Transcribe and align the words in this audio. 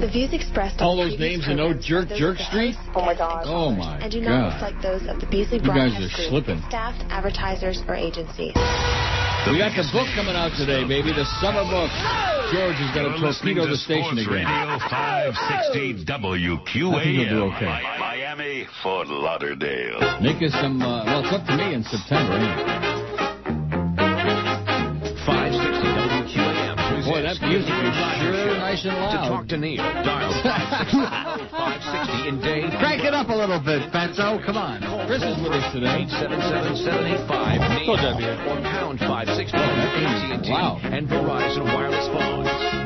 The 0.00 0.08
views 0.08 0.32
expressed 0.32 0.80
All 0.80 0.96
those 0.96 1.18
names 1.20 1.46
in 1.46 1.56
No 1.56 1.74
Jerk 1.74 2.08
Jerk 2.08 2.40
of 2.40 2.46
Street? 2.46 2.74
Oh 2.96 3.04
my 3.04 3.14
God. 3.14 3.44
Oh 3.44 3.70
my 3.70 4.00
god. 4.00 4.02
and 4.04 4.10
do 4.12 4.20
not 4.20 4.32
God. 4.32 4.72
reflect 4.72 4.82
those 4.82 5.04
of 5.06 5.20
the 5.20 5.26
Beasley 5.28 5.60
You 5.60 5.68
guys 5.68 5.92
Broadcast 5.92 6.00
are 6.00 6.16
Group, 6.16 6.30
slipping. 6.32 6.60
staff, 6.68 6.96
advertisers, 7.12 7.82
or 7.86 7.94
agencies. 7.94 8.56
We 9.48 9.56
got 9.60 9.76
the 9.76 9.84
book 9.92 10.08
coming 10.16 10.36
out 10.36 10.56
today, 10.56 10.88
baby. 10.88 11.12
The 11.12 11.28
summer 11.44 11.64
book. 11.68 11.92
George 12.52 12.80
is 12.80 12.90
going 12.96 13.12
to 13.12 13.20
torpedo 13.20 13.64
to 13.68 13.70
the 13.72 13.76
station 13.76 14.16
again. 14.18 14.48
Radio 14.48 14.80
560 14.88 16.04
WQAM. 16.08 16.96
I 16.96 17.04
think 17.04 17.16
he'll 17.20 17.28
do 17.28 17.54
okay. 17.54 17.80
Miami, 18.00 18.66
Fort 18.82 19.08
Lauderdale. 19.08 20.00
Make 20.20 20.40
us 20.42 20.52
some. 20.60 20.80
Uh, 20.80 21.04
well, 21.04 21.20
it's 21.24 21.32
up 21.32 21.44
to 21.46 21.56
me 21.56 21.74
in 21.74 21.84
September. 21.84 22.40
Anyway. 22.40 23.09
That 27.30 27.46
music 27.46 27.70
is 27.70 27.94
sure 28.18 28.58
nice 28.58 28.82
and 28.84 28.94
loud. 28.98 29.10
To 29.10 29.16
loud. 29.22 29.28
talk 29.30 29.46
to 29.48 29.58
Neil, 29.58 29.82
dial 30.02 30.34
560 30.42 31.46
560 31.54 32.28
in 32.28 32.40
Dave. 32.42 32.70
Crank 32.82 33.04
it 33.06 33.14
up 33.14 33.28
a 33.30 33.36
little 33.36 33.60
bit, 33.62 33.86
Fatso. 33.94 34.42
Come 34.44 34.56
on. 34.58 34.82
Chris 35.06 35.22
is 35.22 35.38
with 35.38 35.52
us 35.54 35.66
today. 35.72 36.06
877-785 36.10 37.86
Go, 37.86 37.94
or 38.50 38.58
pound 38.66 38.98
560 38.98 39.54
AT&T 39.54 40.50
Wow. 40.50 40.80
and 40.82 41.06
Verizon 41.06 41.64
wireless 41.70 42.06
phones. 42.10 42.39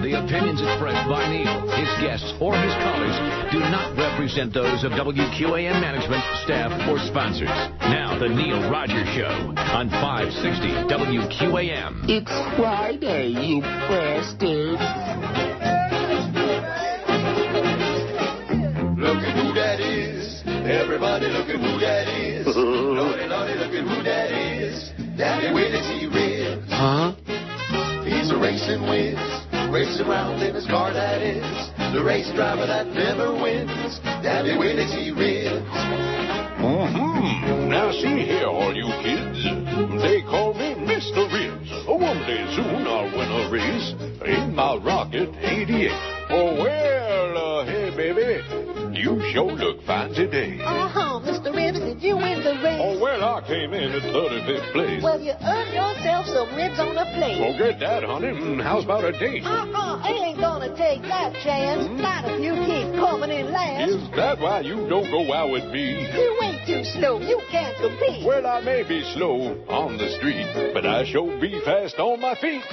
The 0.04 0.20
opinions 0.22 0.60
expressed 0.60 1.08
by 1.08 1.32
Neil, 1.32 1.64
his 1.72 1.88
guests, 2.04 2.28
or 2.36 2.52
his 2.52 2.74
callers 2.84 3.16
do 3.48 3.58
not 3.72 3.96
represent 3.96 4.52
those 4.52 4.84
of 4.84 4.92
WQAM 4.92 5.80
management, 5.80 6.20
staff, 6.44 6.68
or 6.92 6.98
sponsors. 7.08 7.48
Now, 7.80 8.12
the 8.20 8.28
Neil 8.28 8.68
Rogers 8.68 9.08
Show 9.16 9.32
on 9.56 9.88
560 9.88 10.92
WQAM. 10.92 12.04
It's 12.04 12.28
Friday, 12.60 13.28
you 13.32 13.62
bastards. 13.62 14.77
Look 19.00 19.24
at 19.24 19.32
who 19.41 19.55
that 19.56 19.80
is. 19.80 20.42
Everybody 20.44 21.33
look 21.33 21.48
at 21.48 21.56
who 21.56 21.80
that 21.80 22.12
is. 22.12 22.46
Lordy, 22.55 23.24
lordy, 23.24 23.55
look 23.55 23.72
at 23.72 23.89
who 23.89 24.02
that 24.05 24.30
is. 24.30 24.92
Daddy 25.16 25.48
Willie 25.55 25.80
T. 25.80 26.06
Ribs. 26.12 26.68
Huh? 26.68 27.14
He's 28.05 28.30
a 28.30 28.36
racing 28.36 28.83
whiz. 28.86 29.44
Racing 29.75 30.06
around 30.06 30.41
in 30.41 30.55
his 30.55 30.69
car, 30.69 30.92
that 30.92 31.20
is. 31.20 31.42
The 31.92 32.05
race 32.05 32.30
driver 32.36 32.64
that 32.64 32.86
never 32.86 33.34
wins. 33.34 33.98
Daddy 34.22 34.56
Willie 34.56 34.86
he 34.86 35.11
Ribs. 35.11 35.67
Mm-hmm. 36.62 37.70
Now 37.70 37.91
see 37.91 38.22
here, 38.22 38.47
all 38.47 38.72
you 38.72 38.86
kids. 39.02 39.42
They 40.00 40.22
call 40.22 40.55
me 40.55 40.78
Mr. 40.78 41.27
Ribs. 41.27 41.89
One 41.89 42.22
day 42.22 42.47
soon 42.55 42.86
I'll 42.86 43.11
win 43.19 43.27
a 43.27 43.50
race 43.50 43.95
in 44.25 44.55
my 44.55 44.77
Rocket 44.77 45.34
88. 45.42 45.91
Oh, 46.30 46.55
well, 46.62 47.58
uh, 47.58 47.67
hey, 47.67 47.91
baby. 47.97 48.83
You 49.05 49.20
sure 49.34 49.52
look 49.52 49.84
fine 49.84 50.14
today. 50.14 50.56
Uh-huh, 50.64 51.20
Mr. 51.20 51.52
Ribs, 51.55 51.78
did 51.78 52.00
you 52.02 52.16
win 52.16 52.41
the 52.42 52.56
race? 52.64 52.80
Oh, 52.80 52.98
well, 52.98 53.20
I 53.22 53.46
came 53.46 53.74
in 53.74 53.92
at 53.92 54.00
35th 54.00 54.72
place. 54.72 55.02
Well, 55.05 55.20
you 55.20 55.33
earned 55.44 55.74
yourself 55.77 56.24
some 56.24 56.48
ribs 56.56 56.80
on 56.80 56.96
a 56.96 57.05
plate. 57.12 57.36
Forget 57.36 57.80
that, 57.80 58.02
honey. 58.05 58.28
Mm, 58.33 58.62
How's 58.62 58.84
about 58.84 59.05
a 59.05 59.12
date? 59.12 59.44
Uh-uh, 59.44 60.00
I 60.00 60.08
ain't 60.08 60.41
gonna 60.41 60.74
take 60.74 61.02
that 61.02 61.34
chance. 61.44 61.84
Not 62.00 62.24
if 62.24 62.41
you 62.41 62.55
keep 62.64 62.96
coming 62.96 63.28
in 63.28 63.52
last. 63.52 63.91
Is 63.92 64.08
that 64.16 64.41
why 64.41 64.61
you 64.61 64.88
don't 64.88 65.11
go 65.11 65.30
out 65.34 65.50
with 65.52 65.64
me? 65.68 66.00
You 66.08 66.39
ain't 66.41 66.64
too 66.66 66.83
slow. 66.96 67.20
You 67.20 67.42
can't 67.50 67.77
compete. 67.77 68.24
Well, 68.24 68.46
I 68.46 68.62
may 68.62 68.89
be 68.89 69.05
slow 69.12 69.52
on 69.68 69.98
the 69.98 70.08
street, 70.16 70.72
but 70.72 70.86
I 70.86 71.05
sure 71.05 71.39
be 71.39 71.61
fast 71.61 71.98
on 71.98 72.22
my 72.22 72.34
feet. 72.41 72.64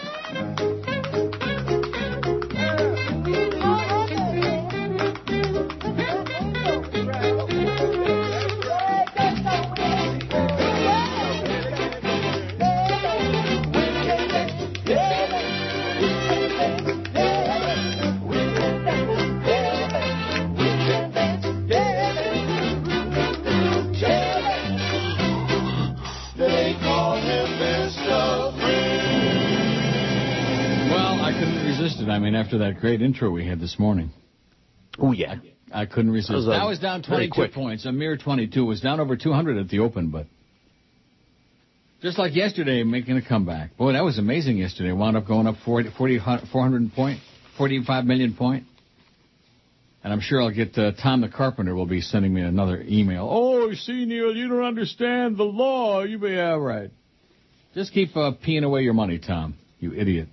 I 32.11 32.19
mean, 32.19 32.35
after 32.35 32.59
that 32.59 32.79
great 32.79 33.01
intro 33.01 33.31
we 33.31 33.45
had 33.45 33.59
this 33.59 33.77
morning. 33.79 34.11
Oh, 34.99 35.11
yeah. 35.11 35.35
I 35.73 35.85
couldn't 35.85 36.11
resist. 36.11 36.31
That 36.31 36.35
was, 36.35 36.45
That 36.47 36.65
was 36.65 36.79
down 36.79 37.03
22 37.03 37.47
points, 37.53 37.85
a 37.85 37.91
mere 37.91 38.17
22. 38.17 38.65
Was 38.65 38.81
down 38.81 38.99
over 38.99 39.15
200 39.15 39.57
at 39.57 39.69
the 39.69 39.79
Open, 39.79 40.09
but 40.09 40.27
just 42.01 42.17
like 42.17 42.35
yesterday, 42.35 42.83
making 42.83 43.15
a 43.17 43.21
comeback. 43.21 43.77
Boy, 43.77 43.93
that 43.93 44.03
was 44.03 44.17
amazing 44.17 44.57
yesterday. 44.57 44.91
Wound 44.91 45.15
up 45.15 45.27
going 45.27 45.47
up 45.47 45.55
40, 45.63 45.91
40 45.97 46.19
400 46.51 46.93
point, 46.93 47.19
45 47.57 48.05
million 48.05 48.33
point. 48.33 48.65
And 50.03 50.11
I'm 50.11 50.19
sure 50.19 50.41
I'll 50.41 50.51
get 50.51 50.75
uh, 50.79 50.93
Tom 50.93 51.21
the 51.21 51.29
Carpenter 51.29 51.75
will 51.75 51.85
be 51.85 52.01
sending 52.01 52.33
me 52.33 52.41
another 52.41 52.81
email. 52.81 53.27
Oh, 53.31 53.71
see, 53.73 54.05
Neil, 54.05 54.35
you 54.35 54.47
don't 54.47 54.63
understand 54.63 55.37
the 55.37 55.43
law. 55.43 56.01
You 56.01 56.17
be 56.17 56.39
all 56.39 56.59
right. 56.59 56.89
Just 57.75 57.93
keep 57.93 58.17
uh, 58.17 58.31
peeing 58.45 58.63
away 58.63 58.81
your 58.81 58.95
money, 58.95 59.19
Tom. 59.19 59.53
You 59.79 59.93
idiot. 59.93 60.27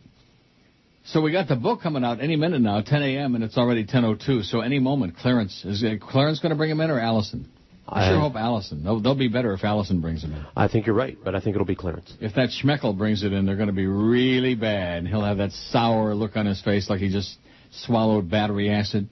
So 1.12 1.22
we 1.22 1.32
got 1.32 1.48
the 1.48 1.56
book 1.56 1.80
coming 1.80 2.04
out 2.04 2.20
any 2.20 2.36
minute 2.36 2.60
now, 2.60 2.82
10 2.82 3.02
a.m., 3.02 3.34
and 3.34 3.42
it's 3.42 3.56
already 3.56 3.86
10:02. 3.86 4.44
So 4.44 4.60
any 4.60 4.78
moment, 4.78 5.16
Clarence 5.16 5.64
is 5.64 5.82
uh, 5.82 5.94
Clarence 5.98 6.38
going 6.40 6.50
to 6.50 6.56
bring 6.56 6.70
him 6.70 6.82
in 6.82 6.90
or 6.90 7.00
Allison? 7.00 7.50
I, 7.88 8.10
sure 8.10 8.20
hope 8.20 8.34
Allison. 8.34 8.84
They'll, 8.84 9.00
they'll 9.00 9.14
be 9.14 9.28
better 9.28 9.54
if 9.54 9.64
Allison 9.64 10.02
brings 10.02 10.22
him 10.22 10.34
in. 10.34 10.44
I 10.54 10.68
think 10.68 10.84
you're 10.86 10.94
right, 10.94 11.16
but 11.24 11.34
I 11.34 11.40
think 11.40 11.56
it'll 11.56 11.66
be 11.66 11.74
Clarence. 11.74 12.12
If 12.20 12.34
that 12.34 12.50
Schmeckel 12.50 12.98
brings 12.98 13.22
it 13.22 13.32
in, 13.32 13.46
they're 13.46 13.56
going 13.56 13.68
to 13.68 13.72
be 13.74 13.86
really 13.86 14.54
bad. 14.54 15.06
He'll 15.06 15.24
have 15.24 15.38
that 15.38 15.52
sour 15.52 16.14
look 16.14 16.36
on 16.36 16.44
his 16.44 16.60
face 16.60 16.90
like 16.90 17.00
he 17.00 17.08
just 17.08 17.38
swallowed 17.70 18.30
battery 18.30 18.68
acid. 18.68 19.08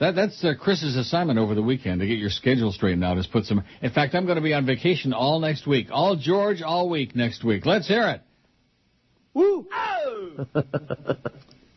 That, 0.00 0.14
that's 0.14 0.44
uh, 0.44 0.52
Chris's 0.60 0.96
assignment 0.96 1.38
over 1.38 1.54
the 1.54 1.62
weekend 1.62 2.00
to 2.00 2.06
get 2.06 2.18
your 2.18 2.28
schedule 2.28 2.72
straightened 2.72 3.04
out. 3.04 3.16
Is 3.16 3.26
put 3.26 3.46
some. 3.46 3.64
In 3.80 3.90
fact, 3.90 4.14
I'm 4.14 4.26
going 4.26 4.36
to 4.36 4.42
be 4.42 4.52
on 4.52 4.66
vacation 4.66 5.14
all 5.14 5.40
next 5.40 5.66
week. 5.66 5.86
All 5.90 6.16
George, 6.16 6.60
all 6.60 6.90
week 6.90 7.16
next 7.16 7.42
week. 7.42 7.64
Let's 7.64 7.88
hear 7.88 8.06
it. 8.08 8.20
Woo! 9.34 9.66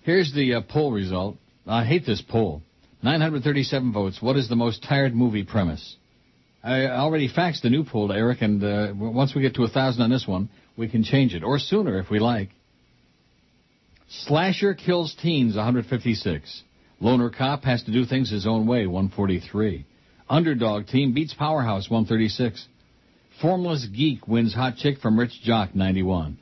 Here's 0.01 0.33
the 0.33 0.55
uh, 0.55 0.61
poll 0.61 0.91
result. 0.91 1.37
I 1.65 1.85
hate 1.85 2.05
this 2.05 2.21
poll. 2.21 2.61
937 3.01 3.93
votes. 3.93 4.21
What 4.21 4.35
is 4.35 4.49
the 4.49 4.55
most 4.55 4.83
tired 4.83 5.15
movie 5.15 5.43
premise? 5.43 5.95
I 6.63 6.87
already 6.87 7.29
faxed 7.29 7.61
the 7.61 7.69
new 7.69 7.83
poll 7.83 8.07
to 8.07 8.13
Eric, 8.15 8.41
and 8.41 8.63
uh, 8.63 8.93
once 8.95 9.35
we 9.35 9.41
get 9.41 9.55
to 9.55 9.63
a 9.63 9.67
thousand 9.67 10.01
on 10.01 10.09
this 10.09 10.27
one, 10.27 10.49
we 10.75 10.87
can 10.87 11.03
change 11.03 11.35
it, 11.35 11.43
or 11.43 11.59
sooner 11.59 11.99
if 11.99 12.09
we 12.09 12.19
like. 12.19 12.49
Slasher 14.09 14.73
kills 14.73 15.15
teens, 15.21 15.55
156. 15.55 16.63
Loner 16.99 17.29
cop 17.29 17.63
has 17.63 17.83
to 17.83 17.91
do 17.91 18.05
things 18.05 18.31
his 18.31 18.47
own 18.47 18.65
way, 18.65 18.87
143. 18.87 19.85
Underdog 20.29 20.87
team 20.87 21.13
beats 21.13 21.33
powerhouse, 21.33 21.89
136. 21.89 22.67
Formless 23.41 23.85
geek 23.85 24.27
wins 24.27 24.53
hot 24.53 24.77
chick 24.77 24.99
from 24.99 25.19
rich 25.19 25.41
jock, 25.43 25.75
91. 25.75 26.39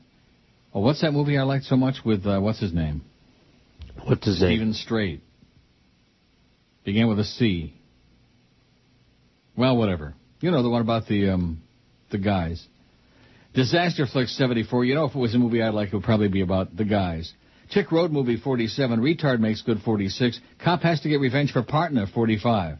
Oh, 0.74 0.80
what's 0.82 1.02
that 1.02 1.12
movie 1.12 1.38
I 1.38 1.44
liked 1.44 1.66
so 1.66 1.76
much 1.76 1.98
with 2.04 2.26
uh, 2.26 2.40
what's 2.40 2.60
his 2.60 2.74
name? 2.74 3.02
What's 4.06 4.26
his 4.26 4.42
name? 4.42 4.50
Steven 4.58 4.74
Strait. 4.74 5.22
Began 6.84 7.08
with 7.08 7.20
a 7.20 7.24
C. 7.24 7.74
Well, 9.56 9.78
whatever. 9.78 10.16
You 10.42 10.52
know 10.52 10.64
the 10.64 10.70
one 10.70 10.82
about 10.82 11.08
the 11.08 11.30
um, 11.30 11.62
the 12.12 12.18
guys. 12.18 12.66
Disaster 13.54 14.08
Flick 14.08 14.28
74. 14.30 14.84
You 14.86 14.96
know, 14.96 15.06
if 15.06 15.16
it 15.16 15.18
was 15.20 15.36
a 15.36 15.38
movie 15.38 15.62
I'd 15.62 15.76
like, 15.76 15.90
it 15.90 15.94
would 15.94 16.04
probably 16.04 16.28
be 16.28 16.42
about 16.42 16.76
the 16.76 16.84
guys. 16.86 17.32
Chick 17.70 17.92
Road 17.92 18.12
movie 18.12 18.38
47. 18.38 19.00
Retard 19.00 19.40
makes 19.40 19.62
good 19.62 19.80
46. 19.86 20.40
Cop 20.64 20.82
has 20.82 21.02
to 21.02 21.10
get 21.10 21.20
revenge 21.20 21.52
for 21.52 21.62
partner 21.64 22.08
45. 22.14 22.78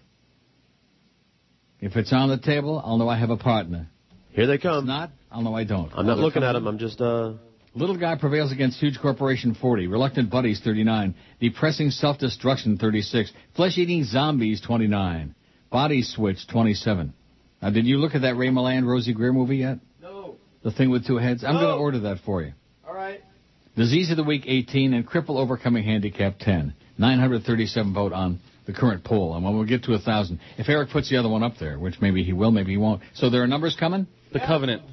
If 1.80 1.96
it's 1.96 2.12
on 2.12 2.30
the 2.30 2.38
table, 2.40 2.82
I'll 2.84 2.98
know 2.98 3.08
I 3.08 3.18
have 3.20 3.30
a 3.30 3.38
partner. 3.38 3.88
Here 4.32 4.48
they 4.48 4.56
If 4.56 4.62
come. 4.62 4.88
not, 4.88 5.12
I'll 5.32 5.42
know 5.42 5.54
I 5.56 5.64
don't. 5.64 5.92
I'm 5.94 6.08
not 6.08 6.18
looking 6.18 6.44
at 6.44 6.54
coming. 6.54 6.62
him. 6.64 6.68
I'm 6.68 6.78
just, 6.80 7.00
uh, 7.00 7.34
Little 7.76 7.98
guy 7.98 8.16
prevails 8.16 8.52
against 8.52 8.80
huge 8.80 9.00
corporation 9.02 9.56
40. 9.56 9.88
Reluctant 9.88 10.30
buddies 10.30 10.62
39. 10.64 11.16
Depressing 11.40 11.90
self-destruction 11.90 12.78
36. 12.78 13.32
Flesh-eating 13.56 14.04
zombies 14.04 14.62
29. 14.62 15.34
Body 15.72 16.04
switch 16.04 16.48
27. 16.48 17.14
Now, 17.62 17.70
did 17.72 17.86
you 17.86 17.98
look 17.98 18.14
at 18.14 18.22
that 18.22 18.36
Ray 18.36 18.50
Milland, 18.50 18.84
Rosey 18.84 19.14
Grier 19.16 19.34
movie 19.34 19.58
yet? 19.58 19.80
No. 20.02 20.36
The 20.64 20.72
thing 20.72 20.92
with 20.92 21.08
two 21.08 21.18
heads? 21.18 21.44
I'm 21.44 21.56
going 21.56 21.66
to 21.66 21.74
order 21.74 22.00
that 22.02 22.20
for 22.24 22.44
you. 22.44 22.54
All 22.88 22.94
right. 22.94 23.22
Disease 23.76 24.12
of 24.12 24.18
the 24.18 24.24
Week 24.24 24.44
18 24.46 24.94
and 24.94 25.08
Cripple 25.08 25.38
Overcoming 25.38 25.84
Handicap 25.84 26.38
10. 26.40 26.76
937 27.00 27.92
vote 27.92 28.14
on 28.14 28.40
the 28.68 28.74
current 28.74 29.04
poll. 29.04 29.36
And 29.36 29.44
when 29.44 29.58
we 29.58 29.66
get 29.66 29.86
to 29.86 29.94
a 29.94 30.00
thousand, 30.00 30.40
if 30.60 30.70
Eric 30.70 30.92
puts 30.92 31.10
the 31.10 31.18
other 31.18 31.30
one 31.30 31.42
up 31.42 31.54
there, 31.60 31.80
which 31.80 31.96
maybe 32.00 32.24
he 32.24 32.34
will, 32.34 32.52
maybe 32.52 32.72
he 32.72 32.78
won't. 32.78 33.02
So 33.16 33.32
there 33.32 33.42
are 33.42 33.48
numbers 33.48 33.76
coming? 33.80 34.06
The 34.32 34.40
Covenant. 34.40 34.84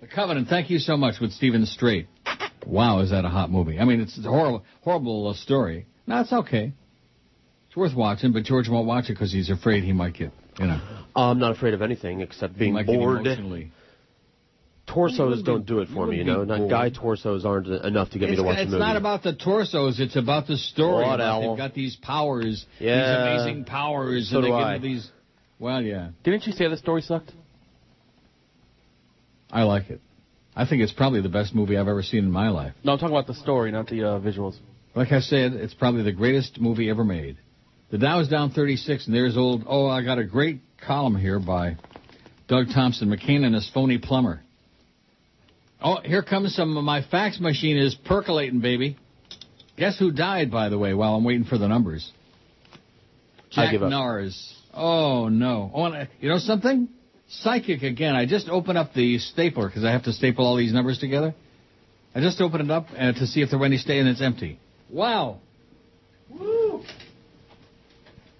The 0.00 0.06
Covenant. 0.06 0.48
Thank 0.48 0.70
you 0.70 0.78
so 0.78 0.96
much 0.96 1.20
with 1.20 1.32
Steven 1.32 1.66
Strait. 1.66 2.06
Wow, 2.66 3.00
is 3.00 3.10
that 3.10 3.24
a 3.24 3.28
hot 3.28 3.50
movie? 3.50 3.78
I 3.78 3.84
mean, 3.84 4.00
it's 4.00 4.18
a 4.18 4.22
horrible, 4.22 4.64
horrible 4.82 5.32
story. 5.34 5.86
No, 6.06 6.20
it's 6.20 6.32
okay. 6.32 6.72
It's 7.68 7.76
worth 7.76 7.94
watching, 7.94 8.32
but 8.32 8.42
George 8.44 8.68
won't 8.68 8.86
watch 8.86 9.04
it 9.06 9.12
because 9.14 9.32
he's 9.32 9.50
afraid 9.50 9.84
he 9.84 9.92
might 9.92 10.14
get, 10.14 10.32
you 10.58 10.66
know, 10.66 10.80
I'm 11.14 11.38
not 11.38 11.52
afraid 11.52 11.74
of 11.74 11.82
anything 11.82 12.20
except 12.20 12.58
being 12.58 12.74
bored. 12.84 13.26
Torsos 14.86 15.42
don't 15.42 15.62
be- 15.62 15.66
do 15.66 15.80
it 15.80 15.88
for 15.88 16.06
me, 16.06 16.18
you 16.18 16.24
know. 16.24 16.44
Not 16.44 16.70
guy 16.70 16.90
torsos 16.90 17.44
aren't 17.44 17.66
enough 17.66 18.10
to 18.10 18.20
get 18.20 18.30
me 18.30 18.36
to 18.36 18.42
watch 18.44 18.52
it's 18.58 18.62
a 18.62 18.64
movie. 18.66 18.76
It's 18.76 18.80
not 18.80 18.96
about 18.96 19.24
the 19.24 19.32
torsos; 19.34 19.98
it's 19.98 20.14
about 20.14 20.46
the 20.46 20.56
story. 20.56 21.04
About 21.04 21.40
they've 21.40 21.56
got 21.58 21.74
these 21.74 21.96
powers, 21.96 22.64
Yeah. 22.78 22.94
these 23.34 23.44
amazing 23.46 23.64
powers, 23.64 24.30
So 24.30 24.36
and 24.36 24.44
they 24.46 24.50
get 24.50 24.56
I. 24.58 24.78
these. 24.78 25.10
Well, 25.58 25.82
yeah, 25.82 26.10
Didn't 26.22 26.46
you 26.46 26.52
say 26.52 26.68
the 26.68 26.76
story 26.76 27.02
sucked? 27.02 27.32
I 29.50 29.62
like 29.62 29.90
it. 29.90 30.00
I 30.54 30.66
think 30.66 30.82
it's 30.82 30.92
probably 30.92 31.20
the 31.20 31.28
best 31.28 31.54
movie 31.54 31.76
I've 31.76 31.88
ever 31.88 32.02
seen 32.02 32.24
in 32.24 32.30
my 32.30 32.48
life. 32.48 32.72
No, 32.82 32.92
I'm 32.92 32.98
talking 32.98 33.14
about 33.14 33.26
the 33.26 33.34
story, 33.34 33.70
not 33.70 33.88
the 33.88 34.02
uh, 34.02 34.20
visuals. 34.20 34.56
Like 34.94 35.12
I 35.12 35.20
said, 35.20 35.52
it's 35.52 35.74
probably 35.74 36.02
the 36.02 36.12
greatest 36.12 36.58
movie 36.58 36.88
ever 36.88 37.04
made. 37.04 37.36
The 37.90 37.98
Dow's 37.98 38.28
down 38.28 38.50
36, 38.50 39.06
and 39.06 39.14
there's 39.14 39.36
old. 39.36 39.64
Oh, 39.66 39.86
I 39.86 40.02
got 40.02 40.18
a 40.18 40.24
great 40.24 40.60
column 40.84 41.14
here 41.14 41.38
by 41.38 41.76
Doug 42.48 42.66
Thompson. 42.74 43.08
McCain 43.10 43.44
and 43.44 43.54
his 43.54 43.70
phony 43.72 43.98
plumber. 43.98 44.40
Oh, 45.82 45.98
here 46.02 46.22
comes 46.22 46.54
some. 46.54 46.76
Of 46.76 46.84
my 46.84 47.02
fax 47.02 47.38
machine 47.38 47.76
is 47.76 47.94
percolating, 47.94 48.60
baby. 48.60 48.96
Guess 49.76 49.98
who 49.98 50.10
died, 50.10 50.50
by 50.50 50.70
the 50.70 50.78
way? 50.78 50.94
While 50.94 51.14
I'm 51.14 51.24
waiting 51.24 51.44
for 51.44 51.58
the 51.58 51.68
numbers. 51.68 52.10
I 53.52 53.66
Jack 53.66 53.72
give 53.72 53.82
up. 53.82 53.92
Narz. 53.92 54.52
Oh 54.72 55.28
no. 55.28 55.70
Oh, 55.72 55.84
and 55.84 55.94
I- 55.94 56.08
you 56.20 56.28
know 56.28 56.38
something? 56.38 56.88
Psychic 57.28 57.82
again. 57.82 58.14
I 58.14 58.26
just 58.26 58.48
open 58.48 58.76
up 58.76 58.94
the 58.94 59.18
stapler 59.18 59.68
because 59.68 59.84
I 59.84 59.90
have 59.90 60.04
to 60.04 60.12
staple 60.12 60.46
all 60.46 60.56
these 60.56 60.72
numbers 60.72 60.98
together. 60.98 61.34
I 62.14 62.20
just 62.20 62.40
open 62.40 62.60
it 62.60 62.70
up 62.70 62.86
uh, 62.96 63.12
to 63.12 63.26
see 63.26 63.42
if 63.42 63.50
there 63.50 63.58
were 63.58 63.66
any 63.66 63.78
stay, 63.78 63.98
and 63.98 64.08
it's 64.08 64.22
empty. 64.22 64.58
Wow. 64.88 65.40
Woo. 66.30 66.82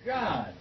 God. 0.04 0.54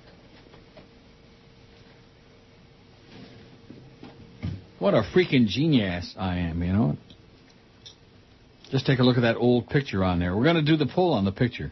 What 4.80 4.94
a 4.94 5.04
freaking 5.16 5.48
genius 5.48 6.14
I 6.18 6.40
am, 6.40 6.62
you 6.62 6.74
know? 6.74 6.98
Just 8.72 8.86
take 8.86 9.00
a 9.00 9.04
look 9.04 9.18
at 9.18 9.22
that 9.22 9.38
old 9.38 9.70
picture 9.70 10.04
on 10.04 10.20
there. 10.20 10.36
We're 10.36 10.44
going 10.44 10.58
to 10.58 10.62
do 10.64 10.76
the 10.76 10.88
poll 10.88 11.14
on 11.14 11.24
the 11.24 11.32
picture. 11.32 11.72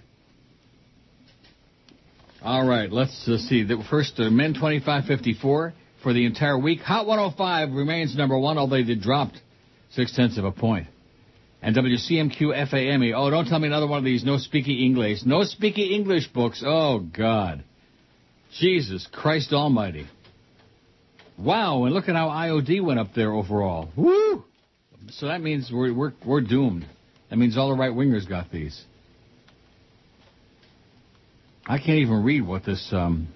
All 2.41 2.65
right, 2.65 2.91
let's 2.91 3.27
uh, 3.27 3.37
see. 3.37 3.63
The 3.63 3.83
first, 3.89 4.13
uh, 4.19 4.29
men 4.29 4.53
25.54 4.53 5.73
for 6.03 6.13
the 6.13 6.25
entire 6.25 6.57
week. 6.57 6.81
Hot 6.81 7.07
105 7.07 7.71
remains 7.71 8.15
number 8.15 8.37
one, 8.37 8.57
although 8.57 8.83
they 8.83 8.95
dropped 8.95 9.41
six 9.91 10.13
tenths 10.15 10.37
of 10.37 10.45
a 10.45 10.51
point. 10.51 10.87
And 11.61 11.75
WCMQ 11.75 12.69
FAME. 12.69 13.13
Oh, 13.15 13.29
don't 13.29 13.47
tell 13.47 13.57
me 13.57 13.67
another 13.67 13.87
one 13.87 13.97
of 13.97 14.03
these 14.03 14.25
no 14.25 14.33
speaky 14.33 14.83
English. 14.83 15.19
No 15.25 15.39
speaky 15.39 15.91
English 15.91 16.27
books. 16.27 16.61
Oh, 16.65 16.99
God. 16.99 17.63
Jesus 18.59 19.07
Christ 19.11 19.53
Almighty. 19.53 20.05
Wow, 21.37 21.85
and 21.85 21.93
look 21.93 22.09
at 22.09 22.15
how 22.15 22.27
IOD 22.27 22.83
went 22.83 22.99
up 22.99 23.13
there 23.15 23.31
overall. 23.31 23.89
Woo! 23.95 24.43
So 25.11 25.27
that 25.27 25.41
means 25.41 25.71
we're, 25.73 25.93
we're, 25.93 26.13
we're 26.25 26.41
doomed. 26.41 26.85
That 27.29 27.37
means 27.37 27.57
all 27.57 27.69
the 27.69 27.75
right 27.75 27.91
wingers 27.91 28.27
got 28.27 28.51
these. 28.51 28.83
I 31.65 31.77
can't 31.77 31.99
even 31.99 32.23
read 32.23 32.45
what 32.45 32.65
this, 32.65 32.89
um, 32.91 33.29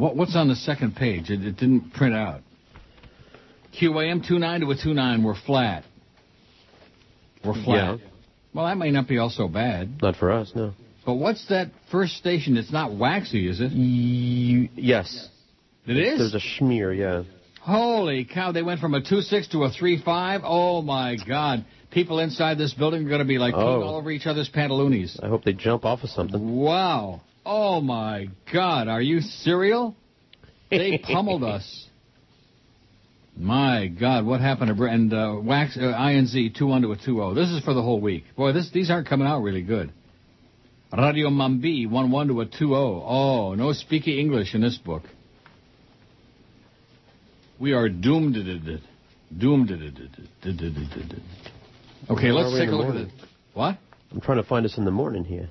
what, 0.00 0.16
what's 0.16 0.34
on 0.36 0.48
the 0.48 0.56
second 0.56 0.96
page? 0.96 1.30
It, 1.30 1.44
it 1.44 1.56
didn't 1.56 1.92
print 1.92 2.14
out. 2.14 2.40
QAM 3.80 4.26
29 4.26 4.60
to 4.62 4.70
a 4.70 4.74
29 4.74 5.22
were 5.22 5.34
flat. 5.46 5.84
We're 7.44 7.54
flat. 7.54 7.98
Yeah. 8.00 8.06
Well, 8.52 8.66
that 8.66 8.76
may 8.76 8.90
not 8.90 9.06
be 9.06 9.18
all 9.18 9.30
so 9.30 9.46
bad. 9.48 10.02
Not 10.02 10.16
for 10.16 10.30
us, 10.32 10.52
no. 10.54 10.72
But 11.06 11.14
what's 11.14 11.46
that 11.48 11.68
first 11.90 12.14
station? 12.16 12.56
It's 12.56 12.72
not 12.72 12.92
waxy, 12.94 13.48
is 13.48 13.60
it? 13.60 13.70
You, 13.72 14.68
yes. 14.74 15.28
It 15.86 15.96
is? 15.96 16.18
There's 16.18 16.34
a 16.34 16.62
schmear, 16.62 16.96
yeah. 16.96 17.22
Holy 17.62 18.24
cow, 18.24 18.52
they 18.52 18.62
went 18.62 18.80
from 18.80 18.94
a 18.94 19.00
2.6 19.00 19.50
to 19.52 19.64
a 19.64 19.70
3.5? 19.70 20.40
Oh 20.44 20.82
my 20.82 21.16
god. 21.26 21.64
People 21.90 22.18
inside 22.20 22.58
this 22.58 22.72
building 22.72 23.04
are 23.04 23.08
going 23.08 23.20
to 23.20 23.24
be 23.24 23.38
like 23.38 23.54
Oh. 23.54 23.82
all 23.82 23.96
over 23.96 24.10
each 24.10 24.26
other's 24.26 24.48
pantaloonies. 24.50 25.22
I 25.22 25.28
hope 25.28 25.44
they 25.44 25.52
jump 25.52 25.84
off 25.84 26.02
of 26.02 26.10
something. 26.10 26.56
Wow. 26.56 27.20
Oh 27.44 27.80
my 27.80 28.28
god, 28.52 28.88
are 28.88 29.02
you 29.02 29.20
serial? 29.20 29.96
They 30.70 30.98
pummeled 31.02 31.42
us. 31.44 31.86
My 33.36 33.86
God, 33.86 34.26
what 34.26 34.40
happened 34.40 34.68
to 34.68 34.74
Br- 34.74 34.86
and 34.86 35.12
uh, 35.12 35.38
Wax 35.42 35.76
uh, 35.76 35.80
INZ 35.80 36.54
two 36.56 36.66
one 36.66 36.82
to 36.82 36.92
a 36.92 36.96
two 36.96 37.16
zero? 37.16 37.34
This 37.34 37.48
is 37.48 37.62
for 37.64 37.72
the 37.72 37.82
whole 37.82 38.00
week. 38.00 38.24
Boy, 38.36 38.52
this 38.52 38.70
these 38.70 38.90
aren't 38.90 39.08
coming 39.08 39.26
out 39.26 39.40
really 39.40 39.62
good. 39.62 39.92
Radio 40.96 41.28
Mambi 41.30 41.88
one 41.88 42.10
one 42.10 42.28
to 42.28 42.40
a 42.40 42.44
two 42.46 42.68
zero. 42.68 43.02
Oh, 43.06 43.54
no 43.54 43.68
speaky 43.68 44.18
English 44.18 44.54
in 44.54 44.60
this 44.60 44.76
book. 44.76 45.04
We 47.58 47.72
are 47.72 47.88
doomed. 47.88 48.34
Doomed. 49.36 49.70
Okay, 52.10 52.32
let's 52.32 52.58
take 52.58 52.68
a 52.68 52.72
look 52.72 52.88
at 52.90 52.96
it. 52.96 53.08
What? 53.54 53.78
I'm 54.10 54.20
trying 54.20 54.42
to 54.42 54.48
find 54.48 54.66
us 54.66 54.76
in 54.76 54.84
the 54.84 54.90
morning 54.90 55.24
here. 55.24 55.48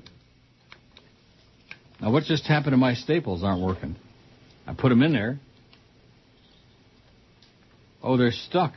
Now, 2.01 2.11
what 2.11 2.23
just 2.23 2.45
happened 2.45 2.73
to 2.73 2.77
my 2.77 2.93
staples 2.93 3.43
aren't 3.43 3.61
working? 3.61 3.95
I 4.65 4.73
put 4.73 4.89
them 4.89 5.01
in 5.01 5.11
there. 5.11 5.39
Oh, 8.01 8.17
they're 8.17 8.31
stuck. 8.31 8.73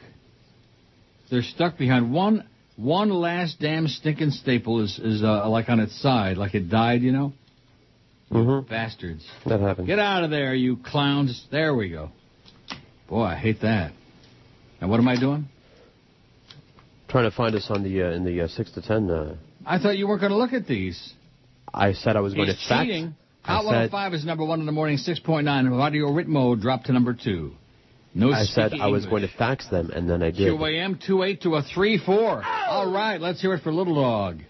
They're 1.31 1.43
stuck 1.43 1.79
behind 1.79 2.13
one. 2.13 2.49
One 2.77 3.11
last 3.11 3.61
damn 3.61 3.87
stinking 3.87 4.31
staple 4.31 4.83
is 4.83 4.99
is 4.99 5.23
uh, 5.23 5.49
like 5.49 5.69
on 5.69 5.79
its 5.79 6.01
side, 6.01 6.37
like 6.37 6.55
it 6.55 6.69
died, 6.69 7.03
you 7.03 7.13
know. 7.13 7.33
Mm-hmm. 8.31 8.69
Bastards! 8.69 9.25
That 9.47 9.61
happened. 9.61 9.87
Get 9.87 9.99
out 9.99 10.25
of 10.25 10.31
there, 10.31 10.55
you 10.55 10.79
clowns! 10.79 11.47
There 11.51 11.75
we 11.75 11.91
go. 11.91 12.11
Boy, 13.09 13.25
I 13.25 13.37
hate 13.37 13.61
that. 13.61 13.93
Now, 14.81 14.89
what 14.89 14.99
am 14.99 15.07
I 15.07 15.21
doing? 15.21 15.49
Trying 17.09 17.31
to 17.31 17.37
find 17.37 17.55
us 17.55 17.67
on 17.69 17.83
the 17.83 18.03
uh, 18.03 18.11
in 18.13 18.25
the 18.25 18.43
uh, 18.43 18.49
six 18.49 18.73
to 18.73 18.83
ten. 18.83 19.11
Uh, 19.11 19.37
I 19.67 19.79
thought 19.79 19.99
you 19.99 20.09
weren't 20.09 20.23
going 20.23 20.33
to 20.33 20.39
look 20.39 20.55
at 20.55 20.67
these. 20.67 21.13
I 21.75 21.93
said 21.95 22.17
I 22.17 22.21
was 22.21 22.35
going 22.35 22.49
He's 22.49 22.57
to 22.63 22.69
fax. 22.69 22.87
cheating. 22.87 23.15
I 23.45 23.53
Hot 23.55 23.63
said- 23.63 23.67
105 23.91 24.15
is 24.15 24.25
number 24.25 24.45
one 24.45 24.61
in 24.61 24.67
the 24.67 24.73
morning, 24.73 24.99
6.9. 24.99 25.71
Radio 25.79 26.07
Ritmo 26.09 26.61
dropped 26.61 26.87
to 26.87 26.93
number 26.93 27.15
two. 27.15 27.53
No 28.15 28.31
I 28.33 28.45
said 28.45 28.71
speaking 28.73 28.83
I 28.83 28.89
was 28.89 29.05
English. 29.05 29.23
going 29.23 29.31
to 29.33 29.37
fax 29.39 29.69
them, 29.69 29.91
and 29.91 30.09
then 30.09 30.23
I 30.23 30.31
did. 30.31 30.53
QAM 30.53 30.99
28 31.05 31.41
to 31.43 31.55
a 31.57 31.63
3 31.63 31.99
4. 31.99 32.43
All 32.45 32.93
right, 32.93 33.19
let's 33.21 33.41
hear 33.41 33.55
it 33.55 33.63
for 33.63 33.73
Little 33.73 33.95
Dog. 33.95 34.41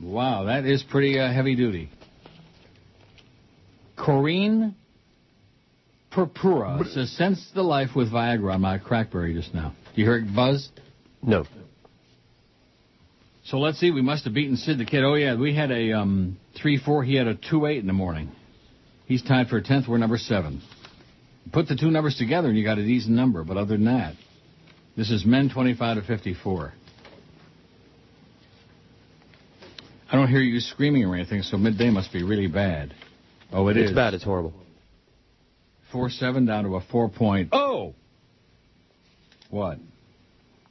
Wow, 0.00 0.44
that 0.44 0.66
is 0.66 0.82
pretty 0.82 1.18
uh, 1.18 1.32
heavy 1.32 1.54
duty. 1.56 1.88
Corrine 3.96 4.74
Purpura 6.12 6.84
says, 6.92 7.10
sense 7.16 7.44
the 7.54 7.62
life 7.62 7.90
with 7.96 8.12
Viagra 8.12 8.54
on 8.54 8.60
my 8.60 8.78
crackberry 8.78 9.34
just 9.34 9.54
now. 9.54 9.72
Do 9.94 10.00
you 10.02 10.06
hear 10.08 10.18
it 10.18 10.34
buzz? 10.34 10.68
No. 11.22 11.44
So 13.44 13.58
let's 13.58 13.78
see, 13.78 13.90
we 13.90 14.00
must 14.00 14.24
have 14.24 14.32
beaten 14.32 14.56
Sid 14.56 14.78
the 14.78 14.86
Kid. 14.86 15.04
Oh, 15.04 15.14
yeah, 15.14 15.36
we 15.36 15.54
had 15.54 15.70
a 15.70 15.92
um, 15.92 16.38
3 16.60 16.78
4. 16.78 17.04
He 17.04 17.14
had 17.14 17.26
a 17.26 17.34
2 17.34 17.66
8 17.66 17.78
in 17.78 17.86
the 17.86 17.92
morning. 17.92 18.32
He's 19.06 19.22
tied 19.22 19.48
for 19.48 19.60
10th. 19.60 19.86
We're 19.86 19.98
number 19.98 20.16
7. 20.16 20.62
Put 21.52 21.68
the 21.68 21.76
two 21.76 21.90
numbers 21.90 22.16
together 22.16 22.48
and 22.48 22.56
you 22.56 22.64
got 22.64 22.78
a 22.78 22.84
decent 22.84 23.14
number, 23.14 23.44
but 23.44 23.58
other 23.58 23.76
than 23.76 23.84
that, 23.84 24.14
this 24.96 25.10
is 25.10 25.26
men 25.26 25.50
25 25.52 25.98
to 25.98 26.02
54. 26.02 26.72
I 30.10 30.16
don't 30.16 30.28
hear 30.28 30.40
you 30.40 30.60
screaming 30.60 31.04
or 31.04 31.14
anything, 31.14 31.42
so 31.42 31.58
midday 31.58 31.90
must 31.90 32.12
be 32.12 32.22
really 32.22 32.46
bad. 32.46 32.94
Oh, 33.52 33.68
it 33.68 33.76
it's 33.76 33.90
is. 33.90 33.94
bad. 33.94 34.14
It's 34.14 34.24
horrible. 34.24 34.54
4 35.92 36.08
7 36.08 36.46
down 36.46 36.64
to 36.64 36.76
a 36.76 36.80
4 36.80 37.10
point. 37.10 37.50
Oh! 37.52 37.94
What? 39.50 39.78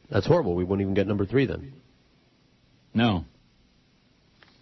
That's 0.09 0.25
horrible. 0.25 0.55
We 0.55 0.63
wouldn't 0.63 0.81
even 0.81 0.95
get 0.95 1.07
number 1.07 1.25
three 1.25 1.45
then. 1.45 1.73
No. 2.93 3.25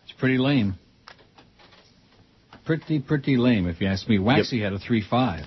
It's 0.04 0.14
pretty 0.14 0.38
lame. 0.38 0.76
Pretty, 2.66 3.00
pretty 3.00 3.38
lame, 3.38 3.68
if 3.68 3.82
you 3.82 3.88
ask 3.88 4.08
me. 4.08 4.20
Waxy 4.20 4.62
had 4.62 4.74
a 4.74 4.80
3 4.80 5.04
5. 5.10 5.46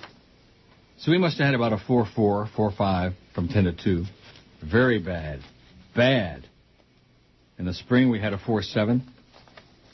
So 0.99 1.11
we 1.11 1.17
must 1.17 1.37
have 1.37 1.45
had 1.45 1.55
about 1.55 1.73
a 1.73 1.77
4 1.77 2.07
4, 2.15 2.49
4 2.55 2.71
5 2.71 3.13
from 3.33 3.47
10 3.47 3.63
to 3.65 3.73
2. 3.73 4.03
Very 4.69 4.99
bad. 4.99 5.39
Bad. 5.95 6.47
In 7.57 7.65
the 7.65 7.73
spring, 7.73 8.09
we 8.09 8.19
had 8.19 8.33
a 8.33 8.37
4 8.37 8.61
7. 8.61 9.03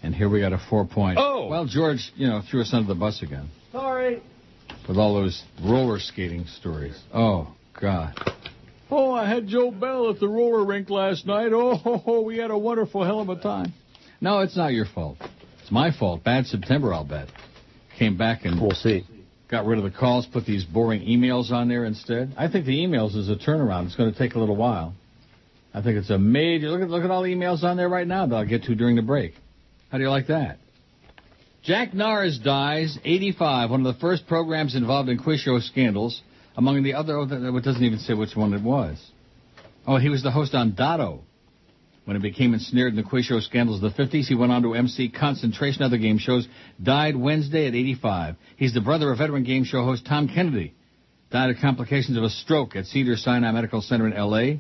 And 0.04 0.16
here 0.16 0.30
we 0.30 0.40
got 0.40 0.52
a 0.52 0.60
4 0.70 0.88
point. 0.88 1.18
Oh! 1.20 1.48
Well, 1.48 1.66
George, 1.66 2.12
you 2.16 2.28
know, 2.28 2.42
threw 2.50 2.62
us 2.62 2.74
under 2.74 2.88
the 2.88 3.00
bus 3.00 3.22
again 3.22 3.50
Sorry. 3.72 4.22
with 4.88 4.98
all 4.98 5.14
those 5.14 5.44
roller 5.64 6.00
skating 6.00 6.46
stories. 6.46 7.00
Oh, 7.14 7.54
God. 7.80 8.20
Oh, 8.94 9.14
I 9.14 9.28
had 9.28 9.48
Joe 9.48 9.72
Bell 9.72 10.10
at 10.10 10.20
the 10.20 10.28
roller 10.28 10.66
rink 10.66 10.90
last 10.90 11.26
night. 11.26 11.52
Oh, 11.54 11.76
ho, 11.76 11.98
ho, 11.98 12.22
we 12.22 12.38
had 12.38 12.52
a 12.52 12.58
wonderful 12.58 13.04
hell 13.04 13.22
of 13.22 13.30
a 13.30 13.38
time. 13.38 13.74
No, 14.20 14.40
it's 14.40 14.58
not 14.58 14.74
your 14.74 14.86
fault. 14.86 15.18
It's 15.62 15.72
my 15.72 15.92
fault. 15.98 16.24
Bad 16.24 16.46
September, 16.46 16.94
I'll 16.94 17.06
bet. 17.06 17.30
Came 17.98 18.18
back 18.18 18.44
and 18.46 18.60
We'll 18.62 18.72
see. 18.72 19.06
got 19.50 19.66
rid 19.66 19.78
of 19.78 19.86
the 19.86 19.92
calls, 19.98 20.26
put 20.26 20.46
these 20.46 20.66
boring 20.66 21.02
emails 21.02 21.52
on 21.52 21.70
there 21.70 21.86
instead. 21.86 22.34
I 22.38 22.50
think 22.50 22.66
the 22.66 22.78
emails 22.80 23.16
is 23.16 23.30
a 23.30 23.36
turnaround. 23.36 23.86
It's 23.86 23.96
going 23.96 24.12
to 24.12 24.18
take 24.18 24.36
a 24.36 24.40
little 24.40 24.56
while. 24.58 24.94
I 25.74 25.82
think 25.82 25.98
it's 25.98 26.10
a 26.10 26.18
major. 26.20 26.68
Look 26.70 26.82
at 26.82 26.90
look 26.90 27.04
at 27.06 27.12
all 27.12 27.24
the 27.24 27.34
emails 27.34 27.64
on 27.64 27.78
there 27.78 27.88
right 27.88 28.06
now 28.06 28.26
that 28.26 28.36
I'll 28.36 28.46
get 28.46 28.64
to 28.64 28.76
during 28.76 28.98
the 28.98 29.02
break. 29.02 29.34
How 29.90 29.98
do 29.98 30.04
you 30.04 30.10
like 30.10 30.28
that? 30.28 30.58
Jack 31.64 31.92
Narz 31.92 32.44
dies, 32.44 32.98
85, 33.06 33.70
one 33.70 33.86
of 33.86 33.94
the 33.94 34.00
first 34.02 34.28
programs 34.28 34.76
involved 34.76 35.08
in 35.10 35.18
quiz 35.18 35.40
show 35.40 35.60
scandals. 35.60 36.22
Among 36.56 36.84
the 36.84 36.94
other, 36.94 37.18
oh, 37.18 37.24
it 37.24 37.64
doesn't 37.64 37.84
even 37.84 38.00
say 38.00 38.14
which 38.14 38.36
one 38.36 38.54
it 38.54 38.62
was. 38.62 39.02
Oh, 39.88 39.98
he 39.98 40.10
was 40.10 40.22
the 40.22 40.32
host 40.32 40.54
on 40.54 40.74
Dotto. 40.74 41.22
When 42.06 42.20
he 42.20 42.22
became 42.22 42.54
ensnared 42.54 42.94
in 42.94 42.98
the 42.98 43.08
quiz 43.08 43.26
show 43.26 43.40
scandals 43.40 43.82
of 43.82 43.94
the 43.94 44.04
50s, 44.04 44.26
he 44.26 44.36
went 44.36 44.52
on 44.52 44.64
to 44.64 44.74
MC 44.74 45.10
Concentration 45.10 45.84
other 45.84 45.98
game 45.98 46.18
shows. 46.18 46.48
Died 46.82 47.16
Wednesday 47.16 47.68
at 47.68 47.76
85. 47.76 48.36
He's 48.58 48.74
the 48.74 48.82
brother 48.82 49.12
of 49.12 49.20
veteran 49.20 49.44
game 49.44 49.64
show 49.64 49.84
host 49.86 50.06
Tom 50.06 50.28
Kennedy. 50.28 50.74
Died 51.32 51.52
of 51.52 51.58
complications 51.62 52.18
of 52.18 52.24
a 52.24 52.30
stroke 52.30 52.76
at 52.76 52.88
Cedar 52.88 53.16
Sinai 53.16 53.52
Medical 53.52 53.82
Center 53.82 54.08
in 54.08 54.14
L.A. 54.14 54.60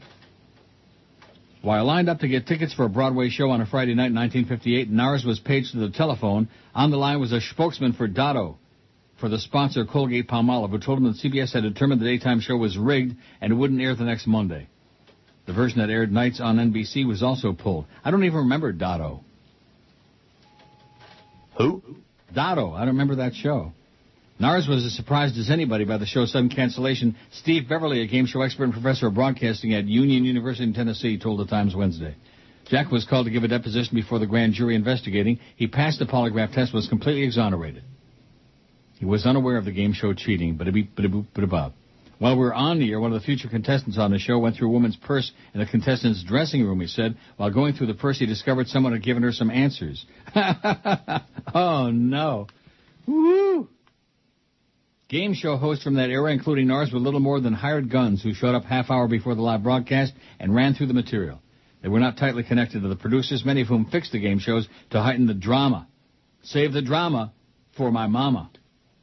While 1.61 1.85
lined 1.85 2.09
up 2.09 2.19
to 2.19 2.27
get 2.27 2.47
tickets 2.47 2.73
for 2.73 2.85
a 2.85 2.89
Broadway 2.89 3.29
show 3.29 3.49
on 3.49 3.61
a 3.61 3.65
Friday 3.65 3.93
night 3.93 4.07
in 4.07 4.15
1958, 4.15 4.91
Narz 4.91 5.25
was 5.25 5.39
paged 5.39 5.73
to 5.73 5.79
the 5.79 5.89
telephone. 5.89 6.47
On 6.73 6.89
the 6.89 6.97
line 6.97 7.19
was 7.19 7.31
a 7.33 7.41
spokesman 7.41 7.93
for 7.93 8.07
Dotto, 8.07 8.57
for 9.21 9.29
the 9.29 9.39
sponsor 9.39 9.85
Colgate 9.85 10.27
Palmolive, 10.27 10.71
who 10.71 10.79
told 10.79 10.97
him 10.97 11.05
that 11.05 11.15
CBS 11.15 11.53
had 11.53 11.63
determined 11.63 12.01
the 12.01 12.05
daytime 12.05 12.41
show 12.41 12.57
was 12.57 12.77
rigged 12.77 13.15
and 13.39 13.53
it 13.53 13.55
wouldn't 13.55 13.79
air 13.79 13.95
the 13.95 14.03
next 14.03 14.27
Monday. 14.27 14.67
The 15.45 15.53
version 15.53 15.79
that 15.79 15.89
aired 15.89 16.11
nights 16.11 16.41
on 16.41 16.57
NBC 16.57 17.07
was 17.07 17.23
also 17.23 17.53
pulled. 17.53 17.85
I 18.03 18.11
don't 18.11 18.25
even 18.25 18.39
remember 18.39 18.73
Dotto. 18.73 19.21
Who? 21.57 21.83
Dotto. 22.35 22.73
I 22.73 22.79
don't 22.79 22.95
remember 22.95 23.15
that 23.17 23.35
show. 23.35 23.73
Narz 24.39 24.67
was 24.67 24.83
as 24.85 24.95
surprised 24.95 25.37
as 25.37 25.51
anybody 25.51 25.85
by 25.85 25.99
the 25.99 26.05
show's 26.07 26.31
sudden 26.31 26.49
cancellation. 26.49 27.15
Steve 27.31 27.69
Beverly, 27.69 28.01
a 28.01 28.07
game 28.07 28.25
show 28.25 28.41
expert 28.41 28.65
and 28.65 28.73
professor 28.73 29.07
of 29.07 29.13
broadcasting 29.13 29.73
at 29.73 29.85
Union 29.85 30.25
University 30.25 30.63
in 30.63 30.73
Tennessee, 30.73 31.19
told 31.19 31.39
the 31.39 31.45
Times 31.45 31.75
Wednesday. 31.75 32.15
Jack 32.67 32.89
was 32.89 33.05
called 33.05 33.27
to 33.27 33.31
give 33.31 33.43
a 33.43 33.47
deposition 33.47 33.93
before 33.93 34.17
the 34.17 34.25
grand 34.25 34.53
jury 34.53 34.75
investigating. 34.75 35.39
He 35.57 35.67
passed 35.67 35.99
the 35.99 36.05
polygraph 36.05 36.53
test, 36.53 36.73
was 36.73 36.87
completely 36.87 37.23
exonerated. 37.23 37.83
He 39.01 39.07
was 39.07 39.25
unaware 39.25 39.57
of 39.57 39.65
the 39.65 39.71
game 39.71 39.93
show 39.93 40.13
cheating, 40.13 40.57
but. 40.57 40.67
While 42.19 42.35
we 42.35 42.39
were 42.39 42.53
on 42.53 42.77
the 42.77 42.91
air, 42.91 42.99
one 42.99 43.11
of 43.11 43.19
the 43.19 43.25
future 43.25 43.47
contestants 43.47 43.97
on 43.97 44.11
the 44.11 44.19
show 44.19 44.37
went 44.37 44.55
through 44.55 44.67
a 44.67 44.71
woman's 44.71 44.95
purse 44.95 45.31
in 45.55 45.59
the 45.59 45.65
contestant's 45.65 46.23
dressing 46.23 46.63
room, 46.63 46.79
he 46.81 46.85
said. 46.85 47.17
While 47.35 47.49
going 47.49 47.73
through 47.73 47.87
the 47.87 47.95
purse, 47.95 48.19
he 48.19 48.27
discovered 48.27 48.67
someone 48.67 48.93
had 48.93 49.01
given 49.01 49.23
her 49.23 49.31
some 49.31 49.49
answers. 49.49 50.05
oh, 51.55 51.89
no. 51.89 52.45
Woo! 53.07 53.69
Game 55.09 55.33
show 55.33 55.57
hosts 55.57 55.83
from 55.83 55.95
that 55.95 56.11
era, 56.11 56.31
including 56.31 56.69
ours, 56.69 56.93
were 56.93 56.99
little 56.99 57.19
more 57.19 57.39
than 57.39 57.53
hired 57.53 57.89
guns 57.89 58.21
who 58.21 58.35
showed 58.35 58.53
up 58.53 58.65
half 58.65 58.91
hour 58.91 59.07
before 59.07 59.33
the 59.33 59.41
live 59.41 59.63
broadcast 59.63 60.13
and 60.39 60.53
ran 60.53 60.75
through 60.75 60.87
the 60.87 60.93
material. 60.93 61.41
They 61.81 61.89
were 61.89 61.99
not 61.99 62.17
tightly 62.17 62.43
connected 62.43 62.83
to 62.83 62.87
the 62.87 62.95
producers, 62.95 63.43
many 63.43 63.61
of 63.61 63.67
whom 63.67 63.85
fixed 63.85 64.11
the 64.11 64.19
game 64.19 64.37
shows 64.37 64.69
to 64.91 65.01
heighten 65.01 65.25
the 65.25 65.33
drama. 65.33 65.87
Save 66.43 66.73
the 66.73 66.83
drama 66.83 67.33
for 67.75 67.89
my 67.89 68.05
mama. 68.05 68.51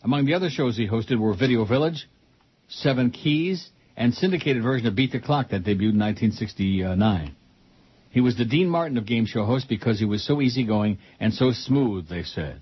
Among 0.03 0.27
the 0.27 0.35
other 0.35 0.51
shows 0.51 0.77
he 0.77 0.87
hosted 0.89 1.19
were 1.19 1.35
Video 1.35 1.65
Village, 1.65 2.09
Seven 2.69 3.11
Keys, 3.11 3.71
and 3.97 4.15
syndicated 4.15 4.63
version 4.63 4.87
of 4.87 4.95
Beat 4.95 5.13
the 5.13 5.21
Clock 5.21 5.51
that 5.51 5.65
debuted 5.65 5.93
in 5.93 5.99
1969. 5.99 7.35
He 8.11 8.21
was 8.21 8.37
the 8.37 8.45
Dean 8.45 8.69
Martin 8.69 8.97
of 8.97 9.07
game 9.07 9.27
show 9.27 9.45
hosts 9.45 9.69
because 9.69 9.99
he 9.99 10.05
was 10.05 10.25
so 10.25 10.41
easygoing 10.41 10.99
and 11.21 11.35
so 11.35 11.53
smooth, 11.53 12.09
they 12.09 12.23
said. 12.23 12.61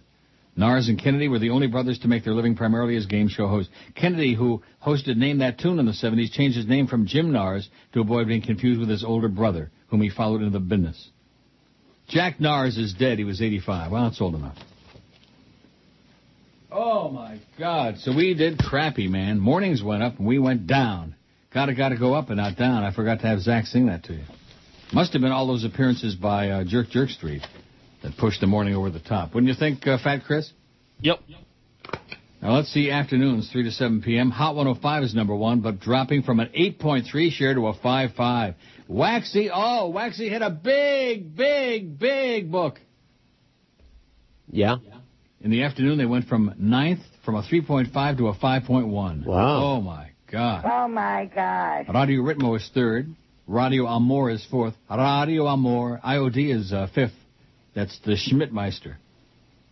Narz 0.58 0.88
and 0.88 0.98
Kennedy 0.98 1.28
were 1.28 1.38
the 1.38 1.50
only 1.50 1.66
brothers 1.66 1.98
to 1.98 2.08
make 2.08 2.24
their 2.24 2.34
living 2.34 2.56
primarily 2.56 2.96
as 2.96 3.04
game 3.04 3.28
show 3.28 3.46
hosts. 3.46 3.70
Kennedy, 3.94 4.34
who 4.34 4.62
hosted 4.84 5.16
Name 5.16 5.38
That 5.38 5.58
Tune 5.58 5.78
in 5.78 5.84
the 5.84 5.92
70s, 5.92 6.32
changed 6.32 6.56
his 6.56 6.66
name 6.66 6.86
from 6.86 7.06
Jim 7.06 7.30
Narz 7.30 7.68
to 7.92 8.00
avoid 8.00 8.28
being 8.28 8.40
confused 8.40 8.80
with 8.80 8.88
his 8.88 9.04
older 9.04 9.28
brother, 9.28 9.70
whom 9.88 10.00
he 10.00 10.08
followed 10.08 10.40
into 10.40 10.58
the 10.58 10.60
business. 10.60 11.10
Jack 12.08 12.38
Narz 12.38 12.78
is 12.78 12.94
dead. 12.94 13.18
He 13.18 13.24
was 13.24 13.42
85. 13.42 13.92
Well, 13.92 14.04
that's 14.04 14.20
old 14.20 14.34
enough. 14.34 14.56
Oh 16.70 17.10
my 17.10 17.40
God! 17.58 17.98
So 17.98 18.14
we 18.14 18.34
did 18.34 18.58
crappy, 18.58 19.08
man. 19.08 19.38
Mornings 19.38 19.82
went 19.82 20.02
up 20.02 20.18
and 20.18 20.26
we 20.26 20.38
went 20.38 20.66
down. 20.66 21.14
Gotta 21.54 21.74
gotta 21.74 21.96
go 21.96 22.14
up 22.14 22.28
and 22.28 22.36
not 22.36 22.56
down. 22.56 22.82
I 22.82 22.92
forgot 22.92 23.20
to 23.20 23.26
have 23.26 23.40
Zach 23.40 23.66
sing 23.66 23.86
that 23.86 24.04
to 24.04 24.14
you. 24.14 24.24
Must 24.92 25.12
have 25.12 25.22
been 25.22 25.32
all 25.32 25.46
those 25.46 25.64
appearances 25.64 26.14
by 26.14 26.50
uh, 26.50 26.64
Jerk 26.64 26.88
Jerk 26.90 27.10
Street 27.10 27.42
that 28.02 28.16
pushed 28.18 28.40
the 28.40 28.46
morning 28.46 28.74
over 28.74 28.90
the 28.90 29.00
top. 29.00 29.34
Wouldn't 29.34 29.48
you 29.48 29.58
think, 29.58 29.86
uh, 29.86 29.98
Fat 30.02 30.22
Chris? 30.26 30.52
Yep. 31.00 31.20
Now 32.42 32.54
let's 32.54 32.68
see 32.72 32.90
afternoons, 32.90 33.50
3 33.50 33.64
to 33.64 33.70
7 33.70 34.02
p.m. 34.02 34.30
Hot 34.30 34.54
105 34.54 35.02
is 35.02 35.14
number 35.14 35.34
one, 35.34 35.60
but 35.60 35.80
dropping 35.80 36.22
from 36.22 36.38
an 36.38 36.50
8.3 36.56 37.30
share 37.30 37.54
to 37.54 37.68
a 37.68 37.74
5.5. 37.74 38.54
Waxy, 38.88 39.50
oh, 39.52 39.88
Waxy 39.88 40.28
hit 40.28 40.42
a 40.42 40.50
big, 40.50 41.34
big, 41.34 41.98
big 41.98 42.52
book. 42.52 42.78
Yeah. 44.48 44.76
In 45.40 45.50
the 45.50 45.62
afternoon, 45.64 45.98
they 45.98 46.06
went 46.06 46.26
from 46.26 46.54
ninth, 46.58 47.00
from 47.24 47.34
a 47.34 47.42
3.5 47.42 48.18
to 48.18 48.28
a 48.28 48.34
5.1. 48.34 49.26
Wow. 49.26 49.62
Oh 49.62 49.80
my 49.80 50.10
God. 50.30 50.64
Oh 50.64 50.88
my 50.88 51.30
God. 51.32 51.86
Radio 51.94 52.22
Ritmo 52.22 52.56
is 52.56 52.68
third. 52.74 53.14
Radio 53.46 53.86
Amor 53.86 54.30
is 54.30 54.44
fourth. 54.50 54.74
Radio 54.90 55.46
Amor, 55.46 56.00
IOD 56.04 56.54
is 56.54 56.72
uh, 56.72 56.88
fifth. 56.92 57.14
That's 57.74 57.96
the 58.04 58.16
Schmidtmeister. 58.16 58.96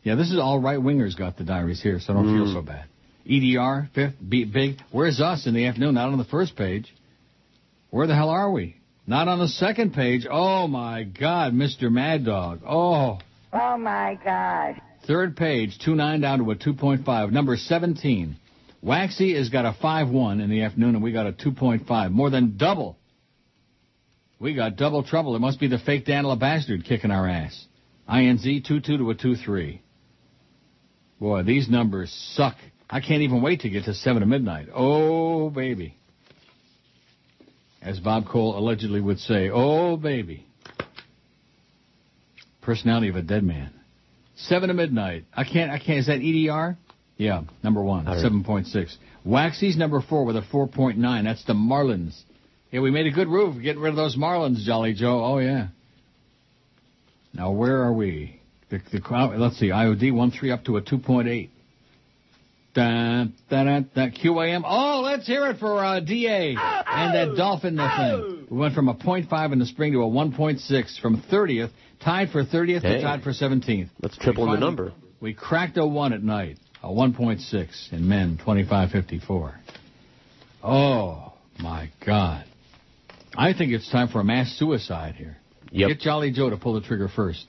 Yeah, 0.02 0.14
this 0.14 0.30
is 0.30 0.38
all 0.38 0.60
right 0.60 0.78
wingers 0.78 1.16
got 1.16 1.38
the 1.38 1.44
diaries 1.44 1.82
here, 1.82 1.98
so 1.98 2.12
don't 2.12 2.26
feel 2.26 2.52
so 2.52 2.62
bad. 2.62 2.84
EDR, 3.28 3.88
fifth, 3.94 4.14
beat 4.28 4.52
big. 4.52 4.76
Where's 4.92 5.20
us 5.20 5.46
in 5.46 5.54
the 5.54 5.66
afternoon? 5.66 5.94
Not 5.94 6.10
on 6.10 6.18
the 6.18 6.24
first 6.24 6.56
page. 6.56 6.94
Where 7.90 8.06
the 8.06 8.14
hell 8.14 8.28
are 8.28 8.50
we? 8.50 8.76
Not 9.06 9.28
on 9.28 9.38
the 9.38 9.48
second 9.48 9.94
page. 9.94 10.26
Oh 10.30 10.68
my 10.68 11.04
God, 11.04 11.52
Mr. 11.54 11.90
Mad 11.90 12.24
Dog. 12.24 12.60
Oh. 12.68 13.18
Oh 13.52 13.78
my 13.78 14.18
God. 14.22 14.80
Third 15.06 15.36
page, 15.36 15.78
2.9 15.84 16.22
down 16.22 16.38
to 16.38 16.50
a 16.50 16.56
2.5. 16.56 17.30
Number 17.30 17.56
17. 17.56 18.36
Waxy 18.82 19.34
has 19.34 19.48
got 19.50 19.64
a 19.64 19.76
5.1 19.82 20.42
in 20.42 20.50
the 20.50 20.62
afternoon, 20.62 20.94
and 20.94 21.04
we 21.04 21.12
got 21.12 21.26
a 21.26 21.32
2.5. 21.32 22.10
More 22.10 22.30
than 22.30 22.56
double. 22.56 22.98
We 24.38 24.54
got 24.54 24.76
double 24.76 25.02
trouble. 25.02 25.36
It 25.36 25.40
must 25.40 25.60
be 25.60 25.68
the 25.68 25.78
fake 25.78 26.06
Danila 26.06 26.38
bastard 26.38 26.84
kicking 26.84 27.10
our 27.10 27.28
ass. 27.28 27.66
INZ 28.08 28.66
2.2 28.66 28.84
to 28.84 29.10
a 29.10 29.14
2.3. 29.14 29.80
Boy, 31.20 31.42
these 31.42 31.68
numbers 31.68 32.12
suck. 32.34 32.56
I 32.90 33.00
can't 33.00 33.22
even 33.22 33.40
wait 33.42 33.60
to 33.60 33.70
get 33.70 33.84
to 33.84 33.94
7 33.94 34.20
to 34.20 34.26
midnight. 34.26 34.68
Oh, 34.74 35.50
baby. 35.50 35.96
As 37.80 38.00
Bob 38.00 38.26
Cole 38.26 38.58
allegedly 38.58 39.00
would 39.00 39.18
say, 39.18 39.50
oh, 39.50 39.96
baby. 39.96 40.46
Personality 42.62 43.08
of 43.08 43.16
a 43.16 43.22
dead 43.22 43.42
man. 43.42 43.72
7 44.36 44.68
to 44.68 44.74
midnight. 44.74 45.24
I 45.34 45.44
can't, 45.44 45.70
I 45.70 45.78
can't, 45.78 45.98
is 46.00 46.06
that 46.06 46.20
EDR? 46.20 46.76
Yeah, 47.16 47.42
number 47.62 47.82
one, 47.82 48.06
7.6. 48.06 48.96
Waxy's 49.24 49.76
number 49.76 50.00
four 50.00 50.24
with 50.24 50.36
a 50.36 50.42
4.9. 50.42 51.24
That's 51.24 51.44
the 51.44 51.52
Marlins. 51.52 52.20
Yeah, 52.70 52.80
we 52.80 52.90
made 52.90 53.06
a 53.06 53.12
good 53.12 53.28
move 53.28 53.62
getting 53.62 53.80
rid 53.80 53.90
of 53.90 53.96
those 53.96 54.16
Marlins, 54.16 54.64
Jolly 54.64 54.94
Joe. 54.94 55.24
Oh, 55.24 55.38
yeah. 55.38 55.68
Now, 57.32 57.52
where 57.52 57.82
are 57.82 57.92
we? 57.92 58.40
The, 58.70 58.80
the 58.92 59.00
crowd, 59.00 59.38
let's 59.38 59.58
see, 59.58 59.68
IOD 59.68 60.12
1-3 60.12 60.52
up 60.52 60.64
to 60.64 60.76
a 60.76 60.82
2.8. 60.82 61.24
Dun, 61.24 61.50
dun, 62.74 63.34
dun, 63.48 63.90
dun, 63.94 64.12
QAM. 64.12 64.62
Oh, 64.64 65.00
let's 65.04 65.26
hear 65.26 65.46
it 65.48 65.58
for 65.58 65.84
uh, 65.84 66.00
DA 66.00 66.56
and 66.58 67.14
that 67.14 67.36
Dolphin 67.36 67.76
the 67.76 67.88
thing. 67.96 68.46
We 68.50 68.58
went 68.58 68.74
from 68.74 68.88
a 68.88 68.94
0.5 68.94 69.52
in 69.52 69.58
the 69.58 69.66
spring 69.66 69.92
to 69.92 70.02
a 70.02 70.08
1.6 70.08 71.00
from 71.00 71.22
30th, 71.22 71.70
tied 72.00 72.30
for 72.30 72.44
30th 72.44 72.82
Hey. 72.82 72.96
to 72.96 73.02
tied 73.02 73.22
for 73.22 73.30
17th. 73.30 73.88
Let's 74.02 74.16
triple 74.18 74.50
the 74.50 74.58
number. 74.58 74.92
We 75.20 75.32
cracked 75.34 75.76
a 75.78 75.86
1 75.86 76.12
at 76.12 76.22
night, 76.22 76.58
a 76.82 76.88
1.6 76.88 77.92
in 77.92 78.08
men, 78.08 78.38
25.54. 78.44 79.54
Oh, 80.62 81.32
my 81.58 81.90
God. 82.04 82.44
I 83.36 83.52
think 83.52 83.72
it's 83.72 83.90
time 83.90 84.08
for 84.08 84.20
a 84.20 84.24
mass 84.24 84.54
suicide 84.58 85.14
here. 85.16 85.36
Yep. 85.70 85.88
Get 85.88 86.00
Jolly 86.00 86.30
Joe 86.30 86.50
to 86.50 86.56
pull 86.56 86.74
the 86.74 86.80
trigger 86.86 87.08
first. 87.08 87.46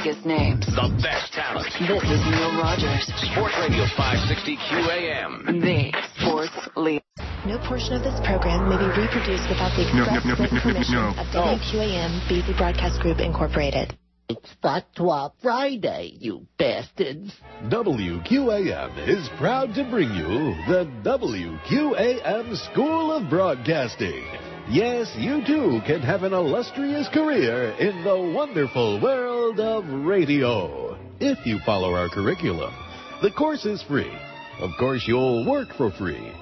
The 0.00 0.08
biggest 0.08 0.24
names. 0.24 0.64
The 0.64 0.88
best 1.02 1.32
talent. 1.34 1.68
This 1.76 2.02
is 2.08 2.24
Neil 2.24 2.56
Rogers, 2.56 3.04
Sports 3.20 3.52
Radio 3.60 3.84
560 4.00 4.56
QAM. 4.56 5.60
the 5.60 5.92
sports 6.16 6.68
leader. 6.74 7.04
No 7.44 7.58
portion 7.68 7.92
of 7.92 8.02
this 8.02 8.16
program 8.24 8.70
may 8.70 8.80
be 8.80 8.88
reproduced 8.96 9.44
without 9.50 9.76
the 9.76 9.84
express 9.84 10.24
no, 10.24 10.32
no, 10.32 10.40
written 10.40 10.56
no, 10.56 10.56
no, 10.56 10.72
permission 10.72 10.94
no. 10.94 11.08
of 11.20 11.26
WQAM 11.36 12.24
BZ 12.32 12.56
Broadcast 12.56 12.98
Group 13.02 13.20
Incorporated. 13.20 13.94
It's 14.30 14.48
Fatwa 14.64 15.32
Friday, 15.42 16.16
you 16.18 16.46
bastards. 16.56 17.36
WQAM 17.64 19.06
is 19.06 19.28
proud 19.36 19.74
to 19.74 19.84
bring 19.84 20.08
you 20.14 20.56
the 20.64 20.88
WQAM 21.04 22.56
School 22.72 23.12
of 23.12 23.28
Broadcasting. 23.28 24.49
Yes, 24.70 25.12
you 25.18 25.44
too 25.46 25.80
can 25.86 26.00
have 26.02 26.22
an 26.22 26.32
illustrious 26.32 27.08
career 27.08 27.70
in 27.80 28.04
the 28.04 28.32
wonderful 28.34 29.00
world 29.00 29.58
of 29.58 29.84
radio. 30.06 30.96
If 31.18 31.44
you 31.44 31.58
follow 31.66 31.94
our 31.94 32.08
curriculum, 32.08 32.72
the 33.20 33.32
course 33.32 33.64
is 33.66 33.82
free. 33.82 34.12
Of 34.60 34.70
course, 34.78 35.04
you'll 35.08 35.44
work 35.48 35.68
for 35.76 35.90
free. 35.90 36.32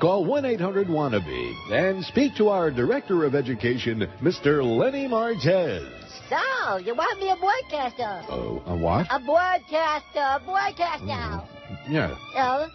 call 0.00 0.26
1-800-WANNABE 0.26 1.54
and 1.72 2.04
speak 2.04 2.34
to 2.36 2.48
our 2.48 2.70
Director 2.72 3.24
of 3.24 3.34
Education, 3.36 4.06
Mr. 4.20 4.62
Lenny 4.64 5.06
Martez. 5.06 5.86
So, 6.28 6.78
you 6.78 6.94
want 6.94 7.20
me 7.20 7.30
a 7.30 7.36
broadcaster? 7.36 8.20
Oh, 8.28 8.62
a 8.66 8.76
what? 8.76 9.06
A 9.10 9.20
broadcaster, 9.20 10.18
a 10.18 10.40
broadcaster. 10.44 11.06
Mm, 11.06 11.46
yeah, 11.88 12.16
No, 12.34 12.66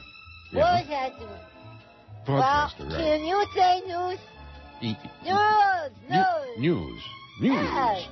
Yeah. 0.53 0.83
broadcaster. 0.87 1.27
broadcaster, 2.25 2.85
well, 2.85 2.95
right. 2.95 3.03
can 3.03 3.25
you 3.25 3.45
say 3.53 3.81
news? 3.85 4.19
E- 4.81 4.97
News, 5.23 5.91
news. 6.09 6.57
News. 6.57 7.01
News. 7.39 7.53
Yes. 7.53 8.07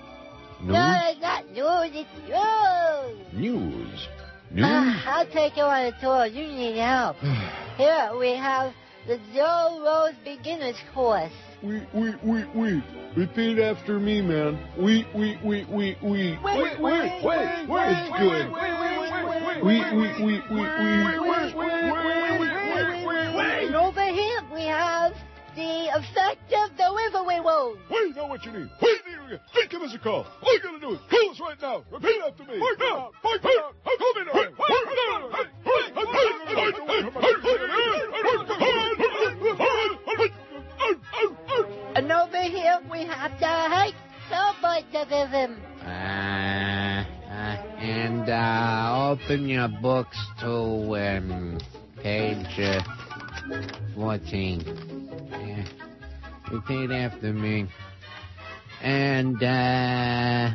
News. 0.62 0.74
No, 0.74 1.00
it's 1.06 1.22
not 1.22 1.46
news, 1.52 1.92
it's 1.94 2.10
news. 2.28 3.34
News. 3.34 4.08
News. 4.52 4.66
Ah, 4.66 5.04
I'll 5.08 5.28
take 5.28 5.58
you 5.58 5.64
on 5.64 5.86
a 5.86 5.92
tour. 6.00 6.26
You 6.28 6.48
need 6.48 6.78
help. 6.78 7.18
Here 7.78 8.12
we 8.20 8.36
have 8.36 8.74
the 9.08 9.20
Joe 9.34 9.82
Rose 9.84 10.16
Beginners 10.24 10.76
Course. 10.94 11.32
Wait, 11.64 11.84
wait, 11.94 12.16
wait, 12.24 12.46
wait. 12.56 12.84
Repeat 13.16 13.60
after 13.60 14.00
me, 14.00 14.22
man. 14.22 14.60
Wait, 14.78 15.06
wait, 15.16 15.44
wait, 15.44 15.68
wait, 15.70 15.98
wait. 16.02 16.38
Wait, 16.42 16.42
wait, 16.44 16.80
wait, 16.80 17.24
wait, 17.24 17.52
It's 17.60 18.10
good. 18.20 18.52
Wait, 18.52 18.74
wait, 19.64 19.82
wait, 19.90 20.20
wait, 20.22 20.44
wait. 23.36 23.66
And 23.66 23.76
over 23.76 24.06
here 24.06 24.42
we 24.54 24.64
have 24.66 25.14
the 25.56 25.90
effect 25.98 26.54
of 26.54 26.78
the 26.78 26.84
Riverway 26.84 27.44
Road. 27.44 27.78
Wait, 27.90 28.16
know 28.16 28.28
what 28.28 28.46
you 28.46 28.52
need. 28.52 28.70
Wait, 28.82 29.00
need 29.08 29.38
to 29.38 29.42
Hey, 29.52 29.68
give 29.70 29.82
us 29.82 29.94
a 29.94 30.00
call. 30.00 30.26
All 30.42 30.54
you 30.54 30.60
gotta 30.62 30.80
do 30.80 30.92
is 30.92 31.00
call 31.10 31.30
us 31.32 31.40
right 31.40 31.62
now. 31.62 31.84
Repeat 31.92 32.22
after 32.26 32.44
me. 32.44 32.60
Point 32.60 32.82
out. 32.84 33.14
Point 33.22 33.46
out. 33.46 33.76
Call 33.84 34.14
me 34.16 34.22
And 41.96 42.12
over 42.12 42.42
here 42.42 42.80
we 42.92 43.06
have 43.06 43.32
the 43.40 43.46
hike 43.46 43.96
Cellbitism. 44.30 45.58
Uh, 45.82 45.88
uh, 45.88 47.58
and 47.80 48.30
uh, 48.30 49.10
open 49.12 49.50
your 49.50 49.68
books 49.82 50.18
to 50.40 50.52
um, 50.96 51.60
page 52.02 52.60
uh, 52.60 52.82
14. 53.96 54.64
Yeah. 55.32 55.66
Repeat 56.52 56.92
after 56.92 57.34
me. 57.34 57.68
And, 58.82 59.36
uh, 59.44 60.52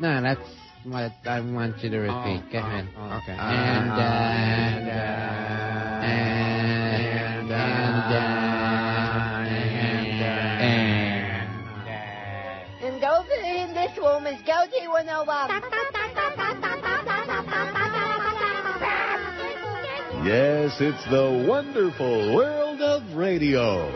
no, 0.00 0.20
that's 0.22 0.40
what 0.84 1.12
I 1.26 1.40
want 1.40 1.82
you 1.82 1.90
to 1.90 1.98
repeat. 1.98 2.42
Go 2.52 2.58
ahead. 2.58 2.88
okay. 2.96 3.32
And, 3.32 3.90
uh, 3.90 3.94
and, 3.94 4.88
uh, 4.88 4.92
and, 6.02 7.50
uh, 7.50 7.56
and, 9.46 10.22
uh, 10.22 10.64
and, 10.64 10.88
And 12.82 13.04
over 13.04 13.40
in 13.44 13.74
this 13.74 13.96
room 13.98 14.26
is 14.26 14.40
Goatee 14.42 14.88
101. 14.88 16.69
Yes, 20.24 20.76
it's 20.80 21.02
the 21.08 21.46
wonderful 21.48 22.34
world 22.34 22.82
of 22.82 23.16
radio. 23.16 23.88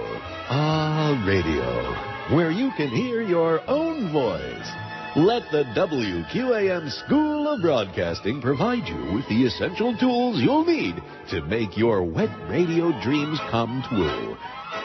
Ah, 0.48 1.22
radio, 1.26 2.34
where 2.34 2.50
you 2.50 2.70
can 2.78 2.88
hear 2.88 3.20
your 3.20 3.60
own 3.68 4.10
voice. 4.10 4.70
Let 5.16 5.42
the 5.52 5.64
WQAM 5.76 6.90
School 7.04 7.46
of 7.52 7.60
Broadcasting 7.60 8.40
provide 8.40 8.88
you 8.88 9.14
with 9.14 9.28
the 9.28 9.44
essential 9.44 9.94
tools 9.98 10.40
you'll 10.40 10.64
need 10.64 10.94
to 11.28 11.42
make 11.42 11.76
your 11.76 12.02
wet 12.02 12.30
radio 12.48 12.98
dreams 13.02 13.38
come 13.50 13.84
true. 13.90 14.34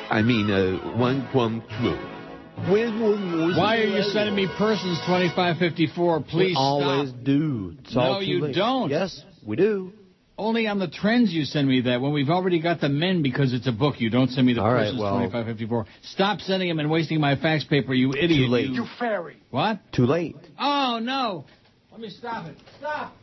I 0.10 0.22
mean, 0.22 0.52
uh, 0.52 0.98
one 0.98 1.26
come 1.32 1.64
true. 1.80 2.70
When, 2.70 3.00
when, 3.00 3.56
Why 3.56 3.78
are 3.78 3.84
you 3.84 4.04
sending 4.04 4.36
me 4.36 4.50
persons 4.58 5.00
2554? 5.06 6.24
Please 6.24 6.48
we 6.50 6.56
always 6.58 7.14
do. 7.24 7.78
It's 7.80 7.96
no, 7.96 8.20
too 8.20 8.26
you 8.26 8.42
late. 8.42 8.56
don't. 8.56 8.90
Yes, 8.90 9.24
we 9.46 9.56
do. 9.56 9.94
Only 10.40 10.68
on 10.68 10.80
the 10.80 10.88
trends 10.88 11.34
you 11.34 11.44
send 11.44 11.68
me 11.68 11.82
that. 11.82 12.00
When 12.00 12.14
we've 12.14 12.30
already 12.30 12.62
got 12.62 12.80
the 12.80 12.88
men 12.88 13.22
because 13.22 13.52
it's 13.54 13.68
a 13.68 13.74
book, 13.74 14.00
you 14.00 14.10
don't 14.10 14.30
send 14.30 14.48
me 14.48 14.54
the 14.54 14.62
All 14.62 14.72
right, 14.72 14.84
persons 14.84 15.02
well- 15.02 15.18
2554. 15.20 15.86
Stop 16.14 16.40
sending 16.40 16.70
them 16.70 16.80
and 16.80 16.90
wasting 16.90 17.20
my 17.20 17.36
fax 17.36 17.66
paper, 17.66 17.94
you 17.94 18.14
idiot. 18.14 18.48
Too 18.48 18.52
late. 18.52 18.70
You 18.70 18.86
fairy. 18.98 19.36
What? 19.50 19.80
Too 19.92 20.06
late. 20.06 20.38
Oh, 20.58 21.00
no. 21.02 21.44
Let 21.92 22.00
me 22.00 22.10
stop 22.10 22.48
it. 22.48 22.56
Stop. 22.78 23.14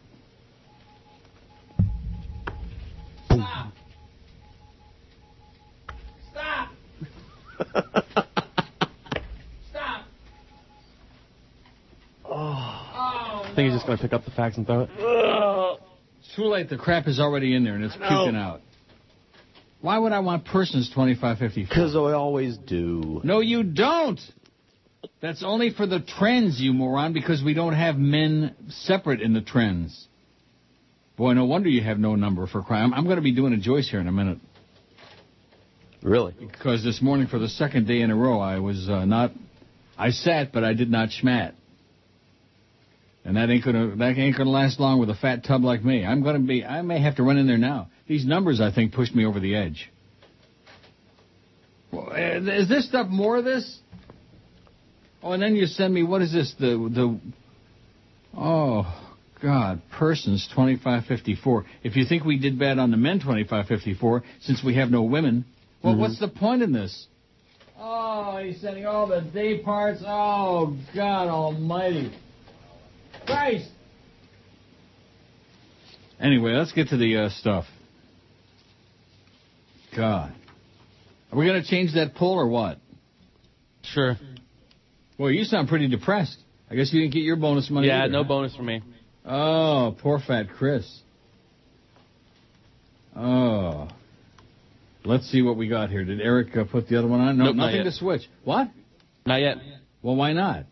Stop. 3.24 3.72
Stop. 6.32 6.68
Stop. 9.70 10.04
Oh. 12.26 12.30
oh, 12.34 13.42
I 13.42 13.52
think 13.56 13.70
he's 13.70 13.74
just 13.74 13.86
going 13.86 13.96
to 13.96 14.02
pick 14.04 14.12
up 14.12 14.26
the 14.26 14.30
fax 14.32 14.58
and 14.58 14.66
throw 14.66 14.82
it. 14.82 14.90
It's 16.36 16.42
too 16.42 16.50
late. 16.50 16.68
The 16.68 16.76
crap 16.76 17.06
is 17.08 17.18
already 17.18 17.54
in 17.56 17.64
there 17.64 17.74
and 17.74 17.82
it's 17.84 17.96
No. 17.98 18.08
puking 18.08 18.36
out. 18.36 18.60
Why 19.80 19.96
would 19.96 20.12
I 20.12 20.18
want 20.18 20.44
persons 20.44 20.90
2554? 20.90 21.64
Because 21.66 21.96
I 21.96 22.12
always 22.12 22.58
do. 22.58 23.22
No, 23.24 23.40
you 23.40 23.62
don't. 23.62 24.20
That's 25.22 25.42
only 25.42 25.70
for 25.70 25.86
the 25.86 26.00
trends, 26.00 26.60
you 26.60 26.74
moron, 26.74 27.14
because 27.14 27.42
we 27.42 27.54
don't 27.54 27.72
have 27.72 27.96
men 27.96 28.54
separate 28.68 29.22
in 29.22 29.32
the 29.32 29.40
trends. 29.40 30.08
Boy, 31.16 31.32
no 31.32 31.46
wonder 31.46 31.70
you 31.70 31.82
have 31.82 31.98
no 31.98 32.16
number 32.16 32.46
for 32.46 32.62
crime. 32.62 32.92
I'm 32.92 33.04
going 33.04 33.16
to 33.16 33.22
be 33.22 33.32
doing 33.32 33.54
a 33.54 33.58
Joyce 33.58 33.88
here 33.88 34.00
in 34.00 34.06
a 34.08 34.12
minute. 34.12 34.38
Really? 36.02 36.34
Because 36.38 36.84
this 36.84 37.00
morning, 37.00 37.28
for 37.28 37.38
the 37.38 37.48
second 37.48 37.86
day 37.86 38.02
in 38.02 38.10
a 38.10 38.16
row, 38.16 38.40
I 38.40 38.58
was 38.58 38.90
uh, 38.90 39.06
not. 39.06 39.32
I 39.96 40.10
sat, 40.10 40.52
but 40.52 40.64
I 40.64 40.74
did 40.74 40.90
not 40.90 41.08
schmat. 41.08 41.54
And 43.26 43.36
that 43.36 43.50
ain't 43.50 43.64
gonna 43.64 43.96
that 43.96 44.16
ain't 44.16 44.36
gonna 44.36 44.50
last 44.50 44.78
long 44.78 45.00
with 45.00 45.10
a 45.10 45.14
fat 45.16 45.42
tub 45.44 45.64
like 45.64 45.84
me. 45.84 46.04
I'm 46.04 46.22
gonna 46.22 46.38
be. 46.38 46.64
I 46.64 46.82
may 46.82 47.00
have 47.00 47.16
to 47.16 47.24
run 47.24 47.38
in 47.38 47.48
there 47.48 47.58
now. 47.58 47.88
These 48.06 48.24
numbers, 48.24 48.60
I 48.60 48.70
think, 48.70 48.92
pushed 48.92 49.16
me 49.16 49.26
over 49.26 49.40
the 49.40 49.56
edge. 49.56 49.90
Well, 51.90 52.10
uh, 52.12 52.52
is 52.52 52.68
this 52.68 52.88
stuff 52.88 53.08
more 53.08 53.36
of 53.36 53.44
this? 53.44 53.78
Oh, 55.24 55.32
and 55.32 55.42
then 55.42 55.56
you 55.56 55.66
send 55.66 55.92
me 55.92 56.04
what 56.04 56.22
is 56.22 56.32
this? 56.32 56.54
The 56.60 56.66
the. 56.88 57.18
Oh 58.36 58.86
God, 59.42 59.82
persons 59.98 60.48
twenty 60.54 60.76
five 60.76 61.06
fifty 61.06 61.34
four. 61.34 61.64
If 61.82 61.96
you 61.96 62.04
think 62.04 62.24
we 62.24 62.38
did 62.38 62.60
bad 62.60 62.78
on 62.78 62.92
the 62.92 62.96
men 62.96 63.18
twenty 63.18 63.42
five 63.42 63.66
fifty 63.66 63.94
four, 63.94 64.22
since 64.42 64.62
we 64.64 64.76
have 64.76 64.90
no 64.90 65.02
women, 65.02 65.44
well, 65.82 65.94
Mhm. 65.94 65.98
what's 65.98 66.20
the 66.20 66.28
point 66.28 66.62
in 66.62 66.70
this? 66.72 67.08
Oh, 67.76 68.38
he's 68.38 68.60
sending 68.60 68.86
all 68.86 69.08
the 69.08 69.20
day 69.20 69.58
parts. 69.58 70.00
Oh 70.06 70.76
God 70.94 71.28
Almighty, 71.28 72.12
Christ. 73.26 73.68
Anyway, 76.20 76.52
let's 76.52 76.72
get 76.72 76.88
to 76.88 76.96
the 76.96 77.16
uh, 77.16 77.28
stuff. 77.30 77.64
God, 79.94 80.32
are 81.32 81.38
we 81.38 81.46
gonna 81.46 81.64
change 81.64 81.94
that 81.94 82.14
poll 82.14 82.34
or 82.34 82.48
what? 82.48 82.78
Sure. 83.82 84.16
Well, 85.18 85.30
you 85.30 85.44
sound 85.44 85.68
pretty 85.68 85.88
depressed. 85.88 86.38
I 86.70 86.74
guess 86.74 86.92
you 86.92 87.00
didn't 87.00 87.14
get 87.14 87.22
your 87.22 87.36
bonus 87.36 87.70
money. 87.70 87.86
Yeah, 87.88 88.04
either, 88.04 88.12
no 88.12 88.22
huh? 88.22 88.28
bonus 88.28 88.56
for 88.56 88.62
me. 88.62 88.82
Oh, 89.24 89.96
poor 90.00 90.18
fat 90.18 90.48
Chris. 90.58 91.00
Oh. 93.14 93.88
Let's 95.04 95.30
see 95.30 95.40
what 95.40 95.56
we 95.56 95.68
got 95.68 95.90
here. 95.90 96.04
Did 96.04 96.20
Eric 96.20 96.56
uh, 96.56 96.64
put 96.64 96.88
the 96.88 96.98
other 96.98 97.06
one 97.08 97.20
on? 97.20 97.38
No, 97.38 97.44
Nope, 97.46 97.56
not 97.56 97.66
nothing 97.66 97.76
yet. 97.78 97.84
to 97.84 97.92
switch. 97.92 98.22
What? 98.44 98.68
Not 99.24 99.36
yet. 99.40 99.58
Well, 100.02 100.16
why 100.16 100.32
not? 100.32 100.64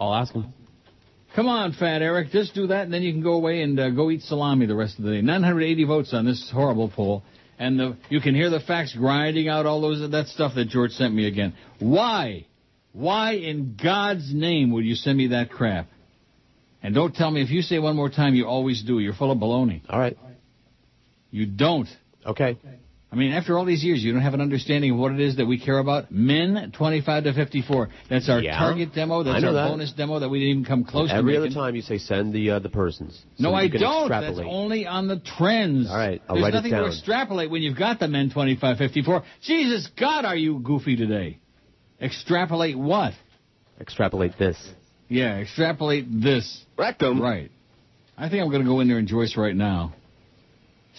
I'll 0.00 0.14
ask 0.14 0.32
him. 0.32 0.52
Come 1.34 1.48
on, 1.48 1.72
fat 1.72 2.00
Eric. 2.00 2.30
Just 2.30 2.54
do 2.54 2.68
that, 2.68 2.82
and 2.82 2.94
then 2.94 3.02
you 3.02 3.12
can 3.12 3.22
go 3.22 3.32
away 3.32 3.62
and 3.62 3.78
uh, 3.78 3.90
go 3.90 4.10
eat 4.10 4.22
salami 4.22 4.66
the 4.66 4.76
rest 4.76 4.98
of 4.98 5.04
the 5.04 5.10
day. 5.10 5.20
980 5.20 5.84
votes 5.84 6.14
on 6.14 6.24
this 6.24 6.48
horrible 6.52 6.88
poll, 6.88 7.24
and 7.58 7.78
the, 7.78 7.96
you 8.08 8.20
can 8.20 8.36
hear 8.36 8.50
the 8.50 8.60
facts 8.60 8.94
grinding 8.96 9.48
out 9.48 9.66
all 9.66 9.80
those 9.80 10.08
that 10.10 10.26
stuff 10.28 10.52
that 10.54 10.68
George 10.68 10.92
sent 10.92 11.12
me 11.12 11.26
again. 11.26 11.54
Why? 11.80 12.46
Why 12.92 13.32
in 13.32 13.76
God's 13.82 14.32
name 14.32 14.70
would 14.72 14.84
you 14.84 14.94
send 14.94 15.18
me 15.18 15.28
that 15.28 15.50
crap? 15.50 15.88
And 16.84 16.94
don't 16.94 17.14
tell 17.14 17.30
me 17.30 17.42
if 17.42 17.50
you 17.50 17.62
say 17.62 17.80
one 17.80 17.96
more 17.96 18.10
time, 18.10 18.34
you 18.34 18.46
always 18.46 18.84
do. 18.84 19.00
You're 19.00 19.14
full 19.14 19.32
of 19.32 19.38
baloney. 19.38 19.82
All 19.88 19.98
right. 19.98 20.16
You 21.32 21.46
don't. 21.46 21.88
Okay. 22.24 22.58
I 23.14 23.16
mean, 23.16 23.32
after 23.32 23.56
all 23.56 23.64
these 23.64 23.84
years, 23.84 24.02
you 24.02 24.12
don't 24.12 24.22
have 24.22 24.34
an 24.34 24.40
understanding 24.40 24.90
of 24.90 24.96
what 24.98 25.12
it 25.12 25.20
is 25.20 25.36
that 25.36 25.46
we 25.46 25.56
care 25.60 25.78
about. 25.78 26.10
Men, 26.10 26.72
25 26.76 27.22
to 27.24 27.32
54. 27.32 27.88
That's 28.10 28.28
our 28.28 28.40
Yeah. 28.40 28.58
target 28.58 28.92
demo. 28.92 29.22
That's 29.22 29.44
our 29.44 29.52
that. 29.52 29.68
bonus 29.68 29.92
demo 29.92 30.18
that 30.18 30.28
we 30.28 30.40
didn't 30.40 30.50
even 30.50 30.64
come 30.64 30.82
close 30.82 31.10
Every 31.12 31.34
to 31.34 31.38
Every 31.38 31.46
other 31.48 31.54
time 31.54 31.76
you 31.76 31.82
say 31.82 31.98
send 31.98 32.32
the 32.32 32.50
uh, 32.50 32.58
the 32.58 32.70
persons. 32.70 33.22
so 33.36 33.44
No, 33.44 33.54
I 33.54 33.68
don't. 33.68 34.08
That's 34.08 34.40
only 34.40 34.88
on 34.88 35.06
the 35.06 35.20
trends. 35.20 35.88
All 35.88 35.96
right, 35.96 36.20
I'll 36.28 36.34
There's 36.34 36.42
write 36.42 36.54
it 36.54 36.56
nothing 36.56 36.72
to 36.72 36.86
extrapolate 36.86 37.50
when 37.52 37.62
you've 37.62 37.78
got 37.78 38.00
the 38.00 38.08
men 38.08 38.30
25, 38.30 38.78
54. 38.78 39.22
Jesus 39.42 39.86
God, 39.96 40.24
are 40.24 40.34
you 40.36 40.58
goofy 40.58 40.96
today? 40.96 41.38
Extrapolate 42.02 42.76
what? 42.76 43.12
Extrapolate 43.80 44.36
this. 44.40 44.56
Yeah, 45.08 45.36
extrapolate 45.38 46.06
this. 46.20 46.64
Rectum. 46.76 47.20
Right. 47.22 47.52
I 48.18 48.28
think 48.28 48.42
I'm 48.42 48.50
going 48.50 48.62
to 48.62 48.68
go 48.68 48.80
in 48.80 48.88
there 48.88 48.98
and 48.98 49.06
Joyce 49.06 49.36
right 49.36 49.54
now. 49.54 49.92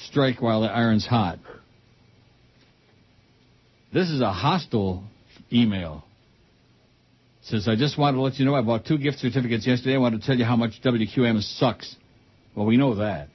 Strike 0.07 0.41
while 0.41 0.61
the 0.61 0.67
iron's 0.71 1.05
hot. 1.05 1.39
This 3.95 4.09
is 4.09 4.19
a 4.19 4.33
hostile 4.33 5.05
email. 5.53 6.03
It 7.39 7.45
says, 7.45 7.67
I 7.69 7.77
just 7.77 7.97
wanted 7.97 8.17
to 8.17 8.23
let 8.23 8.37
you 8.37 8.43
know 8.43 8.53
I 8.53 8.61
bought 8.61 8.85
two 8.85 8.97
gift 8.97 9.19
certificates 9.19 9.65
yesterday. 9.65 9.95
I 9.95 9.99
wanted 9.99 10.19
to 10.19 10.27
tell 10.27 10.35
you 10.35 10.43
how 10.43 10.57
much 10.57 10.81
WQM 10.83 11.41
sucks. 11.41 11.95
Well, 12.57 12.65
we 12.65 12.75
know 12.75 12.95
that. 12.95 13.29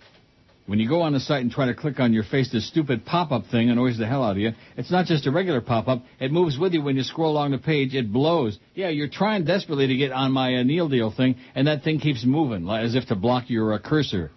When 0.67 0.79
you 0.79 0.87
go 0.87 1.01
on 1.01 1.15
the 1.15 1.21
site 1.21 1.41
and 1.41 1.51
try 1.51 1.65
to 1.65 1.75
click 1.75 1.99
on 1.99 2.13
your 2.13 2.25
face 2.25 2.53
this 2.53 2.69
stupid 2.69 3.07
pop-up 3.07 3.47
thing 3.47 3.71
annoys 3.71 3.97
the 3.97 4.07
hell 4.07 4.23
out 4.23 4.33
of 4.33 4.37
you. 4.37 4.53
It's 4.77 4.91
not 4.91 5.07
just 5.07 5.27
a 5.27 5.31
regular 5.31 5.63
pop-up. 5.63 6.03
It 6.21 6.31
moves 6.31 6.59
with 6.59 6.75
you 6.75 6.83
when 6.83 6.95
you 6.95 7.05
scroll 7.05 7.33
along 7.33 7.53
the 7.53 7.59
page. 7.59 7.95
It 7.95 8.13
blows. 8.13 8.59
Yeah, 8.75 8.91
you're 8.91 9.09
trying 9.09 9.47
desperately 9.47 9.87
to 9.87 9.97
get 9.97 10.13
on 10.13 10.31
my 10.31 10.63
Neil 10.63 10.91
deal 10.91 11.11
thing, 11.11 11.37
and 11.55 11.69
that 11.69 11.85
thing 11.85 12.01
keeps 12.01 12.23
moving 12.23 12.69
as 12.69 12.95
if 12.95 13.07
to 13.07 13.17
block 13.17 13.45
your 13.49 13.73
uh, 13.73 13.79
cursor. 13.79 14.31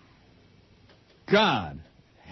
God, 1.29 1.81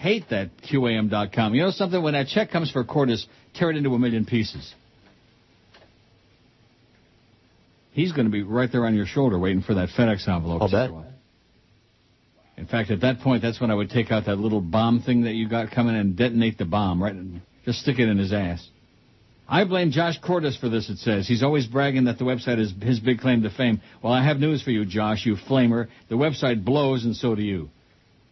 hate 0.01 0.29
that 0.31 0.49
QAM.com. 0.69 1.53
You 1.53 1.61
know 1.61 1.71
something? 1.71 2.01
When 2.01 2.13
that 2.13 2.27
check 2.27 2.49
comes 2.49 2.71
for 2.71 2.83
Cordis, 2.83 3.27
tear 3.53 3.69
it 3.69 3.77
into 3.77 3.93
a 3.93 3.99
million 3.99 4.25
pieces. 4.25 4.73
He's 7.91 8.11
going 8.11 8.25
to 8.25 8.31
be 8.31 8.41
right 8.41 8.71
there 8.71 8.85
on 8.85 8.95
your 8.95 9.05
shoulder 9.05 9.37
waiting 9.37 9.61
for 9.61 9.75
that 9.75 9.89
FedEx 9.89 10.27
envelope. 10.27 10.63
I'll 10.63 10.71
bet. 10.71 10.89
In 12.57 12.65
fact, 12.65 12.89
at 12.89 13.01
that 13.01 13.19
point, 13.19 13.43
that's 13.43 13.61
when 13.61 13.69
I 13.69 13.75
would 13.75 13.89
take 13.89 14.11
out 14.11 14.25
that 14.25 14.37
little 14.37 14.61
bomb 14.61 15.01
thing 15.01 15.23
that 15.23 15.33
you 15.33 15.47
got 15.47 15.71
coming 15.71 15.95
and 15.95 16.15
detonate 16.15 16.57
the 16.57 16.65
bomb, 16.65 17.01
right? 17.01 17.13
And 17.13 17.41
just 17.65 17.81
stick 17.81 17.99
it 17.99 18.09
in 18.09 18.17
his 18.17 18.33
ass. 18.33 18.67
I 19.47 19.65
blame 19.65 19.91
Josh 19.91 20.17
Cordes 20.19 20.57
for 20.57 20.69
this, 20.69 20.89
it 20.89 20.97
says. 20.97 21.27
He's 21.27 21.43
always 21.43 21.67
bragging 21.67 22.05
that 22.05 22.17
the 22.17 22.23
website 22.23 22.59
is 22.59 22.73
his 22.81 22.99
big 22.99 23.19
claim 23.19 23.43
to 23.43 23.49
fame. 23.49 23.81
Well, 24.01 24.13
I 24.13 24.23
have 24.23 24.37
news 24.37 24.63
for 24.63 24.71
you, 24.71 24.85
Josh, 24.85 25.25
you 25.25 25.35
flamer. 25.35 25.89
The 26.09 26.15
website 26.15 26.63
blows, 26.63 27.03
and 27.03 27.15
so 27.15 27.35
do 27.35 27.43
you. 27.43 27.69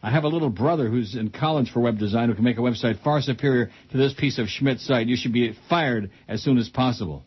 I 0.01 0.12
have 0.12 0.23
a 0.23 0.29
little 0.29 0.49
brother 0.49 0.88
who's 0.88 1.15
in 1.15 1.29
college 1.29 1.71
for 1.71 1.81
web 1.81 1.97
design 1.97 2.29
who 2.29 2.35
can 2.35 2.43
make 2.43 2.57
a 2.57 2.62
website 2.62 3.03
far 3.03 3.21
superior 3.21 3.69
to 3.91 3.97
this 3.97 4.13
piece 4.13 4.39
of 4.39 4.47
Schmidt 4.47 4.79
site. 4.79 5.07
You 5.07 5.17
should 5.17 5.33
be 5.33 5.57
fired 5.67 6.12
as 6.27 6.41
soon 6.41 6.57
as 6.57 6.69
possible. 6.69 7.25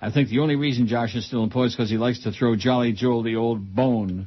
I 0.00 0.10
think 0.10 0.28
the 0.28 0.40
only 0.40 0.56
reason 0.56 0.88
Josh 0.88 1.14
is 1.14 1.24
still 1.24 1.44
employed 1.44 1.66
is 1.66 1.76
because 1.76 1.90
he 1.90 1.96
likes 1.96 2.24
to 2.24 2.32
throw 2.32 2.56
Jolly 2.56 2.92
Joel 2.92 3.22
the 3.22 3.36
old 3.36 3.74
bone. 3.74 4.26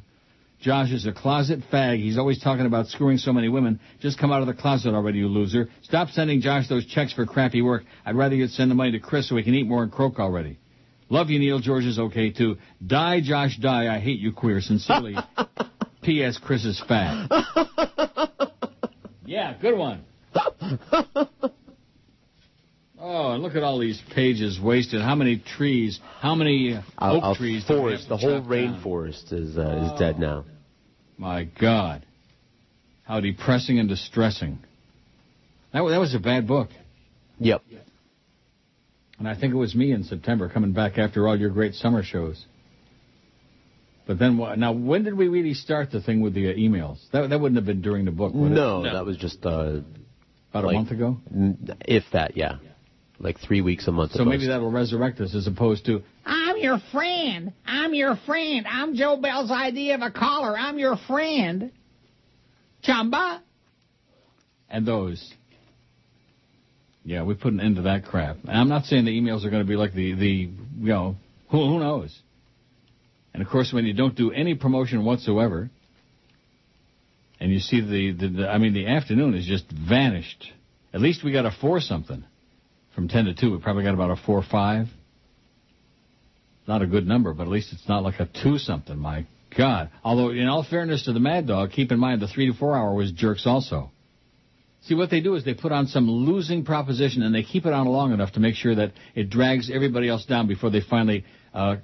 Josh 0.58 0.90
is 0.90 1.04
a 1.04 1.12
closet 1.12 1.60
fag. 1.70 1.98
He's 2.00 2.16
always 2.16 2.40
talking 2.40 2.64
about 2.64 2.86
screwing 2.86 3.18
so 3.18 3.30
many 3.30 3.50
women. 3.50 3.78
Just 4.00 4.18
come 4.18 4.32
out 4.32 4.40
of 4.40 4.46
the 4.46 4.54
closet 4.54 4.94
already, 4.94 5.18
you 5.18 5.28
loser. 5.28 5.68
Stop 5.82 6.08
sending 6.08 6.40
Josh 6.40 6.66
those 6.68 6.86
checks 6.86 7.12
for 7.12 7.26
crappy 7.26 7.60
work. 7.60 7.84
I'd 8.06 8.16
rather 8.16 8.34
you'd 8.34 8.50
send 8.52 8.70
the 8.70 8.74
money 8.74 8.92
to 8.92 9.00
Chris 9.00 9.28
so 9.28 9.36
he 9.36 9.42
can 9.42 9.54
eat 9.54 9.66
more 9.66 9.82
and 9.82 9.92
croak 9.92 10.18
already. 10.18 10.58
Love 11.10 11.28
you, 11.28 11.38
Neil. 11.38 11.60
George 11.60 11.84
is 11.84 11.98
okay 11.98 12.30
too. 12.30 12.56
Die, 12.84 13.20
Josh, 13.20 13.58
die. 13.58 13.94
I 13.94 14.00
hate 14.00 14.18
you, 14.18 14.32
queer. 14.32 14.62
Sincerely, 14.62 15.14
P.S. 16.06 16.38
Chris 16.40 16.64
is 16.64 16.80
fat. 16.86 17.28
yeah, 19.26 19.56
good 19.60 19.76
one. 19.76 20.04
Oh, 22.98 23.32
and 23.32 23.42
look 23.42 23.56
at 23.56 23.64
all 23.64 23.80
these 23.80 24.00
pages 24.14 24.60
wasted. 24.60 25.02
How 25.02 25.16
many 25.16 25.38
trees? 25.38 25.98
How 26.20 26.36
many 26.36 26.74
uh, 26.74 26.82
oak 26.98 27.24
a, 27.24 27.30
a 27.32 27.34
trees? 27.34 27.64
forest, 27.64 28.08
the 28.08 28.16
whole 28.16 28.40
chop 28.40 28.48
down? 28.48 28.80
rainforest 28.80 29.32
is 29.32 29.58
uh, 29.58 29.92
is 29.92 29.98
dead 29.98 30.20
now. 30.20 30.44
My 31.18 31.44
God. 31.44 32.06
How 33.04 33.20
depressing 33.20 33.80
and 33.80 33.88
distressing. 33.88 34.60
That, 35.72 35.82
that 35.82 35.98
was 35.98 36.14
a 36.14 36.20
bad 36.20 36.46
book. 36.46 36.68
Yep. 37.38 37.62
And 39.18 39.28
I 39.28 39.38
think 39.38 39.52
it 39.54 39.56
was 39.56 39.74
me 39.74 39.92
in 39.92 40.04
September 40.04 40.48
coming 40.48 40.72
back 40.72 40.98
after 40.98 41.26
all 41.26 41.38
your 41.38 41.50
great 41.50 41.74
summer 41.74 42.02
shows. 42.02 42.44
But 44.06 44.18
then, 44.20 44.36
now, 44.58 44.72
when 44.72 45.02
did 45.02 45.14
we 45.16 45.26
really 45.28 45.54
start 45.54 45.90
the 45.90 46.00
thing 46.00 46.20
with 46.20 46.32
the 46.34 46.50
uh, 46.50 46.54
emails? 46.54 46.98
That, 47.12 47.28
that 47.30 47.40
wouldn't 47.40 47.56
have 47.56 47.66
been 47.66 47.82
during 47.82 48.04
the 48.04 48.12
book, 48.12 48.32
would 48.34 48.52
No, 48.52 48.84
it? 48.84 48.92
that 48.92 49.04
was 49.04 49.16
just 49.16 49.44
uh, 49.44 49.80
About 50.50 50.64
a 50.64 50.72
month 50.72 50.92
ago? 50.92 51.18
n- 51.34 51.76
if 51.80 52.04
that, 52.12 52.36
yeah, 52.36 52.58
like 53.18 53.40
three 53.40 53.62
weeks, 53.62 53.88
a 53.88 53.92
month. 53.92 54.12
So 54.12 54.22
at 54.22 54.28
maybe 54.28 54.46
that'll 54.46 54.70
resurrect 54.70 55.20
us 55.20 55.34
as 55.34 55.48
opposed 55.48 55.86
to, 55.86 56.02
I'm 56.24 56.56
your 56.58 56.78
friend. 56.92 57.52
I'm 57.66 57.94
your 57.94 58.14
friend. 58.26 58.64
I'm 58.68 58.94
Joe 58.94 59.16
Bell's 59.16 59.50
idea 59.50 59.96
of 59.96 60.02
a 60.02 60.10
caller. 60.12 60.56
I'm 60.56 60.78
your 60.78 60.96
friend. 61.08 61.72
Chamba. 62.86 63.40
and 64.70 64.86
those. 64.86 65.32
Yeah, 67.04 67.22
we 67.24 67.34
put 67.34 67.52
an 67.52 67.60
end 67.60 67.76
to 67.76 67.82
that 67.82 68.04
crap. 68.04 68.36
And 68.42 68.50
I'm 68.52 68.68
not 68.68 68.84
saying 68.84 69.04
the 69.04 69.20
emails 69.20 69.44
are 69.44 69.50
going 69.50 69.62
to 69.62 69.68
be 69.68 69.76
like 69.76 69.92
the, 69.94 70.14
the 70.14 70.26
you 70.28 70.52
know, 70.78 71.16
who, 71.50 71.58
who 71.68 71.78
knows? 71.80 72.16
And 73.36 73.44
of 73.44 73.52
course, 73.52 73.70
when 73.70 73.84
you 73.84 73.92
don't 73.92 74.14
do 74.14 74.32
any 74.32 74.54
promotion 74.54 75.04
whatsoever, 75.04 75.68
and 77.38 77.52
you 77.52 77.58
see 77.58 77.82
the, 77.82 78.12
the, 78.12 78.28
the 78.28 78.48
I 78.48 78.56
mean, 78.56 78.72
the 78.72 78.86
afternoon 78.86 79.34
is 79.34 79.44
just 79.44 79.66
vanished. 79.70 80.50
At 80.94 81.02
least 81.02 81.22
we 81.22 81.32
got 81.32 81.44
a 81.44 81.50
four 81.50 81.80
something 81.80 82.24
from 82.94 83.08
10 83.08 83.26
to 83.26 83.34
2. 83.34 83.52
We 83.52 83.58
probably 83.58 83.84
got 83.84 83.92
about 83.92 84.10
a 84.10 84.16
four 84.16 84.42
five. 84.42 84.86
Not 86.66 86.80
a 86.80 86.86
good 86.86 87.06
number, 87.06 87.34
but 87.34 87.42
at 87.42 87.50
least 87.50 87.74
it's 87.74 87.86
not 87.86 88.02
like 88.02 88.20
a 88.20 88.26
two 88.42 88.56
something. 88.56 88.96
My 88.98 89.26
God. 89.54 89.90
Although, 90.02 90.30
in 90.30 90.48
all 90.48 90.64
fairness 90.64 91.04
to 91.04 91.12
the 91.12 91.20
Mad 91.20 91.46
Dog, 91.46 91.72
keep 91.72 91.92
in 91.92 91.98
mind 91.98 92.22
the 92.22 92.28
three 92.28 92.50
to 92.50 92.58
four 92.58 92.74
hour 92.74 92.94
was 92.94 93.12
jerks 93.12 93.46
also. 93.46 93.90
See, 94.84 94.94
what 94.94 95.10
they 95.10 95.20
do 95.20 95.34
is 95.34 95.44
they 95.44 95.52
put 95.52 95.72
on 95.72 95.88
some 95.88 96.08
losing 96.10 96.64
proposition 96.64 97.22
and 97.22 97.34
they 97.34 97.42
keep 97.42 97.66
it 97.66 97.74
on 97.74 97.86
long 97.86 98.14
enough 98.14 98.32
to 98.32 98.40
make 98.40 98.54
sure 98.54 98.74
that 98.76 98.92
it 99.14 99.28
drags 99.28 99.70
everybody 99.70 100.08
else 100.08 100.24
down 100.24 100.46
before 100.46 100.70
they 100.70 100.80
finally, 100.80 101.26
uh, 101.52 101.76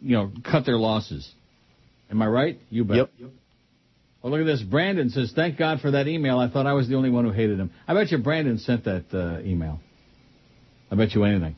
you 0.00 0.16
know, 0.16 0.32
cut 0.44 0.66
their 0.66 0.76
losses. 0.76 1.30
Am 2.10 2.20
I 2.20 2.26
right? 2.26 2.58
You 2.70 2.84
bet. 2.84 2.96
Yep. 2.96 3.10
Well, 4.22 4.32
look 4.32 4.40
at 4.40 4.46
this. 4.46 4.62
Brandon 4.62 5.08
says, 5.08 5.32
thank 5.34 5.56
God 5.56 5.80
for 5.80 5.92
that 5.92 6.06
email. 6.06 6.38
I 6.38 6.50
thought 6.50 6.66
I 6.66 6.74
was 6.74 6.88
the 6.88 6.96
only 6.96 7.10
one 7.10 7.24
who 7.24 7.30
hated 7.30 7.58
him. 7.58 7.70
I 7.88 7.94
bet 7.94 8.10
you 8.10 8.18
Brandon 8.18 8.58
sent 8.58 8.84
that 8.84 9.04
uh, 9.14 9.40
email. 9.42 9.80
I 10.90 10.96
bet 10.96 11.14
you 11.14 11.24
anything. 11.24 11.56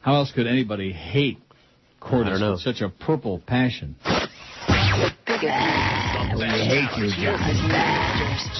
How 0.00 0.14
else 0.14 0.32
could 0.32 0.46
anybody 0.46 0.92
hate 0.92 1.38
Cordis 2.00 2.28
I 2.28 2.30
don't 2.30 2.40
know. 2.40 2.52
with 2.52 2.60
such 2.60 2.80
a 2.80 2.88
purple 2.88 3.40
passion? 3.46 3.96
We 6.42 6.48
hate 6.48 6.90
you, 6.98 7.06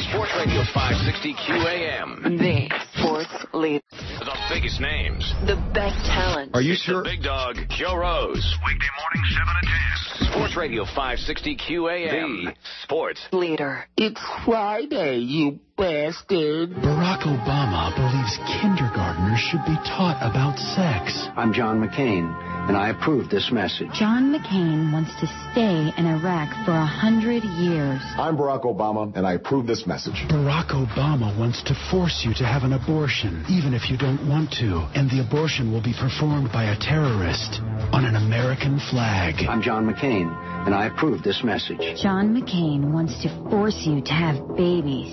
Sports 0.06 0.30
Radio 0.38 0.62
560 0.72 1.34
QAM. 1.34 2.38
The 2.38 2.70
sports 2.94 3.46
leader. 3.52 3.82
The 3.90 4.38
biggest 4.54 4.80
names. 4.80 5.34
The 5.46 5.56
best 5.74 5.98
talent. 6.06 6.54
Are 6.54 6.62
you 6.62 6.74
it's 6.74 6.86
The 6.86 7.02
big 7.02 7.24
dog, 7.24 7.56
Joe 7.70 7.96
Rose. 7.96 8.54
Weekday 8.64 8.86
morning, 9.02 9.22
7 9.34 9.46
to 9.46 9.66
10. 9.66 10.30
Sports 10.30 10.56
Radio 10.56 10.84
560 10.84 11.56
QAM. 11.56 12.44
The 12.44 12.54
sports 12.84 13.20
leader. 13.32 13.84
It's 13.96 14.20
Friday, 14.44 15.18
you 15.18 15.58
bastard. 15.76 16.70
Barack 16.78 17.26
Obama 17.26 17.90
believes 17.98 18.38
kindergartners 18.62 19.40
should 19.40 19.64
be 19.66 19.74
taught 19.90 20.22
about 20.22 20.56
sex. 20.56 21.26
I'm 21.36 21.52
John 21.52 21.80
McCain, 21.82 22.30
and 22.68 22.76
I 22.76 22.90
approve 22.90 23.28
this 23.28 23.50
message. 23.50 23.88
John 23.92 24.32
McCain 24.32 24.92
wants 24.92 25.10
to 25.20 25.26
stay 25.50 25.92
in 25.98 26.06
Iraq 26.06 26.48
for 26.64 26.70
a 26.70 26.86
hundred 26.86 27.42
years. 27.42 28.00
I'm 28.16 28.36
Barack 28.36 28.62
Obama, 28.62 29.14
and 29.16 29.26
I 29.26 29.34
approve 29.34 29.66
this 29.66 29.86
message. 29.86 30.14
Barack 30.30 30.70
Obama 30.70 31.36
wants 31.38 31.62
to 31.64 31.74
force 31.90 32.22
you 32.24 32.32
to 32.34 32.44
have 32.44 32.62
an 32.62 32.72
abortion, 32.72 33.44
even 33.50 33.74
if 33.74 33.90
you 33.90 33.96
don't 33.98 34.28
want 34.28 34.52
to, 34.62 34.86
and 34.94 35.10
the 35.10 35.20
abortion 35.20 35.72
will 35.72 35.82
be 35.82 35.92
performed 35.92 36.52
by 36.52 36.70
a 36.70 36.76
terrorist 36.78 37.60
on 37.92 38.04
an 38.04 38.14
American 38.14 38.78
flag. 38.90 39.34
I'm 39.48 39.60
John 39.60 39.84
McCain, 39.84 40.30
and 40.64 40.74
I 40.74 40.86
approve 40.86 41.22
this 41.22 41.42
message. 41.42 42.00
John 42.00 42.30
McCain 42.30 42.92
wants 42.92 43.20
to 43.22 43.28
force 43.50 43.82
you 43.82 44.02
to 44.02 44.12
have 44.12 44.38
babies, 44.56 45.10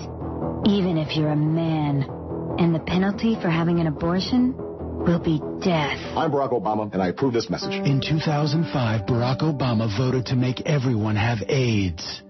even 0.66 0.96
if 0.96 1.16
you're 1.16 1.32
a 1.32 1.36
man. 1.36 2.06
And 2.58 2.74
the 2.74 2.80
penalty 2.80 3.36
for 3.40 3.48
having 3.48 3.80
an 3.80 3.86
abortion 3.86 4.54
will 5.00 5.18
be 5.18 5.38
death. 5.64 5.98
I'm 6.16 6.30
Barack 6.30 6.52
Obama, 6.52 6.92
and 6.92 7.02
I 7.02 7.08
approve 7.08 7.32
this 7.32 7.50
message. 7.50 7.72
In 7.72 8.00
2005, 8.00 9.06
Barack 9.06 9.40
Obama 9.40 9.88
voted 9.96 10.26
to 10.26 10.36
make 10.36 10.60
everyone 10.62 11.16
have 11.16 11.38
AIDS. 11.48 12.22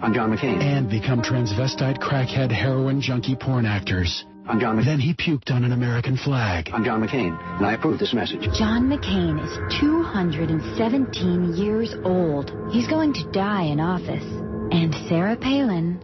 I'm 0.00 0.14
John 0.14 0.30
McCain. 0.30 0.62
And 0.62 0.88
become 0.88 1.22
transvestite, 1.22 1.98
crackhead, 1.98 2.52
heroin 2.52 3.00
junkie 3.00 3.34
porn 3.34 3.66
actors. 3.66 4.24
I'm 4.46 4.60
John 4.60 4.78
McCain. 4.78 4.84
Then 4.84 5.00
he 5.00 5.14
puked 5.14 5.50
on 5.50 5.64
an 5.64 5.72
American 5.72 6.16
flag. 6.16 6.70
I'm 6.72 6.84
John 6.84 7.06
McCain, 7.06 7.36
and 7.56 7.66
I 7.66 7.74
approve 7.74 7.98
this 7.98 8.14
message. 8.14 8.42
John 8.56 8.88
McCain 8.88 9.42
is 9.44 9.80
217 9.80 11.54
years 11.54 11.94
old. 12.04 12.52
He's 12.70 12.86
going 12.86 13.12
to 13.14 13.30
die 13.32 13.64
in 13.64 13.80
office. 13.80 14.24
And 14.70 14.94
Sarah 15.08 15.36
Palin 15.36 16.00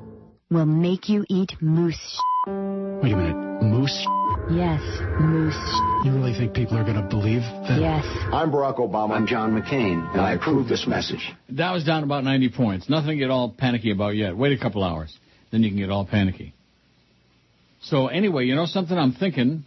will 0.50 0.66
make 0.66 1.08
you 1.08 1.24
eat 1.28 1.52
moose. 1.60 2.18
Wait 2.46 3.12
a 3.12 3.16
minute, 3.16 3.62
moose? 3.62 4.06
Yes, 4.50 4.82
moose. 5.18 5.54
You 6.04 6.12
really 6.12 6.34
think 6.34 6.52
people 6.52 6.76
are 6.76 6.84
going 6.84 7.02
to 7.02 7.08
believe 7.08 7.40
that? 7.40 7.80
Yes. 7.80 8.04
I'm 8.30 8.52
Barack 8.52 8.76
Obama. 8.76 9.12
I'm 9.12 9.26
John 9.26 9.58
McCain, 9.58 10.12
and 10.12 10.20
I 10.20 10.32
approve 10.34 10.68
this 10.68 10.86
message. 10.86 11.32
That 11.48 11.72
was 11.72 11.82
down 11.84 12.04
about 12.04 12.24
90 12.24 12.50
points. 12.50 12.90
Nothing 12.90 13.10
to 13.10 13.16
get 13.16 13.30
all 13.30 13.54
panicky 13.56 13.90
about 13.90 14.16
yet. 14.16 14.36
Wait 14.36 14.52
a 14.52 14.62
couple 14.62 14.84
hours. 14.84 15.16
Then 15.50 15.62
you 15.62 15.70
can 15.70 15.78
get 15.78 15.88
all 15.88 16.04
panicky. 16.04 16.52
So 17.84 18.08
anyway, 18.08 18.44
you 18.44 18.54
know 18.54 18.66
something 18.66 18.96
I'm 18.96 19.12
thinking? 19.12 19.64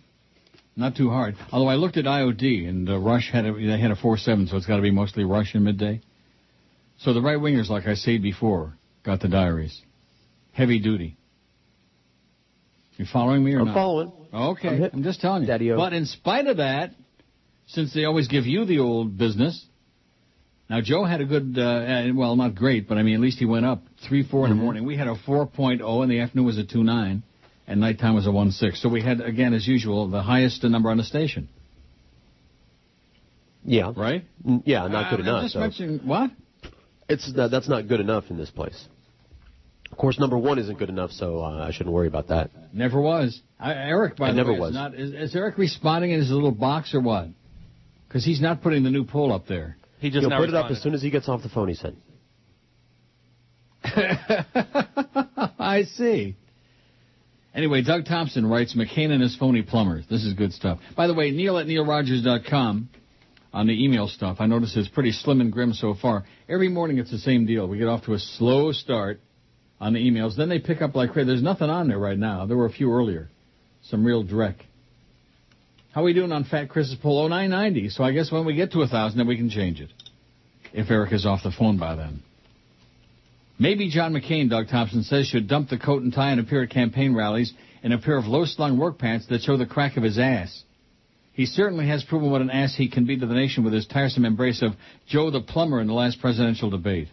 Not 0.75 0.95
too 0.95 1.09
hard. 1.09 1.35
Although 1.51 1.69
I 1.69 1.75
looked 1.75 1.97
at 1.97 2.05
IOD 2.05 2.69
and 2.69 2.87
uh, 2.87 2.99
Rush 2.99 3.31
had 3.31 3.45
a, 3.45 3.53
they 3.53 3.79
had 3.79 3.89
a 3.89 3.95
4-7, 3.95 4.47
so 4.47 4.57
it's 4.57 4.67
got 4.67 4.75
to 4.75 4.83
be 4.83 4.91
mostly 4.91 5.23
Rush 5.23 5.55
in 5.55 5.63
midday. 5.63 6.01
So 6.99 7.13
the 7.13 7.21
right 7.21 7.37
wingers, 7.39 7.67
like 7.67 7.87
I 7.87 7.95
said 7.95 8.21
before, 8.21 8.75
got 9.03 9.21
the 9.21 9.27
diaries. 9.27 9.81
Heavy 10.51 10.79
duty. 10.79 11.17
You 12.97 13.05
following 13.11 13.43
me 13.43 13.55
or 13.55 13.61
I'm 13.61 13.65
not? 13.65 13.73
following. 13.73 14.11
Okay, 14.33 14.89
I'm, 14.91 15.03
just 15.03 15.21
telling 15.21 15.43
you. 15.43 15.75
But 15.75 15.93
in 15.93 16.05
spite 16.05 16.47
of 16.47 16.57
that, 16.57 16.91
since 17.67 17.93
they 17.93 18.05
always 18.05 18.27
give 18.27 18.45
you 18.45 18.65
the 18.65 18.79
old 18.79 19.17
business, 19.17 19.65
now 20.69 20.81
Joe 20.81 21.05
had 21.05 21.21
a 21.21 21.25
good, 21.25 21.55
uh, 21.57 21.61
uh, 21.61 22.07
well, 22.13 22.35
not 22.35 22.55
great, 22.55 22.87
but 22.89 22.97
I 22.97 23.03
mean, 23.03 23.15
at 23.15 23.21
least 23.21 23.39
he 23.39 23.45
went 23.45 23.65
up 23.65 23.83
three, 24.07 24.23
four 24.27 24.45
in 24.45 24.49
the 24.51 24.55
morning. 24.55 24.85
We 24.85 24.97
had 24.97 25.07
a 25.07 25.15
4.0, 25.15 26.03
in 26.03 26.09
the 26.09 26.19
afternoon 26.19 26.45
was 26.45 26.57
a 26.57 26.63
2.9, 26.63 27.21
and 27.67 27.79
nighttime 27.79 28.15
was 28.15 28.27
a 28.27 28.31
1.6. 28.31 28.77
So 28.81 28.89
we 28.89 29.01
had, 29.01 29.21
again, 29.21 29.53
as 29.53 29.65
usual, 29.65 30.09
the 30.09 30.21
highest 30.21 30.63
number 30.63 30.89
on 30.89 30.97
the 30.97 31.03
station. 31.03 31.47
Yeah. 33.63 33.93
Right? 33.95 34.23
Mm, 34.45 34.63
Yeah, 34.65 34.87
not 34.87 35.09
good 35.09 35.21
I'm 35.21 35.27
enough. 35.27 35.43
just 35.43 35.53
so. 35.53 35.59
mentioning 35.59 35.99
what? 36.05 36.31
It's 37.09 37.31
not, 37.33 37.51
that's 37.51 37.69
not 37.69 37.87
good 37.87 38.01
enough 38.01 38.25
in 38.29 38.37
this 38.37 38.49
place. 38.49 38.87
Of 39.91 39.97
course, 39.97 40.19
number 40.19 40.37
one 40.37 40.59
isn't 40.59 40.77
good 40.77 40.89
enough, 40.89 41.11
so 41.11 41.39
uh, 41.39 41.65
I 41.67 41.71
shouldn't 41.71 41.93
worry 41.93 42.07
about 42.07 42.27
that. 42.27 42.51
Never 42.73 43.01
was. 43.01 43.41
I, 43.59 43.73
Eric, 43.73 44.17
by 44.17 44.29
It 44.29 44.31
the 44.31 44.37
never 44.37 44.53
way, 44.53 44.59
was. 44.59 44.69
Is, 44.69 44.75
not, 44.75 44.95
is, 44.95 45.13
is 45.13 45.35
Eric 45.35 45.57
responding 45.57 46.11
in 46.11 46.19
his 46.19 46.29
little 46.29 46.51
box 46.51 46.93
or 46.93 47.01
what? 47.01 47.27
Because 48.07 48.23
he's 48.25 48.41
not 48.41 48.61
putting 48.61 48.83
the 48.83 48.89
new 48.89 49.05
poll 49.05 49.31
up 49.33 49.47
there. 49.47 49.77
He 49.99 50.09
He'll 50.09 50.29
put 50.29 50.49
it 50.49 50.55
up 50.55 50.69
as 50.69 50.81
soon 50.81 50.93
as 50.93 51.01
he 51.01 51.09
gets 51.09 51.27
off 51.27 51.41
the 51.41 51.49
phone. 51.49 51.69
He 51.69 51.73
said. 51.73 51.95
I 55.59 55.83
see. 55.95 56.35
Anyway, 57.55 57.81
Doug 57.81 58.05
Thompson 58.05 58.45
writes 58.45 58.75
McCain 58.75 59.09
and 59.09 59.21
his 59.21 59.35
phony 59.35 59.63
plumbers. 59.63 60.05
This 60.07 60.23
is 60.23 60.33
good 60.33 60.53
stuff. 60.53 60.79
By 60.95 61.07
the 61.07 61.15
way, 61.15 61.31
Neil 61.31 61.57
at 61.57 61.65
neilrogers.com 61.65 62.89
on 63.51 63.67
the 63.67 63.83
email 63.83 64.07
stuff. 64.07 64.37
I 64.39 64.45
notice 64.45 64.77
it's 64.77 64.87
pretty 64.87 65.11
slim 65.11 65.41
and 65.41 65.51
grim 65.51 65.73
so 65.73 65.95
far. 65.95 66.25
Every 66.47 66.69
morning 66.69 66.99
it's 66.99 67.09
the 67.09 67.17
same 67.17 67.47
deal. 67.47 67.67
We 67.67 67.79
get 67.79 67.87
off 67.87 68.05
to 68.05 68.13
a 68.13 68.19
slow 68.19 68.71
start 68.71 69.19
on 69.79 69.93
the 69.93 69.99
emails. 69.99 70.35
Then 70.35 70.49
they 70.49 70.59
pick 70.59 70.81
up 70.81 70.95
like 70.95 71.11
crazy. 71.11 71.27
There's 71.27 71.43
nothing 71.43 71.69
on 71.69 71.87
there 71.87 71.99
right 71.99 72.17
now. 72.17 72.45
There 72.45 72.57
were 72.57 72.65
a 72.65 72.71
few 72.71 72.91
earlier. 72.91 73.29
Some 73.83 74.05
real 74.05 74.23
dreck. 74.23 74.55
How 75.91 76.01
are 76.01 76.05
we 76.05 76.13
doing 76.13 76.31
on 76.31 76.43
Fat 76.43 76.69
Chris's 76.69 76.95
poll? 77.01 77.19
Oh, 77.19 77.27
990. 77.27 77.89
So 77.89 78.03
I 78.03 78.11
guess 78.11 78.31
when 78.31 78.45
we 78.45 78.55
get 78.55 78.71
to 78.71 78.77
a 78.77 78.81
1,000, 78.81 79.17
then 79.17 79.27
we 79.27 79.37
can 79.37 79.49
change 79.49 79.81
it. 79.81 79.91
If 80.73 80.91
Eric 80.91 81.13
is 81.13 81.25
off 81.25 81.41
the 81.43 81.51
phone 81.51 81.77
by 81.79 81.95
then. 81.95 82.21
Maybe 83.59 83.89
John 83.89 84.13
McCain, 84.13 84.49
Doug 84.49 84.67
Thompson 84.67 85.01
says, 85.03 85.25
should 85.25 85.47
dump 85.47 85.69
the 85.69 85.79
coat 85.79 86.03
and 86.03 86.13
tie 86.13 86.31
and 86.31 86.39
appear 86.39 86.63
at 86.63 86.69
campaign 86.69 87.15
rallies 87.15 87.53
in 87.81 87.91
a 87.91 87.97
pair 87.97 88.17
of 88.17 88.25
low-slung 88.25 88.77
work 88.77 88.99
pants 88.99 89.25
that 89.27 89.41
show 89.41 89.57
the 89.57 89.65
crack 89.65 89.97
of 89.97 90.03
his 90.03 90.19
ass. 90.19 90.63
He 91.33 91.45
certainly 91.45 91.87
has 91.87 92.03
proven 92.03 92.29
what 92.29 92.41
an 92.41 92.51
ass 92.51 92.75
he 92.75 92.89
can 92.89 93.05
be 93.05 93.17
to 93.17 93.25
the 93.25 93.33
nation 93.33 93.63
with 93.63 93.73
his 93.73 93.87
tiresome 93.87 94.25
embrace 94.25 94.61
of 94.61 94.73
Joe 95.07 95.31
the 95.31 95.41
plumber 95.41 95.79
in 95.81 95.87
the 95.87 95.93
last 95.93 96.19
presidential 96.19 96.69
debate. 96.69 97.07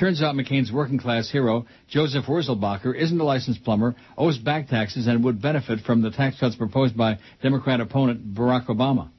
Turns 0.00 0.22
out 0.22 0.34
McCain's 0.34 0.72
working-class 0.72 1.30
hero, 1.30 1.66
Joseph 1.86 2.24
Wurzelbacher, 2.24 2.96
isn't 2.96 3.20
a 3.20 3.22
licensed 3.22 3.62
plumber, 3.64 3.94
owes 4.16 4.38
back 4.38 4.68
taxes, 4.68 5.06
and 5.06 5.22
would 5.24 5.42
benefit 5.42 5.80
from 5.80 6.00
the 6.00 6.10
tax 6.10 6.40
cuts 6.40 6.56
proposed 6.56 6.96
by 6.96 7.18
Democrat 7.42 7.82
opponent 7.82 8.34
Barack 8.34 8.68
Obama. 8.68 9.10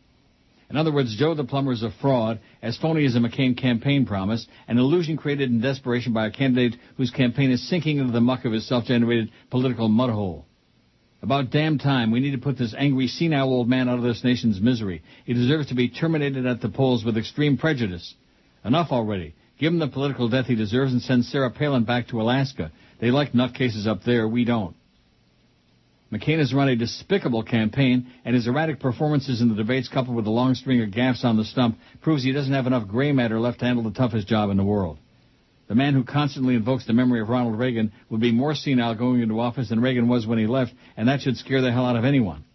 In 0.72 0.78
other 0.78 0.92
words, 0.92 1.16
Joe 1.16 1.36
the 1.36 1.44
plumber 1.44 1.72
is 1.72 1.84
a 1.84 1.92
fraud, 2.02 2.40
as 2.64 2.78
phony 2.78 3.06
as 3.06 3.16
a 3.16 3.20
McCain 3.20 3.56
campaign 3.56 4.08
promise, 4.08 4.48
an 4.68 4.80
illusion 4.80 5.18
created 5.18 5.52
in 5.52 5.62
desperation 5.62 6.14
by 6.14 6.26
a 6.26 6.32
candidate 6.32 6.80
whose 6.98 7.12
campaign 7.12 7.52
is 7.52 7.70
sinking 7.70 8.00
into 8.00 8.12
the 8.12 8.20
muck 8.20 8.46
of 8.46 8.52
his 8.52 8.68
self-generated 8.68 9.30
political 9.52 9.88
mudhole. 9.88 10.46
About 11.22 11.52
damn 11.52 11.78
time, 11.78 12.10
we 12.10 12.22
need 12.22 12.32
to 12.32 12.40
put 12.40 12.58
this 12.58 12.74
angry, 12.76 13.06
senile 13.06 13.54
old 13.54 13.70
man 13.70 13.88
out 13.88 14.00
of 14.00 14.04
this 14.04 14.24
nation's 14.24 14.60
misery. 14.60 15.04
He 15.26 15.36
deserves 15.36 15.68
to 15.68 15.76
be 15.76 15.90
terminated 15.90 16.48
at 16.48 16.60
the 16.60 16.70
polls 16.70 17.06
with 17.06 17.18
extreme 17.18 17.60
prejudice. 17.60 18.16
Enough 18.66 18.88
already. 18.90 19.36
Give 19.62 19.72
him 19.72 19.78
the 19.78 19.88
political 19.88 20.28
death 20.28 20.48
he 20.48 20.56
deserves 20.56 20.92
and 20.92 21.04
send 21.04 21.24
Sarah 21.24 21.52
Palin 21.52 21.84
back 21.84 22.08
to 22.08 22.20
Alaska. 22.20 22.72
They 23.00 23.12
like 23.12 23.34
nutcases 23.34 23.86
up 23.86 24.04
there, 24.04 24.28
we 24.28 24.44
don't. 24.44 24.76
McCain 26.12 26.40
has 26.40 26.52
run 26.52 26.68
a 26.68 26.76
despicable 26.76 27.44
campaign, 27.44 28.08
and 28.26 28.34
his 28.34 28.48
erratic 28.48 28.80
performances 28.80 29.40
in 29.40 29.50
the 29.50 29.56
debates, 29.56 29.88
coupled 29.88 30.16
with 30.16 30.26
a 30.26 30.32
long 30.32 30.56
string 30.56 30.82
of 30.82 30.90
gaffes 30.90 31.24
on 31.24 31.38
the 31.38 31.46
stump, 31.46 31.78
proves 32.02 32.24
he 32.24 32.32
doesn't 32.32 32.52
have 32.52 32.66
enough 32.66 32.88
gray 32.88 33.12
matter 33.12 33.40
left 33.40 33.60
to 33.60 33.66
handle 33.66 33.84
the 33.84 33.92
toughest 33.92 34.28
job 34.28 34.50
in 34.50 34.58
the 34.58 34.64
world. 34.64 34.98
The 35.68 35.76
man 35.76 35.94
who 35.94 36.04
constantly 36.04 36.56
invokes 36.56 36.88
the 36.88 36.94
memory 36.94 37.22
of 37.22 37.30
Ronald 37.30 37.60
Reagan 37.60 37.92
would 38.10 38.20
be 38.20 38.32
more 38.32 38.56
senile 38.56 38.96
going 38.96 39.22
into 39.22 39.40
office 39.40 39.70
than 39.70 39.80
Reagan 39.80 40.08
was 40.08 40.26
when 40.26 40.40
he 40.40 40.48
left, 40.48 40.74
and 40.98 41.08
that 41.08 41.22
should 41.22 41.38
scare 41.38 41.62
the 41.62 41.72
hell 41.72 41.86
out 41.86 41.96
of 41.96 42.04
anyone. 42.04 42.46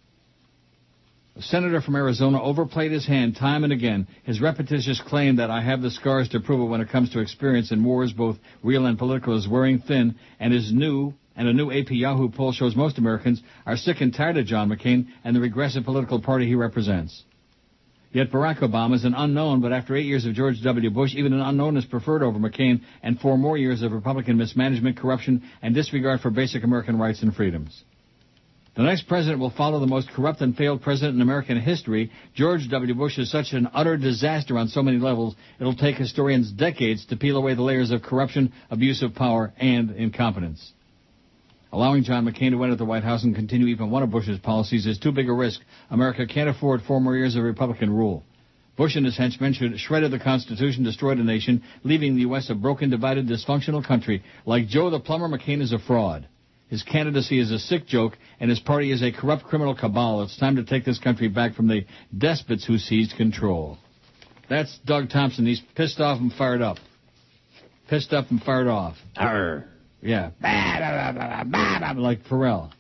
A 1.37 1.43
senator 1.43 1.83
from 1.83 1.97
Arizona 1.97 2.43
overplayed 2.43 2.93
his 2.93 3.07
hand 3.07 3.37
time 3.37 3.63
and 3.63 3.73
again. 3.73 4.07
His 4.23 4.41
repetitious 4.41 5.03
claim 5.03 5.37
that 5.37 5.51
I 5.51 5.61
have 5.61 5.83
the 5.83 5.91
scars 5.91 6.31
to 6.31 6.41
prove 6.41 6.61
it 6.63 6.71
when 6.71 6.81
it 6.81 6.89
comes 6.89 7.11
to 7.11 7.21
experience 7.21 7.71
in 7.71 7.85
wars, 7.85 8.15
both 8.15 8.39
real 8.63 8.87
and 8.87 8.99
political, 8.99 9.37
is 9.37 9.47
wearing 9.47 9.81
thin, 9.81 10.15
and 10.41 10.51
his 10.51 10.73
new 10.73 11.13
and 11.37 11.47
a 11.47 11.53
new 11.53 11.71
AP 11.71 11.91
Yahoo 11.91 12.31
poll 12.31 12.53
shows 12.53 12.75
most 12.75 12.97
Americans 12.97 13.43
are 13.67 13.77
sick 13.77 14.01
and 14.01 14.15
tired 14.15 14.39
of 14.39 14.47
John 14.47 14.71
McCain 14.71 15.09
and 15.25 15.37
the 15.37 15.41
regressive 15.41 15.85
political 15.85 16.23
party 16.23 16.47
he 16.47 16.55
represents. 16.55 17.23
Yet 18.13 18.31
Barack 18.31 18.61
Obama 18.61 18.95
is 18.95 19.05
an 19.05 19.13
unknown, 19.13 19.61
but 19.61 19.75
after 19.75 19.95
eight 19.95 20.07
years 20.07 20.25
of 20.25 20.33
George 20.33 20.63
W. 20.63 20.89
Bush, 20.89 21.15
even 21.15 21.35
an 21.35 21.43
unknown 21.43 21.77
is 21.77 21.85
preferred 21.85 22.23
over 22.23 22.39
McCain 22.39 22.81
and 23.03 23.21
four 23.21 23.37
more 23.37 23.59
years 23.59 23.83
of 23.83 23.93
Republican 23.93 24.39
mismanagement, 24.39 24.97
corruption, 24.97 25.43
and 25.61 25.75
disregard 25.75 26.23
for 26.23 26.31
basic 26.31 26.65
American 26.65 26.99
rights 26.99 27.23
and 27.23 27.37
freedoms. 27.37 27.85
The 28.77 28.83
next 28.83 29.09
president 29.09 29.41
will 29.41 29.51
follow 29.51 29.81
the 29.81 29.87
most 29.87 30.11
corrupt 30.11 30.43
and 30.43 30.55
failed 30.55 30.83
president 30.83 31.15
in 31.15 31.23
American 31.23 31.59
history. 31.59 32.11
George 32.35 32.69
W. 32.69 32.95
Bush 32.95 33.17
is 33.17 33.31
such 33.31 33.55
an 33.55 33.71
utter 33.73 33.97
disaster 33.97 34.59
on 34.59 34.69
so 34.69 34.83
many 34.83 34.99
levels, 34.99 35.35
it'll 35.59 35.75
take 35.75 35.97
historians 35.97 36.53
decades 36.53 37.07
to 37.07 37.17
peel 37.17 37.39
away 37.39 37.55
the 37.55 37.63
layers 37.63 37.91
of 37.91 38.03
corruption, 38.03 38.53
abuse 38.71 39.03
of 39.03 39.15
power, 39.15 39.55
and 39.57 39.93
incompetence. 39.93 40.75
Allowing 41.73 42.05
John 42.05 42.27
McCain 42.27 42.51
to 42.51 42.63
enter 42.63 42.77
the 42.77 42.85
White 42.85 43.03
House 43.03 43.25
and 43.25 43.35
continue 43.35 43.69
even 43.69 43.91
one 43.91 44.03
of 44.03 44.11
Bush's 44.11 44.39
policies 44.41 44.87
is 44.87 44.99
too 44.99 45.11
big 45.11 45.31
a 45.31 45.33
risk. 45.33 45.61
America 45.91 46.27
can't 46.27 46.51
afford 46.51 46.83
four 46.83 47.01
more 47.01 47.17
years 47.17 47.35
of 47.35 47.45
Republican 47.45 47.91
rule. 47.91 48.25
Bush 48.77 48.95
and 48.95 49.07
his 49.07 49.17
henchmen 49.17 49.55
should 49.55 49.81
shred 49.81 50.09
the 50.11 50.19
Constitution, 50.19 50.85
destroy 50.85 51.15
the 51.15 51.25
nation, 51.25 51.63
leaving 51.83 52.15
the 52.15 52.21
U.S. 52.23 52.51
a 52.51 52.55
broken, 52.55 52.91
divided, 52.91 53.27
dysfunctional 53.27 53.83
country. 53.83 54.23
Like 54.45 54.69
Joe 54.69 54.91
the 54.91 55.01
plumber, 55.01 55.29
McCain 55.29 55.63
is 55.63 55.73
a 55.73 55.79
fraud. 55.79 56.29
His 56.69 56.83
candidacy 56.83 57.39
is 57.39 57.53
a 57.53 57.59
sick 57.59 57.87
joke, 57.87 58.19
and 58.41 58.51
his 58.51 58.59
party 58.59 58.91
is 58.91 59.03
a 59.03 59.13
corrupt 59.13 59.45
criminal 59.45 59.75
cabal. 59.75 60.23
It's 60.23 60.37
time 60.37 60.57
to 60.57 60.65
take 60.65 60.85
this 60.85 60.99
country 60.99 61.29
back 61.29 61.55
from 61.55 61.69
the 61.69 61.87
despots 62.17 62.65
who 62.67 62.79
seized 62.79 63.17
control. 63.17 63.79
That's 64.49 64.77
Doug 64.85 65.11
Thompson. 65.11 65.47
He's 65.47 65.63
pissed 65.75 66.01
off 66.01 66.21
and 66.21 66.33
fired 66.33 66.63
up. 66.63 66.79
Pissed 67.89 68.13
up 68.13 68.31
and 68.31 68.43
fired 68.43 68.67
off. 68.67 68.97
Arr. 69.17 69.67
Yeah. 70.03 70.31
Like 71.97 72.25
Pharrell. 72.25 72.73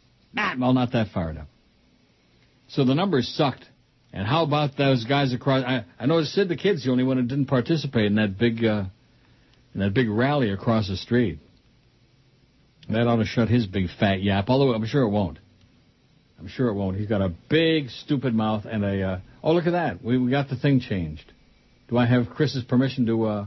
Well, 0.59 0.72
not 0.72 0.92
that 0.92 1.09
fired 1.14 1.38
up. 1.38 1.49
So 2.68 2.85
the 2.85 2.94
numbers 2.94 3.29
sucked. 3.29 3.64
And 4.12 4.27
how 4.27 4.44
about 4.44 4.77
those 4.77 5.05
guys 5.05 5.33
across? 5.33 5.64
I, 5.64 5.85
I 5.99 6.07
noticed 6.07 6.33
Sid 6.33 6.49
the 6.49 6.57
kid's 6.57 6.85
the 6.85 6.90
only 6.90 7.05
one 7.05 7.18
who 7.18 7.25
didn't 7.25 7.46
participate 7.46 8.07
in 8.07 8.14
that 8.16 8.38
big, 8.38 8.64
uh, 8.64 8.85
in 9.75 9.81
that 9.81 9.94
big 9.94 10.09
rally 10.09 10.51
across 10.51 10.88
the 10.88 10.96
street. 10.96 11.38
That 12.88 13.07
ought 13.07 13.16
to 13.16 13.25
shut 13.25 13.49
his 13.49 13.66
big 13.66 13.87
fat 13.99 14.22
yap. 14.22 14.46
Although 14.49 14.75
I'm 14.75 14.87
sure 14.87 15.03
it 15.03 15.11
won't. 15.11 15.38
I'm 16.38 16.49
sure 16.49 16.68
it 16.68 16.75
won't. 16.75 16.96
He's 16.96 17.09
got 17.09 17.22
a 17.22 17.33
big 17.49 17.90
stupid 17.90 18.35
mouth 18.35 18.64
and 18.64 18.85
a. 18.85 19.03
Uh, 19.03 19.20
oh, 19.42 19.53
look 19.53 19.66
at 19.66 19.72
that. 19.72 20.05
We 20.05 20.18
we 20.18 20.31
got 20.31 20.49
the 20.49 20.57
thing 20.57 20.81
changed. 20.81 21.33
Do 21.88 21.96
I 21.96 22.07
have 22.07 22.31
Chris's 22.31 22.64
permission 22.64 23.07
to? 23.07 23.25
uh 23.25 23.46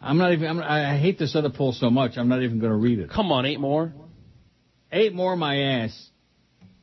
I'm 0.00 0.18
not 0.18 0.32
even. 0.32 0.48
I'm, 0.48 0.60
I 0.60 0.98
hate 0.98 1.18
this 1.18 1.36
other 1.36 1.50
poll 1.50 1.72
so 1.72 1.88
much. 1.88 2.12
I'm 2.16 2.28
not 2.28 2.42
even 2.42 2.58
going 2.58 2.72
to 2.72 2.76
read 2.76 2.98
it. 2.98 3.10
Come 3.10 3.30
on, 3.30 3.46
eight 3.46 3.60
more. 3.60 3.92
Eight 4.90 5.14
more 5.14 5.36
my 5.36 5.56
ass. 5.56 6.10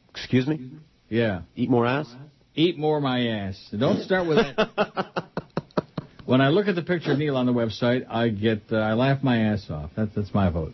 Excuse 0.10 0.48
me? 0.48 0.72
Yeah. 1.10 1.42
Eat 1.56 1.70
more 1.70 1.86
ass? 1.86 2.08
Eat 2.56 2.78
more 2.78 3.02
my 3.02 3.28
ass. 3.28 3.70
Don't 3.78 4.02
start 4.04 4.28
with 4.28 4.38
that. 4.38 5.26
when 6.26 6.42
I 6.42 6.50
look 6.50 6.68
at 6.68 6.76
the 6.76 6.82
picture 6.82 7.12
of 7.12 7.20
Neil 7.20 7.36
on 7.36 7.46
the 7.46 7.54
website, 7.54 8.06
I 8.10 8.30
get 8.30 8.64
uh, 8.72 8.78
I 8.78 8.94
laugh 8.94 9.22
my 9.22 9.38
ass 9.38 9.66
off. 9.70 9.92
That's 9.96 10.16
that's 10.16 10.34
my 10.34 10.50
vote. 10.50 10.74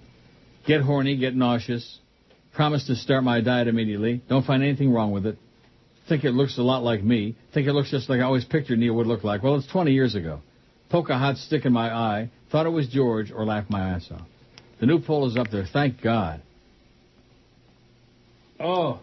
Get 0.67 0.81
horny, 0.81 1.17
get 1.17 1.35
nauseous. 1.35 1.99
Promise 2.53 2.87
to 2.87 2.95
start 2.95 3.23
my 3.23 3.41
diet 3.41 3.67
immediately. 3.67 4.21
Don't 4.29 4.45
find 4.45 4.63
anything 4.63 4.91
wrong 4.91 5.11
with 5.11 5.25
it. 5.25 5.37
Think 6.07 6.23
it 6.23 6.31
looks 6.31 6.57
a 6.57 6.61
lot 6.61 6.83
like 6.83 7.03
me. 7.03 7.35
Think 7.53 7.67
it 7.67 7.73
looks 7.73 7.91
just 7.91 8.09
like 8.09 8.19
I 8.19 8.23
always 8.23 8.45
pictured 8.45 8.79
Neil 8.79 8.93
would 8.95 9.07
look 9.07 9.23
like. 9.23 9.43
Well, 9.43 9.55
it's 9.55 9.67
20 9.67 9.91
years 9.91 10.15
ago. 10.15 10.39
Poke 10.89 11.09
a 11.09 11.17
hot 11.17 11.37
stick 11.37 11.65
in 11.65 11.73
my 11.73 11.93
eye. 11.93 12.29
Thought 12.51 12.67
it 12.67 12.69
was 12.69 12.87
George 12.87 13.31
or 13.31 13.45
laugh 13.45 13.65
my 13.69 13.89
ass 13.89 14.07
off. 14.11 14.27
The 14.79 14.85
new 14.85 14.99
poll 14.99 15.27
is 15.27 15.35
up 15.35 15.49
there. 15.51 15.65
Thank 15.71 16.01
God. 16.01 16.41
Oh, 18.59 18.99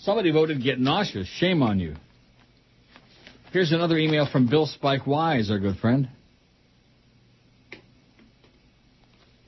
somebody 0.00 0.30
voted 0.32 0.62
get 0.62 0.78
nauseous. 0.78 1.26
Shame 1.26 1.62
on 1.62 1.78
you. 1.78 1.94
Here's 3.52 3.72
another 3.72 3.96
email 3.96 4.26
from 4.30 4.48
Bill 4.48 4.66
Spike 4.66 5.06
Wise, 5.06 5.50
our 5.50 5.58
good 5.58 5.76
friend. 5.76 6.08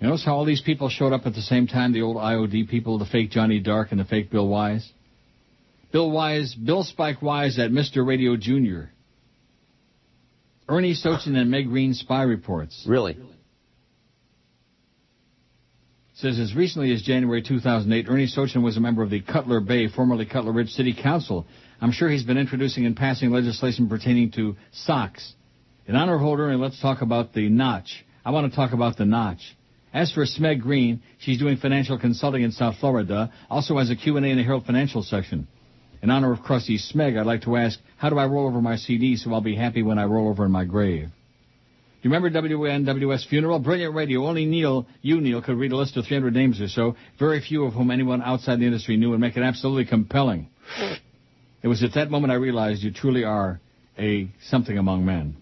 You 0.01 0.09
notice 0.09 0.25
how 0.25 0.37
all 0.37 0.45
these 0.45 0.61
people 0.61 0.89
showed 0.91 1.13
up 1.13 1.27
at 1.27 1.35
the 1.35 1.43
same 1.43 1.67
time? 1.67 1.93
The 1.93 2.03
old 2.03 2.17
IOD 2.17 2.69
people, 2.69 2.99
the 2.99 3.07
fake 3.07 3.31
Johnny 3.31 3.61
Dark 3.61 3.89
and 3.93 4.01
the 4.01 4.05
fake 4.05 4.31
Bill 4.31 4.47
Wise. 4.47 4.91
Bill 5.91 6.11
Wise, 6.11 6.55
Bill 6.55 6.85
Spike 6.85 7.23
Wise 7.23 7.59
at 7.59 7.71
Mr. 7.71 8.07
Radio 8.07 8.37
Jr. 8.37 8.91
Ernie 10.69 10.95
Sochin 10.95 11.37
and 11.37 11.51
Meg 11.51 11.69
Green 11.69 11.95
spy 11.95 12.23
reports. 12.23 12.85
Really? 12.87 13.17
says 16.17 16.39
as 16.39 16.55
recently 16.55 16.93
as 16.95 17.03
January 17.03 17.43
2008, 17.43 18.07
Ernie 18.09 18.27
Sochin 18.27 18.63
was 18.63 18.79
a 18.79 18.81
member 18.81 19.03
of 19.03 19.11
the 19.11 19.21
Cutler 19.21 19.61
Bay, 19.61 19.89
formerly 19.89 20.25
Cutler 20.25 20.51
Ridge 20.51 20.71
City 20.71 20.95
Council. 20.95 21.47
I'm 21.79 21.93
sure 21.93 22.09
he's 22.09 22.23
been 22.23 22.39
introducing 22.39 22.87
and 22.87 22.97
passing 22.97 23.31
legislation 23.31 23.87
pertaining 23.87 24.31
to 24.33 24.57
socks. 24.73 25.35
In 25.87 25.95
honor 25.95 26.17
of 26.17 26.23
Old 26.23 26.41
Ernie, 26.41 26.57
let's 26.57 26.81
talk 26.81 27.03
about 27.03 27.35
the 27.35 27.51
notch. 27.51 28.03
I 28.25 28.31
want 28.31 28.51
to 28.51 28.57
talk 28.57 28.73
about 28.73 28.97
the 28.97 29.05
notch. 29.05 29.56
As 29.97 30.13
for 30.13 30.27
Smeg 30.27 30.61
Green, 30.61 31.01
she's 31.17 31.39
doing 31.39 31.57
financial 31.57 31.99
consulting 31.99 32.43
in 32.43 32.53
South 32.53 32.77
Florida, 32.81 33.33
also 33.49 33.79
has 33.79 33.89
a 33.89 33.97
Q&A 33.97 34.21
in 34.21 34.37
the 34.37 34.43
Herald 34.43 34.67
Financial 34.67 35.03
section. 35.03 35.49
In 36.03 36.11
honor 36.11 36.33
of 36.33 36.41
Krusty 36.41 36.77
Smeg, 36.77 37.19
I'd 37.19 37.25
like 37.25 37.45
to 37.45 37.57
ask, 37.57 37.79
how 37.97 38.11
do 38.11 38.19
I 38.19 38.27
roll 38.27 38.47
over 38.47 38.61
my 38.61 38.77
CD 38.77 39.17
so 39.17 39.33
I'll 39.33 39.41
be 39.41 39.57
happy 39.57 39.83
when 39.83 39.99
I 39.99 40.05
roll 40.05 40.29
over 40.29 40.45
in 40.45 40.53
my 40.53 40.67
grave? 40.67 41.09
You 42.03 42.11
remember 42.11 42.29
WNWS 42.29 43.27
funeral? 43.27 43.59
Brilliant 43.59 43.95
radio. 43.95 44.27
Only 44.27 44.45
Neil, 44.45 44.87
you 45.01 45.19
Neil, 45.19 45.41
could 45.41 45.57
read 45.57 45.73
a 45.73 45.77
list 45.77 45.97
of 45.97 46.05
300 46.05 46.35
names 46.35 46.61
or 46.61 46.69
so, 46.69 46.95
very 47.19 47.41
few 47.41 47.65
of 47.65 47.73
whom 47.73 47.91
anyone 47.91 48.21
outside 48.21 48.61
the 48.61 48.67
industry 48.67 48.99
knew 48.99 49.13
and 49.13 49.21
make 49.23 49.39
it 49.39 49.43
absolutely 49.43 49.87
compelling. 49.87 50.51
It 51.63 51.69
was 51.69 51.83
at 51.83 51.95
that 51.95 52.11
moment 52.11 52.33
I 52.33 52.37
realized 52.37 52.83
you 52.83 52.93
truly 52.93 53.25
are 53.25 53.63
a 53.99 54.29
something 54.43 54.77
among 54.77 55.07
men. 55.07 55.39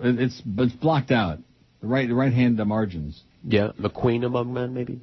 It's, 0.00 0.40
it's 0.46 0.74
blocked 0.74 1.10
out. 1.10 1.40
The 1.84 1.90
right, 1.90 2.08
the 2.08 2.14
right 2.14 2.32
hand 2.32 2.56
the 2.56 2.64
margins. 2.64 3.22
Yeah, 3.46 3.72
the 3.78 3.90
queen 3.90 4.24
among 4.24 4.54
men, 4.54 4.72
maybe? 4.72 5.02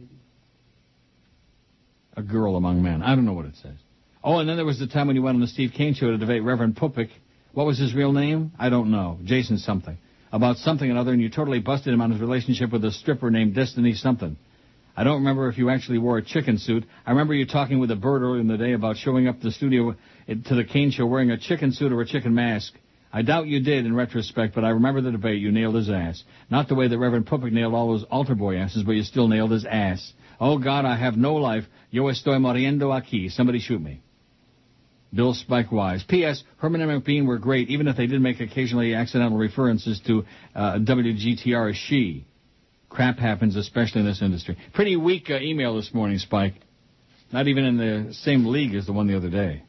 A 2.18 2.24
girl 2.24 2.56
among 2.56 2.82
men. 2.82 3.04
I 3.04 3.14
don't 3.14 3.24
know 3.24 3.34
what 3.34 3.46
it 3.46 3.56
says. 3.62 3.76
Oh, 4.24 4.40
and 4.40 4.50
then 4.50 4.56
there 4.56 4.66
was 4.66 4.80
the 4.80 4.88
time 4.88 5.06
when 5.06 5.16
you 5.16 5.22
went 5.22 5.36
on 5.36 5.42
the 5.42 5.48
Steve 5.48 5.74
Kane 5.78 5.94
show 5.94 6.10
to 6.10 6.18
debate 6.18 6.42
Reverend 6.42 6.78
Pupik. 6.78 7.10
What 7.54 7.68
was 7.68 7.78
his 7.78 7.94
real 7.94 8.12
name? 8.14 8.54
I 8.58 8.70
don't 8.70 8.90
know. 8.90 9.20
Jason 9.24 9.60
something. 9.60 9.96
About 10.32 10.58
something 10.58 10.90
or 10.90 10.98
other, 10.98 11.12
and 11.12 11.22
you 11.22 11.30
totally 11.30 11.60
busted 11.60 11.94
him 11.94 12.02
on 12.02 12.10
his 12.10 12.20
relationship 12.20 12.72
with 12.72 12.84
a 12.84 12.92
stripper 12.92 13.30
named 13.30 13.54
Destiny 13.54 13.94
something. 13.94 14.36
I 14.98 15.04
don't 15.04 15.20
remember 15.20 15.50
if 15.50 15.60
you 15.60 15.70
actually 15.70 16.00
wore 16.00 16.18
a 16.18 16.24
chicken 16.24 16.58
suit. 16.58 16.84
I 17.06 17.12
remember 17.12 17.36
you 17.36 17.46
talking 17.46 17.78
with 17.78 17.92
a 17.92 17.96
bird 17.96 18.24
earlier 18.24 18.42
in 18.42 18.48
the 18.48 18.58
day 18.58 18.74
about 18.74 18.98
showing 18.98 19.28
up 19.28 19.38
to 19.38 19.44
the 19.44 19.52
studio 19.52 19.94
eh, 20.28 20.34
to 20.48 20.56
the 20.56 20.64
Kane 20.64 20.90
show 20.90 21.06
wearing 21.06 21.30
a 21.30 21.38
chicken 21.38 21.74
suit 21.74 21.92
or 21.92 22.02
a 22.02 22.08
chicken 22.08 22.34
mask. 22.34 22.74
I 23.14 23.24
doubt 23.24 23.48
you 23.48 23.60
did 23.60 23.86
in 23.86 23.96
retrospect, 23.96 24.56
but 24.56 24.64
I 24.64 24.70
remember 24.70 25.02
the 25.02 25.12
debate. 25.12 25.42
You 25.42 25.52
nailed 25.52 25.76
his 25.76 25.90
ass. 25.90 26.24
Not 26.50 26.68
the 26.68 26.76
way 26.76 26.88
that 26.88 26.98
Reverend 26.98 27.28
Pupik 27.28 27.52
nailed 27.52 27.74
all 27.74 27.90
those 27.90 28.06
altar 28.06 28.36
boy 28.36 28.58
asses, 28.58 28.84
but 28.84 28.94
you 28.94 29.04
still 29.04 29.28
nailed 29.28 29.52
his 29.52 29.66
ass. 29.66 30.14
Oh 30.40 30.58
God, 30.58 30.86
I 30.86 30.96
have 30.96 31.18
no 31.18 31.36
life. 31.36 31.66
Yo 31.90 32.04
estoy 32.04 32.40
muriendo 32.40 32.90
aquí. 32.98 33.30
Somebody 33.30 33.60
shoot 33.60 33.82
me. 33.82 34.02
Bill 35.14 35.34
Spike 35.34 35.72
Wise. 35.72 36.04
P.S. 36.08 36.44
Herman 36.58 36.82
and 36.82 37.04
McBean 37.04 37.28
were 37.28 37.38
great, 37.38 37.70
even 37.70 37.88
if 37.88 37.98
they 37.98 38.08
did 38.08 38.22
make 38.22 38.40
occasionally 38.40 38.94
accidental 38.96 39.38
references 39.38 40.00
to 40.08 40.24
uh, 40.56 40.80
WGTR 40.80 41.72
as 41.72 41.76
she. 41.76 42.26
Crap 42.90 43.20
happens, 43.20 43.56
especially 43.58 44.02
in 44.02 44.08
this 44.08 44.22
industry. 44.22 44.58
Pretty 44.74 44.96
weak 44.96 45.30
uh, 45.30 45.38
email 45.40 45.76
this 45.76 45.94
morning, 45.94 46.18
Spike. 46.18 46.56
Not 47.32 47.48
even 47.48 47.66
in 47.66 47.78
the 47.78 48.14
same 48.14 48.46
league 48.46 48.74
as 48.74 48.86
the 48.86 48.94
one 48.94 49.08
the 49.08 49.18
other 49.18 49.30
day. 49.30 49.64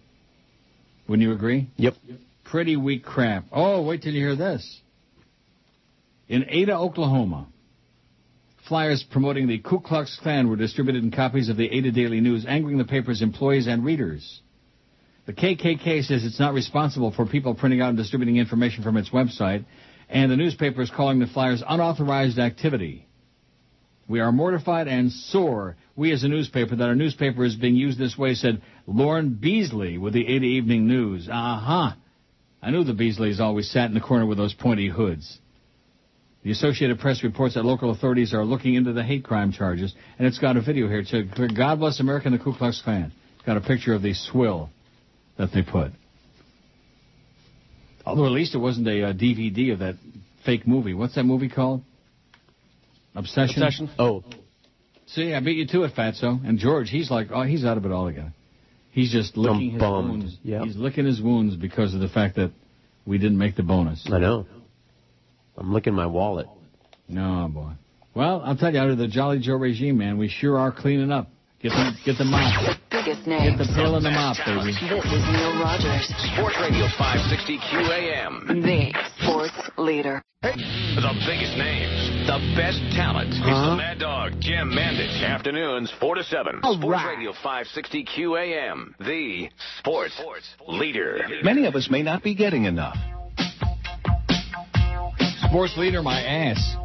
Wouldn't 1.09 1.27
you 1.27 1.35
agree? 1.35 1.69
Yep. 1.77 1.95
Pretty 2.53 2.77
weak 2.77 3.03
crap. 3.03 3.47
Oh, 3.51 3.81
wait 3.81 4.03
till 4.03 4.13
you 4.13 4.21
hear 4.21 4.37
this. 4.37 4.83
In 6.29 6.45
Ada, 6.51 6.77
Oklahoma, 6.77 7.49
flyers 8.69 9.03
promoting 9.11 9.49
the 9.49 9.59
Ku 9.59 9.81
Klux 9.81 10.19
Klan 10.23 10.51
were 10.51 10.57
distributed 10.57 11.03
in 11.03 11.11
copies 11.11 11.49
of 11.49 11.57
the 11.57 11.65
Ada 11.67 11.93
Daily 11.93 12.21
News, 12.21 12.45
angering 12.47 12.77
the 12.77 12.85
paper's 12.85 13.23
employees 13.23 13.67
and 13.67 13.83
readers. 13.83 14.43
The 15.25 15.33
KKK 15.33 16.05
says 16.05 16.27
it's 16.27 16.39
not 16.39 16.53
responsible 16.53 17.11
for 17.11 17.25
people 17.25 17.55
printing 17.55 17.81
out 17.81 17.89
and 17.89 17.97
distributing 17.97 18.37
information 18.37 18.85
from 18.85 18.99
its 18.99 19.09
website, 19.09 19.65
and 20.11 20.31
the 20.31 20.37
newspaper 20.37 20.83
is 20.83 20.91
calling 20.91 21.21
the 21.21 21.29
flyers 21.29 21.63
unauthorized 21.67 22.39
activity. 22.39 23.09
We 24.07 24.21
are 24.21 24.31
mortified 24.31 24.89
and 24.89 25.11
sore, 25.11 25.77
we 25.97 26.13
as 26.13 26.23
a 26.23 26.29
newspaper, 26.29 26.77
that 26.77 26.85
our 26.87 26.95
newspaper 26.95 27.47
is 27.47 27.57
being 27.57 27.77
used 27.77 27.99
this 27.99 28.19
way, 28.19 28.35
said 28.35 28.61
Lauren 28.87 29.39
Beasley 29.41 29.97
with 29.97 30.13
the 30.13 30.27
Ada 30.27 30.45
Evening 30.45 30.87
News. 30.87 31.31
Uh-huh. 31.31 31.93
I 32.63 32.71
knew 32.71 32.85
the 32.85 32.93
Beasleys 32.93 33.41
always 33.41 33.69
sat 33.71 33.87
in 33.87 33.95
the 33.95 34.01
corner 34.01 34.25
with 34.25 34.39
those 34.39 34.55
pointy 34.55 34.89
hoods. 34.89 35.39
The 36.45 36.53
Associated 36.53 36.99
Press 37.01 37.23
reports 37.23 37.55
that 37.55 37.65
local 37.65 37.91
authorities 37.91 38.33
are 38.35 38.45
looking 38.45 38.75
into 38.75 38.93
the 38.93 39.03
hate 39.03 39.25
crime 39.25 39.53
charges, 39.53 39.95
and 40.19 40.27
it's 40.27 40.39
got 40.39 40.57
a 40.57 40.61
video 40.61 40.89
here. 40.89 41.05
too. 41.05 41.29
God 41.57 41.79
bless 41.81 42.01
America 42.01 42.29
and 42.29 42.39
the 42.39 42.43
Ku 42.43 42.55
Klux 42.55 42.81
Klan. 42.83 43.13
It's 43.37 43.47
got 43.47 43.57
a 43.57 43.61
picture 43.61 43.95
of 43.95 44.03
the 44.03 44.15
swill 44.15 44.71
that 45.39 45.51
they 45.53 45.63
put. 45.63 45.93
Although 48.05 48.27
at 48.27 48.33
least 48.33 48.55
it 48.55 48.59
wasn't 48.59 48.89
a 48.89 49.09
uh, 49.09 49.13
DVD 49.13 49.73
of 49.73 49.81
that 49.81 49.95
fake 50.45 50.67
movie. 50.67 50.95
What's 50.95 51.15
that 51.15 51.25
movie 51.25 51.49
called? 51.49 51.83
Obsession. 53.15 53.63
Obsession? 53.63 53.91
Oh. 53.99 54.25
See, 55.07 55.35
I 55.35 55.41
beat 55.41 55.57
you 55.57 55.67
to 55.69 55.85
it, 55.85 55.95
Fatso. 55.95 56.45
And 56.45 56.59
George, 56.59 56.91
he's 56.91 57.11
like, 57.11 57.29
oh, 57.33 57.43
he's 57.43 57.65
out 57.65 57.77
of 57.77 57.85
it 57.85 57.93
all 57.93 58.09
again. 58.09 58.35
He's 58.93 59.11
just 59.11 59.39
licking 59.39 59.73
his 59.73 59.81
bummed. 59.81 60.11
wounds. 60.11 60.39
Yep. 60.43 60.63
He's 60.65 60.77
licking 60.77 61.07
his 61.07 61.21
wounds 61.21 61.57
because 61.57 61.95
of 61.95 62.01
the 62.01 62.09
fact 62.09 62.37
that 62.37 62.53
we 63.07 63.17
didn't 63.17 63.39
make 63.39 63.57
the 63.57 63.63
bonus. 63.63 64.07
I 64.13 64.19
know. 64.19 64.47
I'm 65.57 65.73
licking 65.73 65.95
my 65.95 66.07
wallet. 66.07 66.47
No, 67.09 67.51
boy. 67.53 67.73
Well, 68.15 68.43
I'll 68.45 68.57
tell 68.57 68.73
you, 68.73 68.81
under 68.81 68.95
the 68.95 69.09
Jolly 69.09 69.39
Joe 69.39 69.55
regime, 69.55 69.97
man, 69.97 70.19
we 70.19 70.29
sure 70.29 70.59
are 70.59 70.71
cleaning 70.71 71.11
up. 71.11 71.31
Get 71.63 71.71
the, 71.71 71.93
get 72.05 72.19
the 72.19 72.25
mop. 72.25 72.79
Biggest 73.05 73.25
Get 73.27 73.41
names. 73.41 73.59
the 73.59 73.75
pail 73.75 73.97
and 73.97 74.05
the 74.07 74.11
mop, 74.11 74.37
baby. 74.47 74.71
This 74.71 74.79
is 74.79 75.25
Neil 75.27 75.59
Rogers, 75.59 76.07
Sports 76.35 76.55
Radio 76.61 76.87
560 76.99 77.59
QAM. 77.59 78.63
the 78.63 78.95
sports 79.19 79.71
leader. 79.77 80.23
The 80.43 81.13
biggest 81.27 81.57
names, 81.59 82.27
the 82.27 82.39
best 82.55 82.79
talent. 82.95 83.31
It's 83.31 83.43
the 83.43 83.75
Mad 83.77 83.99
Dog, 83.99 84.33
Jim 84.41 84.71
Mandich. 84.71 85.23
Afternoons, 85.25 85.91
4 85.99 86.15
to 86.17 86.23
7. 86.25 86.61
All 86.63 86.75
Sports 86.79 86.93
right. 86.93 87.17
Radio 87.17 87.33
560 87.33 88.05
QAM. 88.05 88.95
The 89.01 89.49
sports 89.81 90.15
leader. 90.69 91.19
Many 91.43 91.67
of 91.67 91.75
us 91.75 91.89
may 91.91 92.03
not 92.03 92.23
be 92.23 92.35
getting 92.37 92.65
enough. 92.67 92.97
Sports 95.49 95.77
leader, 95.77 96.03
my 96.03 96.23
ass. 96.23 96.77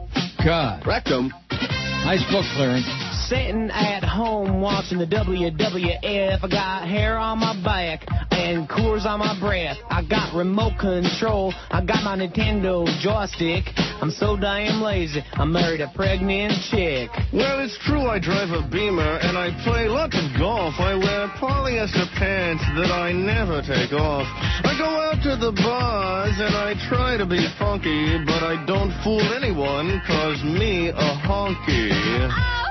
God. 0.43 0.86
Rectum. 0.86 1.32
Nice 1.51 2.23
book, 2.32 2.45
Clarence. 2.56 3.07
Sitting 3.27 3.69
at 3.71 4.05
home 4.05 4.61
watching 4.61 4.99
the 4.99 5.05
WWF. 5.05 6.39
I 6.41 6.47
got 6.47 6.87
hair 6.87 7.17
on 7.17 7.39
my 7.39 7.61
back 7.61 8.07
and 8.31 8.69
Coors 8.69 9.03
on 9.03 9.19
my 9.19 9.37
breath. 9.37 9.75
I 9.89 10.01
got 10.01 10.33
remote 10.33 10.79
control. 10.79 11.53
I 11.69 11.83
got 11.83 12.07
my 12.07 12.15
Nintendo 12.15 12.87
joystick. 13.03 13.65
I'm 13.99 14.11
so 14.11 14.37
damn 14.37 14.81
lazy. 14.81 15.19
I 15.33 15.43
married 15.43 15.81
a 15.81 15.91
pregnant 15.93 16.53
chick. 16.71 17.11
Well, 17.33 17.59
it's 17.59 17.77
true 17.83 18.07
I 18.07 18.17
drive 18.17 18.55
a 18.55 18.63
Beamer 18.71 19.19
and 19.19 19.37
I 19.37 19.51
play 19.65 19.89
lots 19.89 20.15
of 20.15 20.39
golf. 20.39 20.75
I 20.79 20.95
wear 20.95 21.27
polyester 21.35 22.07
pants 22.15 22.63
that 22.79 22.95
I 22.95 23.11
never 23.11 23.59
take 23.59 23.91
off. 23.91 24.23
I 24.63 24.71
go 24.79 24.87
out 24.87 25.19
to 25.27 25.35
the 25.35 25.51
bars 25.51 26.39
and 26.39 26.55
I 26.55 26.79
try 26.87 27.17
to 27.17 27.25
be 27.25 27.43
funky, 27.59 28.23
but 28.23 28.39
I 28.39 28.63
don't 28.65 28.95
fool 29.03 29.19
anyone, 29.35 29.99
cause 30.07 30.41
me 30.45 30.95
a 30.95 31.09
honky. 31.27 31.91
Oh, 31.91 32.66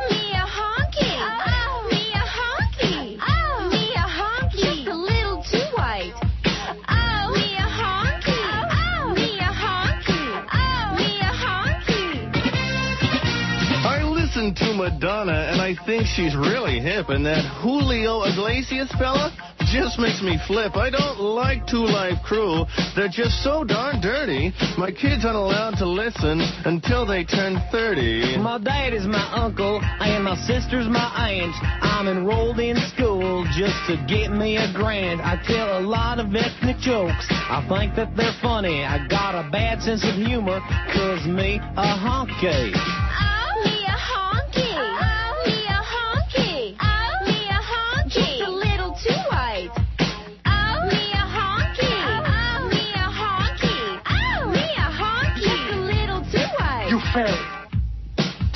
Madonna 14.77 15.49
and 15.51 15.61
I 15.61 15.75
think 15.87 16.07
she's 16.07 16.37
really 16.37 16.79
hip, 16.81 17.09
and 17.09 17.25
that 17.27 17.45
Julio 17.63 18.23
Iglesias 18.23 18.93
fella 18.99 19.33
just 19.73 19.99
makes 19.99 20.23
me 20.23 20.39
flip. 20.47 20.77
I 20.77 20.91
don't 20.91 21.19
like 21.19 21.67
2 21.67 21.77
Live 21.77 22.23
Crew. 22.23 22.65
They're 22.95 23.11
just 23.11 23.43
so 23.43 23.65
darn 23.65 24.01
dirty. 24.01 24.53
My 24.79 24.93
kids 24.93 25.25
aren't 25.25 25.37
allowed 25.37 25.77
to 25.79 25.87
listen 25.87 26.41
until 26.65 27.05
they 27.05 27.25
turn 27.25 27.59
30. 27.73 28.39
My 28.39 28.59
dad 28.59 28.95
is 28.95 29.07
my 29.07 29.27
uncle 29.35 29.81
and 29.83 30.23
my 30.23 30.37
sister's 30.47 30.87
my 30.87 31.11
aunt. 31.17 31.55
I'm 31.83 32.07
enrolled 32.07 32.61
in 32.61 32.77
school 32.95 33.45
just 33.57 33.75
to 33.89 33.97
get 34.07 34.31
me 34.31 34.57
a 34.57 34.73
grant. 34.73 35.21
I 35.21 35.43
tell 35.47 35.79
a 35.79 35.83
lot 35.83 36.21
of 36.21 36.35
ethnic 36.35 36.79
jokes. 36.79 37.27
I 37.31 37.67
think 37.69 37.97
that 37.97 38.17
they're 38.17 38.37
funny. 38.41 38.85
I 38.85 39.09
got 39.09 39.35
a 39.35 39.51
bad 39.51 39.83
sense 39.83 40.05
of 40.05 40.15
humor, 40.15 40.61
cause 40.93 41.27
me 41.27 41.59
a 41.59 41.97
honky. 41.99 42.71
Oh, 42.75 43.36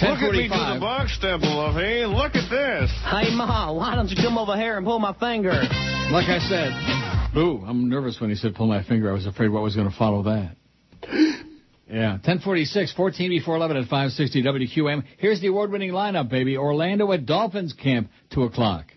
Look 0.03 0.19
at 0.21 0.33
me 0.33 0.43
do 0.45 0.49
the 0.49 0.79
box 0.81 1.15
step, 1.15 1.41
Luffy. 1.43 2.07
Look 2.07 2.35
at 2.35 2.49
this. 2.49 2.91
Hey, 3.05 3.35
Ma, 3.35 3.73
why 3.73 3.95
don't 3.95 4.09
you 4.09 4.17
come 4.17 4.39
over 4.39 4.57
here 4.57 4.77
and 4.79 4.87
pull 4.87 4.99
my 4.99 5.13
finger? 5.13 5.51
Like 5.51 6.29
I 6.29 6.39
said, 6.49 7.33
boo, 7.35 7.63
I'm 7.67 7.89
nervous 7.89 8.19
when 8.21 8.31
he 8.31 8.37
said 8.37 8.55
pull 8.55 8.67
my 8.67 8.83
finger. 8.83 9.11
I 9.11 9.13
was 9.13 9.27
afraid 9.27 9.49
what 9.49 9.63
was 9.63 9.77
going 9.77 9.91
to 9.91 9.97
follow 9.97 10.23
that. 10.25 10.57
Yeah, 11.93 12.13
1046, 12.13 12.93
14 12.93 13.31
before 13.31 13.57
11 13.57 13.77
at 13.79 13.83
560 13.89 14.45
WQM. 14.45 15.03
Here's 15.19 15.41
the 15.41 15.49
award-winning 15.49 15.91
lineup, 15.91 16.31
baby. 16.31 16.57
Orlando 16.57 17.11
at 17.11 17.27
Dolphins 17.27 17.73
camp, 17.73 18.11
2 18.33 18.45
o'clock. 18.45 18.93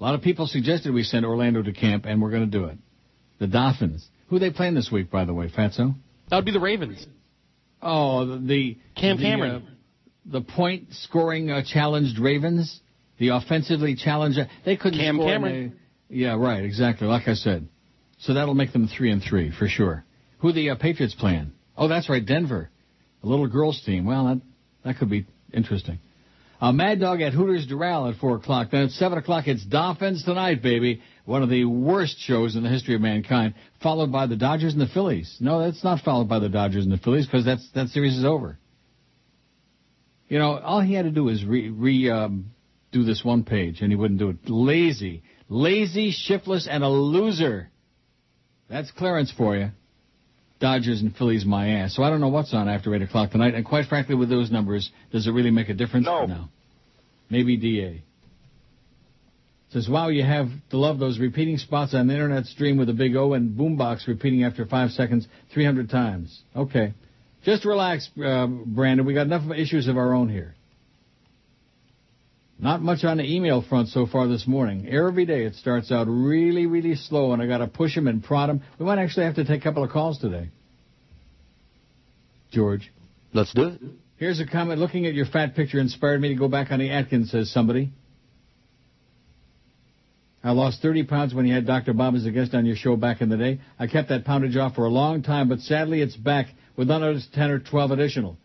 A 0.00 0.02
lot 0.02 0.14
of 0.14 0.22
people 0.22 0.46
suggested 0.46 0.94
we 0.94 1.02
send 1.02 1.26
Orlando 1.26 1.62
to 1.62 1.72
camp, 1.74 2.06
and 2.06 2.22
we're 2.22 2.30
going 2.30 2.50
to 2.50 2.58
do 2.58 2.64
it. 2.64 2.78
The 3.38 3.48
Dolphins. 3.48 4.08
Who 4.30 4.38
they 4.38 4.48
playing 4.48 4.72
this 4.72 4.90
week, 4.90 5.10
by 5.10 5.26
the 5.26 5.34
way, 5.34 5.50
Fatso? 5.50 5.94
That 6.30 6.36
would 6.36 6.46
be 6.46 6.52
the 6.52 6.58
Ravens. 6.58 7.06
Oh, 7.82 8.24
the... 8.24 8.38
the 8.38 8.78
Cam 8.98 9.18
the, 9.18 9.22
Cameron. 9.24 9.50
uh, 9.50 9.70
the 10.30 10.40
point-scoring 10.40 11.50
uh, 11.50 11.62
challenged 11.64 12.18
Ravens. 12.18 12.80
The 13.18 13.28
offensively 13.28 13.96
challenged... 13.96 14.38
They 14.64 14.76
couldn't 14.76 14.98
Cam 14.98 15.16
score 15.16 15.26
Cameron. 15.26 15.78
a- 16.10 16.14
yeah, 16.14 16.36
right, 16.36 16.64
exactly, 16.64 17.06
like 17.06 17.28
I 17.28 17.34
said. 17.34 17.68
So 18.20 18.34
that'll 18.34 18.54
make 18.54 18.72
them 18.72 18.88
3 18.88 19.10
and 19.10 19.22
3, 19.22 19.52
for 19.58 19.68
sure. 19.68 20.04
Who 20.38 20.52
the 20.52 20.70
uh, 20.70 20.76
Patriots 20.76 21.14
playing? 21.14 21.52
Oh, 21.76 21.88
that's 21.88 22.08
right, 22.08 22.24
Denver. 22.24 22.70
A 23.22 23.26
little 23.26 23.46
girls 23.48 23.82
team. 23.84 24.06
Well, 24.06 24.26
that, 24.26 24.40
that 24.84 24.98
could 24.98 25.10
be 25.10 25.26
interesting. 25.52 25.98
Uh, 26.60 26.72
Mad 26.72 26.98
Dog 27.00 27.20
at 27.20 27.32
Hooters 27.32 27.66
Doral 27.68 28.12
at 28.12 28.18
4 28.20 28.36
o'clock. 28.36 28.70
Then 28.70 28.82
at 28.84 28.90
7 28.90 29.18
o'clock, 29.18 29.46
it's 29.46 29.64
Dolphins 29.64 30.24
Tonight, 30.24 30.62
baby. 30.62 31.02
One 31.24 31.42
of 31.42 31.50
the 31.50 31.64
worst 31.64 32.18
shows 32.18 32.56
in 32.56 32.62
the 32.62 32.68
history 32.68 32.94
of 32.94 33.00
mankind. 33.00 33.54
Followed 33.82 34.10
by 34.10 34.26
the 34.26 34.36
Dodgers 34.36 34.72
and 34.72 34.80
the 34.80 34.88
Phillies. 34.88 35.36
No, 35.40 35.60
that's 35.60 35.84
not 35.84 36.00
followed 36.00 36.28
by 36.28 36.38
the 36.40 36.48
Dodgers 36.48 36.84
and 36.84 36.92
the 36.92 36.98
Phillies 36.98 37.26
because 37.26 37.44
that's 37.44 37.68
that 37.74 37.88
series 37.88 38.16
is 38.16 38.24
over. 38.24 38.58
You 40.28 40.38
know, 40.38 40.58
all 40.58 40.80
he 40.80 40.94
had 40.94 41.04
to 41.04 41.10
do 41.10 41.24
was 41.24 41.44
re, 41.44 41.70
re 41.70 42.10
um, 42.10 42.52
do 42.92 43.04
this 43.04 43.24
one 43.24 43.44
page, 43.44 43.80
and 43.80 43.90
he 43.90 43.96
wouldn't 43.96 44.20
do 44.20 44.30
it. 44.30 44.36
Lazy. 44.48 45.22
Lazy, 45.48 46.10
shiftless, 46.10 46.68
and 46.70 46.84
a 46.84 46.88
loser. 46.88 47.70
That's 48.68 48.90
clearance 48.90 49.32
for 49.32 49.56
you. 49.56 49.70
Dodgers 50.60 51.00
and 51.00 51.14
Phillies 51.16 51.46
my 51.46 51.68
ass. 51.70 51.94
So 51.94 52.02
I 52.02 52.10
don't 52.10 52.20
know 52.20 52.28
what's 52.28 52.52
on 52.52 52.68
after 52.68 52.94
8 52.94 53.02
o'clock 53.02 53.30
tonight. 53.30 53.54
And 53.54 53.64
quite 53.64 53.86
frankly, 53.86 54.14
with 54.14 54.28
those 54.28 54.50
numbers, 54.50 54.90
does 55.12 55.26
it 55.26 55.30
really 55.30 55.50
make 55.50 55.68
a 55.68 55.74
difference? 55.74 56.06
No. 56.06 56.26
No. 56.26 56.44
Maybe 57.30 57.56
DA. 57.56 58.02
Says, 59.70 59.88
wow, 59.88 60.08
you 60.08 60.24
have 60.24 60.48
to 60.70 60.78
love 60.78 60.98
those 60.98 61.18
repeating 61.18 61.58
spots 61.58 61.94
on 61.94 62.06
the 62.06 62.14
internet 62.14 62.46
stream 62.46 62.78
with 62.78 62.88
a 62.88 62.94
big 62.94 63.14
O 63.16 63.34
and 63.34 63.56
boombox 63.56 64.08
repeating 64.08 64.42
after 64.42 64.66
five 64.66 64.90
seconds 64.90 65.28
300 65.52 65.90
times. 65.90 66.42
Okay. 66.56 66.94
Just 67.48 67.64
relax, 67.64 68.10
uh, 68.22 68.46
Brandon. 68.46 69.06
We 69.06 69.14
got 69.14 69.22
enough 69.22 69.50
issues 69.56 69.88
of 69.88 69.96
our 69.96 70.12
own 70.12 70.28
here. 70.28 70.54
Not 72.58 72.82
much 72.82 73.04
on 73.04 73.16
the 73.16 73.24
email 73.24 73.62
front 73.66 73.88
so 73.88 74.04
far 74.04 74.28
this 74.28 74.46
morning. 74.46 74.86
Every 74.86 75.24
day 75.24 75.44
it 75.44 75.54
starts 75.54 75.90
out 75.90 76.08
really, 76.08 76.66
really 76.66 76.94
slow, 76.94 77.32
and 77.32 77.40
I 77.40 77.46
got 77.46 77.58
to 77.58 77.66
push 77.66 77.94
them 77.94 78.06
and 78.06 78.22
prod 78.22 78.50
them. 78.50 78.62
We 78.78 78.84
might 78.84 78.98
actually 78.98 79.24
have 79.24 79.36
to 79.36 79.46
take 79.46 79.62
a 79.62 79.64
couple 79.64 79.82
of 79.82 79.88
calls 79.88 80.18
today. 80.18 80.50
George. 82.50 82.92
Let's 83.32 83.54
do 83.54 83.68
it. 83.68 83.80
Here's 84.18 84.40
a 84.40 84.46
comment. 84.46 84.78
Looking 84.78 85.06
at 85.06 85.14
your 85.14 85.24
fat 85.24 85.56
picture 85.56 85.78
inspired 85.78 86.20
me 86.20 86.28
to 86.28 86.34
go 86.34 86.48
back 86.48 86.70
on 86.70 86.80
the 86.80 86.90
Atkins, 86.90 87.30
says 87.30 87.50
somebody. 87.50 87.92
I 90.44 90.50
lost 90.50 90.82
30 90.82 91.04
pounds 91.04 91.32
when 91.32 91.46
you 91.46 91.54
had 91.54 91.66
Dr. 91.66 91.94
Bob 91.94 92.14
as 92.14 92.26
a 92.26 92.30
guest 92.30 92.52
on 92.52 92.66
your 92.66 92.76
show 92.76 92.96
back 92.96 93.22
in 93.22 93.30
the 93.30 93.38
day. 93.38 93.60
I 93.78 93.86
kept 93.86 94.10
that 94.10 94.26
poundage 94.26 94.56
off 94.58 94.74
for 94.74 94.84
a 94.84 94.90
long 94.90 95.22
time, 95.22 95.48
but 95.48 95.60
sadly 95.60 96.02
it's 96.02 96.14
back 96.14 96.48
with 96.78 96.90
another 96.90 97.18
10 97.34 97.50
or 97.50 97.58
12 97.58 97.90
additional. 97.90 98.38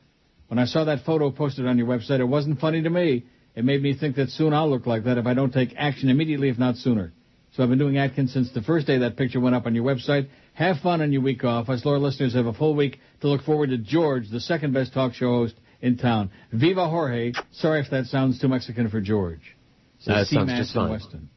When 0.47 0.57
I 0.57 0.65
saw 0.65 0.83
that 0.85 1.05
photo 1.05 1.29
posted 1.31 1.67
on 1.67 1.77
your 1.77 1.87
website, 1.87 2.19
it 2.19 2.25
wasn't 2.25 2.59
funny 2.59 2.81
to 2.81 2.89
me. 2.89 3.25
It 3.55 3.63
made 3.63 3.81
me 3.81 3.95
think 3.95 4.15
that 4.15 4.29
soon 4.29 4.53
I'll 4.53 4.69
look 4.69 4.87
like 4.87 5.03
that 5.03 5.19
if 5.19 5.27
I 5.27 5.35
don't 5.35 5.53
take 5.53 5.75
action 5.77 6.09
immediately, 6.09 6.49
if 6.49 6.57
not 6.57 6.75
sooner. 6.75 7.13
So 7.51 7.61
I've 7.61 7.69
been 7.69 7.77
doing 7.77 7.99
Atkins 7.99 8.33
since 8.33 8.51
the 8.51 8.63
first 8.63 8.87
day 8.87 8.97
that 8.97 9.15
picture 9.15 9.39
went 9.39 9.55
up 9.55 9.67
on 9.67 9.75
your 9.75 9.85
website. 9.85 10.29
Have 10.55 10.77
fun 10.79 11.01
on 11.01 11.13
your 11.13 11.21
week 11.21 11.43
off. 11.43 11.69
Us 11.69 11.85
loyal 11.85 12.01
listeners 12.01 12.33
have 12.33 12.47
a 12.47 12.53
full 12.53 12.75
week 12.75 12.99
to 13.21 13.27
look 13.27 13.43
forward 13.43 13.69
to 13.69 13.77
George, 13.77 14.29
the 14.31 14.39
second 14.39 14.73
best 14.73 14.93
talk 14.93 15.13
show 15.13 15.27
host 15.27 15.53
in 15.81 15.97
town. 15.97 16.31
Viva 16.51 16.89
Jorge. 16.89 17.33
Sorry 17.51 17.81
if 17.81 17.91
that 17.91 18.07
sounds 18.07 18.41
too 18.41 18.47
Mexican 18.47 18.89
for 18.89 18.99
George. 18.99 19.55
Says 19.99 20.31
sounds 20.31 20.51
just 20.53 20.73
fine. 20.73 20.89
Weston. 20.89 21.29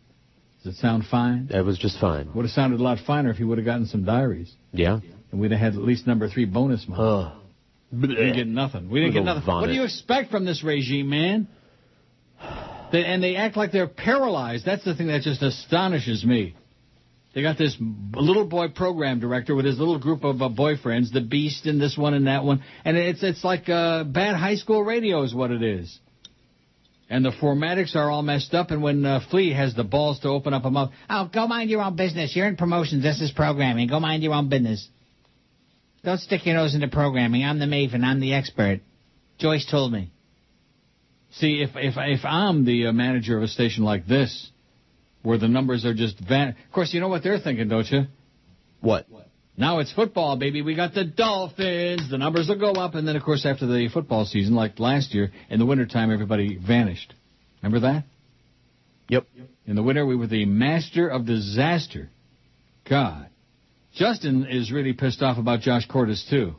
Does 0.64 0.74
it 0.74 0.78
sound 0.78 1.04
fine? 1.04 1.48
That 1.52 1.66
was 1.66 1.78
just 1.78 2.00
fine. 2.00 2.32
Would 2.34 2.46
have 2.46 2.52
sounded 2.52 2.80
a 2.80 2.82
lot 2.82 2.98
finer 3.06 3.30
if 3.30 3.36
he 3.36 3.44
would 3.44 3.58
have 3.58 3.66
gotten 3.66 3.84
some 3.84 4.04
diaries. 4.04 4.50
Yeah. 4.72 5.00
And 5.36 5.42
we'd 5.42 5.50
have 5.50 5.60
had 5.60 5.74
at 5.74 5.82
least 5.82 6.06
number 6.06 6.30
three 6.30 6.46
bonus 6.46 6.86
money. 6.88 7.30
We 7.92 8.08
didn't 8.08 8.36
get 8.36 8.46
nothing. 8.46 8.88
We 8.88 9.00
didn't 9.00 9.12
get 9.12 9.24
nothing. 9.24 9.46
What 9.46 9.66
do 9.66 9.74
you 9.74 9.84
expect 9.84 10.30
from 10.30 10.46
this 10.46 10.64
regime, 10.64 11.10
man? 11.10 11.46
They, 12.90 13.04
and 13.04 13.22
they 13.22 13.36
act 13.36 13.54
like 13.54 13.70
they're 13.70 13.86
paralyzed. 13.86 14.64
That's 14.64 14.82
the 14.82 14.94
thing 14.94 15.08
that 15.08 15.20
just 15.20 15.42
astonishes 15.42 16.24
me. 16.24 16.54
They 17.34 17.42
got 17.42 17.58
this 17.58 17.76
little 17.78 18.46
boy 18.46 18.68
program 18.68 19.20
director 19.20 19.54
with 19.54 19.66
his 19.66 19.78
little 19.78 19.98
group 19.98 20.24
of 20.24 20.40
uh, 20.40 20.48
boyfriends, 20.48 21.12
the 21.12 21.20
Beast 21.20 21.66
and 21.66 21.78
this 21.78 21.98
one 21.98 22.14
and 22.14 22.28
that 22.28 22.42
one, 22.42 22.62
and 22.86 22.96
it's 22.96 23.22
it's 23.22 23.44
like 23.44 23.68
uh, 23.68 24.04
bad 24.04 24.36
high 24.36 24.54
school 24.54 24.82
radio 24.82 25.22
is 25.22 25.34
what 25.34 25.50
it 25.50 25.62
is. 25.62 25.98
And 27.10 27.22
the 27.22 27.30
formatics 27.30 27.94
are 27.94 28.10
all 28.10 28.22
messed 28.22 28.54
up. 28.54 28.70
And 28.70 28.82
when 28.82 29.04
uh, 29.04 29.20
Flea 29.30 29.52
has 29.52 29.74
the 29.74 29.84
balls 29.84 30.20
to 30.20 30.28
open 30.28 30.54
up 30.54 30.64
a 30.64 30.70
mouth, 30.70 30.92
Oh, 31.10 31.28
go 31.32 31.46
mind 31.46 31.68
your 31.68 31.82
own 31.82 31.94
business. 31.94 32.34
You're 32.34 32.48
in 32.48 32.56
promotions. 32.56 33.02
This 33.02 33.20
is 33.20 33.30
programming. 33.32 33.88
Go 33.88 34.00
mind 34.00 34.22
your 34.22 34.32
own 34.32 34.48
business. 34.48 34.88
Don't 36.04 36.18
stick 36.18 36.46
your 36.46 36.54
nose 36.54 36.74
into 36.74 36.88
programming. 36.88 37.44
I'm 37.44 37.58
the 37.58 37.66
maven. 37.66 38.04
I'm 38.04 38.20
the 38.20 38.34
expert. 38.34 38.80
Joyce 39.38 39.66
told 39.70 39.92
me. 39.92 40.10
See, 41.32 41.62
if 41.62 41.70
if 41.74 41.94
if 41.96 42.24
I'm 42.24 42.64
the 42.64 42.86
uh, 42.86 42.92
manager 42.92 43.36
of 43.36 43.42
a 43.42 43.48
station 43.48 43.84
like 43.84 44.06
this, 44.06 44.50
where 45.22 45.38
the 45.38 45.48
numbers 45.48 45.84
are 45.84 45.94
just 45.94 46.18
van, 46.18 46.50
of 46.50 46.72
course, 46.72 46.94
you 46.94 47.00
know 47.00 47.08
what 47.08 47.22
they're 47.22 47.40
thinking, 47.40 47.68
don't 47.68 47.90
you? 47.90 48.04
What? 48.80 49.06
Now 49.58 49.78
it's 49.80 49.92
football, 49.92 50.36
baby. 50.36 50.62
We 50.62 50.74
got 50.74 50.94
the 50.94 51.04
Dolphins. 51.04 52.10
The 52.10 52.18
numbers 52.18 52.48
will 52.48 52.58
go 52.58 52.72
up, 52.72 52.94
and 52.94 53.08
then 53.08 53.16
of 53.16 53.22
course 53.22 53.44
after 53.46 53.66
the 53.66 53.88
football 53.88 54.24
season, 54.26 54.54
like 54.54 54.78
last 54.78 55.14
year 55.14 55.32
in 55.50 55.58
the 55.58 55.66
wintertime, 55.66 56.12
everybody 56.12 56.56
vanished. 56.56 57.12
Remember 57.62 57.80
that? 57.88 58.04
Yep. 59.08 59.26
In 59.66 59.76
the 59.76 59.82
winter, 59.82 60.04
we 60.04 60.16
were 60.16 60.26
the 60.26 60.44
master 60.44 61.08
of 61.08 61.26
disaster. 61.26 62.10
God, 62.88 63.28
Justin 63.96 64.46
is 64.46 64.70
really 64.70 64.92
pissed 64.92 65.22
off 65.22 65.38
about 65.38 65.60
Josh 65.60 65.86
Cordes 65.86 66.26
too. 66.28 66.54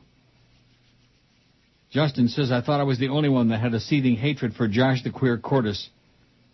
Justin 1.92 2.28
says, 2.28 2.52
I 2.52 2.62
thought 2.62 2.82
I 2.82 2.84
was 2.84 3.00
the 3.00 3.10
only 3.10 3.30
one 3.30 3.50
that 3.50 3.62
had 3.62 3.74
a 3.74 3.80
seething 3.80 4.16
hatred 4.16 4.56
for 4.56 4.68
Josh 4.68 5.04
the 5.04 5.12
Queer 5.12 5.38
Cordes. 5.38 5.90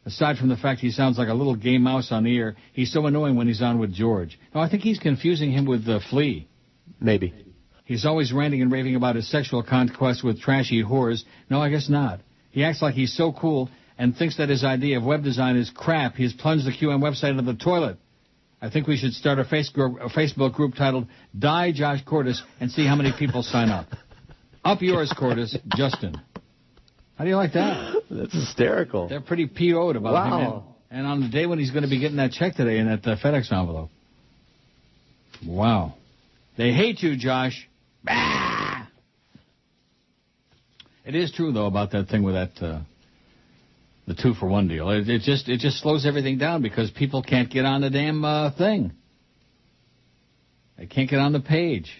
Aside 0.06 0.38
from 0.38 0.50
the 0.50 0.58
fact 0.58 0.82
he 0.82 0.92
sounds 0.92 1.18
like 1.18 1.30
a 1.30 1.34
little 1.34 1.56
gay 1.56 1.78
mouse 1.78 2.12
on 2.12 2.26
the 2.26 2.38
air, 2.38 2.56
he's 2.74 2.92
so 2.92 3.06
annoying 3.06 3.36
when 3.36 3.48
he's 3.48 3.62
on 3.62 3.80
with 3.80 3.94
George. 3.94 4.38
No, 4.54 4.60
I 4.60 4.70
think 4.70 4.84
he's 4.84 5.00
confusing 5.00 5.52
him 5.52 5.66
with 5.66 5.88
uh, 5.88 6.02
Flea. 6.10 6.48
Maybe. 7.00 7.34
He's 7.86 8.06
always 8.06 8.34
ranting 8.34 8.62
and 8.62 8.72
raving 8.72 8.96
about 8.96 9.16
his 9.16 9.30
sexual 9.32 9.64
conquests 9.64 10.24
with 10.24 10.42
trashy 10.42 10.84
whores. 10.84 11.24
No, 11.50 11.62
I 11.62 11.70
guess 11.70 11.90
not. 11.90 12.20
He 12.52 12.64
acts 12.66 12.82
like 12.82 12.94
he's 12.94 13.16
so 13.16 13.32
cool 13.32 13.70
and 13.98 14.16
thinks 14.16 14.38
that 14.38 14.50
his 14.50 14.66
idea 14.66 14.98
of 14.98 15.06
web 15.06 15.24
design 15.24 15.56
is 15.56 15.72
crap. 15.74 16.16
He's 16.16 16.34
plunged 16.34 16.66
the 16.66 16.72
QM 16.72 17.02
website 17.02 17.32
into 17.32 17.44
the 17.44 17.56
toilet. 17.56 17.98
I 18.64 18.70
think 18.70 18.88
we 18.88 18.96
should 18.96 19.12
start 19.12 19.40
a, 19.40 19.44
face 19.44 19.70
group, 19.70 20.00
a 20.00 20.08
Facebook 20.08 20.54
group 20.54 20.76
titled 20.76 21.08
Die 21.38 21.72
Josh 21.74 22.02
Cordes 22.06 22.42
and 22.62 22.72
see 22.72 22.88
how 22.88 22.96
many 22.96 23.12
people 23.20 23.44
sign 23.44 23.68
up. 23.68 23.88
Up 24.64 24.82
yours, 24.82 25.14
Cordes. 25.20 25.58
Justin. 25.76 26.16
How 27.18 27.26
do 27.26 27.30
you 27.30 27.36
like 27.36 27.52
that? 27.54 28.04
That's 28.10 28.34
hysterical. 28.34 29.10
They're 29.10 29.20
pretty 29.20 29.48
PO'd 29.48 29.98
about 29.98 30.14
Wow. 30.14 30.40
him. 30.40 30.64
And, 30.90 31.00
and 31.00 31.08
on 31.08 31.20
the 31.20 31.28
day 31.28 31.46
when 31.46 31.60
he's 31.60 31.72
going 31.72 31.84
to 31.84 31.90
be 31.90 32.00
getting 32.00 32.16
that 32.18 32.32
check 32.32 32.56
today 32.56 32.78
in 32.80 32.88
that 32.88 33.06
uh, 33.06 33.18
FedEx 33.18 33.52
envelope. 33.52 33.90
Wow. 35.46 35.96
They 36.58 36.72
hate 36.72 37.04
you, 37.04 37.18
Josh. 37.18 37.68
Bah! 38.06 38.88
It 41.06 41.16
is 41.16 41.34
true 41.34 41.52
though 41.52 41.66
about 41.66 41.92
that 41.92 42.08
thing 42.08 42.24
with 42.24 42.36
that 42.36 42.66
uh, 42.66 42.80
the 44.08 44.16
two 44.16 44.34
for 44.34 44.48
one 44.48 44.68
deal. 44.68 44.90
It, 44.90 45.08
it 45.10 45.22
just 45.22 45.48
it 45.48 45.60
just 45.60 45.80
slows 45.80 46.06
everything 46.06 46.38
down 46.38 46.62
because 46.62 46.92
people 46.92 47.24
can't 47.24 47.50
get 47.50 47.66
on 47.66 47.82
the 47.82 47.90
damn 47.90 48.24
uh, 48.24 48.52
thing. 48.56 48.94
They 50.78 50.86
can't 50.86 51.10
get 51.10 51.20
on 51.20 51.34
the 51.34 51.40
page. 51.40 51.92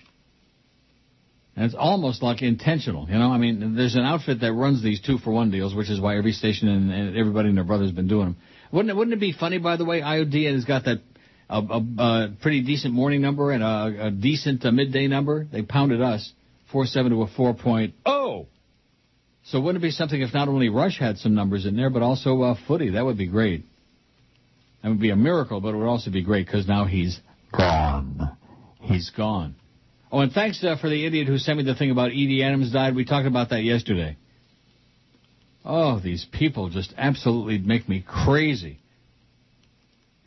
And 1.56 1.66
it's 1.66 1.76
almost 1.76 2.24
like 2.24 2.42
intentional, 2.42 3.08
you 3.08 3.14
know. 3.14 3.32
I 3.32 3.38
mean, 3.38 3.76
there's 3.76 3.94
an 3.94 4.02
outfit 4.02 4.40
that 4.42 4.54
runs 4.54 4.82
these 4.82 5.00
two 5.00 5.20
for 5.20 5.32
one 5.32 5.52
deals, 5.52 5.76
which 5.76 5.90
is 5.90 6.02
why 6.02 6.18
every 6.18 6.32
station 6.32 6.68
and, 6.68 6.92
and 6.92 7.16
everybody 7.16 7.50
and 7.50 7.58
their 7.58 7.64
brother's 7.64 7.92
been 7.92 8.08
doing 8.08 8.26
them. 8.26 8.38
Wouldn't 8.72 8.90
it? 8.90 8.96
Wouldn't 8.96 9.14
it 9.14 9.20
be 9.20 9.34
funny, 9.34 9.60
by 9.60 9.78
the 9.78 9.86
way? 9.86 10.02
IOD 10.02 10.52
has 10.52 10.66
got 10.66 10.86
that 10.86 11.02
a, 11.50 11.60
a, 11.60 11.78
a 12.00 12.30
pretty 12.42 12.64
decent 12.64 12.94
morning 12.96 13.22
number 13.22 13.52
and 13.52 13.62
a, 13.62 14.08
a 14.08 14.12
decent 14.12 14.66
uh, 14.66 14.72
midday 14.72 15.08
number. 15.08 15.46
They 15.46 15.62
pounded 15.62 16.02
us 16.02 16.32
four 16.72 16.88
seven 16.88 17.12
to 17.12 17.22
a 17.22 17.28
four 17.28 17.54
point 17.54 17.94
oh. 18.06 18.48
So 19.46 19.60
wouldn't 19.60 19.84
it 19.84 19.88
be 19.88 19.92
something 19.92 20.22
if 20.22 20.34
not 20.34 20.48
only 20.48 20.70
Rush 20.70 21.00
had 21.00 21.18
some 21.18 21.36
numbers 21.36 21.66
in 21.66 21.76
there, 21.76 21.90
but 21.90 22.02
also 22.02 22.42
uh, 22.42 22.56
Footy? 22.68 22.92
That 22.92 23.04
would 23.04 23.18
be 23.18 23.28
great. 23.28 23.66
That 24.82 24.90
would 24.90 25.02
be 25.02 25.10
a 25.10 25.16
miracle, 25.16 25.60
but 25.60 25.74
it 25.74 25.78
would 25.78 25.88
also 25.88 26.12
be 26.12 26.24
great 26.24 26.46
because 26.46 26.68
now 26.68 26.86
he's 26.86 27.20
gone. 27.52 28.38
He's 28.80 29.10
gone. 29.10 29.56
Oh, 30.12 30.20
and 30.20 30.32
thanks 30.32 30.64
uh, 30.64 30.78
for 30.80 30.90
the 30.90 31.06
idiot 31.06 31.28
who 31.28 31.38
sent 31.38 31.58
me 31.58 31.64
the 31.64 31.76
thing 31.76 31.92
about 31.92 32.12
Edie 32.12 32.44
Adams 32.44 32.72
died. 32.72 32.96
We 32.96 33.06
talked 33.06 33.28
about 33.28 33.50
that 33.50 33.64
yesterday. 33.64 34.18
Oh, 35.66 36.00
these 36.00 36.26
people 36.32 36.70
just 36.70 36.94
absolutely 36.98 37.58
make 37.58 37.88
me 37.88 38.06
crazy. 38.06 38.80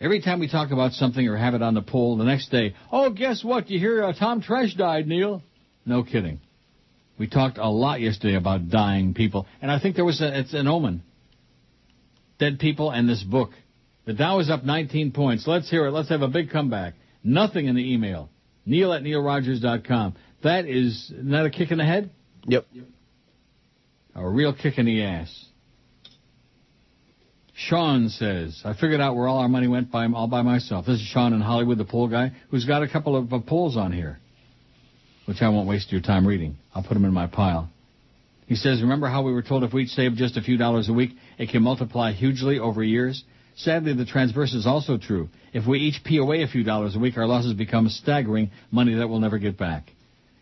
Every 0.01 0.21
time 0.21 0.41
we 0.41 0.49
talk 0.49 0.73
about 0.73 0.93
something 0.93 1.27
or 1.27 1.37
have 1.37 1.55
it 1.55 1.63
on 1.63 1.75
the 1.75 1.83
poll, 1.83 2.17
the 2.17 2.25
next 2.25 2.51
day, 2.51 2.75
oh, 2.93 3.11
guess 3.11 3.45
what? 3.45 3.71
You 3.71 3.79
hear 3.79 4.03
uh, 4.03 4.13
Tom 4.13 4.43
Tresh 4.43 4.77
died, 4.77 5.07
Neil? 5.07 5.43
No 5.87 6.03
kidding. 6.03 6.41
We 7.19 7.29
talked 7.29 7.59
a 7.59 7.69
lot 7.69 8.01
yesterday 8.01 8.37
about 8.37 8.69
dying 8.69 9.15
people, 9.15 9.47
and 9.63 9.71
I 9.71 9.81
think 9.81 9.97
there 9.97 10.05
was 10.05 10.21
a, 10.21 10.39
it's 10.39 10.53
an 10.55 10.69
omen. 10.69 11.03
Dead 12.39 12.59
people 12.59 12.91
and 12.91 13.09
this 13.09 13.23
book. 13.23 13.51
The 14.05 14.13
Dow 14.13 14.39
is 14.39 14.51
up 14.51 14.65
19 14.65 15.13
points. 15.13 15.47
Let's 15.47 15.71
hear 15.71 15.87
it. 15.87 15.91
Let's 15.93 16.11
have 16.11 16.23
a 16.23 16.29
big 16.29 16.51
comeback. 16.51 16.95
Nothing 17.25 17.67
in 17.67 17.75
the 17.75 17.93
email. 17.95 18.29
Neil 18.67 18.93
at 18.93 19.03
neilrogers.com. 19.03 20.15
That 20.45 20.67
is 20.67 21.13
not 21.17 21.47
a 21.47 21.51
kick 21.51 21.71
in 21.71 21.79
the 21.79 21.85
head? 21.85 22.11
Yep. 22.47 22.67
A 24.15 24.29
real 24.29 24.55
kick 24.55 24.79
in 24.79 24.87
the 24.87 25.03
ass. 25.03 25.47
Sean 27.55 28.11
says, 28.11 28.61
I 28.65 28.75
figured 28.75 29.01
out 29.01 29.17
where 29.17 29.27
all 29.27 29.39
our 29.39 29.49
money 29.49 29.67
went 29.67 29.91
by 29.91 30.07
all 30.07 30.27
by 30.27 30.43
myself. 30.43 30.85
This 30.85 31.01
is 31.01 31.07
Sean 31.07 31.33
in 31.33 31.41
Hollywood, 31.41 31.79
the 31.79 31.85
pool 31.87 32.07
guy, 32.07 32.33
who's 32.51 32.67
got 32.67 32.83
a 32.83 32.89
couple 32.89 33.17
of 33.17 33.33
uh, 33.33 33.39
polls 33.41 33.79
on 33.79 33.93
here, 33.93 34.21
which 35.27 35.43
I 35.43 35.49
won't 35.49 35.69
waste 35.69 35.93
your 35.93 36.01
time 36.01 36.27
reading. 36.27 36.57
I'll 36.75 36.83
put 36.83 36.95
them 36.95 37.05
in 37.05 37.13
my 37.13 37.27
pile. 37.27 37.69
He 38.47 38.55
says, 38.55 38.81
remember 38.81 39.09
how 39.09 39.23
we 39.23 39.33
were 39.33 39.43
told 39.43 39.65
if 39.65 39.73
we 39.73 39.87
save 39.87 40.15
just 40.15 40.37
a 40.37 40.41
few 40.41 40.57
dollars 40.57 40.89
a 40.89 40.93
week, 40.93 41.11
it 41.37 41.51
can 41.51 41.63
multiply 41.63 42.13
hugely 42.13 42.59
over 42.59 42.83
years? 42.83 43.25
Sadly, 43.57 43.95
the 43.95 44.05
transverse 44.05 44.55
is 44.55 44.67
also 44.67 44.99
true. 44.99 45.29
If 45.53 45.67
we 45.67 45.79
each 45.79 46.05
pee 46.05 46.19
away 46.19 46.43
a 46.43 46.47
few 46.47 46.63
dollars 46.63 46.95
a 46.95 46.99
week, 46.99 47.17
our 47.17 47.27
losses 47.27 47.55
become 47.55 47.89
staggering, 47.89 48.51
money 48.71 48.95
that 48.95 49.09
we'll 49.09 49.19
never 49.19 49.39
get 49.39 49.59
back. 49.59 49.91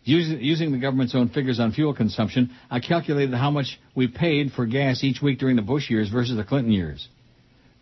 Using, 0.03 0.39
using 0.41 0.71
the 0.71 0.77
government's 0.77 1.15
own 1.15 1.29
figures 1.29 1.59
on 1.59 1.71
fuel 1.71 1.95
consumption, 1.95 2.51
I 2.69 2.79
calculated 2.79 3.33
how 3.33 3.49
much 3.49 3.79
we 3.95 4.07
paid 4.07 4.51
for 4.51 4.67
gas 4.67 5.03
each 5.03 5.21
week 5.21 5.39
during 5.39 5.55
the 5.55 5.63
Bush 5.63 5.89
years 5.89 6.09
versus 6.09 6.37
the 6.37 6.43
Clinton 6.43 6.71
years. 6.71 7.07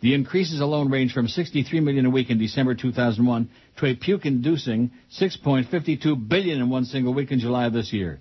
The 0.04 0.12
increases 0.12 0.60
alone 0.60 0.90
range 0.90 1.14
from 1.14 1.28
63 1.28 1.80
million 1.80 2.04
a 2.04 2.10
week 2.10 2.28
in 2.28 2.36
December 2.36 2.74
2001 2.74 3.48
to 3.78 3.86
a 3.86 3.94
puke-inducing 3.94 4.90
6.52 5.18 6.28
billion 6.28 6.60
in 6.60 6.68
one 6.68 6.84
single 6.84 7.14
week 7.14 7.32
in 7.32 7.38
July 7.38 7.64
of 7.64 7.72
this 7.72 7.90
year. 7.90 8.20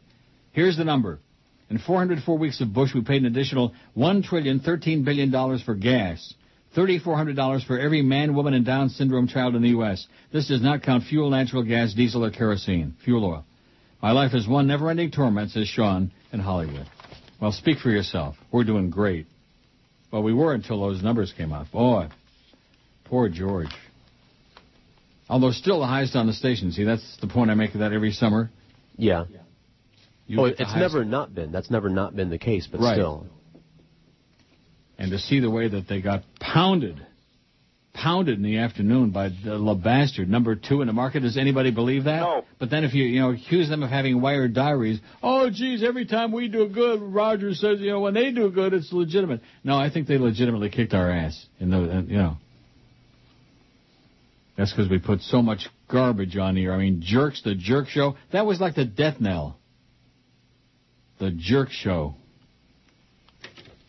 Here's 0.54 0.78
the 0.78 0.86
number. 0.86 1.20
In 1.70 1.80
404 1.80 2.38
weeks 2.38 2.62
of 2.62 2.72
Bush, 2.72 2.94
we 2.96 3.02
paid 3.02 3.24
an 3.24 3.26
additional 3.26 3.74
$1 3.98 4.24
trillion, 4.24 4.62
$13 4.62 5.04
billion 5.04 5.60
for 5.60 5.76
gas. 5.76 6.34
$3,400 6.74 7.68
for 7.68 7.78
every 7.78 8.02
man, 8.02 8.34
woman, 8.34 8.54
and 8.54 8.66
Down 8.66 8.88
syndrome 8.88 9.28
child 9.28 9.54
in 9.54 9.62
the 9.62 9.70
U.S. 9.72 10.08
This 10.32 10.48
does 10.48 10.62
not 10.62 10.84
count 10.84 11.04
fuel, 11.04 11.32
natural 11.32 11.64
gas, 11.64 11.94
diesel, 11.94 12.24
or 12.24 12.32
kerosene. 12.32 12.96
Fuel 13.04 13.26
oil. 13.26 13.46
My 14.02 14.12
life 14.12 14.34
is 14.34 14.48
one 14.48 14.68
never-ending 14.68 15.12
torment, 15.12 15.52
says 15.52 15.68
Sean 15.68 16.14
in 16.32 16.40
Hollywood. 16.40 16.88
Well, 17.42 17.52
speak 17.52 17.80
for 17.80 17.90
yourself. 17.90 18.38
We're 18.54 18.64
doing 18.64 18.90
great. 18.90 19.28
Well, 20.14 20.22
we 20.22 20.32
were 20.32 20.54
until 20.54 20.80
those 20.80 21.02
numbers 21.02 21.34
came 21.36 21.52
out. 21.52 21.72
Boy, 21.72 22.08
poor 23.06 23.30
George. 23.30 23.74
Although 25.28 25.50
still 25.50 25.80
the 25.80 25.88
highest 25.88 26.16
on 26.16 26.28
the 26.28 26.34
station. 26.34 26.72
See, 26.72 26.84
that's 26.84 27.18
the 27.20 27.26
point 27.26 27.50
I 27.50 27.56
make 27.56 27.74
of 27.74 27.80
that 27.80 27.94
every 27.94 28.12
summer. 28.12 28.52
Yeah. 28.96 29.26
You 30.28 30.42
oh, 30.42 30.46
it's 30.46 30.76
never 30.76 31.04
not 31.04 31.34
been. 31.34 31.52
That's 31.52 31.72
never 31.72 31.90
not 31.90 32.16
been 32.16 32.30
the 32.30 32.38
case, 32.38 32.68
but 32.72 32.80
Right. 32.80 32.94
still. 32.94 33.26
And 35.00 35.10
to 35.10 35.18
see 35.18 35.40
the 35.40 35.50
way 35.50 35.68
that 35.68 35.88
they 35.88 36.00
got 36.00 36.22
pounded, 36.40 37.04
pounded 37.94 38.38
in 38.38 38.44
the 38.44 38.58
afternoon 38.58 39.12
by 39.12 39.30
the 39.30 39.80
Bastard, 39.82 40.30
number 40.30 40.56
two 40.56 40.82
in 40.82 40.88
the 40.88 40.94
market. 40.94 41.22
Does 41.22 41.38
anybody 41.38 41.72
believe 41.72 42.06
that? 42.06 42.22
No. 42.22 42.44
But 42.60 42.70
then 42.70 42.84
if 42.84 42.94
you, 42.94 43.04
you 43.04 43.22
know, 43.22 43.32
accuse 43.32 43.70
them 43.70 43.84
of 43.84 43.90
having 43.90 44.20
wired 44.20 44.54
diaries, 44.54 45.00
oh, 45.22 45.50
geez, 45.50 45.84
every 45.84 46.06
time 46.06 46.32
we 46.32 46.48
do 46.48 46.68
good, 46.68 47.02
Roger 47.02 47.54
says, 47.54 47.80
you 47.80 47.92
know, 47.92 48.00
when 48.00 48.14
they 48.14 48.32
do 48.32 48.50
good, 48.50 48.74
it's 48.74 48.92
legitimate. 48.92 49.42
No, 49.64 49.78
I 49.78 49.90
think 49.90 50.08
they 50.08 50.18
legitimately 50.18 50.70
kicked 50.70 50.94
our 50.94 51.10
ass. 51.10 51.46
In 51.60 51.70
the, 51.70 51.78
uh, 51.78 52.02
you 52.02 52.18
know. 52.18 52.38
That's 54.58 54.72
because 54.72 54.90
we 54.90 55.00
put 55.00 55.22
so 55.22 55.42
much 55.42 55.68
garbage 55.90 56.38
on 56.38 56.56
here. 56.56 56.74
I 56.74 56.78
mean, 56.78 57.02
Jerks, 57.04 57.42
the 57.44 57.56
Jerk 57.56 57.88
Show, 57.88 58.16
that 58.32 58.46
was 58.46 58.60
like 58.60 58.76
the 58.76 58.86
death 58.86 59.20
knell. 59.20 59.58
The 61.20 61.32
Jerk 61.32 61.70
Show. 61.72 62.16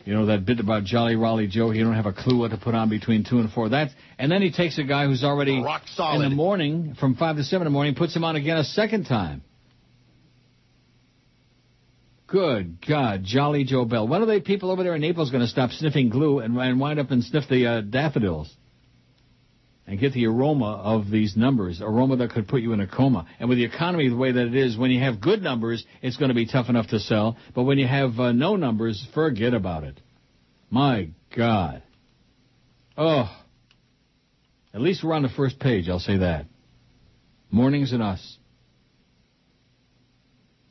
You 0.05 0.13
know 0.13 0.27
that 0.27 0.45
bit 0.45 0.59
about 0.59 0.83
Jolly 0.83 1.15
Raleigh 1.15 1.47
Joe? 1.47 1.71
He 1.71 1.79
don't 1.79 1.95
have 1.95 2.05
a 2.05 2.13
clue 2.13 2.37
what 2.37 2.51
to 2.51 2.57
put 2.57 2.75
on 2.75 2.89
between 2.89 3.23
two 3.23 3.39
and 3.39 3.51
four. 3.51 3.69
That's 3.69 3.91
and 4.19 4.31
then 4.31 4.43
he 4.43 4.51
takes 4.51 4.77
a 4.77 4.83
guy 4.83 5.07
who's 5.07 5.23
already 5.23 5.59
Rock 5.61 5.81
solid 5.95 6.23
in 6.23 6.29
the 6.29 6.35
morning 6.35 6.95
from 6.99 7.15
five 7.15 7.37
to 7.37 7.43
seven 7.43 7.65
in 7.65 7.73
the 7.73 7.75
morning, 7.75 7.95
puts 7.95 8.15
him 8.15 8.23
on 8.23 8.35
again 8.35 8.57
a 8.57 8.63
second 8.63 9.05
time. 9.05 9.41
Good 12.27 12.85
God, 12.87 13.23
Jolly 13.23 13.63
Joe 13.63 13.85
Bell. 13.85 14.07
When 14.07 14.21
are 14.21 14.27
they 14.27 14.41
people 14.41 14.69
over 14.69 14.83
there 14.83 14.93
in 14.93 15.01
Naples 15.01 15.31
going 15.31 15.43
to 15.43 15.47
stop 15.47 15.71
sniffing 15.71 16.09
glue 16.09 16.39
and, 16.39 16.55
and 16.55 16.79
wind 16.79 16.99
up 16.99 17.09
and 17.09 17.23
sniff 17.23 17.45
the 17.49 17.65
uh, 17.65 17.81
daffodils? 17.81 18.53
And 19.87 19.99
get 19.99 20.13
the 20.13 20.25
aroma 20.25 20.81
of 20.83 21.11
these 21.11 21.37
numbers, 21.37 21.79
aroma 21.79 22.15
that 22.17 22.31
could 22.31 22.47
put 22.47 22.61
you 22.61 22.73
in 22.73 22.79
a 22.79 22.87
coma. 22.87 23.27
And 23.39 23.47
with 23.47 23.59
the 23.59 23.65
economy 23.65 24.09
the 24.09 24.15
way 24.15 24.31
that 24.31 24.47
it 24.47 24.55
is, 24.55 24.75
when 24.75 24.89
you 24.89 24.99
have 25.01 25.21
good 25.21 25.43
numbers, 25.43 25.85
it's 26.01 26.17
going 26.17 26.29
to 26.29 26.35
be 26.35 26.47
tough 26.47 26.69
enough 26.69 26.87
to 26.87 26.99
sell. 26.99 27.37
But 27.53 27.63
when 27.63 27.77
you 27.77 27.87
have 27.87 28.19
uh, 28.19 28.31
no 28.31 28.55
numbers, 28.55 29.05
forget 29.13 29.53
about 29.53 29.83
it. 29.83 30.01
My 30.71 31.09
God. 31.35 31.83
Oh. 32.97 33.29
At 34.73 34.81
least 34.81 35.03
we're 35.03 35.13
on 35.13 35.21
the 35.21 35.29
first 35.29 35.59
page, 35.59 35.87
I'll 35.87 35.99
say 35.99 36.17
that. 36.17 36.47
Mornings 37.51 37.93
and 37.93 38.01
us. 38.01 38.37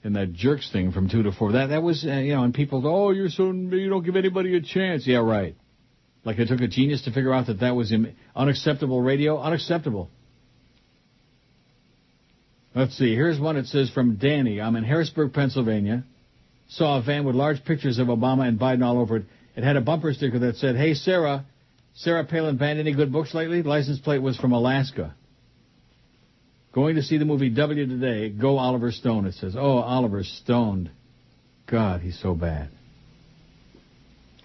And 0.02 0.16
that 0.16 0.32
jerks 0.32 0.70
thing 0.70 0.92
from 0.92 1.08
two 1.08 1.22
to 1.22 1.32
four. 1.32 1.52
That 1.52 1.68
that 1.68 1.82
was, 1.82 2.04
uh, 2.04 2.12
you 2.16 2.34
know, 2.34 2.42
and 2.42 2.52
people, 2.52 2.86
oh, 2.86 3.12
you're 3.12 3.30
so 3.30 3.50
you 3.52 3.88
don't 3.88 4.04
give 4.04 4.16
anybody 4.16 4.54
a 4.56 4.60
chance. 4.60 5.06
Yeah, 5.06 5.18
right. 5.18 5.56
Like 6.24 6.38
it 6.38 6.48
took 6.48 6.60
a 6.60 6.68
genius 6.68 7.02
to 7.02 7.12
figure 7.12 7.32
out 7.32 7.46
that 7.48 7.60
that 7.60 7.76
was 7.76 7.92
Im- 7.92 8.14
unacceptable 8.34 9.00
radio. 9.00 9.38
Unacceptable. 9.38 10.08
Let's 12.74 12.96
see. 12.96 13.14
Here's 13.14 13.38
one. 13.38 13.56
It 13.56 13.66
says 13.66 13.90
from 13.90 14.16
Danny. 14.16 14.60
I'm 14.60 14.74
in 14.74 14.84
Harrisburg, 14.84 15.32
Pennsylvania. 15.32 16.04
Saw 16.68 16.98
a 16.98 17.02
van 17.02 17.24
with 17.24 17.36
large 17.36 17.64
pictures 17.64 17.98
of 17.98 18.08
Obama 18.08 18.48
and 18.48 18.58
Biden 18.58 18.84
all 18.84 18.98
over 18.98 19.18
it. 19.18 19.24
It 19.54 19.62
had 19.62 19.76
a 19.76 19.80
bumper 19.80 20.12
sticker 20.12 20.40
that 20.40 20.56
said, 20.56 20.76
"Hey 20.76 20.94
Sarah, 20.94 21.44
Sarah 21.94 22.24
Palin 22.24 22.56
banned 22.56 22.80
any 22.80 22.92
good 22.92 23.12
books 23.12 23.34
lately?" 23.34 23.62
License 23.62 24.00
plate 24.00 24.22
was 24.22 24.36
from 24.36 24.52
Alaska. 24.52 25.14
Going 26.72 26.96
to 26.96 27.02
see 27.02 27.18
the 27.18 27.24
movie 27.24 27.50
W 27.50 27.86
today. 27.86 28.30
Go 28.30 28.58
Oliver 28.58 28.90
Stone. 28.90 29.26
It 29.26 29.34
says, 29.34 29.54
"Oh, 29.56 29.78
Oliver 29.78 30.24
Stoned. 30.24 30.90
God, 31.66 32.00
he's 32.00 32.18
so 32.18 32.34
bad." 32.34 32.70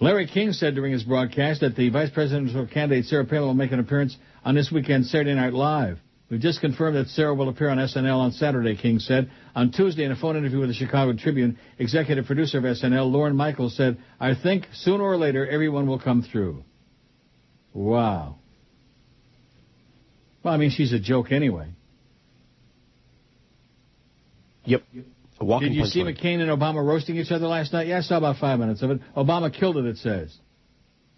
Larry 0.02 0.28
King 0.28 0.54
said 0.54 0.76
during 0.76 0.94
his 0.94 1.04
broadcast 1.04 1.60
that 1.60 1.76
the 1.76 1.90
vice 1.90 2.10
presidential 2.10 2.66
candidate 2.66 3.06
Sarah 3.06 3.26
Palin 3.26 3.48
will 3.48 3.54
make 3.54 3.74
an 3.74 3.80
appearance 3.80 4.16
on 4.46 4.56
this 4.56 4.72
weekend's 4.72 5.12
Saturday 5.12 5.34
Night 5.34 5.54
Live. 5.54 6.00
We've 6.30 6.40
just 6.40 6.62
confirmed 6.62 6.96
that 6.96 7.08
Sarah 7.08 7.34
will 7.34 7.50
appear 7.50 7.70
on 7.70 7.80
SNL 7.80 8.18
on 8.18 8.32
Saturday, 8.32 8.78
King 8.78 9.00
said. 9.00 9.30
On 9.56 9.72
Tuesday, 9.72 10.06
in 10.06 10.12
a 10.12 10.16
phone 10.16 10.38
interview 10.38 10.60
with 10.60 10.70
the 10.70 10.76
Chicago 10.76 11.14
Tribune, 11.14 11.58
executive 11.80 12.26
producer 12.26 12.60
of 12.60 12.64
SNL, 12.64 13.12
Lorne 13.12 13.36
Michaels, 13.36 13.76
said, 13.76 13.98
I 14.20 14.36
think 14.36 14.68
sooner 14.74 15.04
or 15.04 15.18
later 15.18 15.46
everyone 15.48 15.88
will 15.88 16.00
come 16.00 16.22
through. 16.22 16.64
Wow. 17.74 18.38
Well, 20.44 20.54
I 20.54 20.58
mean, 20.58 20.70
she's 20.70 20.94
a 20.94 21.00
joke 21.00 21.32
anyway. 21.32 21.70
Yep. 24.66 24.84
A 25.40 25.46
walking 25.46 25.70
Did 25.70 25.78
you 25.78 25.86
see 25.86 26.02
punchline. 26.02 26.22
McCain 26.22 26.40
and 26.42 26.50
Obama 26.50 26.86
roasting 26.86 27.16
each 27.16 27.32
other 27.32 27.48
last 27.48 27.72
night? 27.72 27.88
Yeah, 27.88 28.00
I 28.00 28.02
saw 28.02 28.18
about 28.18 28.38
five 28.38 28.60
minutes 28.60 28.82
of 28.82 28.92
it. 28.92 29.00
Obama 29.16 29.54
killed 29.54 29.78
it, 29.78 29.86
it 29.86 29.98
says. 29.98 30.36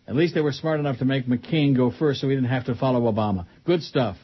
At 0.08 0.16
least 0.16 0.36
they 0.36 0.42
were 0.42 0.52
smart 0.52 0.80
enough 0.80 1.00
to 1.00 1.06
make 1.06 1.26
McCain 1.26 1.76
go 1.76 1.92
first 1.92 2.22
so 2.22 2.30
he 2.30 2.36
didn't 2.36 2.50
have 2.50 2.66
to 2.66 2.76
follow 2.76 3.12
Obama. 3.12 3.46
Good 3.66 3.82
stuff. 3.82 4.18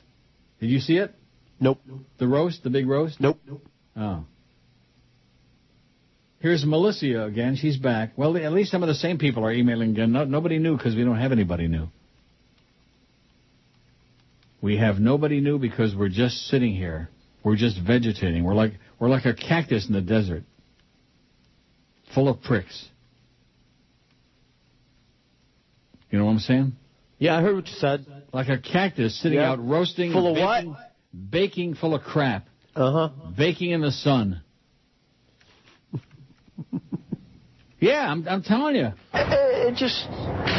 Did 0.59 0.69
you 0.69 0.79
see 0.79 0.97
it? 0.97 1.13
Nope. 1.59 1.79
The 2.19 2.27
roast? 2.27 2.63
The 2.63 2.69
big 2.69 2.87
roast? 2.87 3.19
Nope. 3.19 3.39
Oh. 3.95 4.25
Here's 6.39 6.63
Melissa 6.65 7.23
again. 7.23 7.55
She's 7.55 7.77
back. 7.77 8.11
Well, 8.15 8.37
at 8.37 8.53
least 8.53 8.71
some 8.71 8.83
of 8.83 8.87
the 8.87 8.95
same 8.95 9.17
people 9.17 9.43
are 9.43 9.51
emailing 9.51 9.91
again. 9.91 10.11
No, 10.11 10.23
nobody 10.23 10.59
new 10.59 10.77
because 10.77 10.95
we 10.95 11.03
don't 11.03 11.17
have 11.17 11.31
anybody 11.31 11.67
new. 11.67 11.87
We 14.61 14.77
have 14.77 14.99
nobody 14.99 15.39
new 15.39 15.57
because 15.57 15.95
we're 15.95 16.09
just 16.09 16.47
sitting 16.47 16.73
here. 16.75 17.09
We're 17.47 17.55
just 17.55 17.79
vegetating. 17.79 18.43
We're 18.43 18.55
like 18.55 18.73
we're 18.99 19.07
like 19.07 19.23
a 19.25 19.33
cactus 19.33 19.87
in 19.87 19.93
the 19.93 20.01
desert, 20.01 20.43
full 22.13 22.27
of 22.27 22.41
pricks. 22.41 22.89
You 26.11 26.19
know 26.19 26.25
what 26.25 26.31
I'm 26.31 26.39
saying? 26.39 26.73
Yeah, 27.19 27.37
I 27.37 27.41
heard 27.41 27.55
what 27.55 27.65
you 27.67 27.75
said. 27.77 28.05
Like 28.33 28.49
a 28.49 28.57
cactus 28.57 29.17
sitting 29.21 29.37
Yeah. 29.37 29.49
out 29.51 29.65
roasting, 29.65 30.11
Full 30.11 30.27
of 30.27 30.35
baking, 30.35 30.71
what? 30.71 30.91
Baking 31.31 31.75
full 31.75 31.95
of 31.95 32.01
crap. 32.01 32.47
Uh 32.75 32.91
huh. 32.91 33.09
Baking 33.37 33.71
in 33.71 33.79
the 33.79 33.91
sun. 33.93 34.41
yeah, 37.79 38.09
I'm, 38.11 38.27
I'm 38.27 38.41
telling 38.43 38.75
you. 38.75 38.91
It 39.13 39.75
just 39.75 40.05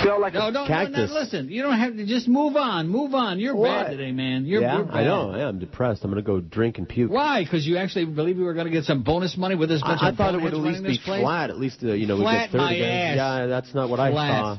felt 0.05 0.21
like 0.21 0.35
No, 0.35 0.49
a 0.49 0.53
no, 0.53 0.63
no, 0.63 0.67
cactus. 0.67 1.11
no, 1.11 1.15
listen. 1.21 1.49
You 1.51 1.63
don't 1.63 1.79
have 1.79 1.97
to 1.97 2.07
just 2.07 2.29
move 2.29 2.57
on. 2.57 2.89
Move 2.89 3.15
on. 3.15 3.41
You're 3.41 3.57
What? 3.57 3.69
bad 3.87 3.91
today, 3.91 4.13
man. 4.13 4.45
You're, 4.45 4.61
yeah, 4.61 4.77
you're 4.77 4.85
bad. 4.87 4.95
I 4.95 5.05
know. 5.05 5.35
Yeah, 5.37 5.49
I'm 5.49 5.59
depressed. 5.59 6.05
I'm 6.05 6.11
gonna 6.11 6.23
go 6.23 6.41
drink 6.41 6.79
and 6.79 6.89
puke. 6.89 7.11
Why? 7.11 7.43
Because 7.43 7.67
you 7.67 7.77
actually 7.79 8.05
believe 8.05 8.37
we 8.37 8.45
were 8.45 8.55
going 8.55 8.67
to 8.67 8.73
get 8.73 8.85
some 8.85 9.03
bonus 9.03 9.37
money 9.37 9.55
with 9.55 9.69
this 9.71 9.81
bunch 9.81 10.01
I, 10.03 10.09
I 10.11 10.15
thought 10.15 10.35
it 10.35 10.43
would 10.43 10.53
at 10.53 10.59
least 10.61 10.83
be 10.85 10.99
place? 10.99 11.23
flat. 11.23 11.51
At 11.51 11.59
least 11.59 11.79
uh, 11.83 11.93
you 11.93 12.07
know 12.07 12.17
we 12.19 12.25
get 12.25 12.51
third 12.51 12.59
my 12.59 12.73
again. 12.75 12.91
ass. 13.11 13.17
Yeah, 13.17 13.47
that's 13.47 13.75
not 13.75 13.89
what 13.89 13.99
I 14.01 14.11
Flat. 14.11 14.31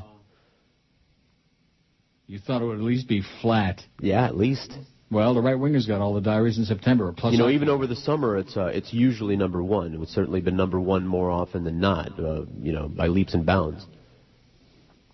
You 2.26 2.38
thought 2.38 2.62
it 2.62 2.64
would 2.64 2.78
at 2.78 2.84
least 2.84 3.08
be 3.08 3.22
flat. 3.42 3.80
Yeah, 4.00 4.24
at 4.24 4.36
least. 4.36 4.72
Well, 5.10 5.34
the 5.34 5.40
right 5.42 5.58
winger's 5.58 5.86
got 5.86 6.00
all 6.00 6.14
the 6.14 6.20
diaries 6.20 6.56
in 6.58 6.64
September. 6.66 7.12
Plus, 7.16 7.32
you 7.32 7.38
know, 7.38 7.48
even 7.50 7.68
over 7.68 7.86
the 7.88 7.96
summer, 7.96 8.36
it's 8.38 8.56
uh, 8.56 8.66
it's 8.66 8.92
usually 8.92 9.36
number 9.36 9.60
one. 9.62 10.00
It's 10.00 10.14
certainly 10.14 10.40
been 10.40 10.56
number 10.56 10.78
one 10.80 11.04
more 11.06 11.30
often 11.30 11.64
than 11.64 11.80
not. 11.80 12.18
Uh, 12.18 12.44
you 12.62 12.72
know, 12.72 12.86
by 12.88 13.08
leaps 13.08 13.34
and 13.34 13.44
bounds. 13.44 13.84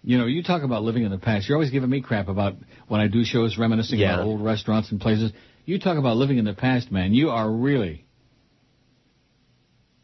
You 0.02 0.18
know, 0.18 0.26
you 0.26 0.42
talk 0.42 0.62
about 0.62 0.82
living 0.82 1.04
in 1.04 1.10
the 1.10 1.18
past. 1.18 1.48
You're 1.48 1.56
always 1.56 1.70
giving 1.70 1.88
me 1.90 2.02
crap 2.02 2.28
about 2.28 2.54
when 2.88 3.00
I 3.00 3.08
do 3.08 3.24
shows 3.24 3.56
reminiscing 3.58 3.98
Yeah. 3.98 4.14
about 4.14 4.26
old 4.26 4.40
restaurants 4.44 4.90
and 4.92 5.00
places. 5.00 5.32
You 5.64 5.78
talk 5.80 5.96
about 5.98 6.16
living 6.16 6.38
in 6.38 6.44
the 6.44 6.54
past, 6.54 6.92
man. 6.92 7.12
You 7.14 7.30
are 7.30 7.50
really. 7.50 8.04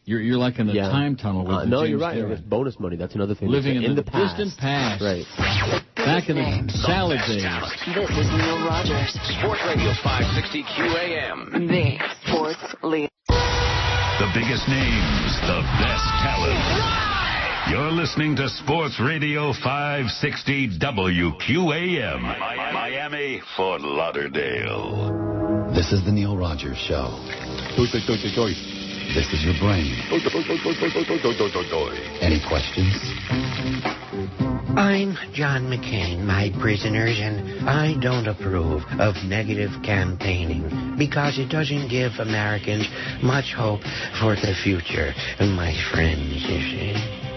You're 0.05 0.20
you're 0.20 0.38
like 0.38 0.59
in 0.59 0.66
the 0.66 0.72
Yeah. 0.72 0.88
time 0.88 1.16
tunnel 1.16 1.45
with 1.45 1.55
Uh, 1.55 1.61
the 1.61 1.66
no, 1.66 1.80
James 1.82 1.90
you're 1.90 1.99
right. 2.01 2.16
It's 2.18 2.40
bonus 2.40 2.80
money. 2.80 2.97
That's 2.97 3.14
another 3.14 3.34
thing. 3.34 3.49
Living 3.49 3.76
in, 3.76 3.84
in 3.84 3.95
the, 3.95 4.03
the 4.03 4.11
past. 4.11 4.36
distant 4.38 4.59
past. 4.59 5.03
Right. 5.03 5.82
Back 6.05 6.28
in 6.28 6.34
the 6.34 6.72
salad 6.82 7.20
days. 7.30 7.46
This 7.94 8.11
is 8.11 8.26
Neil 8.34 8.59
Rogers. 8.66 9.14
Sports 9.38 9.62
Radio 9.70 9.94
560 10.03 10.66
QAM. 10.74 11.70
The 11.70 11.94
sports 12.26 12.74
leader. 12.82 13.09
The 13.30 14.26
biggest 14.34 14.66
names, 14.66 15.30
the 15.46 15.62
best 15.78 16.07
talent. 16.26 16.59
You're 17.70 17.92
listening 17.92 18.34
to 18.34 18.48
Sports 18.48 18.98
Radio 18.98 19.53
560 19.62 20.78
WQAM. 20.80 22.20
Miami, 22.74 23.40
Fort 23.57 23.82
Lauderdale. 23.82 25.70
This 25.72 25.92
is 25.92 26.05
the 26.05 26.11
Neil 26.11 26.36
Rogers 26.36 26.78
Show. 26.78 27.14
This 27.78 29.30
is 29.30 29.44
your 29.46 29.55
brain. 29.62 29.94
Any 32.20 32.40
questions? 32.48 34.01
I'm 34.76 35.18
John 35.34 35.68
McCain, 35.68 36.24
my 36.24 36.50
prisoners, 36.58 37.18
and 37.20 37.68
I 37.68 37.92
don't 38.00 38.26
approve 38.26 38.82
of 38.98 39.14
negative 39.22 39.70
campaigning 39.84 40.96
because 40.96 41.38
it 41.38 41.50
doesn't 41.50 41.90
give 41.90 42.12
Americans 42.18 42.88
much 43.22 43.52
hope 43.52 43.82
for 44.18 44.34
the 44.34 44.54
future, 44.64 45.12
my 45.40 45.76
friends, 45.92 46.40
you 46.48 46.60
see. 46.72 46.94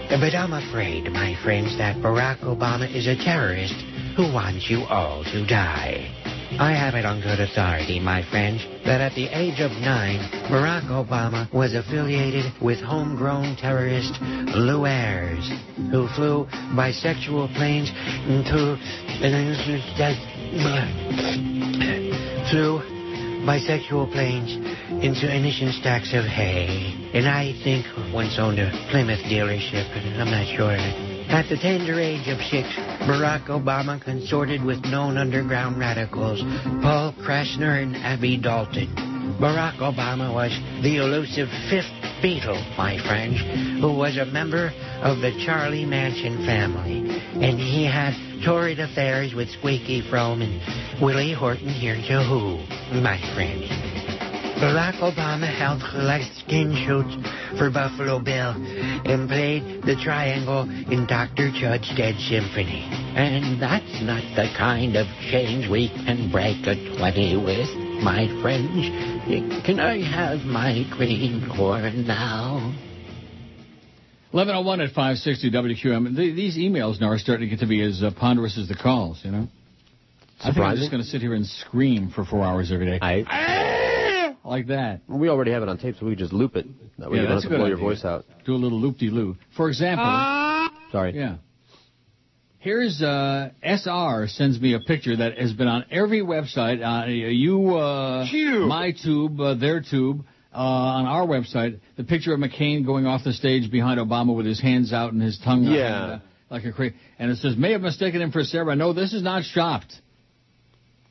But 0.08 0.34
I'm 0.34 0.54
afraid, 0.54 1.12
my 1.12 1.36
friends, 1.44 1.76
that 1.76 1.96
Barack 1.96 2.40
Obama 2.40 2.88
is 2.88 3.06
a 3.06 3.16
terrorist 3.16 3.74
who 4.16 4.32
wants 4.32 4.70
you 4.70 4.84
all 4.84 5.22
to 5.24 5.44
die. 5.46 6.15
I 6.58 6.72
have 6.72 6.94
it 6.94 7.04
on 7.04 7.20
good 7.20 7.40
authority, 7.40 7.98
my 7.98 8.22
friends, 8.30 8.64
that 8.84 9.00
at 9.00 9.14
the 9.14 9.26
age 9.26 9.60
of 9.60 9.72
nine, 9.82 10.20
Barack 10.46 10.86
Obama 10.86 11.52
was 11.52 11.74
affiliated 11.74 12.46
with 12.62 12.78
homegrown 12.80 13.56
terrorist 13.56 14.14
Lou 14.54 14.86
who 15.90 16.06
flew 16.14 16.46
bisexual 16.72 17.52
planes 17.56 17.90
to 18.46 18.78
flew 23.46 24.10
planes 24.12 24.54
into 25.02 25.26
innocent 25.26 25.74
stacks 25.74 26.14
of 26.14 26.24
hay, 26.24 27.10
and 27.12 27.28
I 27.28 27.52
think 27.64 27.86
once 28.14 28.38
owned 28.38 28.60
a 28.60 28.70
Plymouth 28.90 29.20
dealership. 29.26 29.90
I'm 30.18 30.30
not 30.30 30.46
sure. 30.56 31.05
At 31.28 31.48
the 31.48 31.56
tender 31.56 31.98
age 32.00 32.28
of 32.28 32.38
six, 32.50 32.68
Barack 33.06 33.46
Obama 33.46 34.00
consorted 34.02 34.64
with 34.64 34.84
known 34.84 35.18
underground 35.18 35.78
radicals, 35.78 36.40
Paul 36.82 37.14
Krassner 37.20 37.82
and 37.82 37.96
Abby 37.96 38.36
Dalton. 38.36 38.88
Barack 39.40 39.78
Obama 39.78 40.32
was 40.32 40.52
the 40.82 40.96
elusive 40.96 41.48
fifth 41.68 41.90
Beatle, 42.22 42.62
my 42.78 42.96
friends, 43.06 43.40
who 43.80 43.92
was 43.92 44.16
a 44.16 44.24
member 44.26 44.72
of 45.02 45.18
the 45.18 45.32
Charlie 45.44 45.84
Manson 45.84 46.46
family. 46.46 47.20
And 47.34 47.58
he 47.58 47.84
had 47.84 48.14
torrid 48.44 48.80
affairs 48.80 49.34
with 49.34 49.50
Squeaky 49.50 50.02
Fromme 50.08 50.42
and 50.42 51.02
Willie 51.02 51.34
Horton 51.34 51.68
here 51.68 51.96
to 51.96 52.22
Who, 52.24 52.58
my 53.00 53.18
friends. 53.34 53.95
Barack 54.56 55.00
Obama 55.04 55.52
held 55.52 55.82
skin 56.40 56.72
shoots 56.86 57.12
for 57.58 57.70
Buffalo 57.70 58.18
Bill 58.18 58.56
and 58.56 59.28
played 59.28 59.82
the 59.82 59.96
triangle 60.02 60.62
in 60.62 61.06
Dr. 61.06 61.50
Judd's 61.52 61.92
Dead 61.94 62.16
Symphony. 62.16 62.88
And 63.14 63.60
that's 63.60 64.00
not 64.00 64.24
the 64.34 64.48
kind 64.56 64.96
of 64.96 65.06
change 65.30 65.68
we 65.70 65.90
can 65.90 66.32
break 66.32 66.66
a 66.66 66.72
20 66.96 67.36
with, 67.36 67.68
my 68.02 68.28
friends. 68.40 68.88
Can 69.66 69.78
I 69.78 70.00
have 70.00 70.40
my 70.46 70.84
green 70.96 71.46
corn 71.54 72.06
now? 72.06 72.72
1101 74.32 74.80
at 74.80 74.88
560 74.88 75.50
WQM. 75.50 76.16
These 76.16 76.56
emails 76.56 76.98
now 76.98 77.08
are 77.08 77.18
starting 77.18 77.50
to 77.50 77.56
get 77.56 77.60
to 77.60 77.68
be 77.68 77.82
as 77.82 78.02
uh, 78.02 78.10
ponderous 78.18 78.56
as 78.56 78.68
the 78.68 78.74
calls, 78.74 79.20
you 79.22 79.32
know? 79.32 79.48
I 80.40 80.52
think 80.52 80.58
I'm 80.64 80.76
just 80.76 80.90
going 80.90 81.02
to 81.02 81.08
sit 81.08 81.20
here 81.20 81.34
and 81.34 81.46
scream 81.46 82.10
for 82.14 82.24
four 82.24 82.44
hours 82.44 82.70
every 82.70 82.86
day. 82.86 82.98
I, 83.00 83.75
like 84.46 84.68
that. 84.68 85.00
we 85.08 85.28
already 85.28 85.50
have 85.52 85.62
it 85.62 85.68
on 85.68 85.78
tape, 85.78 85.96
so 85.98 86.06
we 86.06 86.12
could 86.12 86.18
just 86.20 86.32
loop 86.32 86.56
it. 86.56 86.66
That 86.98 87.10
way 87.10 87.16
Yeah, 87.18 87.22
you 87.22 87.28
don't 87.28 87.36
have 87.36 87.38
a 87.38 87.42
to 87.42 87.48
good 87.48 87.56
blow 87.58 87.66
your 87.66 87.78
voice 87.78 88.04
out. 88.04 88.24
Do 88.44 88.54
a 88.54 88.56
little 88.56 88.80
loop-de-loo. 88.80 89.36
For 89.56 89.68
example, 89.68 90.04
Sorry. 90.92 91.14
yeah. 91.16 91.36
Here's 92.58 93.00
uh, 93.00 93.50
SR 93.62 94.26
sends 94.28 94.60
me 94.60 94.74
a 94.74 94.80
picture 94.80 95.16
that 95.16 95.38
has 95.38 95.52
been 95.52 95.68
on 95.68 95.84
every 95.90 96.20
website. 96.20 96.82
Uh, 96.82 97.06
you, 97.06 97.76
uh, 97.76 98.26
my 98.66 98.92
tube, 98.92 99.40
uh, 99.40 99.54
their 99.54 99.80
tube, 99.80 100.24
uh, 100.52 100.56
on 100.58 101.06
our 101.06 101.26
website. 101.26 101.78
The 101.96 102.02
picture 102.04 102.32
of 102.34 102.40
McCain 102.40 102.84
going 102.84 103.06
off 103.06 103.22
the 103.22 103.32
stage 103.32 103.70
behind 103.70 104.00
Obama 104.00 104.34
with 104.34 104.46
his 104.46 104.60
hands 104.60 104.92
out 104.92 105.12
and 105.12 105.22
his 105.22 105.38
tongue 105.44 105.66
out, 105.66 105.72
Yeah. 105.72 106.02
and, 106.04 106.12
uh, 106.14 106.18
like 106.50 106.64
a 106.64 106.72
cra 106.72 106.90
And 107.18 107.30
it 107.30 107.38
says, 107.38 107.56
may 107.56 107.72
have 107.72 107.82
mistaken 107.82 108.20
him 108.20 108.32
for 108.32 108.42
Sarah. 108.42 108.74
No, 108.74 108.92
this 108.92 109.12
is 109.12 109.22
not 109.22 109.44
shopped. 109.44 109.94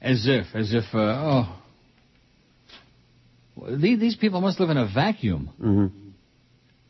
As 0.02 0.28
if, 0.28 0.48
as 0.56 0.74
if, 0.74 0.84
uh, 0.94 0.98
oh. 1.00 1.62
These, 3.70 4.00
these 4.00 4.16
people 4.16 4.42
must 4.42 4.60
live 4.60 4.70
in 4.70 4.78
a 4.78 4.86
vacuum. 4.86 5.50
Mm-hmm. 5.60 6.06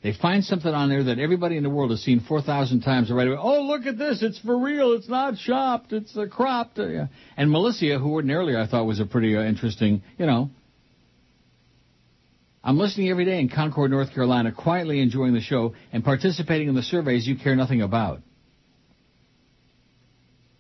They 0.05 0.13
find 0.13 0.43
something 0.43 0.71
on 0.71 0.89
there 0.89 1.05
that 1.05 1.17
everybody 1.17 1.57
in 1.57 1.63
the 1.63 1.69
world 1.69 1.89
has 1.89 2.01
seen 2.01 2.19
4,000 2.19 2.81
times 2.81 3.09
already. 3.09 3.31
Oh, 3.31 3.63
look 3.63 3.87
at 3.87 3.97
this. 3.97 4.21
It's 4.21 4.37
for 4.39 4.57
real. 4.57 4.93
It's 4.93 5.09
not 5.09 5.37
shopped. 5.37 5.93
It's 5.93 6.15
uh, 6.15 6.27
cropped. 6.29 6.77
Uh. 6.77 7.05
And 7.35 7.49
Melissa, 7.49 7.97
who 7.97 8.11
ordinarily 8.11 8.55
I 8.55 8.67
thought 8.67 8.85
was 8.85 8.99
a 8.99 9.05
pretty 9.05 9.35
uh, 9.35 9.41
interesting, 9.41 10.03
you 10.19 10.27
know. 10.27 10.51
I'm 12.63 12.77
listening 12.77 13.09
every 13.09 13.25
day 13.25 13.39
in 13.39 13.49
Concord, 13.49 13.91
North 13.91 14.13
Carolina, 14.13 14.51
quietly 14.51 14.99
enjoying 14.99 15.33
the 15.33 15.41
show 15.41 15.73
and 15.91 16.03
participating 16.03 16.67
in 16.67 16.75
the 16.75 16.83
surveys 16.83 17.27
you 17.27 17.35
care 17.37 17.55
nothing 17.55 17.81
about. 17.81 18.21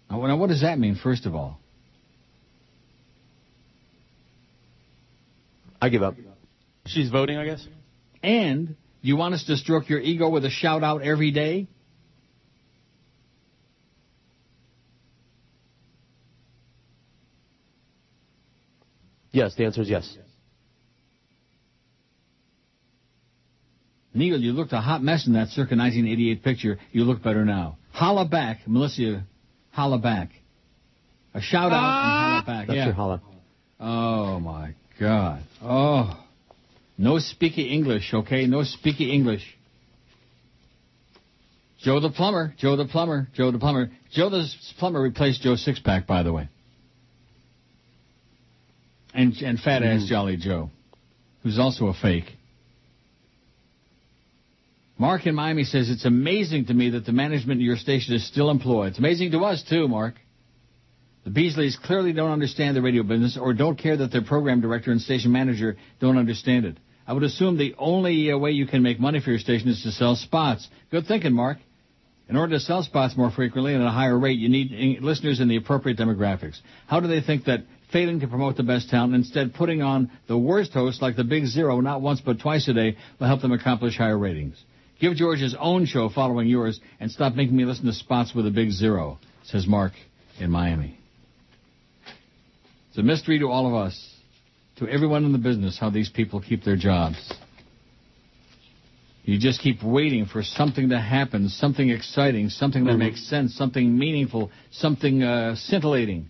Now, 0.09 0.25
now 0.25 0.37
what 0.37 0.49
does 0.49 0.61
that 0.61 0.79
mean, 0.79 0.95
first 0.95 1.25
of 1.25 1.35
all? 1.35 1.59
I 5.81 5.89
give 5.89 6.03
up. 6.03 6.15
She's 6.85 7.09
voting, 7.09 7.37
I 7.37 7.45
guess. 7.45 7.67
And 8.23 8.75
you 9.01 9.17
want 9.17 9.33
us 9.33 9.43
to 9.45 9.57
stroke 9.57 9.89
your 9.89 9.99
ego 9.99 10.29
with 10.29 10.45
a 10.45 10.49
shout 10.49 10.83
out 10.83 11.03
every 11.03 11.31
day? 11.31 11.67
Yes, 19.31 19.53
the 19.55 19.65
answer 19.65 19.81
is 19.81 19.89
yes. 19.89 20.17
Neil, 24.13 24.39
you 24.39 24.53
looked 24.53 24.71
a 24.71 24.79
hot 24.79 25.03
mess 25.03 25.27
in 25.27 25.33
that 25.33 25.49
circa 25.49 25.75
1988 25.75 26.41
picture. 26.41 26.79
You 26.93 27.03
look 27.03 27.21
better 27.21 27.43
now. 27.43 27.77
Holla 27.91 28.25
back, 28.25 28.59
Melissa. 28.65 29.25
Holla 29.71 29.99
back. 29.99 30.29
A 31.33 31.41
shout 31.41 31.73
out 31.73 31.75
and 31.75 31.83
holla 31.83 32.41
ah! 32.41 32.43
back. 32.45 32.67
That's 32.67 32.77
yeah. 32.77 32.85
your 32.85 32.93
holla. 32.93 33.21
Oh 33.77 34.39
my 34.39 34.73
God. 34.99 35.43
Oh. 35.61 36.21
No 36.97 37.13
speaky 37.15 37.71
English, 37.71 38.13
okay? 38.13 38.47
No 38.47 38.59
speaky 38.59 39.13
English. 39.13 39.43
Joe 41.79 41.99
the 41.99 42.09
plumber. 42.09 42.53
Joe 42.57 42.75
the 42.75 42.85
plumber. 42.85 43.27
Joe 43.33 43.51
the 43.51 43.59
plumber. 43.59 43.91
Joe 44.11 44.29
the 44.29 44.47
plumber 44.79 45.01
replaced 45.01 45.41
Joe 45.41 45.55
Sixpack, 45.55 46.07
by 46.07 46.23
the 46.23 46.31
way. 46.31 46.49
And 49.13 49.33
and 49.41 49.59
fat 49.59 49.83
ass 49.83 50.03
mm. 50.03 50.07
Jolly 50.07 50.37
Joe, 50.37 50.69
who's 51.43 51.59
also 51.59 51.87
a 51.87 51.93
fake. 51.93 52.25
Mark 54.97 55.27
in 55.27 55.35
Miami 55.35 55.65
says 55.65 55.89
it's 55.89 56.05
amazing 56.05 56.65
to 56.65 56.73
me 56.73 56.91
that 56.91 57.05
the 57.05 57.11
management 57.11 57.59
of 57.59 57.65
your 57.65 57.75
station 57.75 58.15
is 58.15 58.25
still 58.25 58.49
employed. 58.49 58.89
It's 58.89 58.99
amazing 58.99 59.31
to 59.31 59.39
us 59.39 59.63
too, 59.69 59.87
Mark. 59.87 60.15
The 61.25 61.31
Beasleys 61.31 61.75
clearly 61.81 62.13
don't 62.13 62.31
understand 62.31 62.77
the 62.77 62.83
radio 62.83 63.01
business 63.01 63.35
or 63.35 63.55
don't 63.55 63.77
care 63.77 63.97
that 63.97 64.11
their 64.11 64.21
program 64.21 64.61
director 64.61 64.91
and 64.91 65.01
station 65.01 65.31
manager 65.31 65.75
don't 65.99 66.19
understand 66.19 66.65
it. 66.65 66.77
I 67.07 67.13
would 67.13 67.23
assume 67.23 67.57
the 67.57 67.73
only 67.79 68.31
uh, 68.31 68.37
way 68.37 68.51
you 68.51 68.67
can 68.67 68.83
make 68.83 68.99
money 68.99 69.19
for 69.19 69.31
your 69.31 69.39
station 69.39 69.69
is 69.69 69.81
to 69.83 69.91
sell 69.91 70.15
spots. 70.15 70.67
Good 70.91 71.07
thinking, 71.07 71.33
Mark. 71.33 71.57
In 72.29 72.37
order 72.37 72.53
to 72.53 72.59
sell 72.59 72.83
spots 72.83 73.17
more 73.17 73.31
frequently 73.31 73.73
and 73.73 73.81
at 73.81 73.87
a 73.87 73.91
higher 73.91 74.17
rate, 74.17 74.37
you 74.37 74.49
need 74.49 75.01
listeners 75.01 75.39
in 75.39 75.47
the 75.47 75.55
appropriate 75.57 75.97
demographics. 75.97 76.59
How 76.85 76.99
do 76.99 77.07
they 77.07 77.21
think 77.21 77.45
that 77.45 77.65
failing 77.91 78.19
to 78.19 78.27
promote 78.27 78.55
the 78.55 78.63
best 78.63 78.89
talent, 78.89 79.15
instead 79.15 79.55
putting 79.55 79.81
on 79.81 80.11
the 80.27 80.37
worst 80.37 80.73
host 80.73 81.01
like 81.01 81.15
the 81.15 81.23
Big 81.23 81.45
Zero, 81.45 81.81
not 81.81 82.01
once 82.01 82.21
but 82.21 82.39
twice 82.39 82.67
a 82.67 82.73
day, 82.73 82.97
will 83.19 83.27
help 83.27 83.41
them 83.41 83.51
accomplish 83.51 83.97
higher 83.97 84.17
ratings? 84.17 84.63
Give 84.99 85.15
George 85.15 85.39
his 85.39 85.55
own 85.59 85.85
show 85.85 86.09
following 86.09 86.47
yours 86.47 86.79
and 86.99 87.11
stop 87.11 87.33
making 87.33 87.55
me 87.55 87.65
listen 87.65 87.85
to 87.85 87.93
spots 87.93 88.33
with 88.33 88.45
a 88.45 88.51
Big 88.51 88.71
Zero, 88.71 89.19
says 89.43 89.67
Mark 89.67 89.93
in 90.39 90.49
Miami. 90.51 90.99
It's 92.95 93.01
a 93.01 93.03
mystery 93.03 93.39
to 93.39 93.47
all 93.47 93.67
of 93.67 93.73
us, 93.73 93.93
to 94.77 94.87
everyone 94.87 95.25
in 95.25 95.33
the 95.33 95.37
business, 95.37 95.77
how 95.77 95.89
these 95.89 96.07
people 96.07 96.39
keep 96.39 96.63
their 96.63 96.77
jobs. 96.77 97.17
You 99.25 99.37
just 99.37 99.59
keep 99.59 99.83
waiting 99.83 100.27
for 100.27 100.43
something 100.43 100.87
to 100.87 100.97
happen, 100.97 101.49
something 101.49 101.89
exciting, 101.89 102.49
something 102.49 102.85
that 102.85 102.93
Mhm. 102.93 102.99
makes 102.99 103.21
sense, 103.23 103.53
something 103.53 103.97
meaningful, 103.97 104.49
something 104.71 105.23
uh, 105.23 105.55
scintillating. 105.55 106.27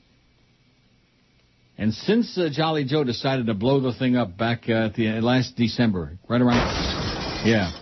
And 1.77 1.93
since 1.93 2.35
uh, 2.35 2.49
Jolly 2.49 2.83
Joe 2.83 3.03
decided 3.03 3.45
to 3.45 3.53
blow 3.53 3.79
the 3.79 3.93
thing 3.93 4.15
up 4.15 4.35
back 4.35 4.67
uh, 4.67 4.85
at 4.85 4.95
the 4.95 5.09
uh, 5.09 5.21
last 5.21 5.55
December, 5.55 6.17
right 6.27 6.41
around, 6.41 7.45
yeah, 7.45 7.73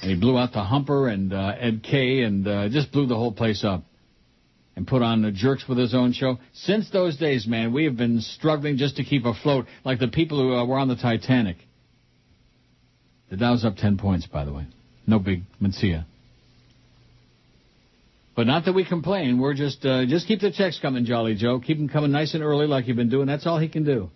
and 0.00 0.10
he 0.10 0.16
blew 0.16 0.38
out 0.38 0.54
the 0.54 0.64
Humper 0.64 1.08
and 1.08 1.34
uh, 1.34 1.52
Ed 1.60 1.82
K 1.82 2.22
and 2.22 2.48
uh, 2.48 2.70
just 2.70 2.92
blew 2.92 3.04
the 3.04 3.16
whole 3.16 3.32
place 3.32 3.62
up, 3.62 3.84
and 4.76 4.86
put 4.86 5.02
on 5.02 5.22
the 5.22 5.30
Jerks 5.30 5.68
with 5.68 5.78
his 5.78 5.94
own 5.94 6.12
show. 6.12 6.38
Since 6.52 6.90
those 6.90 7.16
days, 7.16 7.46
man, 7.46 7.72
we 7.72 7.84
have 7.84 7.96
been 7.96 8.20
struggling 8.20 8.76
just 8.76 8.96
to 8.96 9.04
keep 9.04 9.24
afloat, 9.24 9.66
like 9.84 10.00
the 10.00 10.08
people 10.08 10.38
who 10.38 10.54
uh, 10.54 10.64
were 10.64 10.78
on 10.78 10.88
the 10.88 10.96
Titanic. 10.96 11.56
The 13.30 13.36
Dow's 13.36 13.64
up 13.64 13.76
ten 13.76 13.98
points, 13.98 14.26
by 14.26 14.44
the 14.44 14.52
way. 14.52 14.66
No 15.06 15.18
big 15.18 15.42
Mencia. 15.60 16.04
But 18.36 18.46
not 18.48 18.64
that 18.64 18.72
we 18.72 18.84
complain. 18.84 19.38
We're 19.38 19.54
just 19.54 19.84
uh, 19.86 20.06
just 20.06 20.26
keep 20.26 20.40
the 20.40 20.50
checks 20.50 20.78
coming, 20.80 21.04
Jolly 21.04 21.36
Joe. 21.36 21.60
Keep 21.60 21.78
them 21.78 21.88
coming 21.88 22.10
nice 22.10 22.34
and 22.34 22.42
early, 22.42 22.66
like 22.66 22.88
you've 22.88 22.96
been 22.96 23.10
doing. 23.10 23.26
That's 23.26 23.46
all 23.46 23.58
he 23.58 23.68
can 23.68 23.84
do. 23.84 24.10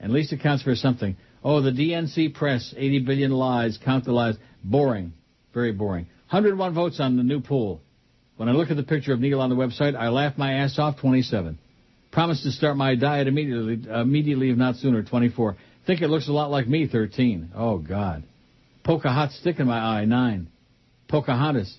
At 0.00 0.10
least 0.10 0.32
it 0.32 0.40
counts 0.42 0.64
for 0.64 0.74
something. 0.74 1.16
Oh, 1.44 1.60
the 1.60 1.70
DNC 1.70 2.34
press, 2.34 2.74
80 2.76 3.00
billion 3.00 3.30
lies, 3.30 3.78
count 3.84 4.04
the 4.04 4.12
lies. 4.12 4.36
Boring, 4.64 5.12
very 5.54 5.72
boring. 5.72 6.06
101 6.30 6.74
votes 6.74 6.98
on 6.98 7.16
the 7.16 7.22
new 7.22 7.40
poll. 7.40 7.80
When 8.42 8.48
I 8.48 8.54
look 8.54 8.72
at 8.72 8.76
the 8.76 8.82
picture 8.82 9.12
of 9.12 9.20
Neil 9.20 9.40
on 9.40 9.50
the 9.50 9.54
website, 9.54 9.94
I 9.94 10.08
laugh 10.08 10.36
my 10.36 10.54
ass 10.54 10.76
off. 10.76 10.98
27. 10.98 11.60
Promise 12.10 12.42
to 12.42 12.50
start 12.50 12.76
my 12.76 12.96
diet 12.96 13.28
immediately, 13.28 13.88
immediately 13.88 14.50
if 14.50 14.56
not 14.56 14.74
sooner. 14.74 15.04
24. 15.04 15.56
Think 15.86 16.02
it 16.02 16.08
looks 16.08 16.26
a 16.26 16.32
lot 16.32 16.50
like 16.50 16.66
me. 16.66 16.88
13. 16.88 17.52
Oh 17.54 17.78
God. 17.78 18.24
Poke 18.82 19.04
a 19.04 19.12
hot 19.12 19.30
stick 19.30 19.60
in 19.60 19.68
my 19.68 19.78
eye. 19.78 20.06
9. 20.06 20.48
Pocahontas. 21.06 21.72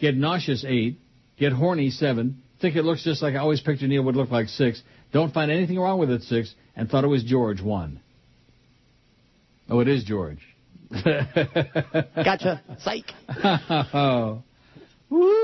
Get 0.00 0.16
nauseous. 0.16 0.64
8. 0.66 0.98
Get 1.36 1.52
horny. 1.52 1.90
7. 1.90 2.42
Think 2.62 2.76
it 2.76 2.84
looks 2.84 3.04
just 3.04 3.22
like 3.22 3.34
I 3.34 3.40
always 3.40 3.60
pictured 3.60 3.90
Neil 3.90 4.04
would 4.04 4.16
look 4.16 4.30
like 4.30 4.48
6. 4.48 4.82
Don't 5.12 5.34
find 5.34 5.50
anything 5.50 5.78
wrong 5.78 5.98
with 5.98 6.10
it. 6.10 6.22
6. 6.22 6.54
And 6.74 6.88
thought 6.88 7.04
it 7.04 7.08
was 7.08 7.22
George. 7.22 7.60
1. 7.60 8.00
Oh, 9.68 9.80
it 9.80 9.88
is 9.88 10.04
George. 10.04 10.40
Gotcha. 10.90 12.62
Psych. 12.80 13.12
oh. 13.92 14.42
Woo! 15.10 15.41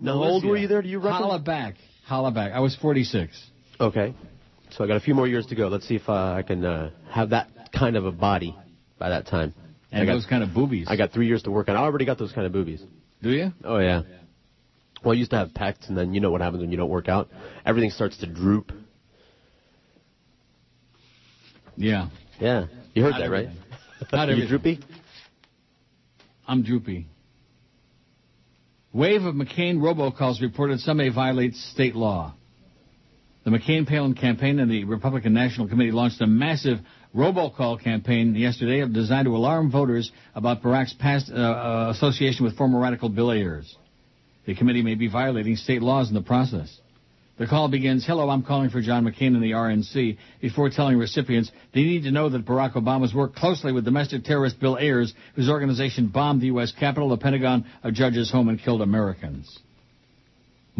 Now, 0.00 0.14
how 0.14 0.24
old 0.24 0.44
were 0.44 0.56
you 0.56 0.68
there? 0.68 0.82
Do 0.82 0.88
you 0.88 0.98
reckon? 0.98 1.12
Holla 1.12 1.38
back. 1.38 1.74
Holla 2.06 2.30
back. 2.30 2.52
I 2.52 2.60
was 2.60 2.76
46. 2.76 3.50
Okay. 3.78 4.14
So 4.70 4.84
I 4.84 4.86
got 4.86 4.96
a 4.96 5.00
few 5.00 5.14
more 5.14 5.26
years 5.26 5.46
to 5.46 5.54
go. 5.54 5.68
Let's 5.68 5.86
see 5.86 5.96
if 5.96 6.08
uh, 6.08 6.12
I 6.12 6.42
can 6.42 6.64
uh, 6.64 6.90
have 7.10 7.30
that 7.30 7.48
kind 7.76 7.96
of 7.96 8.06
a 8.06 8.12
body 8.12 8.56
by 8.98 9.10
that 9.10 9.26
time. 9.26 9.54
And 9.92 10.02
I 10.02 10.06
got, 10.06 10.14
those 10.14 10.26
kind 10.26 10.42
of 10.42 10.54
boobies. 10.54 10.86
I 10.88 10.96
got 10.96 11.12
three 11.12 11.26
years 11.26 11.42
to 11.42 11.50
work 11.50 11.68
on. 11.68 11.76
I 11.76 11.80
already 11.80 12.04
got 12.04 12.18
those 12.18 12.32
kind 12.32 12.46
of 12.46 12.52
boobies. 12.52 12.82
Do 13.22 13.30
you? 13.30 13.52
Oh 13.64 13.78
yeah. 13.78 14.02
Well, 15.04 15.12
I 15.12 15.16
used 15.16 15.30
to 15.30 15.36
have 15.38 15.48
pecs, 15.48 15.88
and 15.88 15.96
then 15.96 16.14
you 16.14 16.20
know 16.20 16.30
what 16.30 16.40
happens 16.40 16.60
when 16.60 16.70
you 16.70 16.76
don't 16.76 16.90
work 16.90 17.08
out. 17.08 17.28
Everything 17.66 17.90
starts 17.90 18.18
to 18.18 18.26
droop. 18.26 18.70
Yeah. 21.76 22.08
Yeah. 22.38 22.66
You 22.94 23.02
heard 23.02 23.12
Not 23.12 23.20
that, 23.20 23.30
right? 23.30 23.46
everything. 23.46 23.64
Not 24.12 24.28
you 24.36 24.46
droopy? 24.46 24.80
I'm 26.46 26.62
droopy. 26.62 27.06
Wave 28.92 29.22
of 29.22 29.36
McCain 29.36 29.78
robocalls 29.78 30.40
reported 30.40 30.80
some 30.80 30.96
may 30.96 31.10
violate 31.10 31.54
state 31.54 31.94
law. 31.94 32.34
The 33.44 33.50
McCain-Palin 33.50 34.14
campaign 34.14 34.58
and 34.58 34.70
the 34.70 34.84
Republican 34.84 35.32
National 35.32 35.68
Committee 35.68 35.92
launched 35.92 36.20
a 36.20 36.26
massive 36.26 36.78
robocall 37.14 37.82
campaign 37.82 38.34
yesterday 38.34 38.86
designed 38.86 39.26
to 39.26 39.36
alarm 39.36 39.70
voters 39.70 40.10
about 40.34 40.62
Barack's 40.62 40.92
past 40.92 41.30
uh, 41.30 41.36
uh, 41.36 41.92
association 41.94 42.44
with 42.44 42.56
former 42.56 42.80
radical 42.80 43.08
Bill 43.08 43.30
Ayers. 43.30 43.76
The 44.46 44.54
committee 44.56 44.82
may 44.82 44.96
be 44.96 45.08
violating 45.08 45.56
state 45.56 45.82
laws 45.82 46.08
in 46.08 46.14
the 46.14 46.22
process. 46.22 46.76
The 47.40 47.46
call 47.46 47.68
begins, 47.68 48.06
hello, 48.06 48.28
I'm 48.28 48.42
calling 48.42 48.68
for 48.68 48.82
John 48.82 49.06
McCain 49.06 49.28
and 49.28 49.42
the 49.42 49.52
RNC, 49.52 50.18
before 50.42 50.68
telling 50.68 50.98
recipients 50.98 51.50
they 51.72 51.84
need 51.84 52.02
to 52.02 52.10
know 52.10 52.28
that 52.28 52.44
Barack 52.44 52.74
Obama's 52.74 53.14
worked 53.14 53.34
closely 53.34 53.72
with 53.72 53.86
domestic 53.86 54.24
terrorist 54.24 54.60
Bill 54.60 54.76
Ayers, 54.76 55.14
whose 55.36 55.48
organization 55.48 56.08
bombed 56.08 56.42
the 56.42 56.48
U.S. 56.48 56.70
Capitol, 56.78 57.08
the 57.08 57.16
Pentagon, 57.16 57.64
a 57.82 57.90
judge's 57.90 58.30
home, 58.30 58.50
and 58.50 58.60
killed 58.60 58.82
Americans. 58.82 59.58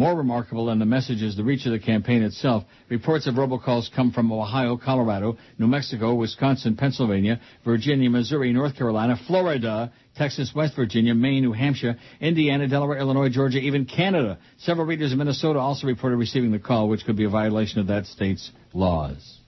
More 0.01 0.15
remarkable 0.15 0.65
than 0.65 0.79
the 0.79 0.87
message 0.87 1.21
is 1.21 1.37
the 1.37 1.45
reach 1.45 1.67
of 1.67 1.73
the 1.73 1.79
campaign 1.79 2.23
itself. 2.23 2.65
Reports 2.89 3.27
of 3.27 3.35
robocalls 3.35 3.95
come 3.95 4.13
from 4.13 4.33
Ohio, 4.33 4.79
Colorado, 4.79 5.37
New 5.59 5.67
Mexico, 5.67 6.15
Wisconsin, 6.15 6.75
Pennsylvania, 6.75 7.39
Virginia, 7.67 8.09
Missouri, 8.09 8.51
North 8.51 8.79
Carolina, 8.79 9.21
Florida, 9.27 9.93
Texas, 10.17 10.53
West 10.57 10.75
Virginia, 10.75 11.15
Maine, 11.15 11.43
New 11.43 11.53
Hampshire, 11.53 11.99
Indiana, 12.19 12.67
Delaware, 12.67 12.97
Illinois, 12.97 13.29
Georgia, 13.29 13.59
even 13.59 13.85
Canada. 13.85 14.39
Several 14.61 14.87
readers 14.87 15.13
in 15.13 15.19
Minnesota 15.19 15.59
also 15.59 15.87
reported 15.87 16.17
receiving 16.17 16.51
the 16.51 16.59
call, 16.59 16.89
which 16.89 17.05
could 17.05 17.19
be 17.19 17.25
a 17.25 17.29
violation 17.29 17.79
of 17.79 17.89
that 17.89 18.07
state's 18.07 18.51
laws. 18.73 19.39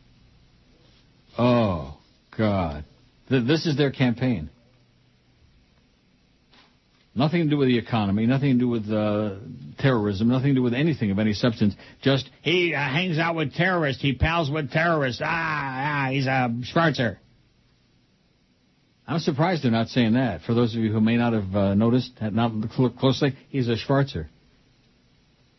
Oh, 1.38 1.96
God. 2.36 2.84
Th- 3.30 3.46
this 3.46 3.64
is 3.64 3.78
their 3.78 3.90
campaign. 3.90 4.50
Nothing 7.14 7.44
to 7.44 7.50
do 7.50 7.58
with 7.58 7.68
the 7.68 7.76
economy, 7.76 8.24
nothing 8.24 8.54
to 8.54 8.58
do 8.58 8.68
with 8.68 8.90
uh, 8.90 9.36
terrorism, 9.78 10.28
nothing 10.28 10.48
to 10.48 10.54
do 10.54 10.62
with 10.62 10.72
anything 10.72 11.10
of 11.10 11.18
any 11.18 11.34
substance. 11.34 11.74
Just 12.00 12.28
He 12.40 12.74
uh, 12.74 12.78
hangs 12.78 13.18
out 13.18 13.36
with 13.36 13.54
terrorists. 13.54 14.00
He 14.00 14.14
pals 14.14 14.50
with 14.50 14.70
terrorists. 14.70 15.20
Ah, 15.22 16.06
ah, 16.06 16.10
he's 16.10 16.26
a 16.26 16.50
Schwarzer. 16.74 17.18
I'm 19.06 19.18
surprised 19.18 19.62
they're 19.62 19.70
not 19.70 19.88
saying 19.88 20.14
that. 20.14 20.40
For 20.42 20.54
those 20.54 20.74
of 20.74 20.80
you 20.80 20.90
who 20.90 21.00
may 21.00 21.18
not 21.18 21.34
have 21.34 21.54
uh, 21.54 21.74
noticed, 21.74 22.12
had 22.18 22.34
not 22.34 22.52
looked 22.78 22.98
closely, 22.98 23.36
he's 23.50 23.68
a 23.68 23.76
Schwarzer. 23.76 24.28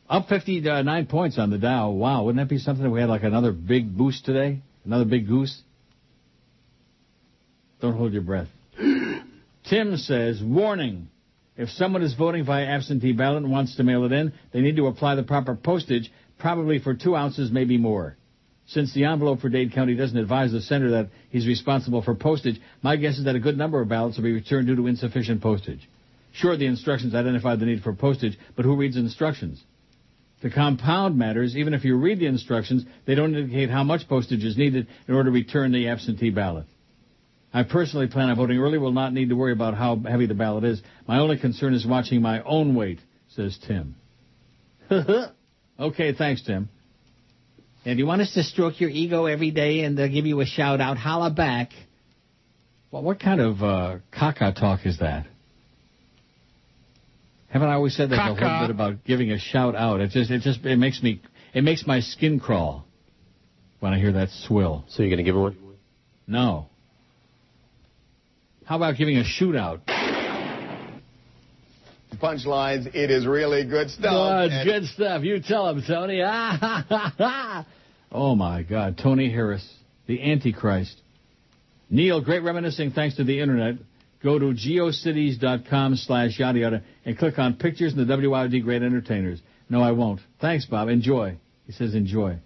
Up 0.10 0.28
59 0.28 1.06
points 1.06 1.38
on 1.38 1.52
the 1.52 1.60
Dow. 1.60 1.92
Wow, 1.92 2.24
wouldn't 2.24 2.44
that 2.44 2.50
be 2.50 2.58
something 2.58 2.86
if 2.86 2.92
we 2.92 3.00
had 3.00 3.10
like 3.10 3.24
another 3.24 3.52
big 3.52 3.96
boost 3.96 4.26
today? 4.26 4.62
Another 4.86 5.06
big 5.06 5.28
goose? 5.28 5.62
Don't 7.80 7.96
hold 7.96 8.14
your 8.14 8.22
breath. 8.22 8.48
Tim 9.70 9.98
says, 9.98 10.42
warning. 10.42 11.10
If 11.56 11.70
someone 11.70 12.02
is 12.02 12.16
voting 12.16 12.46
via 12.46 12.66
absentee 12.66 13.14
ballot 13.14 13.44
and 13.44 13.52
wants 13.52 13.76
to 13.76 13.84
mail 13.84 14.06
it 14.06 14.12
in, 14.12 14.34
they 14.52 14.62
need 14.62 14.78
to 14.78 14.88
apply 14.88 15.16
the 15.16 15.24
proper 15.24 15.56
postage, 15.56 16.12
probably 16.40 16.80
for 16.80 16.94
two 16.94 17.16
ounces, 17.16 17.52
maybe 17.52 17.78
more. 17.78 18.18
Since 18.66 18.94
the 18.94 19.04
envelope 19.04 19.42
for 19.42 19.50
Dade 19.50 19.74
County 19.74 19.96
doesn't 19.96 20.18
advise 20.18 20.52
the 20.52 20.62
sender 20.62 20.92
that 20.92 21.10
he's 21.30 21.46
responsible 21.46 22.02
for 22.02 22.16
postage, 22.16 22.60
my 22.82 22.96
guess 22.96 23.18
is 23.18 23.26
that 23.26 23.36
a 23.36 23.40
good 23.40 23.58
number 23.58 23.82
of 23.82 23.90
ballots 23.90 24.18
will 24.18 24.24
be 24.24 24.34
returned 24.34 24.68
due 24.68 24.76
to 24.78 24.88
insufficient 24.88 25.42
postage. 25.42 25.88
Sure, 26.32 26.58
the 26.58 26.66
instructions 26.66 27.14
identify 27.14 27.56
the 27.56 27.66
need 27.66 27.84
for 27.84 27.94
postage, 27.94 28.38
but 28.56 28.66
who 28.66 28.76
reads 28.76 28.98
instructions? 28.98 29.64
To 30.42 30.50
compound 30.50 31.18
matters, 31.18 31.56
even 31.56 31.74
if 31.74 31.86
you 31.86 31.98
read 31.98 32.20
the 32.20 32.26
instructions, 32.26 32.84
they 33.06 33.16
don't 33.16 33.36
indicate 33.36 33.70
how 33.70 33.84
much 33.84 34.08
postage 34.10 34.44
is 34.44 34.58
needed 34.58 34.88
in 35.08 35.14
order 35.14 35.30
to 35.30 35.34
return 35.34 35.72
the 35.72 35.88
absentee 35.88 36.32
ballot. 36.32 36.66
I 37.54 37.64
personally 37.64 38.08
plan 38.08 38.30
on 38.30 38.36
voting 38.36 38.58
early, 38.58 38.80
will 38.80 38.92
not 38.92 39.14
need 39.14 39.30
to 39.30 39.36
worry 39.36 39.54
about 39.54 39.76
how 39.76 39.96
heavy 39.98 40.26
the 40.26 40.34
ballot 40.34 40.64
is. 40.64 40.82
My 41.08 41.20
only 41.20 41.38
concern 41.38 41.76
is 41.76 41.86
watching 41.86 42.22
my 42.22 42.42
own 42.42 42.74
weight, 42.74 43.00
says 43.30 43.58
Tim. 43.68 43.96
okay, 45.80 46.14
thanks, 46.14 46.42
Tim. 46.42 46.70
And 47.86 48.00
you 48.00 48.08
want 48.08 48.22
us 48.22 48.34
to 48.34 48.44
stroke 48.44 48.82
your 48.82 48.90
ego 48.90 49.26
every 49.26 49.52
day 49.52 49.82
and 49.82 50.00
uh, 50.00 50.08
give 50.08 50.26
you 50.26 50.40
a 50.42 50.46
shout 50.46 50.82
out? 50.82 50.98
Holla 50.98 51.30
back. 51.30 51.70
Well, 52.92 53.04
what 53.04 53.20
kind 53.20 53.40
of 53.42 53.62
uh, 53.62 53.98
caca 54.12 54.56
talk 54.56 54.86
is 54.86 55.00
that? 55.00 55.28
Haven't 57.50 57.70
I 57.70 57.74
always 57.74 57.96
said 57.96 58.10
that 58.10 58.16
a 58.16 58.34
Caca. 58.34 58.42
little 58.42 58.68
bit 58.68 58.70
about 58.72 59.04
giving 59.04 59.32
a 59.32 59.38
shout 59.38 59.76
out? 59.76 60.02
It 60.02 60.10
just, 60.10 60.32
it 60.32 60.42
just, 60.42 60.66
it 60.66 60.78
makes 60.78 61.04
me, 61.04 61.22
it 61.54 61.64
makes 61.64 61.86
my 61.86 62.00
skin 62.00 62.40
crawl 62.40 62.86
when 63.80 63.94
I 63.94 64.00
hear 64.00 64.14
that 64.14 64.30
swill. 64.48 64.86
So 64.90 65.04
you're 65.04 65.12
gonna 65.12 65.24
give 65.24 65.36
her 65.36 65.42
one? 65.42 65.58
No. 66.26 66.68
How 68.66 68.78
about 68.78 68.96
giving 68.98 69.18
a 69.18 69.24
shootout? 69.24 69.82
Punchlines, 72.22 72.86
it 72.96 73.12
is 73.12 73.26
really 73.28 73.66
good 73.66 73.90
stuff. 73.90 74.12
Oh, 74.14 74.48
And- 74.50 74.66
good 74.66 74.86
stuff. 74.86 75.24
You 75.24 75.40
tell 75.42 75.68
him, 75.70 75.84
Tony. 75.86 76.22
Ah, 76.22 76.58
ha, 76.60 76.86
ha, 76.88 77.14
ha. 77.18 77.66
oh 78.12 78.36
my 78.36 78.64
God, 78.64 78.98
Tony 78.98 79.30
Harris, 79.30 79.68
the 80.08 80.22
Antichrist. 80.32 80.96
Neil, 81.90 82.22
great 82.22 82.44
reminiscing 82.44 82.92
thanks 82.92 83.18
to 83.18 83.24
the 83.24 83.40
internet. 83.40 83.76
Go 84.24 84.40
to 84.40 84.46
geocities.com 84.54 85.98
slash 85.98 86.40
yada 86.40 86.60
yada 86.60 86.84
and 87.04 87.18
click 87.18 87.38
on 87.38 87.56
pictures 87.56 87.94
and 87.94 88.08
the 88.08 88.14
WIOD 88.14 88.64
Great 88.64 88.82
Entertainers. 88.84 89.42
No, 89.70 89.82
I 89.82 89.92
won't. 89.92 90.22
Thanks, 90.40 90.66
Bob. 90.66 90.88
Enjoy. 90.88 91.36
He 91.66 91.74
says 91.74 91.94
enjoy. 91.94 92.38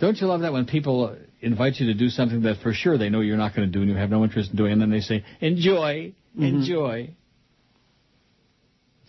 Don't 0.00 0.16
you 0.20 0.26
love 0.26 0.40
that 0.40 0.52
when 0.52 0.66
people 0.66 1.16
invite 1.46 1.76
you 1.76 1.86
to 1.86 1.94
do 1.94 2.08
something 2.08 2.42
that 2.42 2.58
for 2.58 2.72
sure 2.72 2.98
they 2.98 3.08
know 3.08 3.20
you're 3.20 3.36
not 3.36 3.54
going 3.54 3.70
to 3.70 3.72
do 3.72 3.80
and 3.80 3.90
you 3.90 3.96
have 3.96 4.10
no 4.10 4.24
interest 4.24 4.50
in 4.50 4.56
doing, 4.56 4.72
and 4.72 4.82
then 4.82 4.90
they 4.90 5.00
say, 5.00 5.24
enjoy, 5.40 6.12
mm-hmm. 6.34 6.44
enjoy. 6.44 7.10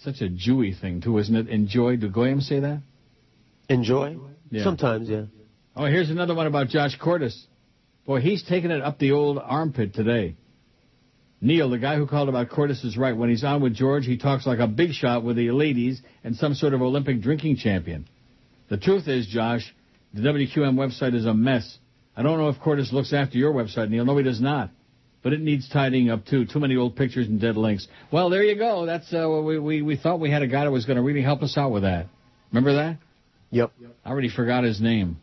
Such 0.04 0.22
a 0.22 0.30
Jewy 0.30 0.80
thing, 0.80 1.02
too, 1.02 1.18
isn't 1.18 1.36
it? 1.36 1.50
Enjoy. 1.50 1.98
Do 1.98 2.10
Goyim 2.10 2.40
say 2.42 2.60
that? 2.60 2.82
Enjoy? 3.68 4.18
Yeah. 4.52 4.64
Sometimes, 4.64 5.10
yeah. 5.10 5.24
Oh, 5.76 5.86
here's 5.86 6.10
another 6.10 6.36
one 6.36 6.48
about 6.48 6.68
Josh 6.68 6.96
Cordes. 6.98 7.48
Boy, 8.06 8.22
he's 8.22 8.44
taking 8.44 8.72
it 8.72 8.82
up 8.82 9.00
the 9.00 9.12
old 9.12 9.40
armpit 9.40 9.94
today. 9.94 10.36
Neil, 11.42 11.70
the 11.70 11.78
guy 11.78 11.98
who 11.98 12.08
called 12.08 12.30
about 12.30 12.50
Cordes 12.50 12.84
is 12.84 12.98
right. 12.98 13.16
When 13.16 13.30
he's 13.30 13.44
on 13.44 13.62
with 13.62 13.76
George, 13.76 14.06
he 14.06 14.18
talks 14.18 14.48
like 14.48 14.60
a 14.60 14.68
big 14.68 14.92
shot 14.94 15.24
with 15.24 15.36
the 15.36 15.52
ladies 15.52 16.02
and 16.24 16.36
some 16.36 16.54
sort 16.54 16.74
of 16.74 16.82
Olympic 16.82 17.22
drinking 17.22 17.58
champion. 17.58 18.08
The 18.70 18.78
truth 18.78 19.08
is, 19.08 19.28
Josh, 19.28 19.74
the 20.14 20.22
WQM 20.22 20.76
website 20.76 21.14
is 21.14 21.26
a 21.26 21.34
mess. 21.34 21.78
I 22.18 22.24
don't 22.24 22.40
know 22.40 22.50
if 22.50 22.60
Cordes 22.60 22.92
looks 22.92 23.14
after 23.14 23.38
your 23.38 23.54
website, 23.54 23.90
Neil. 23.90 24.04
No, 24.04 24.18
he 24.18 24.24
does 24.24 24.42
not. 24.42 24.72
But 25.22 25.34
it 25.34 25.40
needs 25.40 25.70
tidying 25.70 26.10
up 26.10 26.26
too. 26.26 26.46
Too 26.46 26.60
many 26.60 26.76
old 26.76 26.96
pictures 26.96 27.28
and 27.28 27.40
dead 27.40 27.58
links. 27.58 27.88
Well, 28.12 28.32
there 28.32 28.44
you 28.44 28.56
go. 28.58 28.88
That's 28.88 29.14
uh, 29.14 29.30
we, 29.44 29.60
we 29.60 29.82
we 29.84 29.98
thought 29.98 30.20
we 30.20 30.32
had 30.32 30.42
a 30.42 30.48
guy 30.48 30.64
that 30.66 30.72
was 30.72 30.86
going 30.86 30.98
to 30.98 31.04
really 31.04 31.22
help 31.22 31.44
us 31.44 31.58
out 31.58 31.72
with 31.72 31.84
that. 31.84 32.08
Remember 32.52 32.74
that? 32.76 32.98
Yep. 33.52 33.72
I 34.04 34.10
already 34.10 34.30
forgot 34.30 34.64
his 34.64 34.82
name. 34.82 35.18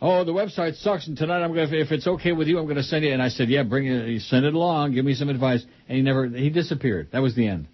Oh, 0.00 0.24
the 0.24 0.32
website 0.32 0.76
sucks, 0.76 1.08
and 1.08 1.16
tonight 1.16 1.42
I'm 1.42 1.52
going. 1.52 1.68
to 1.68 1.80
If 1.80 1.90
it's 1.90 2.06
okay 2.06 2.32
with 2.32 2.48
you, 2.48 2.58
I'm 2.58 2.64
going 2.64 2.76
to 2.76 2.82
send 2.84 3.04
you. 3.04 3.12
And 3.12 3.20
I 3.20 3.28
said, 3.28 3.48
yeah, 3.48 3.64
bring 3.64 3.86
it. 3.86 4.22
Send 4.22 4.46
it 4.46 4.54
along. 4.54 4.94
Give 4.94 5.04
me 5.04 5.14
some 5.14 5.28
advice. 5.28 5.64
And 5.88 5.96
he 5.96 6.02
never. 6.02 6.26
He 6.26 6.50
disappeared. 6.50 7.08
That 7.12 7.20
was 7.20 7.34
the 7.34 7.48
end. 7.48 7.68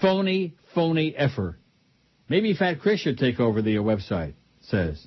Phony, 0.00 0.54
phony 0.74 1.14
effer. 1.16 1.58
Maybe 2.28 2.54
Fat 2.54 2.80
Chris 2.80 3.00
should 3.00 3.18
take 3.18 3.40
over 3.40 3.60
the 3.60 3.78
uh, 3.78 3.82
website. 3.82 4.34
Says. 4.62 5.04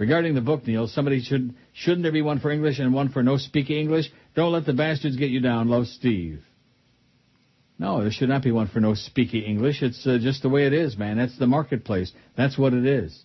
Regarding 0.00 0.34
the 0.34 0.40
book, 0.40 0.66
Neil, 0.66 0.88
somebody 0.88 1.20
should 1.20 1.54
shouldn't 1.74 2.04
there 2.04 2.10
be 2.10 2.22
one 2.22 2.40
for 2.40 2.50
English 2.50 2.78
and 2.78 2.94
one 2.94 3.10
for 3.10 3.22
no 3.22 3.36
speaking 3.36 3.76
English? 3.76 4.10
Don't 4.34 4.50
let 4.50 4.64
the 4.64 4.72
bastards 4.72 5.16
get 5.16 5.28
you 5.28 5.40
down. 5.40 5.68
Love, 5.68 5.88
Steve. 5.88 6.42
No, 7.78 8.00
there 8.00 8.10
should 8.10 8.30
not 8.30 8.42
be 8.42 8.50
one 8.50 8.68
for 8.68 8.80
no 8.80 8.94
speaking 8.94 9.42
English. 9.42 9.82
It's 9.82 10.06
uh, 10.06 10.16
just 10.18 10.40
the 10.40 10.48
way 10.48 10.66
it 10.66 10.72
is, 10.72 10.96
man. 10.96 11.18
That's 11.18 11.38
the 11.38 11.46
marketplace. 11.46 12.12
That's 12.34 12.56
what 12.56 12.72
it 12.72 12.86
is. 12.86 13.24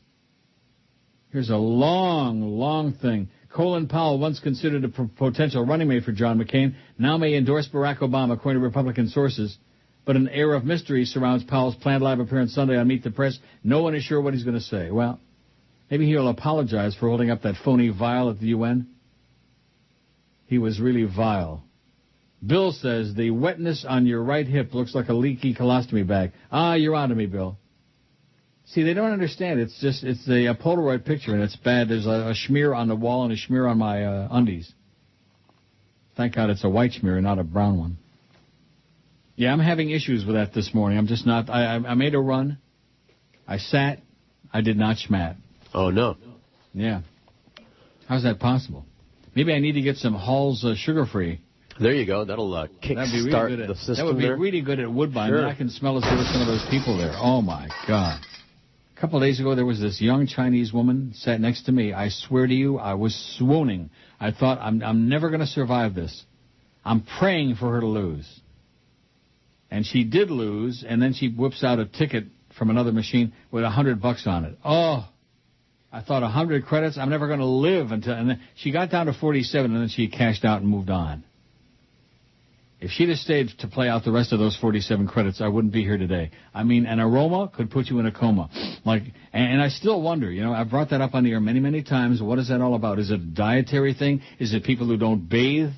Here's 1.31 1.49
a 1.49 1.55
long, 1.55 2.41
long 2.41 2.91
thing. 2.91 3.29
Colin 3.53 3.87
Powell, 3.87 4.19
once 4.19 4.41
considered 4.41 4.83
a 4.83 4.89
p- 4.89 5.09
potential 5.15 5.65
running 5.65 5.87
mate 5.87 6.03
for 6.03 6.11
John 6.11 6.37
McCain, 6.37 6.75
now 6.97 7.17
may 7.17 7.35
endorse 7.35 7.69
Barack 7.69 7.99
Obama, 7.99 8.33
according 8.33 8.59
to 8.59 8.65
Republican 8.65 9.07
sources. 9.07 9.57
But 10.03 10.17
an 10.17 10.27
air 10.27 10.53
of 10.53 10.65
mystery 10.65 11.05
surrounds 11.05 11.45
Powell's 11.45 11.75
planned 11.75 12.03
live 12.03 12.19
appearance 12.19 12.53
Sunday 12.53 12.75
on 12.75 12.89
Meet 12.89 13.05
the 13.05 13.11
Press. 13.11 13.39
No 13.63 13.81
one 13.81 13.95
is 13.95 14.03
sure 14.03 14.19
what 14.19 14.33
he's 14.33 14.43
going 14.43 14.57
to 14.57 14.61
say. 14.61 14.91
Well, 14.91 15.21
maybe 15.89 16.07
he'll 16.07 16.29
apologize 16.29 16.95
for 16.95 17.07
holding 17.07 17.29
up 17.29 17.43
that 17.43 17.55
phony 17.63 17.89
vial 17.89 18.29
at 18.29 18.39
the 18.39 18.47
UN. 18.47 18.87
He 20.45 20.57
was 20.57 20.79
really 20.79 21.03
vile. 21.03 21.63
Bill 22.45 22.71
says 22.71 23.13
the 23.15 23.31
wetness 23.31 23.85
on 23.87 24.05
your 24.05 24.23
right 24.23 24.45
hip 24.45 24.73
looks 24.73 24.93
like 24.93 25.09
a 25.09 25.13
leaky 25.13 25.55
colostomy 25.55 26.05
bag. 26.07 26.31
Ah, 26.51 26.75
you're 26.75 26.95
on 26.95 27.09
to 27.09 27.15
me, 27.15 27.25
Bill. 27.25 27.57
See, 28.67 28.83
they 28.83 28.93
don't 28.93 29.11
understand. 29.11 29.59
It's 29.59 29.79
just 29.79 30.03
it's 30.03 30.27
a, 30.27 30.47
a 30.47 30.55
Polaroid 30.55 31.05
picture 31.05 31.33
and 31.33 31.43
it's 31.43 31.55
bad. 31.55 31.89
There's 31.89 32.07
a, 32.07 32.29
a 32.29 32.35
smear 32.35 32.73
on 32.73 32.87
the 32.87 32.95
wall 32.95 33.23
and 33.23 33.31
a 33.31 33.37
smear 33.37 33.67
on 33.67 33.77
my 33.77 34.03
uh, 34.03 34.27
undies. 34.31 34.71
Thank 36.17 36.35
God 36.35 36.49
it's 36.49 36.63
a 36.63 36.69
white 36.69 36.93
smear, 36.93 37.15
and 37.15 37.25
not 37.25 37.39
a 37.39 37.43
brown 37.43 37.77
one. 37.77 37.97
Yeah, 39.35 39.51
I'm 39.51 39.59
having 39.59 39.89
issues 39.89 40.25
with 40.25 40.35
that 40.35 40.53
this 40.53 40.73
morning. 40.73 40.97
I'm 40.97 41.07
just 41.07 41.25
not. 41.25 41.49
I, 41.49 41.75
I 41.75 41.75
I 41.75 41.93
made 41.93 42.15
a 42.15 42.19
run. 42.19 42.57
I 43.47 43.57
sat. 43.57 43.99
I 44.51 44.61
did 44.61 44.77
not 44.77 44.97
schmat. 44.97 45.35
Oh 45.75 45.89
no. 45.89 46.15
Yeah. 46.73 47.01
How's 48.07 48.23
that 48.23 48.39
possible? 48.39 48.85
Maybe 49.35 49.53
I 49.53 49.59
need 49.59 49.73
to 49.73 49.81
get 49.81 49.97
some 49.97 50.13
Hall's 50.13 50.63
uh, 50.63 50.73
sugar 50.75 51.05
free. 51.05 51.41
There 51.79 51.93
you 51.93 52.05
go. 52.05 52.23
That'll 52.23 52.53
uh, 52.53 52.67
kick 52.81 52.97
really 52.97 53.29
start 53.29 53.51
at, 53.51 53.67
the 53.67 53.75
system 53.75 53.97
That 53.97 54.05
would 54.05 54.17
be 54.17 54.23
there. 54.23 54.37
really 54.37 54.61
good 54.61 54.79
at 54.79 54.89
Woodbine. 54.89 55.29
Sure. 55.29 55.41
Then 55.41 55.49
I 55.49 55.55
can 55.55 55.69
smell 55.69 55.97
as 55.97 56.03
there 56.03 56.15
were 56.15 56.23
some 56.23 56.39
of 56.41 56.47
those 56.47 56.65
people 56.69 56.97
there. 56.97 57.11
Oh 57.17 57.41
my 57.41 57.67
God. 57.85 58.21
A 58.95 59.01
couple 59.01 59.17
of 59.17 59.23
days 59.23 59.41
ago, 59.41 59.53
there 59.55 59.65
was 59.65 59.81
this 59.81 59.99
young 59.99 60.25
Chinese 60.25 60.71
woman 60.71 61.11
sat 61.15 61.41
next 61.41 61.63
to 61.63 61.73
me. 61.73 61.91
I 61.91 62.07
swear 62.07 62.47
to 62.47 62.53
you, 62.53 62.77
I 62.77 62.93
was 62.93 63.13
swooning. 63.37 63.89
I 64.21 64.31
thought, 64.31 64.59
I'm, 64.61 64.81
I'm 64.81 65.09
never 65.09 65.27
going 65.29 65.41
to 65.41 65.47
survive 65.47 65.93
this. 65.93 66.23
I'm 66.85 67.03
praying 67.19 67.55
for 67.55 67.73
her 67.73 67.81
to 67.81 67.87
lose. 67.87 68.39
And 69.69 69.85
she 69.85 70.05
did 70.05 70.31
lose, 70.31 70.85
and 70.87 71.01
then 71.01 71.13
she 71.13 71.27
whips 71.27 71.61
out 71.61 71.79
a 71.79 71.85
ticket 71.85 72.27
from 72.57 72.69
another 72.69 72.93
machine 72.93 73.33
with 73.51 73.65
a 73.65 73.69
hundred 73.69 74.01
bucks 74.01 74.25
on 74.25 74.45
it. 74.45 74.57
Oh, 74.63 75.05
I 75.95 76.01
thought 76.01 76.23
a 76.23 76.27
hundred 76.27 76.65
credits. 76.65 76.97
I'm 76.97 77.09
never 77.09 77.27
going 77.27 77.39
to 77.39 77.45
live 77.45 77.91
until. 77.93 78.15
And 78.15 78.29
then 78.29 78.41
she 78.55 78.73
got 78.73 78.91
down 78.91 79.05
to 79.05 79.13
47, 79.13 79.71
and 79.71 79.81
then 79.81 79.87
she 79.87 80.09
cashed 80.09 80.43
out 80.43 80.59
and 80.61 80.69
moved 80.69 80.89
on. 80.89 81.23
If 82.81 82.91
she'd 82.91 83.07
have 83.07 83.17
stayed 83.17 83.47
to 83.59 83.69
play 83.69 83.87
out 83.87 84.03
the 84.03 84.11
rest 84.11 84.33
of 84.33 84.39
those 84.39 84.57
47 84.57 85.07
credits, 85.07 85.39
I 85.39 85.47
wouldn't 85.47 85.71
be 85.71 85.83
here 85.83 85.97
today. 85.97 86.31
I 86.53 86.63
mean, 86.63 86.85
an 86.85 86.99
aroma 86.99 87.49
could 87.55 87.71
put 87.71 87.87
you 87.87 87.99
in 87.99 88.05
a 88.05 88.11
coma. 88.11 88.49
Like, 88.83 89.03
and, 89.31 89.61
I 89.61 89.69
still 89.69 90.01
wonder, 90.01 90.29
you 90.29 90.43
know, 90.43 90.51
I've 90.51 90.69
brought 90.69 90.89
that 90.89 90.99
up 90.99 91.15
on 91.15 91.23
the 91.23 91.31
air 91.31 91.39
many, 91.39 91.61
many 91.61 91.81
times. 91.81 92.21
What 92.21 92.39
is 92.39 92.49
that 92.49 92.59
all 92.59 92.75
about? 92.75 92.99
Is 92.99 93.09
it 93.09 93.13
a 93.13 93.17
dietary 93.17 93.93
thing? 93.93 94.21
Is 94.37 94.53
it 94.53 94.65
people 94.65 94.87
who 94.87 94.97
don't 94.97 95.29
bathe? 95.29 95.71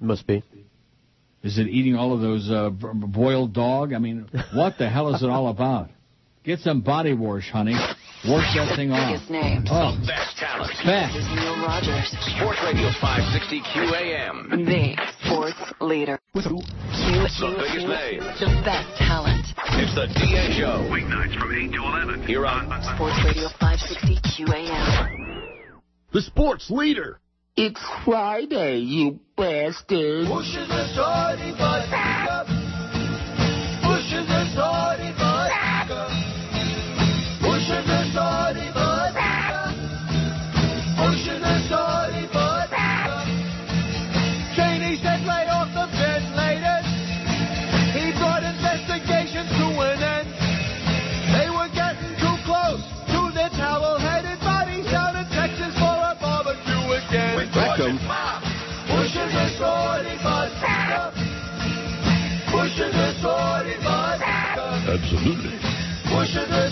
Must 0.00 0.26
be. 0.26 0.44
Is 1.42 1.58
it 1.58 1.66
eating 1.68 1.96
all 1.96 2.12
of 2.12 2.20
those 2.20 2.50
uh, 2.50 2.68
boiled 2.68 3.54
dog? 3.54 3.94
I 3.94 3.98
mean, 3.98 4.28
what 4.54 4.76
the 4.78 4.90
hell 4.90 5.14
is 5.14 5.22
it 5.22 5.30
all 5.30 5.48
about? 5.48 5.88
Get 6.44 6.58
some 6.60 6.82
body 6.82 7.14
wash, 7.14 7.50
honey. 7.50 7.74
Wash 8.26 8.50
that 8.56 8.74
thing 8.74 8.90
off. 8.90 9.12
Biggest 9.14 9.30
names. 9.30 9.68
Oh, 9.70 9.94
The 9.94 10.06
best 10.06 10.36
talent. 10.36 10.72
fat. 10.82 11.12
This 11.14 11.22
is 11.22 11.30
Neil 11.38 11.54
Rogers, 11.62 12.10
Sports 12.34 12.58
Radio 12.66 12.90
560 13.00 13.60
QAM. 13.62 14.66
the 14.66 14.96
sports 15.22 15.62
leader. 15.80 16.18
Q, 16.34 16.42
Q, 16.42 16.50
The 16.50 17.54
biggest 17.56 17.78
Q, 17.78 17.88
names. 17.88 18.40
the 18.40 18.50
best 18.66 18.90
talent. 18.98 19.46
It's 19.78 19.94
the 19.94 20.06
DA 20.18 20.58
Show. 20.58 20.82
Weeknights 20.90 21.38
from 21.38 21.54
8 21.54 21.70
to 21.72 21.82
11. 21.84 22.26
Here 22.26 22.44
on 22.44 22.66
Sports 22.96 23.18
Radio 23.24 23.48
560 23.60 24.18
QAM. 24.44 25.42
The 26.12 26.22
sports 26.22 26.70
leader. 26.70 27.20
It's 27.56 27.80
Friday, 28.04 28.78
you 28.78 29.18
bastard. 29.36 30.26
Pushes 30.26 30.66
the 30.68 30.84
shorty 30.94 31.52
butt. 31.58 32.17
Pushes 57.88 59.32
the 59.32 59.48
shorty 59.56 60.16
butt. 60.22 60.52
Pushes 62.52 62.92
the 62.92 63.14
butt. 63.82 64.20
Absolutely. 64.20 65.56
Pushes 66.04 66.48
the 66.50 66.68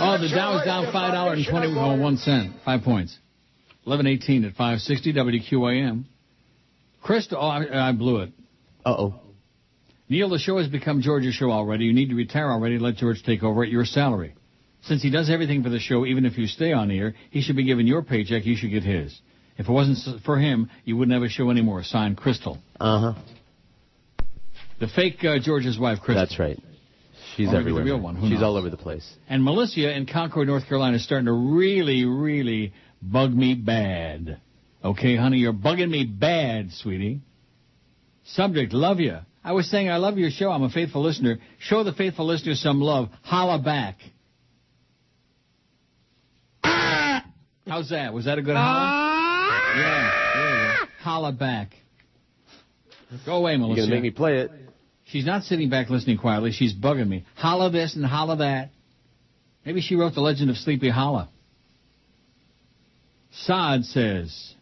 Oh, 0.00 0.16
the 0.20 0.28
Dow 0.28 0.58
is 0.58 0.64
down 0.64 0.92
five 0.92 1.12
dollars 1.12 1.38
and 1.38 1.46
twenty 1.48 1.74
one 1.74 2.16
cent, 2.16 2.52
five 2.64 2.82
points. 2.82 3.18
Eleven 3.88 4.06
eighteen 4.06 4.44
at 4.44 4.52
five 4.52 4.80
sixty 4.80 5.14
WQAM. 5.14 6.04
Crystal, 7.02 7.38
oh, 7.40 7.46
I, 7.46 7.88
I 7.88 7.92
blew 7.92 8.18
it. 8.18 8.32
Uh 8.84 8.90
oh. 8.90 9.14
Neil, 10.10 10.28
the 10.28 10.38
show 10.38 10.58
has 10.58 10.68
become 10.68 11.00
George's 11.00 11.32
show 11.32 11.50
already. 11.50 11.86
You 11.86 11.94
need 11.94 12.10
to 12.10 12.14
retire 12.14 12.50
already. 12.50 12.78
Let 12.78 12.96
George 12.96 13.22
take 13.22 13.42
over 13.42 13.62
at 13.62 13.70
your 13.70 13.86
salary. 13.86 14.34
Since 14.82 15.02
he 15.02 15.10
does 15.10 15.30
everything 15.30 15.62
for 15.62 15.70
the 15.70 15.78
show, 15.78 16.04
even 16.04 16.26
if 16.26 16.36
you 16.36 16.46
stay 16.48 16.74
on 16.74 16.90
air, 16.90 17.14
he 17.30 17.40
should 17.40 17.56
be 17.56 17.64
given 17.64 17.86
your 17.86 18.02
paycheck. 18.02 18.44
You 18.44 18.56
should 18.56 18.70
get 18.70 18.82
his. 18.82 19.18
If 19.56 19.70
it 19.70 19.72
wasn't 19.72 20.22
for 20.22 20.38
him, 20.38 20.68
you 20.84 20.98
wouldn't 20.98 21.14
have 21.14 21.22
a 21.22 21.30
show 21.30 21.48
anymore. 21.50 21.82
Signed, 21.82 22.18
Crystal. 22.18 22.58
Uh 22.78 23.12
huh. 23.14 23.22
The 24.80 24.88
fake 24.88 25.24
uh, 25.24 25.38
George's 25.40 25.78
wife, 25.78 26.00
Crystal. 26.02 26.26
That's 26.26 26.38
right. 26.38 26.62
She's 27.36 27.48
Or 27.48 27.56
everywhere. 27.56 27.84
The 27.84 27.90
real 27.90 28.00
one. 28.00 28.16
Who 28.16 28.26
She's 28.26 28.34
knows? 28.34 28.42
all 28.42 28.56
over 28.58 28.68
the 28.68 28.76
place. 28.76 29.10
And 29.30 29.42
Melissa 29.42 29.96
in 29.96 30.04
Concord, 30.04 30.46
North 30.46 30.68
Carolina, 30.68 30.96
is 30.96 31.04
starting 31.04 31.24
to 31.24 31.32
really, 31.32 32.04
really 32.04 32.74
bug 33.02 33.32
me 33.32 33.54
bad. 33.54 34.40
Okay, 34.84 35.16
honey, 35.16 35.38
you're 35.38 35.52
bugging 35.52 35.90
me 35.90 36.04
bad, 36.04 36.72
sweetie. 36.72 37.20
Subject, 38.24 38.72
love 38.72 39.00
you. 39.00 39.18
I 39.42 39.52
was 39.52 39.70
saying 39.70 39.88
I 39.88 39.96
love 39.96 40.18
your 40.18 40.30
show. 40.30 40.50
I'm 40.50 40.62
a 40.62 40.70
faithful 40.70 41.02
listener. 41.02 41.38
Show 41.58 41.84
the 41.84 41.92
faithful 41.92 42.26
listener 42.26 42.54
some 42.54 42.80
love. 42.80 43.08
Holla 43.22 43.58
back. 43.58 43.96
Ah! 46.62 47.24
How's 47.66 47.90
that? 47.90 48.12
Was 48.12 48.26
that 48.26 48.38
a 48.38 48.42
good 48.42 48.56
ah! 48.56 49.72
holla? 49.74 49.80
Yeah, 49.80 50.32
there 50.34 50.50
you 50.50 50.86
go. 50.86 50.92
Holla 51.00 51.32
back. 51.32 51.70
Go 53.24 53.36
away, 53.36 53.56
Melissa. 53.56 53.80
You're 53.80 53.86
Melissa. 53.86 53.90
gonna 53.90 53.94
make 53.94 54.02
me 54.02 54.10
play 54.10 54.38
it. 54.38 54.50
She's 55.04 55.24
not 55.24 55.44
sitting 55.44 55.70
back 55.70 55.88
listening 55.88 56.18
quietly. 56.18 56.52
She's 56.52 56.74
bugging 56.74 57.08
me. 57.08 57.24
Holla 57.34 57.70
this 57.70 57.96
and 57.96 58.04
holla 58.04 58.36
that. 58.36 58.70
Maybe 59.64 59.80
she 59.80 59.96
wrote 59.96 60.14
The 60.14 60.20
Legend 60.20 60.50
of 60.50 60.56
Sleepy 60.56 60.90
Hollow. 60.90 61.28
Saad 63.44 63.84
says, 63.84 64.54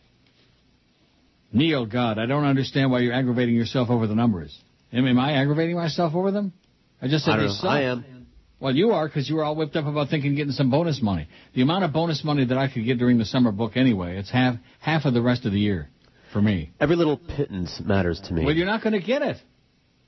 Neil, 1.53 1.87
God, 1.87 2.19
I 2.19 2.27
don't 2.27 2.45
understand 2.45 2.91
why 2.91 3.01
you're 3.01 3.13
aggravating 3.15 3.55
yourself 3.55 3.89
over 3.91 4.07
the 4.07 4.15
numbers. 4.15 4.57
Am, 4.93 5.07
am 5.07 5.19
I 5.19 5.35
aggravating 5.35 5.77
myself 5.77 6.15
over 6.15 6.31
them? 6.31 6.53
I 7.01 7.09
just 7.09 7.25
said 7.25 7.35
I 7.35 7.37
don't 7.37 7.63
know. 7.63 7.69
I 7.69 7.81
am. 7.83 8.27
Well, 8.59 8.75
you 8.75 8.93
are 8.93 9.07
because 9.07 9.29
you 9.29 9.37
were 9.37 9.45
all 9.45 9.55
whipped 9.55 9.77
up 9.77 9.87
about 9.87 10.09
thinking 10.09 10.35
getting 10.35 10.53
some 10.53 10.71
bonus 10.71 11.03
money. 11.03 11.29
The 11.55 11.63
amount 11.63 11.85
of 11.85 11.93
bonus 11.93 12.25
money 12.25 12.47
that 12.47 12.57
I 12.57 12.69
could 12.69 12.85
get 12.85 12.99
during 12.99 13.19
the 13.19 13.27
summer 13.27 13.53
book 13.53 13.77
anyway, 13.77 14.17
it's 14.17 14.31
half 14.31 14.57
half 14.81 15.05
of 15.05 15.13
the 15.13 15.21
rest 15.21 15.45
of 15.45 15.53
the 15.53 15.61
year 15.61 15.91
for 16.33 16.41
me. 16.41 16.73
Every 16.81 16.97
little 16.97 17.19
pittance 17.19 17.81
matters 17.85 18.19
to 18.29 18.33
me. 18.33 18.45
Well, 18.47 18.55
you're 18.55 18.67
not 18.67 18.83
going 18.83 18.95
to 18.95 19.07
get 19.07 19.21
it. 19.21 19.37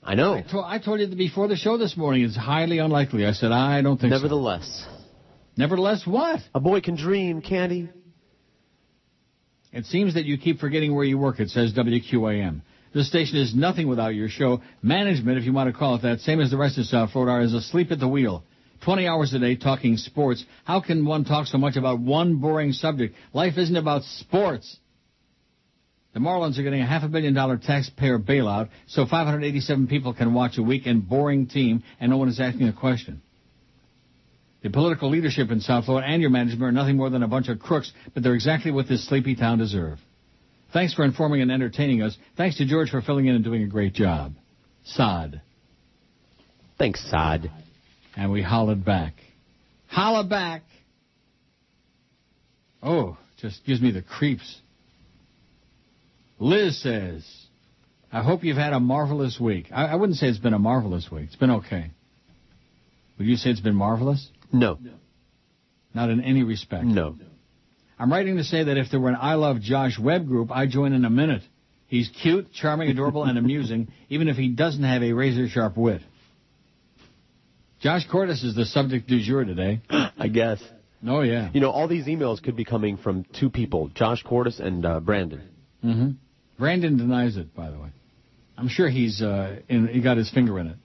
I 0.03 0.15
know. 0.15 0.35
I, 0.35 0.43
to- 0.43 0.61
I 0.65 0.79
told 0.79 1.01
you 1.01 1.09
before 1.09 1.49
the 1.49 1.57
show 1.57 1.77
this 1.77 1.97
morning 1.97 2.23
it's 2.25 2.37
highly 2.37 2.79
unlikely. 2.79 3.27
I 3.27 3.33
said 3.33 3.53
I 3.53 3.83
don't 3.83 4.01
think 4.01 4.13
Nevertheless. 4.13 4.87
so. 4.87 5.05
Nevertheless, 5.59 6.07
what? 6.07 6.41
A 6.55 6.61
boy 6.61 6.81
can 6.81 6.97
dream, 6.97 7.43
Candy. 7.43 7.91
It 9.73 9.87
seems 9.87 10.15
that 10.15 10.25
you 10.25 10.39
keep 10.39 10.61
forgetting 10.61 10.95
where 10.95 11.05
you 11.05 11.19
work. 11.19 11.41
It 11.41 11.51
says 11.51 11.73
WQAM. 11.75 12.63
This 12.95 13.09
station 13.09 13.37
is 13.37 13.55
nothing 13.55 13.87
without 13.87 14.15
your 14.15 14.29
show. 14.29 14.63
Management, 14.83 15.39
if 15.39 15.45
you 15.45 15.53
want 15.53 15.73
to 15.73 15.79
call 15.79 15.97
it 15.97 16.03
that, 16.03 16.21
same 16.21 16.41
as 16.41 16.51
the 16.51 16.57
rest 16.57 16.79
of 16.79 16.87
South 16.87 17.11
Florida, 17.13 17.45
is 17.45 17.53
asleep 17.53 17.91
at 17.91 18.01
the 18.01 18.09
wheel. 18.09 18.45
20 18.85 19.07
hours 19.07 19.35
a 19.35 19.39
day 19.39 19.57
talking 19.57 19.97
sports. 19.97 20.45
How 20.65 20.81
can 20.81 21.05
one 21.05 21.25
talk 21.25 21.47
so 21.47 21.59
much 21.59 21.77
about 21.77 22.01
one 22.01 22.37
boring 22.37 22.73
subject? 22.73 23.15
Life 23.35 23.59
isn't 23.59 23.77
about 23.77 24.05
sports. 24.05 24.79
The 26.15 26.21
Marlins 26.21 26.59
are 26.59 26.63
getting 26.63 26.81
a 26.81 26.87
half 26.87 27.03
a 27.03 27.09
billion 27.09 27.35
dollar 27.35 27.59
taxpayer 27.59 28.19
bailout, 28.19 28.71
so 28.87 29.05
587 29.05 29.89
people 29.89 30.15
can 30.15 30.33
watch 30.33 30.57
a 30.57 30.63
weekend 30.63 31.09
boring 31.09 31.47
team, 31.47 31.83
and 32.01 32.11
no 32.11 32.17
one 32.17 32.29
is 32.29 32.41
asking 32.41 32.69
a 32.69 32.73
question. 32.73 33.21
The 34.63 34.71
political 34.71 35.09
leadership 35.11 35.51
in 35.51 35.61
South 35.61 35.85
Florida 35.85 36.09
and 36.09 36.21
your 36.21 36.31
management 36.31 36.63
are 36.63 36.73
nothing 36.73 36.97
more 36.97 37.11
than 37.11 37.23
a 37.23 37.29
bunch 37.29 37.49
of 37.49 37.61
crooks, 37.61 37.93
but 38.13 38.23
they're 38.23 38.35
exactly 38.35 38.73
what 38.73 38.89
this 38.89 39.07
sleepy 39.07 39.37
town 39.37 39.59
deserve. 39.59 39.99
Thanks 40.73 40.95
for 40.95 41.05
informing 41.05 41.43
and 41.43 41.51
entertaining 41.51 42.03
us. 42.03 42.17
Thanks 42.37 42.59
to 42.59 42.67
George 42.67 42.91
for 42.91 43.01
filling 43.01 43.27
in 43.27 43.37
and 43.37 43.45
doing 43.45 43.63
a 43.63 43.69
great 43.69 43.95
job. 43.95 44.35
Sod. 44.85 45.41
Thanks, 46.79 47.09
Sod. 47.09 47.51
And 48.17 48.33
we 48.33 48.43
hollered 48.43 48.85
back. 48.85 49.15
Holla 49.87 50.25
back! 50.25 50.63
Oh, 52.83 53.17
just 53.41 53.65
gives 53.65 53.81
me 53.81 53.91
the 53.91 54.03
creeps. 54.03 54.61
Liz 56.39 56.81
says, 56.81 57.25
I 58.13 58.23
hope 58.23 58.45
you've 58.45 58.57
had 58.57 58.73
a 58.73 58.81
marvelous 58.81 59.39
week. 59.41 59.67
I, 59.73 59.87
I 59.87 59.95
wouldn't 59.95 60.19
say 60.19 60.29
it's 60.29 60.39
been 60.39 60.55
a 60.55 60.59
marvelous 60.59 61.09
week. 61.11 61.27
It's 61.27 61.37
been 61.37 61.51
okay. 61.51 61.91
Would 63.19 63.27
you 63.27 63.37
say 63.37 63.51
it's 63.51 63.61
been 63.61 63.75
marvelous? 63.75 64.29
No. 64.53 64.79
Not 65.95 66.11
in 66.11 66.21
any 66.23 66.43
respect. 66.43 66.85
No. 66.85 67.17
I'm 67.99 68.13
writing 68.13 68.37
to 68.37 68.45
say 68.45 68.65
that 68.65 68.77
if 68.77 68.91
there 68.91 69.01
were 69.01 69.09
an 69.09 69.19
I 69.21 69.35
Love 69.35 69.61
Josh 69.61 69.99
Webb 69.99 70.27
group, 70.29 70.51
I'd 70.53 70.71
join 70.71 70.93
in 70.93 71.05
a 71.05 71.11
minute. 71.11 71.43
He's 71.87 72.09
cute, 72.23 72.53
charming, 72.53 72.91
adorable, 72.91 73.25
and 73.25 73.39
amusing, 73.39 73.89
even 74.09 74.29
if 74.29 74.37
he 74.37 74.49
doesn't 74.49 74.85
have 74.85 75.03
a 75.03 75.13
razor 75.13 75.49
sharp 75.49 75.77
wit. 75.77 76.03
Josh 77.81 78.07
Cordes 78.09 78.43
is 78.43 78.55
the 78.55 78.67
subject 78.67 79.09
du 79.09 79.21
jour 79.23 79.45
today. 79.45 79.81
I 79.91 80.29
guess. 80.29 80.63
Oh, 81.07 81.23
yeah. 81.23 81.51
You 81.53 81.61
know, 81.61 81.71
all 81.71 81.87
these 81.87 82.07
emails 82.07 82.43
could 82.43 82.57
be 82.57 82.65
coming 82.65 82.97
from 82.97 83.25
two 83.39 83.51
people, 83.51 83.89
Josh 83.95 84.23
Cordis 84.23 84.59
and 84.59 84.85
uh, 84.85 85.01
Brandon. 85.01 85.43
hmm 85.81 86.11
Brandon 86.59 86.97
denies 86.97 87.37
it, 87.37 87.55
by 87.55 87.71
the 87.71 87.79
way. 87.79 87.91
I'm 88.57 88.69
sure 88.69 88.89
he's 88.89 89.23
uh, 89.23 89.61
in, 89.69 89.87
he 89.87 90.01
got 90.01 90.17
his 90.17 90.29
finger 90.29 90.59
in 90.59 90.67
it. 90.67 90.77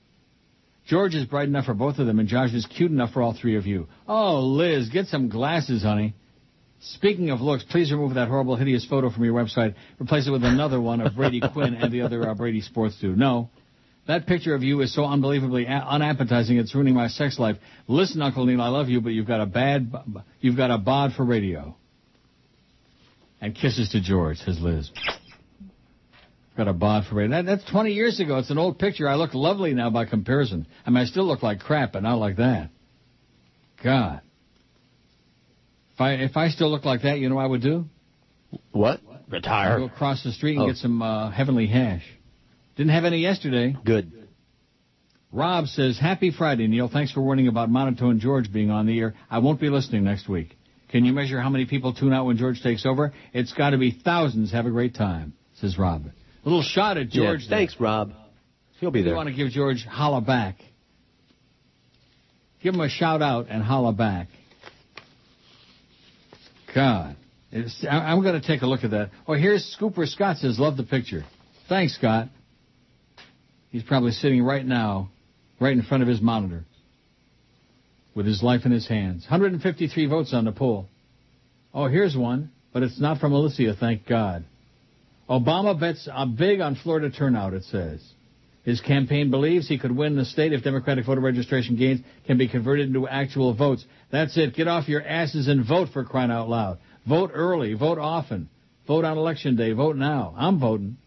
George 0.87 1.15
is 1.15 1.25
bright 1.25 1.47
enough 1.47 1.65
for 1.65 1.73
both 1.73 1.97
of 1.99 2.07
them, 2.07 2.19
and 2.19 2.27
Josh 2.27 2.53
is 2.53 2.65
cute 2.65 2.91
enough 2.91 3.11
for 3.13 3.21
all 3.21 3.33
three 3.39 3.55
of 3.55 3.65
you. 3.65 3.87
Oh, 4.07 4.41
Liz, 4.41 4.89
get 4.89 5.07
some 5.07 5.29
glasses, 5.29 5.83
honey. 5.83 6.13
Speaking 6.81 7.29
of 7.29 7.39
looks, 7.39 7.63
please 7.63 7.91
remove 7.93 8.15
that 8.15 8.27
horrible, 8.27 8.57
hideous 8.57 8.85
photo 8.85 9.09
from 9.09 9.23
your 9.23 9.33
website. 9.33 9.75
Replace 10.01 10.27
it 10.27 10.31
with 10.31 10.43
another 10.43 10.81
one 10.81 10.99
of 10.99 11.15
Brady 11.15 11.41
Quinn 11.53 11.75
and 11.75 11.91
the 11.93 12.01
other 12.01 12.27
uh, 12.29 12.33
Brady 12.35 12.59
sports 12.59 12.97
dude. 12.99 13.17
No. 13.17 13.49
That 14.05 14.27
picture 14.27 14.53
of 14.53 14.63
you 14.63 14.81
is 14.81 14.93
so 14.93 15.05
unbelievably 15.05 15.65
a- 15.65 15.69
unappetizing, 15.69 16.57
it's 16.57 16.75
ruining 16.75 16.93
my 16.93 17.07
sex 17.07 17.39
life. 17.39 17.55
Listen, 17.87 18.21
Uncle 18.21 18.45
Neil, 18.45 18.59
I 18.59 18.67
love 18.67 18.89
you, 18.89 18.99
but 18.99 19.09
you've 19.13 19.27
got 19.27 19.39
a 19.39 19.45
bad, 19.45 19.89
b- 19.93 19.99
you've 20.41 20.57
got 20.57 20.71
a 20.71 20.77
bod 20.77 21.13
for 21.13 21.23
radio. 21.23 21.73
And 23.39 23.55
kisses 23.55 23.89
to 23.91 24.01
George, 24.01 24.37
says 24.39 24.59
Liz. 24.59 24.91
Got 26.55 26.67
a 26.67 26.73
bod 26.73 27.05
for 27.09 27.15
radio. 27.15 27.37
That, 27.37 27.45
that's 27.45 27.71
20 27.71 27.93
years 27.93 28.19
ago. 28.19 28.37
It's 28.37 28.51
an 28.51 28.57
old 28.59 28.77
picture. 28.77 29.07
I 29.09 29.15
look 29.15 29.33
lovely 29.33 29.73
now 29.73 29.89
by 29.89 30.05
comparison. 30.05 30.67
I 30.85 30.91
mean, 30.91 30.97
I 30.97 31.05
still 31.05 31.25
look 31.25 31.41
like 31.41 31.59
crap, 31.59 31.93
but 31.93 32.03
not 32.03 32.15
like 32.19 32.37
that. 32.37 32.69
God. 33.83 34.21
If 35.95 36.01
I 36.01 36.13
if 36.13 36.37
I 36.37 36.49
still 36.49 36.69
look 36.71 36.85
like 36.85 37.01
that, 37.03 37.19
you 37.19 37.29
know 37.29 37.35
what 37.35 37.43
I 37.43 37.47
would 37.47 37.61
do? 37.61 37.85
What? 38.71 38.99
I'd 39.11 39.31
Retire. 39.31 39.79
go 39.79 39.85
across 39.85 40.23
the 40.23 40.31
street 40.31 40.53
and 40.55 40.63
Oh. 40.63 40.67
get 40.67 40.77
some 40.77 41.01
uh, 41.01 41.31
heavenly 41.31 41.65
hash. 41.67 42.03
Didn't 42.75 42.91
have 42.91 43.05
any 43.05 43.17
yesterday. 43.19 43.75
Good. 43.83 44.11
Rob 45.31 45.65
says, 45.67 45.97
Happy 45.97 46.31
Friday, 46.31 46.67
Neil. 46.67 46.87
Thanks 46.87 47.11
for 47.11 47.21
warning 47.21 47.47
about 47.47 47.69
Monotone 47.71 48.19
George 48.19 48.51
being 48.53 48.69
on 48.69 48.85
the 48.85 48.99
air. 48.99 49.15
I 49.29 49.39
won't 49.39 49.59
be 49.59 49.69
listening 49.69 50.03
next 50.03 50.29
week. 50.29 50.55
Can 50.89 51.05
you 51.05 51.13
measure 51.13 51.39
how 51.41 51.49
many 51.49 51.65
people 51.65 51.93
tune 51.93 52.13
out 52.13 52.27
when 52.27 52.37
George 52.37 52.61
takes 52.61 52.85
over? 52.85 53.13
It's 53.33 53.51
got 53.53 53.71
to 53.71 53.79
be 53.79 53.89
thousands. 53.91 54.51
Have 54.51 54.67
a 54.67 54.69
great 54.71 54.93
time, 54.93 55.33
says 55.59 55.77
Rob. 55.79 56.05
A 56.45 56.49
little 56.49 56.61
shot 56.63 56.97
at 56.97 57.09
George. 57.09 57.43
Yeah, 57.43 57.49
thanks, 57.49 57.75
Rob. 57.79 58.11
He'll 58.79 58.91
be 58.91 59.01
there. 59.01 59.11
You 59.11 59.15
want 59.15 59.29
to 59.29 59.35
give 59.35 59.49
George 59.49 59.85
holla 59.85 60.19
back. 60.21 60.57
Give 62.61 62.73
him 62.73 62.81
a 62.81 62.89
shout 62.89 63.21
out 63.21 63.47
and 63.49 63.63
holla 63.63 63.93
back. 63.93 64.27
God. 66.73 67.15
It's, 67.51 67.85
I- 67.89 68.11
I'm 68.11 68.21
going 68.23 68.39
to 68.39 68.45
take 68.45 68.61
a 68.61 68.65
look 68.67 68.83
at 68.83 68.91
that. 68.91 69.11
Oh, 69.27 69.33
here's 69.33 69.75
Scooper 69.79 70.07
Scott 70.07 70.37
says, 70.37 70.59
love 70.59 70.75
the 70.75 70.83
picture. 70.83 71.23
Thanks, 71.69 71.95
Scott. 71.95 72.29
He's 73.69 73.83
probably 73.83 74.11
sitting 74.11 74.43
right 74.43 74.65
now, 74.65 75.09
right 75.59 75.73
in 75.73 75.81
front 75.83 76.03
of 76.03 76.09
his 76.09 76.21
monitor, 76.21 76.63
with 78.15 78.25
his 78.25 78.43
life 78.43 78.65
in 78.65 78.71
his 78.71 78.87
hands. 78.87 79.23
153 79.23 80.05
votes 80.07 80.33
on 80.33 80.45
the 80.45 80.51
poll. 80.51 80.87
Oh, 81.73 81.87
here's 81.87 82.15
one, 82.15 82.51
but 82.71 82.83
it's 82.83 82.99
not 82.99 83.19
from 83.19 83.33
Alicia, 83.33 83.75
thank 83.79 84.05
God. 84.07 84.45
Obama 85.29 85.79
bets 85.79 86.07
big 86.37 86.59
on 86.59 86.75
Florida 86.75 87.09
turnout, 87.09 87.53
it 87.53 87.63
says. 87.63 88.03
His 88.63 88.79
campaign 88.79 89.29
believes 89.29 89.67
he 89.67 89.77
could 89.77 89.95
win 89.95 90.15
the 90.15 90.23
state 90.23 90.53
if 90.53 90.63
Democratic 90.63 91.05
voter 91.05 91.19
registration 91.19 91.75
gains 91.75 91.99
can 92.25 92.37
be 92.37 92.47
converted 92.47 92.87
into 92.87 93.07
actual 93.07 93.53
votes. 93.53 93.83
That's 94.11 94.37
it. 94.37 94.55
Get 94.55 94.67
off 94.67 94.87
your 94.87 95.03
asses 95.05 95.47
and 95.47 95.67
vote 95.67 95.89
for 95.91 96.05
crying 96.05 96.31
out 96.31 96.47
loud. 96.47 96.79
Vote 97.07 97.31
early. 97.33 97.73
Vote 97.73 97.97
often. 97.97 98.49
Vote 98.87 99.03
on 99.03 99.17
election 99.17 99.57
day. 99.57 99.73
Vote 99.73 99.97
now. 99.97 100.33
I'm 100.37 100.59
voting. 100.59 100.97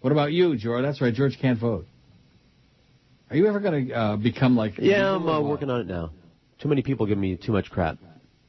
What 0.00 0.12
about 0.12 0.32
you, 0.32 0.56
George? 0.56 0.82
That's 0.82 1.00
right. 1.00 1.12
George 1.12 1.36
can't 1.40 1.58
vote. 1.58 1.86
Are 3.28 3.36
you 3.36 3.46
ever 3.46 3.60
going 3.60 3.88
to 3.88 3.94
uh, 3.94 4.16
become 4.16 4.56
like? 4.56 4.74
Yeah, 4.78 5.14
I'm 5.14 5.28
uh, 5.28 5.40
working 5.40 5.68
on 5.68 5.80
it 5.82 5.86
now. 5.86 6.12
Too 6.62 6.68
many 6.68 6.82
people 6.82 7.06
give 7.06 7.18
me 7.18 7.36
too 7.36 7.52
much 7.52 7.70
crap. 7.70 7.98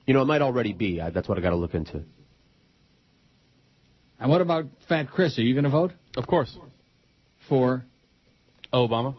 You 0.05 0.13
know, 0.13 0.21
it 0.21 0.25
might 0.25 0.41
already 0.41 0.71
be. 0.71 1.01
I, 1.01 1.09
that's 1.09 1.27
what 1.27 1.37
I 1.37 1.41
got 1.41 1.49
to 1.49 1.55
look 1.57 1.73
into. 1.73 2.03
And 4.19 4.29
what 4.29 4.41
about 4.41 4.65
Fat 4.89 5.09
Chris? 5.11 5.37
Are 5.37 5.41
you 5.43 5.53
going 5.53 5.63
to 5.65 5.69
vote 5.69 5.91
Of 6.15 6.25
course. 6.27 6.55
for? 7.47 7.83
Obama. 8.73 9.15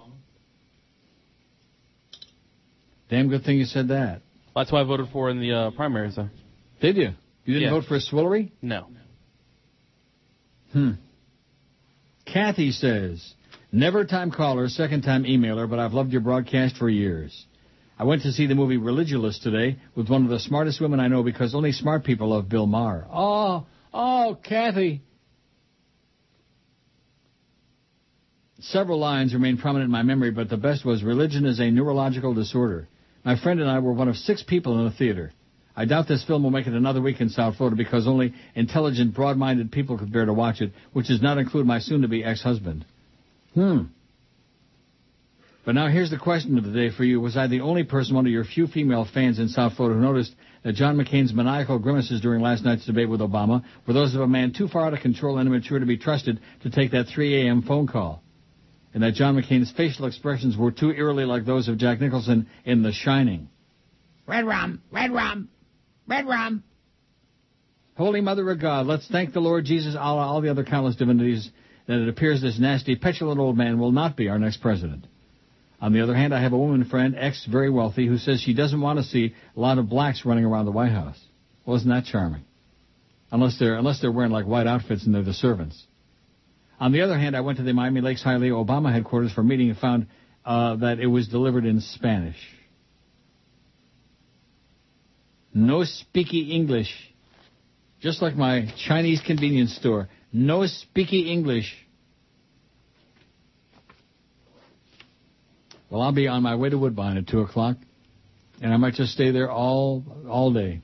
Damn 3.08 3.28
good 3.28 3.44
thing 3.44 3.56
you 3.58 3.64
said 3.64 3.88
that. 3.88 4.20
That's 4.54 4.70
why 4.72 4.80
I 4.80 4.84
voted 4.84 5.08
for 5.12 5.30
in 5.30 5.40
the 5.40 5.52
uh, 5.52 5.70
primaries. 5.70 6.16
Though. 6.16 6.28
Did 6.80 6.96
you? 6.96 7.10
You 7.44 7.54
didn't 7.54 7.62
Yeah. 7.62 7.70
vote 7.70 7.84
for 7.88 7.98
Swillery? 7.98 8.50
No. 8.60 8.88
Hmm. 10.72 10.90
Kathy 12.26 12.72
says, 12.72 13.34
never 13.72 14.04
time 14.04 14.30
caller, 14.30 14.68
second 14.68 15.02
time 15.02 15.24
emailer, 15.24 15.68
but 15.70 15.78
I've 15.78 15.94
loved 15.94 16.12
your 16.12 16.20
broadcast 16.20 16.76
for 16.76 16.90
years. 16.90 17.46
I 17.98 18.04
went 18.04 18.22
to 18.22 18.32
see 18.32 18.46
the 18.46 18.54
movie 18.54 18.76
Religulous 18.76 19.40
today 19.42 19.78
with 19.96 20.08
one 20.10 20.24
of 20.24 20.28
the 20.30 20.38
smartest 20.38 20.80
women 20.80 21.00
I 21.00 21.08
know 21.08 21.22
because 21.22 21.54
only 21.54 21.72
smart 21.72 22.04
people 22.04 22.28
love 22.28 22.48
Bill 22.48 22.66
Maher. 22.66 23.06
Oh, 23.10 23.66
oh, 23.92 24.38
Kathy. 24.42 25.02
Several 28.60 28.98
lines 28.98 29.34
remain 29.34 29.56
prominent 29.56 29.86
in 29.86 29.92
my 29.92 30.02
memory, 30.02 30.30
but 30.30 30.48
the 30.48 30.56
best 30.56 30.84
was 30.84 31.02
religion 31.02 31.46
is 31.46 31.60
a 31.60 31.70
neurological 31.70 32.34
disorder. 32.34 32.88
My 33.24 33.38
friend 33.40 33.60
and 33.60 33.70
I 33.70 33.78
were 33.78 33.92
one 33.92 34.08
of 34.08 34.16
six 34.16 34.42
people 34.42 34.78
in 34.78 34.84
the 34.84 34.90
theater. 34.90 35.32
I 35.76 35.84
doubt 35.84 36.08
this 36.08 36.24
film 36.24 36.42
will 36.42 36.50
make 36.50 36.66
it 36.66 36.72
another 36.72 37.00
week 37.00 37.20
in 37.20 37.28
South 37.28 37.56
Florida 37.56 37.76
because 37.76 38.08
only 38.08 38.34
intelligent, 38.56 39.14
broad-minded 39.14 39.70
people 39.70 39.96
could 39.96 40.12
bear 40.12 40.24
to 40.24 40.32
watch 40.32 40.60
it, 40.60 40.72
which 40.92 41.06
does 41.06 41.22
not 41.22 41.38
include 41.38 41.66
my 41.66 41.78
soon-to-be 41.78 42.24
ex-husband. 42.24 42.84
Hmm. 43.54 43.82
But 45.68 45.74
now 45.74 45.88
here's 45.88 46.08
the 46.08 46.16
question 46.16 46.56
of 46.56 46.64
the 46.64 46.70
day 46.70 46.88
for 46.88 47.04
you. 47.04 47.20
Was 47.20 47.36
I 47.36 47.46
the 47.46 47.60
only 47.60 47.84
person, 47.84 48.16
one 48.16 48.24
of 48.24 48.32
your 48.32 48.42
few 48.42 48.68
female 48.68 49.04
fans 49.04 49.38
in 49.38 49.50
South 49.50 49.74
Florida, 49.74 49.98
who 49.98 50.02
noticed 50.02 50.34
that 50.62 50.76
John 50.76 50.96
McCain's 50.96 51.34
maniacal 51.34 51.78
grimaces 51.78 52.22
during 52.22 52.40
last 52.40 52.64
night's 52.64 52.86
debate 52.86 53.10
with 53.10 53.20
Obama 53.20 53.62
were 53.86 53.92
those 53.92 54.14
of 54.14 54.22
a 54.22 54.26
man 54.26 54.54
too 54.54 54.68
far 54.68 54.86
out 54.86 54.94
of 54.94 55.00
control 55.00 55.36
and 55.36 55.46
immature 55.46 55.78
to 55.78 55.84
be 55.84 55.98
trusted 55.98 56.40
to 56.62 56.70
take 56.70 56.92
that 56.92 57.08
3 57.14 57.42
a.m. 57.42 57.60
phone 57.60 57.86
call? 57.86 58.22
And 58.94 59.02
that 59.02 59.12
John 59.12 59.36
McCain's 59.36 59.70
facial 59.70 60.06
expressions 60.06 60.56
were 60.56 60.70
too 60.72 60.90
eerily 60.90 61.26
like 61.26 61.44
those 61.44 61.68
of 61.68 61.76
Jack 61.76 62.00
Nicholson 62.00 62.48
in 62.64 62.82
The 62.82 62.92
Shining? 62.92 63.50
Red 64.26 64.46
rum, 64.46 64.80
red 64.90 65.10
rum, 65.10 65.50
red 66.06 66.26
rum. 66.26 66.64
Holy 67.94 68.22
Mother 68.22 68.50
of 68.50 68.58
God, 68.58 68.86
let's 68.86 69.06
thank 69.08 69.34
the 69.34 69.40
Lord 69.40 69.66
Jesus, 69.66 69.94
Allah, 69.94 70.22
all 70.22 70.40
the 70.40 70.50
other 70.50 70.64
countless 70.64 70.96
divinities, 70.96 71.50
that 71.86 72.00
it 72.00 72.08
appears 72.08 72.40
this 72.40 72.58
nasty, 72.58 72.96
petulant 72.96 73.38
old 73.38 73.58
man 73.58 73.78
will 73.78 73.92
not 73.92 74.16
be 74.16 74.30
our 74.30 74.38
next 74.38 74.62
president. 74.62 75.06
On 75.80 75.92
the 75.92 76.02
other 76.02 76.14
hand, 76.14 76.34
I 76.34 76.42
have 76.42 76.52
a 76.52 76.58
woman 76.58 76.84
friend, 76.84 77.14
ex 77.16 77.46
very 77.46 77.70
wealthy, 77.70 78.06
who 78.06 78.18
says 78.18 78.40
she 78.40 78.54
doesn't 78.54 78.80
want 78.80 78.98
to 78.98 79.04
see 79.04 79.34
a 79.56 79.60
lot 79.60 79.78
of 79.78 79.88
blacks 79.88 80.24
running 80.24 80.44
around 80.44 80.64
the 80.64 80.72
White 80.72 80.90
House. 80.90 81.18
Well, 81.64 81.76
isn't 81.76 81.88
that 81.88 82.04
charming? 82.04 82.44
Unless 83.30 83.58
they're 83.58 83.74
unless 83.74 84.00
they're 84.00 84.10
wearing 84.10 84.32
like 84.32 84.46
white 84.46 84.66
outfits 84.66 85.04
and 85.04 85.14
they're 85.14 85.22
the 85.22 85.34
servants. 85.34 85.80
On 86.80 86.92
the 86.92 87.02
other 87.02 87.18
hand, 87.18 87.36
I 87.36 87.40
went 87.40 87.58
to 87.58 87.64
the 87.64 87.72
Miami 87.72 88.00
Lakes 88.00 88.22
Hialeah 88.24 88.64
Obama 88.64 88.92
headquarters 88.92 89.32
for 89.32 89.42
a 89.42 89.44
meeting 89.44 89.68
and 89.68 89.78
found 89.78 90.06
uh, 90.44 90.76
that 90.76 91.00
it 91.00 91.06
was 91.06 91.28
delivered 91.28 91.64
in 91.64 91.80
Spanish. 91.80 92.38
No 95.52 95.78
speaky 95.78 96.50
English. 96.50 96.92
Just 98.00 98.22
like 98.22 98.36
my 98.36 98.72
Chinese 98.86 99.20
convenience 99.20 99.74
store. 99.74 100.08
No 100.32 100.60
speaky 100.60 101.26
English. 101.26 101.74
Well, 105.90 106.02
I'll 106.02 106.12
be 106.12 106.28
on 106.28 106.42
my 106.42 106.56
way 106.56 106.68
to 106.68 106.78
Woodbine 106.78 107.16
at 107.16 107.26
2 107.28 107.40
o'clock, 107.40 107.76
and 108.60 108.72
I 108.72 108.76
might 108.76 108.94
just 108.94 109.12
stay 109.12 109.30
there 109.30 109.50
all 109.50 110.04
all 110.28 110.52
day. 110.52 110.82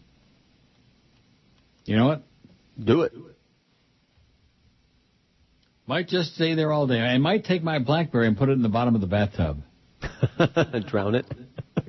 You 1.84 1.96
know 1.96 2.06
what? 2.06 2.22
Do 2.82 3.02
it. 3.02 3.12
Might 5.86 6.08
just 6.08 6.34
stay 6.34 6.54
there 6.54 6.72
all 6.72 6.86
day. 6.86 7.00
I 7.00 7.18
might 7.18 7.44
take 7.44 7.62
my 7.62 7.78
BlackBerry 7.78 8.26
and 8.26 8.38
put 8.38 8.48
it 8.48 8.52
in 8.52 8.62
the 8.62 8.70
bottom 8.70 8.94
of 8.94 9.02
the 9.02 9.06
bathtub. 9.06 9.58
Drown 10.88 11.14
it. 11.14 11.26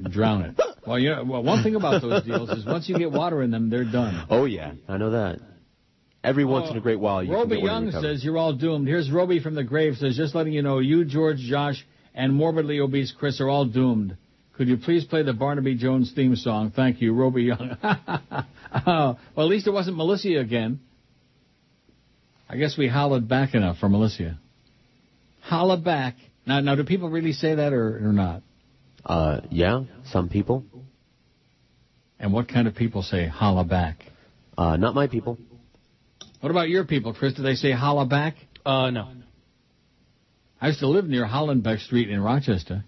Drown 0.10 0.42
it. 0.42 0.62
Well, 0.86 1.00
you 1.00 1.12
know, 1.12 1.24
well, 1.24 1.44
one 1.44 1.64
thing 1.64 1.76
about 1.76 2.02
those 2.02 2.24
deals 2.24 2.50
is 2.50 2.66
once 2.66 2.90
you 2.90 2.98
get 2.98 3.12
water 3.12 3.42
in 3.42 3.52
them, 3.52 3.70
they're 3.70 3.90
done. 3.90 4.28
Oh 4.30 4.46
yeah, 4.46 4.74
I 4.88 4.98
know 4.98 5.12
that. 5.12 5.40
Every 6.24 6.44
once 6.44 6.72
in 6.72 6.78
a 6.78 6.82
great 6.82 7.00
while, 7.00 7.24
you 7.24 7.32
Roby 7.34 7.58
Young 7.58 7.92
says 7.92 8.24
you're 8.24 8.38
all 8.38 8.54
doomed. 8.54 8.88
Here's 8.88 9.12
Roby 9.12 9.40
from 9.40 9.54
the 9.54 9.64
grave 9.64 9.96
says, 9.98 10.18
just 10.18 10.34
letting 10.34 10.54
you 10.54 10.64
know, 10.64 10.80
you, 10.80 11.06
George, 11.06 11.38
Josh, 11.38 11.86
and 12.16 12.34
morbidly 12.34 12.80
obese 12.80 13.14
Chris 13.16 13.40
are 13.40 13.50
all 13.50 13.66
doomed. 13.66 14.18
Could 14.54 14.70
you 14.70 14.78
please 14.78 15.04
play 15.04 15.22
the 15.22 15.34
Barnaby 15.34 15.76
Jones 15.76 16.14
theme 16.16 16.36
song? 16.36 16.72
Thank 16.74 17.02
you, 17.02 17.14
Roby 17.14 17.44
Young. 17.44 17.78
oh, 17.84 19.18
well, 19.36 19.46
at 19.46 19.50
least 19.50 19.68
it 19.68 19.72
wasn't 19.72 19.98
Melissa 19.98 20.30
again. 20.40 20.80
I 22.50 22.56
guess 22.56 22.78
we 22.78 22.88
hollered 22.88 23.28
back 23.28 23.54
enough 23.54 23.78
for 23.80 23.90
Melissa. 23.90 24.40
Holla 25.42 25.78
back. 25.78 26.16
Now, 26.48 26.62
now, 26.62 26.76
do 26.76 26.84
people 26.86 27.10
really 27.10 27.34
say 27.34 27.56
that 27.56 27.74
or, 27.74 28.08
or 28.08 28.14
not? 28.14 28.44
Uh, 29.06 29.42
yeah, 29.52 29.84
some 30.12 30.30
people. 30.30 30.64
And 32.18 32.32
what 32.32 32.48
kind 32.48 32.68
of 32.68 32.76
people 32.76 33.02
say 33.04 33.28
holla 33.28 33.66
back? 33.66 33.98
Uh, 34.58 34.78
not 34.78 34.96
my 34.96 35.08
people. 35.08 35.38
What 36.40 36.50
about 36.50 36.70
your 36.70 36.86
people, 36.86 37.14
Chris? 37.14 37.34
Do 37.34 37.44
they 37.44 37.56
say 37.56 37.72
holla 37.72 38.06
back? 38.06 38.36
Uh, 38.66 38.90
no. 38.90 39.10
I 40.66 40.70
used 40.70 40.80
to 40.80 40.88
live 40.88 41.06
near 41.06 41.28
Hollenbeck 41.28 41.80
Street 41.86 42.10
in 42.10 42.20
Rochester. 42.20 42.84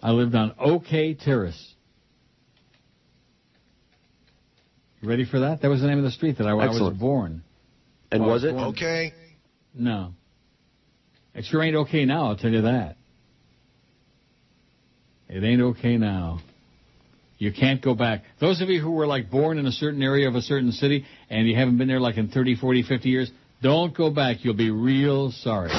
I 0.00 0.12
lived 0.12 0.36
on 0.36 0.54
OK 0.56 1.14
Terrace. 1.14 1.74
You 5.00 5.08
ready 5.08 5.24
for 5.24 5.40
that? 5.40 5.62
That 5.62 5.68
was 5.68 5.80
the 5.80 5.88
name 5.88 5.98
of 5.98 6.04
the 6.04 6.12
street 6.12 6.38
that 6.38 6.46
I, 6.46 6.50
I 6.50 6.68
was 6.68 6.94
born. 6.96 7.42
And 8.12 8.22
I 8.22 8.26
was 8.28 8.44
it? 8.44 8.52
born- 8.52 8.66
Okay. 8.68 9.12
No. 9.74 10.12
It 11.34 11.44
sure 11.46 11.60
ain't 11.60 11.74
okay 11.74 12.04
now, 12.04 12.28
I'll 12.28 12.36
tell 12.36 12.52
you 12.52 12.62
that. 12.62 12.98
It 15.28 15.42
ain't 15.42 15.60
okay 15.60 15.96
now. 15.96 16.38
You 17.38 17.52
can't 17.52 17.82
go 17.82 17.96
back. 17.96 18.22
Those 18.40 18.60
of 18.60 18.68
you 18.68 18.80
who 18.80 18.92
were 18.92 19.08
like 19.08 19.28
born 19.28 19.58
in 19.58 19.66
a 19.66 19.72
certain 19.72 20.04
area 20.04 20.28
of 20.28 20.36
a 20.36 20.40
certain 20.40 20.70
city 20.70 21.04
and 21.28 21.48
you 21.48 21.56
haven't 21.56 21.78
been 21.78 21.88
there 21.88 21.98
like 21.98 22.16
in 22.16 22.28
30, 22.28 22.54
40, 22.54 22.84
50 22.84 23.08
years, 23.08 23.30
don't 23.62 23.96
go 23.96 24.10
back. 24.10 24.44
You'll 24.44 24.54
be 24.54 24.70
real 24.70 25.30
sorry. 25.30 25.70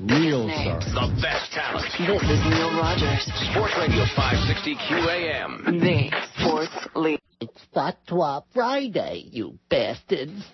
Real 0.00 0.48
sorry. 0.48 0.84
The 0.92 1.18
best 1.22 1.52
talent. 1.52 1.86
This 1.98 2.30
is 2.30 2.44
Neil 2.44 2.70
Rogers, 2.76 3.24
Sports 3.50 3.74
Radio 3.78 4.04
560 4.14 4.74
QAM. 4.74 5.80
the 5.80 6.10
sports 6.38 6.88
leader. 6.94 7.22
It's 7.40 7.60
Fatwa 7.74 8.42
Friday, 8.54 9.24
you 9.30 9.58
bastards. 9.68 10.44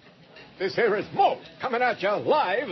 This 0.59 0.75
here 0.75 0.97
is 0.97 1.07
Mo 1.15 1.41
coming 1.61 1.83
at 1.83 2.03
you 2.03 2.11
live 2.11 2.69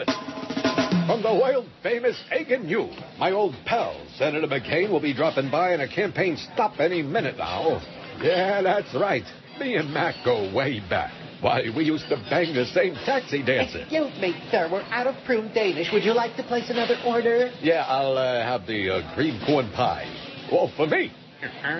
from 1.06 1.22
the 1.22 1.32
world 1.32 1.66
famous 1.82 2.20
Hagen 2.30 2.68
U. 2.68 2.88
My 3.18 3.32
old 3.32 3.54
pal, 3.66 4.00
Senator 4.16 4.46
McCain, 4.46 4.90
will 4.90 5.00
be 5.00 5.14
dropping 5.14 5.50
by 5.50 5.74
in 5.74 5.80
a 5.80 5.88
campaign 5.88 6.36
stop 6.36 6.78
any 6.78 7.02
minute 7.02 7.36
now. 7.36 7.80
Yeah, 8.22 8.62
that's 8.62 8.94
right. 8.94 9.24
Me 9.60 9.76
and 9.76 9.92
Mac 9.92 10.14
go 10.24 10.50
way 10.54 10.80
back. 10.88 11.12
Why, 11.42 11.64
we 11.76 11.84
used 11.84 12.08
to 12.08 12.16
bang 12.30 12.54
the 12.54 12.64
same 12.64 12.94
taxi 13.04 13.42
dancer. 13.42 13.80
Excuse 13.80 14.18
me, 14.18 14.34
sir. 14.50 14.70
We're 14.72 14.80
out 14.90 15.06
of 15.06 15.14
prune 15.26 15.52
Danish. 15.52 15.92
Would 15.92 16.02
you 16.02 16.14
like 16.14 16.34
to 16.36 16.42
place 16.42 16.70
another 16.70 16.96
order? 17.06 17.50
Yeah, 17.60 17.84
I'll 17.86 18.16
uh, 18.16 18.42
have 18.42 18.66
the 18.66 18.88
uh, 18.88 19.14
cream 19.14 19.38
corn 19.46 19.70
pie. 19.72 20.06
Well, 20.50 20.72
for 20.76 20.86
me. 20.86 21.12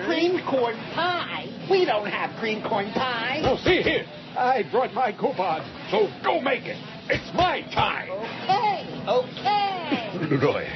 Cream 0.05 0.39
corn 0.47 0.75
pie? 0.93 1.47
We 1.71 1.85
don't 1.85 2.07
have 2.07 2.39
cream 2.39 2.61
corn 2.61 2.91
pie. 2.91 3.39
Now, 3.41 3.57
see 3.57 3.81
here. 3.81 4.05
I 4.37 4.63
brought 4.71 4.93
my 4.93 5.11
coupon, 5.11 5.61
so 5.89 6.07
go 6.23 6.39
make 6.39 6.65
it. 6.65 6.77
It's 7.09 7.35
my 7.35 7.61
time. 7.73 8.09
Okay, 8.11 8.85
okay. 9.07 10.35
Roy. 10.37 10.67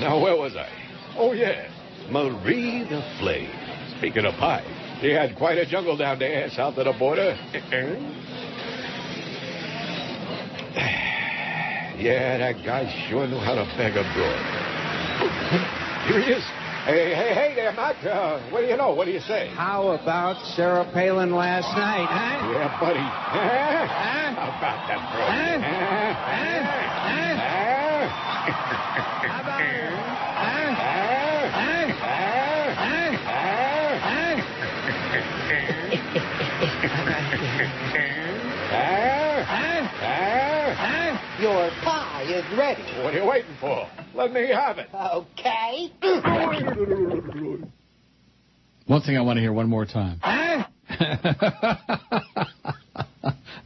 Now, 0.00 0.20
where 0.20 0.36
was 0.36 0.56
I? 0.56 0.68
Oh, 1.16 1.32
yeah. 1.32 1.70
Marie 2.10 2.84
the 2.84 3.02
Flame. 3.18 3.50
Speaking 3.98 4.24
of 4.24 4.34
pie, 4.34 4.64
she 5.00 5.10
had 5.10 5.36
quite 5.36 5.58
a 5.58 5.66
jungle 5.66 5.96
down 5.96 6.18
there 6.18 6.48
south 6.50 6.76
of 6.76 6.84
the 6.84 6.92
border. 6.98 7.34
yeah, 11.98 12.38
that 12.38 12.62
guy 12.64 12.86
sure 13.08 13.26
knew 13.26 13.38
how 13.38 13.54
to 13.54 13.64
beg 13.76 13.96
a 13.96 14.02
broad. 14.14 14.60
Here 16.08 16.20
he 16.20 16.32
is. 16.32 16.44
Hey, 16.84 17.14
hey, 17.14 17.34
hey 17.34 17.54
there, 17.54 17.72
Mac. 17.72 18.02
Uh, 18.04 18.40
what 18.50 18.62
do 18.62 18.66
you 18.66 18.76
know? 18.76 18.94
What 18.94 19.04
do 19.04 19.10
you 19.10 19.20
say? 19.20 19.48
How 19.48 19.90
about 19.90 20.42
Sarah 20.56 20.90
Palin 20.94 21.34
last 21.34 21.76
night, 21.76 22.08
huh? 22.08 22.50
Yeah, 22.52 22.80
buddy. 22.80 22.98
Huh? 22.98 24.24
How 24.34 24.48
about 24.48 24.88
that, 24.88 25.00
bro? 25.12 25.20
Huh? 25.28 25.60
Huh? 25.60 26.14
How 28.74 28.79
Your 41.40 41.70
pie 41.82 42.24
is 42.28 42.44
ready. 42.58 42.82
What 43.02 43.14
are 43.14 43.18
you 43.22 43.26
waiting 43.26 43.54
for? 43.60 43.88
Let 44.14 44.32
me 44.32 44.48
have 44.48 44.76
it. 44.78 44.88
Okay. 44.94 45.90
One 48.86 49.00
thing 49.00 49.16
I 49.16 49.22
want 49.22 49.38
to 49.38 49.40
hear 49.40 49.52
one 49.52 49.68
more 49.68 49.86
time. 49.86 50.20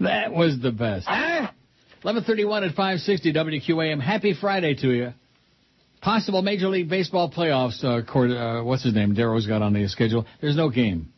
that 0.00 0.32
was 0.32 0.60
the 0.60 0.70
best. 0.70 1.06
1131 1.08 2.64
at 2.64 2.70
560 2.76 3.32
WQAM. 3.32 4.00
Happy 4.00 4.34
Friday 4.40 4.74
to 4.76 4.90
you. 4.92 5.12
Possible 6.00 6.42
Major 6.42 6.68
League 6.68 6.88
Baseball 6.88 7.28
playoffs. 7.30 7.82
Uh, 7.82 8.04
court, 8.04 8.30
uh, 8.30 8.62
what's 8.62 8.84
his 8.84 8.94
name? 8.94 9.14
Darrow's 9.14 9.46
got 9.46 9.62
on 9.62 9.72
the 9.72 9.88
schedule. 9.88 10.26
There's 10.40 10.56
no 10.56 10.68
game. 10.68 11.12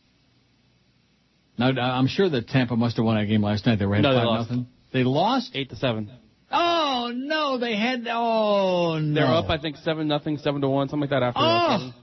Now, 1.59 1.67
I'm 1.69 2.07
sure 2.07 2.29
that 2.29 2.47
Tampa 2.47 2.75
must 2.75 2.95
have 2.97 3.05
won 3.05 3.17
that 3.17 3.25
game 3.25 3.43
last 3.43 3.65
night. 3.65 3.77
They 3.79 3.85
were 3.85 3.93
ahead 3.93 4.03
No, 4.03 4.13
they 4.13 4.19
5 4.19 4.25
lost. 4.25 4.49
nothing. 4.49 4.67
They 4.93 5.03
lost? 5.03 5.51
Eight 5.53 5.69
to 5.71 5.75
seven. 5.75 6.09
Oh, 6.51 7.11
no, 7.13 7.57
they 7.57 7.75
had. 7.75 8.07
Oh, 8.09 8.99
no. 8.99 9.13
They're 9.13 9.25
up, 9.25 9.49
I 9.49 9.57
think, 9.57 9.77
seven 9.77 10.07
nothing, 10.07 10.37
seven 10.37 10.61
to 10.61 10.69
one, 10.69 10.87
something 10.87 11.01
like 11.01 11.09
that. 11.09 11.23
After 11.23 11.39
Oh! 11.41 11.93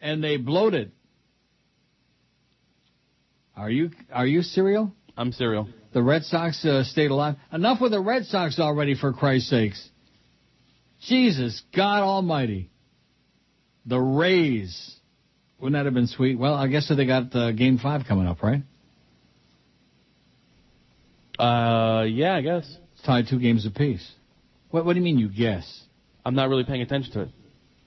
And 0.00 0.22
they 0.22 0.36
bloated. 0.36 0.92
Are 3.56 3.70
you 3.70 3.90
are 4.12 4.26
you 4.26 4.42
serial? 4.42 4.92
I'm 5.16 5.32
cereal. 5.32 5.68
The 5.94 6.02
Red 6.02 6.24
Sox 6.24 6.62
uh, 6.64 6.84
stayed 6.84 7.10
alive. 7.10 7.36
Enough 7.50 7.80
with 7.80 7.92
the 7.92 8.00
Red 8.00 8.26
Sox 8.26 8.58
already, 8.58 8.94
for 8.94 9.14
Christ's 9.14 9.48
sakes. 9.48 9.88
Jesus, 11.00 11.62
God 11.74 12.02
Almighty. 12.02 12.70
The 13.86 13.98
Rays. 13.98 14.94
Wouldn't 15.58 15.72
that 15.72 15.86
have 15.86 15.94
been 15.94 16.06
sweet? 16.06 16.38
Well, 16.38 16.52
I 16.52 16.66
guess 16.66 16.92
they 16.94 17.06
got 17.06 17.34
uh, 17.34 17.52
Game 17.52 17.78
Five 17.78 18.02
coming 18.06 18.26
up, 18.26 18.42
right? 18.42 18.62
Uh, 21.38 22.02
yeah, 22.04 22.34
I 22.34 22.42
guess. 22.42 22.76
Tied 23.06 23.28
two 23.28 23.38
games 23.38 23.64
apiece. 23.66 24.06
What, 24.70 24.84
what 24.84 24.94
do 24.94 24.98
you 24.98 25.04
mean 25.04 25.18
you 25.18 25.28
guess? 25.28 25.82
I'm 26.24 26.34
not 26.34 26.48
really 26.48 26.64
paying 26.64 26.82
attention 26.82 27.12
to 27.12 27.20
it 27.22 27.28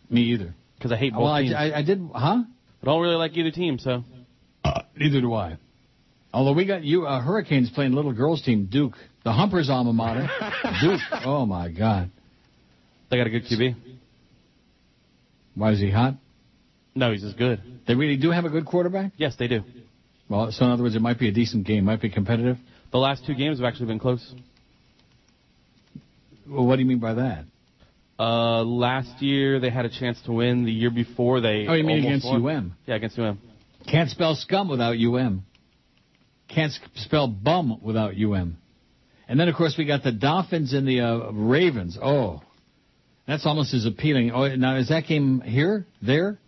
Me 0.09 0.21
either. 0.21 0.55
because 0.77 0.91
I 0.93 0.95
hate 0.95 1.11
both 1.13 1.23
Well, 1.23 1.31
I, 1.33 1.41
teams. 1.43 1.55
I, 1.55 1.71
I 1.79 1.83
did, 1.83 1.99
huh? 2.13 2.43
but 2.81 2.89
I 2.89 2.93
don't 2.93 3.01
really 3.01 3.15
like 3.15 3.35
either 3.35 3.51
team, 3.51 3.77
so 3.79 4.03
Neither 4.95 5.21
do 5.21 5.33
I. 5.33 5.57
Although 6.33 6.53
we 6.53 6.65
got 6.65 6.83
you, 6.83 7.05
uh, 7.05 7.21
Hurricanes 7.21 7.69
playing 7.69 7.93
little 7.93 8.13
girls 8.13 8.41
team 8.43 8.67
Duke, 8.71 8.93
the 9.23 9.31
Humpers 9.33 9.69
alma 9.69 9.91
mater. 9.93 10.29
Duke. 10.81 10.99
Oh 11.25 11.45
my 11.45 11.69
God. 11.69 12.11
they 13.09 13.17
got 13.17 13.27
a 13.27 13.29
good 13.29 13.43
QB. 13.45 13.75
Why 15.55 15.71
is 15.71 15.79
he 15.79 15.89
hot? 15.91 16.15
No, 16.95 17.11
he's 17.11 17.21
just 17.21 17.37
good. 17.37 17.61
They 17.87 17.95
really 17.95 18.17
do 18.17 18.31
have 18.31 18.45
a 18.45 18.49
good 18.49 18.65
quarterback. 18.65 19.11
Yes, 19.17 19.35
they 19.37 19.47
do. 19.47 19.61
Well, 20.29 20.51
so 20.51 20.65
in 20.65 20.71
other 20.71 20.83
words, 20.83 20.95
it 20.95 21.01
might 21.01 21.19
be 21.19 21.27
a 21.27 21.31
decent 21.31 21.65
game, 21.65 21.85
might 21.85 22.01
be 22.01 22.09
competitive. 22.09 22.57
The 22.91 22.97
last 22.99 23.25
two 23.25 23.33
games 23.35 23.59
have 23.59 23.65
actually 23.65 23.87
been 23.87 23.99
close. 23.99 24.33
Well, 26.49 26.65
what 26.65 26.77
do 26.77 26.81
you 26.81 26.87
mean 26.87 26.99
by 26.99 27.13
that? 27.15 27.45
Uh, 28.19 28.63
last 28.63 29.21
year 29.21 29.59
they 29.59 29.69
had 29.69 29.85
a 29.85 29.89
chance 29.89 30.21
to 30.23 30.31
win. 30.31 30.65
The 30.65 30.71
year 30.71 30.89
before 30.89 31.39
they. 31.41 31.67
Oh, 31.67 31.73
you 31.73 31.83
mean 31.83 31.99
against 31.99 32.25
won. 32.25 32.45
UM? 32.45 32.75
Yeah, 32.85 32.95
against 32.95 33.17
UM. 33.17 33.39
Can't 33.89 34.09
spell 34.09 34.35
scum 34.35 34.67
without 34.69 34.95
UM. 34.97 35.45
Can't 36.47 36.73
spell 36.95 37.27
bum 37.27 37.79
without 37.81 38.13
UM. 38.15 38.57
And 39.27 39.39
then, 39.39 39.47
of 39.47 39.55
course, 39.55 39.75
we 39.77 39.85
got 39.85 40.03
the 40.03 40.11
Dolphins 40.11 40.73
and 40.73 40.87
the 40.87 41.01
uh, 41.01 41.31
Ravens. 41.31 41.97
Oh, 42.01 42.41
that's 43.27 43.45
almost 43.45 43.73
as 43.75 43.85
appealing. 43.85 44.31
Oh, 44.31 44.55
now 44.55 44.77
is 44.77 44.89
that 44.89 45.05
game 45.05 45.39
here, 45.41 45.85
there? 46.01 46.39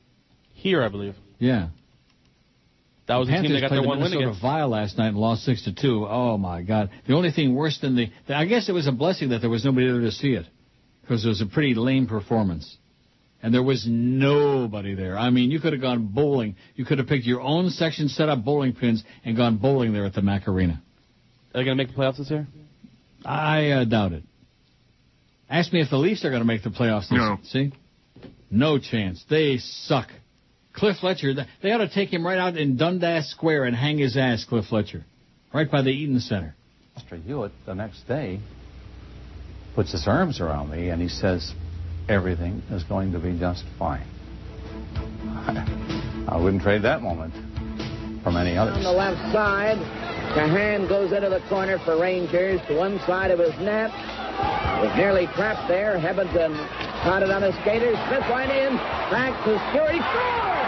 Here, 0.54 0.84
I 0.84 0.90
believe. 0.90 1.16
Yeah. 1.38 1.70
That 3.08 3.18
was 3.18 3.28
the 3.28 3.34
team 3.34 3.44
Panthers 3.44 3.58
that 3.58 3.62
got 3.62 3.68
played 3.70 3.78
their 3.78 3.84
the 3.84 3.88
one 3.88 4.00
win 4.00 4.12
Minnesota 4.12 4.30
against. 4.30 4.42
Vile 4.42 4.70
last 4.70 4.98
night 4.98 5.08
and 5.10 5.18
lost 5.18 5.44
six 5.44 5.64
to 5.64 5.74
two. 5.74 6.08
Oh 6.08 6.38
my 6.38 6.62
God! 6.62 6.92
The 7.08 7.14
only 7.14 7.32
thing 7.32 7.56
worse 7.56 7.80
than 7.80 7.96
the, 7.96 8.10
I 8.30 8.46
guess 8.46 8.70
it 8.70 8.74
was 8.74 8.88
a 8.88 8.92
blessing 8.92 9.30
that 9.30 9.40
there 9.42 9.50
was 9.50 9.66
nobody 9.66 9.88
there 9.88 10.02
to 10.02 10.12
see 10.12 10.34
it, 10.34 10.46
because 11.02 11.26
it 11.26 11.28
was 11.28 11.42
a 11.42 11.46
pretty 11.48 11.74
lame 11.74 12.08
performance, 12.08 12.78
and 13.42 13.54
there 13.54 13.64
was 13.64 13.86
nobody 13.88 14.94
there. 14.94 15.18
I 15.18 15.30
mean, 15.30 15.52
you 15.52 15.60
could 15.60 15.74
have 15.74 15.82
gone 15.82 16.08
bowling. 16.08 16.56
You 16.76 16.86
could 16.86 17.00
have 17.00 17.08
picked 17.08 17.26
your 17.26 17.42
own 17.42 17.70
section, 17.72 18.08
set 18.08 18.30
up 18.30 18.46
bowling 18.46 18.74
pins, 18.74 19.04
and 19.26 19.36
gone 19.36 19.58
bowling 19.58 19.94
there 19.94 20.06
at 20.06 20.14
the 20.14 20.22
Mac 20.22 20.48
Arena. 20.48 20.82
Are 21.54 21.60
they 21.60 21.66
going 21.66 21.78
to 21.78 21.84
make 21.84 21.94
the 21.94 22.00
playoffs 22.00 22.18
this 22.18 22.30
year? 22.30 22.48
I 23.26 23.72
uh, 23.72 23.84
doubt 23.86 24.14
it. 24.14 24.24
Ask 25.50 25.74
me 25.74 25.82
if 25.82 25.90
the 25.90 25.98
Leafs 25.98 26.24
are 26.24 26.30
going 26.30 26.42
to 26.42 26.48
make 26.48 26.64
the 26.64 26.70
playoffs. 26.70 27.10
This 27.10 27.18
No. 27.18 27.40
See, 27.44 27.74
no 28.50 28.80
chance. 28.80 29.26
They 29.30 29.58
suck. 29.58 30.08
Cliff 30.74 30.98
Fletcher, 31.00 31.34
they 31.62 31.72
ought 31.72 31.80
to 31.80 31.90
take 31.90 32.12
him 32.12 32.26
right 32.26 32.38
out 32.38 32.58
in 32.58 32.78
Dundas 32.78 33.30
Square 33.32 33.66
and 33.66 33.76
hang 33.76 33.98
his 33.98 34.16
ass, 34.18 34.46
Cliff 34.46 34.66
Fletcher, 34.66 35.04
right 35.54 35.70
by 35.70 35.82
the 35.82 35.90
Eaton 35.90 36.20
Center. 36.20 36.56
Mr. 36.98 37.22
Hewitt, 37.24 37.52
the 37.66 37.76
next 37.76 38.08
day, 38.08 38.40
puts 39.76 39.92
his 39.92 40.08
arms 40.08 40.40
around 40.40 40.70
me 40.72 40.90
and 40.90 41.02
he 41.02 41.08
says, 41.08 41.54
everything 42.10 42.62
is 42.72 42.84
going 42.84 43.12
to 43.14 43.20
be 43.20 43.38
just 43.38 43.64
fine. 43.78 44.08
I 46.28 46.40
wouldn't 46.42 46.64
trade 46.64 46.84
that 46.84 47.02
moment 47.02 47.34
for 48.24 48.32
many 48.32 48.58
others. 48.58 48.78
On 48.78 48.84
the 48.84 48.92
left 48.92 49.20
side, 49.34 49.78
Cahan 50.34 50.88
goes 50.88 51.12
into 51.12 51.30
the 51.30 51.42
corner 51.50 51.80
for 51.84 52.00
Rangers 52.00 52.62
to 52.68 52.76
one 52.76 53.00
side 53.06 53.32
of 53.32 53.40
his 53.40 53.54
net. 53.60 53.92
Was 54.82 54.96
nearly 54.96 55.28
trapped 55.36 55.68
there. 55.68 56.00
Hebbington 56.00 56.56
caught 57.04 57.22
it 57.22 57.30
on 57.30 57.44
his 57.44 57.54
skaters. 57.62 57.98
Smith 58.08 58.26
went 58.32 58.52
in. 58.52 58.76
Back 59.14 59.34
to 59.46 59.60
Stewart. 59.70 59.92
He 59.94 60.00
scores! 60.00 60.61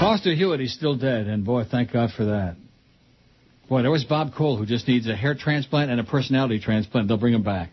Foster 0.00 0.34
Hewitt, 0.34 0.60
he's 0.60 0.74
still 0.74 0.96
dead, 0.96 1.26
and 1.28 1.44
boy, 1.44 1.64
thank 1.70 1.92
God 1.92 2.10
for 2.16 2.24
that. 2.26 2.56
Boy, 3.68 3.82
there 3.82 3.90
was 3.90 4.04
Bob 4.04 4.34
Cole 4.34 4.56
who 4.56 4.66
just 4.66 4.86
needs 4.86 5.08
a 5.08 5.16
hair 5.16 5.34
transplant 5.34 5.90
and 5.90 5.98
a 5.98 6.04
personality 6.04 6.60
transplant. 6.60 7.08
They'll 7.08 7.16
bring 7.16 7.34
him 7.34 7.42
back. 7.42 7.70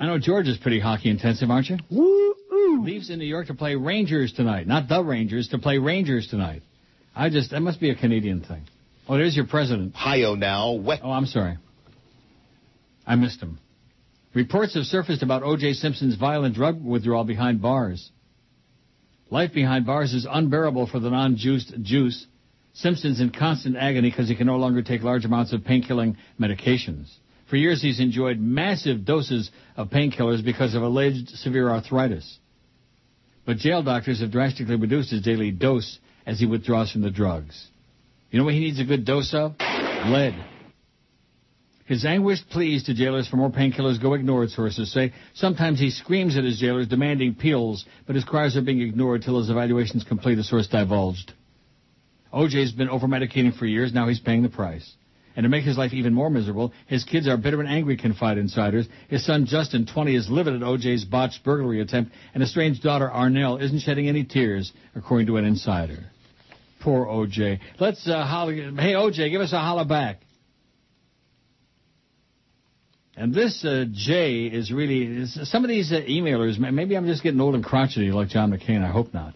I 0.00 0.06
know 0.06 0.18
George 0.18 0.48
is 0.48 0.58
pretty 0.58 0.80
hockey 0.80 1.10
intensive, 1.10 1.50
aren't 1.50 1.68
you? 1.68 1.78
Woo! 1.90 2.82
Leaves 2.82 3.10
in 3.10 3.18
New 3.18 3.26
York 3.26 3.48
to 3.48 3.54
play 3.54 3.74
Rangers 3.74 4.32
tonight. 4.32 4.66
Not 4.66 4.88
the 4.88 5.02
Rangers, 5.02 5.48
to 5.48 5.58
play 5.58 5.78
Rangers 5.78 6.28
tonight. 6.28 6.62
I 7.14 7.30
just, 7.30 7.50
that 7.50 7.60
must 7.60 7.80
be 7.80 7.90
a 7.90 7.94
Canadian 7.94 8.42
thing. 8.42 8.62
Oh, 9.08 9.16
there's 9.16 9.34
your 9.34 9.46
president. 9.46 9.94
Ohio 9.94 10.34
now. 10.34 10.72
Wet. 10.72 11.00
Oh, 11.02 11.10
I'm 11.10 11.26
sorry. 11.26 11.58
I 13.06 13.16
missed 13.16 13.40
him. 13.40 13.58
Reports 14.34 14.74
have 14.74 14.84
surfaced 14.84 15.22
about 15.22 15.42
O.J. 15.42 15.74
Simpson's 15.74 16.16
violent 16.16 16.54
drug 16.54 16.84
withdrawal 16.84 17.24
behind 17.24 17.62
bars. 17.62 18.10
Life 19.30 19.52
behind 19.52 19.86
bars 19.86 20.14
is 20.14 20.26
unbearable 20.28 20.86
for 20.86 21.00
the 21.00 21.10
non-juiced 21.10 21.82
juice. 21.82 22.26
Simpson's 22.72 23.20
in 23.20 23.30
constant 23.30 23.76
agony 23.76 24.10
because 24.10 24.28
he 24.28 24.36
can 24.36 24.46
no 24.46 24.56
longer 24.56 24.82
take 24.82 25.02
large 25.02 25.24
amounts 25.24 25.52
of 25.52 25.64
pain-killing 25.64 26.16
medications. 26.40 27.12
For 27.50 27.56
years, 27.56 27.82
he's 27.82 28.00
enjoyed 28.00 28.38
massive 28.38 29.04
doses 29.04 29.50
of 29.76 29.88
painkillers 29.88 30.44
because 30.44 30.74
of 30.74 30.82
alleged 30.82 31.30
severe 31.30 31.70
arthritis. 31.70 32.38
But 33.46 33.56
jail 33.56 33.82
doctors 33.82 34.20
have 34.20 34.30
drastically 34.30 34.76
reduced 34.76 35.10
his 35.10 35.22
daily 35.22 35.50
dose 35.50 35.98
as 36.26 36.38
he 36.38 36.46
withdraws 36.46 36.92
from 36.92 37.00
the 37.00 37.10
drugs. 37.10 37.66
You 38.30 38.38
know 38.38 38.44
what 38.44 38.54
he 38.54 38.60
needs 38.60 38.78
a 38.78 38.84
good 38.84 39.06
dose 39.06 39.32
of? 39.32 39.54
Lead. 39.58 40.34
His 41.88 42.04
anguished 42.04 42.50
pleas 42.50 42.84
to 42.84 42.92
jailers 42.92 43.28
for 43.28 43.36
more 43.36 43.50
painkillers 43.50 44.00
go 44.00 44.12
ignored, 44.12 44.50
sources 44.50 44.92
say. 44.92 45.14
Sometimes 45.32 45.80
he 45.80 45.88
screams 45.88 46.36
at 46.36 46.44
his 46.44 46.58
jailers 46.58 46.86
demanding 46.86 47.34
pills, 47.34 47.86
but 48.06 48.14
his 48.14 48.26
cries 48.26 48.58
are 48.58 48.62
being 48.62 48.82
ignored 48.82 49.22
till 49.22 49.38
his 49.38 49.48
evaluation 49.48 49.96
is 49.96 50.04
complete, 50.04 50.38
a 50.38 50.44
source 50.44 50.66
divulged. 50.66 51.32
OJ's 52.30 52.72
been 52.72 52.90
over-medicating 52.90 53.56
for 53.56 53.64
years, 53.64 53.94
now 53.94 54.06
he's 54.06 54.20
paying 54.20 54.42
the 54.42 54.50
price. 54.50 54.92
And 55.34 55.44
to 55.44 55.48
make 55.48 55.64
his 55.64 55.78
life 55.78 55.94
even 55.94 56.12
more 56.12 56.28
miserable, 56.28 56.74
his 56.88 57.04
kids 57.04 57.26
are 57.26 57.38
bitter 57.38 57.60
and 57.60 57.68
angry, 57.70 57.96
confide 57.96 58.36
insiders. 58.36 58.86
His 59.08 59.24
son 59.24 59.46
Justin, 59.46 59.86
20, 59.86 60.14
is 60.14 60.28
livid 60.28 60.56
at 60.56 60.60
OJ's 60.60 61.06
botched 61.06 61.42
burglary 61.42 61.80
attempt, 61.80 62.12
and 62.34 62.42
his 62.42 62.50
strange 62.50 62.82
daughter 62.82 63.08
Arnell 63.08 63.62
isn't 63.62 63.80
shedding 63.80 64.10
any 64.10 64.24
tears, 64.24 64.72
according 64.94 65.28
to 65.28 65.38
an 65.38 65.46
insider. 65.46 66.10
Poor 66.82 67.06
OJ. 67.06 67.60
Let's 67.80 68.06
uh, 68.06 68.26
holler. 68.26 68.52
Hey 68.52 68.92
OJ, 68.92 69.30
give 69.30 69.40
us 69.40 69.54
a 69.54 69.58
holler 69.58 69.86
back. 69.86 70.20
And 73.18 73.34
this 73.34 73.64
uh, 73.64 73.84
Jay 73.90 74.44
is 74.44 74.70
really 74.70 75.02
is, 75.02 75.50
some 75.50 75.64
of 75.64 75.68
these 75.68 75.90
uh, 75.90 75.96
emailers. 75.96 76.56
Maybe 76.56 76.96
I'm 76.96 77.06
just 77.06 77.24
getting 77.24 77.40
old 77.40 77.56
and 77.56 77.64
crotchety 77.64 78.12
like 78.12 78.28
John 78.28 78.52
McCain. 78.52 78.84
I 78.84 78.92
hope 78.92 79.12
not. 79.12 79.34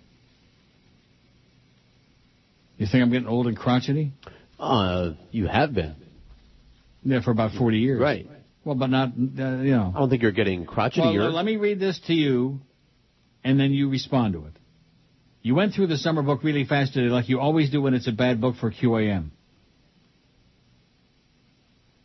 You 2.78 2.86
think 2.86 3.02
I'm 3.02 3.10
getting 3.10 3.26
old 3.26 3.48
and 3.48 3.56
crotchety? 3.56 4.12
Uh, 4.56 5.14
you 5.32 5.48
have 5.48 5.74
been. 5.74 5.96
Yeah, 7.02 7.22
for 7.22 7.32
about 7.32 7.54
40 7.59 7.78
years. 7.78 8.00
Right. 8.00 8.28
Well, 8.64 8.76
but 8.76 8.86
not, 8.86 9.09
uh, 9.09 9.62
you 9.62 9.72
know. 9.72 9.92
I 9.92 9.98
don't 9.98 10.09
think 10.09 10.22
you're 10.22 10.30
getting 10.30 10.64
crotchety. 10.64 11.00
Well, 11.00 11.32
let 11.32 11.44
me 11.44 11.56
read 11.56 11.80
this 11.80 12.00
to 12.06 12.14
you, 12.14 12.60
and 13.42 13.59
then 13.59 13.72
you 13.72 13.90
respond 13.90 14.34
to 14.34 14.46
it. 14.46 14.52
You 15.42 15.56
went 15.56 15.74
through 15.74 15.88
the 15.88 15.98
summer 15.98 16.22
book 16.22 16.44
really 16.44 16.64
fast 16.64 16.94
today, 16.94 17.09
like 17.09 17.28
you 17.28 17.40
always 17.40 17.70
do 17.70 17.82
when 17.82 17.94
it's 17.94 18.06
a 18.06 18.12
bad 18.12 18.40
book 18.40 18.54
for 18.60 18.70
QAM. 18.70 19.30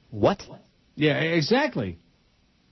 What? 0.10 0.42
Yeah, 0.98 1.14
exactly. 1.14 2.00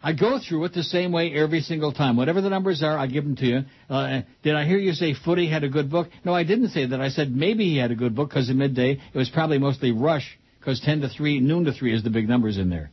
I 0.03 0.14
go 0.14 0.39
through 0.39 0.65
it 0.65 0.73
the 0.73 0.84
same 0.84 1.11
way 1.11 1.34
every 1.34 1.61
single 1.61 1.93
time. 1.93 2.18
Whatever 2.18 2.41
the 2.41 2.49
numbers 2.49 2.84
are, 2.84 2.97
I 2.97 3.07
give 3.07 3.23
them 3.23 3.35
to 3.38 3.45
you. 3.45 3.60
Uh, 3.89 4.22
did 4.43 4.56
I 4.56 4.65
hear 4.65 4.77
you 4.77 4.93
say 4.93 5.14
Footy 5.14 5.49
had 5.49 5.64
a 5.64 5.69
good 5.69 5.89
book? 5.89 6.10
No, 6.23 6.34
I 6.34 6.43
didn't 6.43 6.69
say 6.69 6.85
that. 6.85 6.99
I 7.02 7.10
said 7.10 7.31
maybe 7.31 7.65
he 7.65 7.77
had 7.77 7.91
a 7.91 7.95
good 7.95 8.15
book 8.15 8.30
because 8.30 8.49
at 8.49 8.56
midday 8.56 8.99
it 9.14 9.18
was 9.18 9.30
probably 9.30 9.57
mostly 9.57 9.91
Rush 9.91 10.38
because 10.60 10.80
10 10.81 11.02
to 11.02 11.10
3, 11.10 11.39
noon 11.39 11.65
to 11.65 11.72
3 11.72 11.95
is 11.95 12.03
the 12.03 12.10
big 12.10 12.27
numbers 12.27 12.57
in 12.57 12.69
there. 12.69 12.91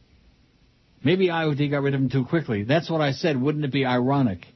Maybe 1.05 1.29
IOD 1.29 1.71
got 1.71 1.83
rid 1.83 1.95
of 1.95 2.01
him 2.01 2.11
too 2.11 2.25
quickly. 2.25 2.63
That's 2.63 2.89
what 2.89 3.01
I 3.01 3.13
said. 3.13 3.41
Wouldn't 3.41 3.65
it 3.65 3.73
be 3.73 3.85
ironic? 3.85 4.47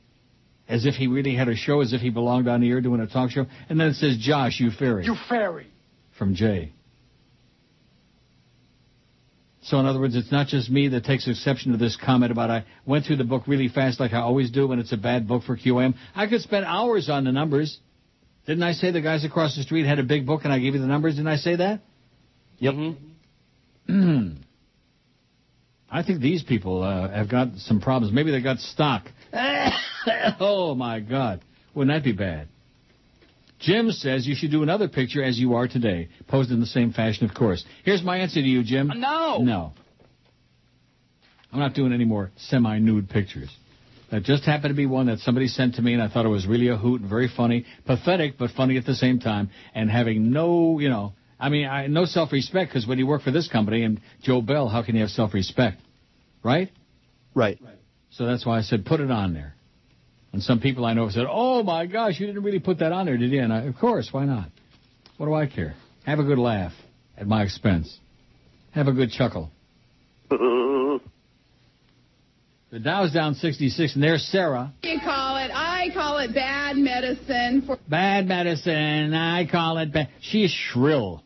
As 0.69 0.87
if 0.87 0.95
he 0.95 1.07
really 1.07 1.35
had 1.35 1.49
a 1.49 1.57
show, 1.57 1.81
as 1.81 1.93
if 1.93 2.01
he 2.01 2.11
belonged 2.11 2.49
on 2.49 2.61
the 2.61 2.71
air 2.71 2.81
doing 2.81 3.01
a 3.01 3.07
talk 3.07 3.31
show. 3.31 3.47
And 3.69 3.81
then 3.81 3.89
it 3.89 3.95
says, 3.95 4.17
Josh, 4.19 4.61
you 4.61 4.71
fairy. 4.71 5.05
You 5.05 5.17
fairy. 5.29 5.67
From 6.19 6.35
Jay. 6.35 6.73
So 9.67 9.81
in 9.81 9.87
other 9.87 9.99
words, 9.99 10.15
it's 10.15 10.31
not 10.31 10.47
just 10.47 10.71
me 10.71 10.89
that 10.89 11.05
takes 11.05 11.27
exception 11.27 11.73
to 11.73 11.79
this 11.79 11.97
comment 11.97 12.31
about 12.31 12.51
I 12.51 12.65
went 12.85 13.05
through 13.05 13.17
the 13.17 13.25
book 13.25 13.49
really 13.49 13.69
fast 13.69 13.99
like 13.99 14.13
I 14.13 14.21
always 14.21 14.51
do 14.53 14.69
when 14.69 14.79
it's 14.79 14.93
a 14.93 14.97
bad 14.97 15.27
book 15.27 15.43
for 15.43 15.57
QM. 15.57 15.95
I 16.15 16.29
could 16.29 16.41
spend 16.41 16.65
hours 16.65 17.11
on 17.11 17.25
the 17.25 17.33
numbers. 17.33 17.79
Didn't 18.47 18.63
I 18.63 18.73
say 18.73 18.93
the 18.93 19.01
guys 19.01 19.25
across 19.25 19.57
the 19.57 19.63
street 19.63 19.85
had 19.85 19.99
a 19.99 20.05
big 20.05 20.25
book 20.25 20.43
and 20.45 20.53
I 20.53 20.61
gave 20.61 20.75
you 20.75 20.81
the 20.81 20.87
numbers? 20.87 21.17
Didn't 21.17 21.29
I 21.29 21.37
say 21.37 21.57
that? 21.57 21.81
Yep. 22.59 22.75
Hmm. 23.89 24.29
I 25.91 26.03
think 26.05 26.21
these 26.21 26.45
people 26.45 26.85
uh, 26.85 27.09
have 27.09 27.29
got 27.29 27.57
some 27.57 27.81
problems. 27.81 28.15
Maybe 28.15 28.31
they 28.31 28.41
got 28.41 28.59
stock. 28.59 29.07
oh 30.41 30.77
my 30.77 31.01
God, 31.01 31.45
wouldn't 31.75 31.97
that 31.97 32.05
be 32.05 32.13
bad? 32.13 32.49
Jim 33.59 33.91
says 33.91 34.27
you 34.27 34.35
should 34.35 34.51
do 34.51 34.63
another 34.63 34.89
picture 34.89 35.23
as 35.23 35.39
you 35.39 35.55
are 35.55 35.67
today, 35.67 36.09
posed 36.29 36.51
in 36.51 36.61
the 36.61 36.67
same 36.67 36.93
fashion, 36.93 37.29
of 37.29 37.35
course. 37.35 37.65
Here's 37.85 38.03
my 38.03 38.19
answer 38.19 38.41
to 38.41 38.47
you, 38.47 38.63
Jim. 38.63 38.91
Uh, 38.91 38.95
no. 38.95 39.39
No. 39.39 39.73
I'm 41.53 41.61
not 41.61 41.75
doing 41.75 41.93
any 41.93 42.05
more 42.05 42.31
semi-nude 42.37 43.09
pictures. 43.09 43.49
That 44.11 44.23
just 44.23 44.45
happened 44.45 44.71
to 44.71 44.77
be 44.77 44.87
one 44.87 45.07
that 45.07 45.21
somebody 45.21 45.49
sent 45.49 45.77
to 45.77 45.83
me, 45.83 45.95
and 45.95 46.03
I 46.03 46.09
thought 46.09 46.27
it 46.27 46.31
was 46.31 46.47
really 46.47 46.69
a 46.69 46.77
hoot 46.77 47.01
and 47.01 47.11
very 47.11 47.29
funny, 47.35 47.65
pathetic, 47.87 48.39
but 48.39 48.51
funny 48.51 48.77
at 48.77 48.85
the 48.85 48.95
same 48.95 49.19
time, 49.19 49.51
and 49.75 49.91
having 49.91 50.31
no, 50.31 50.79
you 50.79 50.89
know, 50.89 51.15
I 51.41 51.49
mean, 51.49 51.67
I, 51.67 51.87
no 51.89 52.05
self-respect 52.05 52.71
because 52.71 52.87
when 52.87 52.99
you 52.99 53.07
work 53.07 53.23
for 53.23 53.31
this 53.31 53.49
company 53.49 53.83
and 53.83 54.01
Joe 54.23 54.43
Bell, 54.43 54.69
how 54.69 54.83
can 54.83 54.95
you 54.95 55.01
have 55.01 55.11
self-respect, 55.11 55.81
right? 56.45 56.71
Right. 57.61 57.79
So 58.11 58.27
that's 58.27 58.47
why 58.47 58.59
I 58.59 58.63
said 58.63 58.87
put 58.87 59.01
it 59.01 59.11
on 59.11 59.35
there. 59.35 59.56
And 60.33 60.43
some 60.43 60.61
people 60.61 60.85
I 60.85 60.93
know 60.93 61.09
said, 61.09 61.27
"Oh 61.29 61.63
my 61.63 61.87
gosh, 61.87 62.21
you 62.21 62.27
didn't 62.27 62.43
really 62.43 62.59
put 62.59 62.81
that 62.81 62.93
on 62.93 63.07
there, 63.07 63.17
did 63.17 63.31
you?" 63.31 63.41
And 63.43 63.53
I, 63.53 63.63
of 63.63 63.77
course, 63.77 64.09
why 64.13 64.25
not? 64.25 64.51
What 65.17 65.27
do 65.27 65.35
I 65.35 65.47
care? 65.47 65.75
Have 66.05 66.19
a 66.19 66.25
good 66.25 66.39
laugh 66.39 66.73
at 67.17 67.27
my 67.27 67.43
expense. 67.43 67.99
Have 68.73 68.89
a 68.89 68.93
good 68.93 69.11
chuckle. 69.11 69.51
The 72.69 72.81
Dow's 72.81 73.13
down 73.13 73.35
66, 73.35 73.95
and 73.95 74.03
there's 74.03 74.25
Sarah. 74.25 74.75
You 74.83 74.99
call 74.99 75.37
it. 75.37 75.51
I 75.55 75.89
call 75.95 76.19
it 76.19 76.35
bad 76.35 76.77
medicine 76.77 77.63
for. 77.65 77.79
Bad 77.89 78.27
medicine. 78.27 79.15
I 79.15 79.47
call 79.47 79.79
it 79.79 79.93
bad. 79.93 80.09
She 80.21 80.45
is 80.45 80.51
shrill. 80.51 81.23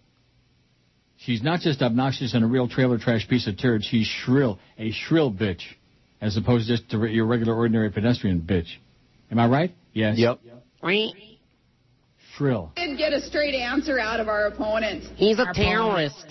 She's 1.16 1.42
not 1.42 1.60
just 1.60 1.82
obnoxious 1.82 2.34
and 2.34 2.44
a 2.44 2.46
real 2.46 2.68
trailer 2.68 2.98
trash 2.98 3.26
piece 3.26 3.46
of 3.46 3.58
turd. 3.58 3.84
She's 3.84 4.06
shrill, 4.06 4.58
a 4.78 4.92
shrill 4.92 5.32
bitch, 5.32 5.62
as 6.20 6.36
opposed 6.36 6.68
to 6.68 6.76
just 6.76 6.90
to 6.90 7.04
your 7.06 7.26
regular, 7.26 7.54
ordinary 7.54 7.90
pedestrian 7.90 8.42
bitch. 8.42 8.68
Am 9.30 9.38
I 9.38 9.46
right? 9.46 9.74
Yes. 9.92 10.18
Yep. 10.18 10.40
Shrill. 12.36 12.72
Did 12.76 12.96
get 12.96 13.12
a 13.12 13.20
straight 13.20 13.54
answer 13.54 13.98
out 13.98 14.18
of 14.20 14.28
our 14.28 14.46
opponent. 14.46 15.04
He's 15.16 15.38
a 15.38 15.46
Our 15.46 15.52
terrorist. 15.52 16.26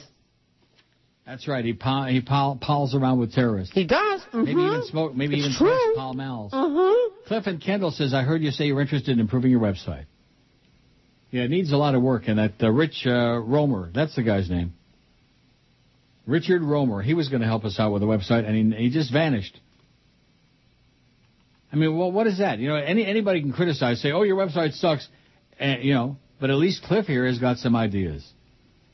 That's 1.25 1.47
right. 1.47 1.63
He 1.63 1.73
pal, 1.73 2.05
he 2.05 2.21
pal, 2.21 2.57
pals 2.59 2.95
around 2.95 3.19
with 3.19 3.31
terrorists. 3.33 3.73
He 3.75 3.85
does. 3.85 4.21
Maybe 4.33 4.55
Mhm. 4.55 4.67
even 4.67 4.83
smoke. 4.87 5.15
Maybe 5.15 5.35
It's 5.35 5.45
even 5.45 5.57
true. 5.57 5.79
smoke 5.83 5.95
Pall 5.95 6.13
Malls. 6.15 6.51
Mhm. 6.51 7.09
Cliff 7.27 7.45
and 7.45 7.61
Kendall 7.61 7.91
says, 7.91 8.13
I 8.15 8.23
heard 8.23 8.41
you 8.41 8.49
say 8.49 8.65
you're 8.65 8.81
interested 8.81 9.11
in 9.11 9.19
improving 9.19 9.51
your 9.51 9.59
website. 9.59 10.05
Yeah, 11.29 11.43
it 11.43 11.51
needs 11.51 11.71
a 11.71 11.77
lot 11.77 11.93
of 11.93 12.01
work. 12.01 12.27
And 12.27 12.39
that 12.39 12.53
uh, 12.63 12.71
Rich 12.71 13.05
uh, 13.05 13.39
Romer, 13.43 13.91
that's 13.93 14.15
the 14.15 14.23
guy's 14.23 14.49
name. 14.49 14.73
Richard 16.25 16.63
Romer, 16.63 17.03
he 17.03 17.13
was 17.13 17.29
going 17.29 17.41
to 17.41 17.47
help 17.47 17.63
us 17.65 17.79
out 17.79 17.91
with 17.91 18.01
the 18.01 18.07
website, 18.07 18.47
and 18.47 18.73
he, 18.73 18.83
he 18.85 18.89
just 18.89 19.11
vanished. 19.13 19.59
I 21.71 21.75
mean, 21.75 21.97
well, 21.97 22.11
what 22.11 22.27
is 22.27 22.39
that? 22.39 22.59
You 22.59 22.69
know, 22.69 22.75
any 22.75 23.05
anybody 23.05 23.41
can 23.41 23.53
criticize, 23.53 24.01
say, 24.01 24.11
"Oh, 24.11 24.23
your 24.23 24.37
website 24.37 24.73
sucks," 24.73 25.07
and, 25.59 25.83
you 25.83 25.93
know, 25.93 26.17
but 26.39 26.49
at 26.49 26.57
least 26.57 26.83
Cliff 26.83 27.05
here 27.05 27.27
has 27.27 27.37
got 27.37 27.57
some 27.57 27.75
ideas. 27.75 28.27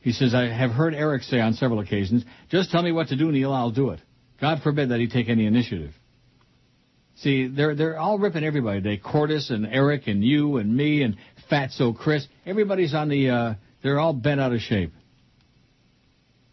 He 0.02 0.12
says, 0.12 0.36
"I 0.36 0.48
have 0.48 0.72
heard 0.72 0.94
Eric 0.94 1.24
say 1.24 1.40
on 1.40 1.54
several 1.54 1.80
occasions, 1.80 2.26
just 2.50 2.72
tell 2.72 2.84
me 2.84 2.92
what 2.92 3.08
to 3.10 3.16
do, 3.16 3.32
Neil, 3.32 3.54
I'll 3.54 3.72
do 3.72 3.92
it." 3.92 4.02
God 4.42 4.62
forbid 4.62 4.90
that 4.90 5.00
he 5.00 5.08
take 5.08 5.30
any 5.30 5.46
initiative. 5.46 5.94
See, 7.18 7.48
they're 7.48 7.76
they're 7.76 7.98
all 7.98 8.20
ripping 8.20 8.44
everybody. 8.44 8.82
They 8.82 8.98
Cordis 8.98 9.50
and 9.50 9.66
Eric 9.66 10.08
and 10.08 10.24
you 10.24 10.58
and 10.58 10.76
me 10.76 11.02
and 11.02 11.16
Fatso 11.50 11.96
Chris. 11.96 12.28
Everybody's 12.46 12.94
on 12.94 13.08
the. 13.08 13.30
uh 13.30 13.54
They're 13.82 14.00
all 14.00 14.14
bent 14.14 14.42
out 14.42 14.52
of 14.52 14.60
shape. 14.60 14.92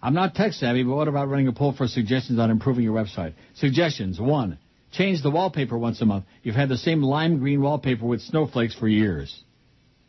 I'm 0.00 0.14
not 0.14 0.34
tech 0.34 0.52
savvy, 0.52 0.82
but 0.84 0.94
what 0.94 1.08
about 1.08 1.28
running 1.28 1.48
a 1.48 1.52
poll 1.52 1.72
for 1.72 1.86
suggestions 1.88 2.38
on 2.38 2.50
improving 2.50 2.84
your 2.84 2.94
website? 2.94 3.34
Suggestions: 3.54 4.20
one, 4.20 4.58
change 4.92 5.22
the 5.22 5.30
wallpaper 5.30 5.76
once 5.76 6.00
a 6.00 6.04
month. 6.04 6.24
You've 6.42 6.54
had 6.54 6.68
the 6.68 6.76
same 6.76 7.02
lime 7.02 7.38
green 7.38 7.60
wallpaper 7.60 8.06
with 8.06 8.20
snowflakes 8.20 8.74
for 8.74 8.88
years. 8.88 9.42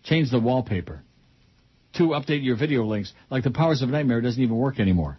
Change 0.03 0.31
the 0.31 0.39
wallpaper. 0.39 1.01
Two, 1.97 2.09
update 2.09 2.43
your 2.43 2.57
video 2.57 2.83
links. 2.83 3.13
Like 3.29 3.43
the 3.43 3.51
Powers 3.51 3.81
of 3.81 3.89
Nightmare 3.89 4.21
doesn't 4.21 4.41
even 4.41 4.57
work 4.57 4.79
anymore. 4.79 5.17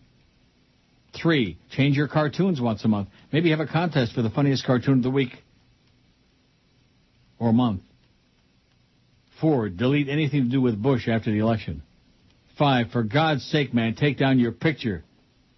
Three, 1.20 1.58
change 1.70 1.96
your 1.96 2.08
cartoons 2.08 2.60
once 2.60 2.84
a 2.84 2.88
month. 2.88 3.08
Maybe 3.32 3.50
have 3.50 3.60
a 3.60 3.66
contest 3.66 4.14
for 4.14 4.22
the 4.22 4.30
funniest 4.30 4.66
cartoon 4.66 4.98
of 4.98 5.02
the 5.04 5.10
week 5.10 5.30
or 7.38 7.52
month. 7.52 7.82
Four, 9.40 9.68
delete 9.68 10.08
anything 10.08 10.44
to 10.44 10.50
do 10.50 10.60
with 10.60 10.80
Bush 10.80 11.08
after 11.08 11.30
the 11.30 11.38
election. 11.38 11.82
Five, 12.58 12.90
for 12.92 13.02
God's 13.02 13.44
sake, 13.44 13.74
man, 13.74 13.94
take 13.94 14.18
down 14.18 14.38
your 14.38 14.52
picture. 14.52 15.04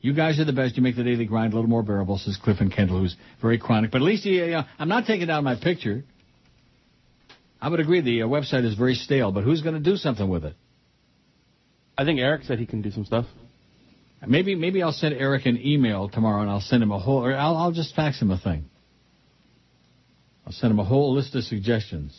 You 0.01 0.13
guys 0.13 0.39
are 0.39 0.45
the 0.45 0.53
best. 0.53 0.77
You 0.77 0.83
make 0.83 0.97
the 0.97 1.05
daily 1.05 1.25
grind 1.25 1.53
a 1.53 1.57
little 1.57 1.71
more 1.71 1.83
bearable, 1.83 2.19
says 2.19 2.39
Cliff 2.43 2.59
and 2.61 2.73
Kendall, 2.73 3.01
who's 3.01 3.17
very 3.41 3.59
chronic. 3.59 3.91
But 3.91 4.03
at 4.03 4.05
least 4.05 4.25
he, 4.25 4.41
uh, 4.53 4.63
I'm 4.79 4.89
not 4.89 5.07
taking 5.07 5.27
down 5.27 5.45
my 5.45 5.57
picture. 5.57 6.05
I 7.61 7.69
would 7.69 7.81
agree 7.81 8.01
the 8.01 8.23
uh, 8.23 8.27
website 8.27 8.65
is 8.65 8.75
very 8.75 8.95
stale, 8.95 9.33
but 9.33 9.43
who's 9.43 9.63
going 9.63 9.75
to 9.75 9.81
do 9.81 9.97
something 9.97 10.29
with 10.29 10.45
it? 10.45 10.55
I 11.99 12.05
think 12.05 12.21
Eric 12.21 12.45
said 12.45 12.59
he 12.59 12.67
can 12.67 12.83
do 12.83 12.91
some 12.91 13.05
stuff. 13.05 13.25
Maybe 14.27 14.55
maybe 14.55 14.83
I'll 14.83 14.93
send 14.93 15.15
Eric 15.15 15.47
an 15.47 15.61
email 15.65 16.09
tomorrow, 16.09 16.43
and 16.43 16.51
I'll 16.51 16.61
send 16.61 16.83
him 16.83 16.91
a 16.91 16.99
whole, 16.99 17.25
or 17.25 17.35
I'll, 17.35 17.57
I'll 17.57 17.73
just 17.73 17.95
fax 17.95 18.21
him 18.21 18.31
a 18.31 18.39
thing. 18.39 18.65
I'll 20.47 20.53
send 20.53 20.73
him 20.73 20.79
a 20.79 20.85
whole 20.85 21.15
list 21.15 21.35
of 21.35 21.45
suggestions 21.45 22.17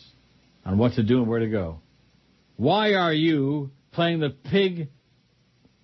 on 0.64 0.78
what 0.78 0.94
to 0.94 1.02
do 1.02 1.18
and 1.18 1.28
where 1.28 1.40
to 1.40 1.48
go. 1.48 1.80
Why 2.56 2.94
are 2.94 3.12
you 3.12 3.70
playing 3.92 4.20
the 4.20 4.30
pig 4.30 4.88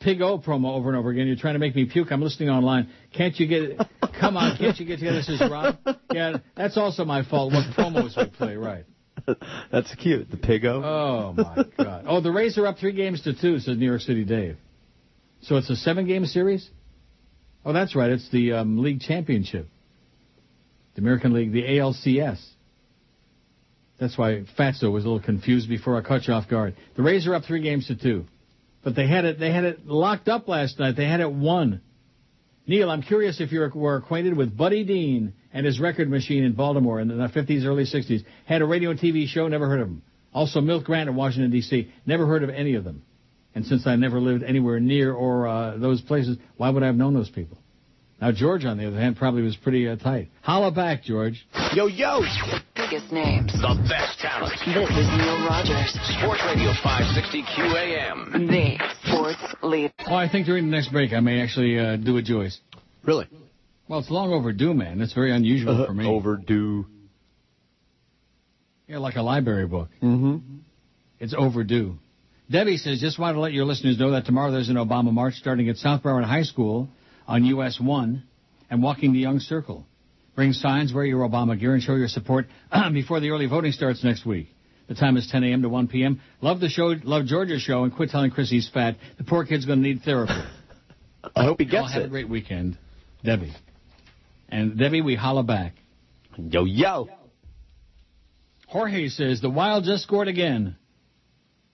pig 0.05 0.21
O 0.21 0.39
promo 0.39 0.75
over 0.75 0.91
and 0.91 0.99
over 0.99 1.11
again? 1.11 1.27
You're 1.27 1.37
trying 1.37 1.55
to 1.55 1.59
make 1.59 1.75
me 1.75 1.87
puke. 1.87 2.13
I'm 2.13 2.23
listening 2.23 2.51
online. 2.51 2.91
Can't 3.17 3.39
you 3.41 3.47
get? 3.47 3.63
It 3.63 3.81
come 4.21 4.37
on, 4.37 4.57
can't 4.57 4.79
you 4.79 4.87
get 4.87 4.99
together? 4.99 5.23
Says 5.23 5.41
Rob. 5.41 5.79
Yeah, 6.13 6.39
that's 6.57 6.77
also 6.77 7.05
my 7.05 7.25
fault. 7.25 7.53
What 7.53 7.65
promos 7.77 8.17
we 8.17 8.31
play, 8.31 8.57
right? 8.57 8.85
That's 9.73 9.93
cute. 9.97 10.31
The 10.31 10.37
Pig 10.37 10.67
O. 10.67 10.83
Oh 10.85 11.33
my 11.33 11.65
God! 11.83 12.05
Oh, 12.07 12.21
the 12.21 12.31
Rays 12.31 12.59
are 12.59 12.67
up 12.67 12.79
three 12.79 12.93
games 12.93 13.23
to 13.23 13.33
two, 13.33 13.59
says 13.59 13.79
New 13.79 13.87
York 13.87 14.03
City 14.03 14.25
Dave. 14.25 14.59
So 15.43 15.57
it's 15.57 15.71
a 15.71 15.77
seven-game 15.77 16.27
series. 16.27 16.69
Oh, 17.65 17.73
that's 17.73 17.97
right. 17.97 18.11
It's 18.11 18.31
the 18.31 18.53
um, 18.53 18.83
league 18.83 19.01
championship, 19.01 19.69
the 20.95 21.01
American 21.01 21.33
League, 21.33 21.53
the 21.53 21.63
ALCS. 21.63 22.45
That's 23.99 24.19
why 24.19 24.45
Fatso 24.59 24.93
was 24.93 25.05
a 25.05 25.09
little 25.09 25.23
confused 25.23 25.69
before 25.69 25.97
I 25.97 26.03
caught 26.03 26.27
you 26.27 26.35
off 26.35 26.49
guard. 26.49 26.75
The 26.97 27.03
Rays 27.03 27.27
are 27.27 27.35
up 27.35 27.45
three 27.45 27.63
games 27.63 27.87
to 27.87 27.97
two, 27.97 28.25
but 28.85 28.95
they 28.95 29.09
had 29.09 29.25
it. 29.25 29.41
They 29.41 29.51
had 29.51 29.65
it 29.65 29.87
locked 29.87 30.29
up 30.29 30.47
last 30.47 30.79
night. 30.79 30.97
They 30.97 31.07
had 31.07 31.21
it 31.21 31.33
won. 31.33 31.81
Neil, 32.67 32.91
I'm 32.91 33.03
curious 33.03 33.41
if 33.41 33.53
you 33.53 33.69
were 33.75 33.97
acquainted 33.97 34.37
with 34.37 34.57
Buddy 34.57 34.85
Dean 34.85 35.35
and 35.53 35.67
his 35.67 35.81
record 35.81 36.09
machine 36.09 36.45
in 36.45 36.53
Baltimore 36.53 37.01
in 37.01 37.09
the 37.09 37.15
50s, 37.15 37.65
early 37.65 37.85
60s. 37.85 38.25
Had 38.47 38.63
a 38.63 38.65
radio 38.65 38.91
and 38.91 38.99
TV 38.99 39.27
show, 39.27 39.49
never 39.49 39.69
heard 39.69 39.81
of 39.81 39.89
him. 39.89 40.03
Also, 40.33 40.61
Milt 40.61 40.85
Grant 40.85 41.09
in 41.09 41.15
Washington, 41.15 41.51
D.C., 41.51 41.91
never 42.07 42.27
heard 42.27 42.43
of 42.43 42.51
any 42.51 42.75
of 42.75 42.85
them. 42.85 43.03
And 43.55 43.65
since 43.67 43.87
I 43.87 43.97
never 43.97 44.19
lived 44.19 44.43
anywhere 44.43 44.81
near 44.81 45.13
or 45.13 45.47
uh, 45.47 45.77
those 45.77 46.01
places, 46.01 46.39
why 46.57 46.71
would 46.71 46.83
I 46.83 46.87
have 46.87 46.97
known 46.97 47.15
those 47.15 47.31
people? 47.31 47.59
Now, 48.21 48.33
George, 48.33 48.65
on 48.65 48.79
the 48.79 48.87
other 48.87 48.99
hand, 48.99 49.17
probably 49.17 49.43
was 49.43 49.57
pretty 49.57 49.89
uh, 49.89 49.97
tight. 49.97 50.29
Holla 50.43 50.71
back, 50.71 51.03
George. 51.03 51.47
Yo, 51.75 51.87
yo! 51.87 52.21
Biggest 52.75 53.13
names. 53.13 53.53
The 53.53 53.87
best 53.89 54.21
talent. 54.21 54.53
This 54.65 54.89
is 54.91 55.09
Neil 55.19 55.47
Rogers. 55.47 55.93
Sports 56.19 56.43
Radio 56.47 56.73
560 56.83 57.43
QAM. 57.43 58.49
The 58.49 58.79
sports 59.03 59.55
lead. 59.63 59.93
Oh, 60.07 60.15
I 60.15 60.29
think 60.29 60.47
during 60.47 60.67
the 60.67 60.71
next 60.71 60.93
break 60.93 61.13
I 61.13 61.21
may 61.21 61.43
actually 61.43 61.79
uh, 61.79 61.97
do 61.97 62.17
a 62.17 62.23
Joyce. 62.23 62.61
Really? 63.05 63.27
Well, 63.89 63.99
it's 63.99 64.11
long 64.11 64.33
overdue, 64.33 64.75
man. 64.75 65.01
It's 65.01 65.13
very 65.13 65.33
unusual 65.33 65.85
for 65.87 65.93
me. 65.93 66.07
Overdue. 66.07 66.87
Yeah, 68.87 68.99
like 68.99 69.17
a 69.17 69.23
library 69.23 69.67
book. 69.67 69.89
Mm-hmm. 70.03 70.39
It's 71.21 71.35
overdue. 71.37 71.97
Debbie 72.51 72.77
says, 72.77 73.01
just 73.01 73.19
wanted 73.19 73.35
to 73.35 73.41
let 73.41 73.53
your 73.53 73.65
listeners 73.65 73.99
know 73.99 74.11
that 74.13 74.27
tomorrow 74.27 74.51
there's 74.53 74.69
an 74.69 74.77
Obama 74.77 75.13
March 75.13 75.35
starting 75.35 75.69
at 75.69 75.77
South 75.77 76.03
Broward 76.03 76.25
High 76.25 76.43
School 76.43 76.89
on 77.27 77.45
US 77.45 77.81
1 77.81 78.23
and 78.71 78.83
walking 78.83 79.13
the 79.13 79.19
Young 79.19 79.41
Circle. 79.41 79.87
Bring 80.35 80.53
signs, 80.53 80.93
wear 80.93 81.05
your 81.05 81.29
Obama 81.29 81.59
gear, 81.59 81.75
and 81.75 81.83
show 81.83 81.95
your 81.95 82.09
support 82.09 82.47
before 82.93 83.21
the 83.21 83.31
early 83.31 83.47
voting 83.47 83.73
starts 83.73 84.03
next 84.03 84.27
week. 84.27 84.49
The 84.89 84.95
time 84.95 85.17
is 85.17 85.29
10 85.31 85.45
a.m. 85.45 85.63
to 85.63 85.69
1 85.69 85.89
p.m. 85.89 86.21
Love 86.41 86.61
the 86.61 86.69
show, 86.69 86.95
love 87.05 87.25
Georgia's 87.25 87.63
show, 87.63 87.85
and 87.85 87.95
quit 87.95 88.11
telling 88.11 88.31
Chris 88.31 88.51
he's 88.51 88.69
fat. 88.69 88.97
The 89.17 89.25
poor 89.25 89.47
kid's 89.47 89.65
going 89.65 89.83
to 89.83 89.89
need 89.89 90.03
therapy. 90.03 90.33
I 91.37 91.45
hope 91.45 91.59
he 91.59 91.65
gets 91.65 91.75
Y'all 91.75 91.83
gets 91.85 91.95
have 91.95 92.03
a 92.05 92.09
great 92.09 92.29
weekend, 92.29 92.77
Debbie. 93.25 93.55
And 94.49 94.77
Debbie, 94.79 95.01
we 95.01 95.15
holla 95.15 95.43
back. 95.43 95.73
Yo, 96.37 96.65
yo. 96.65 97.09
Jorge 98.67 99.09
says 99.09 99.41
the 99.41 99.49
Wild 99.49 99.85
just 99.85 100.03
scored 100.03 100.29
again. 100.29 100.77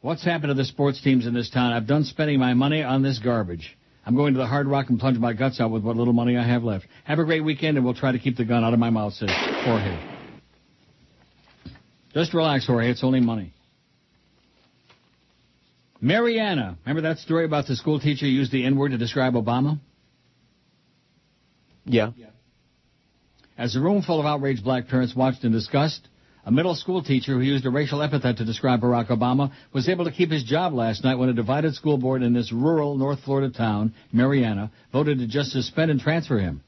What's 0.02 0.24
happened 0.24 0.50
to 0.50 0.54
the 0.54 0.64
sports 0.64 1.02
teams 1.02 1.26
in 1.26 1.34
this 1.34 1.50
town? 1.50 1.72
I've 1.72 1.86
done 1.86 2.04
spending 2.04 2.38
my 2.38 2.54
money 2.54 2.82
on 2.82 3.02
this 3.02 3.18
garbage. 3.18 3.76
I'm 4.04 4.16
going 4.16 4.34
to 4.34 4.38
the 4.38 4.46
Hard 4.46 4.66
Rock 4.66 4.88
and 4.88 4.98
plunge 4.98 5.18
my 5.18 5.32
guts 5.32 5.60
out 5.60 5.70
with 5.70 5.82
what 5.82 5.96
little 5.96 6.14
money 6.14 6.36
I 6.36 6.46
have 6.46 6.64
left. 6.64 6.86
Have 7.04 7.18
a 7.18 7.24
great 7.24 7.42
weekend, 7.42 7.76
and 7.76 7.84
we'll 7.84 7.94
try 7.94 8.12
to 8.12 8.18
keep 8.18 8.36
the 8.36 8.44
gun 8.44 8.64
out 8.64 8.72
of 8.72 8.78
my 8.78 8.90
mouth, 8.90 9.12
says 9.12 9.28
Jorge. 9.64 10.00
Just 12.14 12.34
relax, 12.34 12.66
Jorge. 12.66 12.90
It's 12.90 13.04
only 13.04 13.20
money. 13.20 13.52
Marianna, 16.00 16.78
remember 16.84 17.02
that 17.02 17.18
story 17.18 17.44
about 17.44 17.66
the 17.66 17.76
school 17.76 18.00
teacher 18.00 18.26
used 18.26 18.50
the 18.50 18.64
N 18.64 18.76
word 18.76 18.92
to 18.92 18.98
describe 18.98 19.34
Obama? 19.34 19.78
Yeah. 21.84 22.12
As 23.58 23.76
a 23.76 23.80
room 23.80 24.02
full 24.02 24.18
of 24.18 24.26
outraged 24.26 24.64
black 24.64 24.88
parents 24.88 25.14
watched 25.14 25.44
in 25.44 25.52
disgust, 25.52 26.08
A 26.46 26.50
middle 26.50 26.74
school 26.74 27.02
teacher 27.02 27.34
who 27.34 27.42
used 27.42 27.66
a 27.66 27.70
racial 27.70 28.00
epithet 28.00 28.38
to 28.38 28.46
describe 28.46 28.80
Barack 28.80 29.08
Obama 29.08 29.52
was 29.74 29.88
able 29.88 30.06
to 30.06 30.10
keep 30.10 30.30
his 30.30 30.42
job 30.42 30.72
last 30.72 31.04
night 31.04 31.16
when 31.16 31.28
a 31.28 31.34
divided 31.34 31.74
school 31.74 31.98
board 31.98 32.22
in 32.22 32.32
this 32.32 32.50
rural 32.50 32.96
North 32.96 33.20
Florida 33.24 33.52
town, 33.52 33.92
Marianna, 34.10 34.70
voted 34.90 35.18
to 35.18 35.26
just 35.26 35.50
suspend 35.50 35.90
and 35.90 36.00
transfer 36.00 36.38
him. 36.38 36.62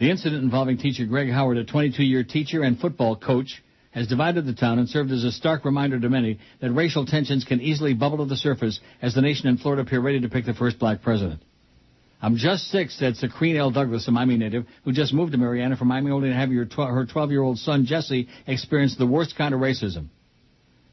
The 0.00 0.10
incident 0.10 0.42
involving 0.42 0.78
teacher 0.78 1.06
Greg 1.06 1.30
Howard, 1.30 1.58
a 1.58 1.64
22-year 1.64 2.24
teacher 2.24 2.62
and 2.62 2.78
football 2.78 3.14
coach, 3.14 3.62
has 3.92 4.08
divided 4.08 4.44
the 4.44 4.52
town 4.52 4.78
and 4.78 4.88
served 4.88 5.12
as 5.12 5.24
a 5.24 5.32
stark 5.32 5.64
reminder 5.64 5.98
to 5.98 6.08
many 6.10 6.38
that 6.60 6.72
racial 6.72 7.06
tensions 7.06 7.44
can 7.44 7.60
easily 7.60 7.94
bubble 7.94 8.18
to 8.18 8.24
the 8.26 8.36
surface 8.36 8.80
as 9.00 9.14
the 9.14 9.22
nation 9.22 9.48
and 9.48 9.60
Florida 9.60 9.82
appear 9.82 10.00
ready 10.00 10.20
to 10.20 10.28
pick 10.28 10.44
the 10.44 10.52
first 10.52 10.78
black 10.78 11.02
president. 11.02 11.40
I'm 12.20 12.36
just 12.36 12.70
six, 12.70 12.98
said 12.98 13.14
Sakreen 13.14 13.56
L. 13.56 13.70
Douglas, 13.70 14.08
a 14.08 14.10
Miami 14.10 14.36
native, 14.36 14.64
who 14.84 14.92
just 14.92 15.12
moved 15.12 15.32
to 15.32 15.38
Marianna 15.38 15.76
from 15.76 15.88
Miami 15.88 16.10
only 16.10 16.30
to 16.30 16.34
have 16.34 16.48
tw- 16.48 16.90
her 16.90 17.06
12-year-old 17.06 17.58
son, 17.58 17.84
Jesse, 17.84 18.28
experience 18.46 18.96
the 18.96 19.06
worst 19.06 19.36
kind 19.36 19.54
of 19.54 19.60
racism. 19.60 20.08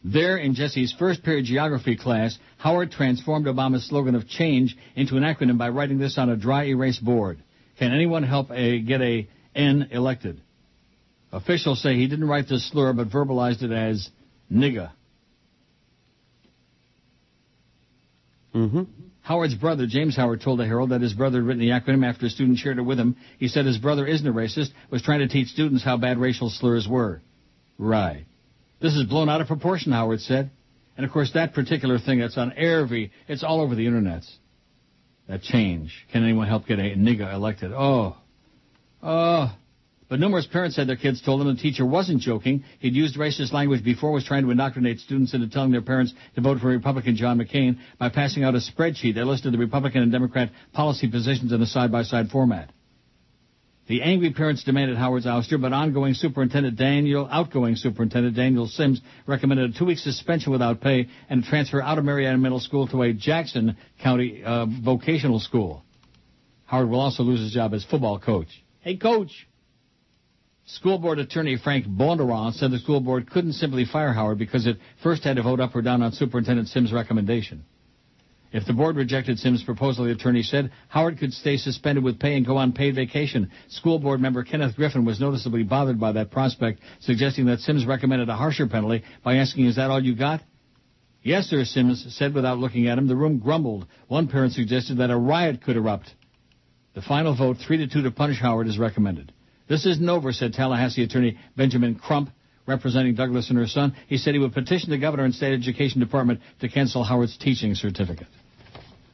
There, 0.04 0.38
in 0.38 0.54
Jesse's 0.54 0.94
first 1.00 1.24
period 1.24 1.45
geography 1.45 1.95
class, 1.95 2.38
Howard 2.58 2.91
transformed 2.91 3.45
Obama's 3.45 3.88
slogan 3.88 4.16
of 4.16 4.28
change 4.28 4.76
into 4.95 5.16
an 5.16 5.24
acronym 5.24 5.58
by 5.58 5.70
writing 5.70 5.98
this 5.98 6.18
on 6.18 6.30
a 6.30 6.36
dry 6.36 6.66
erase 6.66 7.00
board. 7.00 7.40
Can 7.80 7.94
anyone 7.94 8.24
help 8.24 8.52
a, 8.52 8.82
get 8.82 9.02
a 9.02 9.28
N 9.56 9.88
elected? 9.91 10.41
Officials 11.32 11.82
say 11.82 11.95
he 11.95 12.08
didn't 12.08 12.28
write 12.28 12.50
this 12.50 12.70
slur, 12.70 12.91
but 12.91 13.10
verbalized 13.10 13.64
it 13.64 13.72
as 13.72 14.10
nigga. 14.52 14.91
Mm-hmm. 18.54 18.84
Howard's 19.24 19.56
brother, 19.56 19.88
James 19.88 20.18
Howard, 20.18 20.41
told 20.41 20.60
the 20.60 20.66
Herald 20.66 20.90
that 20.90 21.00
his 21.02 21.14
brother 21.14 21.38
had 21.38 21.48
written 21.48 21.62
the 21.62 21.70
acronym 21.70 22.06
after 22.06 22.26
a 22.26 22.30
student 22.30 22.58
shared 22.58 22.78
it 22.78 22.82
with 22.82 23.00
him. 23.00 23.16
He 23.40 23.48
said 23.48 23.66
his 23.66 23.78
brother 23.78 24.06
isn't 24.06 24.28
a 24.28 24.34
racist, 24.34 24.72
was 24.91 25.02
trying 25.02 25.20
to 25.20 25.30
teach 25.30 25.48
students 25.48 25.84
how 25.84 25.95
bad 25.95 26.18
racial 26.18 26.50
slurs 26.50 26.88
were. 26.88 27.22
Right. 27.78 28.26
This 28.82 28.94
is 28.94 29.04
blown 29.04 29.30
out 29.30 29.40
of 29.40 29.48
proportion, 29.48 29.94
Howard 29.94 30.20
said. 30.20 30.52
And 30.98 31.06
of 31.06 31.12
course, 31.14 31.32
that 31.34 31.54
particular 31.54 32.00
thing 32.00 32.20
that's 32.20 32.38
on 32.38 32.52
every, 32.58 33.12
it's 33.30 33.44
all 33.44 33.62
over 33.62 33.76
the 33.76 33.86
internets. 33.86 34.30
That 35.30 35.41
change. 35.41 36.06
Can 36.12 36.24
anyone 36.24 36.50
help 36.50 36.68
get 36.68 36.80
a 36.80 36.95
nigga 36.95 37.34
elected? 37.34 37.72
Oh. 37.72 38.18
Oh. 39.02 39.56
But 40.14 40.19
numerous 40.19 40.45
parents 40.45 40.76
said 40.76 40.85
their 40.85 40.95
kids 40.95 41.23
told 41.23 41.41
them 41.41 41.48
the 41.48 41.60
teacher 41.60 41.84
wasn't 41.84 42.22
joking. 42.22 42.65
He'd 42.77 42.94
used 42.94 43.15
racist 43.15 43.52
language 43.52 43.84
before, 43.84 44.11
was 44.11 44.23
trying 44.23 44.44
to 44.44 44.52
indoctrinate 44.52 44.99
students 44.99 45.34
into 45.34 45.49
telling 45.49 45.72
their 45.72 45.81
parents 45.81 46.14
to 46.35 46.41
vote 46.41 46.60
for 46.60 46.68
Republican 46.68 47.15
John 47.15 47.40
McCain 47.40 47.80
by 47.98 48.10
passing 48.10 48.44
out 48.44 48.53
a 48.53 48.60
spreadsheet 48.60 49.15
that 49.15 49.26
listed 49.26 49.56
the 49.56 49.57
Republican 49.57 50.03
and 50.03 50.11
Democrat 50.11 50.52
policy 50.72 51.10
positions 51.10 51.52
in 51.52 51.60
a 51.64 51.65
side-by-side 51.65 52.30
format. 52.30 52.69
The 53.88 54.03
angry 54.03 54.31
parents 54.34 54.64
demanded 54.64 54.98
Howard's 54.98 55.26
ouster, 55.26 55.60
but 55.60 55.73
ongoing 55.73 56.14
superintendent 56.14 56.77
Daniel, 56.77 57.27
outgoing 57.31 57.76
superintendent 57.76 58.35
Daniel 58.35 58.68
Sims 58.68 59.02
recommended 59.26 59.73
a 59.73 59.80
two-week 59.80 59.98
suspension 59.98 60.52
without 60.52 60.80
pay 60.80 61.07
and 61.27 61.44
transfer 61.44 61.81
out 61.81 61.98
of 61.98 62.06
Marianna 62.06 62.38
Middle 62.38 62.60
School 62.60 62.88
to 62.90 63.02
a 63.02 63.14
Jackson 63.14 63.77
County 64.03 64.44
uh, 64.45 64.68
vocational 64.68 65.40
school. 65.40 65.84
Howard 66.65 66.91
will 66.91 66.99
also 66.99 67.23
lose 67.23 67.40
his 67.40 67.52
job 67.52 67.73
as 67.73 67.84
football 67.84 68.19
coach. 68.19 68.49
Hey, 68.81 68.98
coach! 68.98 69.48
School 70.65 70.98
board 70.98 71.19
attorney 71.19 71.57
Frank 71.57 71.85
Bondurant 71.85 72.53
said 72.53 72.72
the 72.72 72.80
school 72.80 73.02
board 73.02 73.30
couldn't 73.30 73.53
simply 73.53 73.84
fire 73.84 74.14
Howard 74.14 74.38
because 74.38 74.65
it 74.65 74.77
first 75.02 75.23
had 75.23 75.35
to 75.35 75.44
vote 75.44 75.60
up 75.60 75.76
or 75.76 75.81
down 75.81 76.02
on 76.02 76.14
Superintendent 76.14 76.69
Sims' 76.69 76.94
recommendation. 76.94 77.65
If 78.53 78.65
the 78.65 78.72
board 78.72 78.95
rejected 78.95 79.40
Sims' 79.40 79.64
proposal, 79.64 80.06
the 80.06 80.11
attorney 80.11 80.44
said 80.44 80.72
Howard 80.88 81.18
could 81.18 81.34
stay 81.34 81.57
suspended 81.57 82.03
with 82.03 82.19
pay 82.19 82.38
and 82.38 82.45
go 82.45 82.56
on 82.56 82.72
paid 82.72 82.95
vacation. 82.95 83.52
School 83.68 83.99
board 83.99 84.22
member 84.22 84.44
Kenneth 84.44 84.76
Griffin 84.76 85.03
was 85.03 85.19
noticeably 85.19 85.64
bothered 85.64 85.99
by 85.99 86.14
that 86.14 86.31
prospect, 86.31 86.80
suggesting 87.02 87.48
that 87.48 87.60
Sims 87.60 87.85
recommended 87.85 88.30
a 88.30 88.35
harsher 88.35 88.68
penalty 88.68 89.03
by 89.23 89.38
asking, 89.38 89.65
is 89.65 89.76
that 89.76 89.90
all 89.90 90.02
you 90.02 90.15
got? 90.15 90.41
Yes, 91.23 91.48
sir, 91.48 91.65
Sims 91.65 92.06
said 92.15 92.34
without 92.34 92.60
looking 92.60 92.88
at 92.88 92.98
him. 92.98 93.07
The 93.07 93.15
room 93.15 93.40
grumbled. 93.40 93.88
One 94.07 94.27
parent 94.27 94.53
suggested 94.53 94.99
that 94.99 95.10
a 95.10 95.18
riot 95.18 95.61
could 95.61 95.76
erupt. 95.76 96.14
The 96.94 97.02
final 97.02 97.35
vote, 97.35 97.57
three 97.57 97.77
to 97.77 97.88
two 97.88 98.03
to 98.03 98.11
punish 98.11 98.40
Howard, 98.40 98.68
is 98.68 98.77
recommended. 98.77 99.34
This 99.68 99.85
isn't 99.85 100.07
over, 100.07 100.34
said 100.34 100.53
Tallahassee 100.53 101.03
attorney 101.03 101.38
Benjamin 101.56 101.95
Crump, 101.95 102.30
representing 102.68 103.15
Douglas 103.15 103.49
and 103.49 103.57
her 103.57 103.68
son. 103.68 103.95
He 104.07 104.18
said 104.18 104.34
he 104.34 104.40
would 104.40 104.53
petition 104.53 104.90
the 104.90 104.98
governor 104.98 105.23
and 105.23 105.34
state 105.34 105.53
education 105.53 105.99
department 105.99 106.41
to 106.61 106.69
cancel 106.69 107.03
Howard's 107.03 107.38
teaching 107.38 107.76
certificate. 107.76 108.27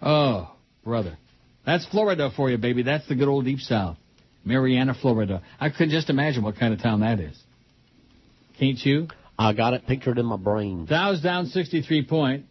Oh, 0.02 0.52
brother. 0.84 1.18
That's 1.66 1.86
Florida 1.86 2.32
for 2.36 2.50
you, 2.50 2.58
baby. 2.58 2.84
That's 2.84 3.08
the 3.08 3.16
good 3.16 3.28
old 3.28 3.46
deep 3.46 3.60
south. 3.60 3.98
Marianna, 4.46 4.96
Florida. 5.00 5.42
I 5.60 5.70
could 5.70 5.90
just 5.90 6.10
imagine 6.10 6.44
what 6.44 6.56
kind 6.58 6.74
of 6.74 6.82
town 6.82 7.02
that 7.02 7.20
is. 7.20 7.38
Can't 8.58 8.80
you? 8.84 9.08
I 9.38 9.54
got 9.54 9.74
it 9.74 9.86
pictured 9.86 10.18
in 10.18 10.26
my 10.26 10.38
brain. 10.38 10.86
Dow's 10.86 11.22
down 11.22 11.46
63 11.48 12.06
point. 12.06 12.46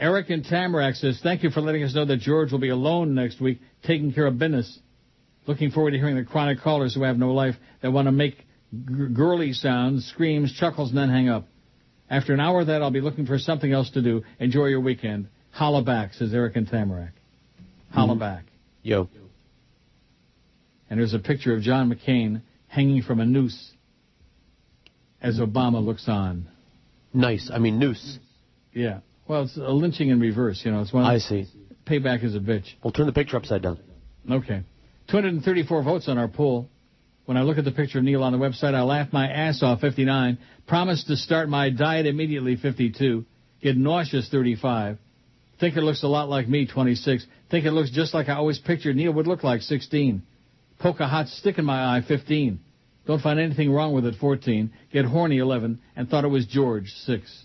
Eric 0.00 0.30
and 0.30 0.42
Tamarac 0.42 0.96
says, 0.96 1.20
thank 1.22 1.42
you 1.42 1.50
for 1.50 1.60
letting 1.60 1.84
us 1.84 1.94
know 1.94 2.06
that 2.06 2.20
George 2.20 2.50
will 2.50 2.58
be 2.58 2.70
alone 2.70 3.14
next 3.14 3.38
week, 3.38 3.60
taking 3.84 4.14
care 4.14 4.26
of 4.26 4.38
business. 4.38 4.78
Looking 5.46 5.70
forward 5.70 5.90
to 5.90 5.98
hearing 5.98 6.16
the 6.16 6.24
chronic 6.24 6.60
callers 6.60 6.94
who 6.94 7.02
have 7.02 7.18
no 7.18 7.32
life 7.32 7.54
that 7.82 7.92
want 7.92 8.06
to 8.06 8.12
make 8.12 8.38
g- 8.38 9.08
girly 9.12 9.52
sounds, 9.52 10.06
screams, 10.06 10.54
chuckles, 10.54 10.88
and 10.88 10.98
then 10.98 11.10
hang 11.10 11.28
up. 11.28 11.46
After 12.08 12.32
an 12.32 12.40
hour 12.40 12.62
of 12.62 12.68
that, 12.68 12.80
I'll 12.80 12.90
be 12.90 13.02
looking 13.02 13.26
for 13.26 13.38
something 13.38 13.70
else 13.70 13.90
to 13.90 14.00
do. 14.00 14.22
Enjoy 14.38 14.66
your 14.66 14.80
weekend. 14.80 15.28
Holla 15.50 15.82
back, 15.82 16.14
says 16.14 16.32
Eric 16.32 16.56
and 16.56 16.66
Tamarac. 16.66 17.12
Holla 17.92 18.12
mm-hmm. 18.12 18.20
back. 18.20 18.44
Yo. 18.82 19.08
And 20.88 20.98
there's 20.98 21.14
a 21.14 21.18
picture 21.18 21.54
of 21.54 21.60
John 21.60 21.92
McCain 21.92 22.40
hanging 22.68 23.02
from 23.02 23.20
a 23.20 23.26
noose 23.26 23.72
as 25.20 25.38
Obama 25.38 25.84
looks 25.84 26.08
on. 26.08 26.48
Nice. 27.12 27.50
I 27.52 27.58
mean, 27.58 27.78
noose. 27.78 28.18
Yeah. 28.72 29.00
Well, 29.30 29.44
it's 29.44 29.56
a 29.56 29.70
lynching 29.70 30.08
in 30.08 30.18
reverse. 30.18 30.60
You 30.64 30.72
know, 30.72 30.80
it's 30.80 30.92
one. 30.92 31.04
I 31.04 31.18
see. 31.18 31.46
Payback 31.86 32.24
is 32.24 32.34
a 32.34 32.40
bitch. 32.40 32.64
We'll 32.82 32.92
turn 32.92 33.06
the 33.06 33.12
picture 33.12 33.36
upside 33.36 33.62
down. 33.62 33.78
Okay. 34.28 34.64
234 35.06 35.84
votes 35.84 36.08
on 36.08 36.18
our 36.18 36.26
poll. 36.26 36.68
When 37.26 37.36
I 37.36 37.42
look 37.42 37.56
at 37.56 37.64
the 37.64 37.70
picture 37.70 37.98
of 37.98 38.04
Neil 38.04 38.24
on 38.24 38.32
the 38.32 38.38
website, 38.38 38.74
I 38.74 38.82
laugh 38.82 39.12
my 39.12 39.30
ass 39.30 39.62
off 39.62 39.82
59. 39.82 40.36
Promise 40.66 41.04
to 41.04 41.16
start 41.16 41.48
my 41.48 41.70
diet 41.70 42.06
immediately 42.06 42.56
52. 42.56 43.24
Get 43.62 43.76
nauseous 43.76 44.28
35. 44.30 44.98
Think 45.60 45.76
it 45.76 45.82
looks 45.82 46.02
a 46.02 46.08
lot 46.08 46.28
like 46.28 46.48
me 46.48 46.66
26. 46.66 47.24
Think 47.52 47.66
it 47.66 47.70
looks 47.70 47.92
just 47.92 48.12
like 48.12 48.28
I 48.28 48.34
always 48.34 48.58
pictured 48.58 48.96
Neil 48.96 49.12
would 49.12 49.28
look 49.28 49.44
like 49.44 49.60
16. 49.60 50.22
Poke 50.80 50.98
a 50.98 51.06
hot 51.06 51.28
stick 51.28 51.56
in 51.56 51.64
my 51.64 51.96
eye 51.96 52.02
15. 52.02 52.58
Don't 53.06 53.22
find 53.22 53.38
anything 53.38 53.70
wrong 53.70 53.94
with 53.94 54.06
it 54.06 54.16
14. 54.20 54.72
Get 54.92 55.04
horny 55.04 55.38
11. 55.38 55.78
And 55.94 56.08
thought 56.08 56.24
it 56.24 56.28
was 56.28 56.46
George 56.46 56.88
6. 57.04 57.44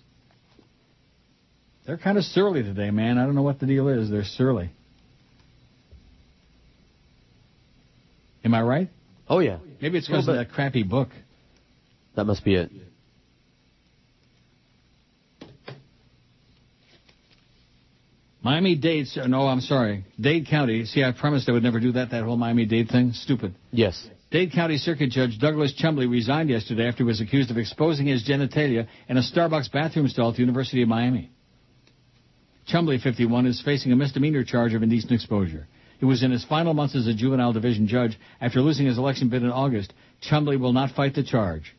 They're 1.86 1.98
kind 1.98 2.18
of 2.18 2.24
surly 2.24 2.64
today, 2.64 2.90
man. 2.90 3.18
I 3.18 3.26
don't 3.26 3.36
know 3.36 3.44
what 3.44 3.60
the 3.60 3.68
deal 3.68 3.88
is. 3.90 4.10
They're 4.10 4.24
surly. 4.24 4.72
Am 8.44 8.54
I 8.54 8.62
right? 8.62 8.90
Oh, 9.28 9.40
yeah. 9.40 9.60
Maybe 9.82 9.98
it's 9.98 10.08
because 10.08 10.28
of 10.28 10.36
that 10.36 10.52
crappy 10.52 10.84
book. 10.84 11.10
That 12.16 12.26
must 12.26 12.44
be 12.44 12.56
it. 12.56 12.72
Miami 18.42 18.76
Dade, 18.76 19.08
no, 19.28 19.48
I'm 19.48 19.62
sorry. 19.62 20.06
Dade 20.22 20.48
County. 20.48 20.86
See, 20.86 21.04
I 21.04 21.12
promised 21.12 21.50
I 21.50 21.52
would 21.52 21.64
never 21.64 21.80
do 21.80 21.94
that, 21.94 22.12
that 22.12 22.24
whole 22.24 22.38
Miami 22.38 22.66
Dade 22.66 22.90
thing. 22.90 23.12
Stupid. 23.14 23.56
Yes. 23.72 24.08
Dade 24.30 24.52
County 24.52 24.78
Circuit 24.78 25.10
Judge 25.10 25.40
Douglas 25.40 25.74
Chumbley 25.74 26.08
resigned 26.08 26.50
yesterday 26.50 26.88
after 26.88 27.00
he 27.00 27.04
was 27.04 27.22
accused 27.22 27.50
of 27.50 27.58
exposing 27.58 28.06
his 28.06 28.24
genitalia 28.24 28.88
in 29.10 29.18
a 29.18 29.22
Starbucks 29.22 29.72
bathroom 29.72 30.08
stall 30.08 30.30
at 30.30 30.36
the 30.36 30.42
University 30.42 30.84
of 30.84 30.88
Miami. 30.88 31.32
Chumbley, 32.68 33.00
51, 33.02 33.46
is 33.46 33.62
facing 33.62 33.92
a 33.92 33.96
misdemeanor 33.96 34.44
charge 34.44 34.74
of 34.74 34.82
indecent 34.82 35.12
exposure. 35.12 35.68
He 36.00 36.06
was 36.06 36.24
in 36.24 36.32
his 36.32 36.44
final 36.46 36.74
months 36.74 36.96
as 36.96 37.08
a 37.08 37.14
juvenile 37.14 37.54
division 37.54 37.88
judge. 37.88 38.18
After 38.42 38.62
losing 38.62 38.86
his 38.86 38.98
election 38.98 39.30
bid 39.30 39.44
in 39.44 39.52
August, 39.52 39.94
Chumbley 40.22 40.58
will 40.58 40.74
not 40.74 40.92
fight 40.92 41.14
the 41.14 41.24
charge. 41.24 41.76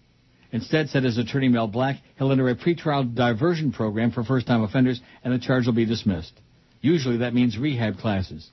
Instead, 0.53 0.89
said 0.89 1.03
his 1.03 1.19
attorney 1.19 1.49
Mel 1.49 1.67
Black, 1.67 1.97
he'll 2.17 2.33
enter 2.33 2.49
a 2.49 2.55
pretrial 2.55 3.15
diversion 3.15 3.73
program 3.73 4.13
for 4.13 4.23
first-time 4.23 4.63
offenders, 4.63 5.01
and 5.25 5.35
the 5.35 5.39
charge 5.39 5.67
will 5.67 5.75
be 5.75 5.85
dismissed. 5.85 6.33
Usually 6.81 7.19
that 7.19 7.35
means 7.35 7.59
rehab 7.59 7.99
classes. 7.99 8.49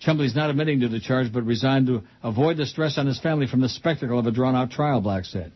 Chumbley's 0.00 0.36
not 0.36 0.50
admitting 0.50 0.80
to 0.80 0.88
the 0.88 1.00
charge, 1.00 1.32
but 1.32 1.44
resigned 1.44 1.88
to 1.88 2.02
avoid 2.22 2.56
the 2.56 2.66
stress 2.66 2.96
on 2.96 3.06
his 3.06 3.20
family 3.20 3.46
from 3.46 3.60
the 3.60 3.68
spectacle 3.68 4.18
of 4.18 4.26
a 4.26 4.30
drawn-out 4.30 4.70
trial, 4.70 5.00
Black 5.00 5.24
said. 5.24 5.52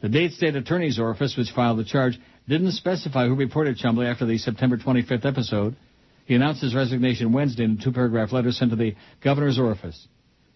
The 0.00 0.08
Dade 0.08 0.32
State 0.32 0.56
Attorney's 0.56 0.98
Office, 0.98 1.36
which 1.36 1.50
filed 1.52 1.78
the 1.78 1.84
charge, 1.84 2.18
didn't 2.48 2.72
specify 2.72 3.26
who 3.26 3.34
reported 3.34 3.78
Chumbley 3.78 4.10
after 4.10 4.26
the 4.26 4.38
September 4.38 4.76
25th 4.76 5.24
episode. 5.24 5.76
He 6.24 6.34
announced 6.34 6.62
his 6.62 6.74
resignation 6.74 7.32
Wednesday 7.32 7.64
in 7.64 7.78
a 7.80 7.84
two-paragraph 7.84 8.32
letter 8.32 8.52
sent 8.52 8.70
to 8.70 8.76
the 8.76 8.94
governor's 9.22 9.58
office. 9.58 10.06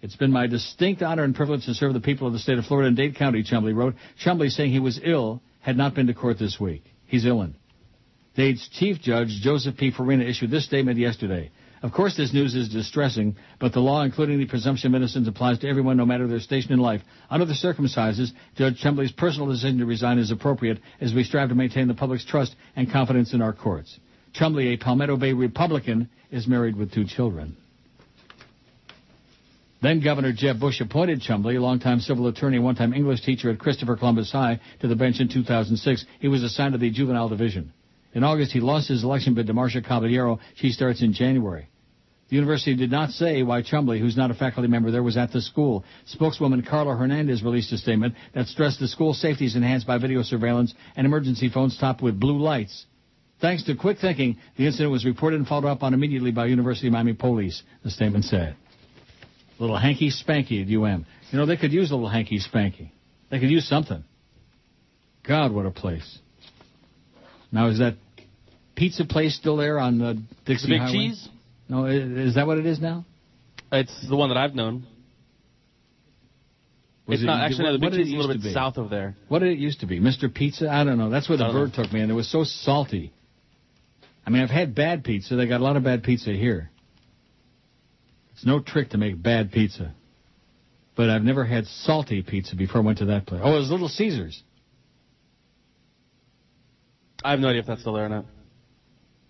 It's 0.02 0.16
been 0.16 0.32
my 0.32 0.46
distinct 0.46 1.02
honor 1.02 1.24
and 1.24 1.34
privilege 1.34 1.64
to 1.66 1.74
serve 1.74 1.94
the 1.94 2.00
people 2.00 2.26
of 2.26 2.32
the 2.32 2.38
state 2.38 2.58
of 2.58 2.66
Florida 2.66 2.88
and 2.88 2.96
Dade 2.96 3.16
County, 3.16 3.42
Chumbley 3.42 3.74
wrote. 3.74 3.94
Chumbley 4.22 4.50
saying 4.50 4.70
he 4.70 4.80
was 4.80 5.00
ill 5.02 5.42
had 5.60 5.76
not 5.76 5.94
been 5.94 6.06
to 6.06 6.14
court 6.14 6.38
this 6.38 6.60
week. 6.60 6.84
He's 7.06 7.26
ill. 7.26 7.48
Dade's 8.36 8.68
chief 8.68 9.00
judge, 9.00 9.28
Joseph 9.40 9.76
P. 9.76 9.90
Farina, 9.90 10.24
issued 10.24 10.50
this 10.50 10.66
statement 10.66 10.98
yesterday. 10.98 11.50
Of 11.82 11.92
course, 11.92 12.16
this 12.16 12.32
news 12.32 12.54
is 12.54 12.70
distressing, 12.70 13.36
but 13.60 13.72
the 13.72 13.80
law, 13.80 14.02
including 14.02 14.38
the 14.38 14.46
presumption 14.46 14.94
of 14.94 14.96
innocence, 14.96 15.28
applies 15.28 15.58
to 15.58 15.68
everyone, 15.68 15.96
no 15.96 16.06
matter 16.06 16.26
their 16.26 16.40
station 16.40 16.72
in 16.72 16.78
life. 16.78 17.02
Under 17.28 17.44
the 17.44 17.54
circumstances, 17.54 18.32
Judge 18.56 18.80
Chumbley's 18.80 19.12
personal 19.12 19.48
decision 19.48 19.78
to 19.78 19.86
resign 19.86 20.18
is 20.18 20.30
appropriate 20.30 20.80
as 21.00 21.12
we 21.12 21.22
strive 21.22 21.50
to 21.50 21.54
maintain 21.54 21.86
the 21.86 21.94
public's 21.94 22.24
trust 22.24 22.56
and 22.74 22.90
confidence 22.90 23.34
in 23.34 23.42
our 23.42 23.52
courts. 23.52 23.98
Chumbley, 24.34 24.72
a 24.72 24.76
Palmetto 24.78 25.16
Bay 25.16 25.32
Republican, 25.32 26.08
is 26.30 26.46
married 26.46 26.76
with 26.76 26.92
two 26.92 27.04
children. 27.04 27.56
Then 29.82 30.00
Governor 30.00 30.32
Jeb 30.32 30.58
Bush 30.58 30.80
appointed 30.80 31.20
Chumbley, 31.20 31.56
a 31.56 31.60
longtime 31.60 32.00
civil 32.00 32.26
attorney, 32.26 32.58
one-time 32.58 32.94
English 32.94 33.20
teacher 33.20 33.50
at 33.50 33.58
Christopher 33.58 33.96
Columbus 33.96 34.32
High, 34.32 34.60
to 34.80 34.88
the 34.88 34.96
bench 34.96 35.20
in 35.20 35.28
2006. 35.28 36.06
He 36.20 36.28
was 36.28 36.42
assigned 36.42 36.72
to 36.72 36.78
the 36.78 36.90
juvenile 36.90 37.28
division. 37.28 37.72
In 38.16 38.24
August, 38.24 38.52
he 38.52 38.60
lost 38.60 38.88
his 38.88 39.04
election 39.04 39.34
bid 39.34 39.46
to 39.46 39.52
Marcia 39.52 39.82
Caballero. 39.82 40.40
She 40.54 40.70
starts 40.70 41.02
in 41.02 41.12
January. 41.12 41.68
The 42.30 42.36
university 42.36 42.74
did 42.74 42.90
not 42.90 43.10
say 43.10 43.42
why 43.42 43.60
Chumbley, 43.60 44.00
who's 44.00 44.16
not 44.16 44.30
a 44.30 44.34
faculty 44.34 44.70
member 44.70 44.90
there, 44.90 45.02
was 45.02 45.18
at 45.18 45.32
the 45.32 45.42
school. 45.42 45.84
Spokeswoman 46.06 46.62
Carla 46.62 46.96
Hernandez 46.96 47.42
released 47.42 47.72
a 47.72 47.76
statement 47.76 48.14
that 48.34 48.46
stressed 48.46 48.80
the 48.80 48.88
school 48.88 49.12
safety 49.12 49.44
is 49.44 49.54
enhanced 49.54 49.86
by 49.86 49.98
video 49.98 50.22
surveillance 50.22 50.72
and 50.96 51.06
emergency 51.06 51.50
phones 51.50 51.76
topped 51.76 52.00
with 52.00 52.18
blue 52.18 52.38
lights. 52.38 52.86
Thanks 53.42 53.64
to 53.64 53.76
quick 53.76 53.98
thinking, 53.98 54.38
the 54.56 54.64
incident 54.64 54.92
was 54.92 55.04
reported 55.04 55.38
and 55.38 55.46
followed 55.46 55.68
up 55.68 55.82
on 55.82 55.92
immediately 55.92 56.30
by 56.30 56.46
University 56.46 56.86
of 56.86 56.94
Miami 56.94 57.12
police, 57.12 57.62
the 57.84 57.90
statement 57.90 58.24
said. 58.24 58.56
A 59.58 59.62
Little 59.62 59.76
hanky 59.76 60.10
spanky 60.10 60.62
at 60.62 60.74
UM. 60.74 61.04
You 61.32 61.38
know, 61.38 61.44
they 61.44 61.58
could 61.58 61.70
use 61.70 61.90
a 61.90 61.94
little 61.94 62.08
hanky 62.08 62.40
spanky. 62.40 62.92
They 63.30 63.40
could 63.40 63.50
use 63.50 63.68
something. 63.68 64.04
God, 65.22 65.52
what 65.52 65.66
a 65.66 65.70
place. 65.70 66.18
Now, 67.52 67.68
is 67.68 67.78
that 67.78 67.96
pizza 68.76 69.04
place 69.04 69.34
still 69.34 69.56
there 69.56 69.80
on 69.80 69.98
the 69.98 70.22
Dixie 70.44 70.68
The 70.68 70.74
Big 70.74 70.80
Highway? 70.80 70.92
Cheese? 70.92 71.28
No, 71.68 71.86
is 71.86 72.36
that 72.36 72.46
what 72.46 72.58
it 72.58 72.66
is 72.66 72.80
now? 72.80 73.04
It's 73.72 74.08
the 74.08 74.16
one 74.16 74.28
that 74.28 74.38
I've 74.38 74.54
known. 74.54 74.86
Was 77.06 77.20
it's 77.20 77.24
it- 77.24 77.26
not 77.26 77.40
actually 77.40 77.64
no, 77.64 77.72
the 77.72 77.78
Big 77.78 77.92
Cheese 77.92 78.08
is 78.08 78.14
a 78.14 78.16
little 78.16 78.42
bit 78.42 78.52
south 78.52 78.76
of 78.76 78.90
there. 78.90 79.16
What 79.28 79.40
did 79.40 79.48
it 79.48 79.58
used 79.58 79.80
to 79.80 79.86
be? 79.86 79.98
Mr. 79.98 80.32
Pizza? 80.32 80.70
I 80.70 80.84
don't 80.84 80.98
know. 80.98 81.10
That's 81.10 81.28
where 81.28 81.38
the 81.38 81.44
bird 81.50 81.74
took 81.74 81.92
me, 81.92 82.00
and 82.00 82.10
it 82.10 82.14
was 82.14 82.30
so 82.30 82.44
salty. 82.44 83.12
I 84.24 84.30
mean, 84.30 84.42
I've 84.42 84.50
had 84.50 84.74
bad 84.74 85.04
pizza. 85.04 85.36
They 85.36 85.46
got 85.46 85.60
a 85.60 85.64
lot 85.64 85.76
of 85.76 85.84
bad 85.84 86.02
pizza 86.02 86.32
here. 86.32 86.70
It's 88.32 88.44
no 88.44 88.60
trick 88.60 88.90
to 88.90 88.98
make 88.98 89.20
bad 89.20 89.50
pizza. 89.52 89.94
But 90.96 91.10
I've 91.10 91.22
never 91.22 91.44
had 91.44 91.66
salty 91.66 92.22
pizza 92.22 92.56
before 92.56 92.80
I 92.80 92.84
went 92.84 92.98
to 92.98 93.06
that 93.06 93.26
place. 93.26 93.40
Oh, 93.44 93.54
it 93.54 93.58
was 93.58 93.70
Little 93.70 93.88
Caesars. 93.88 94.42
I 97.22 97.30
have 97.30 97.40
no 97.40 97.48
idea 97.48 97.60
if 97.60 97.66
that's 97.66 97.80
still 97.80 97.94
there 97.94 98.06
or 98.06 98.08
not. 98.08 98.26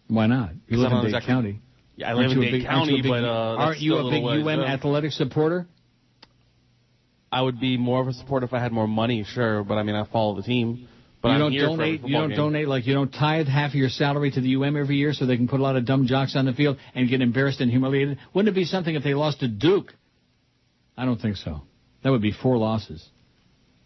Why 0.09 0.27
not? 0.27 0.51
You 0.69 0.78
live 0.78 0.93
in 0.93 0.99
Dade 0.99 1.07
exactly- 1.07 1.27
County. 1.33 1.61
Yeah, 1.97 2.11
I 2.11 2.12
live 2.15 2.27
Aren't 2.27 2.33
in 2.33 2.39
a 2.39 2.41
Dade 2.43 2.53
big- 2.53 2.66
aren't 2.66 2.87
you 2.91 2.97
County, 2.97 3.01
a 3.01 3.03
big- 3.03 3.11
but 3.11 3.24
uh, 3.24 3.57
aren't 3.59 3.81
you 3.81 3.97
a 3.97 4.11
big 4.11 4.23
UM 4.24 4.61
up. 4.61 4.69
athletic 4.69 5.12
supporter? 5.12 5.66
I 7.33 7.43
would 7.43 7.59
be 7.61 7.77
more 7.77 8.01
of 8.01 8.09
a 8.09 8.12
supporter 8.12 8.47
if 8.47 8.53
I 8.55 8.61
had 8.61 8.73
more 8.73 8.87
money, 8.87 9.24
sure. 9.24 9.65
But 9.65 9.74
I 9.78 9.83
mean, 9.83 9.97
I 9.97 10.05
follow 10.05 10.37
the 10.37 10.43
team. 10.43 10.89
But 11.23 11.28
you 11.31 11.35
I'm 11.35 11.41
don't 11.41 11.53
here 11.53 11.66
for 11.66 11.73
every 11.73 11.97
donate. 11.99 12.09
You 12.11 12.16
don't 12.19 12.28
game. 12.28 12.37
donate 12.37 12.69
like 12.69 12.87
you 12.87 12.95
don't 12.95 13.11
tithe 13.12 13.49
half 13.49 13.70
of 13.70 13.74
your 13.74 13.89
salary 13.89 14.31
to 14.31 14.41
the 14.41 14.55
UM 14.55 14.77
every 14.77 14.97
year, 14.97 15.12
so 15.12 15.27
they 15.27 15.37
can 15.37 15.49
put 15.49 15.59
a 15.59 15.62
lot 15.62 15.77
of 15.77 15.85
dumb 15.85 16.07
jocks 16.07 16.37
on 16.37 16.45
the 16.45 16.53
field 16.53 16.77
and 16.95 17.09
get 17.09 17.20
embarrassed 17.20 17.61
and 17.61 17.70
humiliated. 17.70 18.19
Wouldn't 18.33 18.55
it 18.55 18.59
be 18.59 18.65
something 18.65 18.95
if 18.95 19.03
they 19.03 19.15
lost 19.15 19.41
to 19.41 19.49
Duke? 19.49 19.93
I 20.97 21.05
don't 21.05 21.20
think 21.20 21.37
so. 21.37 21.62
That 22.05 22.11
would 22.11 22.23
be 22.23 22.33
four 22.33 22.59
losses. 22.59 23.05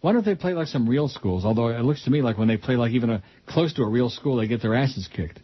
Why 0.01 0.13
don't 0.13 0.25
they 0.25 0.35
play 0.35 0.53
like 0.55 0.67
some 0.67 0.89
real 0.89 1.09
schools? 1.09 1.45
Although 1.45 1.69
it 1.69 1.83
looks 1.83 2.05
to 2.05 2.11
me 2.11 2.23
like 2.23 2.37
when 2.39 2.49
they 2.49 2.57
play 2.57 2.77
like 2.77 2.93
even 2.93 3.11
a 3.11 3.23
close 3.47 3.73
to 3.75 3.83
a 3.83 3.89
real 3.89 4.11
school, 4.11 4.37
they 4.37 4.47
get 4.47 4.61
their 4.63 4.75
asses 4.75 5.09
kicked. 5.15 5.41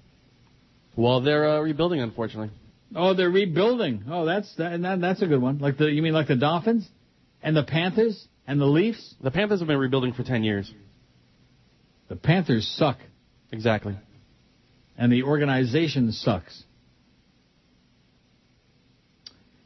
Well, 0.97 1.21
they're 1.21 1.49
uh, 1.49 1.61
rebuilding, 1.61 2.01
unfortunately. 2.01 2.51
Oh, 2.95 3.15
they're 3.15 3.31
rebuilding. 3.31 4.05
Oh, 4.09 4.25
that's 4.25 4.55
that, 4.57 4.81
that, 4.81 5.01
that's 5.01 5.23
a 5.23 5.27
good 5.27 5.43
one. 5.43 5.59
Like 5.59 5.77
the 5.77 5.87
you 5.87 6.03
mean 6.03 6.15
like 6.15 6.29
the 6.29 6.37
Dolphins 6.37 6.89
and 7.43 7.55
the 7.57 7.65
Panthers 7.65 8.27
and 8.47 8.61
the 8.61 8.65
Leafs? 8.67 9.15
The 9.23 9.31
Panthers 9.31 9.59
have 9.61 9.69
been 9.69 9.79
rebuilding 9.79 10.13
for 10.15 10.23
ten 10.23 10.43
years. 10.45 10.73
The 12.09 12.17
Panthers 12.17 12.67
suck. 12.79 12.99
Exactly. 13.53 13.97
and 14.99 15.13
the 15.13 15.23
organization 15.25 16.13
sucks. 16.13 16.63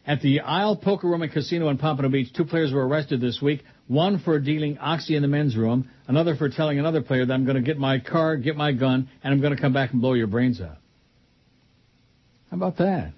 At 0.06 0.22
the 0.22 0.40
Isle 0.40 0.76
Poker 0.76 1.06
Room 1.08 1.22
and 1.22 1.30
Casino 1.32 1.68
in 1.68 1.78
Pompano 1.78 2.08
Beach, 2.08 2.32
two 2.32 2.44
players 2.44 2.72
were 2.72 2.86
arrested 2.86 3.20
this 3.20 3.40
week. 3.40 3.62
One 3.86 4.18
for 4.18 4.40
dealing 4.40 4.78
oxy 4.78 5.14
in 5.14 5.22
the 5.22 5.28
men's 5.28 5.56
room, 5.56 5.88
another 6.08 6.34
for 6.34 6.48
telling 6.48 6.78
another 6.78 7.02
player 7.02 7.24
that 7.24 7.32
I'm 7.32 7.44
going 7.44 7.56
to 7.56 7.62
get 7.62 7.78
my 7.78 8.00
car, 8.00 8.36
get 8.36 8.56
my 8.56 8.72
gun, 8.72 9.08
and 9.22 9.32
I'm 9.32 9.40
going 9.40 9.54
to 9.54 9.60
come 9.60 9.72
back 9.72 9.92
and 9.92 10.00
blow 10.00 10.14
your 10.14 10.26
brains 10.26 10.60
out. 10.60 10.78
How 12.50 12.56
about 12.56 12.78
that? 12.78 13.12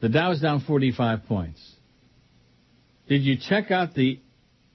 The 0.00 0.08
Dow 0.08 0.30
is 0.30 0.40
down 0.40 0.60
45 0.60 1.26
points. 1.26 1.60
Did 3.08 3.22
you 3.22 3.36
check 3.36 3.70
out 3.70 3.94
the 3.94 4.20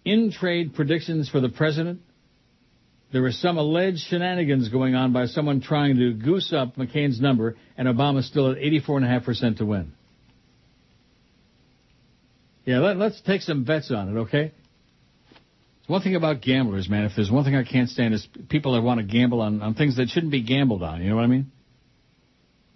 Intrade 0.06 0.76
predictions 0.76 1.30
for 1.30 1.40
the 1.40 1.50
president? 1.50 2.02
There 3.12 3.22
was 3.22 3.40
some 3.40 3.58
alleged 3.58 4.00
shenanigans 4.00 4.70
going 4.70 4.94
on 4.94 5.14
by 5.14 5.28
someone 5.28 5.62
trying 5.62 5.98
to 5.98 6.14
goose 6.14 6.52
up 6.54 6.76
McCain's 6.76 7.22
number, 7.22 7.56
and 7.78 7.88
Obama's 7.88 8.28
still 8.28 8.52
at 8.52 8.58
84.5% 8.58 9.58
to 9.60 9.66
win. 9.66 9.94
Yeah, 12.66 12.80
let, 12.80 12.98
let's 12.98 13.22
take 13.22 13.42
some 13.42 13.64
bets 13.64 13.90
on 13.92 14.10
it, 14.10 14.20
okay? 14.22 14.52
One 15.88 16.02
thing 16.02 16.16
about 16.16 16.42
gamblers, 16.42 16.90
man, 16.90 17.06
if 17.06 17.14
there's 17.16 17.30
one 17.32 17.44
thing 17.44 17.56
I 17.56 17.64
can't 17.64 17.90
stand 17.90 18.16
is 18.16 18.28
people 18.50 18.74
that 18.74 18.82
want 18.82 19.00
to 19.00 19.06
gamble 19.06 19.40
on, 19.42 19.62
on 19.62 19.76
things 19.76 19.98
that 19.98 20.10
shouldn't 20.10 20.32
be 20.32 20.42
gambled 20.42 20.82
on. 20.82 21.02
You 21.02 21.10
know 21.10 21.16
what 21.16 21.24
I 21.24 21.28
mean? 21.28 21.52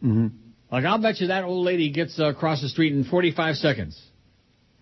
Mm-hmm. 0.04 0.28
Like, 0.72 0.86
I'll 0.86 1.02
bet 1.02 1.20
you 1.20 1.28
that 1.28 1.44
old 1.44 1.66
lady 1.66 1.92
gets 1.92 2.20
uh, 2.20 2.26
across 2.26 2.62
the 2.62 2.70
street 2.70 2.94
in 2.94 3.04
45 3.04 3.56
seconds. 3.56 4.00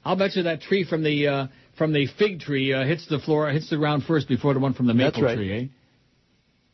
I'll 0.03 0.15
bet 0.15 0.35
you 0.35 0.43
that 0.43 0.61
tree 0.61 0.85
from 0.85 1.03
the 1.03 1.27
uh, 1.27 1.47
from 1.77 1.93
the 1.93 2.07
fig 2.17 2.39
tree 2.39 2.73
uh, 2.73 2.85
hits 2.85 3.07
the 3.07 3.19
floor, 3.19 3.49
hits 3.49 3.69
the 3.69 3.77
ground 3.77 4.03
first 4.03 4.27
before 4.27 4.53
the 4.53 4.59
one 4.59 4.73
from 4.73 4.87
the 4.87 4.93
maple 4.93 5.23
right. 5.23 5.35
tree, 5.35 5.53
eh? 5.53 5.65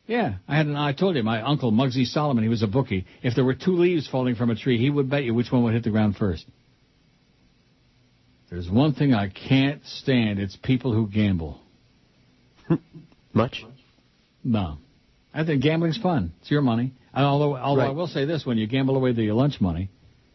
Yeah, 0.05 0.35
I 0.47 0.57
had 0.57 0.65
an, 0.65 0.75
I 0.75 0.91
told 0.93 1.15
you, 1.15 1.23
my 1.23 1.41
uncle 1.41 1.71
Muggsy 1.71 2.05
Solomon, 2.05 2.43
he 2.43 2.49
was 2.49 2.61
a 2.61 2.67
bookie. 2.67 3.05
If 3.21 3.35
there 3.35 3.45
were 3.45 3.53
two 3.53 3.77
leaves 3.77 4.07
falling 4.07 4.35
from 4.35 4.49
a 4.49 4.55
tree, 4.55 4.77
he 4.77 4.89
would 4.89 5.09
bet 5.09 5.23
you 5.23 5.33
which 5.33 5.51
one 5.51 5.63
would 5.63 5.73
hit 5.73 5.83
the 5.83 5.91
ground 5.91 6.17
first. 6.17 6.45
There's 8.49 8.69
one 8.69 8.93
thing 8.93 9.13
I 9.13 9.29
can't 9.29 9.81
stand, 9.85 10.39
it's 10.39 10.57
people 10.61 10.93
who 10.93 11.07
gamble. 11.07 11.59
Much? 13.33 13.63
No. 14.43 14.77
I 15.33 15.45
think 15.45 15.63
gambling's 15.63 15.97
fun. 15.97 16.33
It's 16.41 16.51
your 16.51 16.61
money. 16.61 16.93
And 17.13 17.25
Although, 17.25 17.55
although 17.55 17.81
I 17.83 17.89
will 17.91 18.07
say 18.07 18.25
this, 18.25 18.45
when 18.45 18.57
you 18.57 18.67
gamble 18.67 18.95
away 18.95 19.13
the 19.13 19.31
lunch 19.31 19.61
money, 19.61 19.89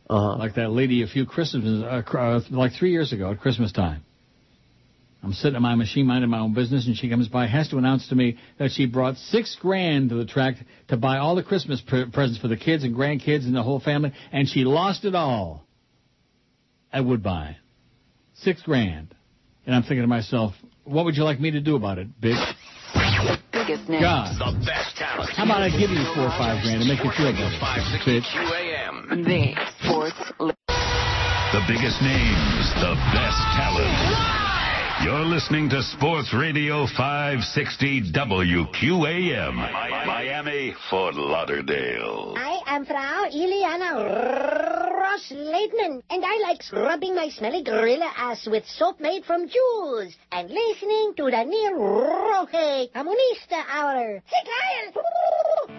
Uh-huh. 0.09 0.37
like 0.37 0.55
that 0.55 0.71
lady 0.71 1.03
a 1.03 1.07
few 1.07 1.27
Christmases, 1.27 1.83
uh, 1.83 2.03
uh, 2.17 2.41
like 2.51 2.73
three 2.73 2.93
years 2.93 3.13
ago 3.13 3.31
at 3.33 3.41
Christmas 3.41 3.73
time. 3.73 4.05
I'm 5.23 5.33
sitting 5.33 5.57
at 5.57 5.63
my 5.63 5.75
machine 5.75 6.07
minding 6.07 6.31
my 6.31 6.39
own 6.39 6.55
business, 6.55 6.87
and 6.87 6.97
she 6.97 7.11
comes 7.11 7.27
by, 7.27 7.47
has 7.49 7.69
to 7.71 7.79
announce 7.79 8.09
to 8.09 8.15
me 8.15 8.39
that 8.59 8.71
she 8.71 8.87
brought 8.87 9.17
six 9.17 9.57
grand 9.61 10.11
to 10.11 10.15
the 10.15 10.25
track 10.25 10.55
to 10.89 10.97
buy 10.97 11.19
all 11.19 11.35
the 11.35 11.43
Christmas 11.43 11.81
pre- 11.81 12.07
presents 12.07 12.41
for 12.41 12.47
the 12.47 12.57
kids 12.57 12.85
and 12.85 12.95
grandkids 12.95 13.45
and 13.45 13.55
the 13.55 13.63
whole 13.65 13.81
family, 13.81 14.13
and 14.31 14.49
she 14.49 14.63
lost 14.63 15.05
it 15.05 15.17
all 15.17 15.67
at 16.93 17.05
Woodbine. 17.05 17.57
Six 18.37 18.63
grand. 18.63 19.13
And 19.67 19.75
I'm 19.75 19.83
thinking 19.83 20.03
to 20.03 20.07
myself, 20.07 20.55
what 20.85 21.05
would 21.05 21.17
you 21.17 21.25
like 21.25 21.41
me 21.41 21.51
to 21.51 21.61
do 21.61 21.75
about 21.75 21.99
it, 21.99 22.21
bitch? 22.21 22.55
Biggest 23.69 23.89
names. 23.91 24.01
God. 24.01 24.33
The 24.41 24.65
best 24.65 24.97
talent. 24.97 25.29
How 25.37 25.45
about 25.45 25.61
I 25.61 25.69
give 25.69 25.91
you 25.93 26.01
four 26.17 26.25
or 26.25 26.37
five 26.41 26.65
grand 26.65 26.81
and 26.81 26.89
make 26.89 27.05
you 27.05 27.13
feel 27.13 27.29
better, 27.37 27.53
560 27.61 28.01
bitch? 28.09 28.25
QAM. 28.33 29.29
The 29.29 29.53
sports 29.85 30.17
leader. 30.41 30.57
The 31.53 31.61
biggest 31.69 32.01
names, 32.01 32.65
the 32.81 32.97
best 33.13 33.37
talent. 33.61 34.48
You're 35.05 35.25
listening 35.25 35.71
to 35.71 35.81
Sports 35.81 36.35
Radio 36.35 36.85
560 36.89 38.11
WQAM. 38.11 39.55
Miami, 39.55 40.75
Fort 40.91 41.15
Lauderdale. 41.15 42.35
I 42.37 42.61
am 42.67 42.85
Frau 42.85 43.27
Iliana 43.33 43.95
Ross 44.99 45.31
Leitman, 45.31 46.03
and 46.11 46.25
I 46.27 46.41
like 46.43 46.65
scrubbing 46.65 47.15
my 47.15 47.29
smelly 47.29 47.63
gorilla 47.63 48.11
ass 48.17 48.49
with 48.49 48.67
soap 48.67 48.99
made 48.99 49.25
from 49.25 49.49
jewels 49.49 50.15
and 50.33 50.51
listening 50.51 51.15
to 51.17 51.31
the 51.31 51.45
Neil 51.45 51.75
Roque 51.79 52.91
Comunista 52.93 53.63
Hour. 53.71 54.21
Hey, 54.27 55.78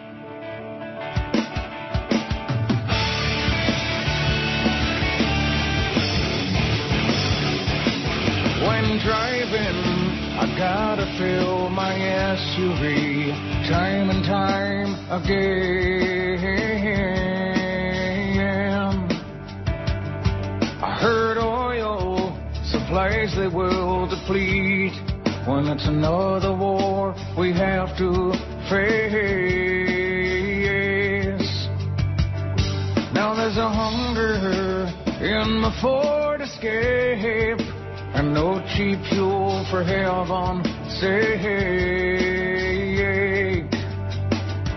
When 8.90 8.98
driving, 9.06 9.80
I 10.41 10.45
gotta 10.57 11.06
fill 11.20 11.70
my 11.70 11.94
SUV 11.94 13.30
time 13.70 14.10
and 14.10 14.26
time 14.26 14.95
again. 15.11 16.40
I 20.82 20.98
heard 20.99 21.38
oil 21.38 22.36
supplies 22.64 23.36
they 23.38 23.48
will 23.48 24.07
deplete 24.10 24.98
when 25.48 25.68
it's 25.68 25.86
another 25.88 26.52
war 26.57 27.14
we 27.38 27.53
have 27.53 27.95
to 27.99 28.34
face. 28.72 29.30
Now 33.14 33.36
there's 33.36 33.57
a 33.57 33.70
hunger 33.70 34.90
in 35.22 35.60
my 35.60 35.72
Ford 35.80 36.41
Escape, 36.41 37.60
and 38.15 38.34
no 38.34 38.60
cheap 38.76 38.99
fuel 39.10 39.65
for 39.69 39.84
heaven. 39.84 40.64
Say, 40.99 41.38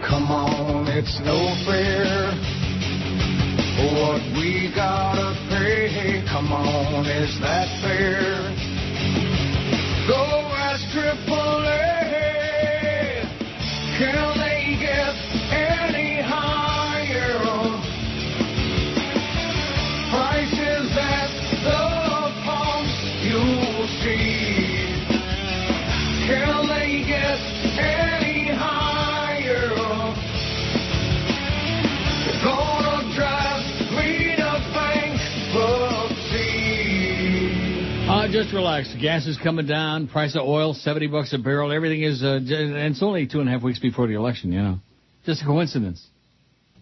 come 0.07 0.31
on, 0.31 0.87
it's 0.89 1.21
no 1.21 1.55
fair. 1.67 2.33
What 3.83 4.23
we 4.37 4.73
gotta 4.75 5.35
pay, 5.49 6.23
come 6.29 6.53
on, 6.53 7.07
is 7.07 7.39
that 7.41 7.69
fair? 7.83 8.53
Go 10.07 10.23
ask 10.55 10.85
AAA, 10.95 12.03
can 13.99 14.39
they 14.39 14.52
just 38.33 38.55
relax. 38.55 38.95
Gas 38.99 39.27
is 39.27 39.37
coming 39.37 39.67
down. 39.67 40.09
Price 40.09 40.35
of 40.35 40.49
oil, 40.49 40.73
70 40.73 41.09
bucks 41.09 41.35
a 41.35 41.39
barrel. 41.39 41.71
Everything 41.71 42.03
is, 42.03 42.23
uh, 42.23 42.37
and 42.37 42.49
it's 42.49 43.03
only 43.03 43.27
two 43.27 43.41
and 43.41 43.49
a 43.49 43.53
half 43.53 43.63
weeks 43.63 43.79
before 43.79 44.07
the 44.07 44.15
election, 44.15 44.53
you 44.53 44.63
know. 44.63 44.79
Just 45.27 45.43
a 45.43 45.45
coincidence. 45.45 46.03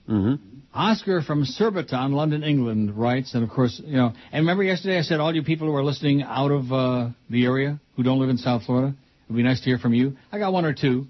Mm-hmm. 0.08 0.34
Oscar 0.72 1.22
from 1.22 1.44
Surbiton, 1.44 2.12
London, 2.12 2.44
England, 2.44 2.96
writes, 2.96 3.34
and 3.34 3.42
of 3.42 3.50
course, 3.50 3.82
you 3.84 3.96
know, 3.96 4.12
and 4.30 4.42
remember 4.42 4.62
yesterday 4.62 4.96
I 4.96 5.02
said 5.02 5.18
all 5.18 5.34
you 5.34 5.42
people 5.42 5.66
who 5.66 5.74
are 5.74 5.82
listening 5.82 6.22
out 6.22 6.52
of 6.52 6.72
uh, 6.72 7.08
the 7.28 7.44
area 7.44 7.80
who 7.96 8.04
don't 8.04 8.20
live 8.20 8.30
in 8.30 8.38
South 8.38 8.62
Florida, 8.64 8.94
it'd 9.26 9.36
be 9.36 9.42
nice 9.42 9.58
to 9.58 9.64
hear 9.64 9.78
from 9.78 9.92
you. 9.92 10.16
I 10.30 10.38
got 10.38 10.52
one 10.52 10.64
or 10.64 10.72
two. 10.72 11.06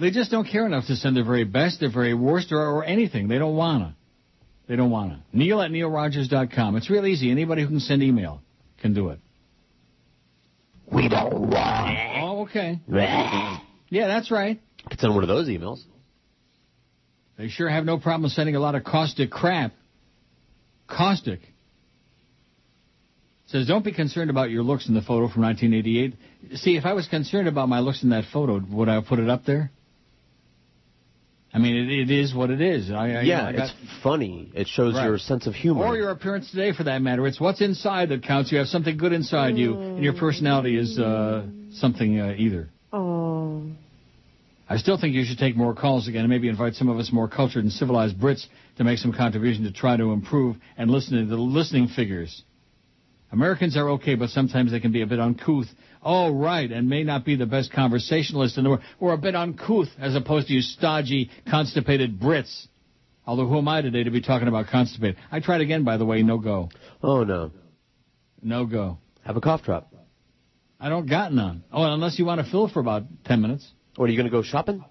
They 0.00 0.10
just 0.10 0.32
don't 0.32 0.48
care 0.48 0.66
enough 0.66 0.86
to 0.88 0.96
send 0.96 1.16
their 1.16 1.24
very 1.24 1.44
best, 1.44 1.78
their 1.78 1.92
very 1.92 2.14
worst, 2.14 2.50
or, 2.50 2.58
or 2.58 2.84
anything. 2.84 3.28
They 3.28 3.38
don't 3.38 3.54
wanna. 3.54 3.94
They 4.68 4.76
don't 4.76 4.90
wanna. 4.90 5.24
Neil 5.32 5.60
at 5.62 5.70
neilrogers.com. 5.70 6.76
It's 6.76 6.90
real 6.90 7.06
easy. 7.06 7.30
Anybody 7.30 7.62
who 7.62 7.68
can 7.68 7.80
send 7.80 8.02
email 8.02 8.42
can 8.80 8.92
do 8.92 9.08
it. 9.08 9.18
We 10.92 11.08
don't 11.08 11.48
want. 11.50 11.98
Oh, 12.22 12.42
okay. 12.42 12.80
Yeah, 13.90 14.06
that's 14.06 14.30
right. 14.30 14.60
Could 14.90 15.00
send 15.00 15.14
one 15.14 15.24
of 15.24 15.28
those 15.28 15.48
emails. 15.48 15.80
They 17.38 17.48
sure 17.48 17.70
have 17.70 17.86
no 17.86 17.98
problem 17.98 18.28
sending 18.28 18.54
a 18.54 18.60
lot 18.60 18.74
of 18.74 18.84
caustic 18.84 19.30
crap. 19.30 19.72
Caustic. 20.86 21.40
Says, 23.46 23.66
don't 23.66 23.82
be 23.82 23.92
concerned 23.92 24.28
about 24.28 24.50
your 24.50 24.62
looks 24.62 24.88
in 24.88 24.94
the 24.94 25.00
photo 25.00 25.28
from 25.28 25.40
1988. 25.42 26.58
See, 26.58 26.76
if 26.76 26.84
I 26.84 26.92
was 26.92 27.06
concerned 27.08 27.48
about 27.48 27.70
my 27.70 27.80
looks 27.80 28.02
in 28.02 28.10
that 28.10 28.24
photo, 28.30 28.60
would 28.70 28.90
I 28.90 28.94
have 28.96 29.06
put 29.06 29.20
it 29.20 29.30
up 29.30 29.46
there? 29.46 29.70
I 31.52 31.58
mean, 31.58 31.76
it, 31.76 32.00
it 32.00 32.10
is 32.10 32.34
what 32.34 32.50
it 32.50 32.60
is. 32.60 32.90
I, 32.90 32.94
I, 33.12 33.20
yeah, 33.22 33.46
I 33.46 33.52
got- 33.52 33.62
it's 33.70 33.74
funny. 34.02 34.50
It 34.54 34.68
shows 34.68 34.94
Right. 34.94 35.04
your 35.06 35.18
sense 35.18 35.46
of 35.46 35.54
humor. 35.54 35.84
Or 35.86 35.96
your 35.96 36.10
appearance 36.10 36.50
today, 36.50 36.72
for 36.72 36.84
that 36.84 37.00
matter. 37.00 37.26
It's 37.26 37.40
what's 37.40 37.60
inside 37.62 38.10
that 38.10 38.22
counts. 38.22 38.52
You 38.52 38.58
have 38.58 38.68
something 38.68 38.96
good 38.98 39.12
inside 39.12 39.56
you, 39.56 39.80
and 39.80 40.04
your 40.04 40.12
personality 40.12 40.76
is 40.76 40.98
uh, 40.98 41.46
something 41.72 42.20
uh, 42.20 42.34
either. 42.36 42.68
Oh. 42.92 43.62
I 44.68 44.76
still 44.76 44.98
think 45.00 45.14
you 45.14 45.24
should 45.24 45.38
take 45.38 45.56
more 45.56 45.74
calls 45.74 46.08
again 46.08 46.20
and 46.20 46.28
maybe 46.28 46.48
invite 46.48 46.74
some 46.74 46.90
of 46.90 46.98
us 46.98 47.10
more 47.10 47.28
cultured 47.28 47.64
and 47.64 47.72
civilized 47.72 48.18
Brits 48.18 48.44
to 48.76 48.84
make 48.84 48.98
some 48.98 49.14
contribution 49.14 49.64
to 49.64 49.72
try 49.72 49.96
to 49.96 50.12
improve 50.12 50.56
and 50.76 50.90
listen 50.90 51.16
to 51.18 51.24
the 51.24 51.40
listening 51.40 51.88
figures. 51.88 52.42
Americans 53.32 53.76
are 53.78 53.88
okay, 53.90 54.14
but 54.14 54.28
sometimes 54.30 54.70
they 54.70 54.80
can 54.80 54.92
be 54.92 55.00
a 55.00 55.06
bit 55.06 55.20
uncouth. 55.20 55.66
Oh, 56.02 56.32
right, 56.32 56.70
and 56.70 56.88
may 56.88 57.02
not 57.02 57.24
be 57.24 57.36
the 57.36 57.46
best 57.46 57.72
conversationalist 57.72 58.56
in 58.56 58.64
the 58.64 58.70
world, 58.70 58.82
or 59.00 59.12
a 59.12 59.18
bit 59.18 59.34
uncouth 59.34 59.88
as 59.98 60.14
opposed 60.14 60.48
to 60.48 60.54
you 60.54 60.60
stodgy, 60.60 61.30
constipated 61.48 62.20
Brits. 62.20 62.66
Although 63.26 63.46
who 63.46 63.58
am 63.58 63.68
I 63.68 63.82
today 63.82 64.04
to 64.04 64.10
be 64.10 64.22
talking 64.22 64.48
about 64.48 64.68
constipated? 64.68 65.16
I 65.30 65.40
tried 65.40 65.60
again, 65.60 65.84
by 65.84 65.96
the 65.96 66.04
way, 66.04 66.22
no 66.22 66.38
go. 66.38 66.70
Oh 67.02 67.24
no. 67.24 67.50
No 68.42 68.64
go. 68.64 68.98
Have 69.24 69.36
a 69.36 69.40
cough 69.40 69.64
drop. 69.64 69.92
I 70.80 70.88
don't 70.88 71.08
got 71.08 71.32
none. 71.32 71.64
Oh, 71.72 71.82
unless 71.82 72.18
you 72.18 72.24
want 72.24 72.44
to 72.44 72.50
fill 72.50 72.68
for 72.68 72.80
about 72.80 73.02
ten 73.24 73.42
minutes. 73.42 73.68
What 73.96 74.06
are 74.06 74.12
you 74.12 74.16
going 74.16 74.30
to 74.30 74.32
go 74.32 74.42
shopping? 74.42 74.84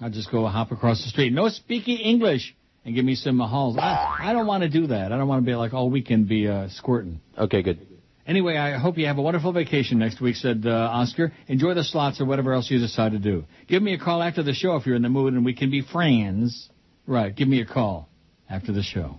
I'll 0.00 0.10
just 0.10 0.30
go 0.30 0.46
hop 0.46 0.72
across 0.72 1.02
the 1.02 1.10
street. 1.10 1.32
No 1.32 1.48
speaking 1.48 1.98
English 1.98 2.56
and 2.84 2.94
give 2.94 3.04
me 3.04 3.14
some 3.14 3.36
Mahals. 3.36 3.78
I, 3.78 4.30
I 4.30 4.32
don't 4.32 4.46
want 4.46 4.62
to 4.62 4.68
do 4.68 4.86
that. 4.88 5.12
I 5.12 5.18
don't 5.18 5.28
want 5.28 5.44
to 5.44 5.46
be 5.46 5.54
like 5.54 5.74
all 5.74 5.90
weekend 5.90 6.26
be 6.26 6.48
uh, 6.48 6.68
squirting. 6.70 7.20
Okay, 7.36 7.62
good. 7.62 7.86
Anyway, 8.28 8.58
I 8.58 8.76
hope 8.78 8.98
you 8.98 9.06
have 9.06 9.16
a 9.16 9.22
wonderful 9.22 9.52
vacation 9.54 9.98
next 9.98 10.20
week, 10.20 10.36
said 10.36 10.64
uh, 10.66 10.70
Oscar. 10.70 11.32
Enjoy 11.46 11.72
the 11.72 11.82
slots 11.82 12.20
or 12.20 12.26
whatever 12.26 12.52
else 12.52 12.70
you 12.70 12.78
decide 12.78 13.12
to 13.12 13.18
do. 13.18 13.44
Give 13.68 13.82
me 13.82 13.94
a 13.94 13.98
call 13.98 14.22
after 14.22 14.42
the 14.42 14.52
show 14.52 14.76
if 14.76 14.84
you're 14.86 14.96
in 14.96 15.02
the 15.02 15.08
mood 15.08 15.32
and 15.32 15.46
we 15.46 15.54
can 15.54 15.70
be 15.70 15.80
friends. 15.80 16.68
Right, 17.06 17.34
give 17.34 17.48
me 17.48 17.62
a 17.62 17.64
call 17.66 18.06
after 18.50 18.70
the 18.70 18.82
show. 18.82 19.14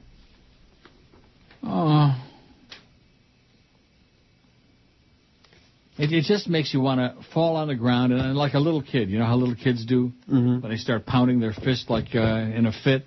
Oh. 1.64 2.24
It, 5.98 6.12
it 6.14 6.26
just 6.26 6.48
makes 6.48 6.72
you 6.72 6.80
want 6.80 7.00
to 7.00 7.24
fall 7.34 7.56
on 7.56 7.68
the 7.68 7.76
ground 7.76 8.14
and, 8.14 8.22
and 8.22 8.36
like 8.38 8.54
a 8.54 8.60
little 8.60 8.84
kid. 8.84 9.10
You 9.10 9.18
know 9.18 9.26
how 9.26 9.38
little 9.38 9.56
kids 9.56 9.86
do 9.88 10.12
Mm-hmm. 10.32 10.60
when 10.62 10.72
they 10.72 10.78
start 10.78 11.08
pounding 11.08 11.40
their 11.40 11.54
fist 11.54 11.90
like 11.90 12.14
uh, 12.14 12.20
in 12.20 12.68
a 12.68 12.72
fit. 12.84 13.06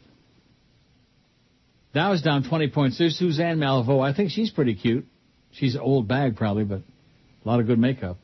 Dow 1.94 2.12
is 2.12 2.22
down 2.22 2.42
20 2.42 2.70
points. 2.70 2.98
There's 2.98 3.16
Suzanne 3.16 3.58
Malveaux. 3.58 4.00
I 4.00 4.12
think 4.12 4.30
she's 4.32 4.50
pretty 4.50 4.74
cute. 4.74 5.06
She's 5.52 5.74
an 5.74 5.80
old 5.80 6.08
bag 6.08 6.36
probably, 6.36 6.64
but 6.64 6.80
a 7.44 7.48
lot 7.48 7.60
of 7.60 7.66
good 7.66 7.78
makeup. 7.78 8.16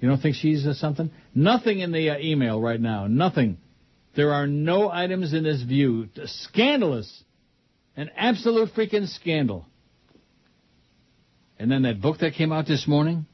You 0.00 0.08
don't 0.08 0.20
think 0.20 0.36
she's 0.36 0.66
uh, 0.66 0.74
something? 0.74 1.10
Nothing 1.34 1.80
in 1.80 1.92
the 1.92 2.10
uh, 2.10 2.18
email 2.18 2.60
right 2.60 2.80
now. 2.80 3.06
Nothing. 3.06 3.58
There 4.16 4.32
are 4.32 4.46
no 4.46 4.90
items 4.90 5.32
in 5.32 5.44
this 5.44 5.62
view. 5.62 6.08
Scandalous. 6.24 7.22
An 7.96 8.10
absolute 8.16 8.70
freaking 8.74 9.08
scandal. 9.08 9.66
And 11.58 11.70
then 11.70 11.82
that 11.82 12.00
book 12.00 12.18
that 12.18 12.34
came 12.34 12.52
out 12.52 12.66
this 12.66 12.86
morning, 12.86 13.26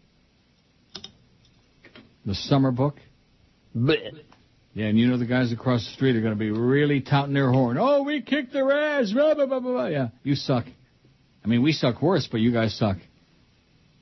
the 2.26 2.34
summer 2.34 2.70
book. 2.70 2.96
Yeah, 4.72 4.86
and 4.86 4.98
you 4.98 5.08
know 5.08 5.16
the 5.18 5.26
guys 5.26 5.52
across 5.52 5.84
the 5.84 5.92
street 5.94 6.16
are 6.16 6.20
going 6.20 6.34
to 6.34 6.38
be 6.38 6.50
really 6.50 7.00
touting 7.00 7.34
their 7.34 7.50
horn. 7.50 7.76
Oh, 7.80 8.02
we 8.04 8.22
kicked 8.22 8.52
their 8.52 8.70
ass. 8.70 9.10
Blah, 9.10 9.34
blah, 9.34 9.46
blah, 9.46 9.60
blah. 9.60 9.86
Yeah, 9.86 10.08
you 10.22 10.36
suck. 10.36 10.66
I 11.44 11.48
mean, 11.48 11.62
we 11.62 11.72
suck 11.72 12.02
worse, 12.02 12.28
but 12.30 12.40
you 12.40 12.52
guys 12.52 12.76
suck. 12.76 12.96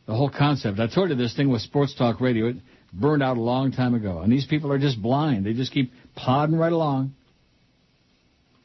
The 0.06 0.14
whole 0.14 0.30
concept. 0.30 0.80
I 0.80 0.86
told 0.86 1.10
you 1.10 1.16
this 1.16 1.34
thing 1.36 1.50
with 1.50 1.62
sports 1.62 1.94
talk 1.94 2.20
radio. 2.20 2.48
It 2.48 2.56
burned 2.92 3.22
out 3.22 3.36
a 3.36 3.40
long 3.40 3.72
time 3.72 3.94
ago. 3.94 4.20
And 4.20 4.32
these 4.32 4.46
people 4.46 4.72
are 4.72 4.78
just 4.78 5.00
blind. 5.00 5.44
They 5.44 5.52
just 5.52 5.72
keep 5.72 5.92
plodding 6.16 6.56
right 6.56 6.72
along. 6.72 7.14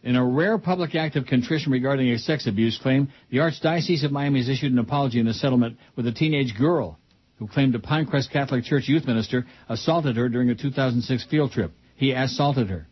In 0.04 0.16
a 0.18 0.26
rare 0.26 0.58
public 0.58 0.96
act 0.96 1.16
of 1.16 1.26
contrition 1.26 1.72
regarding 1.72 2.10
a 2.10 2.20
sex 2.20 2.46
abuse 2.46 2.78
claim, 2.82 3.10
the 3.30 3.38
Archdiocese 3.38 4.04
of 4.04 4.12
Miami 4.12 4.40
has 4.40 4.50
issued 4.50 4.74
an 4.74 4.80
apology 4.80 5.20
in 5.20 5.28
a 5.28 5.34
settlement 5.34 5.78
with 5.96 6.06
a 6.08 6.12
teenage 6.12 6.58
girl 6.58 7.00
who 7.40 7.48
claimed 7.48 7.74
a 7.76 7.80
Pinecrest 7.80 8.30
Catholic 8.32 8.66
Church 8.66 8.88
youth 8.88 9.06
minister 9.06 9.46
assaulted 9.70 10.18
her 10.18 10.28
during 10.28 10.50
a 10.50 10.56
2006 10.56 11.26
field 11.26 11.52
trip. 11.52 11.72
He 11.96 12.12
assaulted 12.12 12.70
her. 12.70 12.88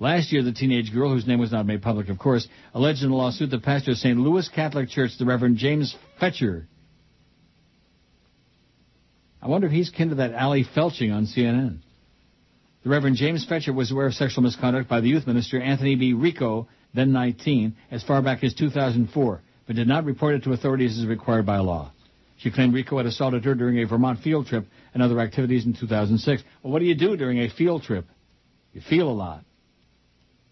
Last 0.00 0.32
year, 0.32 0.44
the 0.44 0.52
teenage 0.52 0.92
girl, 0.92 1.10
whose 1.10 1.26
name 1.26 1.40
was 1.40 1.50
not 1.50 1.66
made 1.66 1.82
public, 1.82 2.08
of 2.08 2.18
course, 2.18 2.46
alleged 2.72 3.02
in 3.02 3.10
a 3.10 3.16
lawsuit 3.16 3.50
the 3.50 3.58
pastor 3.58 3.92
of 3.92 3.96
St. 3.96 4.16
Louis 4.16 4.48
Catholic 4.48 4.88
Church, 4.88 5.10
the 5.18 5.24
Reverend 5.24 5.56
James 5.56 5.96
Fetscher. 6.20 6.66
I 9.42 9.48
wonder 9.48 9.66
if 9.66 9.72
he's 9.72 9.90
kin 9.90 10.10
to 10.10 10.14
that 10.16 10.34
Ali 10.34 10.64
Felching 10.64 11.12
on 11.12 11.26
CNN. 11.26 11.78
The 12.84 12.90
Reverend 12.90 13.16
James 13.16 13.44
Fetscher 13.44 13.74
was 13.74 13.90
aware 13.90 14.06
of 14.06 14.14
sexual 14.14 14.44
misconduct 14.44 14.88
by 14.88 15.00
the 15.00 15.08
youth 15.08 15.26
minister 15.26 15.60
Anthony 15.60 15.96
B. 15.96 16.12
Rico, 16.12 16.68
then 16.94 17.12
19, 17.12 17.74
as 17.90 18.04
far 18.04 18.22
back 18.22 18.44
as 18.44 18.54
2004, 18.54 19.42
but 19.66 19.76
did 19.76 19.88
not 19.88 20.04
report 20.04 20.36
it 20.36 20.44
to 20.44 20.52
authorities 20.52 20.98
as 20.98 21.06
required 21.06 21.44
by 21.44 21.58
law. 21.58 21.90
She 22.36 22.52
claimed 22.52 22.72
Rico 22.72 22.98
had 22.98 23.06
assaulted 23.06 23.44
her 23.44 23.56
during 23.56 23.80
a 23.80 23.86
Vermont 23.86 24.20
field 24.20 24.46
trip 24.46 24.66
and 24.94 25.02
other 25.02 25.18
activities 25.18 25.66
in 25.66 25.74
2006. 25.74 26.44
Well, 26.62 26.72
what 26.72 26.78
do 26.78 26.84
you 26.84 26.94
do 26.94 27.16
during 27.16 27.40
a 27.40 27.50
field 27.50 27.82
trip? 27.82 28.06
You 28.72 28.80
feel 28.80 29.08
a 29.08 29.10
lot. 29.10 29.44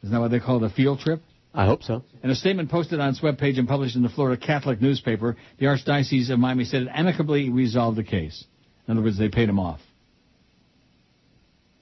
Isn't 0.07 0.15
that 0.15 0.21
what 0.21 0.31
they 0.31 0.39
call 0.39 0.63
it, 0.63 0.71
a 0.71 0.73
field 0.73 1.01
trip? 1.01 1.21
I 1.53 1.67
hope 1.67 1.83
so. 1.83 2.05
In 2.23 2.31
a 2.31 2.37
statement 2.37 2.71
posted 2.71 3.01
on 3.01 3.09
its 3.09 3.19
webpage 3.19 3.59
and 3.59 3.67
published 3.67 3.97
in 3.97 4.05
the 4.05 4.09
Florida 4.09 4.41
Catholic 4.41 4.81
newspaper, 4.81 5.37
the 5.59 5.67
Archdiocese 5.67 6.31
of 6.31 6.39
Miami 6.39 6.65
said 6.65 6.83
it 6.83 6.89
amicably 6.95 7.51
resolved 7.51 7.99
the 7.99 8.05
case. 8.05 8.45
In 8.87 8.93
other 8.93 9.03
words, 9.03 9.19
they 9.19 9.29
paid 9.29 9.49
him 9.49 9.59
off. 9.59 9.81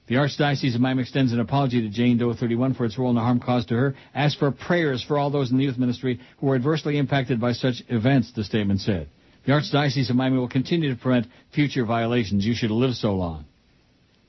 The 0.07 0.15
Archdiocese 0.15 0.73
of 0.73 0.81
Miami 0.81 1.03
extends 1.03 1.33
an 1.33 1.39
apology 1.39 1.81
to 1.83 1.89
Jane 1.89 2.17
Doe 2.17 2.33
31 2.33 2.73
for 2.73 2.85
its 2.85 2.97
role 2.97 3.09
in 3.09 3.15
the 3.15 3.21
harm 3.21 3.39
caused 3.39 3.67
to 3.67 3.75
her. 3.75 3.95
Ask 4.15 4.39
for 4.39 4.49
prayers 4.49 5.03
for 5.03 5.19
all 5.19 5.29
those 5.29 5.51
in 5.51 5.57
the 5.57 5.63
youth 5.63 5.77
ministry 5.77 6.19
who 6.39 6.47
were 6.47 6.55
adversely 6.55 6.97
impacted 6.97 7.39
by 7.39 7.51
such 7.51 7.83
events, 7.89 8.31
the 8.31 8.43
statement 8.43 8.81
said. 8.81 9.07
The 9.45 9.51
Archdiocese 9.51 10.09
of 10.09 10.15
Miami 10.15 10.39
will 10.39 10.49
continue 10.49 10.89
to 10.89 10.99
prevent 10.99 11.27
future 11.53 11.85
violations. 11.85 12.43
You 12.43 12.55
should 12.55 12.71
live 12.71 12.95
so 12.95 13.13
long. 13.13 13.45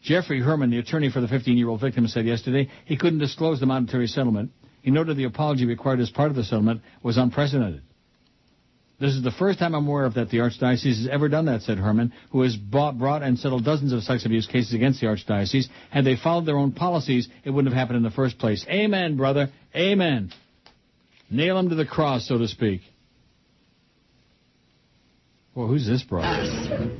Jeffrey 0.06 0.40
Herman, 0.40 0.70
the 0.70 0.78
attorney 0.78 1.10
for 1.10 1.20
the 1.20 1.26
15-year-old 1.26 1.80
victim, 1.80 2.06
said 2.06 2.26
yesterday 2.26 2.70
he 2.84 2.96
couldn't 2.96 3.18
disclose 3.18 3.58
the 3.58 3.66
monetary 3.66 4.06
settlement. 4.06 4.52
He 4.80 4.92
noted 4.92 5.16
the 5.16 5.24
apology 5.24 5.66
required 5.66 5.98
as 5.98 6.10
part 6.10 6.30
of 6.30 6.36
the 6.36 6.44
settlement 6.44 6.82
was 7.02 7.16
unprecedented. 7.16 7.82
This 9.00 9.14
is 9.14 9.24
the 9.24 9.32
first 9.32 9.58
time 9.58 9.74
I'm 9.74 9.86
aware 9.86 10.04
of 10.04 10.14
that 10.14 10.30
the 10.30 10.38
Archdiocese 10.38 10.98
has 10.98 11.08
ever 11.10 11.28
done 11.28 11.46
that, 11.46 11.62
said 11.62 11.78
Herman, 11.78 12.12
who 12.30 12.42
has 12.42 12.56
bought, 12.56 12.96
brought 12.96 13.22
and 13.22 13.36
settled 13.36 13.64
dozens 13.64 13.92
of 13.92 14.04
sex 14.04 14.24
abuse 14.24 14.46
cases 14.46 14.74
against 14.74 15.00
the 15.00 15.08
Archdiocese. 15.08 15.66
Had 15.90 16.04
they 16.04 16.16
followed 16.16 16.46
their 16.46 16.56
own 16.56 16.70
policies, 16.70 17.28
it 17.44 17.50
wouldn't 17.50 17.74
have 17.74 17.78
happened 17.78 17.96
in 17.98 18.04
the 18.04 18.10
first 18.10 18.38
place. 18.38 18.64
Amen, 18.70 19.16
brother. 19.16 19.50
Amen. 19.74 20.32
Nail 21.28 21.58
him 21.58 21.68
to 21.68 21.74
the 21.74 21.84
cross, 21.84 22.28
so 22.28 22.38
to 22.38 22.46
speak. 22.46 22.80
Well, 25.54 25.66
who's 25.66 25.86
this 25.86 26.04
brother? 26.04 26.96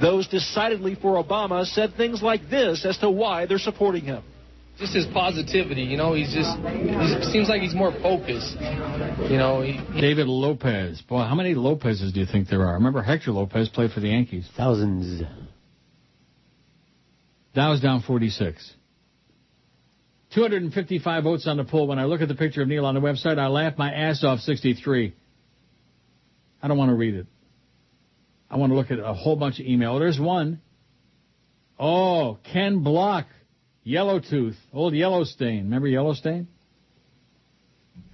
Those 0.00 0.28
decidedly 0.28 0.94
for 0.94 1.22
Obama 1.22 1.64
said 1.64 1.94
things 1.96 2.22
like 2.22 2.50
this 2.50 2.84
as 2.84 2.98
to 2.98 3.10
why 3.10 3.46
they're 3.46 3.58
supporting 3.58 4.04
him. 4.04 4.22
Just 4.78 4.94
his 4.94 5.06
positivity, 5.06 5.84
you 5.84 5.96
know, 5.96 6.12
he's 6.12 6.34
just, 6.34 6.54
he 6.58 7.32
seems 7.32 7.48
like 7.48 7.62
he's 7.62 7.74
more 7.74 7.92
focused. 7.92 8.56
You 8.60 9.38
know, 9.38 9.62
he, 9.62 9.80
David 9.98 10.26
Lopez. 10.26 11.00
Boy, 11.00 11.22
how 11.22 11.34
many 11.34 11.54
Lopez's 11.54 12.12
do 12.12 12.20
you 12.20 12.26
think 12.26 12.48
there 12.48 12.66
are? 12.66 12.74
Remember 12.74 13.00
Hector 13.00 13.30
Lopez 13.30 13.70
played 13.70 13.92
for 13.92 14.00
the 14.00 14.08
Yankees. 14.08 14.46
Thousands. 14.54 15.22
Dow's 17.54 17.80
down 17.80 18.02
46. 18.02 18.74
255 20.34 21.24
votes 21.24 21.46
on 21.46 21.56
the 21.56 21.64
poll. 21.64 21.86
When 21.86 21.98
I 21.98 22.04
look 22.04 22.20
at 22.20 22.28
the 22.28 22.34
picture 22.34 22.60
of 22.60 22.68
Neil 22.68 22.84
on 22.84 22.94
the 22.94 23.00
website, 23.00 23.38
I 23.38 23.46
laugh 23.46 23.78
my 23.78 23.90
ass 23.90 24.22
off 24.24 24.40
63. 24.40 25.14
I 26.62 26.68
don't 26.68 26.76
want 26.76 26.90
to 26.90 26.94
read 26.94 27.14
it. 27.14 27.26
I 28.50 28.56
want 28.56 28.70
to 28.70 28.76
look 28.76 28.90
at 28.90 28.98
a 28.98 29.12
whole 29.12 29.36
bunch 29.36 29.58
of 29.60 29.66
email. 29.66 29.94
Oh, 29.94 29.98
there's 29.98 30.20
one. 30.20 30.60
Oh, 31.78 32.38
Ken 32.52 32.82
Block. 32.82 33.26
Yellowtooth. 33.86 34.56
Old 34.72 34.94
Yellowstain. 34.94 35.64
Remember 35.64 35.88
Yellowstain? 35.88 36.48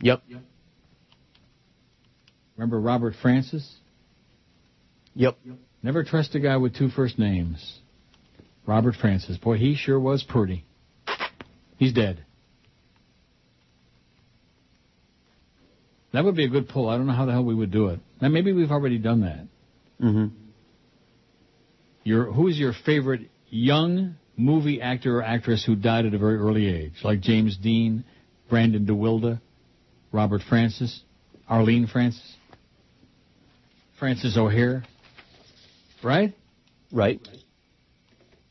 Yep. 0.00 0.22
yep. 0.28 0.42
Remember 2.56 2.80
Robert 2.80 3.14
Francis? 3.20 3.74
Yep. 5.14 5.38
Yep. 5.44 5.56
Never 5.82 6.04
trust 6.04 6.34
a 6.34 6.40
guy 6.40 6.56
with 6.56 6.76
two 6.76 6.88
first 6.88 7.18
names. 7.18 7.80
Robert 8.66 8.94
Francis. 9.00 9.36
Boy, 9.38 9.56
he 9.56 9.74
sure 9.74 9.98
was 9.98 10.22
pretty. 10.22 10.64
He's 11.76 11.92
dead. 11.92 12.24
That 16.12 16.24
would 16.24 16.36
be 16.36 16.44
a 16.44 16.48
good 16.48 16.68
pull. 16.68 16.88
I 16.88 16.96
don't 16.96 17.06
know 17.06 17.14
how 17.14 17.24
the 17.24 17.32
hell 17.32 17.44
we 17.44 17.54
would 17.54 17.70
do 17.70 17.88
it. 17.88 18.00
Now 18.20 18.28
maybe 18.28 18.52
we've 18.52 18.70
already 18.70 18.98
done 18.98 19.22
that. 19.22 19.46
Mm-hmm. 20.02 20.26
Your 22.04 22.32
who's 22.32 22.58
your 22.58 22.72
favorite 22.84 23.30
young 23.48 24.16
movie 24.36 24.80
actor 24.80 25.18
or 25.18 25.22
actress 25.22 25.64
who 25.64 25.76
died 25.76 26.06
at 26.06 26.14
a 26.14 26.18
very 26.18 26.36
early 26.36 26.66
age, 26.66 26.94
like 27.04 27.20
James 27.20 27.56
Dean, 27.56 28.04
Brandon 28.50 28.84
DeWilde, 28.84 29.40
Robert 30.10 30.42
Francis, 30.48 31.02
Arlene 31.48 31.86
Francis, 31.86 32.34
Francis 33.98 34.36
O'Hare, 34.36 34.82
right? 36.02 36.34
Right. 36.90 37.26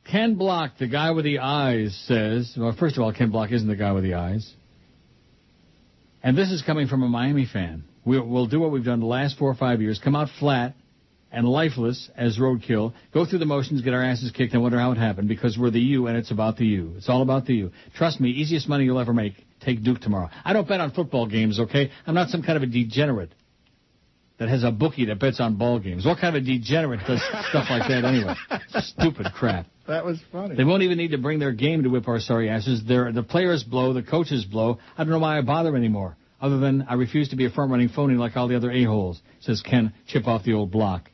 Ken 0.10 0.36
Block, 0.36 0.78
the 0.80 0.88
guy 0.88 1.12
with 1.12 1.26
the 1.26 1.40
eyes, 1.40 1.96
says, 2.08 2.54
well, 2.58 2.76
first 2.78 2.98
of 2.98 3.04
all, 3.04 3.14
Ken 3.14 3.32
Block 3.32 3.52
isn't 3.52 3.68
the 3.68 3.76
guy 3.76 3.92
with 3.92 4.04
the 4.04 4.16
eyes. 4.16 4.52
And 6.24 6.38
this 6.38 6.52
is 6.52 6.62
coming 6.62 6.88
from 6.88 7.04
a 7.04 7.08
Miami 7.08 7.46
fan. 7.46 7.84
We'll, 8.04 8.26
we'll 8.26 8.48
do 8.48 8.60
what 8.60 8.72
we've 8.72 8.84
done 8.84 9.00
the 9.00 9.06
last 9.06 9.38
four 9.38 9.50
or 9.50 9.56
five 9.56 9.82
years, 9.82 10.00
come 10.04 10.16
out 10.16 10.30
flat 10.40 10.76
and 11.32 11.48
lifeless 11.48 12.10
as 12.16 12.38
roadkill, 12.38 12.94
go 13.14 13.26
through 13.26 13.40
the 13.40 13.46
motions, 13.46 13.82
get 13.82 13.94
our 13.94 14.04
asses 14.04 14.32
kicked, 14.32 14.54
and 14.54 14.62
wonder 14.62 14.80
how 14.80 14.92
it 14.92 14.98
happened 14.98 15.28
because 15.28 15.58
we're 15.58 15.72
the 15.72 15.80
you 15.80 16.08
and 16.08 16.18
it's 16.18 16.32
about 16.32 16.58
the 16.58 16.66
you. 16.66 16.94
It's 16.98 17.10
all 17.10 17.22
about 17.22 17.46
the 17.46 17.54
you. 17.54 17.72
Trust 17.96 18.20
me, 18.20 18.30
easiest 18.30 18.68
money 18.68 18.86
you'll 18.86 19.00
ever 19.00 19.14
make. 19.14 19.34
Take 19.62 19.84
Duke 19.84 20.02
tomorrow. 20.02 20.30
I 20.44 20.54
don't 20.54 20.68
bet 20.68 20.82
on 20.82 20.92
football 20.92 21.28
games, 21.28 21.60
okay? 21.60 21.92
I'm 22.08 22.16
not 22.16 22.30
some 22.30 22.42
kind 22.42 22.58
of 22.58 22.64
a 22.64 22.66
degenerate 22.66 23.32
that 24.42 24.50
has 24.50 24.64
a 24.64 24.72
bookie 24.72 25.06
that 25.06 25.20
bets 25.20 25.40
on 25.40 25.56
ball 25.56 25.78
games. 25.80 26.04
What 26.04 26.18
kind 26.18 26.36
of 26.36 26.42
a 26.42 26.46
degenerate 26.46 27.02
does 27.06 27.22
stuff 27.50 27.68
like 27.70 27.88
that 27.90 28.04
anyway? 28.04 28.34
Stupid 28.82 29.28
crap. 29.36 29.68
That 29.88 30.04
was 30.04 30.20
funny. 30.32 30.56
They 30.56 30.64
won't 30.64 30.82
even 30.82 30.98
need 30.98 31.12
to 31.12 31.20
bring 31.20 31.38
their 31.38 31.52
game 31.52 31.84
to 31.84 31.90
whip 31.90 32.08
our 32.08 32.20
sorry 32.20 32.50
asses. 32.50 32.82
They're, 32.88 33.12
the 33.12 33.22
players 33.22 33.64
blow, 33.64 33.94
the 33.94 34.02
coaches 34.02 34.44
blow. 34.44 34.80
I 34.98 35.04
don't 35.04 35.12
know 35.12 35.20
why 35.20 35.38
I 35.38 35.42
bother 35.42 35.76
anymore, 35.76 36.18
other 36.42 36.58
than 36.58 36.88
I 36.90 36.96
refuse 36.96 37.30
to 37.30 37.36
be 37.36 37.46
a 37.46 37.52
front-running 37.52 37.90
phony 37.90 38.16
like 38.16 38.36
all 38.36 38.48
the 38.48 38.56
other 38.56 38.72
a-holes, 38.72 39.22
says 39.42 39.62
Ken, 39.62 39.94
chip 40.08 40.28
off 40.28 40.44
the 40.44 40.54
old 40.54 40.72
block. 40.72 41.11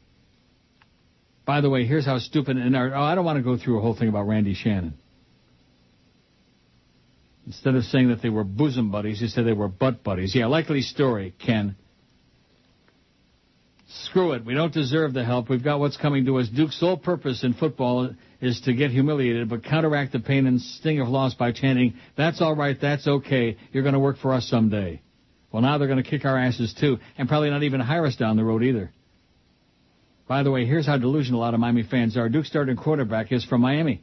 By 1.47 1.61
the 1.61 1.69
way, 1.69 1.85
here's 1.85 2.05
how 2.05 2.19
stupid, 2.19 2.57
and 2.57 2.75
oh, 2.75 3.01
I 3.01 3.15
don't 3.15 3.23
want 3.23 3.37
to 3.37 3.43
go 3.43 3.57
through 3.57 3.79
a 3.79 3.81
whole 3.81 3.95
thing 3.95 4.09
about 4.09 4.27
Randy 4.27 4.53
Shannon. 4.53 4.95
Instead 7.45 7.75
of 7.75 7.85
saying 7.85 8.09
that 8.09 8.21
they 8.21 8.27
were 8.27 8.43
bosom 8.43 8.91
buddies, 8.91 9.21
he 9.21 9.29
said 9.29 9.45
they 9.45 9.53
were 9.53 9.69
butt 9.69 10.03
buddies. 10.03 10.35
Yeah, 10.35 10.47
likely 10.47 10.81
story, 10.81 11.33
Ken. 11.39 11.77
Screw 13.87 14.33
it. 14.33 14.43
We 14.43 14.55
don't 14.55 14.73
deserve 14.73 15.13
the 15.13 15.23
help. 15.23 15.49
We've 15.49 15.63
got 15.63 15.79
what's 15.79 15.95
coming 15.95 16.25
to 16.25 16.37
us. 16.39 16.49
Duke's 16.49 16.77
sole 16.77 16.97
purpose 16.97 17.45
in 17.45 17.53
football 17.53 18.13
is 18.41 18.59
to 18.65 18.73
get 18.73 18.91
humiliated, 18.91 19.47
but 19.47 19.63
counteract 19.63 20.11
the 20.11 20.19
pain 20.19 20.47
and 20.47 20.61
sting 20.61 20.99
of 20.99 21.07
loss 21.07 21.33
by 21.33 21.53
chanting, 21.53 21.93
that's 22.17 22.41
all 22.41 22.57
right, 22.57 22.75
that's 22.79 23.07
okay, 23.07 23.55
you're 23.71 23.83
going 23.83 23.93
to 23.93 23.99
work 23.99 24.17
for 24.17 24.33
us 24.33 24.49
someday. 24.49 25.01
Well, 25.53 25.61
now 25.61 25.77
they're 25.77 25.87
going 25.87 26.03
to 26.03 26.09
kick 26.09 26.25
our 26.25 26.37
asses 26.37 26.75
too, 26.77 26.97
and 27.17 27.29
probably 27.29 27.49
not 27.49 27.63
even 27.63 27.79
hire 27.79 28.05
us 28.05 28.17
down 28.17 28.35
the 28.35 28.43
road 28.43 28.63
either. 28.63 28.91
By 30.27 30.43
the 30.43 30.51
way, 30.51 30.65
here's 30.65 30.85
how 30.85 30.97
delusional 30.97 31.39
a 31.39 31.43
lot 31.43 31.53
of 31.53 31.59
Miami 31.59 31.83
fans 31.83 32.17
are. 32.17 32.27
Duke's 32.29 32.49
starting 32.49 32.75
quarterback 32.75 33.31
is 33.31 33.45
from 33.45 33.61
Miami. 33.61 34.01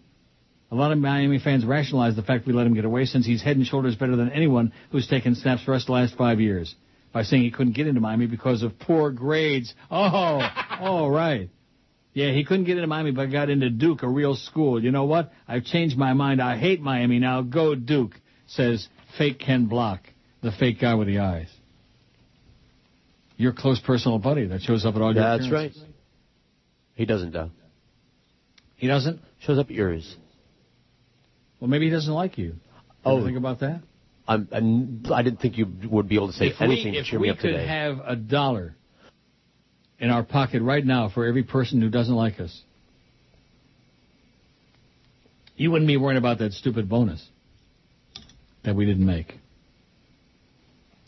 A 0.70 0.74
lot 0.74 0.90
of 0.90 0.98
Miami 0.98 1.38
fans 1.38 1.64
rationalize 1.64 2.16
the 2.16 2.22
fact 2.22 2.46
we 2.46 2.52
let 2.52 2.66
him 2.66 2.74
get 2.74 2.84
away 2.84 3.04
since 3.04 3.26
he's 3.26 3.42
head 3.42 3.56
and 3.56 3.66
shoulders 3.66 3.94
better 3.94 4.16
than 4.16 4.30
anyone 4.30 4.72
who's 4.90 5.06
taken 5.06 5.34
snaps 5.34 5.62
for 5.62 5.74
us 5.74 5.84
the 5.84 5.92
last 5.92 6.16
five 6.16 6.40
years 6.40 6.74
by 7.12 7.22
saying 7.22 7.42
he 7.42 7.50
couldn't 7.50 7.74
get 7.74 7.86
into 7.86 8.00
Miami 8.00 8.26
because 8.26 8.62
of 8.62 8.78
poor 8.78 9.10
grades. 9.10 9.74
Oh, 9.90 10.40
oh, 10.80 11.08
right. 11.08 11.50
Yeah, 12.14 12.32
he 12.32 12.44
couldn't 12.44 12.64
get 12.64 12.76
into 12.76 12.86
Miami, 12.86 13.10
but 13.10 13.26
got 13.30 13.50
into 13.50 13.70
Duke, 13.70 14.02
a 14.02 14.08
real 14.08 14.34
school. 14.34 14.82
You 14.82 14.90
know 14.90 15.04
what? 15.04 15.32
I've 15.46 15.64
changed 15.64 15.98
my 15.98 16.12
mind. 16.14 16.40
I 16.40 16.56
hate 16.56 16.80
Miami 16.80 17.18
now. 17.18 17.42
Go 17.42 17.74
Duke, 17.74 18.12
says 18.46 18.88
fake 19.18 19.40
Ken 19.40 19.66
Block, 19.66 20.00
the 20.42 20.52
fake 20.52 20.80
guy 20.80 20.94
with 20.94 21.08
the 21.08 21.18
eyes. 21.18 21.48
Your 23.36 23.52
close 23.52 23.80
personal 23.80 24.18
buddy 24.18 24.46
that 24.46 24.62
shows 24.62 24.86
up 24.86 24.94
at 24.94 25.02
all 25.02 25.12
your 25.14 25.22
games. 25.22 25.50
That's 25.50 25.52
right. 25.52 25.93
He 26.94 27.06
doesn't, 27.06 27.32
Dow. 27.32 27.50
He 28.76 28.86
doesn't? 28.86 29.20
Shows 29.40 29.58
up 29.58 29.66
at 29.66 29.72
yours. 29.72 30.16
Well, 31.60 31.68
maybe 31.68 31.86
he 31.86 31.90
doesn't 31.90 32.12
like 32.12 32.38
you. 32.38 32.54
Oh. 33.04 33.24
Think 33.24 33.36
about 33.36 33.60
that? 33.60 33.82
I'm, 34.26 34.48
I'm, 34.52 35.02
I 35.12 35.22
didn't 35.22 35.40
think 35.40 35.58
you 35.58 35.66
would 35.90 36.08
be 36.08 36.14
able 36.14 36.28
to 36.28 36.32
say 36.32 36.46
if 36.46 36.60
anything 36.60 36.92
we, 36.92 36.98
to 36.98 37.04
cheer 37.04 37.18
me 37.18 37.28
up 37.28 37.38
today. 37.38 37.48
If 37.48 37.54
we 37.54 37.60
could 37.60 37.68
have 37.68 37.98
a 38.06 38.16
dollar 38.16 38.74
in 39.98 40.10
our 40.10 40.22
pocket 40.22 40.62
right 40.62 40.84
now 40.84 41.10
for 41.12 41.26
every 41.26 41.42
person 41.42 41.80
who 41.80 41.90
doesn't 41.90 42.14
like 42.14 42.40
us, 42.40 42.62
you 45.56 45.70
wouldn't 45.70 45.88
be 45.88 45.96
worrying 45.96 46.18
about 46.18 46.38
that 46.38 46.52
stupid 46.52 46.88
bonus 46.88 47.26
that 48.64 48.74
we 48.74 48.86
didn't 48.86 49.06
make. 49.06 49.34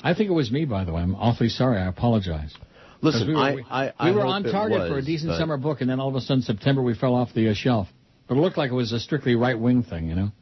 I 0.03 0.15
think 0.15 0.29
it 0.29 0.35
was 0.35 0.51
me, 0.51 0.67
by 0.67 0.85
the 0.85 0.93
way. 0.93 1.01
I'm 1.01 1.15
awfully 1.17 1.49
sorry. 1.49 1.79
I 1.79 1.87
apologize. 1.87 2.55
Listen, 3.03 3.29
we 3.29 3.35
were, 3.35 3.41
I- 3.71 3.93
I- 3.99 4.11
we 4.11 4.17
were 4.17 4.25
on 4.27 4.43
target 4.45 4.89
for 4.89 4.99
a 4.99 5.03
decent 5.03 5.31
but- 5.31 5.39
summer 5.39 5.57
book, 5.57 5.81
and 5.81 5.91
then 5.91 6.01
all 6.01 6.09
of 6.09 6.15
a 6.15 6.21
sudden, 6.21 6.43
September, 6.43 6.83
we 6.83 6.95
fell 6.95 7.15
off 7.15 7.33
the 7.35 7.49
uh, 7.51 7.55
shelf. 7.55 7.89
But 8.29 8.37
it 8.37 8.41
looked 8.41 8.57
like 8.59 8.71
it 8.71 8.75
was 8.75 8.93
a 8.93 8.99
strictly 9.01 9.35
right 9.37 9.59
wing 9.59 9.83
thing, 9.83 10.09
you 10.09 10.15
know. 10.15 10.33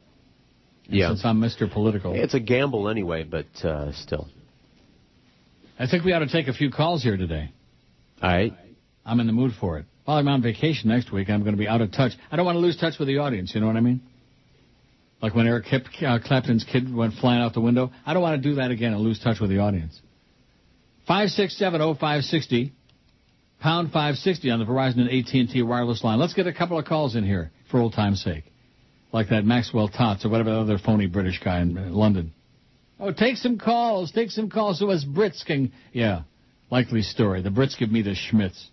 And 0.87 0.93
Yeah. 0.95 1.09
Since 1.09 1.25
I'm 1.25 1.39
Mr. 1.39 1.71
Political, 1.71 2.13
It's 2.15 2.33
a 2.33 2.39
gamble 2.39 2.89
anyway, 2.89 3.23
but 3.23 3.45
uh, 3.63 3.91
still. 3.93 4.27
I 5.77 5.87
think 5.87 6.03
we 6.05 6.13
ought 6.13 6.19
to 6.19 6.27
take 6.27 6.47
a 6.47 6.53
few 6.53 6.71
calls 6.71 7.03
here 7.03 7.17
today. 7.17 7.51
All 8.21 8.29
right. 8.29 8.53
I'm 9.05 9.19
in 9.19 9.27
the 9.27 9.33
mood 9.33 9.51
for 9.59 9.77
it. 9.77 9.85
Well, 10.07 10.17
I'm 10.17 10.27
on 10.27 10.41
vacation 10.41 10.89
next 10.89 11.11
week. 11.11 11.29
I'm 11.29 11.41
going 11.41 11.53
to 11.55 11.59
be 11.59 11.67
out 11.67 11.81
of 11.81 11.91
touch. 11.91 12.13
I 12.31 12.35
don't 12.35 12.45
want 12.45 12.55
to 12.55 12.59
lose 12.59 12.77
touch 12.77 12.97
with 12.97 13.07
the 13.07 13.17
audience. 13.17 13.53
You 13.53 13.61
know 13.61 13.67
what 13.67 13.75
I 13.75 13.81
mean? 13.81 14.01
Like 15.21 15.33
when 15.35 15.47
Eric 15.47 15.65
Kip, 15.65 15.85
uh, 16.05 16.19
Clapton's 16.23 16.63
kid 16.63 16.93
went 16.93 17.15
flying 17.15 17.41
out 17.41 17.53
the 17.53 17.61
window. 17.61 17.91
I 18.05 18.13
don't 18.13 18.21
want 18.21 18.41
to 18.41 18.49
do 18.49 18.55
that 18.55 18.71
again 18.71 18.93
and 18.93 19.01
lose 19.01 19.19
touch 19.19 19.39
with 19.39 19.49
the 19.49 19.59
audience. 19.59 19.99
Five 21.07 21.29
six 21.29 21.57
seven 21.57 21.81
oh 21.81 21.93
five 21.93 22.23
sixty, 22.23 22.73
pound 23.59 23.91
five 23.91 24.15
sixty 24.15 24.49
on 24.49 24.59
the 24.59 24.65
Verizon 24.65 25.01
and 25.01 25.09
AT 25.09 25.33
and 25.33 25.49
T 25.49 25.61
wireless 25.61 26.03
line. 26.03 26.17
Let's 26.19 26.33
get 26.33 26.47
a 26.47 26.53
couple 26.53 26.79
of 26.79 26.85
calls 26.85 27.15
in 27.15 27.23
here 27.23 27.51
for 27.69 27.79
old 27.79 27.93
time's 27.93 28.23
sake, 28.23 28.43
like 29.11 29.29
that 29.29 29.45
Maxwell 29.45 29.87
Tots 29.87 30.25
or 30.25 30.29
whatever 30.29 30.51
the 30.51 30.59
other 30.61 30.77
phony 30.79 31.05
British 31.05 31.39
guy 31.43 31.61
in 31.61 31.77
uh, 31.77 31.89
London. 31.89 32.33
Oh, 32.99 33.11
take 33.11 33.37
some 33.37 33.59
calls. 33.59 34.11
Take 34.11 34.31
some 34.31 34.49
calls 34.49 34.79
so 34.79 34.89
us 34.89 35.05
Brits 35.05 35.45
can. 35.45 35.71
Yeah, 35.93 36.23
likely 36.71 37.03
story. 37.03 37.43
The 37.43 37.49
Brits 37.49 37.77
give 37.77 37.91
me 37.91 38.01
the 38.01 38.15
schmitz. 38.15 38.69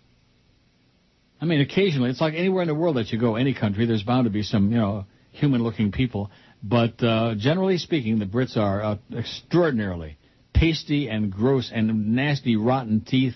I 1.39 1.45
mean, 1.45 1.61
occasionally, 1.61 2.09
it's 2.09 2.21
like 2.21 2.33
anywhere 2.35 2.61
in 2.61 2.69
the 2.69 2.75
world 2.75 2.95
that 2.95 3.11
you 3.11 3.19
go, 3.19 3.35
any 3.35 3.53
country, 3.53 3.85
there's 3.85 4.03
bound 4.03 4.25
to 4.25 4.31
be 4.31 4.43
some, 4.43 4.71
you 4.71 4.77
know, 4.77 5.05
human-looking 5.33 5.91
people. 5.91 6.31
But 6.63 7.03
uh, 7.03 7.35
generally 7.37 7.77
speaking, 7.77 8.17
the 8.17 8.25
Brits 8.25 8.55
are 8.55 8.81
uh, 8.81 8.97
extraordinarily 9.13 10.17
pasty 10.63 11.09
and 11.09 11.29
gross 11.31 11.69
and 11.73 12.15
nasty, 12.15 12.55
rotten 12.55 13.01
teeth, 13.01 13.35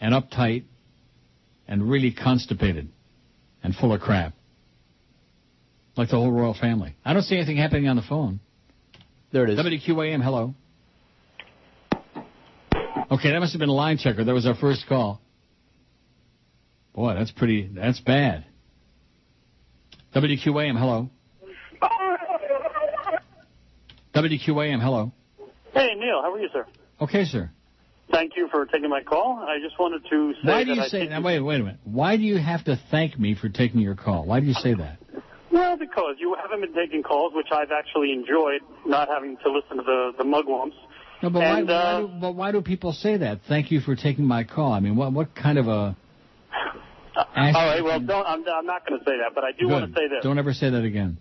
and 0.00 0.14
uptight, 0.14 0.64
and 1.68 1.88
really 1.88 2.12
constipated, 2.12 2.88
and 3.62 3.74
full 3.74 3.92
of 3.92 4.00
crap. 4.00 4.32
like 5.96 6.08
the 6.08 6.16
whole 6.16 6.32
royal 6.32 6.54
family. 6.54 6.96
I 7.04 7.12
don't 7.12 7.22
see 7.22 7.36
anything 7.36 7.58
happening 7.58 7.88
on 7.88 7.96
the 7.96 8.02
phone. 8.02 8.40
There 9.32 9.44
it 9.44 9.50
is. 9.50 9.58
WQAM, 9.58 10.22
hello. 10.22 10.54
Okay, 13.10 13.30
that 13.30 13.40
must 13.40 13.52
have 13.52 13.60
been 13.60 13.68
a 13.68 13.72
line 13.72 13.98
checker. 13.98 14.24
That 14.24 14.32
was 14.32 14.46
our 14.46 14.54
first 14.54 14.86
call. 14.88 15.20
Boy, 16.94 17.14
that's 17.14 17.32
pretty. 17.32 17.68
That's 17.72 18.00
bad. 18.00 18.46
WQAM, 20.14 20.78
hello. 20.78 21.10
WQAM, 24.14 24.82
hello. 24.82 25.12
Hey, 25.72 25.94
Neil, 25.96 26.20
how 26.22 26.32
are 26.32 26.38
you, 26.38 26.48
sir? 26.52 26.66
Okay, 27.00 27.24
sir. 27.24 27.50
Thank 28.10 28.32
you 28.36 28.48
for 28.50 28.66
taking 28.66 28.90
my 28.90 29.02
call. 29.02 29.38
I 29.38 29.58
just 29.62 29.78
wanted 29.78 30.02
to 30.10 30.32
say 30.42 30.48
Why 30.48 30.64
do 30.64 30.72
you 30.74 30.82
say? 30.82 31.06
Now, 31.06 31.22
wait, 31.22 31.38
wait 31.40 31.60
a 31.60 31.64
minute. 31.64 31.80
Why 31.84 32.16
do 32.16 32.24
you 32.24 32.38
have 32.38 32.64
to 32.64 32.80
thank 32.90 33.18
me 33.18 33.36
for 33.36 33.48
taking 33.48 33.80
your 33.80 33.94
call? 33.94 34.24
Why 34.24 34.40
do 34.40 34.46
you 34.46 34.54
say 34.54 34.74
that? 34.74 34.98
Well, 35.52 35.76
because 35.76 36.16
you 36.18 36.36
haven't 36.40 36.60
been 36.60 36.74
taking 36.74 37.02
calls, 37.02 37.32
which 37.34 37.48
I've 37.52 37.70
actually 37.70 38.12
enjoyed, 38.12 38.62
not 38.86 39.08
having 39.08 39.36
to 39.44 39.50
listen 39.50 39.76
to 39.78 39.82
the, 39.82 40.12
the 40.18 40.24
mugwumps. 40.24 40.74
No, 41.22 41.30
but 41.30 41.42
And, 41.42 41.68
why, 41.68 41.74
why, 41.74 41.80
uh, 41.80 42.00
do, 42.00 42.08
but 42.20 42.32
why 42.32 42.52
do 42.52 42.62
people 42.62 42.92
say 42.92 43.16
that? 43.18 43.40
Thank 43.48 43.70
you 43.70 43.80
for 43.80 43.94
taking 43.94 44.24
my 44.24 44.44
call. 44.44 44.72
I 44.72 44.80
mean, 44.80 44.96
what 44.96 45.12
what 45.12 45.34
kind 45.34 45.58
of 45.58 45.68
a? 45.68 45.96
All 47.16 47.26
right, 47.36 47.82
well, 47.82 48.00
don't, 48.00 48.26
I'm, 48.26 48.44
I'm 48.48 48.66
not 48.66 48.86
going 48.86 48.98
to 48.98 49.04
say 49.04 49.16
that, 49.18 49.34
but 49.34 49.44
I 49.44 49.50
do 49.52 49.68
want 49.68 49.92
to 49.92 50.00
say 50.00 50.08
this. 50.08 50.22
Don't 50.22 50.38
ever 50.38 50.52
say 50.52 50.70
that 50.70 50.84
again. 50.84 51.18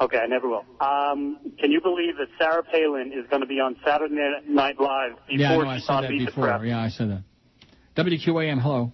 Okay, 0.00 0.16
I 0.16 0.26
never 0.26 0.48
will. 0.48 0.64
Um, 0.80 1.36
can 1.58 1.70
you 1.70 1.80
believe 1.82 2.16
that 2.16 2.28
Sarah 2.38 2.62
Palin 2.62 3.12
is 3.12 3.28
going 3.28 3.42
to 3.42 3.46
be 3.46 3.60
on 3.60 3.76
Saturday 3.84 4.14
Night 4.48 4.80
Live 4.80 5.12
before 5.28 5.36
yeah, 5.38 5.52
I 5.52 5.56
know. 5.58 5.68
I 5.68 5.76
she's 5.76 5.86
said 5.86 5.92
on 5.92 6.02
that 6.04 6.08
Beat 6.08 6.18
the 6.20 6.24
before. 6.26 6.44
Prep? 6.46 6.62
Yeah, 6.64 6.80
I 6.80 6.88
said 6.88 7.10
that. 7.10 7.22
WQAM, 8.02 8.62
hello. 8.62 8.92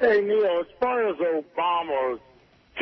Hey, 0.00 0.20
Neil, 0.20 0.60
as 0.60 0.66
far 0.80 1.08
as 1.08 1.14
Obama's 1.16 2.20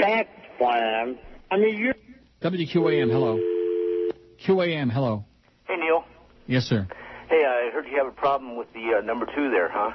tax 0.01 0.31
plan, 0.57 1.19
I 1.51 1.59
mean, 1.59 1.77
you. 1.77 1.93
WQAM, 2.41 3.11
hello. 3.11 3.39
QAM, 4.47 4.91
hello. 4.91 5.25
Hey, 5.69 5.77
Neil. 5.77 6.05
Yes, 6.47 6.65
sir. 6.65 6.89
Hey, 7.29 7.45
I 7.45 7.71
heard 7.73 7.87
you 7.91 7.99
have 7.99 8.07
a 8.07 8.11
problem 8.17 8.57
with 8.57 8.73
the 8.73 8.99
uh, 8.99 9.01
number 9.03 9.27
two 9.27 9.51
there, 9.51 9.69
huh? 9.71 9.91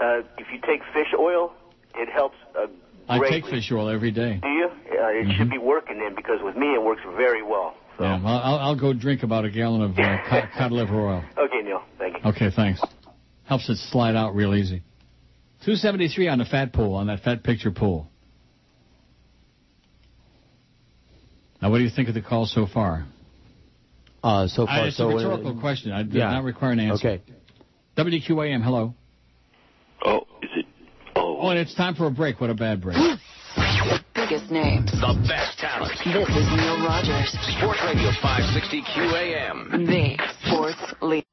Uh, 0.00 0.18
if 0.38 0.46
you 0.52 0.60
take 0.66 0.80
fish 0.94 1.12
oil, 1.18 1.52
it 1.94 2.08
helps 2.10 2.36
uh, 2.58 2.66
I 3.08 3.18
greatly. 3.18 3.40
take 3.42 3.50
fish 3.50 3.70
oil 3.72 3.88
every 3.88 4.10
day. 4.10 4.40
Do 4.42 4.48
you? 4.48 4.66
Uh, 4.68 5.08
it 5.08 5.36
should 5.36 5.50
be 5.50 5.58
working 5.58 5.98
then 5.98 6.14
because 6.14 6.40
with 6.42 6.56
me 6.56 6.66
it 6.74 6.82
works 6.82 7.02
very 7.16 7.42
well. 7.42 7.74
Yeah, 8.00 8.22
well, 8.22 8.34
I'll, 8.42 8.58
I'll 8.58 8.78
go 8.80 8.92
drink 8.92 9.22
about 9.22 9.44
a 9.44 9.50
gallon 9.50 9.82
of 9.82 9.98
uh, 9.98 10.18
cod, 10.28 10.48
cod 10.56 10.72
liver 10.72 10.94
oil. 11.08 11.24
Okay, 11.38 11.62
Neil. 11.62 11.82
Thank 11.98 12.16
you. 12.22 12.30
Okay, 12.30 12.50
thanks. 12.54 12.80
Helps 13.44 13.68
it 13.68 13.76
slide 13.76 14.16
out 14.16 14.34
real 14.34 14.54
easy. 14.54 14.82
273 15.64 16.28
on 16.28 16.38
the 16.38 16.44
fat 16.44 16.72
pool, 16.72 16.94
on 16.94 17.06
that 17.06 17.20
fat 17.20 17.42
picture 17.42 17.70
pool. 17.70 18.08
Now, 21.62 21.70
what 21.70 21.78
do 21.78 21.84
you 21.84 21.90
think 21.90 22.08
of 22.08 22.14
the 22.14 22.20
call 22.22 22.44
so 22.46 22.66
far? 22.66 23.06
Uh, 24.22 24.46
so 24.48 24.64
Uh, 24.64 24.66
far, 24.66 24.86
it's 24.88 24.96
so 24.96 25.08
a 25.10 25.14
rhetorical 25.14 25.58
question. 25.60 25.92
I 25.92 26.02
did 26.02 26.14
yeah. 26.14 26.30
not 26.30 26.44
require 26.44 26.72
an 26.72 26.80
answer. 26.80 27.08
Okay. 27.08 27.22
WQAM, 27.96 28.62
hello. 28.62 28.94
Oh, 30.04 30.26
is 30.42 30.50
it? 30.56 30.65
Oh, 31.38 31.50
and 31.50 31.58
it's 31.58 31.74
time 31.74 31.94
for 31.94 32.06
a 32.06 32.10
break. 32.10 32.40
What 32.40 32.50
a 32.50 32.54
bad 32.54 32.80
break. 32.80 32.96
Biggest 34.14 34.50
names. 34.50 34.90
The 34.90 35.14
best 35.28 35.58
talent. 35.58 35.92
This 36.04 36.28
is 36.28 36.48
Neil 36.56 36.80
Rogers, 36.84 37.30
Sports 37.56 37.80
Radio 37.84 38.10
560 38.20 38.82
QAM. 38.82 39.86
the 39.86 40.16
sports 40.42 40.94
leader. 41.02 41.26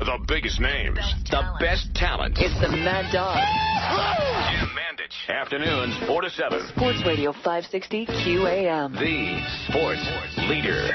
The 0.00 0.18
biggest 0.26 0.60
names. 0.60 0.98
The 1.30 1.42
best 1.60 1.94
talent. 1.94 2.36
It's 2.38 2.58
the 2.60 2.68
Mad 2.68 3.12
Dog. 3.12 3.38
Jim 4.50 4.68
Mandich. 4.74 5.30
Afternoons, 5.30 5.96
4 6.06 6.22
to 6.22 6.30
7. 6.30 6.68
Sports 6.74 7.02
Radio 7.06 7.32
560 7.32 8.06
QAM. 8.06 8.92
The 8.98 9.40
sports 9.70 10.04
leader. 10.48 10.90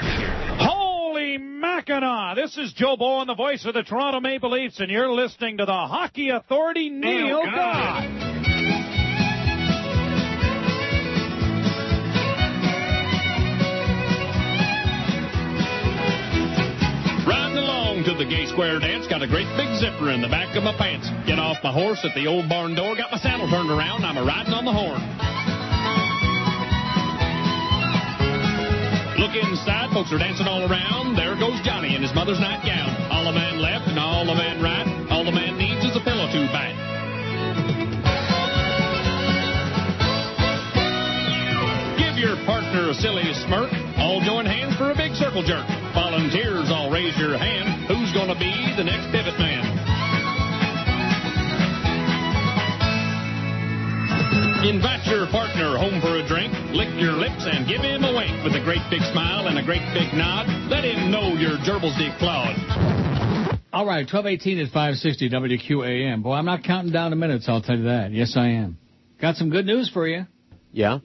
Holy 0.60 1.38
Mackinaw! 1.38 2.34
This 2.36 2.56
is 2.56 2.72
Joe 2.74 2.96
Bowen, 2.96 3.26
the 3.26 3.34
voice 3.34 3.64
of 3.64 3.74
the 3.74 3.82
Toronto 3.82 4.20
Maple 4.20 4.50
Leafs, 4.50 4.78
and 4.80 4.90
you're 4.90 5.10
listening 5.10 5.58
to 5.58 5.64
the 5.64 5.72
Hockey 5.72 6.28
Authority, 6.28 6.90
oh, 6.92 6.98
Neil 6.98 7.42
God. 7.44 7.54
Riding 7.54 8.25
to 18.06 18.14
the 18.14 18.24
gay 18.24 18.46
square 18.46 18.78
dance, 18.78 19.02
got 19.10 19.18
a 19.18 19.26
great 19.26 19.50
big 19.58 19.66
zipper 19.82 20.14
in 20.14 20.22
the 20.22 20.30
back 20.30 20.54
of 20.54 20.62
my 20.62 20.70
pants. 20.78 21.10
Get 21.26 21.42
off 21.42 21.58
my 21.66 21.74
horse 21.74 21.98
at 22.06 22.14
the 22.14 22.30
old 22.30 22.46
barn 22.46 22.78
door, 22.78 22.94
got 22.94 23.10
my 23.10 23.18
saddle 23.18 23.50
turned 23.50 23.66
around, 23.66 24.06
I'm 24.06 24.14
a 24.14 24.22
riding 24.22 24.54
on 24.54 24.62
the 24.62 24.70
horn. 24.70 25.02
Look 29.18 29.34
inside, 29.34 29.90
folks 29.90 30.14
are 30.14 30.22
dancing 30.22 30.46
all 30.46 30.62
around. 30.70 31.18
There 31.18 31.34
goes 31.34 31.58
Johnny 31.66 31.98
in 31.98 32.02
his 32.02 32.14
mother's 32.14 32.38
nightgown. 32.38 32.94
All 33.10 33.26
a 33.26 33.34
man 33.34 33.58
left 33.58 33.90
and 33.90 33.98
all 33.98 34.22
a 34.22 34.36
man 34.38 34.62
right. 34.62 34.86
All 35.10 35.26
a 35.26 35.34
man 35.34 35.58
needs 35.58 35.82
is 35.82 35.98
a 35.98 36.02
pillow 36.06 36.30
to 36.30 36.40
bite. 36.54 36.78
Give 41.98 42.14
your 42.22 42.38
partner 42.46 42.86
a 42.86 42.94
silly 42.94 43.26
smirk. 43.50 43.74
All 43.98 44.22
join 44.22 44.46
hands 44.46 44.78
for 44.78 44.92
a 44.92 44.94
big 44.94 45.18
circle 45.18 45.42
jerk. 45.42 45.66
Volunteers, 45.90 46.70
all 46.70 46.92
raise 46.92 47.18
your 47.18 47.34
hand. 47.34 47.95
Who's 48.16 48.24
gonna 48.24 48.40
be 48.40 48.72
the 48.78 48.84
next 48.84 49.12
pivot 49.12 49.38
man? 49.38 49.60
Invite 54.64 55.04
your 55.04 55.26
partner 55.26 55.76
home 55.76 56.00
for 56.00 56.16
a 56.16 56.26
drink. 56.26 56.50
Lick 56.72 56.88
your 56.96 57.12
lips 57.12 57.44
and 57.44 57.68
give 57.68 57.82
him 57.82 58.04
a 58.04 58.16
wink 58.16 58.42
with 58.42 58.54
a 58.54 58.64
great 58.64 58.80
big 58.88 59.02
smile 59.12 59.48
and 59.48 59.58
a 59.58 59.62
great 59.62 59.84
big 59.92 60.16
nod. 60.16 60.48
Let 60.70 60.84
him 60.84 61.10
know 61.10 61.34
your 61.34 61.58
gerbil's 61.62 61.94
deep 61.98 62.14
clawed. 62.18 62.56
All 63.74 63.84
right, 63.84 64.08
1218 64.08 64.60
at 64.60 64.68
560 64.68 65.28
WQAM. 65.28 66.22
Boy, 66.22 66.32
I'm 66.32 66.46
not 66.46 66.64
counting 66.64 66.92
down 66.92 67.10
the 67.10 67.16
minutes, 67.16 67.46
I'll 67.50 67.60
tell 67.60 67.76
you 67.76 67.84
that. 67.84 68.12
Yes, 68.12 68.34
I 68.34 68.48
am. 68.48 68.78
Got 69.20 69.36
some 69.36 69.50
good 69.50 69.66
news 69.66 69.90
for 69.92 70.08
you. 70.08 70.24
Yeah. 70.72 71.00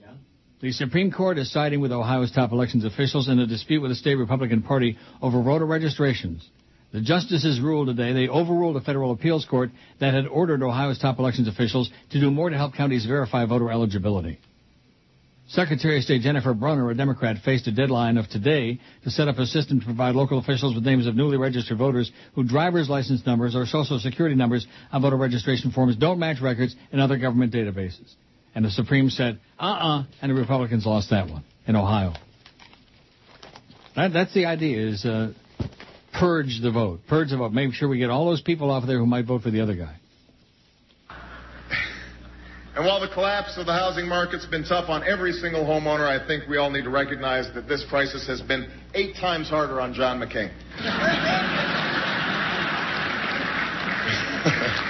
The 0.61 0.71
Supreme 0.71 1.11
Court 1.11 1.37
is 1.39 1.51
siding 1.51 1.81
with 1.81 1.91
Ohio's 1.91 2.31
top 2.31 2.53
elections 2.53 2.85
officials 2.85 3.27
in 3.27 3.37
a 3.37 3.47
dispute 3.47 3.81
with 3.81 3.91
the 3.91 3.95
state 3.95 4.15
Republican 4.15 4.61
Party 4.61 4.97
over 5.21 5.43
voter 5.43 5.65
registrations. 5.65 6.49
The 6.93 7.01
justices 7.01 7.61
ruled 7.61 7.87
today 7.87 8.11
they 8.11 8.27
overruled 8.27 8.75
a 8.75 8.81
federal 8.81 9.11
appeals 9.11 9.45
court 9.45 9.71
that 9.99 10.13
had 10.13 10.27
ordered 10.27 10.61
Ohio's 10.61 10.99
top 10.99 11.19
elections 11.19 11.47
officials 11.47 11.89
to 12.11 12.19
do 12.19 12.29
more 12.29 12.49
to 12.49 12.57
help 12.57 12.73
counties 12.73 13.05
verify 13.05 13.45
voter 13.45 13.71
eligibility. 13.71 14.39
Secretary 15.47 15.97
of 15.97 16.03
State 16.03 16.21
Jennifer 16.21 16.53
Brunner, 16.53 16.89
a 16.89 16.95
Democrat, 16.95 17.37
faced 17.43 17.67
a 17.67 17.71
deadline 17.71 18.17
of 18.17 18.27
today 18.29 18.79
to 19.03 19.09
set 19.09 19.27
up 19.27 19.37
a 19.37 19.45
system 19.45 19.79
to 19.81 19.85
provide 19.85 20.15
local 20.15 20.39
officials 20.39 20.75
with 20.75 20.85
names 20.85 21.07
of 21.07 21.15
newly 21.15 21.37
registered 21.37 21.77
voters 21.77 22.09
whose 22.35 22.49
driver's 22.49 22.89
license 22.89 23.25
numbers 23.25 23.53
or 23.53 23.65
social 23.65 23.99
security 23.99 24.35
numbers 24.35 24.65
on 24.93 25.01
voter 25.01 25.17
registration 25.17 25.71
forms 25.71 25.97
don't 25.97 26.19
match 26.19 26.41
records 26.41 26.73
in 26.93 27.01
other 27.01 27.17
government 27.17 27.53
databases. 27.53 28.13
And 28.55 28.63
the 28.63 28.71
Supreme 28.71 29.09
said, 29.09 29.39
uh-uh, 29.59 30.03
and 30.21 30.31
the 30.31 30.35
Republicans 30.35 30.85
lost 30.85 31.09
that 31.09 31.29
one 31.29 31.43
in 31.67 31.75
Ohio. 31.75 32.13
That, 33.95 34.13
that's 34.13 34.33
the 34.33 34.45
idea, 34.45 34.87
is 34.87 35.03
uh, 35.03 35.33
purge 36.13 36.59
the 36.61 36.71
vote. 36.71 37.01
Purge 37.07 37.29
the 37.29 37.37
vote. 37.37 37.53
Make 37.53 37.73
sure 37.73 37.87
we 37.89 37.97
get 37.97 38.09
all 38.09 38.25
those 38.25 38.41
people 38.41 38.69
off 38.69 38.85
there 38.85 38.97
who 38.97 39.05
might 39.05 39.25
vote 39.25 39.41
for 39.41 39.51
the 39.51 39.61
other 39.61 39.75
guy. 39.75 39.95
And 42.73 42.85
while 42.85 43.01
the 43.01 43.09
collapse 43.13 43.57
of 43.57 43.65
the 43.65 43.73
housing 43.73 44.07
market's 44.07 44.45
been 44.45 44.63
tough 44.63 44.89
on 44.89 45.03
every 45.03 45.33
single 45.33 45.65
homeowner, 45.65 46.07
I 46.07 46.25
think 46.25 46.47
we 46.47 46.57
all 46.57 46.69
need 46.69 46.85
to 46.85 46.89
recognize 46.89 47.53
that 47.53 47.67
this 47.67 47.85
crisis 47.89 48.25
has 48.27 48.41
been 48.41 48.71
eight 48.93 49.15
times 49.15 49.49
harder 49.49 49.81
on 49.81 49.93
John 49.93 50.21
McCain. 50.21 50.51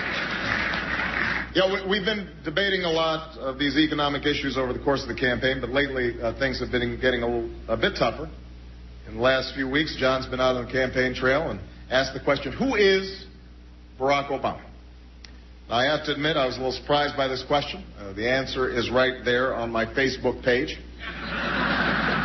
Yeah, 1.54 1.68
we, 1.68 1.90
we've 1.90 2.06
been 2.06 2.30
debating 2.46 2.84
a 2.84 2.90
lot 2.90 3.38
of 3.38 3.60
these 3.60 3.76
economic 3.76 4.26
issues 4.26 4.58
over 4.58 4.72
the 4.72 4.80
course 4.80 5.02
of 5.02 5.10
the 5.10 5.16
campaign, 5.16 5.60
but 5.60 5.70
lately 5.70 6.16
uh, 6.22 6.40
things 6.40 6.62
have 6.62 6.72
been 6.72 6.98
getting 7.02 7.24
a, 7.24 7.28
little, 7.28 7.52
a 7.68 7.76
bit 7.76 7.96
tougher. 8.00 8.32
In 9.08 9.16
the 9.16 9.22
last 9.22 9.56
few 9.56 9.70
weeks, 9.70 9.96
John's 9.98 10.28
been 10.28 10.40
out 10.40 10.56
on 10.56 10.66
the 10.66 10.72
campaign 10.72 11.14
trail 11.14 11.50
and 11.50 11.60
asked 11.90 12.14
the 12.14 12.20
question, 12.20 12.54
who 12.54 12.76
is 12.76 13.26
Barack 14.00 14.30
Obama? 14.30 14.62
Now, 15.68 15.76
I 15.76 15.86
have 15.86 16.06
to 16.06 16.14
admit, 16.14 16.38
I 16.38 16.46
was 16.46 16.56
a 16.56 16.60
little 16.60 16.74
surprised 16.74 17.18
by 17.18 17.28
this 17.28 17.44
question. 17.48 17.84
Uh, 17.98 18.14
the 18.14 18.30
answer 18.30 18.70
is 18.70 18.90
right 18.92 19.26
there 19.26 19.56
on 19.56 19.72
my 19.72 19.86
Facebook 19.86 20.44
page. 20.44 20.78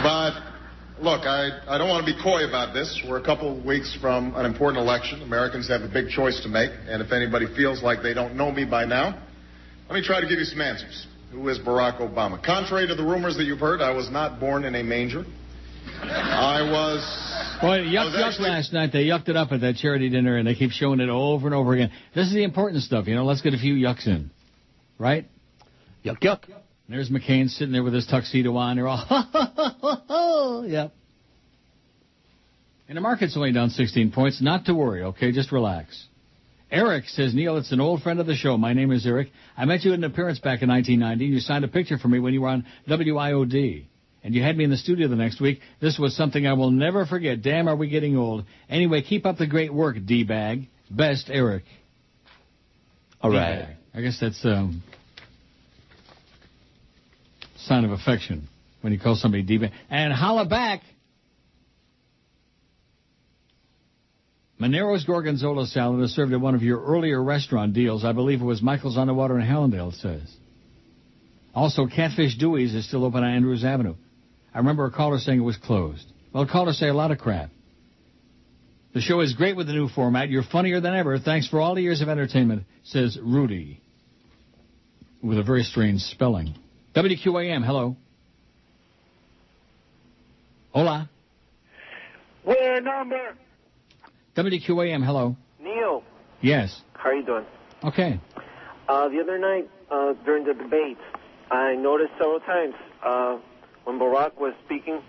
but 0.03 0.33
look, 1.01 1.27
I, 1.27 1.61
I 1.69 1.79
don't 1.79 1.89
want 1.89 2.07
to 2.07 2.13
be 2.13 2.21
coy 2.23 2.47
about 2.47 2.75
this. 2.75 3.03
We're 3.09 3.19
a 3.19 3.25
couple 3.25 3.57
of 3.57 3.65
weeks 3.65 3.97
from 4.01 4.35
an 4.35 4.47
important 4.47 4.83
election. 4.83 5.23
Americans 5.23 5.69
have 5.69 5.83
a 5.83 5.89
big 5.89 6.09
choice 6.09 6.41
to 6.43 6.49
make, 6.49 6.71
and 6.89 7.03
if 7.03 7.13
anybody 7.13 7.47
feels 7.57 7.83
like 7.83 8.03
they 8.03 8.15
don't 8.15 8.37
know 8.37 8.51
me 8.51 8.65
by 8.65 8.85
now, 8.85 9.23
let 9.89 9.95
me 9.95 10.03
try 10.03 10.21
to 10.21 10.27
give 10.27 10.39
you 10.39 10.45
some 10.45 10.61
answers. 10.61 11.07
Who 11.33 11.49
is 11.49 11.59
Barack 11.59 12.01
Obama? 12.01 12.43
Contrary 12.43 12.87
to 12.87 12.95
the 12.95 13.05
rumors 13.05 13.37
that 13.37 13.45
you've 13.45 13.61
heard, 13.61 13.81
I 13.81 13.91
was 13.91 14.11
not 14.11 14.41
born 14.41 14.65
in 14.65 14.75
a 14.75 14.83
manger. 14.83 15.25
I 16.03 16.63
was. 16.71 17.61
Boy, 17.61 17.79
yuck, 17.79 18.15
yuck 18.15 18.39
last 18.41 18.73
night. 18.73 18.91
They 18.93 19.05
yucked 19.05 19.29
it 19.29 19.37
up 19.37 19.53
at 19.53 19.63
that 19.63 19.77
charity 19.77 20.09
dinner, 20.09 20.37
and 20.37 20.47
they 20.47 20.55
keep 20.55 20.71
showing 20.71 21.01
it 21.01 21.09
over 21.09 21.47
and 21.47 21.55
over 21.55 21.75
again. 21.75 21.91
This 22.15 22.27
is 22.27 22.35
the 22.35 22.45
important 22.45 22.83
stuff, 22.83 23.07
you 23.07 23.15
know. 23.15 23.25
Let's 23.25 23.41
get 23.41 23.55
a 23.55 23.59
few 23.59 23.75
yucks 23.75 24.07
in, 24.07 24.31
right? 24.99 25.27
Yuck, 26.05 26.21
yuck. 26.21 26.41
There's 26.89 27.11
McCain 27.11 27.49
sitting 27.49 27.73
there 27.73 27.83
with 27.83 27.95
his 27.95 28.07
tuxedo 28.07 28.55
on. 28.57 28.77
They're 28.77 28.87
all, 28.87 28.97
ha, 29.09 29.29
ha, 29.33 29.53
ha, 29.57 30.03
ha, 30.07 30.63
yep. 30.63 30.95
And 32.89 32.97
the 32.97 33.01
market's 33.01 33.37
only 33.37 33.53
down 33.53 33.71
16 33.71 34.13
points. 34.13 34.41
Not 34.41 34.67
to 34.67 34.75
worry, 34.75 35.03
okay? 35.03 35.33
Just 35.33 35.51
relax. 35.51 36.07
Eric 36.71 37.09
says, 37.09 37.35
Neil, 37.35 37.57
it's 37.57 37.73
an 37.73 37.81
old 37.81 38.03
friend 38.03 38.21
of 38.21 38.27
the 38.27 38.35
show. 38.35 38.57
My 38.57 38.73
name 38.73 38.93
is 38.93 39.07
Eric. 39.07 39.29
I 39.57 39.65
met 39.65 39.85
you 39.85 39.93
at 39.93 39.99
an 39.99 40.05
appearance 40.05 40.39
back 40.39 40.63
in 40.63 40.69
1990. 40.69 41.25
You 41.25 41.41
signed 41.41 41.65
a 41.65 41.69
picture 41.69 41.99
for 41.99 42.09
me 42.09 42.19
when 42.19 42.35
you 42.35 42.43
were 42.43 42.49
on 42.49 42.67
WIOD. 42.89 43.87
And 44.27 44.35
you 44.35 44.43
had 44.43 44.57
me 44.57 44.65
in 44.65 44.71
the 44.71 44.77
studio 44.77 45.07
the 45.07 45.15
next 45.15 45.41
week. 45.41 45.61
This 45.81 46.01
was 46.01 46.17
something 46.17 46.49
I 46.49 46.55
will 46.55 46.73
never 46.73 47.07
forget. 47.07 47.43
Damn, 47.43 47.69
are 47.69 47.77
we 47.77 47.89
getting 47.89 48.17
old. 48.17 48.45
Anyway, 48.69 49.03
keep 49.03 49.25
up 49.25 49.39
the 49.39 49.47
great 49.47 49.73
work, 49.73 49.99
D-Bag. 50.05 50.67
Best, 50.91 51.31
Eric. 51.31 51.63
All 53.21 53.31
right. 53.31 53.61
D-Bag. 53.61 53.77
I 53.95 54.01
guess 54.01 54.19
that's 54.21 54.45
um 54.45 54.83
sign 57.59 57.85
of 57.85 57.93
affection 57.93 58.49
when 58.81 58.93
you 58.93 58.99
call 58.99 59.15
somebody 59.15 59.45
D-Bag. 59.45 59.71
And 59.91 60.13
holla 60.13 60.45
back. 60.45 60.81
Manero's 64.61 65.05
Gorgonzola 65.05 65.69
salad 65.69 66.03
is 66.03 66.17
served 66.17 66.33
at 66.33 66.41
one 66.41 66.57
of 66.57 66.65
your 66.65 66.83
earlier 66.83 67.23
restaurant 67.23 67.75
deals. 67.75 68.05
I 68.05 68.11
believe 68.11 68.41
it 68.41 68.45
was 68.45 68.61
Michael's 68.61 68.97
on 68.97 69.07
the 69.07 69.15
Water 69.15 69.39
in 69.39 69.47
Hallandale, 69.47 69.93
it 69.93 70.01
says. 70.01 70.37
Also, 71.55 71.87
Catfish 71.87 72.37
Dewey's 72.39 72.75
is 72.75 72.89
still 72.89 73.05
open 73.05 73.23
on 73.23 73.31
Andrews 73.31 73.65
Avenue. 73.65 73.95
I 74.57 74.61
remember 74.61 74.87
a 74.87 74.91
caller 74.91 75.19
saying 75.19 75.39
it 75.39 75.43
was 75.43 75.59
closed. 75.59 76.11
Well, 76.33 76.47
callers 76.47 76.79
say 76.79 76.89
a 76.89 76.95
lot 76.95 77.11
of 77.11 77.19
crap. 77.19 77.51
The 78.95 79.03
show 79.03 79.21
is 79.21 79.35
great 79.35 79.55
with 79.55 79.67
the 79.67 79.75
new 79.75 79.87
format. 79.87 80.31
You're 80.31 80.45
funnier 80.45 80.81
than 80.81 80.95
ever. 80.95 81.19
Thanks 81.19 81.47
for 81.47 81.61
all 81.61 81.75
the 81.75 81.83
years 81.83 82.01
of 82.01 82.09
entertainment, 82.09 82.63
says 82.83 83.19
Rudy. 83.23 83.83
With 85.23 85.39
a 85.39 85.43
very 85.43 85.63
strange 85.63 86.01
spelling. 86.01 86.55
WQAM, 86.95 87.67
hello. 87.67 87.97
Hola. 90.73 91.11
Where 92.43 92.81
number? 92.81 93.37
WQAM, 94.37 95.05
hello. 95.05 95.37
Neil, 95.61 96.03
Yes. 96.41 96.81
how 96.95 97.11
are 97.11 97.15
you 97.15 97.27
doing? 97.27 97.45
Okay. 97.85 98.19
Uh, 98.89 99.09
the 99.11 99.21
other 99.21 99.37
night 99.39 99.69
uh, 99.91 100.15
during 100.25 100.45
the 100.45 100.55
debate, 100.55 100.97
I 101.51 101.75
noticed 101.75 102.13
several 102.19 102.41
times 102.41 102.75
uh, 103.05 103.37
when 103.87 103.99
Barack 103.99 104.37
was 104.39 104.53
speaking 104.65 105.01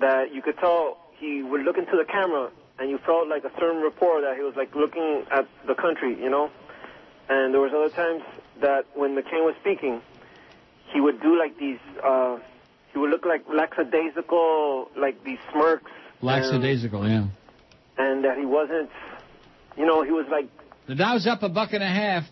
that 0.00 0.32
you 0.34 0.42
could 0.42 0.58
tell 0.58 0.98
he 1.18 1.42
would 1.42 1.62
look 1.62 1.78
into 1.78 1.96
the 1.96 2.04
camera 2.04 2.50
and 2.78 2.90
you 2.90 2.98
felt 3.06 3.26
like 3.28 3.44
a 3.44 3.50
certain 3.58 3.82
rapport 3.82 4.20
that 4.22 4.36
he 4.36 4.42
was 4.42 4.54
like 4.56 4.74
looking 4.74 5.24
at 5.30 5.46
the 5.66 5.74
country, 5.74 6.16
you 6.20 6.28
know. 6.30 6.50
And 7.28 7.54
there 7.54 7.60
was 7.60 7.72
other 7.74 7.88
times 7.94 8.22
that 8.60 8.86
when 8.94 9.14
McCain 9.16 9.44
was 9.44 9.54
speaking, 9.60 10.02
he 10.92 11.00
would 11.00 11.20
do 11.22 11.38
like 11.38 11.56
these. 11.58 11.78
Uh, 12.02 12.38
he 12.92 12.98
would 12.98 13.10
look 13.10 13.24
like 13.24 13.44
lackadaisical, 13.48 14.90
like 14.96 15.22
these 15.24 15.38
smirks. 15.52 15.84
and- 16.20 16.26
Lackadaisical, 16.28 17.08
yeah. 17.08 17.26
and 17.98 18.24
that 18.24 18.36
he 18.38 18.44
wasn't, 18.44 18.90
you 19.76 19.86
know, 19.86 20.02
he 20.02 20.10
was 20.10 20.26
like 20.30 20.48
The 20.86 20.94
Dow's 20.94 21.26
up 21.26 21.42
a 21.42 21.48
buck 21.48 21.72
and 21.72 21.82
a 21.82 21.88
half. 21.88 22.24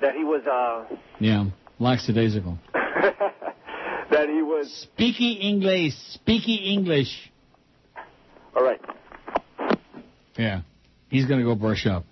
that 0.00 0.14
he 0.14 0.22
was 0.24 0.42
uh 0.46 0.84
Yeah. 1.18 1.46
Lackadaisical. 1.80 2.58
that 4.10 4.28
he 4.28 4.42
was 4.42 4.86
Speaky 4.98 5.42
English. 5.42 5.94
Speaky 6.16 6.72
English. 6.72 7.30
all 8.56 8.62
right. 8.62 8.80
Yeah. 10.36 10.62
He's 11.10 11.26
going 11.26 11.40
to 11.40 11.44
go 11.44 11.54
brush 11.54 11.86
up. 11.86 12.04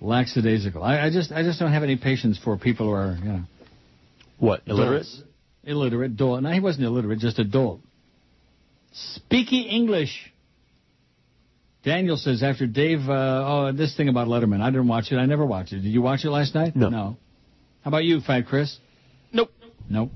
Lackadaisical. 0.00 0.82
I, 0.82 1.06
I 1.06 1.10
just 1.10 1.32
I 1.32 1.42
just 1.42 1.58
don't 1.58 1.72
have 1.72 1.82
any 1.82 1.96
patience 1.96 2.38
for 2.42 2.58
people 2.58 2.86
who 2.86 2.92
are, 2.92 3.16
you 3.16 3.24
know. 3.24 3.42
What, 4.38 4.62
illiterate? 4.66 5.04
Dolts. 5.04 5.22
Illiterate, 5.64 6.16
dolt. 6.16 6.42
No, 6.42 6.50
he 6.50 6.60
wasn't 6.60 6.84
illiterate, 6.84 7.20
just 7.20 7.38
a 7.38 7.44
dolt. 7.44 7.80
Speaky 8.94 9.66
English. 9.72 10.32
Daniel 11.84 12.16
says 12.16 12.42
after 12.42 12.66
Dave, 12.66 13.00
uh, 13.08 13.12
oh, 13.12 13.72
this 13.72 13.96
thing 13.96 14.08
about 14.08 14.28
Letterman, 14.28 14.60
I 14.60 14.70
didn't 14.70 14.88
watch 14.88 15.10
it. 15.10 15.16
I 15.16 15.26
never 15.26 15.44
watched 15.44 15.72
it. 15.72 15.80
Did 15.80 15.90
you 15.90 16.02
watch 16.02 16.24
it 16.24 16.30
last 16.30 16.54
night? 16.54 16.76
No. 16.76 16.88
No. 16.88 17.16
How 17.82 17.88
about 17.88 18.04
you, 18.04 18.20
Fat 18.20 18.46
Chris? 18.46 18.78
Nope. 19.32 19.50
Nope. 19.88 20.10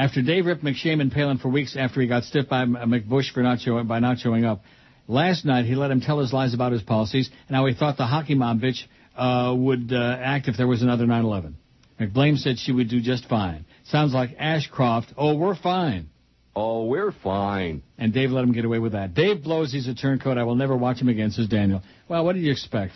After 0.00 0.22
Dave 0.22 0.46
ripped 0.46 0.64
McShaman 0.64 1.12
Palin 1.12 1.36
for 1.36 1.50
weeks 1.50 1.76
after 1.76 2.00
he 2.00 2.06
got 2.06 2.24
stiffed 2.24 2.48
by 2.48 2.62
M- 2.62 2.72
McBush 2.72 3.30
for 3.34 3.42
not 3.42 3.60
showing 3.60 3.86
by 3.86 3.98
not 3.98 4.18
showing 4.18 4.46
up, 4.46 4.62
last 5.06 5.44
night 5.44 5.66
he 5.66 5.74
let 5.74 5.90
him 5.90 6.00
tell 6.00 6.20
his 6.20 6.32
lies 6.32 6.54
about 6.54 6.72
his 6.72 6.80
policies 6.80 7.28
and 7.48 7.54
how 7.54 7.66
he 7.66 7.74
thought 7.74 7.98
the 7.98 8.06
hockey 8.06 8.34
mom 8.34 8.62
bitch 8.62 8.78
uh, 9.14 9.54
would 9.54 9.92
uh, 9.92 10.16
act 10.18 10.48
if 10.48 10.56
there 10.56 10.66
was 10.66 10.80
another 10.80 11.04
9/11. 11.04 11.52
McBlame 12.00 12.38
said 12.38 12.58
she 12.58 12.72
would 12.72 12.88
do 12.88 13.02
just 13.02 13.28
fine. 13.28 13.66
Sounds 13.88 14.14
like 14.14 14.30
Ashcroft. 14.38 15.12
Oh, 15.18 15.34
we're 15.34 15.54
fine. 15.54 16.08
Oh, 16.56 16.86
we're 16.86 17.12
fine. 17.12 17.82
And 17.98 18.14
Dave 18.14 18.30
let 18.30 18.42
him 18.42 18.52
get 18.52 18.64
away 18.64 18.78
with 18.78 18.92
that. 18.92 19.12
Dave 19.12 19.44
blows. 19.44 19.70
He's 19.70 19.86
a 19.86 19.94
turncoat. 19.94 20.38
I 20.38 20.44
will 20.44 20.54
never 20.54 20.78
watch 20.78 20.98
him 20.98 21.10
again, 21.10 21.30
says 21.30 21.46
Daniel. 21.46 21.82
Well, 22.08 22.24
what 22.24 22.36
did 22.36 22.42
you 22.42 22.52
expect? 22.52 22.94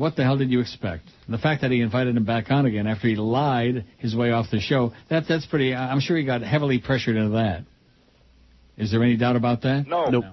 What 0.00 0.16
the 0.16 0.24
hell 0.24 0.38
did 0.38 0.50
you 0.50 0.60
expect? 0.60 1.04
The 1.28 1.36
fact 1.36 1.60
that 1.60 1.70
he 1.70 1.82
invited 1.82 2.16
him 2.16 2.24
back 2.24 2.50
on 2.50 2.64
again 2.64 2.86
after 2.86 3.06
he 3.06 3.16
lied 3.16 3.84
his 3.98 4.16
way 4.16 4.30
off 4.30 4.46
the 4.50 4.58
show, 4.58 4.94
that 5.10 5.24
that's 5.28 5.44
pretty, 5.44 5.74
I'm 5.74 6.00
sure 6.00 6.16
he 6.16 6.24
got 6.24 6.40
heavily 6.40 6.78
pressured 6.78 7.16
into 7.16 7.32
that. 7.32 7.64
Is 8.78 8.90
there 8.90 9.02
any 9.02 9.18
doubt 9.18 9.36
about 9.36 9.60
that? 9.60 9.86
No. 9.86 10.06
Nope. 10.06 10.24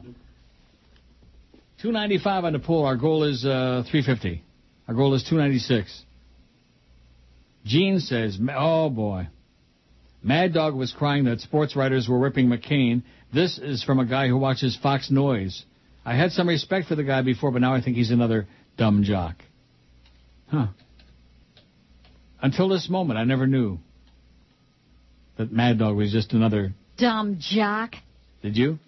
295 1.81 2.45
on 2.45 2.53
the 2.53 2.59
pool. 2.59 2.85
Our 2.85 2.95
goal 2.95 3.25
is 3.25 3.43
uh, 3.43 3.83
350. 3.91 4.41
Our 4.87 4.93
goal 4.93 5.13
is 5.15 5.23
296. 5.23 6.01
Gene 7.65 7.99
says, 7.99 8.39
oh 8.55 8.89
boy. 8.89 9.27
Mad 10.23 10.53
Dog 10.53 10.75
was 10.75 10.93
crying 10.93 11.25
that 11.25 11.41
sports 11.41 11.75
writers 11.75 12.07
were 12.07 12.19
ripping 12.19 12.47
McCain. 12.47 13.03
This 13.33 13.57
is 13.57 13.83
from 13.83 13.99
a 13.99 14.05
guy 14.05 14.29
who 14.29 14.37
watches 14.37 14.79
Fox 14.81 15.11
Noise. 15.11 15.65
I 16.05 16.15
had 16.15 16.31
some 16.31 16.47
respect 16.47 16.87
for 16.87 16.95
the 16.95 17.03
guy 17.03 17.21
before, 17.21 17.51
but 17.51 17.59
now 17.59 17.73
I 17.73 17.81
think 17.81 17.97
he's 17.97 18.11
another 18.11 18.47
dumb 18.77 19.03
jock. 19.03 19.35
Huh. 20.47 20.67
Until 22.41 22.69
this 22.69 22.89
moment, 22.89 23.19
I 23.19 23.23
never 23.23 23.47
knew 23.47 23.79
that 25.37 25.51
Mad 25.51 25.79
Dog 25.79 25.95
was 25.95 26.11
just 26.11 26.33
another. 26.33 26.73
Dumb 26.97 27.37
jock. 27.39 27.95
Did 28.41 28.57
you? 28.57 28.79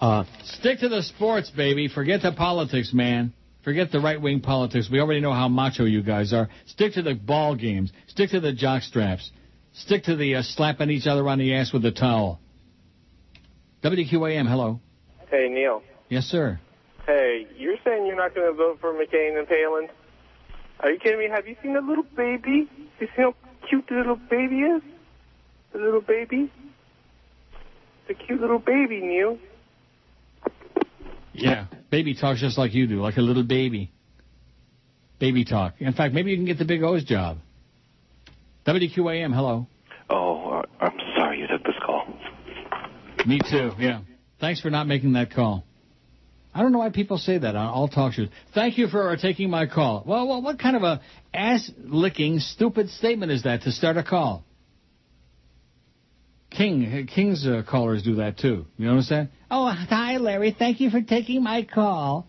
Uh, 0.00 0.24
Stick 0.44 0.80
to 0.80 0.88
the 0.88 1.02
sports, 1.02 1.50
baby. 1.50 1.88
Forget 1.88 2.22
the 2.22 2.32
politics, 2.32 2.92
man. 2.92 3.32
Forget 3.62 3.90
the 3.90 4.00
right 4.00 4.20
wing 4.20 4.40
politics. 4.40 4.88
We 4.90 5.00
already 5.00 5.20
know 5.20 5.32
how 5.32 5.48
macho 5.48 5.84
you 5.84 6.02
guys 6.02 6.32
are. 6.32 6.48
Stick 6.66 6.94
to 6.94 7.02
the 7.02 7.14
ball 7.14 7.54
games. 7.54 7.92
Stick 8.08 8.30
to 8.30 8.40
the 8.40 8.52
jock 8.52 8.82
straps. 8.82 9.30
Stick 9.72 10.04
to 10.04 10.16
the 10.16 10.36
uh, 10.36 10.42
slapping 10.42 10.90
each 10.90 11.06
other 11.06 11.26
on 11.28 11.38
the 11.38 11.54
ass 11.54 11.72
with 11.72 11.84
a 11.84 11.90
towel. 11.90 12.40
WQAM, 13.82 14.48
hello. 14.48 14.80
Hey, 15.30 15.48
Neil. 15.50 15.82
Yes, 16.08 16.24
sir. 16.24 16.60
Hey, 17.06 17.46
you're 17.56 17.76
saying 17.84 18.06
you're 18.06 18.16
not 18.16 18.34
going 18.34 18.50
to 18.50 18.56
vote 18.56 18.78
for 18.80 18.92
McCain 18.92 19.38
and 19.38 19.48
Palin? 19.48 19.88
Are 20.80 20.90
you 20.90 20.98
kidding 20.98 21.18
me? 21.18 21.28
Have 21.30 21.46
you 21.46 21.56
seen 21.62 21.74
the 21.74 21.80
little 21.80 22.04
baby? 22.16 22.68
You 23.00 23.06
see 23.06 23.22
how 23.22 23.34
cute 23.68 23.86
the 23.88 23.96
little 23.96 24.16
baby 24.16 24.60
is? 24.60 24.82
The 25.72 25.78
little 25.78 26.00
baby? 26.00 26.52
The 28.08 28.14
cute 28.14 28.40
little 28.40 28.58
baby, 28.58 29.00
Neil. 29.00 29.38
Yeah. 31.32 31.66
Baby 31.90 32.14
talks 32.14 32.40
just 32.40 32.58
like 32.58 32.74
you 32.74 32.86
do, 32.86 33.00
like 33.00 33.16
a 33.16 33.22
little 33.22 33.42
baby. 33.42 33.90
Baby 35.18 35.44
talk. 35.44 35.74
In 35.78 35.92
fact, 35.92 36.12
maybe 36.12 36.30
you 36.30 36.36
can 36.36 36.44
get 36.44 36.58
the 36.58 36.64
Big 36.64 36.82
O's 36.82 37.04
job. 37.04 37.38
WQAM, 38.66 39.34
hello. 39.34 39.66
Oh, 40.10 40.50
uh, 40.50 40.62
I'm 40.80 40.98
sorry 41.16 41.38
you 41.40 41.46
took 41.46 41.62
this 41.64 41.74
call. 41.84 42.06
Me 43.26 43.40
too, 43.50 43.72
yeah. 43.78 44.00
Thanks 44.40 44.60
for 44.60 44.70
not 44.70 44.86
making 44.86 45.12
that 45.14 45.32
call. 45.32 45.64
I 46.54 46.62
don't 46.62 46.70
know 46.70 46.78
why 46.78 46.90
people 46.90 47.18
say 47.18 47.36
that 47.36 47.56
on 47.56 47.66
all 47.66 47.88
talk 47.88 48.12
shows. 48.12 48.28
Thank 48.54 48.78
you 48.78 48.86
for 48.86 49.16
taking 49.16 49.50
my 49.50 49.66
call. 49.66 50.04
Well, 50.06 50.28
well 50.28 50.40
what 50.40 50.58
kind 50.60 50.76
of 50.76 50.84
a 50.84 51.00
ass-licking, 51.34 52.38
stupid 52.38 52.90
statement 52.90 53.32
is 53.32 53.42
that 53.42 53.62
to 53.62 53.72
start 53.72 53.96
a 53.96 54.04
call? 54.04 54.44
King, 56.50 57.08
King's 57.12 57.44
uh, 57.44 57.64
callers 57.68 58.04
do 58.04 58.16
that 58.16 58.38
too. 58.38 58.66
You 58.76 58.88
understand? 58.88 59.30
Oh, 59.50 59.68
hi, 59.68 60.18
Larry. 60.18 60.54
Thank 60.56 60.80
you 60.80 60.90
for 60.90 61.02
taking 61.02 61.42
my 61.42 61.64
call. 61.64 62.28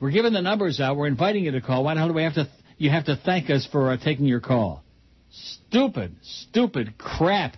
We're 0.00 0.10
giving 0.10 0.32
the 0.32 0.42
numbers 0.42 0.80
out. 0.80 0.96
We're 0.96 1.06
inviting 1.06 1.44
you 1.44 1.52
to 1.52 1.60
call. 1.60 1.84
Why 1.84 1.94
the 1.94 2.00
hell 2.00 2.08
do 2.08 2.14
we 2.14 2.24
have 2.24 2.34
to? 2.34 2.48
You 2.78 2.90
have 2.90 3.04
to 3.04 3.14
thank 3.14 3.48
us 3.48 3.68
for 3.70 3.92
uh, 3.92 3.96
taking 3.96 4.24
your 4.24 4.40
call. 4.40 4.82
Stupid, 5.30 6.16
stupid 6.22 6.98
crap. 6.98 7.56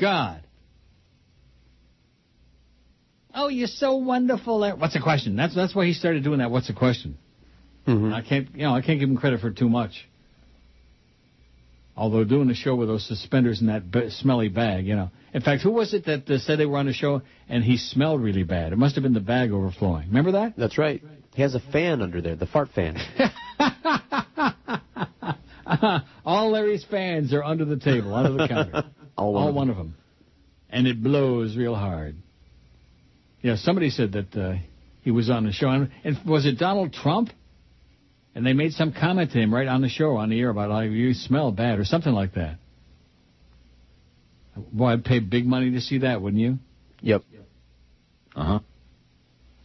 God. 0.00 0.42
Oh, 3.34 3.48
you're 3.48 3.66
so 3.66 3.96
wonderful. 3.96 4.58
Larry. 4.58 4.78
What's 4.78 4.94
the 4.94 5.00
question? 5.00 5.36
That's 5.36 5.54
that's 5.54 5.74
why 5.74 5.86
he 5.86 5.94
started 5.94 6.24
doing 6.24 6.38
that. 6.40 6.50
What's 6.50 6.66
the 6.68 6.74
question? 6.74 7.16
Mm-hmm. 7.86 8.12
I 8.12 8.22
can't, 8.22 8.48
you 8.54 8.62
know, 8.62 8.74
I 8.74 8.82
can't 8.82 9.00
give 9.00 9.08
him 9.08 9.16
credit 9.16 9.40
for 9.40 9.50
too 9.50 9.68
much. 9.68 10.06
Although 11.96 12.24
doing 12.24 12.48
the 12.48 12.54
show 12.54 12.74
with 12.74 12.88
those 12.88 13.06
suspenders 13.06 13.60
in 13.60 13.66
that 13.66 13.90
b- 13.90 14.08
smelly 14.10 14.48
bag, 14.48 14.86
you 14.86 14.96
know. 14.96 15.10
In 15.34 15.42
fact, 15.42 15.62
who 15.62 15.72
was 15.72 15.92
it 15.92 16.06
that 16.06 16.28
uh, 16.30 16.38
said 16.38 16.58
they 16.58 16.66
were 16.66 16.78
on 16.78 16.86
the 16.86 16.92
show 16.92 17.22
and 17.48 17.62
he 17.62 17.76
smelled 17.76 18.22
really 18.22 18.44
bad? 18.44 18.72
It 18.72 18.76
must 18.76 18.94
have 18.94 19.02
been 19.02 19.12
the 19.12 19.20
bag 19.20 19.50
overflowing. 19.50 20.08
Remember 20.08 20.32
that? 20.32 20.54
That's 20.56 20.78
right. 20.78 21.02
He 21.34 21.42
has 21.42 21.54
a 21.54 21.60
fan 21.60 22.00
under 22.00 22.20
there, 22.20 22.36
the 22.36 22.46
fart 22.46 22.70
fan. 22.74 22.96
All 26.24 26.50
Larry's 26.50 26.84
fans 26.90 27.32
are 27.32 27.42
under 27.42 27.64
the 27.64 27.76
table, 27.78 28.14
under 28.14 28.32
the 28.32 28.48
counter. 28.48 28.84
All 29.16 29.32
one 29.34 29.42
All 29.42 29.48
of 29.50 29.54
one 29.54 29.70
of 29.70 29.76
them. 29.76 29.94
And 30.70 30.86
it 30.86 31.02
blows 31.02 31.56
real 31.56 31.74
hard. 31.74 32.16
Yeah, 33.42 33.56
somebody 33.56 33.90
said 33.90 34.12
that 34.12 34.36
uh, 34.36 34.54
he 35.02 35.10
was 35.10 35.28
on 35.28 35.44
the 35.44 35.52
show. 35.52 35.68
And 35.68 35.90
and 36.04 36.18
was 36.24 36.46
it 36.46 36.58
Donald 36.58 36.92
Trump? 36.92 37.30
And 38.34 38.46
they 38.46 38.54
made 38.54 38.72
some 38.72 38.92
comment 38.92 39.32
to 39.32 39.38
him 39.38 39.52
right 39.52 39.68
on 39.68 39.82
the 39.82 39.90
show, 39.90 40.16
on 40.16 40.30
the 40.30 40.40
air, 40.40 40.48
about 40.48 40.70
how 40.70 40.80
you 40.80 41.12
smell 41.12 41.52
bad 41.52 41.78
or 41.78 41.84
something 41.84 42.12
like 42.12 42.34
that. 42.34 42.56
Boy, 44.72 44.86
I'd 44.92 45.04
pay 45.04 45.18
big 45.18 45.44
money 45.44 45.72
to 45.72 45.80
see 45.80 45.98
that, 45.98 46.22
wouldn't 46.22 46.40
you? 46.40 46.58
Yep. 47.00 47.22
Uh 48.34 48.44
huh. 48.44 48.58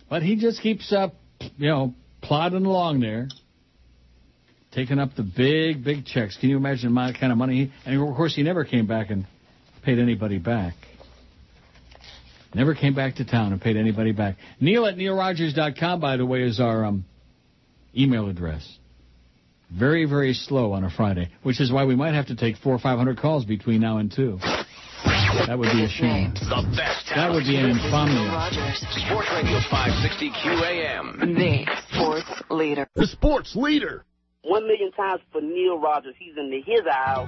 But 0.10 0.24
he 0.24 0.36
just 0.36 0.62
keeps 0.62 0.91
up, 0.91 1.16
you 1.58 1.70
know, 1.70 1.94
plodding 2.22 2.66
along 2.66 2.99
there, 3.02 3.28
taking 4.72 4.99
up 4.99 5.16
the 5.16 5.24
big, 5.24 5.84
big 5.84 6.06
checks. 6.06 6.38
Can 6.38 6.49
you 6.49 6.58
imagine 6.58 6.91
my 6.91 7.14
kind 7.14 7.32
of 7.32 7.38
money? 7.38 7.66
He, 7.66 7.72
and 7.86 8.02
of 8.02 8.16
course, 8.16 8.36
he 8.36 8.44
never 8.44 8.66
came 8.66 8.88
back 8.88 9.10
and 9.10 9.26
paid 9.84 9.99
anybody 9.99 10.40
back. 10.40 10.74
Never 12.57 12.73
came 12.73 12.95
back 12.95 13.17
to 13.17 13.23
town 13.23 13.51
and 13.53 13.61
paid 13.61 13.77
anybody 13.77 14.13
back. 14.13 14.38
Neil 14.59 14.88
at 14.88 14.95
neilrogers.com, 14.95 15.99
by 15.99 16.17
the 16.17 16.25
way, 16.25 16.41
is 16.41 16.59
our 16.59 16.85
um, 16.85 17.05
email 17.95 18.29
address. 18.29 18.79
Very, 19.71 20.05
very 20.05 20.34
slow 20.34 20.71
on 20.71 20.84
a 20.84 20.89
Friday, 20.89 21.29
which 21.43 21.61
is 21.61 21.71
why 21.71 21.85
we 21.85 21.95
might 21.95 22.15
have 22.15 22.25
to 22.27 22.35
take 22.35 22.57
four 22.57 22.73
or 22.73 22.79
five 22.79 22.97
hundred 22.97 23.19
calls 23.19 23.45
between 23.45 23.79
now 23.79 23.99
and 23.99 24.11
two. 24.11 24.39
That 24.41 25.55
would 25.59 25.71
be 25.71 25.84
a 25.84 25.88
shame. 25.88 26.34
The 26.34 26.65
best 26.75 27.05
That 27.13 27.31
would 27.31 27.43
be 27.43 27.57
an 27.57 27.69
infamy. 27.69 28.25
Sports 29.05 29.29
Radio 29.31 29.59
560 29.69 30.31
QAM. 30.31 31.38
The 31.38 31.67
sports 31.91 32.41
leader. 32.49 32.88
The 32.95 33.05
sports 33.05 33.55
leader. 33.55 34.03
One 34.41 34.63
million 34.67 34.91
times 34.93 35.21
for 35.31 35.41
Neil 35.41 35.77
Rogers. 35.77 36.15
He's 36.17 36.35
in 36.35 36.49
the 36.49 36.61
his 36.65 36.81
aisle. 36.91 37.27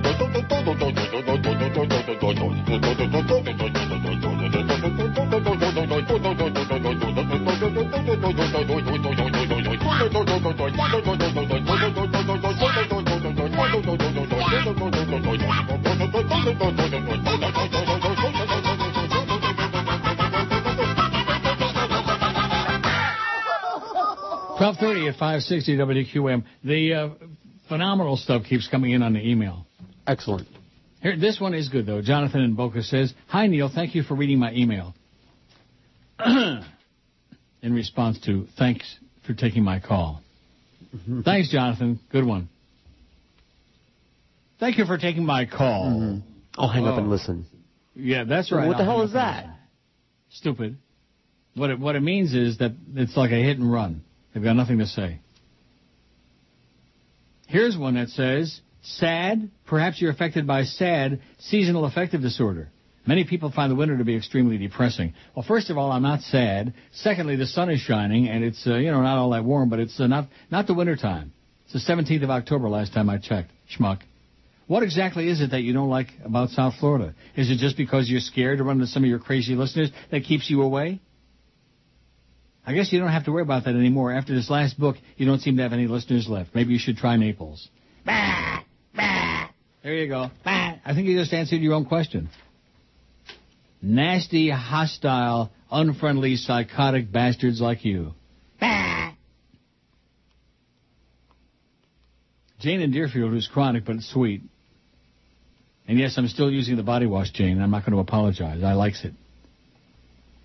1230 24.61 25.07
at 25.07 25.15
560 25.15 25.77
WQM. 25.77 26.43
The 26.63 26.93
uh, 26.93 27.09
phenomenal 27.67 28.15
stuff 28.15 28.43
keeps 28.43 28.67
coming 28.67 28.91
in 28.91 29.01
on 29.01 29.13
the 29.13 29.27
email. 29.27 29.65
Excellent. 30.05 30.50
Here, 31.01 31.17
this 31.17 31.39
one 31.39 31.53
is 31.53 31.69
good 31.69 31.85
though. 31.85 32.01
Jonathan 32.01 32.41
in 32.41 32.53
Boca 32.55 32.83
says, 32.83 33.13
"Hi 33.27 33.47
Neil, 33.47 33.69
thank 33.73 33.95
you 33.95 34.03
for 34.03 34.15
reading 34.15 34.39
my 34.39 34.53
email." 34.53 34.93
in 36.25 36.63
response 37.73 38.19
to 38.21 38.47
thanks 38.57 38.97
for 39.25 39.33
taking 39.33 39.63
my 39.63 39.79
call. 39.79 40.21
Mm-hmm. 40.95 41.21
Thanks, 41.21 41.49
Jonathan. 41.51 41.99
Good 42.11 42.25
one. 42.25 42.49
Thank 44.59 44.77
you 44.77 44.85
for 44.85 44.97
taking 44.97 45.25
my 45.25 45.45
call. 45.45 45.85
Mm-hmm. 45.85 46.19
I'll 46.57 46.67
hang 46.69 46.85
up 46.85 46.95
Oh. 46.95 46.99
and 46.99 47.09
listen. 47.09 47.45
Yeah, 47.95 48.23
that's 48.25 48.51
right. 48.51 48.67
What 48.67 48.77
the 48.77 48.83
I'll 48.83 48.97
hell 48.97 49.01
is 49.01 49.13
that? 49.13 49.47
Stupid. 50.29 50.77
What 51.55 51.71
it, 51.71 51.79
what 51.79 51.95
it 51.95 52.01
means 52.01 52.33
is 52.33 52.59
that 52.59 52.71
it's 52.95 53.17
like 53.17 53.31
a 53.31 53.35
hit 53.43 53.57
and 53.57 53.71
run. 53.71 54.03
They've 54.33 54.43
got 54.43 54.55
nothing 54.55 54.77
to 54.79 54.85
say. 54.87 55.19
Here's 57.47 57.77
one 57.77 57.95
that 57.95 58.09
says, 58.09 58.61
sad, 58.81 59.49
perhaps 59.65 60.01
you're 60.01 60.11
affected 60.11 60.47
by 60.47 60.63
SAD, 60.63 61.19
seasonal 61.39 61.85
affective 61.85 62.21
disorder. 62.21 62.69
Many 63.05 63.23
people 63.23 63.51
find 63.51 63.71
the 63.71 63.75
winter 63.75 63.97
to 63.97 64.03
be 64.03 64.15
extremely 64.15 64.57
depressing. 64.57 65.13
Well, 65.35 65.43
first 65.47 65.69
of 65.69 65.77
all, 65.77 65.91
I'm 65.91 66.03
not 66.03 66.21
sad. 66.21 66.73
Secondly, 66.91 67.35
the 67.35 67.47
sun 67.47 67.69
is 67.69 67.79
shining, 67.79 68.27
and 68.27 68.43
it's, 68.43 68.65
uh, 68.67 68.75
you 68.75 68.91
know, 68.91 69.01
not 69.01 69.17
all 69.17 69.31
that 69.31 69.43
warm, 69.43 69.69
but 69.69 69.79
it's 69.79 69.99
uh, 69.99 70.07
not, 70.07 70.27
not 70.51 70.67
the 70.67 70.75
winter 70.75 70.95
time. 70.95 71.33
It's 71.65 71.73
the 71.85 71.93
17th 71.93 72.23
of 72.23 72.29
October 72.29 72.69
last 72.69 72.93
time 72.93 73.09
I 73.09 73.17
checked. 73.17 73.51
Schmuck. 73.75 74.01
What 74.67 74.83
exactly 74.83 75.27
is 75.27 75.41
it 75.41 75.51
that 75.51 75.61
you 75.61 75.73
don't 75.73 75.89
like 75.89 76.07
about 76.23 76.49
South 76.49 76.75
Florida? 76.79 77.15
Is 77.35 77.49
it 77.49 77.57
just 77.57 77.75
because 77.75 78.09
you're 78.09 78.21
scared 78.21 78.59
to 78.59 78.63
run 78.63 78.77
into 78.77 78.87
some 78.87 79.03
of 79.03 79.09
your 79.09 79.19
crazy 79.19 79.55
listeners 79.55 79.91
that 80.11 80.23
keeps 80.23 80.49
you 80.49 80.61
away? 80.61 81.01
I 82.65 82.73
guess 82.73 82.93
you 82.93 82.99
don't 82.99 83.09
have 83.09 83.25
to 83.25 83.31
worry 83.31 83.41
about 83.41 83.65
that 83.65 83.75
anymore. 83.75 84.13
After 84.13 84.35
this 84.35 84.49
last 84.49 84.79
book, 84.79 84.95
you 85.17 85.25
don't 85.25 85.39
seem 85.39 85.57
to 85.57 85.63
have 85.63 85.73
any 85.73 85.87
listeners 85.87 86.27
left. 86.29 86.53
Maybe 86.53 86.73
you 86.73 86.79
should 86.79 86.97
try 86.97 87.17
Naples. 87.17 87.67
There 89.83 89.95
you 89.95 90.07
go. 90.07 90.29
I 90.45 90.93
think 90.93 91.07
you 91.07 91.17
just 91.17 91.33
answered 91.33 91.61
your 91.61 91.73
own 91.73 91.85
question. 91.85 92.29
Nasty, 93.81 94.49
hostile, 94.49 95.51
unfriendly, 95.71 96.35
psychotic 96.35 97.11
bastards 97.11 97.59
like 97.59 97.83
you. 97.83 98.13
Jane 102.59 102.81
in 102.81 102.91
Deerfield, 102.91 103.31
who's 103.31 103.49
chronic 103.51 103.85
but 103.85 104.01
sweet. 104.01 104.43
And 105.87 105.97
yes, 105.97 106.13
I'm 106.15 106.27
still 106.27 106.51
using 106.51 106.75
the 106.75 106.83
body 106.83 107.07
wash, 107.07 107.31
Jane. 107.31 107.59
I'm 107.59 107.71
not 107.71 107.83
going 107.83 107.93
to 107.93 107.99
apologize. 107.99 108.63
I 108.63 108.73
likes 108.73 109.03
it. 109.03 109.13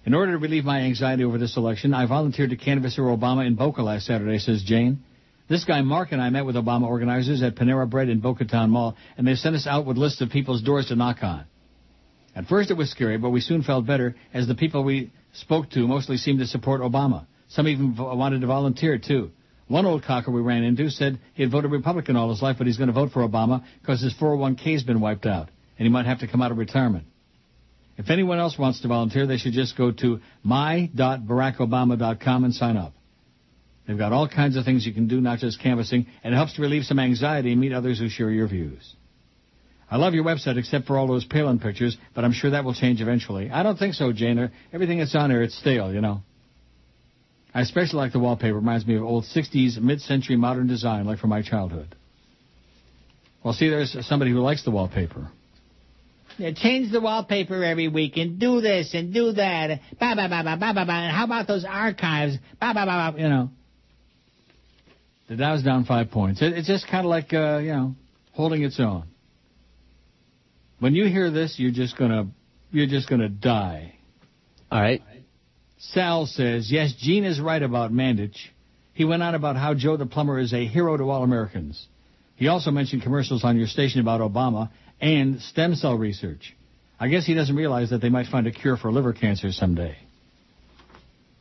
In 0.07 0.15
order 0.15 0.33
to 0.33 0.39
relieve 0.39 0.65
my 0.65 0.81
anxiety 0.81 1.25
over 1.25 1.37
this 1.37 1.59
election, 1.59 1.93
I 1.93 2.07
volunteered 2.07 2.51
to 2.51 2.57
canvasser 2.57 3.01
Obama 3.01 3.47
in 3.47 3.55
Boca 3.55 3.83
last 3.83 4.07
Saturday, 4.07 4.39
says 4.39 4.63
Jane. 4.63 5.05
This 5.49 5.65
guy 5.65 5.81
Mark 5.83 6.11
and 6.11 6.21
I 6.21 6.29
met 6.31 6.45
with 6.45 6.57
Obama 6.57 6.89
organizers 6.89 7.41
at 7.43 7.55
Panera 7.55 7.89
Bread 7.89 8.09
in 8.09 8.19
Boca 8.21 8.45
Town 8.45 8.71
Mall, 8.71 8.97
and 9.17 9.27
they 9.27 9.37
sent 9.37 9.55
us 9.55 9.67
out 9.67 9.87
with 9.87 9.97
lists 9.97 10.21
of 10.21 10.31
people's 10.31 10.63
doors 10.63 10.87
to 10.87 10.97
knock 10.97 11.23
on. 11.23 11.45
At 12.35 12.47
first 12.47 12.71
it 12.71 12.77
was 12.77 12.91
scary, 12.91 13.17
but 13.17 13.31
we 13.31 13.41
soon 13.41 13.63
felt 13.63 13.87
better 13.87 14.17
as 14.35 14.49
the 14.49 14.57
people 14.57 14.83
we 14.83 15.13
spoke 15.33 15.71
to 15.71 15.87
mostly 15.87 16.17
seemed 16.17 16.41
to 16.41 16.47
support 16.47 16.81
Obama. 16.81 17.27
Some 17.49 17.69
even 17.69 17.95
vo- 17.95 18.15
wanted 18.17 18.41
to 18.41 18.49
volunteer, 18.49 18.99
too. 18.99 19.31
One 19.69 19.87
old 19.87 20.05
cocker 20.05 20.33
we 20.33 20.43
ran 20.43 20.65
into 20.65 20.91
said 20.91 21.21
he 21.35 21.43
had 21.43 21.53
voted 21.53 21.71
Republican 21.71 22.17
all 22.17 22.31
his 22.31 22.43
life, 22.43 22.57
but 22.59 22.67
he's 22.67 22.77
going 22.77 22.89
to 22.89 22.93
vote 22.93 23.13
for 23.13 23.27
Obama 23.27 23.65
because 23.81 24.03
his 24.03 24.15
401k's 24.15 24.83
been 24.83 25.01
wiped 25.01 25.27
out, 25.27 25.49
and 25.79 25.87
he 25.87 25.89
might 25.89 26.07
have 26.07 26.19
to 26.21 26.27
come 26.27 26.43
out 26.43 26.51
of 26.51 26.59
retirement. 26.59 27.07
If 27.97 28.11
anyone 28.11 28.39
else 28.39 28.59
wants 28.59 28.83
to 28.83 28.89
volunteer, 28.89 29.27
they 29.27 29.39
should 29.39 29.55
just 29.55 29.77
go 29.77 29.91
to 29.93 30.21
my.barackobama.com 30.43 32.45
and 32.45 32.55
sign 32.55 32.77
up. 32.77 32.93
They've 33.87 33.99
got 33.99 34.13
all 34.13 34.29
kinds 34.29 34.57
of 34.57 34.65
things 34.65 34.85
you 34.85 34.93
can 34.93 35.07
do, 35.07 35.21
not 35.21 35.39
just 35.39 35.61
canvassing, 35.61 36.07
and 36.25 36.35
it 36.35 36.37
helps 36.37 36.55
to 36.55 36.63
relieve 36.63 36.85
some 36.85 36.99
anxiety 36.99 37.53
and 37.53 37.61
meet 37.61 37.73
others 37.73 37.99
who 37.99 38.09
share 38.09 38.31
your 38.31 38.49
views. 38.49 38.95
I 39.89 39.97
love 39.97 40.15
your 40.15 40.25
website 40.25 40.59
except 40.59 40.87
for 40.87 40.99
all 40.99 41.07
those 41.07 41.25
Palin 41.25 41.61
pictures, 41.61 41.97
but 42.13 42.25
I'm 42.25 42.33
sure 42.33 42.51
that 42.51 42.65
will 42.65 42.75
change 42.75 43.01
eventually. 43.01 43.51
I 43.51 43.63
don't 43.63 43.79
think 43.79 43.95
so, 43.95 44.13
Janer. 44.13 44.51
Everything 44.73 44.99
that's 44.99 45.15
on 45.15 45.31
there, 45.31 45.43
it's 45.43 45.57
stale, 45.57 45.93
you 45.93 46.01
know. 46.01 46.23
I 47.55 47.61
especially 47.61 47.99
like 47.99 48.13
the 48.13 48.19
wallpaper. 48.19 48.57
It 48.57 48.61
reminds 48.61 48.87
me 48.87 48.97
of 48.97 49.05
old 49.05 49.25
60s, 49.25 49.81
mid-century 49.81 50.37
modern 50.37 50.67
design, 50.67 51.07
like 51.07 51.21
from 51.21 51.31
my 51.31 51.43
childhood. 51.43 51.95
Well, 53.45 53.55
see, 53.55 53.69
there's 53.69 53.97
somebody 54.07 54.33
who 54.33 54.41
likes 54.41 54.65
the 54.65 54.73
wallpaper. 54.73 55.29
Yeah, 56.37 56.51
change 56.55 56.91
the 56.91 57.01
wallpaper 57.01 57.63
every 57.63 57.89
week 57.89 58.17
and 58.17 58.39
do 58.41 58.61
this 58.61 58.93
and 58.93 59.15
do 59.15 59.33
that. 59.33 59.81
Ba 60.01 60.15
ba 60.17 60.29
ba 60.29 60.43
ba 60.45 60.57
ba 60.59 60.75
ba 60.75 60.85
ba. 60.85 60.93
And 60.93 61.17
how 61.17 61.25
about 61.25 61.47
those 61.47 61.65
archives? 61.65 62.37
Ba 62.61 62.75
ba 62.75 62.85
ba 62.85 63.13
ba. 63.13 63.15
You 63.17 63.29
know. 63.29 63.51
The 65.29 65.37
Dow's 65.37 65.63
down 65.63 65.85
five 65.85 66.11
points. 66.11 66.41
It, 66.41 66.53
it's 66.53 66.69
just 66.69 66.87
kind 66.87 67.05
of 67.05 67.11
like 67.11 67.33
uh, 67.33 67.59
you 67.59 67.73
know, 67.73 67.95
holding 68.33 68.63
its 68.63 68.79
own. 68.79 69.05
When 70.79 70.95
you 70.95 71.07
hear 71.07 71.31
this, 71.31 71.57
you're 71.59 71.73
just 71.73 71.97
gonna 71.97 72.29
you're 72.71 72.87
just 72.87 73.09
gonna 73.09 73.29
die. 73.29 73.95
All 74.71 74.81
right. 74.81 75.03
Sal 75.79 76.27
says, 76.27 76.71
yes, 76.71 76.95
Gene 76.99 77.25
is 77.25 77.41
right 77.41 77.63
about 77.63 77.93
Mandich. 77.93 78.37
He 78.95 79.05
went 79.05 79.23
on 79.23 79.35
about 79.35 79.57
how 79.57 79.75
Joe 79.75 79.97
the 79.97 80.07
plumber 80.07 80.39
is 80.39 80.53
a 80.55 80.67
hero 80.67 80.97
to 80.97 81.11
all 81.11 81.23
Americans. 81.23 81.87
He 82.37 82.49
also 82.49 82.71
mentioned 82.71 83.03
commercials 83.03 83.45
on 83.45 83.59
your 83.59 83.67
station 83.67 84.01
about 84.01 84.21
Obama 84.21 84.71
and 85.01 85.41
stem 85.41 85.75
cell 85.75 85.97
research. 85.97 86.57
I 86.99 87.09
guess 87.09 87.27
he 87.27 87.35
doesn't 87.35 87.55
realize 87.55 87.91
that 87.91 88.01
they 88.01 88.09
might 88.09 88.27
find 88.27 88.47
a 88.47 88.51
cure 88.51 88.77
for 88.77 88.91
liver 88.91 89.13
cancer 89.13 89.53
someday. 89.53 89.97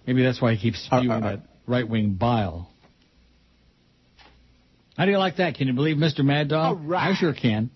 Maybe 0.05 0.21
that's 0.21 0.41
why 0.41 0.53
he 0.53 0.61
keeps 0.61 0.85
uh, 0.91 0.99
spewing 0.99 1.11
uh, 1.11 1.15
uh. 1.15 1.29
that 1.31 1.39
right 1.65 1.87
wing 1.87 2.15
bile. 2.15 2.69
How 4.97 5.05
do 5.05 5.11
you 5.11 5.17
like 5.17 5.37
that? 5.37 5.55
Can 5.55 5.67
you 5.67 5.73
believe 5.73 5.97
Mr. 5.97 6.23
Mad 6.23 6.47
Dog? 6.47 6.91
I 6.91 7.13
sure 7.15 7.33
can. 7.33 7.69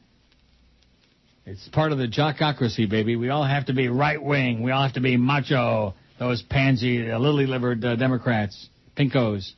It's 1.46 1.68
part 1.70 1.92
of 1.92 1.98
the 1.98 2.08
jockocracy, 2.08 2.90
baby. 2.90 3.16
We 3.16 3.30
all 3.30 3.44
have 3.44 3.66
to 3.66 3.74
be 3.74 3.88
right 3.88 4.22
wing. 4.22 4.64
We 4.64 4.72
all 4.72 4.84
have 4.84 4.94
to 4.94 5.02
be 5.02 5.18
macho. 5.18 5.96
Those 6.18 6.42
pansy, 6.42 7.10
uh, 7.10 7.18
lily 7.18 7.46
livered 7.46 7.84
uh, 7.84 7.96
Democrats, 7.96 8.70
pinkos. 8.98 9.52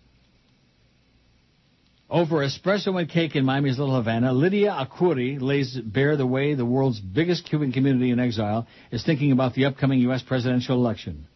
Over 2.10 2.46
espresso 2.46 3.00
and 3.00 3.10
cake 3.10 3.36
in 3.36 3.46
Miami's 3.46 3.78
Little 3.80 3.96
Havana, 3.96 4.34
Lydia 4.34 4.72
Akuri 4.72 5.40
lays 5.42 5.78
bare 5.78 6.18
the 6.18 6.26
way 6.26 6.56
the 6.56 6.66
world's 6.66 7.00
biggest 7.00 7.46
Cuban 7.46 7.72
community 7.72 8.12
in 8.12 8.20
exile 8.20 8.68
is 8.92 9.04
thinking 9.04 9.32
about 9.32 9.54
the 9.54 9.66
upcoming 9.66 10.00
U.S. 10.00 10.22
presidential 10.22 10.76
election. 10.76 11.28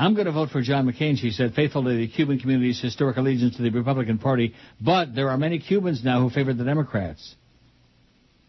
I'm 0.00 0.14
going 0.14 0.24
to 0.24 0.32
vote 0.32 0.48
for 0.48 0.62
John 0.62 0.90
McCain, 0.90 1.18
she 1.18 1.30
said, 1.30 1.52
faithful 1.52 1.84
to 1.84 1.94
the 1.94 2.08
Cuban 2.08 2.38
community's 2.38 2.80
historic 2.80 3.18
allegiance 3.18 3.56
to 3.56 3.62
the 3.62 3.68
Republican 3.68 4.16
Party, 4.16 4.54
but 4.80 5.14
there 5.14 5.28
are 5.28 5.36
many 5.36 5.58
Cubans 5.58 6.02
now 6.02 6.22
who 6.22 6.30
favor 6.30 6.54
the 6.54 6.64
Democrats. 6.64 7.34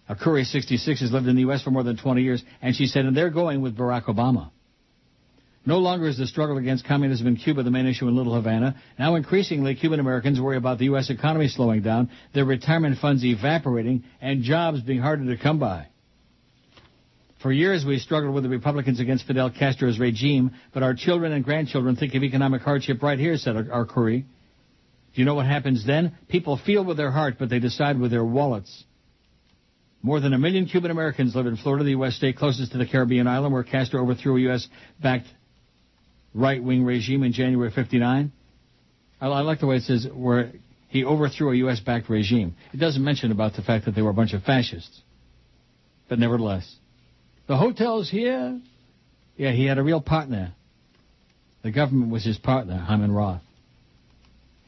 Akuri, 0.09 0.45
66, 0.45 1.01
has 1.01 1.11
lived 1.11 1.27
in 1.27 1.35
the 1.35 1.41
U.S. 1.41 1.61
for 1.61 1.71
more 1.71 1.83
than 1.83 1.97
20 1.97 2.21
years, 2.21 2.41
and 2.61 2.73
she 2.73 2.85
said, 2.85 3.03
and 3.03 3.17
they're 3.17 3.29
going 3.29 3.59
with 3.59 3.77
Barack 3.77 4.05
Obama. 4.05 4.49
No 5.65 5.79
longer 5.79 6.07
is 6.07 6.17
the 6.17 6.25
struggle 6.25 6.57
against 6.57 6.85
communism 6.85 7.27
in 7.27 7.35
Cuba 7.35 7.63
the 7.63 7.69
main 7.69 7.85
issue 7.85 8.07
in 8.07 8.15
Little 8.15 8.33
Havana. 8.33 8.77
Now 8.97 9.15
increasingly, 9.15 9.75
Cuban 9.75 9.99
Americans 9.99 10.39
worry 10.39 10.55
about 10.55 10.77
the 10.77 10.85
U.S. 10.85 11.09
economy 11.09 11.49
slowing 11.49 11.81
down, 11.81 12.11
their 12.33 12.45
retirement 12.45 12.97
funds 12.99 13.25
evaporating, 13.25 14.05
and 14.21 14.41
jobs 14.41 14.79
being 14.79 15.01
harder 15.01 15.25
to 15.35 15.43
come 15.43 15.59
by. 15.59 15.87
For 17.41 17.51
years, 17.51 17.83
we 17.83 17.97
struggled 17.97 18.35
with 18.35 18.43
the 18.43 18.49
Republicans 18.49 18.99
against 18.99 19.25
Fidel 19.25 19.49
Castro's 19.49 19.99
regime, 19.99 20.51
but 20.73 20.83
our 20.83 20.93
children 20.93 21.31
and 21.31 21.43
grandchildren 21.43 21.95
think 21.95 22.13
of 22.13 22.23
economic 22.23 22.61
hardship 22.61 23.01
right 23.01 23.17
here, 23.17 23.35
said 23.37 23.55
Arcuri. 23.55 24.25
Do 25.13 25.21
you 25.21 25.25
know 25.25 25.33
what 25.33 25.47
happens 25.47 25.85
then? 25.85 26.15
People 26.29 26.57
feel 26.57 26.85
with 26.85 26.97
their 26.97 27.11
heart, 27.11 27.35
but 27.39 27.49
they 27.49 27.59
decide 27.59 27.99
with 27.99 28.11
their 28.11 28.23
wallets. 28.23 28.83
More 30.03 30.19
than 30.19 30.33
a 30.33 30.37
million 30.37 30.65
Cuban 30.67 30.91
Americans 30.91 31.35
live 31.35 31.47
in 31.47 31.57
Florida, 31.57 31.83
the 31.83 31.91
U.S. 31.91 32.15
state 32.15 32.37
closest 32.37 32.71
to 32.71 32.77
the 32.77 32.85
Caribbean 32.85 33.27
island, 33.27 33.53
where 33.53 33.63
Castro 33.63 34.01
overthrew 34.01 34.37
a 34.37 34.41
U.S.-backed 34.41 35.27
right-wing 36.33 36.83
regime 36.83 37.23
in 37.23 37.33
January 37.33 37.71
59. 37.71 38.31
I, 39.19 39.27
I 39.27 39.41
like 39.41 39.59
the 39.59 39.67
way 39.67 39.77
it 39.77 39.83
says 39.83 40.07
where 40.11 40.53
he 40.89 41.03
overthrew 41.03 41.51
a 41.51 41.55
U.S.-backed 41.55 42.07
regime. 42.09 42.55
It 42.73 42.77
doesn't 42.77 43.03
mention 43.03 43.31
about 43.31 43.55
the 43.55 43.61
fact 43.63 43.85
that 43.85 43.95
they 43.95 44.01
were 44.01 44.11
a 44.11 44.13
bunch 44.13 44.33
of 44.33 44.43
fascists. 44.43 45.01
But 46.07 46.19
nevertheless. 46.19 46.77
The 47.51 47.57
hotel's 47.57 48.09
here. 48.09 48.61
Yeah, 49.35 49.51
he 49.51 49.65
had 49.65 49.77
a 49.77 49.83
real 49.83 49.99
partner. 49.99 50.53
The 51.63 51.71
government 51.71 52.09
was 52.09 52.23
his 52.23 52.37
partner, 52.37 52.77
Hyman 52.77 53.11
Roth. 53.11 53.41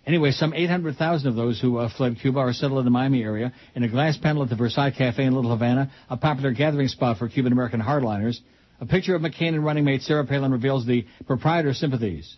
Anyway, 0.05 0.31
some 0.31 0.53
800,000 0.53 1.29
of 1.29 1.35
those 1.37 1.61
who 1.61 1.77
uh, 1.77 1.87
fled 1.95 2.17
Cuba 2.19 2.39
are 2.39 2.51
settled 2.51 2.79
in 2.79 2.85
the 2.85 2.91
Miami 2.91 3.23
area 3.23 3.53
in 3.73 3.83
a 3.83 3.87
glass 3.87 4.17
panel 4.17 4.43
at 4.43 4.49
the 4.49 4.57
Versailles 4.57 4.91
Cafe 4.91 5.23
in 5.23 5.33
Little 5.33 5.51
Havana, 5.51 5.93
a 6.09 6.17
popular 6.17 6.51
gathering 6.51 6.89
spot 6.89 7.19
for 7.19 7.29
Cuban 7.29 7.53
American 7.53 7.79
hardliners. 7.79 8.39
A 8.81 8.85
picture 8.85 9.15
of 9.15 9.21
McCain 9.21 9.53
and 9.53 9.63
running 9.63 9.85
mate 9.85 10.01
Sarah 10.01 10.25
Palin 10.25 10.51
reveals 10.51 10.85
the 10.85 11.05
proprietor's 11.25 11.79
sympathies. 11.79 12.35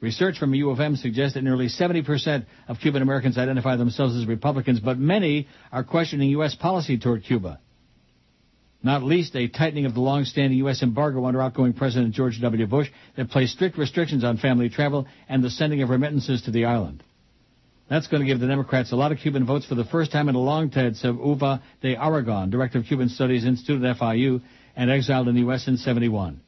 Research 0.00 0.38
from 0.38 0.54
U 0.54 0.70
of 0.70 0.78
M 0.78 0.94
suggests 0.94 1.34
that 1.34 1.42
nearly 1.42 1.66
70% 1.66 2.46
of 2.68 2.78
Cuban 2.78 3.02
Americans 3.02 3.36
identify 3.38 3.74
themselves 3.74 4.14
as 4.14 4.24
Republicans, 4.24 4.78
but 4.78 5.00
many 5.00 5.48
are 5.72 5.82
questioning 5.82 6.30
U.S. 6.30 6.54
policy 6.54 6.96
toward 6.96 7.24
Cuba. 7.24 7.58
Not 8.84 9.02
least 9.02 9.34
a 9.34 9.48
tightening 9.48 9.86
of 9.86 9.94
the 9.94 10.00
long-standing 10.00 10.58
U.S. 10.58 10.82
embargo 10.82 11.24
under 11.24 11.40
outgoing 11.40 11.72
President 11.72 12.14
George 12.14 12.38
W. 12.42 12.66
Bush 12.66 12.90
that 13.16 13.30
placed 13.30 13.54
strict 13.54 13.78
restrictions 13.78 14.24
on 14.24 14.36
family 14.36 14.68
travel 14.68 15.06
and 15.26 15.42
the 15.42 15.48
sending 15.48 15.80
of 15.80 15.88
remittances 15.88 16.42
to 16.42 16.50
the 16.50 16.66
island. 16.66 17.02
That's 17.88 18.08
going 18.08 18.22
to 18.22 18.26
give 18.26 18.40
the 18.40 18.46
Democrats 18.46 18.92
a 18.92 18.96
lot 18.96 19.10
of 19.10 19.18
Cuban 19.18 19.46
votes 19.46 19.64
for 19.64 19.74
the 19.74 19.86
first 19.86 20.12
time 20.12 20.28
in 20.28 20.34
a 20.34 20.40
long 20.40 20.70
time, 20.70 20.94
said 20.94 21.16
Uva 21.16 21.62
de 21.80 21.96
Aragon, 21.96 22.50
director 22.50 22.78
of 22.78 22.84
Cuban 22.84 23.08
Studies 23.08 23.46
Institute 23.46 23.82
at 23.82 23.96
FIU, 23.96 24.42
and 24.76 24.90
exiled 24.90 25.28
in 25.28 25.34
the 25.34 25.40
U.S. 25.40 25.66
in 25.66 25.78
71. 25.78 26.40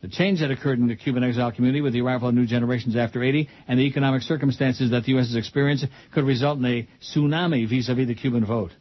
The 0.00 0.08
change 0.08 0.40
that 0.40 0.50
occurred 0.50 0.80
in 0.80 0.88
the 0.88 0.96
Cuban 0.96 1.22
exile 1.22 1.52
community 1.52 1.80
with 1.80 1.92
the 1.92 2.00
arrival 2.00 2.28
of 2.28 2.34
new 2.34 2.46
generations 2.46 2.96
after 2.96 3.22
80 3.22 3.48
and 3.68 3.78
the 3.78 3.84
economic 3.84 4.22
circumstances 4.22 4.90
that 4.90 5.04
the 5.04 5.12
U.S. 5.12 5.28
has 5.28 5.36
experienced 5.36 5.86
could 6.12 6.24
result 6.24 6.58
in 6.58 6.64
a 6.64 6.88
tsunami 7.00 7.68
vis-a-vis 7.68 8.08
the 8.08 8.16
Cuban 8.16 8.44
vote. 8.44 8.72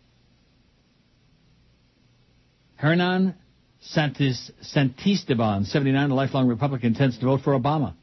Hernan 2.81 3.35
Santis, 3.95 4.49
Santisteban, 4.75 5.67
79, 5.67 6.09
a 6.09 6.15
lifelong 6.15 6.47
Republican, 6.47 6.87
intends 6.87 7.19
to 7.19 7.25
vote 7.25 7.41
for 7.43 7.53
Obama. 7.53 7.93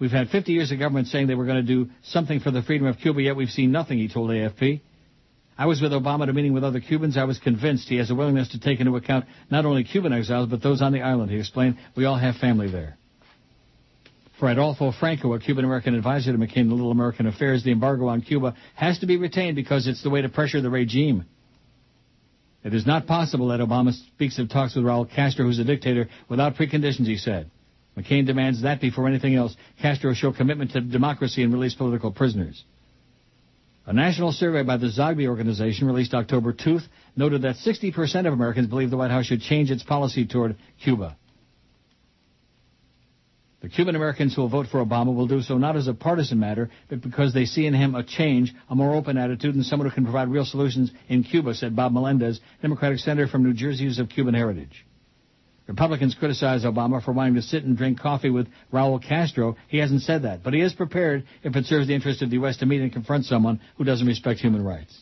We've 0.00 0.10
had 0.10 0.30
50 0.30 0.50
years 0.50 0.72
of 0.72 0.78
government 0.78 1.08
saying 1.08 1.26
they 1.26 1.34
were 1.34 1.44
going 1.44 1.66
to 1.66 1.84
do 1.84 1.90
something 2.04 2.40
for 2.40 2.50
the 2.50 2.62
freedom 2.62 2.86
of 2.86 2.96
Cuba, 2.96 3.20
yet 3.20 3.36
we've 3.36 3.50
seen 3.50 3.70
nothing, 3.70 3.98
he 3.98 4.08
told 4.08 4.30
AFP. 4.30 4.80
I 5.58 5.66
was 5.66 5.82
with 5.82 5.92
Obama 5.92 6.22
at 6.22 6.30
a 6.30 6.32
meeting 6.32 6.54
with 6.54 6.64
other 6.64 6.80
Cubans. 6.80 7.18
I 7.18 7.24
was 7.24 7.38
convinced 7.38 7.88
he 7.90 7.96
has 7.96 8.10
a 8.10 8.14
willingness 8.14 8.48
to 8.50 8.60
take 8.60 8.80
into 8.80 8.96
account 8.96 9.26
not 9.50 9.66
only 9.66 9.84
Cuban 9.84 10.14
exiles, 10.14 10.48
but 10.48 10.62
those 10.62 10.80
on 10.80 10.92
the 10.92 11.02
island. 11.02 11.30
He 11.30 11.38
explained, 11.38 11.76
we 11.94 12.06
all 12.06 12.16
have 12.16 12.36
family 12.36 12.70
there. 12.70 12.96
For 14.40 14.48
Adolfo 14.48 14.90
Franco, 14.92 15.34
a 15.34 15.38
Cuban 15.38 15.66
American 15.66 15.94
advisor 15.94 16.32
to 16.32 16.38
McCain 16.38 16.58
in 16.58 16.70
Little 16.70 16.92
American 16.92 17.26
Affairs, 17.26 17.62
the 17.62 17.72
embargo 17.72 18.06
on 18.06 18.22
Cuba 18.22 18.54
has 18.74 19.00
to 19.00 19.06
be 19.06 19.18
retained 19.18 19.56
because 19.56 19.86
it's 19.86 20.02
the 20.02 20.08
way 20.08 20.22
to 20.22 20.30
pressure 20.30 20.62
the 20.62 20.70
regime. 20.70 21.26
It 22.68 22.74
is 22.74 22.86
not 22.86 23.06
possible 23.06 23.48
that 23.48 23.60
Obama 23.60 23.94
speaks 23.94 24.38
of 24.38 24.50
talks 24.50 24.74
with 24.74 24.84
Raul 24.84 25.10
Castro, 25.10 25.46
who's 25.46 25.58
a 25.58 25.64
dictator, 25.64 26.06
without 26.28 26.54
preconditions, 26.54 27.06
he 27.06 27.16
said. 27.16 27.50
McCain 27.96 28.26
demands 28.26 28.60
that 28.60 28.78
before 28.78 29.08
anything 29.08 29.34
else, 29.34 29.56
Castro 29.80 30.12
show 30.12 30.32
commitment 30.32 30.72
to 30.72 30.82
democracy 30.82 31.42
and 31.42 31.50
release 31.50 31.72
political 31.72 32.12
prisoners. 32.12 32.62
A 33.86 33.94
national 33.94 34.32
survey 34.32 34.64
by 34.64 34.76
the 34.76 34.88
Zogby 34.88 35.26
organization 35.28 35.86
released 35.86 36.12
October 36.12 36.52
2nd 36.52 36.86
noted 37.16 37.40
that 37.40 37.56
60% 37.56 38.26
of 38.26 38.34
Americans 38.34 38.66
believe 38.66 38.90
the 38.90 38.98
White 38.98 39.12
House 39.12 39.24
should 39.24 39.40
change 39.40 39.70
its 39.70 39.82
policy 39.82 40.26
toward 40.26 40.54
Cuba. 40.84 41.16
The 43.60 43.68
Cuban 43.68 43.96
Americans 43.96 44.34
who 44.34 44.42
will 44.42 44.48
vote 44.48 44.68
for 44.70 44.84
Obama 44.84 45.12
will 45.12 45.26
do 45.26 45.42
so 45.42 45.58
not 45.58 45.76
as 45.76 45.88
a 45.88 45.94
partisan 45.94 46.38
matter, 46.38 46.70
but 46.88 47.00
because 47.00 47.34
they 47.34 47.44
see 47.44 47.66
in 47.66 47.74
him 47.74 47.96
a 47.96 48.04
change, 48.04 48.54
a 48.70 48.74
more 48.76 48.94
open 48.94 49.18
attitude, 49.18 49.56
and 49.56 49.66
someone 49.66 49.88
who 49.88 49.94
can 49.94 50.04
provide 50.04 50.28
real 50.28 50.44
solutions 50.44 50.92
in 51.08 51.24
Cuba, 51.24 51.54
said 51.54 51.74
Bob 51.74 51.92
Menendez, 51.92 52.40
Democratic 52.62 53.00
senator 53.00 53.26
from 53.26 53.42
New 53.42 53.52
Jersey 53.52 53.84
who's 53.84 53.98
of 53.98 54.08
Cuban 54.08 54.34
heritage. 54.34 54.86
Republicans 55.66 56.14
criticize 56.14 56.64
Obama 56.64 57.04
for 57.04 57.12
wanting 57.12 57.34
to 57.34 57.42
sit 57.42 57.64
and 57.64 57.76
drink 57.76 58.00
coffee 58.00 58.30
with 58.30 58.46
Raul 58.72 59.02
Castro. 59.02 59.56
He 59.68 59.78
hasn't 59.78 60.02
said 60.02 60.22
that, 60.22 60.42
but 60.42 60.54
he 60.54 60.60
is 60.60 60.72
prepared, 60.72 61.24
if 61.42 61.54
it 61.56 61.66
serves 61.66 61.88
the 61.88 61.94
interest 61.94 62.22
of 62.22 62.30
the 62.30 62.36
U.S., 62.36 62.58
to 62.58 62.66
meet 62.66 62.80
and 62.80 62.92
confront 62.92 63.26
someone 63.26 63.60
who 63.76 63.84
doesn't 63.84 64.06
respect 64.06 64.40
human 64.40 64.64
rights. 64.64 64.98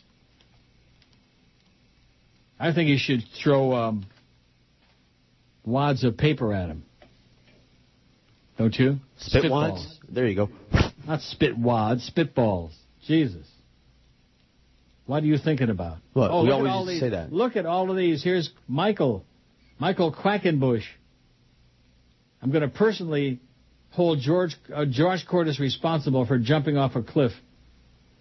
I 2.58 2.72
think 2.72 2.88
he 2.88 2.96
should 2.96 3.22
throw 3.40 3.74
um, 3.74 4.06
wads 5.64 6.02
of 6.04 6.16
paper 6.16 6.52
at 6.52 6.68
him. 6.68 6.84
Don't 8.58 8.74
you? 8.74 8.96
Spit 9.18 9.50
wads? 9.50 9.98
There 10.08 10.26
you 10.26 10.34
go. 10.34 10.48
Not 11.06 11.20
spit 11.20 11.56
wads, 11.58 12.10
spitballs. 12.10 12.72
Jesus. 13.06 13.46
What 15.06 15.22
are 15.22 15.26
you 15.26 15.38
thinking 15.38 15.70
about? 15.70 15.98
What? 16.12 16.30
Oh, 16.30 16.42
we 16.42 16.48
look 16.48 16.58
always 16.58 16.72
all 16.72 16.86
these. 16.86 17.00
say 17.00 17.10
that. 17.10 17.32
Look 17.32 17.56
at 17.56 17.66
all 17.66 17.90
of 17.90 17.96
these. 17.96 18.24
Here's 18.24 18.50
Michael. 18.66 19.24
Michael 19.78 20.12
Quackenbush. 20.12 20.82
I'm 22.42 22.50
going 22.50 22.62
to 22.62 22.68
personally 22.68 23.40
hold 23.90 24.20
George 24.20 24.56
uh, 24.74 24.84
Josh 24.84 25.24
Cordes 25.24 25.60
responsible 25.60 26.26
for 26.26 26.38
jumping 26.38 26.76
off 26.76 26.96
a 26.96 27.02
cliff. 27.02 27.32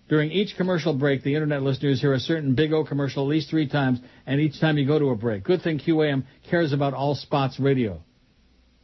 During 0.08 0.32
each 0.32 0.56
commercial 0.56 0.94
break, 0.94 1.24
the 1.24 1.34
internet 1.34 1.64
listeners 1.64 2.00
hear 2.00 2.14
a 2.14 2.20
certain 2.20 2.54
Big 2.54 2.72
O 2.72 2.86
commercial 2.86 3.24
at 3.24 3.30
least 3.30 3.50
three 3.50 3.68
times, 3.68 4.00
and 4.28 4.40
each 4.40 4.60
time 4.60 4.78
you 4.78 4.86
go 4.86 5.00
to 5.00 5.10
a 5.10 5.16
break. 5.16 5.44
Good 5.44 5.64
thing 5.64 5.80
QAM 5.80 6.26
cares 6.50 6.74
about 6.74 6.94
all 6.94 7.16
spots 7.16 7.60
radio. 7.60 8.02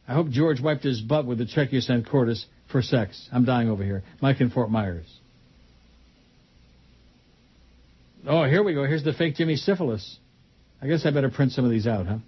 I 0.06 0.14
hope 0.14 0.28
George 0.30 0.60
wiped 0.60 0.82
his 0.82 1.00
butt 1.00 1.26
with 1.26 1.38
the 1.38 1.46
check 1.46 1.72
you 1.72 1.80
sent 1.80 2.08
Cordes 2.08 2.46
for 2.70 2.82
sex. 2.82 3.28
I'm 3.32 3.44
dying 3.44 3.68
over 3.68 3.84
here. 3.84 4.02
Mike 4.20 4.40
in 4.40 4.50
Fort 4.50 4.70
Myers. 4.70 5.06
Oh, 8.26 8.44
here 8.44 8.62
we 8.62 8.74
go. 8.74 8.84
Here's 8.84 9.04
the 9.04 9.12
fake 9.12 9.36
Jimmy 9.36 9.56
Syphilis. 9.56 10.18
I 10.80 10.86
guess 10.86 11.06
I 11.06 11.10
better 11.10 11.30
print 11.30 11.52
some 11.52 11.64
of 11.64 11.70
these 11.70 11.86
out, 11.86 12.06
huh? 12.06 12.18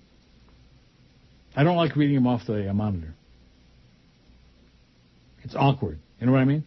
I 1.56 1.62
don't 1.62 1.76
like 1.76 1.94
reading 1.96 2.16
them 2.16 2.26
off 2.26 2.42
the 2.46 2.68
uh, 2.68 2.72
monitor. 2.72 3.14
It's 5.42 5.54
awkward. 5.54 5.98
You 6.20 6.26
know 6.26 6.32
what 6.32 6.40
I 6.40 6.44
mean? 6.44 6.64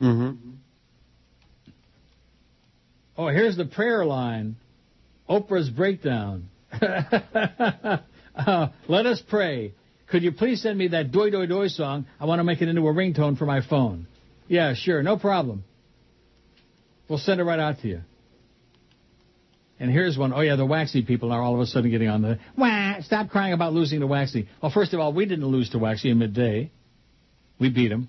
Mm-hmm. 0.00 0.50
Oh, 3.18 3.28
here's 3.28 3.56
the 3.56 3.64
prayer 3.64 4.04
line. 4.04 4.56
Oprah's 5.28 5.70
breakdown. 5.70 6.48
uh, 6.72 8.68
let 8.88 9.06
us 9.06 9.22
pray. 9.28 9.72
Could 10.08 10.22
you 10.22 10.32
please 10.32 10.62
send 10.62 10.78
me 10.78 10.88
that 10.88 11.10
Doi 11.10 11.30
Doi 11.30 11.46
Doi 11.46 11.68
song? 11.68 12.06
I 12.20 12.26
want 12.26 12.38
to 12.38 12.44
make 12.44 12.62
it 12.62 12.68
into 12.68 12.82
a 12.82 12.92
ringtone 12.92 13.36
for 13.36 13.46
my 13.46 13.60
phone. 13.66 14.06
Yeah, 14.48 14.74
sure, 14.74 15.02
no 15.02 15.16
problem. 15.16 15.64
We'll 17.08 17.18
send 17.18 17.40
it 17.40 17.44
right 17.44 17.58
out 17.58 17.80
to 17.80 17.88
you. 17.88 18.00
And 19.78 19.90
here's 19.90 20.16
one. 20.16 20.32
Oh 20.32 20.40
yeah, 20.40 20.56
the 20.56 20.64
Waxy 20.64 21.02
people 21.02 21.32
are 21.32 21.42
all 21.42 21.54
of 21.54 21.60
a 21.60 21.66
sudden 21.66 21.90
getting 21.90 22.08
on 22.08 22.22
the 22.22 22.38
wah. 22.56 23.00
Stop 23.02 23.28
crying 23.28 23.52
about 23.52 23.74
losing 23.74 24.00
to 24.00 24.06
Waxy. 24.06 24.48
Well, 24.62 24.72
first 24.72 24.94
of 24.94 25.00
all, 25.00 25.12
we 25.12 25.26
didn't 25.26 25.46
lose 25.46 25.70
to 25.70 25.78
Waxy 25.78 26.10
in 26.10 26.18
midday. 26.18 26.70
We 27.58 27.68
beat 27.70 27.92
him, 27.92 28.08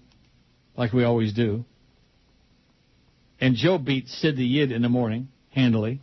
like 0.78 0.94
we 0.94 1.03
always 1.03 1.34
do. 1.34 1.65
And 3.40 3.56
Joe 3.56 3.78
beat 3.78 4.07
Sid 4.07 4.38
the 4.38 4.45
Yid 4.45 4.72
in 4.72 4.82
the 4.82 4.90
morning, 4.90 5.28
handily. 5.52 6.02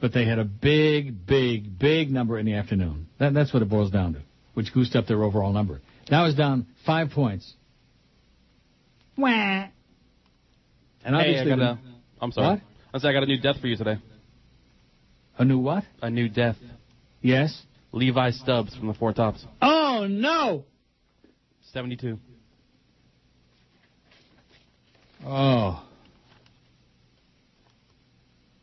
But 0.00 0.12
they 0.12 0.26
had 0.26 0.38
a 0.38 0.44
big, 0.44 1.26
big, 1.26 1.78
big 1.78 2.10
number 2.10 2.38
in 2.38 2.46
the 2.46 2.54
afternoon. 2.54 3.08
That, 3.18 3.32
that's 3.32 3.52
what 3.52 3.62
it 3.62 3.68
boils 3.68 3.90
down 3.90 4.14
to, 4.14 4.20
which 4.54 4.72
goosed 4.72 4.94
up 4.94 5.06
their 5.06 5.22
overall 5.22 5.52
number. 5.52 5.80
Now 6.10 6.26
it's 6.26 6.36
down 6.36 6.66
five 6.84 7.10
points. 7.10 7.54
Wah. 9.16 9.28
And 9.28 9.70
Hey, 11.04 11.12
I 11.14 11.18
obviously, 11.18 11.50
got 11.50 11.58
a, 11.60 11.78
I'm 12.20 12.32
sorry. 12.32 12.48
What? 12.48 12.60
I 12.92 12.98
said 12.98 13.08
I 13.08 13.12
got 13.12 13.22
a 13.22 13.26
new 13.26 13.40
death 13.40 13.60
for 13.60 13.66
you 13.66 13.76
today. 13.76 13.96
A 15.38 15.44
new 15.44 15.58
what? 15.58 15.84
A 16.02 16.10
new 16.10 16.28
death. 16.28 16.56
Yes. 17.22 17.62
Levi 17.92 18.30
Stubbs 18.30 18.76
from 18.76 18.88
the 18.88 18.94
Four 18.94 19.12
Tops. 19.12 19.44
Oh 19.62 20.06
no! 20.08 20.64
72. 21.72 22.18
Oh. 25.24 25.85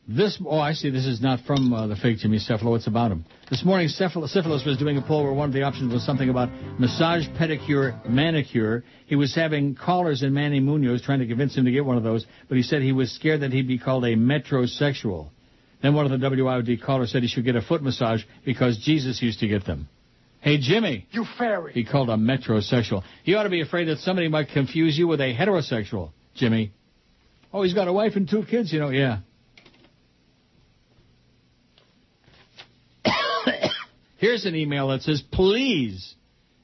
This, 0.05 0.38
oh, 0.45 0.59
I 0.59 0.73
see. 0.73 0.89
This 0.89 1.05
is 1.05 1.21
not 1.21 1.39
from 1.47 1.71
uh, 1.71 1.88
the 1.88 1.95
fake 1.95 2.17
Jimmy 2.17 2.38
Cefalo. 2.38 2.75
It's 2.75 2.88
about 2.88 3.11
him. 3.11 3.23
This 3.49 3.63
morning, 3.63 3.88
Cefalo, 3.88 4.27
Syphilis 4.27 4.65
was 4.65 4.77
doing 4.77 4.97
a 4.97 5.01
poll 5.01 5.23
where 5.23 5.31
one 5.31 5.47
of 5.47 5.53
the 5.53 5.63
options 5.63 5.93
was 5.93 6.05
something 6.05 6.30
about 6.30 6.49
massage, 6.77 7.25
pedicure, 7.39 8.05
manicure. 8.05 8.84
He 9.05 9.15
was 9.15 9.34
having 9.34 9.75
callers 9.75 10.21
in 10.21 10.34
Manny 10.34 10.59
Munoz 10.59 11.01
trying 11.01 11.19
to 11.19 11.27
convince 11.27 11.55
him 11.55 11.63
to 11.63 11.71
get 11.71 11.85
one 11.85 11.95
of 11.95 12.03
those, 12.03 12.25
but 12.49 12.57
he 12.57 12.63
said 12.63 12.81
he 12.81 12.91
was 12.91 13.13
scared 13.13 13.41
that 13.41 13.53
he'd 13.53 13.67
be 13.67 13.80
called 13.80 14.03
a 14.03 14.17
metrosexual. 14.17 15.30
Then 15.81 15.93
one 15.93 16.11
of 16.11 16.19
the 16.19 16.27
WIOD 16.27 16.81
callers 16.81 17.11
said 17.11 17.21
he 17.21 17.30
should 17.30 17.45
get 17.45 17.55
a 17.55 17.61
foot 17.61 17.81
massage 17.81 18.23
because 18.43 18.77
Jesus 18.80 19.21
used 19.21 19.39
to 19.39 19.47
get 19.47 19.65
them. 19.65 19.88
Hey, 20.41 20.57
Jimmy. 20.57 21.07
You 21.11 21.25
fairy. 21.38 21.71
He 21.71 21.85
called 21.85 22.09
a 22.09 22.17
metrosexual. 22.17 23.03
You 23.23 23.38
ought 23.38 23.43
to 23.43 23.49
be 23.49 23.61
afraid 23.61 23.85
that 23.85 23.99
somebody 23.99 24.27
might 24.27 24.49
confuse 24.49 24.97
you 24.97 25.07
with 25.07 25.21
a 25.21 25.34
heterosexual, 25.34 26.11
Jimmy. 26.35 26.73
Oh, 27.53 27.63
he's 27.63 27.73
got 27.73 27.88
a 27.88 27.93
wife 27.93 28.17
and 28.17 28.30
two 28.30 28.43
kids, 28.43 28.73
you 28.73 28.80
know. 28.80 28.89
Yeah. 28.89 29.19
Here's 34.23 34.45
an 34.45 34.55
email 34.55 34.87
that 34.87 35.01
says, 35.01 35.21
please, 35.33 36.15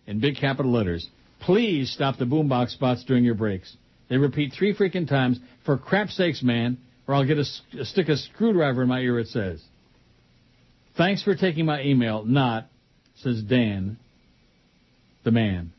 in 0.08 0.22
big 0.22 0.38
capital 0.38 0.72
letters, 0.72 1.06
please 1.42 1.92
stop 1.92 2.18
the 2.18 2.24
boombox 2.24 2.70
spots 2.70 3.04
during 3.04 3.26
your 3.26 3.36
breaks. 3.36 3.76
They 4.10 4.16
repeat 4.16 4.54
three 4.58 4.74
freaking 4.74 5.10
times. 5.10 5.42
For 5.66 5.78
crap's 5.78 6.16
sakes, 6.16 6.42
man, 6.42 6.78
or 7.06 7.16
I'll 7.16 7.28
get 7.28 7.38
a 7.38 7.44
stick 7.84 8.08
a 8.08 8.16
screwdriver 8.16 8.84
in 8.84 8.88
my 8.88 9.02
ear, 9.02 9.20
it 9.20 9.28
says. 9.28 9.62
Thanks 10.96 11.22
for 11.22 11.36
taking 11.36 11.66
my 11.66 11.84
email, 11.84 12.24
not, 12.24 12.68
says 13.24 13.42
Dan, 13.42 13.98
the 15.26 15.32
man. 15.32 15.74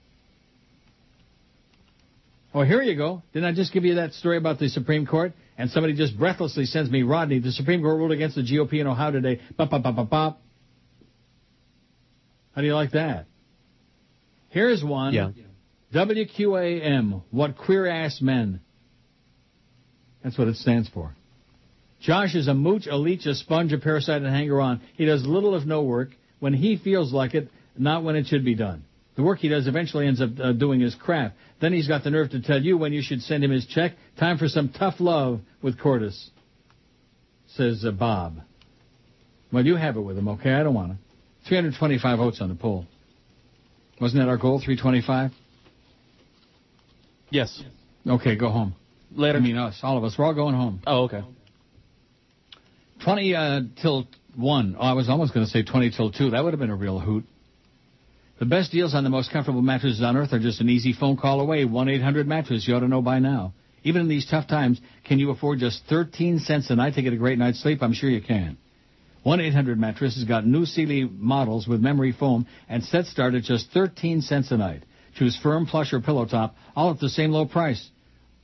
Oh, 2.53 2.61
here 2.61 2.83
you 2.83 2.95
go. 2.95 3.23
Didn't 3.33 3.49
I 3.49 3.55
just 3.55 3.73
give 3.73 3.87
you 3.87 3.95
that 3.95 4.13
story 4.13 4.37
about 4.37 4.59
the 4.59 4.69
Supreme 4.69 5.07
Court? 5.07 5.33
And 5.57 5.71
somebody 5.71 5.95
just 5.95 6.19
breathlessly 6.19 6.67
sends 6.67 6.91
me, 6.91 7.05
Rodney, 7.05 7.39
the 7.39 7.53
Supreme 7.53 7.81
Court 7.81 7.97
ruled 7.97 8.13
against 8.13 8.37
the 8.37 8.43
GOP 8.43 8.83
in 8.83 8.87
Ohio 8.87 9.13
today. 9.13 9.41
Bop, 9.57 9.71
bop, 9.71 9.83
bop, 9.83 9.97
bop, 9.97 10.11
bop. 10.11 10.41
How 12.61 12.63
do 12.63 12.67
you 12.67 12.75
like 12.75 12.91
that? 12.91 13.25
Here's 14.51 14.85
one. 14.85 15.15
Yeah. 15.15 15.31
WQAM, 15.95 17.23
what 17.31 17.57
queer 17.57 17.87
ass 17.87 18.21
men. 18.21 18.61
That's 20.23 20.37
what 20.37 20.47
it 20.47 20.57
stands 20.57 20.87
for. 20.91 21.15
Josh 22.03 22.35
is 22.35 22.49
a 22.49 22.53
mooch, 22.53 22.87
a 22.87 22.99
leech, 22.99 23.25
a 23.25 23.35
sponge, 23.35 23.73
a 23.73 23.79
parasite, 23.79 24.19
and 24.19 24.27
a 24.27 24.31
hanger 24.31 24.61
on. 24.61 24.83
He 24.97 25.07
does 25.07 25.25
little 25.25 25.57
if 25.57 25.65
no 25.65 25.85
work 25.85 26.11
when 26.39 26.53
he 26.53 26.77
feels 26.77 27.15
like 27.15 27.33
it, 27.33 27.49
not 27.79 28.05
when 28.05 28.15
it 28.15 28.27
should 28.27 28.45
be 28.45 28.55
done. 28.55 28.85
The 29.17 29.23
work 29.23 29.39
he 29.39 29.49
does 29.49 29.67
eventually 29.67 30.07
ends 30.07 30.21
up 30.21 30.29
uh, 30.39 30.53
doing 30.53 30.81
his 30.81 30.95
crap. 30.95 31.37
Then 31.63 31.73
he's 31.73 31.89
got 31.89 32.05
the 32.05 32.11
nerve 32.11 32.29
to 32.33 32.43
tell 32.43 32.61
you 32.61 32.77
when 32.77 32.93
you 32.93 33.01
should 33.01 33.23
send 33.23 33.43
him 33.43 33.53
his 33.53 33.65
check. 33.65 33.93
Time 34.19 34.37
for 34.37 34.49
some 34.49 34.69
tough 34.69 34.97
love 35.01 35.41
with 35.63 35.81
Cordis, 35.81 36.29
says 37.55 37.87
uh, 37.87 37.91
Bob. 37.91 38.35
Well, 39.51 39.65
you 39.65 39.77
have 39.77 39.97
it 39.97 40.03
with 40.03 40.19
him, 40.19 40.29
okay? 40.29 40.53
I 40.53 40.63
don't 40.63 40.75
want 40.75 40.93
to. 40.93 41.10
325 41.51 42.19
votes 42.19 42.41
on 42.41 42.49
the 42.49 42.55
poll. 42.55 42.87
Wasn't 44.01 44.23
that 44.23 44.29
our 44.29 44.37
goal, 44.37 44.61
325? 44.61 45.33
Yes. 47.31 47.63
Okay, 48.07 48.37
go 48.37 48.51
home. 48.51 48.77
Later. 49.11 49.39
I 49.39 49.41
mean 49.41 49.57
us, 49.57 49.81
all 49.83 49.99
of 49.99 50.05
us. 50.05 50.15
We're 50.17 50.27
all 50.27 50.35
going 50.35 50.55
home. 50.55 50.81
Oh, 50.87 51.05
okay. 51.05 51.23
20 53.05 53.35
uh, 53.35 53.61
till 53.83 54.07
1. 54.37 54.77
Oh, 54.79 54.81
I 54.81 54.93
was 54.93 55.09
almost 55.09 55.35
going 55.35 55.45
to 55.45 55.51
say 55.51 55.65
20 55.65 55.91
till 55.91 56.13
2. 56.13 56.31
That 56.31 56.45
would 56.45 56.53
have 56.53 56.61
been 56.61 56.71
a 56.71 56.77
real 56.77 57.01
hoot. 57.01 57.25
The 58.39 58.47
best 58.47 58.71
deals 58.71 58.95
on 58.95 59.03
the 59.03 59.11
most 59.11 59.33
comfortable 59.33 59.61
mattresses 59.61 60.03
on 60.03 60.17
earth 60.17 60.33
are 60.33 60.39
just 60.39 60.61
an 60.61 60.69
easy 60.71 60.93
phone 60.93 61.17
call 61.17 61.41
away. 61.41 61.65
1-800-Mattress. 61.65 62.67
You 62.69 62.77
ought 62.77 62.81
to 62.81 62.89
know 62.89 63.03
by 63.03 63.19
now. 63.19 63.55
Even 63.83 64.03
in 64.03 64.09
these 64.09 64.27
tough 64.31 64.47
times, 64.47 64.81
can 65.05 65.19
you 65.19 65.31
afford 65.31 65.59
just 65.59 65.83
13 65.89 66.39
cents 66.39 66.71
a 66.71 66.77
night 66.77 66.95
to 66.95 67.03
get 67.03 67.13
a 67.13 67.17
great 67.17 67.39
night's 67.39 67.61
sleep? 67.61 67.83
I'm 67.83 67.93
sure 67.93 68.09
you 68.09 68.23
can. 68.23 68.57
1-800-Mattress 69.25 70.17
has 70.17 70.25
got 70.25 70.47
new 70.47 70.65
Sealy 70.65 71.05
models 71.05 71.69
with 71.69 71.81
memory 71.81 72.13
foam 72.13 72.47
and 72.69 72.83
set 72.83 73.07
start 73.07 73.35
at 73.35 73.43
just 73.43 73.71
13 73.73 74.23
cents 74.23 74.51
a 74.51 74.57
night. 74.57 74.83
Choose 75.17 75.39
firm, 75.43 75.67
plush, 75.67 75.93
or 75.93 76.01
pillow 76.01 76.25
top, 76.25 76.55
all 76.75 76.91
at 76.91 77.01
the 77.01 77.09
same 77.09 77.31
low 77.31 77.45
price. 77.45 77.91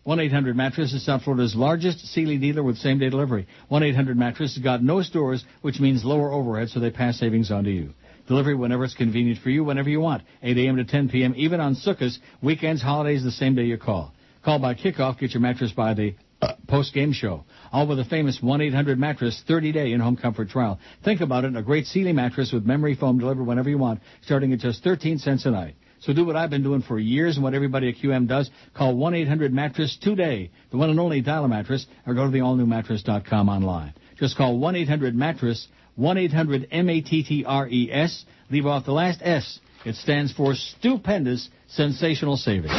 1-800-Mattress 0.07 0.93
is 0.93 1.05
South 1.05 1.23
Florida's 1.23 1.57
largest 1.57 2.01
Sealy 2.07 2.39
dealer 2.39 2.63
with 2.63 2.77
same-day 2.77 3.09
delivery. 3.09 3.47
1-800-Mattress 3.71 4.55
has 4.55 4.63
got 4.63 4.83
no 4.83 5.03
stores, 5.03 5.45
which 5.63 5.81
means 5.81 6.05
lower 6.05 6.31
overhead, 6.31 6.69
so 6.69 6.79
they 6.79 6.91
pass 6.91 7.19
savings 7.19 7.51
on 7.51 7.65
to 7.65 7.71
you. 7.71 7.91
Delivery 8.29 8.55
whenever 8.55 8.85
it's 8.85 8.95
convenient 8.95 9.41
for 9.41 9.51
you, 9.51 9.65
whenever 9.65 9.89
you 9.89 10.01
want. 10.01 10.23
8 10.43 10.59
a.m. 10.59 10.77
to 10.77 10.85
10 10.85 11.09
p.m., 11.09 11.35
even 11.37 11.61
on 11.61 11.75
Sukkot, 11.75 12.13
weekends, 12.43 12.83
holidays, 12.83 13.25
the 13.25 13.31
same 13.31 13.55
day 13.55 13.65
you 13.65 13.79
call. 13.79 14.13
Call 14.45 14.59
by 14.59 14.75
kickoff, 14.75 15.19
get 15.19 15.33
your 15.33 15.41
mattress 15.41 15.73
by 15.73 15.95
the 15.95 16.15
uh, 16.43 16.55
post-game 16.69 17.13
show. 17.13 17.45
All 17.73 17.87
with 17.87 17.99
a 17.99 18.05
famous 18.05 18.41
1-800-Mattress 18.43 19.45
30-day 19.49 19.93
in-home 19.93 20.17
comfort 20.17 20.49
trial. 20.49 20.79
Think 21.05 21.21
about 21.21 21.45
it, 21.45 21.57
a 21.57 21.63
great 21.63 21.87
Sealy 21.87 22.13
mattress 22.13 22.53
with 22.53 22.65
memory 22.65 22.95
foam 22.95 23.19
delivered 23.19 23.45
whenever 23.45 23.71
you 23.71 23.79
want, 23.79 24.01
starting 24.23 24.53
at 24.53 24.61
just 24.61 24.83
13 24.83 25.19
cents 25.19 25.47
a 25.47 25.51
night. 25.51 25.77
So 26.01 26.13
do 26.13 26.25
what 26.25 26.37
I've 26.37 26.51
been 26.51 26.63
doing 26.63 26.83
for 26.83 26.99
years 26.99 27.37
and 27.37 27.45
what 27.45 27.55
everybody 27.55 27.89
at 27.89 27.97
QM 27.97 28.29
does. 28.29 28.51
Call 28.75 28.95
1-800-Mattress 28.95 29.99
today, 30.01 30.51
the 30.71 30.77
one 30.77 30.91
and 30.91 31.01
only 31.01 31.23
dial 31.23 31.49
mattress, 31.49 31.87
or 32.07 32.15
go 32.15 32.27
to 32.27 32.31
the 32.31 32.41
allnewmattress.com 32.41 33.49
online. 33.49 33.95
Just 34.19 34.37
call 34.37 34.59
1-800-Mattress, 34.59 35.69
1 35.97 36.19
800 36.19 36.69
M 36.71 36.91
A 36.91 37.01
T 37.01 37.25
T 37.25 37.45
R 37.47 37.67
E 37.69 37.91
S. 37.91 38.25
Leave 38.51 38.67
off 38.67 38.85
the 38.85 38.93
last 38.93 39.21
S. 39.23 39.59
It 39.85 39.95
stands 39.97 40.33
for 40.33 40.55
stupendous, 40.55 41.49
sensational 41.69 42.37
savings. 42.37 42.75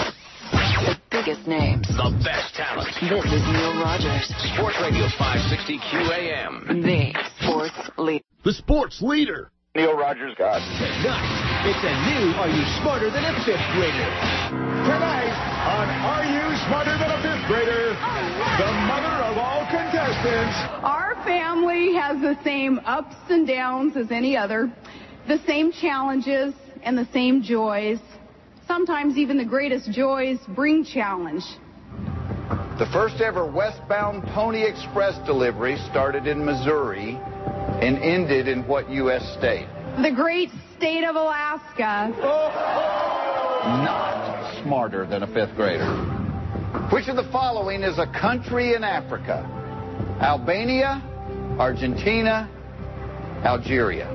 Biggest 1.27 1.45
names. 1.45 1.85
The 1.91 2.15
best 2.23 2.55
talent. 2.55 2.87
This 3.03 3.27
is 3.27 3.43
Neil 3.51 3.75
Rogers. 3.83 4.31
Sports 4.55 4.79
Radio 4.79 5.11
560 5.19 5.75
QAM. 5.91 6.87
The 6.87 7.11
sports 7.43 7.75
leader. 7.97 8.23
The 8.45 8.53
sports 8.53 9.01
leader. 9.01 9.51
Neil 9.75 9.91
Rogers, 9.91 10.31
God. 10.39 10.63
Tonight, 10.79 11.67
it's 11.67 11.83
a 11.83 11.91
new 12.07 12.31
Are 12.31 12.47
You 12.47 12.63
Smarter 12.79 13.11
Than 13.11 13.27
a 13.27 13.35
Fifth 13.43 13.67
Grader? 13.75 14.07
Tonight 14.87 15.35
on 15.67 15.87
Are 16.07 16.23
You 16.23 16.47
Smarter 16.71 16.95
Than 16.95 17.11
a 17.11 17.19
Fifth 17.19 17.43
Grader? 17.51 17.91
The 18.63 18.71
mother 18.87 19.27
of 19.27 19.35
all 19.35 19.67
contestants. 19.67 20.55
Our 20.79 21.21
family 21.25 21.93
has 21.95 22.21
the 22.21 22.41
same 22.45 22.79
ups 22.85 23.17
and 23.27 23.45
downs 23.45 23.97
as 23.97 24.11
any 24.11 24.37
other, 24.37 24.71
the 25.27 25.43
same 25.45 25.73
challenges 25.73 26.53
and 26.83 26.97
the 26.97 27.07
same 27.11 27.43
joys. 27.43 27.99
Sometimes 28.67 29.17
even 29.17 29.37
the 29.37 29.45
greatest 29.45 29.91
joys 29.91 30.39
bring 30.49 30.83
challenge. 30.83 31.43
The 32.77 32.87
first 32.91 33.21
ever 33.21 33.49
westbound 33.49 34.23
Pony 34.33 34.63
Express 34.63 35.17
delivery 35.25 35.77
started 35.89 36.27
in 36.27 36.43
Missouri 36.43 37.17
and 37.81 37.97
ended 37.97 38.47
in 38.47 38.67
what 38.67 38.89
U.S. 38.89 39.23
state? 39.37 39.67
The 40.01 40.11
great 40.13 40.49
state 40.77 41.03
of 41.03 41.15
Alaska. 41.15 42.13
Not 43.63 44.61
smarter 44.63 45.07
than 45.07 45.23
a 45.23 45.27
fifth 45.27 45.55
grader. 45.55 45.85
Which 46.91 47.07
of 47.07 47.15
the 47.15 47.27
following 47.31 47.83
is 47.83 47.97
a 47.97 48.05
country 48.05 48.75
in 48.75 48.83
Africa? 48.83 49.45
Albania, 50.21 51.01
Argentina, 51.57 52.49
Algeria. 53.43 54.13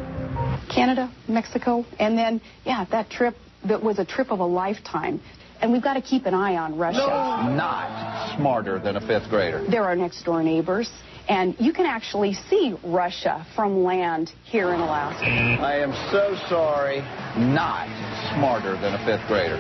Canada, 0.73 1.12
Mexico, 1.29 1.85
and 1.99 2.16
then, 2.16 2.41
yeah, 2.65 2.85
that 2.91 3.11
trip 3.11 3.35
that 3.67 3.83
was 3.83 3.99
a 3.99 4.05
trip 4.05 4.31
of 4.31 4.41
a 4.41 4.47
lifetime. 4.47 5.21
And 5.61 5.73
we've 5.73 5.83
got 5.83 5.95
to 5.95 6.03
keep 6.03 6.27
an 6.27 6.35
eye 6.35 6.57
on 6.57 6.77
Russia. 6.77 6.99
Not 6.99 8.37
smarter 8.37 8.81
than 8.81 8.97
a 8.97 9.01
fifth 9.01 9.31
grader. 9.31 9.65
They're 9.71 9.85
our 9.85 9.95
next 9.95 10.25
door 10.25 10.43
neighbors. 10.43 10.91
And 11.29 11.55
you 11.61 11.73
can 11.73 11.87
actually 11.87 12.35
see 12.35 12.75
Russia 12.85 13.47
from 13.55 13.85
land 13.85 14.33
here 14.45 14.75
in 14.75 14.81
Alaska. 14.81 15.25
I 15.25 15.77
am 15.79 15.93
so 16.11 16.37
sorry. 16.49 16.99
Not 17.39 17.87
smarter 18.35 18.73
than 18.73 18.95
a 18.95 19.05
fifth 19.07 19.29
grader. 19.29 19.57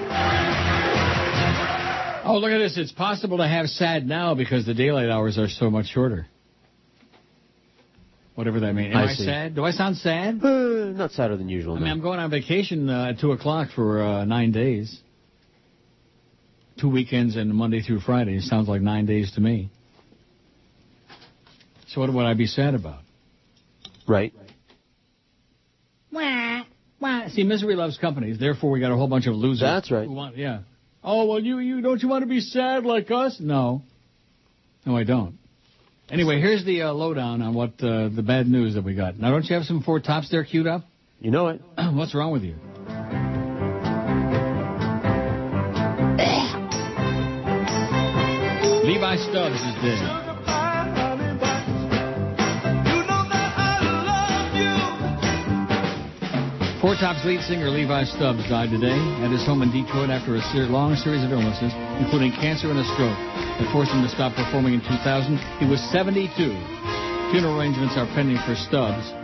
Oh, 2.24 2.38
look 2.38 2.50
at 2.50 2.58
this. 2.58 2.76
It's 2.78 2.92
possible 2.92 3.38
to 3.38 3.46
have 3.46 3.66
sad 3.68 4.06
now 4.06 4.34
because 4.34 4.66
the 4.66 4.74
daylight 4.74 5.08
hours 5.08 5.38
are 5.38 5.48
so 5.48 5.70
much 5.70 5.86
shorter. 5.86 6.26
Whatever 8.34 8.60
that 8.60 8.74
means. 8.74 8.94
Am 8.94 9.00
I, 9.00 9.10
I 9.10 9.14
sad? 9.14 9.54
Do 9.54 9.64
I 9.64 9.72
sound 9.72 9.96
sad? 9.98 10.42
Uh, 10.42 10.92
not 10.96 11.12
sadder 11.12 11.36
than 11.36 11.48
usual. 11.50 11.74
I 11.74 11.78
mean, 11.78 11.84
no. 11.86 11.90
I'm 11.92 12.00
going 12.00 12.18
on 12.18 12.30
vacation 12.30 12.88
uh, 12.88 13.10
at 13.10 13.20
2 13.20 13.32
o'clock 13.32 13.68
for 13.74 14.02
uh, 14.02 14.24
nine 14.24 14.52
days. 14.52 14.98
two 16.80 16.88
weekends 16.88 17.36
and 17.36 17.54
Monday 17.54 17.82
through 17.82 18.00
Friday. 18.00 18.36
It 18.36 18.42
sounds 18.42 18.68
like 18.68 18.80
nine 18.80 19.04
days 19.06 19.32
to 19.32 19.40
me. 19.40 19.70
So 21.88 22.00
what 22.00 22.12
would 22.12 22.24
I 22.24 22.32
be 22.32 22.46
sad 22.46 22.74
about? 22.74 23.00
Right. 24.08 24.32
Wah, 26.10 26.62
wah. 27.00 27.28
See, 27.28 27.44
misery 27.44 27.76
loves 27.76 27.98
companies. 27.98 28.38
Therefore, 28.38 28.70
we 28.70 28.80
got 28.80 28.92
a 28.92 28.96
whole 28.96 29.08
bunch 29.08 29.26
of 29.26 29.34
losers. 29.34 29.60
That's 29.60 29.90
right. 29.90 30.06
Who 30.06 30.14
want, 30.14 30.36
yeah. 30.38 30.60
Oh 31.04 31.26
well, 31.26 31.38
you 31.38 31.58
you 31.58 31.80
don't 31.82 32.02
you 32.02 32.08
want 32.08 32.22
to 32.22 32.28
be 32.28 32.40
sad 32.40 32.84
like 32.84 33.10
us? 33.10 33.38
No. 33.40 33.82
No, 34.86 34.96
I 34.96 35.04
don't. 35.04 35.38
Anyway, 36.12 36.40
here's 36.40 36.62
the 36.66 36.82
uh, 36.82 36.92
lowdown 36.92 37.40
on 37.40 37.54
what 37.54 37.70
uh, 37.82 38.10
the 38.10 38.22
bad 38.22 38.46
news 38.46 38.74
that 38.74 38.84
we 38.84 38.94
got. 38.94 39.18
Now, 39.18 39.30
don't 39.30 39.44
you 39.46 39.56
have 39.56 39.64
some 39.64 39.82
four 39.82 39.98
tops 39.98 40.28
there 40.30 40.44
queued 40.44 40.66
up? 40.66 40.84
You 41.20 41.30
know 41.30 41.48
it. 41.48 41.62
What's 41.94 42.14
wrong 42.14 42.32
with 42.32 42.42
you? 42.42 42.54
Levi 48.84 49.16
Stubbs 49.16 49.56
is 49.56 49.74
dead. 49.82 50.21
Four 56.82 56.96
Tops 56.96 57.24
lead 57.24 57.40
singer 57.46 57.70
Levi 57.70 58.02
Stubbs 58.10 58.42
died 58.50 58.70
today 58.74 58.98
at 59.22 59.30
his 59.30 59.46
home 59.46 59.62
in 59.62 59.70
Detroit 59.70 60.10
after 60.10 60.34
a 60.34 60.42
long 60.66 60.96
series 60.96 61.22
of 61.22 61.30
illnesses, 61.30 61.70
including 62.02 62.32
cancer 62.32 62.74
and 62.74 62.78
a 62.80 62.82
stroke, 62.98 63.14
that 63.62 63.70
forced 63.70 63.94
him 63.94 64.02
to 64.02 64.10
stop 64.10 64.34
performing 64.34 64.74
in 64.74 64.80
2000. 64.82 65.38
He 65.62 65.66
was 65.70 65.78
72. 65.94 66.26
Funeral 67.30 67.54
arrangements 67.54 67.94
are 67.94 68.10
pending 68.18 68.42
for 68.42 68.58
Stubbs, 68.58 69.14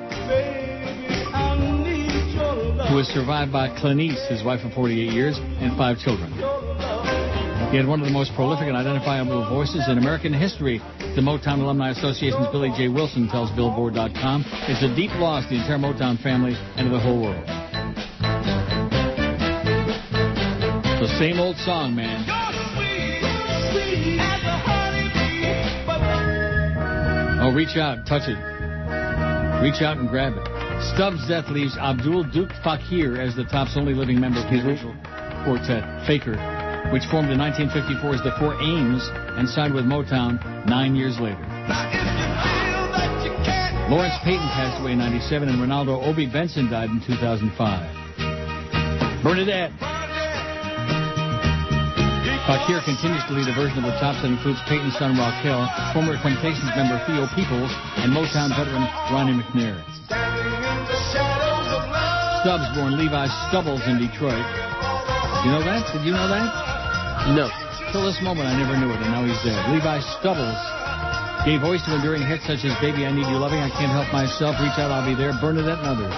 who 2.87 2.95
was 2.95 3.11
survived 3.11 3.51
by 3.51 3.75
Clineice, 3.75 4.23
his 4.31 4.45
wife 4.45 4.63
of 4.63 4.73
48 4.73 5.11
years, 5.11 5.35
and 5.59 5.77
five 5.77 5.99
children. 5.99 6.58
He 7.71 7.77
had 7.77 7.87
one 7.87 8.01
of 8.01 8.07
the 8.07 8.13
most 8.13 8.33
prolific 8.35 8.67
and 8.67 8.75
identifiable 8.75 9.47
voices 9.51 9.87
in 9.91 9.99
American 9.99 10.33
history. 10.33 10.79
The 11.15 11.21
Motown 11.21 11.61
Alumni 11.61 11.91
Association's 11.91 12.47
Billy 12.49 12.73
J. 12.75 12.89
Wilson 12.89 13.29
tells 13.29 13.51
Billboard.com 13.51 14.45
it's 14.69 14.83
a 14.83 14.97
deep 14.97 15.11
loss 15.21 15.45
to 15.45 15.51
the 15.51 15.61
entire 15.61 15.77
Motown 15.77 16.17
family 16.23 16.55
and 16.77 16.89
to 16.89 16.97
the 16.97 16.99
whole 16.99 17.21
world. 17.21 17.45
The 20.97 21.15
same 21.19 21.39
old 21.39 21.57
song, 21.59 21.95
man. 21.95 22.25
Oh, 27.43 27.53
reach 27.53 27.77
out, 27.77 28.07
touch 28.07 28.31
it. 28.31 28.39
Reach 29.63 29.83
out 29.83 29.99
and 29.99 30.09
grab 30.09 30.33
it. 30.39 30.49
Stubbs' 30.95 31.29
death 31.29 31.51
leaves 31.51 31.77
Abdul 31.77 32.25
Duke 32.33 32.51
Fakir 32.65 33.21
as 33.21 33.37
the 33.37 33.45
top's 33.45 33.77
only 33.77 33.93
living 33.93 34.19
member 34.19 34.41
of 34.41 34.51
the 34.51 34.57
original 34.67 34.95
quartet, 35.45 35.85
Fakir, 36.07 36.35
which 36.93 37.05
formed 37.13 37.29
in 37.29 37.39
1954 37.39 38.15
as 38.17 38.23
the 38.25 38.33
Four 38.41 38.57
Aims 38.61 39.05
and 39.37 39.49
signed 39.49 39.75
with 39.75 39.85
Motown 39.85 40.41
nine 40.65 40.97
years 40.97 41.21
later. 41.21 41.45
Lawrence 43.89 44.17
Payton 44.25 44.49
passed 44.53 44.81
away 44.81 44.93
in 44.93 44.99
97 44.99 45.49
and 45.49 45.61
Renaldo 45.61 46.01
Obie 46.01 46.29
Benson 46.29 46.69
died 46.71 46.89
in 46.91 47.01
2005. 47.05 47.53
Bernadette. 49.25 49.73
Fakir 52.49 52.81
continues 52.85 53.21
to 53.29 53.37
lead 53.37 53.49
a 53.49 53.57
version 53.57 53.85
of 53.85 53.93
the 53.93 53.97
tops 54.01 54.25
that 54.25 54.33
includes 54.33 54.61
Payton's 54.69 54.97
son 54.97 55.17
Roquel, 55.17 55.69
former 55.93 56.17
Temptations 56.21 56.73
member 56.73 56.97
Theo 57.05 57.29
Peoples, 57.37 57.73
and 58.01 58.13
Motown 58.13 58.49
veteran 58.57 58.89
Ronnie 59.13 59.37
McNair. 59.37 59.77
Stubbs 62.41 62.69
born 62.73 62.97
Levi 62.97 63.29
Stubbles 63.49 63.85
in 63.85 64.01
Detroit. 64.01 64.45
You 65.45 65.53
know 65.53 65.65
that? 65.65 65.85
Did 65.93 66.05
you 66.05 66.13
know 66.13 66.29
that? 66.29 66.68
No. 67.37 67.53
Till 67.93 68.05
this 68.09 68.21
moment, 68.25 68.49
I 68.49 68.57
never 68.57 68.73
knew 68.73 68.89
it, 68.89 69.01
and 69.05 69.13
now 69.13 69.21
he's 69.21 69.37
dead. 69.45 69.61
Levi 69.69 70.01
Stubbles 70.17 70.61
gave 71.45 71.61
voice 71.61 71.85
to 71.85 71.93
enduring 71.97 72.25
hits 72.25 72.45
such 72.49 72.65
as 72.65 72.73
Baby, 72.81 73.05
I 73.05 73.13
Need 73.13 73.29
You 73.29 73.37
Loving, 73.37 73.61
I 73.61 73.69
Can't 73.69 73.93
Help 73.93 74.09
Myself, 74.13 74.57
Reach 74.61 74.81
Out, 74.81 74.89
I'll 74.89 75.05
Be 75.05 75.13
There, 75.13 75.37
Bernadette, 75.37 75.77
and 75.77 75.89
others. 75.93 76.17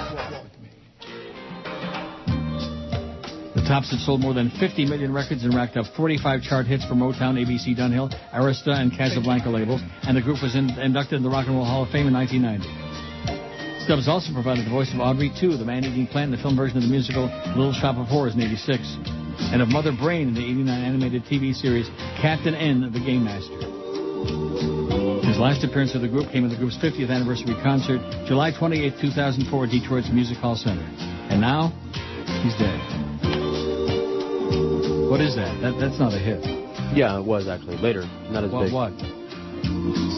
The 3.58 3.62
Tops 3.66 3.90
had 3.90 3.98
sold 4.06 4.22
more 4.22 4.34
than 4.34 4.50
50 4.54 4.86
million 4.86 5.12
records 5.12 5.42
and 5.42 5.54
racked 5.54 5.76
up 5.76 5.86
45 5.94 6.42
chart 6.42 6.66
hits 6.66 6.86
for 6.86 6.94
Motown, 6.94 7.34
ABC 7.38 7.74
Dunhill, 7.74 8.14
Arista, 8.30 8.78
and 8.78 8.90
Casablanca 8.90 9.50
labels, 9.50 9.82
and 10.06 10.16
the 10.16 10.22
group 10.22 10.42
was 10.42 10.54
in, 10.54 10.70
inducted 10.78 11.18
in 11.18 11.22
the 11.22 11.30
Rock 11.30 11.46
and 11.46 11.56
Roll 11.56 11.66
Hall 11.66 11.82
of 11.82 11.90
Fame 11.90 12.06
in 12.06 12.14
1990. 12.14 12.66
Stubbs 13.84 14.06
also 14.06 14.32
provided 14.32 14.66
the 14.66 14.70
voice 14.70 14.94
of 14.94 15.00
Audrey 15.00 15.30
II, 15.42 15.58
the 15.58 15.64
man-eating 15.64 16.06
plant 16.06 16.30
in 16.30 16.38
the 16.38 16.42
film 16.42 16.54
version 16.54 16.78
of 16.78 16.84
the 16.84 16.88
musical 16.88 17.26
Little 17.58 17.74
Shop 17.74 17.96
of 17.96 18.06
Horrors 18.06 18.34
in 18.34 18.40
86, 18.40 18.78
and 19.52 19.62
of 19.62 19.68
Mother 19.68 19.92
Brain 19.92 20.28
in 20.28 20.34
the 20.34 20.44
89 20.44 20.68
animated 20.68 21.24
TV 21.24 21.54
series 21.54 21.88
Captain 22.20 22.54
N, 22.54 22.84
of 22.84 22.92
the 22.92 23.00
Game 23.00 23.24
Master. 23.24 23.56
His 25.26 25.38
last 25.38 25.64
appearance 25.64 25.92
with 25.94 26.02
the 26.02 26.08
group 26.08 26.30
came 26.30 26.44
at 26.44 26.50
the 26.50 26.56
group's 26.56 26.76
50th 26.78 27.08
anniversary 27.10 27.54
concert, 27.62 28.00
July 28.26 28.52
28, 28.52 28.94
2004, 29.00 29.64
at 29.64 29.70
Detroit's 29.70 30.10
Music 30.12 30.36
Hall 30.38 30.56
Center. 30.56 30.84
And 31.30 31.40
now, 31.40 31.72
he's 32.44 32.54
dead. 32.58 32.78
What 35.08 35.20
is 35.20 35.34
that? 35.36 35.58
that 35.62 35.78
that's 35.80 35.98
not 35.98 36.12
a 36.14 36.18
hit. 36.18 36.44
Yeah, 36.94 37.18
it 37.18 37.24
was 37.24 37.48
actually 37.48 37.78
later, 37.78 38.02
not 38.30 38.44
as 38.44 38.50
What? 38.52 38.64
big. 38.64 38.72
What? 38.72 38.92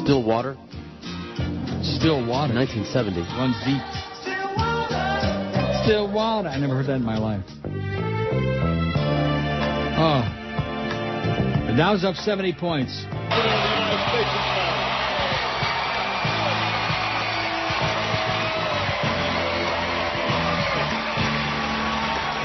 Still 0.05 0.23
Water, 0.23 0.57
Still 1.83 2.25
Water. 2.27 2.55
1970. 2.55 3.21
Runs 3.37 3.57
deep. 3.65 3.83
Still 5.85 6.11
Water. 6.13 6.49
I 6.49 6.59
never 6.59 6.77
heard 6.77 6.87
that 6.87 6.97
in 6.97 7.05
my 7.05 7.19
life. 7.19 8.82
Oh. 10.05 10.23
The 11.69 11.77
Dow's 11.77 12.03
up 12.03 12.17
70 12.17 12.55
points. 12.55 12.91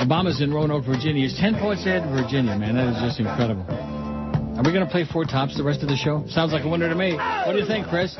Obama's 0.06 0.40
in 0.40 0.54
Roanoke, 0.54 0.86
Virginia. 0.86 1.28
He's 1.28 1.36
10 1.40 1.56
points 1.56 1.82
ahead 1.82 2.04
of 2.04 2.12
Virginia, 2.12 2.56
man. 2.56 2.76
That 2.76 2.96
is 2.96 3.02
just 3.02 3.20
incredible. 3.20 3.66
Are 3.68 4.64
we 4.64 4.72
going 4.72 4.86
to 4.86 4.92
play 4.92 5.06
four 5.12 5.26
tops 5.26 5.58
the 5.58 5.64
rest 5.64 5.82
of 5.82 5.90
the 5.90 5.98
show? 5.98 6.26
Sounds 6.28 6.54
like 6.54 6.64
a 6.64 6.70
winner 6.70 6.90
to 6.90 6.96
me. 6.96 7.16
What 7.16 7.54
do 7.54 7.58
you 7.58 7.66
think, 7.66 7.88
Chris? 7.88 8.16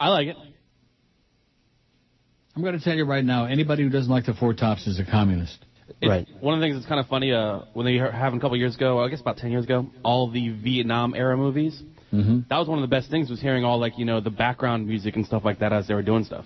I 0.00 0.08
like 0.08 0.28
it. 0.28 0.36
I'm 2.56 2.62
going 2.62 2.78
to 2.78 2.82
tell 2.82 2.94
you 2.94 3.04
right 3.04 3.24
now, 3.24 3.44
anybody 3.44 3.82
who 3.82 3.90
doesn't 3.90 4.10
like 4.10 4.24
the 4.24 4.32
four 4.32 4.54
tops 4.54 4.86
is 4.86 4.98
a 4.98 5.04
communist. 5.04 5.66
It's- 6.00 6.26
One 6.40 6.54
of 6.54 6.60
the 6.60 6.66
things 6.66 6.76
that's 6.76 6.86
kind 6.86 7.00
of 7.00 7.06
funny, 7.06 7.32
uh, 7.32 7.60
when 7.74 7.86
they 7.86 7.96
happened 7.96 8.40
a 8.40 8.40
couple 8.40 8.56
years 8.56 8.74
ago, 8.76 9.00
I 9.02 9.08
guess 9.08 9.20
about 9.20 9.36
10 9.36 9.50
years 9.50 9.64
ago, 9.64 9.86
all 10.02 10.30
the 10.30 10.48
Vietnam 10.50 11.14
era 11.14 11.36
movies, 11.36 11.80
Mm-hmm. 12.12 12.40
that 12.50 12.58
was 12.58 12.68
one 12.68 12.76
of 12.78 12.82
the 12.82 12.94
best 12.94 13.10
things 13.10 13.30
was 13.30 13.40
hearing 13.40 13.64
all 13.64 13.78
like, 13.80 13.96
you 13.98 14.04
know, 14.04 14.20
the 14.20 14.28
background 14.30 14.86
music 14.86 15.16
and 15.16 15.24
stuff 15.24 15.46
like 15.46 15.60
that 15.60 15.72
as 15.72 15.88
they 15.88 15.94
were 15.94 16.02
doing 16.02 16.24
stuff. 16.24 16.44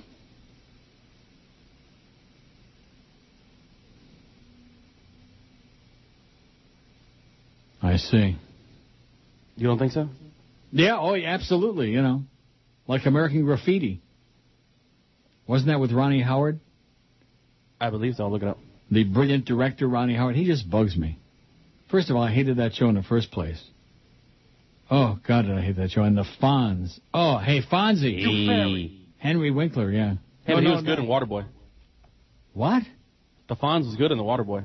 I 7.82 7.96
see. 7.96 8.36
You 9.56 9.66
don't 9.66 9.78
think 9.78 9.92
so? 9.92 10.08
Yeah, 10.72 10.98
oh, 10.98 11.14
yeah, 11.14 11.28
absolutely, 11.32 11.90
you 11.90 12.02
know. 12.02 12.22
Like 12.86 13.06
American 13.06 13.44
Graffiti. 13.44 14.00
Wasn't 15.46 15.68
that 15.68 15.80
with 15.80 15.92
Ronnie 15.92 16.22
Howard? 16.22 16.60
I 17.80 17.90
believe 17.90 18.14
so. 18.14 18.24
I'll 18.24 18.30
look 18.30 18.42
it 18.42 18.48
up. 18.48 18.58
The 18.90 19.04
brilliant 19.04 19.44
director, 19.44 19.86
Ronnie 19.88 20.14
Howard. 20.14 20.36
He 20.36 20.46
just 20.46 20.70
bugs 20.70 20.96
me. 20.96 21.18
First 21.90 22.10
of 22.10 22.16
all, 22.16 22.22
I 22.22 22.32
hated 22.32 22.58
that 22.58 22.74
show 22.74 22.88
in 22.88 22.94
the 22.94 23.02
first 23.02 23.30
place. 23.30 23.62
Oh, 24.90 25.18
God, 25.26 25.42
did 25.42 25.56
I 25.56 25.60
hate 25.60 25.76
that 25.76 25.90
show. 25.90 26.02
And 26.02 26.16
the 26.16 26.24
Fonz. 26.40 26.98
Oh, 27.12 27.38
hey, 27.38 27.60
Fonzie. 27.62 28.20
You. 28.20 28.90
Henry 29.18 29.50
Winkler, 29.50 29.90
yeah. 29.90 30.14
Hey, 30.44 30.54
but 30.54 30.62
he 30.62 30.68
was 30.68 30.84
good 30.84 30.98
in 30.98 31.06
Waterboy. 31.06 31.46
What? 32.54 32.84
The 33.48 33.56
Fonz 33.56 33.86
was 33.86 33.96
good 33.96 34.12
in 34.12 34.18
the 34.18 34.24
Waterboy. 34.24 34.64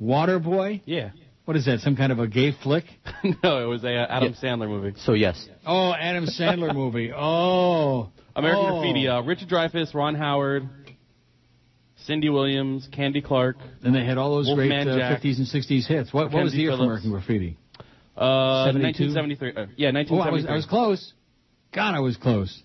Waterboy? 0.00 0.82
Yeah. 0.84 1.10
What 1.44 1.56
is 1.56 1.66
that, 1.66 1.80
some 1.80 1.96
kind 1.96 2.12
of 2.12 2.20
a 2.20 2.26
gay 2.26 2.52
flick? 2.62 2.84
no, 3.42 3.62
it 3.62 3.66
was 3.66 3.84
a 3.84 3.94
uh, 3.94 4.06
Adam 4.08 4.34
Sandler 4.34 4.68
movie. 4.68 4.94
So 5.00 5.12
yes. 5.12 5.46
Oh, 5.66 5.92
Adam 5.92 6.26
Sandler 6.26 6.74
movie. 6.74 7.12
Oh. 7.12 8.10
American 8.34 8.64
oh. 8.66 8.80
Graffiti. 8.80 9.08
Uh, 9.08 9.22
Richard 9.22 9.48
Dreyfuss, 9.48 9.94
Ron 9.94 10.14
Howard, 10.14 10.68
Cindy 12.04 12.28
Williams, 12.28 12.88
Candy 12.92 13.20
Clark. 13.22 13.56
And 13.82 13.94
they 13.94 14.04
had 14.04 14.18
all 14.18 14.36
those 14.36 14.46
Wolfman 14.46 14.86
great 14.86 15.00
uh, 15.02 15.16
50s 15.16 15.38
and 15.38 15.46
60s 15.46 15.86
hits. 15.86 16.12
What, 16.12 16.30
what 16.32 16.44
was 16.44 16.52
the 16.52 16.58
year 16.58 16.76
for 16.76 16.82
American 16.84 17.10
Graffiti? 17.10 17.56
Uh, 18.16 18.66
72? 18.66 19.14
1973. 19.14 19.50
Uh, 19.50 19.66
yeah, 19.76 19.88
Oh, 19.88 20.20
I 20.20 20.30
1973. 20.30 20.32
was, 20.32 20.46
I 20.46 20.54
was 20.54 20.66
close. 20.66 21.12
God, 21.72 21.94
I 21.94 22.00
was 22.00 22.16
close. 22.16 22.62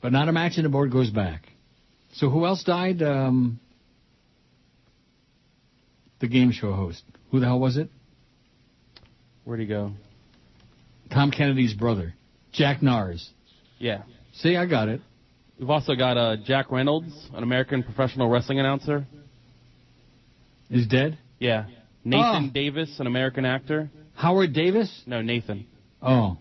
But 0.00 0.12
not 0.12 0.28
a 0.28 0.32
match 0.32 0.52
and 0.56 0.64
the 0.64 0.68
board 0.68 0.90
goes 0.92 1.10
back. 1.10 1.48
So 2.14 2.28
who 2.28 2.44
else 2.44 2.62
died? 2.64 3.02
Um, 3.02 3.58
the 6.20 6.28
game 6.28 6.52
show 6.52 6.72
host. 6.72 7.02
Who 7.30 7.40
the 7.40 7.46
hell 7.46 7.58
was 7.58 7.76
it? 7.76 7.88
Where'd 9.44 9.60
he 9.60 9.66
go? 9.66 9.92
Tom 11.10 11.30
Kennedy's 11.30 11.74
brother, 11.74 12.14
Jack 12.52 12.80
Narz. 12.80 13.28
Yeah. 13.78 14.02
See, 14.34 14.56
I 14.56 14.66
got 14.66 14.88
it. 14.88 15.00
We've 15.62 15.70
also 15.70 15.94
got 15.94 16.16
uh, 16.18 16.38
Jack 16.44 16.72
Reynolds, 16.72 17.14
an 17.34 17.44
American 17.44 17.84
professional 17.84 18.28
wrestling 18.28 18.58
announcer. 18.58 19.06
Is 20.68 20.88
dead? 20.88 21.18
Yeah. 21.38 21.66
Nathan 22.04 22.48
Oh. 22.50 22.52
Davis, 22.52 22.98
an 22.98 23.06
American 23.06 23.44
actor. 23.44 23.88
Howard 24.14 24.54
Davis? 24.54 24.90
No, 25.06 25.22
Nathan. 25.22 25.64
Oh. 26.02 26.36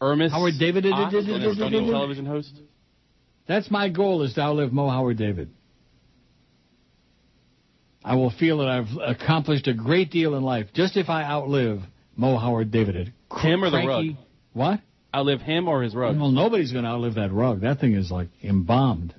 Ermis. 0.00 0.30
Howard 0.30 0.54
David- 0.58 0.86
an 0.86 0.92
Estonian 0.94 1.90
television 1.90 2.24
host. 2.24 2.58
That's 3.46 3.70
my 3.70 3.90
goal 3.90 4.22
is 4.22 4.32
to 4.32 4.40
outlive 4.40 4.72
Mo 4.72 4.88
Howard 4.88 5.18
David. 5.18 5.50
I 8.02 8.14
will 8.14 8.30
feel 8.30 8.56
that 8.60 8.68
I've 8.68 8.88
accomplished 9.06 9.68
a 9.68 9.74
great 9.74 10.10
deal 10.10 10.36
in 10.36 10.42
life 10.42 10.68
just 10.72 10.96
if 10.96 11.10
I 11.10 11.22
outlive 11.24 11.82
Mo 12.16 12.38
Howard 12.38 12.70
David. 12.70 13.12
Him 13.42 13.62
or 13.62 13.68
the 13.68 13.82
Cranky- 13.82 14.08
rug? 14.08 14.16
What? 14.54 14.80
Outlive 15.14 15.40
him 15.40 15.68
or 15.68 15.82
his 15.82 15.94
rug? 15.94 16.18
Well, 16.18 16.30
nobody's 16.30 16.72
going 16.72 16.84
to 16.84 16.90
outlive 16.90 17.14
that 17.16 17.32
rug. 17.32 17.60
That 17.60 17.80
thing 17.80 17.94
is 17.94 18.10
like 18.10 18.28
embalmed. 18.42 19.14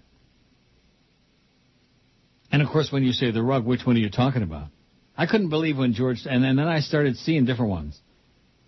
And 2.51 2.61
of 2.61 2.69
course, 2.69 2.91
when 2.91 3.03
you 3.03 3.13
say 3.13 3.31
the 3.31 3.43
rug, 3.43 3.65
which 3.65 3.85
one 3.85 3.95
are 3.95 3.99
you 3.99 4.09
talking 4.09 4.43
about? 4.43 4.67
I 5.17 5.27
couldn't 5.27 5.49
believe 5.49 5.77
when 5.77 5.93
George, 5.93 6.21
and, 6.25 6.43
and 6.43 6.57
then 6.57 6.67
I 6.67 6.79
started 6.79 7.17
seeing 7.17 7.45
different 7.45 7.71
ones. 7.71 7.99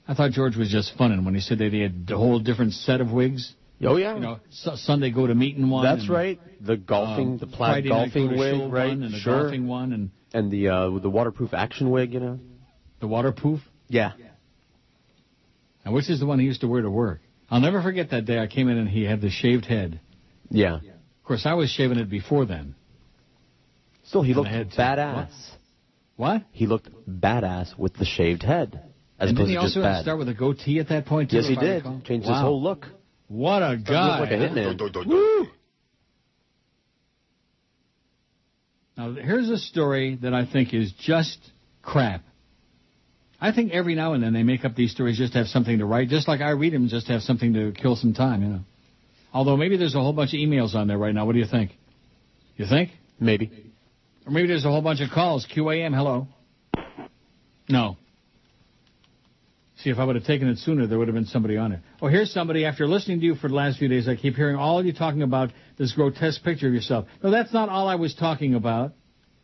I 0.07 0.13
thought 0.13 0.31
George 0.31 0.55
was 0.55 0.71
just 0.71 0.95
funning 0.97 1.25
when 1.25 1.33
he 1.33 1.41
said 1.41 1.57
that 1.59 1.73
he 1.73 1.81
had 1.81 2.09
a 2.09 2.17
whole 2.17 2.39
different 2.39 2.73
set 2.73 3.01
of 3.01 3.11
wigs. 3.11 3.53
Oh 3.83 3.97
yeah. 3.97 4.13
You 4.13 4.21
know, 4.21 4.39
su- 4.51 4.75
Sunday 4.75 5.11
go 5.11 5.27
to 5.27 5.35
meeting 5.35 5.69
one. 5.69 5.83
That's 5.83 6.01
and, 6.01 6.09
right. 6.09 6.39
The 6.61 6.77
golfing, 6.77 7.33
um, 7.33 7.37
the 7.39 7.47
plaid 7.47 7.85
Friday 7.85 7.89
golfing 7.89 8.37
wig, 8.37 8.71
right? 8.71 8.87
one, 8.89 9.03
and 9.03 9.13
the 9.13 9.17
sure. 9.17 9.41
golfing 9.43 9.67
one, 9.67 9.93
and 9.93 10.11
and 10.33 10.51
the 10.51 10.69
uh, 10.69 10.99
the 10.99 11.09
waterproof 11.09 11.53
action 11.53 11.89
wig, 11.89 12.13
you 12.13 12.19
know. 12.19 12.39
the 12.99 13.07
waterproof. 13.07 13.59
Yeah. 13.87 14.13
And 15.85 15.93
which 15.93 16.09
is 16.09 16.19
the 16.19 16.25
one 16.25 16.39
he 16.39 16.45
used 16.45 16.61
to 16.61 16.67
wear 16.67 16.81
to 16.81 16.89
work? 16.89 17.21
I'll 17.49 17.61
never 17.61 17.81
forget 17.81 18.09
that 18.09 18.25
day 18.25 18.39
I 18.39 18.47
came 18.47 18.67
in 18.69 18.77
and 18.77 18.89
he 18.89 19.03
had 19.03 19.21
the 19.21 19.29
shaved 19.29 19.65
head. 19.65 19.99
Yeah. 20.49 20.77
Of 20.77 21.23
course, 21.23 21.45
I 21.45 21.53
was 21.53 21.69
shaving 21.69 21.99
it 21.99 22.09
before 22.09 22.45
then. 22.45 22.75
Still, 24.03 24.23
he 24.23 24.31
And 24.31 24.37
looked 24.37 24.49
I 24.49 24.53
had 24.53 24.71
to- 24.71 24.77
badass. 24.77 25.51
What? 26.15 26.43
He 26.51 26.65
looked 26.65 26.89
badass 27.07 27.77
with 27.77 27.93
the 27.95 28.05
shaved 28.05 28.41
head, 28.43 28.81
as 29.19 29.29
and 29.29 29.37
didn't 29.37 29.49
he 29.49 29.55
to 29.55 29.59
also 29.61 29.67
just 29.67 29.75
have 29.75 29.83
to 29.83 29.97
bad. 29.97 30.01
start 30.03 30.17
with 30.19 30.29
a 30.29 30.33
goatee 30.33 30.79
at 30.79 30.87
that 30.89 31.05
point 31.05 31.29
too? 31.29 31.37
yes, 31.37 31.47
he 31.47 31.57
I 31.57 31.59
did. 31.61 31.75
recall? 31.83 32.01
Changed 32.01 32.27
Wow. 32.27 32.33
his 32.33 32.41
whole 32.41 32.61
look. 32.63 32.87
What 33.27 33.61
a 33.63 33.69
Looked 33.71 33.85
guy! 33.87 34.19
like 34.21 34.31
a 34.31 34.35
hitman. 34.35 35.05
Woo! 35.07 35.47
Now 38.97 39.11
here's 39.13 39.49
a 39.49 39.57
story 39.57 40.15
that 40.21 40.33
I 40.33 40.45
think 40.45 40.73
is 40.73 40.91
just 40.93 41.37
crap. 41.81 42.23
I 43.45 43.51
think 43.51 43.73
every 43.73 43.93
now 43.93 44.13
and 44.13 44.23
then 44.23 44.33
they 44.33 44.41
make 44.41 44.65
up 44.65 44.73
these 44.75 44.91
stories 44.91 45.19
just 45.19 45.33
to 45.33 45.37
have 45.37 45.47
something 45.47 45.77
to 45.77 45.85
write, 45.85 46.09
just 46.09 46.27
like 46.27 46.41
I 46.41 46.49
read 46.49 46.73
them 46.73 46.87
just 46.87 47.05
to 47.05 47.13
have 47.13 47.21
something 47.21 47.53
to 47.53 47.73
kill 47.73 47.95
some 47.95 48.15
time, 48.15 48.41
you 48.41 48.49
know. 48.49 48.59
Although 49.31 49.55
maybe 49.55 49.77
there's 49.77 49.93
a 49.93 49.99
whole 49.99 50.13
bunch 50.13 50.33
of 50.33 50.39
emails 50.39 50.73
on 50.73 50.87
there 50.87 50.97
right 50.97 51.13
now. 51.13 51.27
What 51.27 51.33
do 51.33 51.39
you 51.39 51.45
think? 51.45 51.69
You 52.57 52.65
think? 52.65 52.89
Maybe. 53.19 53.51
Or 54.25 54.31
maybe 54.31 54.47
there's 54.47 54.65
a 54.65 54.69
whole 54.69 54.81
bunch 54.81 54.99
of 54.99 55.11
calls. 55.11 55.45
QAM, 55.55 55.93
hello. 55.93 56.27
No. 57.69 57.97
See, 59.77 59.91
if 59.91 59.99
I 59.99 60.05
would 60.05 60.15
have 60.15 60.25
taken 60.25 60.47
it 60.47 60.57
sooner, 60.57 60.87
there 60.87 60.97
would 60.97 61.07
have 61.07 61.13
been 61.13 61.27
somebody 61.27 61.55
on 61.57 61.71
it. 61.71 61.81
Oh, 62.01 62.07
here's 62.07 62.33
somebody. 62.33 62.65
After 62.65 62.87
listening 62.87 63.19
to 63.19 63.25
you 63.27 63.35
for 63.35 63.47
the 63.47 63.53
last 63.53 63.77
few 63.77 63.87
days, 63.87 64.07
I 64.07 64.15
keep 64.15 64.33
hearing 64.33 64.55
all 64.55 64.79
of 64.79 64.87
you 64.87 64.93
talking 64.93 65.21
about 65.21 65.51
this 65.77 65.91
grotesque 65.91 66.41
picture 66.41 66.67
of 66.67 66.73
yourself. 66.73 67.05
No, 67.21 67.29
that's 67.29 67.53
not 67.53 67.69
all 67.69 67.87
I 67.87 67.95
was 67.95 68.15
talking 68.15 68.55
about. 68.55 68.93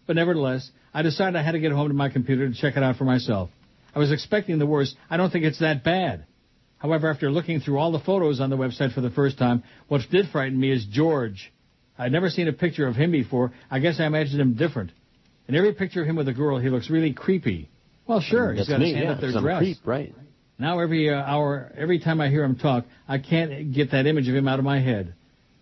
But 0.07 0.15
nevertheless, 0.15 0.71
I 0.91 1.03
decided 1.03 1.35
I 1.35 1.43
had 1.43 1.51
to 1.51 1.59
get 1.59 1.71
home 1.71 1.89
to 1.89 1.93
my 1.93 2.09
computer 2.09 2.49
to 2.49 2.55
check 2.55 2.77
it 2.77 2.81
out 2.81 2.95
for 2.95 3.03
myself. 3.03 3.51
I 3.95 3.99
was 3.99 4.11
expecting 4.11 4.59
the 4.59 4.65
worst. 4.65 4.95
I 5.09 5.17
don't 5.17 5.29
think 5.31 5.45
it's 5.45 5.59
that 5.59 5.83
bad. 5.83 6.25
However, 6.77 7.09
after 7.09 7.29
looking 7.29 7.59
through 7.59 7.77
all 7.77 7.91
the 7.91 7.99
photos 7.99 8.39
on 8.39 8.49
the 8.49 8.57
website 8.57 8.93
for 8.93 9.01
the 9.01 9.11
first 9.11 9.37
time, 9.37 9.63
what 9.87 10.01
did 10.09 10.29
frighten 10.29 10.59
me 10.59 10.71
is 10.71 10.85
George. 10.85 11.51
I'd 11.97 12.11
never 12.11 12.29
seen 12.29 12.47
a 12.47 12.53
picture 12.53 12.87
of 12.87 12.95
him 12.95 13.11
before. 13.11 13.51
I 13.69 13.79
guess 13.79 13.99
I 13.99 14.05
imagined 14.07 14.41
him 14.41 14.53
different. 14.55 14.91
In 15.47 15.55
every 15.55 15.73
picture 15.73 16.01
of 16.01 16.07
him 16.07 16.15
with 16.15 16.27
a 16.27 16.33
girl, 16.33 16.57
he 16.57 16.69
looks 16.69 16.89
really 16.89 17.13
creepy. 17.13 17.69
Well, 18.07 18.21
sure, 18.21 18.51
he's 18.53 18.61
That's 18.61 18.69
got 18.69 18.79
me, 18.79 18.87
his 18.87 18.95
hand 18.95 19.05
yeah, 19.05 19.11
up 19.13 19.21
their 19.21 19.29
'cause 19.29 19.35
I'm 19.35 19.43
a 19.43 19.47
dress. 19.47 19.59
creep, 19.59 19.77
right? 19.85 20.15
Now 20.57 20.79
every 20.79 21.09
uh, 21.09 21.15
hour, 21.21 21.71
every 21.77 21.99
time 21.99 22.19
I 22.21 22.29
hear 22.29 22.43
him 22.43 22.55
talk, 22.55 22.85
I 23.07 23.19
can't 23.19 23.73
get 23.73 23.91
that 23.91 24.07
image 24.07 24.27
of 24.27 24.35
him 24.35 24.47
out 24.47 24.57
of 24.59 24.65
my 24.65 24.79
head. 24.79 25.13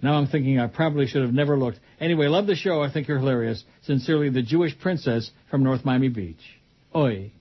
Now 0.01 0.13
I'm 0.13 0.27
thinking 0.27 0.59
I 0.59 0.67
probably 0.67 1.07
should 1.07 1.21
have 1.23 1.33
never 1.33 1.57
looked. 1.57 1.79
Anyway, 1.99 2.27
love 2.27 2.47
the 2.47 2.55
show. 2.55 2.81
I 2.81 2.89
think 2.91 3.07
you're 3.09 3.19
hilarious. 3.19 3.63
Sincerely, 3.81 4.29
the 4.29 4.41
Jewish 4.41 4.77
princess 4.79 5.29
from 5.51 5.63
North 5.63 5.83
Miami 5.83 6.07
Beach. 6.09 6.41
Oi. 6.95 7.31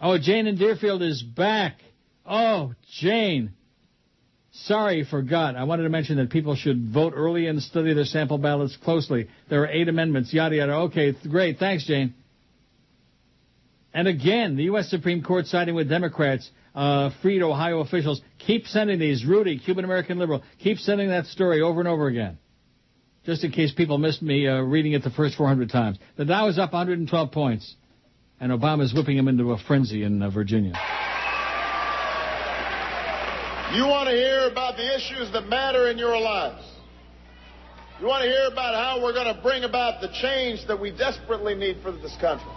Oh, 0.00 0.18
Jane 0.18 0.46
in 0.46 0.56
Deerfield 0.56 1.02
is 1.02 1.22
back. 1.22 1.76
Oh, 2.24 2.74
Jane. 3.00 3.52
Sorry, 4.52 5.04
forgot. 5.04 5.56
I 5.56 5.64
wanted 5.64 5.84
to 5.84 5.88
mention 5.88 6.16
that 6.16 6.30
people 6.30 6.56
should 6.56 6.90
vote 6.92 7.12
early 7.14 7.46
and 7.46 7.62
study 7.62 7.94
their 7.94 8.04
sample 8.04 8.38
ballots 8.38 8.76
closely. 8.76 9.28
There 9.48 9.62
are 9.62 9.68
eight 9.68 9.88
amendments, 9.88 10.32
yada 10.32 10.56
yada. 10.56 10.72
Okay, 10.74 11.14
great. 11.28 11.58
Thanks, 11.58 11.86
Jane. 11.86 12.14
And 13.94 14.08
again, 14.08 14.56
the 14.56 14.64
U.S. 14.64 14.88
Supreme 14.90 15.22
Court 15.22 15.46
siding 15.46 15.74
with 15.74 15.88
Democrats 15.88 16.50
uh, 16.74 17.10
freed 17.22 17.42
Ohio 17.42 17.80
officials. 17.80 18.20
Keep 18.38 18.66
sending 18.66 18.98
these. 18.98 19.24
Rudy, 19.24 19.58
Cuban 19.58 19.84
American 19.84 20.18
liberal, 20.18 20.42
keep 20.58 20.78
sending 20.78 21.08
that 21.08 21.26
story 21.26 21.60
over 21.60 21.80
and 21.80 21.88
over 21.88 22.06
again. 22.06 22.38
Just 23.24 23.44
in 23.44 23.50
case 23.50 23.72
people 23.72 23.98
missed 23.98 24.22
me 24.22 24.46
uh, 24.46 24.60
reading 24.60 24.92
it 24.92 25.02
the 25.02 25.10
first 25.10 25.36
400 25.36 25.70
times. 25.70 25.98
The 26.16 26.24
Dow 26.24 26.48
is 26.48 26.58
up 26.58 26.72
112 26.72 27.32
points, 27.32 27.74
and 28.40 28.52
Obama's 28.52 28.92
whipping 28.94 29.16
him 29.16 29.28
into 29.28 29.52
a 29.52 29.58
frenzy 29.58 30.04
in 30.04 30.22
uh, 30.22 30.30
Virginia. 30.30 30.72
You 33.74 33.84
want 33.84 34.08
to 34.08 34.14
hear 34.14 34.48
about 34.50 34.76
the 34.76 34.96
issues 34.96 35.30
that 35.32 35.46
matter 35.48 35.90
in 35.90 35.98
your 35.98 36.18
lives. 36.18 36.64
You 38.00 38.06
want 38.06 38.22
to 38.24 38.28
hear 38.30 38.46
about 38.50 38.74
how 38.74 39.02
we're 39.02 39.12
going 39.12 39.34
to 39.34 39.42
bring 39.42 39.64
about 39.64 40.00
the 40.00 40.08
change 40.22 40.66
that 40.68 40.80
we 40.80 40.90
desperately 40.90 41.54
need 41.54 41.78
for 41.82 41.92
this 41.92 42.16
country. 42.20 42.48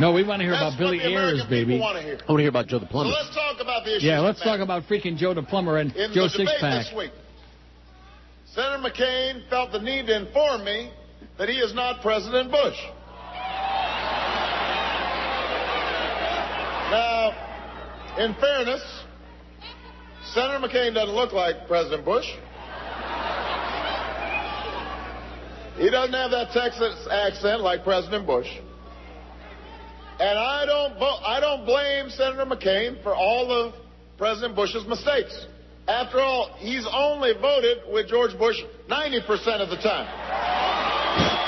No, 0.00 0.12
we 0.12 0.24
want 0.26 0.40
to 0.40 0.44
hear 0.44 0.52
That's 0.56 0.74
about 0.74 0.78
Billy 0.78 0.96
what 0.98 1.04
the 1.04 1.14
Ayers, 1.14 1.44
baby. 1.48 1.78
want 1.78 1.96
to 1.98 2.02
hear. 2.02 2.14
I 2.18 2.24
want 2.32 2.38
to 2.40 2.42
hear 2.42 2.48
about 2.48 2.66
Joe 2.66 2.78
the 2.80 2.86
Plumber. 2.86 3.12
So 3.12 3.14
plumber. 3.14 3.22
let's 3.22 3.36
talk 3.36 3.60
about 3.62 3.84
the 3.84 3.90
issues. 3.92 4.04
Yeah, 4.04 4.20
let's 4.20 4.40
talk 4.42 4.60
about 4.60 4.84
freaking 4.84 5.16
Joe 5.16 5.34
the 5.34 5.42
plumber 5.42 5.76
and 5.78 5.94
In 5.94 6.12
Joe 6.12 6.26
the 6.26 6.38
debate 6.38 6.48
Sixpack. 6.58 6.84
this 6.88 6.94
week, 6.96 7.12
Senator 8.54 8.82
McCain 8.82 9.48
felt 9.50 9.70
the 9.70 9.78
need 9.80 10.06
to 10.06 10.16
inform 10.16 10.64
me 10.64 10.90
that 11.38 11.48
he 11.50 11.56
is 11.56 11.74
not 11.74 12.00
President 12.02 12.50
Bush. 12.50 12.76
Now, 16.92 17.32
in 18.18 18.34
fairness, 18.34 18.82
Senator 20.34 20.58
McCain 20.58 20.92
doesn't 20.92 21.14
look 21.14 21.32
like 21.32 21.66
President 21.66 22.04
Bush. 22.04 22.26
He 25.78 25.88
doesn't 25.88 26.12
have 26.12 26.30
that 26.32 26.50
Texas 26.52 27.08
accent 27.10 27.62
like 27.62 27.82
President 27.82 28.26
Bush. 28.26 28.46
And 30.20 30.38
I 30.38 30.66
don't, 30.66 30.92
I 31.00 31.40
don't 31.40 31.64
blame 31.64 32.10
Senator 32.10 32.44
McCain 32.44 33.02
for 33.02 33.14
all 33.14 33.50
of 33.50 33.72
President 34.18 34.54
Bush's 34.54 34.86
mistakes. 34.86 35.46
After 35.88 36.20
all, 36.20 36.54
he's 36.58 36.86
only 36.92 37.32
voted 37.40 37.90
with 37.90 38.06
George 38.06 38.36
Bush 38.38 38.56
90% 38.90 39.62
of 39.62 39.70
the 39.70 39.76
time. 39.76 41.41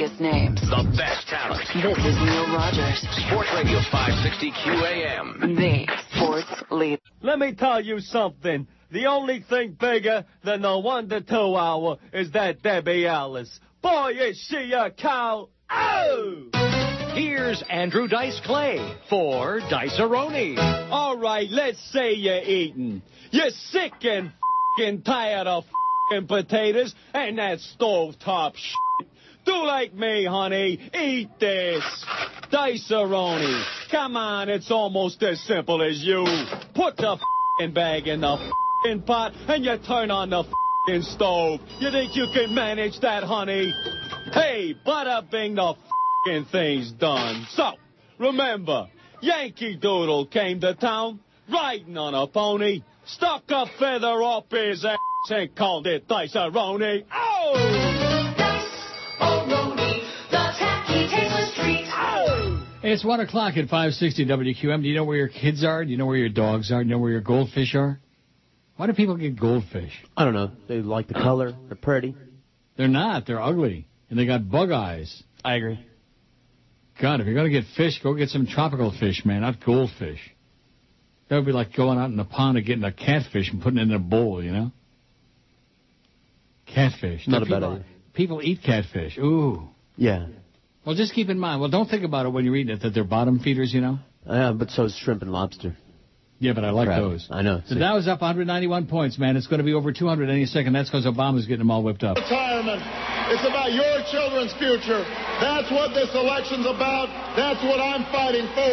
The 0.00 0.06
biggest 0.06 0.20
names. 0.22 0.60
The 0.62 0.96
best 0.96 1.28
talent. 1.28 1.60
This 1.74 1.98
is 1.98 2.16
Neil 2.16 2.46
Rogers, 2.56 3.04
Sports 3.26 3.50
Radio 3.54 3.80
560 3.92 4.50
QAM. 4.52 5.56
the 5.58 5.86
sports 6.14 6.62
leader. 6.70 7.02
Let 7.20 7.38
me 7.38 7.52
tell 7.52 7.82
you 7.82 8.00
something. 8.00 8.66
The 8.90 9.04
only 9.04 9.40
thing 9.42 9.76
bigger 9.78 10.24
than 10.42 10.62
the 10.62 10.78
one 10.78 11.10
to 11.10 11.20
two 11.20 11.54
hour 11.54 11.98
is 12.14 12.30
that 12.30 12.62
Debbie 12.62 13.06
Ellis. 13.06 13.60
Boy, 13.82 14.12
is 14.12 14.38
she 14.48 14.72
a 14.72 14.90
cow. 14.90 15.50
Oh! 15.70 16.46
Here's 17.12 17.62
Andrew 17.68 18.08
Dice 18.08 18.40
Clay 18.42 18.78
for 19.10 19.60
Dice-A-Roni. 19.68 20.56
All 20.90 21.18
right, 21.18 21.48
let's 21.50 21.78
say 21.92 22.14
you're 22.14 22.42
eating. 22.42 23.02
You're 23.32 23.50
sick 23.50 23.92
and 24.04 24.32
fing 24.78 25.02
tired 25.02 25.46
of 25.46 25.64
fing 26.10 26.26
potatoes 26.26 26.94
and 27.12 27.36
that 27.36 27.58
stovetop 27.58 28.56
shit. 28.56 29.09
Do 29.50 29.66
like 29.66 29.92
me, 29.92 30.24
honey. 30.26 30.78
Eat 30.94 31.28
this. 31.40 31.82
Dice-A-Roni. 32.52 33.64
Come 33.90 34.16
on, 34.16 34.48
it's 34.48 34.70
almost 34.70 35.20
as 35.24 35.40
simple 35.40 35.82
as 35.82 35.98
you. 36.04 36.24
Put 36.72 36.96
the 36.96 37.18
fing 37.58 37.72
bag 37.72 38.06
in 38.06 38.20
the 38.20 38.52
fing 38.84 39.02
pot 39.02 39.32
and 39.48 39.64
you 39.64 39.76
turn 39.78 40.12
on 40.12 40.30
the 40.30 40.44
fing 40.86 41.02
stove. 41.02 41.58
You 41.80 41.90
think 41.90 42.14
you 42.14 42.28
can 42.32 42.54
manage 42.54 43.00
that, 43.00 43.24
honey? 43.24 43.74
Hey, 44.32 44.76
bada 44.86 45.28
bing, 45.28 45.56
the 45.56 45.74
fing 46.24 46.44
thing's 46.44 46.92
done. 46.92 47.44
So, 47.50 47.72
remember, 48.20 48.88
Yankee 49.20 49.74
Doodle 49.74 50.26
came 50.26 50.60
to 50.60 50.74
town 50.74 51.18
riding 51.52 51.98
on 51.98 52.14
a 52.14 52.28
pony, 52.28 52.84
stuck 53.04 53.42
a 53.48 53.66
feather 53.80 54.22
up 54.22 54.52
his 54.52 54.84
ass 54.84 54.98
and 55.28 55.52
called 55.56 55.88
it 55.88 56.06
Dice-A-Roni. 56.06 57.04
Oh! 57.12 57.89
It's 62.82 63.04
one 63.04 63.20
o'clock 63.20 63.56
at 63.58 63.68
560 63.68 64.26
WQM. 64.26 64.82
Do 64.82 64.88
you 64.88 64.94
know 64.94 65.04
where 65.04 65.18
your 65.18 65.28
kids 65.28 65.64
are? 65.64 65.84
Do 65.84 65.90
you 65.90 65.98
know 65.98 66.06
where 66.06 66.16
your 66.16 66.30
dogs 66.30 66.72
are? 66.72 66.82
Do 66.82 66.88
you 66.88 66.94
know 66.94 67.00
where 67.00 67.10
your 67.10 67.20
goldfish 67.20 67.74
are? 67.74 68.00
Why 68.76 68.86
do 68.86 68.94
people 68.94 69.16
get 69.18 69.38
goldfish? 69.38 69.92
I 70.16 70.24
don't 70.24 70.32
know. 70.32 70.52
They 70.66 70.76
like 70.76 71.06
the 71.06 71.14
color. 71.14 71.54
They're 71.68 71.76
pretty. 71.76 72.14
They're 72.78 72.88
not. 72.88 73.26
They're 73.26 73.40
ugly. 73.40 73.86
And 74.08 74.18
they 74.18 74.24
got 74.24 74.48
bug 74.50 74.70
eyes. 74.70 75.22
I 75.44 75.56
agree. 75.56 75.78
God, 77.00 77.20
if 77.20 77.26
you're 77.26 77.34
going 77.34 77.52
to 77.52 77.60
get 77.60 77.64
fish, 77.76 78.00
go 78.02 78.14
get 78.14 78.30
some 78.30 78.46
tropical 78.46 78.90
fish, 78.98 79.22
man, 79.26 79.42
not 79.42 79.62
goldfish. 79.64 80.20
That 81.28 81.36
would 81.36 81.46
be 81.46 81.52
like 81.52 81.74
going 81.74 81.98
out 81.98 82.06
in 82.06 82.16
the 82.16 82.24
pond 82.24 82.56
and 82.56 82.66
getting 82.66 82.84
a 82.84 82.92
catfish 82.92 83.50
and 83.50 83.62
putting 83.62 83.78
it 83.78 83.82
in 83.82 83.92
a 83.92 83.98
bowl, 83.98 84.42
you 84.42 84.52
know? 84.52 84.72
Catfish. 86.66 87.28
Not 87.28 87.46
Now, 87.46 87.56
a 87.56 87.60
bad 87.60 87.66
idea. 87.66 87.84
People 88.14 88.40
eat 88.42 88.60
catfish. 88.64 89.18
Ooh. 89.18 89.68
Yeah. 89.96 90.26
Well, 90.84 90.96
just 90.96 91.12
keep 91.12 91.28
in 91.28 91.38
mind. 91.38 91.60
Well, 91.60 91.70
don't 91.70 91.88
think 91.88 92.04
about 92.04 92.26
it 92.26 92.30
when 92.30 92.44
you're 92.44 92.56
eating 92.56 92.74
it 92.74 92.82
that 92.82 92.90
they're 92.94 93.04
bottom 93.04 93.38
feeders, 93.38 93.72
you 93.72 93.80
know? 93.80 93.98
Yeah, 94.26 94.52
but 94.52 94.70
so 94.70 94.84
is 94.84 94.96
shrimp 94.96 95.22
and 95.22 95.32
lobster. 95.32 95.76
Yeah, 96.40 96.56
but 96.56 96.64
I 96.64 96.72
like 96.72 96.88
Crab. 96.88 97.04
those. 97.04 97.28
I 97.28 97.44
know. 97.44 97.60
The 97.60 97.76
Dow 97.76 98.00
is 98.00 98.08
up 98.08 98.24
191 98.24 98.88
points, 98.88 99.20
man. 99.20 99.36
It's 99.36 99.44
going 99.46 99.60
to 99.60 99.68
be 99.68 99.76
over 99.76 99.92
200 99.92 100.24
any 100.32 100.48
second. 100.48 100.72
That's 100.72 100.88
because 100.88 101.04
Obama's 101.04 101.44
getting 101.44 101.60
them 101.60 101.70
all 101.70 101.84
whipped 101.84 102.00
up. 102.00 102.16
Retirement. 102.16 102.80
It's 103.28 103.44
about 103.44 103.76
your 103.76 104.00
children's 104.08 104.56
future. 104.56 105.04
That's 105.36 105.68
what 105.68 105.92
this 105.92 106.08
election's 106.16 106.64
about. 106.64 107.12
That's 107.36 107.60
what 107.60 107.76
I'm 107.76 108.08
fighting 108.08 108.48
for. 108.56 108.72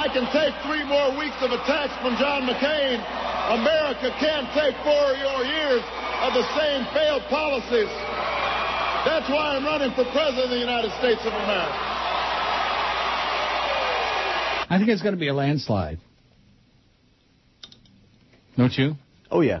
I 0.00 0.08
can 0.16 0.24
take 0.32 0.56
three 0.64 0.80
more 0.88 1.12
weeks 1.12 1.36
of 1.44 1.52
attacks 1.52 1.92
from 2.00 2.16
John 2.16 2.48
McCain. 2.48 3.04
America 3.52 4.08
can't 4.16 4.48
take 4.56 4.72
four 4.80 5.12
more 5.20 5.44
years 5.44 5.84
of 6.24 6.32
the 6.32 6.44
same 6.56 6.88
failed 6.96 7.24
policies. 7.28 7.92
That's 9.04 9.28
why 9.30 9.56
I'm 9.56 9.64
running 9.64 9.90
for 9.94 10.04
president 10.12 10.44
of 10.44 10.50
the 10.50 10.58
United 10.58 10.90
States 10.98 11.20
of 11.22 11.32
America. 11.32 11.78
I 14.70 14.76
think 14.78 14.90
it's 14.90 15.02
going 15.02 15.14
to 15.14 15.20
be 15.20 15.28
a 15.28 15.34
landslide. 15.34 15.98
Don't 18.56 18.72
you? 18.76 18.96
Oh 19.30 19.40
yeah. 19.40 19.60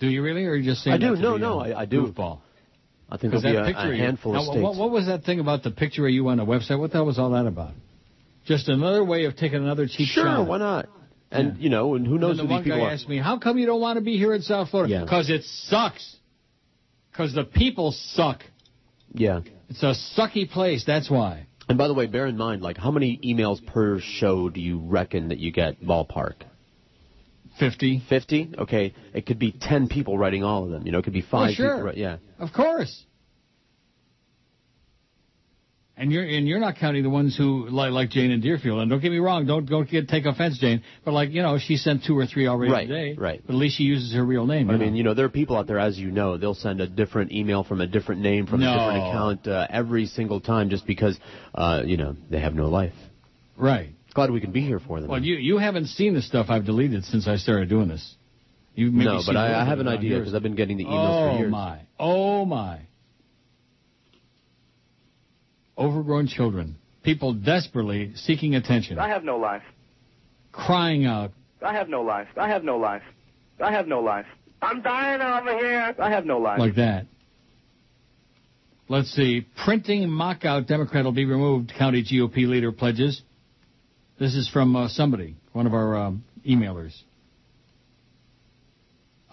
Do 0.00 0.08
you 0.08 0.22
really, 0.22 0.44
or 0.46 0.52
are 0.52 0.56
you 0.56 0.64
just 0.70 0.82
saying 0.82 0.94
I 0.94 0.98
do. 0.98 1.10
that 1.10 1.16
to 1.16 1.22
No, 1.22 1.34
be 1.34 1.40
no, 1.40 1.60
a 1.60 1.70
I, 1.74 1.80
I 1.82 1.84
do. 1.86 2.06
Goofball. 2.06 2.38
I 3.10 3.16
think 3.16 3.30
Because 3.32 3.42
there'll 3.42 3.64
that 3.64 3.66
be 3.66 3.72
a, 3.72 3.74
picture 3.74 3.88
a 3.88 3.90
of 3.90 3.96
you- 3.96 4.02
handful 4.02 4.32
now, 4.32 4.42
states. 4.42 4.62
What, 4.62 4.76
what 4.76 4.90
was 4.90 5.06
that 5.06 5.24
thing 5.24 5.40
about 5.40 5.62
the 5.62 5.70
picture 5.70 6.06
of 6.06 6.12
you 6.12 6.28
on 6.28 6.38
the 6.38 6.44
website? 6.44 6.78
What 6.78 6.90
the 6.92 6.98
hell 6.98 7.06
was 7.06 7.18
all 7.18 7.30
that 7.30 7.46
about? 7.46 7.72
Just 8.46 8.68
another 8.68 9.04
way 9.04 9.24
of 9.24 9.36
taking 9.36 9.58
another 9.62 9.86
cheap 9.86 10.08
Sure, 10.08 10.24
shot. 10.24 10.36
Sure, 10.36 10.44
why 10.44 10.58
not? 10.58 10.86
And 11.30 11.58
you 11.58 11.68
know, 11.68 11.94
and 11.94 12.06
who 12.06 12.18
knows 12.18 12.38
And 12.38 12.40
who 12.40 12.46
the 12.46 12.52
one 12.54 12.62
these 12.62 12.64
people 12.72 12.78
guy 12.78 12.84
are? 12.86 12.92
asked 12.92 13.08
me, 13.08 13.18
"How 13.18 13.38
come 13.38 13.58
you 13.58 13.66
don't 13.66 13.80
want 13.80 13.96
to 13.98 14.02
be 14.04 14.16
here 14.18 14.34
in 14.34 14.42
South 14.42 14.70
Florida?" 14.70 14.92
Yeah. 14.92 15.00
Because 15.00 15.30
it 15.30 15.42
sucks. 15.44 16.16
Because 17.14 17.32
the 17.32 17.44
people 17.44 17.92
suck. 17.92 18.42
Yeah. 19.12 19.40
It's 19.68 19.84
a 19.84 19.94
sucky 20.20 20.50
place. 20.50 20.84
That's 20.84 21.08
why. 21.08 21.46
And 21.68 21.78
by 21.78 21.86
the 21.86 21.94
way, 21.94 22.06
bear 22.06 22.26
in 22.26 22.36
mind, 22.36 22.60
like, 22.60 22.76
how 22.76 22.90
many 22.90 23.20
emails 23.24 23.64
per 23.64 24.00
show 24.00 24.48
do 24.48 24.60
you 24.60 24.80
reckon 24.80 25.28
that 25.28 25.38
you 25.38 25.52
get 25.52 25.80
ballpark? 25.80 26.34
Fifty. 27.58 28.02
Fifty? 28.08 28.52
Okay. 28.58 28.94
It 29.14 29.26
could 29.26 29.38
be 29.38 29.52
ten 29.52 29.86
people 29.88 30.18
writing 30.18 30.42
all 30.42 30.64
of 30.64 30.70
them. 30.70 30.84
You 30.86 30.90
know, 30.92 30.98
it 30.98 31.02
could 31.04 31.12
be 31.12 31.22
five 31.22 31.50
Oh, 31.52 31.54
sure. 31.54 31.76
people. 31.86 31.92
Yeah. 31.98 32.16
Of 32.40 32.52
course. 32.52 33.04
And 35.96 36.10
you're 36.10 36.24
and 36.24 36.48
you're 36.48 36.58
not 36.58 36.76
counting 36.78 37.04
the 37.04 37.10
ones 37.10 37.36
who 37.36 37.68
like 37.68 37.92
like 37.92 38.10
Jane 38.10 38.32
and 38.32 38.42
Deerfield. 38.42 38.80
And 38.80 38.90
don't 38.90 39.00
get 39.00 39.12
me 39.12 39.18
wrong, 39.18 39.46
don't 39.46 39.64
don't 39.64 39.88
get 39.88 40.08
take 40.08 40.24
offense, 40.26 40.58
Jane. 40.58 40.82
But 41.04 41.14
like 41.14 41.30
you 41.30 41.40
know, 41.40 41.56
she 41.58 41.76
sent 41.76 42.02
two 42.04 42.18
or 42.18 42.26
three 42.26 42.48
already 42.48 42.72
Right, 42.72 42.88
today. 42.88 43.14
right. 43.16 43.40
But 43.46 43.52
at 43.52 43.58
least 43.58 43.76
she 43.78 43.84
uses 43.84 44.12
her 44.12 44.24
real 44.24 44.44
name. 44.44 44.68
I 44.70 44.72
you 44.72 44.78
mean, 44.80 44.96
you 44.96 45.04
know, 45.04 45.14
there 45.14 45.24
are 45.24 45.28
people 45.28 45.56
out 45.56 45.68
there, 45.68 45.78
as 45.78 45.96
you 45.96 46.10
know, 46.10 46.36
they'll 46.36 46.54
send 46.56 46.80
a 46.80 46.88
different 46.88 47.30
email 47.30 47.62
from 47.62 47.80
a 47.80 47.86
different 47.86 48.22
name 48.22 48.46
from 48.48 48.58
No. 48.60 48.72
a 48.72 48.76
different 48.76 48.98
account 49.08 49.46
uh, 49.46 49.66
every 49.70 50.06
single 50.06 50.40
time 50.40 50.68
just 50.68 50.84
because, 50.84 51.16
uh, 51.54 51.82
you 51.86 51.96
know, 51.96 52.16
they 52.28 52.40
have 52.40 52.54
no 52.54 52.68
life. 52.68 52.94
right. 53.56 53.90
Glad 54.14 54.30
we 54.30 54.40
can 54.40 54.52
be 54.52 54.60
here 54.62 54.78
for 54.78 55.00
them. 55.00 55.10
Well, 55.10 55.20
you 55.22 55.34
you 55.34 55.58
haven't 55.58 55.86
seen 55.86 56.14
the 56.14 56.22
stuff 56.22 56.46
I've 56.48 56.64
deleted 56.64 57.04
since 57.04 57.26
I 57.26 57.34
started 57.36 57.68
doing 57.68 57.88
this. 57.88 58.14
You 58.76 58.90
no, 58.92 59.22
but 59.26 59.36
I, 59.36 59.60
I 59.60 59.64
have 59.64 59.80
an 59.80 59.88
idea 59.88 60.18
because 60.18 60.34
I've 60.36 60.42
been 60.42 60.54
getting 60.54 60.76
the 60.76 60.84
emails 60.84 61.32
oh 61.32 61.32
for 61.32 61.38
years. 61.38 61.48
Oh 61.48 61.50
my! 61.50 61.80
Oh 61.98 62.44
my! 62.44 62.78
Overgrown 65.76 66.28
children, 66.28 66.76
people 67.02 67.32
desperately 67.34 68.12
seeking 68.14 68.54
attention, 68.54 68.98
I 68.98 69.08
have 69.08 69.24
no 69.24 69.36
life. 69.36 69.62
crying 70.52 71.04
out. 71.04 71.32
I 71.62 71.72
have 71.74 71.88
no 71.88 72.02
life. 72.02 72.28
I 72.36 72.48
have 72.48 72.62
no 72.62 72.76
life. 72.76 73.02
I 73.60 73.72
have 73.72 73.86
no 73.86 74.00
life. 74.00 74.26
I'm 74.62 74.82
dying 74.82 75.20
over 75.20 75.58
here. 75.58 75.94
I 75.98 76.10
have 76.10 76.24
no 76.24 76.38
life. 76.38 76.58
like 76.58 76.76
that. 76.76 77.06
Let's 78.88 79.10
see. 79.10 79.46
Printing 79.64 80.08
mock-out 80.10 80.66
Democrat 80.66 81.04
will 81.04 81.12
be 81.12 81.24
removed. 81.24 81.72
County 81.76 82.02
GOP 82.04 82.46
leader 82.46 82.70
pledges. 82.70 83.22
This 84.18 84.34
is 84.34 84.48
from 84.48 84.76
uh, 84.76 84.88
somebody, 84.88 85.36
one 85.52 85.66
of 85.66 85.74
our 85.74 85.96
um, 85.96 86.24
emailers. 86.46 86.92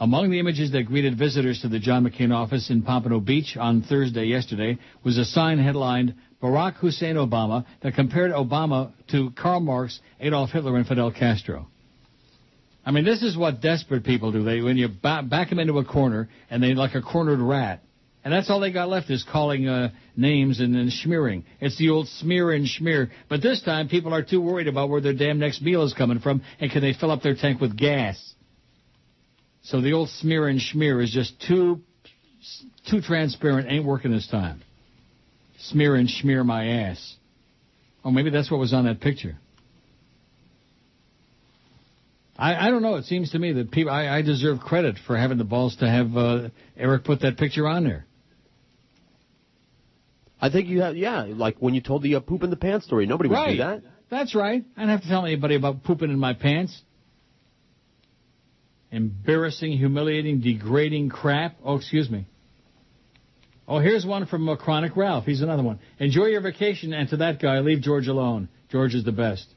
Among 0.02 0.32
the 0.32 0.40
images 0.40 0.72
that 0.72 0.88
greeted 0.88 1.16
visitors 1.16 1.62
to 1.62 1.68
the 1.68 1.78
John 1.78 2.04
McCain 2.04 2.34
office 2.34 2.72
in 2.72 2.82
Pompano 2.82 3.20
Beach 3.20 3.56
on 3.56 3.84
Thursday 3.84 4.26
yesterday 4.26 4.80
was 5.04 5.20
a 5.20 5.26
sign 5.26 5.60
headlined 5.60 6.16
Barack 6.42 6.78
Hussein 6.78 7.18
Obama 7.18 7.66
that 7.84 7.94
compared 7.94 8.32
Obama 8.32 8.94
to 9.12 9.30
Karl 9.40 9.60
Marx, 9.60 10.00
Adolf 10.20 10.50
Hitler, 10.50 10.76
and 10.76 10.88
Fidel 10.88 11.12
Castro. 11.12 11.68
I 12.84 12.90
mean, 12.90 13.06
this 13.06 13.22
is 13.22 13.38
what 13.38 13.62
desperate 13.62 14.04
people 14.04 14.32
do. 14.32 14.44
They 14.44 14.62
when 14.62 14.76
you 14.76 14.88
ba- 14.88 15.22
back 15.22 15.50
them 15.52 15.60
into 15.60 15.78
a 15.78 15.86
corner 15.86 16.30
and 16.50 16.64
they 16.64 16.74
like 16.74 16.96
a 16.96 17.04
cornered 17.04 17.40
rat, 17.40 17.84
and 18.24 18.34
that's 18.34 18.50
all 18.50 18.60
they 18.60 18.72
got 18.72 18.90
left 18.90 19.12
is 19.12 19.24
calling 19.32 19.68
uh, 19.68 19.92
names 20.18 20.62
and, 20.62 20.74
then 20.74 20.90
smearing. 20.90 21.46
It's 21.60 21.78
the 21.78 21.92
old 21.92 22.08
smear 22.08 22.52
and 22.54 22.68
smear. 22.68 23.12
But 23.30 23.44
this 23.44 23.62
time, 23.62 23.88
people 23.88 24.16
are 24.16 24.24
too 24.24 24.42
worried 24.42 24.68
about 24.68 24.90
where 24.90 25.00
their 25.00 25.14
damn 25.14 25.38
next 25.38 25.62
meal 25.62 25.84
is 25.84 25.94
coming 25.94 26.22
from 26.22 26.42
and 26.60 26.72
can 26.72 26.82
they 26.82 26.94
fill 26.94 27.12
up 27.12 27.22
their 27.22 27.36
tank 27.36 27.62
with 27.62 27.78
gas. 27.78 28.18
So 29.64 29.81
the 29.81 29.93
old 29.93 30.09
smear 30.09 30.48
and 30.48 30.59
schmear 30.59 31.03
is 31.03 31.11
just 31.11 31.40
too 31.41 31.81
too 32.90 33.01
transparent. 33.01 33.69
Ain't 33.69 33.85
working 33.85 34.11
this 34.11 34.27
time. 34.27 34.61
Smear 35.59 35.95
and 35.95 36.09
schmear 36.09 36.43
my 36.45 36.67
ass. 36.67 37.15
Oh, 38.03 38.09
maybe 38.09 38.31
that's 38.31 38.49
what 38.49 38.59
was 38.59 38.73
on 38.73 38.85
that 38.85 38.99
picture. 38.99 39.38
I, 42.38 42.67
I 42.67 42.72
don't 42.72 42.81
know. 42.81 42.95
It 42.95 43.06
seems 43.06 43.31
to 43.31 43.40
me 43.40 43.53
that 43.53 43.69
people 43.69 43.91
I, 43.91 44.07
I 44.07 44.22
deserve 44.23 44.59
credit 44.59 44.95
for 45.06 45.15
having 45.15 45.38
the 45.38 45.43
balls 45.43 45.75
to 45.77 45.88
have 45.88 46.17
uh, 46.17 46.49
Eric 46.75 47.03
put 47.03 47.22
that 47.22 47.38
picture 47.38 47.67
on 47.67 47.83
there. 47.83 48.06
I 50.41 50.49
think 50.49 50.67
you 50.67 50.81
have, 50.81 50.98
yeah, 50.98 51.27
like 51.30 51.57
when 51.59 51.75
you 51.75 51.81
told 51.81 52.01
the 52.01 52.15
uh, 52.15 52.19
poop 52.19 52.41
in 52.41 52.49
the 52.49 52.56
pants 52.56 52.88
story. 52.88 53.06
Nobody 53.06 53.30
would 53.30 53.35
right. 53.35 53.51
do 53.51 53.57
that. 53.57 53.83
That's 54.09 54.33
right. 54.33 54.65
I 54.75 54.80
don't 54.80 54.90
have 54.90 55.03
to 55.03 55.07
tell 55.07 55.23
anybody 55.23 55.53
about 55.53 55.83
pooping 55.83 56.09
in 56.09 56.17
my 56.17 56.33
pants. 56.33 56.81
Embarrassing, 58.92 59.72
humiliating, 59.74 60.42
degrading 60.42 61.10
crap. 61.10 61.56
Oh, 61.64 61.76
excuse 61.76 62.10
me. 62.10 62.26
Oh, 63.68 63.80
here's 63.80 64.06
one 64.06 64.26
from 64.26 64.50
uh, 64.50 64.58
Chronic 64.58 64.98
Ralph. 64.98 65.24
He's 65.26 65.42
another 65.42 65.64
one. 65.64 65.80
Enjoy 65.98 66.26
your 66.26 66.42
vacation, 66.42 66.92
and 66.94 67.08
to 67.10 67.18
that 67.18 67.42
guy, 67.42 67.60
leave 67.60 67.82
George 67.82 68.08
alone. 68.08 68.50
George 68.70 68.94
is 68.94 69.06
the 69.06 69.14
best. 69.14 69.48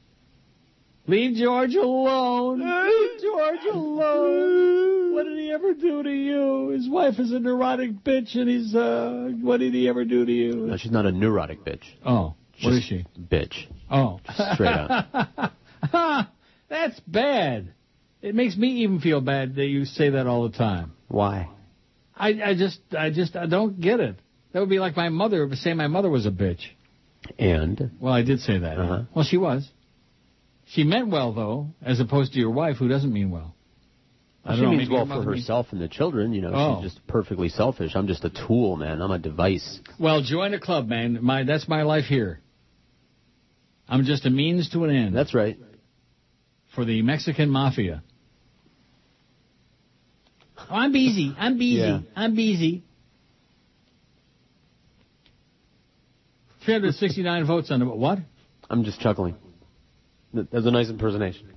Leave 1.07 1.35
George 1.35 1.75
alone. 1.75 2.59
Leave 2.59 3.21
George 3.21 3.73
alone. 3.73 5.13
What 5.13 5.25
did 5.25 5.37
he 5.37 5.51
ever 5.51 5.73
do 5.73 6.01
to 6.01 6.09
you? 6.09 6.69
His 6.69 6.87
wife 6.87 7.19
is 7.19 7.31
a 7.31 7.39
neurotic 7.39 8.03
bitch, 8.03 8.35
and 8.35 8.49
he's, 8.49 8.73
uh, 8.73 9.31
what 9.41 9.59
did 9.59 9.73
he 9.73 9.89
ever 9.89 10.05
do 10.05 10.25
to 10.25 10.31
you? 10.31 10.53
No, 10.53 10.77
she's 10.77 10.91
not 10.91 11.05
a 11.05 11.11
neurotic 11.11 11.65
bitch. 11.65 11.83
Oh, 12.05 12.35
what 12.63 12.73
is 12.73 12.83
she? 12.83 13.05
Bitch. 13.19 13.67
Oh. 13.91 14.21
Straight 14.53 14.69
up. 14.69 15.53
That's 16.69 16.99
bad. 17.01 17.74
It 18.25 18.33
makes 18.33 18.57
me 18.57 18.69
even 18.81 19.01
feel 19.01 19.21
bad 19.21 19.53
that 19.57 19.67
you 19.67 19.85
say 19.85 20.09
that 20.09 20.25
all 20.25 20.49
the 20.49 20.57
time. 20.57 20.93
Why? 21.07 21.47
I, 22.15 22.29
I 22.43 22.55
just, 22.55 22.79
I 22.97 23.11
just, 23.11 23.35
I 23.35 23.45
don't 23.45 23.79
get 23.79 23.99
it. 23.99 24.15
That 24.51 24.61
would 24.61 24.69
be 24.69 24.79
like 24.79 24.97
my 24.97 25.09
mother 25.09 25.47
saying 25.53 25.77
my 25.77 25.85
mother 25.85 26.09
was 26.09 26.25
a 26.25 26.31
bitch. 26.31 26.61
And? 27.37 27.91
Well, 27.99 28.11
I 28.13 28.23
did 28.23 28.39
say 28.39 28.57
that. 28.57 28.79
Uh-huh. 28.79 29.03
Well, 29.13 29.25
she 29.25 29.37
was. 29.37 29.69
She 30.69 30.83
meant 30.83 31.09
well, 31.09 31.33
though, 31.33 31.67
as 31.83 31.99
opposed 31.99 32.33
to 32.33 32.39
your 32.39 32.49
wife, 32.49 32.77
who 32.77 32.87
doesn't 32.87 33.13
mean 33.13 33.29
well. 33.29 33.53
I 34.43 34.55
She 34.55 34.61
know, 34.63 34.71
means 34.71 34.89
well 34.89 35.05
for 35.05 35.21
herself 35.21 35.67
and 35.69 35.79
the 35.79 35.87
children. 35.87 36.33
You 36.33 36.41
know, 36.41 36.51
Oh. 36.51 36.81
she's 36.81 36.93
just 36.93 37.05
perfectly 37.05 37.49
selfish. 37.49 37.91
I'm 37.93 38.07
just 38.07 38.25
a 38.25 38.31
tool, 38.31 38.75
man. 38.75 39.03
I'm 39.03 39.11
a 39.11 39.19
device. 39.19 39.79
Well, 39.99 40.23
join 40.23 40.55
a 40.55 40.59
club, 40.59 40.87
man. 40.87 41.19
My, 41.21 41.43
that's 41.43 41.67
my 41.67 41.83
life 41.83 42.05
here. 42.05 42.39
I'm 43.87 44.03
just 44.03 44.25
a 44.25 44.31
means 44.31 44.71
to 44.71 44.83
an 44.85 44.95
end. 44.95 45.15
That's 45.15 45.35
right. 45.35 45.59
For 46.73 46.85
the 46.85 47.03
Mexican 47.03 47.51
mafia. 47.51 48.01
Oh, 50.69 50.75
I'm 50.75 50.91
busy. 50.91 51.33
I'm 51.37 51.57
busy. 51.57 51.75
Yeah. 51.75 51.99
I'm 52.15 52.35
busy. 52.35 52.83
369 56.65 57.45
votes 57.45 57.71
on 57.71 57.79
the 57.79 57.85
what? 57.85 58.19
I'm 58.69 58.83
just 58.83 58.99
chuckling. 58.99 59.35
That 60.33 60.51
was 60.51 60.65
a 60.65 60.71
nice 60.71 60.89
impersonation. 60.89 61.49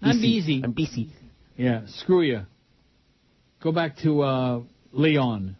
I'm 0.00 0.16
busy. 0.16 0.40
busy. 0.40 0.62
I'm 0.64 0.72
busy. 0.72 1.10
Yeah, 1.56 1.82
screw 1.86 2.22
you. 2.22 2.42
Go 3.62 3.72
back 3.72 3.98
to 3.98 4.22
uh, 4.22 4.60
Leon. 4.92 5.56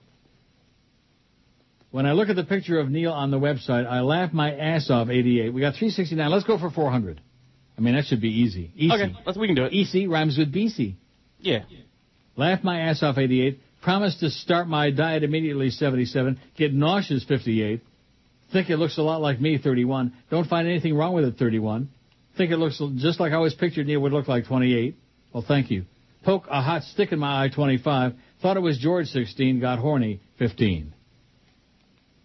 When 1.91 2.07
I 2.07 2.13
look 2.13 2.29
at 2.29 2.37
the 2.37 2.45
picture 2.45 2.79
of 2.79 2.89
Neil 2.89 3.13
on 3.13 3.31
the 3.31 3.39
website, 3.39 3.87
I 3.87 4.01
laugh 4.01 4.33
my 4.33 4.55
ass 4.55 4.89
off. 4.91 5.09
88. 5.09 5.53
We 5.53 5.61
got 5.61 5.75
369. 5.75 6.31
Let's 6.31 6.45
go 6.45 6.57
for 6.57 6.71
400. 6.71 7.21
I 7.77 7.81
mean, 7.81 7.95
that 7.95 8.05
should 8.05 8.21
be 8.21 8.29
easy. 8.29 8.71
Easy. 8.77 8.95
Okay, 8.95 9.13
let's, 9.27 9.37
we 9.37 9.49
can 9.49 9.57
do 9.57 9.65
it. 9.65 9.75
EC 9.75 10.09
rhymes 10.09 10.39
with 10.39 10.55
BC. 10.55 10.95
Yeah. 11.41 11.65
Laugh 12.37 12.63
my 12.63 12.81
ass 12.81 13.03
off. 13.03 13.19
88. 13.19 13.59
Promise 13.83 14.19
to 14.21 14.31
start 14.31 14.69
my 14.69 14.91
diet 14.91 15.23
immediately. 15.23 15.71
77. 15.71 16.39
Get 16.57 16.73
nauseous. 16.73 17.25
58. 17.25 17.83
Think 18.53 18.69
it 18.69 18.77
looks 18.79 18.99
a 18.99 19.03
lot 19.03 19.21
like 19.21 19.41
me, 19.41 19.59
31. 19.59 20.13
Don't 20.31 20.49
find 20.49 20.67
anything 20.67 20.97
wrong 20.97 21.15
with 21.15 21.25
it, 21.25 21.37
31. 21.39 21.89
Think 22.37 22.51
it 22.51 22.57
looks 22.57 22.83
just 22.97 23.21
like 23.21 23.33
I 23.33 23.37
always 23.37 23.55
pictured 23.55 23.87
Neil 23.87 24.01
would 24.01 24.13
look 24.13 24.27
like, 24.27 24.47
28. 24.47 24.97
Well, 25.33 25.45
thank 25.47 25.71
you. 25.71 25.85
Poke 26.25 26.47
a 26.51 26.61
hot 26.61 26.83
stick 26.83 27.13
in 27.13 27.19
my 27.19 27.45
eye, 27.45 27.49
25. 27.49 28.15
Thought 28.43 28.57
it 28.57 28.61
was 28.61 28.79
George, 28.79 29.07
16. 29.07 29.61
Got 29.61 29.79
horny, 29.79 30.21
15. 30.39 30.93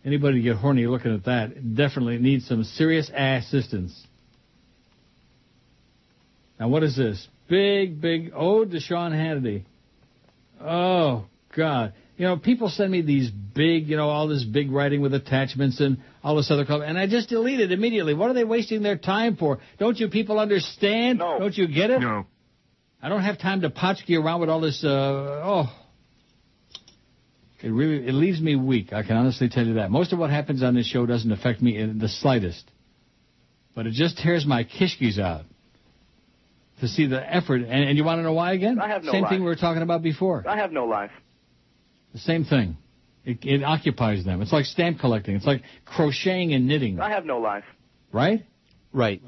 Anybody 0.03 0.41
get 0.41 0.57
horny 0.57 0.87
looking 0.87 1.13
at 1.13 1.25
that 1.25 1.75
definitely 1.75 2.17
needs 2.17 2.47
some 2.47 2.63
serious 2.63 3.09
assistance. 3.15 4.05
Now, 6.59 6.69
what 6.69 6.83
is 6.83 6.95
this? 6.95 7.27
Big, 7.49 8.01
big 8.01 8.31
ode 8.35 8.71
to 8.71 8.79
Sean 8.79 9.11
Hannity. 9.11 9.65
Oh, 10.61 11.25
God. 11.55 11.93
You 12.17 12.25
know, 12.25 12.37
people 12.37 12.69
send 12.69 12.91
me 12.91 13.01
these 13.01 13.29
big, 13.29 13.87
you 13.87 13.97
know, 13.97 14.09
all 14.09 14.27
this 14.27 14.43
big 14.43 14.71
writing 14.71 15.01
with 15.01 15.13
attachments 15.13 15.81
and 15.81 15.97
all 16.23 16.35
this 16.35 16.49
other 16.49 16.63
stuff, 16.63 16.81
and 16.85 16.97
I 16.97 17.07
just 17.07 17.29
delete 17.29 17.59
it 17.59 17.71
immediately. 17.71 18.13
What 18.13 18.29
are 18.29 18.33
they 18.33 18.45
wasting 18.45 18.83
their 18.83 18.97
time 18.97 19.35
for? 19.35 19.59
Don't 19.79 19.99
you 19.99 20.07
people 20.07 20.39
understand? 20.39 21.19
No. 21.19 21.39
Don't 21.39 21.57
you 21.57 21.67
get 21.67 21.89
it? 21.89 21.99
No. 21.99 22.25
I 23.01 23.09
don't 23.09 23.21
have 23.21 23.37
time 23.37 23.61
to 23.61 23.69
potchkey 23.69 24.17
around 24.21 24.39
with 24.39 24.49
all 24.49 24.61
this, 24.61 24.83
uh, 24.83 24.89
oh. 24.89 25.65
It 27.61 27.69
really, 27.69 28.07
it 28.07 28.13
leaves 28.13 28.39
me 28.39 28.55
weak. 28.55 28.93
I 28.93 29.03
can 29.03 29.17
honestly 29.17 29.49
tell 29.49 29.65
you 29.65 29.75
that. 29.75 29.91
Most 29.91 30.13
of 30.13 30.19
what 30.19 30.29
happens 30.29 30.63
on 30.63 30.75
this 30.75 30.85
show 30.85 31.05
doesn't 31.05 31.31
affect 31.31 31.61
me 31.61 31.77
in 31.77 31.99
the 31.99 32.07
slightest. 32.07 32.63
But 33.73 33.87
it 33.87 33.93
just 33.93 34.17
tears 34.17 34.45
my 34.45 34.63
kishkis 34.63 35.19
out 35.19 35.45
to 36.81 36.87
see 36.87 37.07
the 37.07 37.21
effort. 37.35 37.61
And, 37.61 37.71
and 37.89 37.97
you 37.97 38.03
want 38.03 38.19
to 38.19 38.23
know 38.23 38.33
why 38.33 38.53
again? 38.53 38.79
I 38.79 38.87
have 38.87 39.03
no 39.03 39.11
Same 39.11 39.23
life. 39.23 39.31
thing 39.31 39.39
we 39.41 39.45
were 39.47 39.55
talking 39.55 39.81
about 39.81 40.01
before. 40.03 40.43
I 40.47 40.57
have 40.57 40.71
no 40.71 40.85
life. 40.85 41.11
The 42.13 42.19
same 42.19 42.45
thing. 42.45 42.77
It, 43.23 43.39
it 43.43 43.63
occupies 43.63 44.23
them. 44.23 44.41
It's 44.41 44.53
like 44.53 44.65
stamp 44.65 44.99
collecting. 44.99 45.35
It's 45.35 45.45
like 45.45 45.63
crocheting 45.85 46.53
and 46.53 46.67
knitting, 46.67 46.99
I 46.99 47.09
have 47.09 47.25
no 47.25 47.39
life. 47.39 47.63
right? 48.11 48.45
Right. 48.93 49.21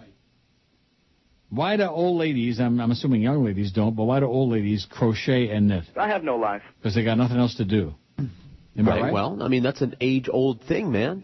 Why 1.49 1.77
do 1.77 1.83
old 1.83 2.19
ladies, 2.19 2.59
I'm, 2.59 2.79
I'm 2.79 2.91
assuming 2.91 3.21
young 3.21 3.43
ladies 3.45 3.71
don't, 3.71 3.95
but 3.95 4.03
why 4.03 4.19
do 4.19 4.25
old 4.25 4.51
ladies 4.51 4.85
crochet 4.89 5.49
and 5.49 5.67
knit? 5.69 5.85
I 5.95 6.09
have 6.09 6.23
no 6.23 6.35
life. 6.35 6.61
Because 6.77 6.93
they 6.95 7.03
got 7.05 7.17
nothing 7.17 7.37
else 7.37 7.55
to 7.55 7.65
do. 7.65 7.95
Am 8.19 8.29
I 8.77 8.81
right. 8.91 9.01
right? 9.03 9.13
Well, 9.13 9.41
I 9.41 9.47
mean, 9.47 9.63
that's 9.63 9.81
an 9.81 9.95
age-old 10.01 10.61
thing, 10.63 10.91
man. 10.91 11.23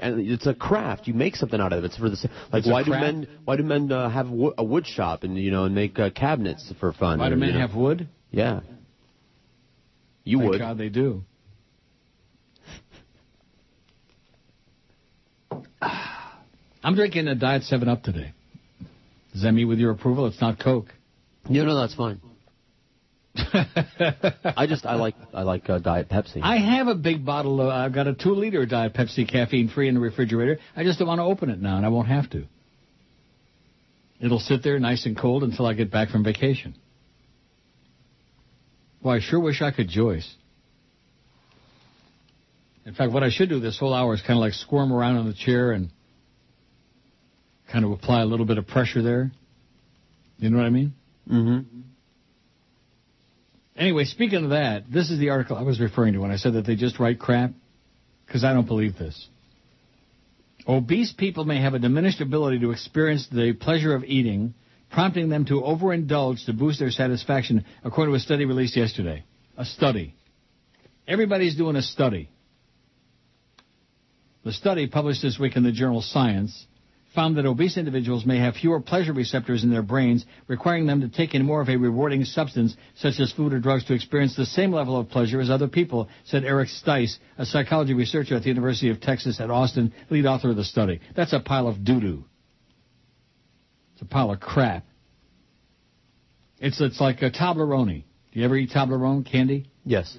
And 0.00 0.20
it's 0.30 0.46
a 0.46 0.54
craft. 0.54 1.06
You 1.06 1.14
make 1.14 1.36
something 1.36 1.60
out 1.60 1.72
of 1.72 1.84
it. 1.84 1.88
It's 1.88 1.96
for 1.96 2.08
the 2.08 2.16
like. 2.52 2.60
It's 2.60 2.68
Why 2.68 2.82
do 2.82 2.90
men? 2.90 3.28
Why 3.44 3.56
do 3.56 3.62
men 3.62 3.92
uh, 3.92 4.08
have 4.08 4.28
wo- 4.30 4.54
a 4.56 4.64
wood 4.64 4.86
shop 4.86 5.24
and 5.24 5.36
you 5.36 5.50
know 5.50 5.64
and 5.64 5.74
make 5.74 5.98
uh, 5.98 6.10
cabinets 6.10 6.72
for 6.80 6.92
fun? 6.92 7.18
Why 7.18 7.28
do 7.28 7.34
or, 7.34 7.38
men 7.38 7.50
you 7.50 7.54
know? 7.54 7.60
have 7.66 7.76
wood? 7.76 8.08
Yeah. 8.30 8.60
You 10.24 10.38
Thank 10.38 10.50
would. 10.50 10.58
God 10.58 10.78
they 10.78 10.88
do. 10.88 11.22
I'm 16.82 16.94
drinking 16.94 17.28
a 17.28 17.34
Diet 17.34 17.64
7 17.64 17.88
Up 17.88 18.02
today. 18.02 18.32
Does 19.32 19.42
that 19.42 19.52
mean 19.52 19.68
with 19.68 19.78
your 19.78 19.90
approval 19.90 20.26
it's 20.26 20.40
not 20.40 20.58
Coke? 20.58 20.94
No, 21.48 21.64
no, 21.64 21.78
that's 21.78 21.94
fine. 21.94 22.20
I 23.36 24.66
just 24.68 24.84
I 24.84 24.96
like 24.96 25.14
I 25.32 25.42
like 25.42 25.70
uh, 25.70 25.78
Diet 25.78 26.08
Pepsi. 26.08 26.40
I 26.42 26.56
have 26.56 26.88
a 26.88 26.94
big 26.94 27.24
bottle 27.24 27.60
of, 27.60 27.68
I've 27.68 27.94
got 27.94 28.08
a 28.08 28.14
two 28.14 28.34
liter 28.34 28.66
Diet 28.66 28.92
Pepsi 28.94 29.30
caffeine 29.30 29.68
free 29.68 29.88
in 29.88 29.94
the 29.94 30.00
refrigerator. 30.00 30.58
I 30.74 30.82
just 30.82 30.98
don't 30.98 31.06
want 31.06 31.20
to 31.20 31.24
open 31.24 31.48
it 31.50 31.60
now 31.60 31.76
and 31.76 31.86
I 31.86 31.90
won't 31.90 32.08
have 32.08 32.28
to. 32.30 32.44
It'll 34.20 34.40
sit 34.40 34.62
there 34.62 34.78
nice 34.78 35.06
and 35.06 35.16
cold 35.16 35.44
until 35.44 35.64
I 35.64 35.74
get 35.74 35.90
back 35.90 36.10
from 36.10 36.24
vacation. 36.24 36.74
Well, 39.02 39.14
I 39.14 39.20
sure 39.20 39.40
wish 39.40 39.62
I 39.62 39.70
could 39.70 39.88
Joyce. 39.88 40.28
In 42.84 42.94
fact, 42.94 43.12
what 43.12 43.22
I 43.22 43.30
should 43.30 43.48
do 43.48 43.60
this 43.60 43.78
whole 43.78 43.94
hour 43.94 44.12
is 44.14 44.20
kind 44.20 44.32
of 44.32 44.40
like 44.40 44.52
squirm 44.52 44.92
around 44.92 45.18
in 45.18 45.26
the 45.26 45.34
chair 45.34 45.72
and 45.72 45.90
kind 47.72 47.84
of 47.84 47.92
apply 47.92 48.22
a 48.22 48.26
little 48.26 48.46
bit 48.46 48.58
of 48.58 48.66
pressure 48.66 49.02
there. 49.02 49.30
You 50.38 50.50
know 50.50 50.58
what 50.58 50.66
I 50.66 50.70
mean? 50.70 50.94
Mm-hmm. 51.30 51.80
Anyway, 53.80 54.04
speaking 54.04 54.44
of 54.44 54.50
that, 54.50 54.92
this 54.92 55.10
is 55.10 55.18
the 55.18 55.30
article 55.30 55.56
I 55.56 55.62
was 55.62 55.80
referring 55.80 56.12
to 56.12 56.18
when 56.18 56.30
I 56.30 56.36
said 56.36 56.52
that 56.52 56.66
they 56.66 56.76
just 56.76 56.98
write 56.98 57.18
crap, 57.18 57.52
because 58.26 58.44
I 58.44 58.52
don't 58.52 58.66
believe 58.66 58.98
this. 58.98 59.28
Obese 60.68 61.14
people 61.14 61.46
may 61.46 61.62
have 61.62 61.72
a 61.72 61.78
diminished 61.78 62.20
ability 62.20 62.58
to 62.58 62.72
experience 62.72 63.26
the 63.32 63.54
pleasure 63.54 63.94
of 63.94 64.04
eating, 64.04 64.52
prompting 64.90 65.30
them 65.30 65.46
to 65.46 65.62
overindulge 65.62 66.44
to 66.44 66.52
boost 66.52 66.78
their 66.78 66.90
satisfaction, 66.90 67.64
according 67.82 68.12
to 68.12 68.16
a 68.16 68.20
study 68.20 68.44
released 68.44 68.76
yesterday. 68.76 69.24
A 69.56 69.64
study. 69.64 70.14
Everybody's 71.08 71.56
doing 71.56 71.76
a 71.76 71.82
study. 71.82 72.28
The 74.44 74.52
study, 74.52 74.88
published 74.88 75.22
this 75.22 75.38
week 75.38 75.56
in 75.56 75.62
the 75.62 75.72
journal 75.72 76.02
Science, 76.02 76.66
found 77.14 77.36
that 77.36 77.46
obese 77.46 77.76
individuals 77.76 78.24
may 78.24 78.38
have 78.38 78.54
fewer 78.54 78.80
pleasure 78.80 79.12
receptors 79.12 79.64
in 79.64 79.70
their 79.70 79.82
brains, 79.82 80.24
requiring 80.46 80.86
them 80.86 81.00
to 81.00 81.08
take 81.08 81.34
in 81.34 81.44
more 81.44 81.60
of 81.60 81.68
a 81.68 81.76
rewarding 81.76 82.24
substance, 82.24 82.76
such 82.96 83.18
as 83.18 83.32
food 83.32 83.52
or 83.52 83.58
drugs, 83.58 83.84
to 83.84 83.94
experience 83.94 84.36
the 84.36 84.46
same 84.46 84.72
level 84.72 84.98
of 84.98 85.08
pleasure 85.08 85.40
as 85.40 85.50
other 85.50 85.66
people, 85.66 86.08
said 86.24 86.44
Eric 86.44 86.68
Stice, 86.68 87.16
a 87.36 87.44
psychology 87.44 87.94
researcher 87.94 88.36
at 88.36 88.42
the 88.42 88.48
University 88.48 88.90
of 88.90 89.00
Texas 89.00 89.40
at 89.40 89.50
Austin, 89.50 89.92
lead 90.08 90.26
author 90.26 90.50
of 90.50 90.56
the 90.56 90.64
study. 90.64 91.00
That's 91.16 91.32
a 91.32 91.40
pile 91.40 91.66
of 91.66 91.84
doo-doo. 91.84 92.24
It's 93.94 94.02
a 94.02 94.06
pile 94.06 94.30
of 94.30 94.38
crap. 94.38 94.84
It's, 96.60 96.80
it's 96.80 97.00
like 97.00 97.22
a 97.22 97.30
Toblerone. 97.30 98.04
Do 98.32 98.38
you 98.38 98.44
ever 98.44 98.56
eat 98.56 98.70
Toblerone 98.70 99.28
candy? 99.30 99.70
Yes. 99.84 100.16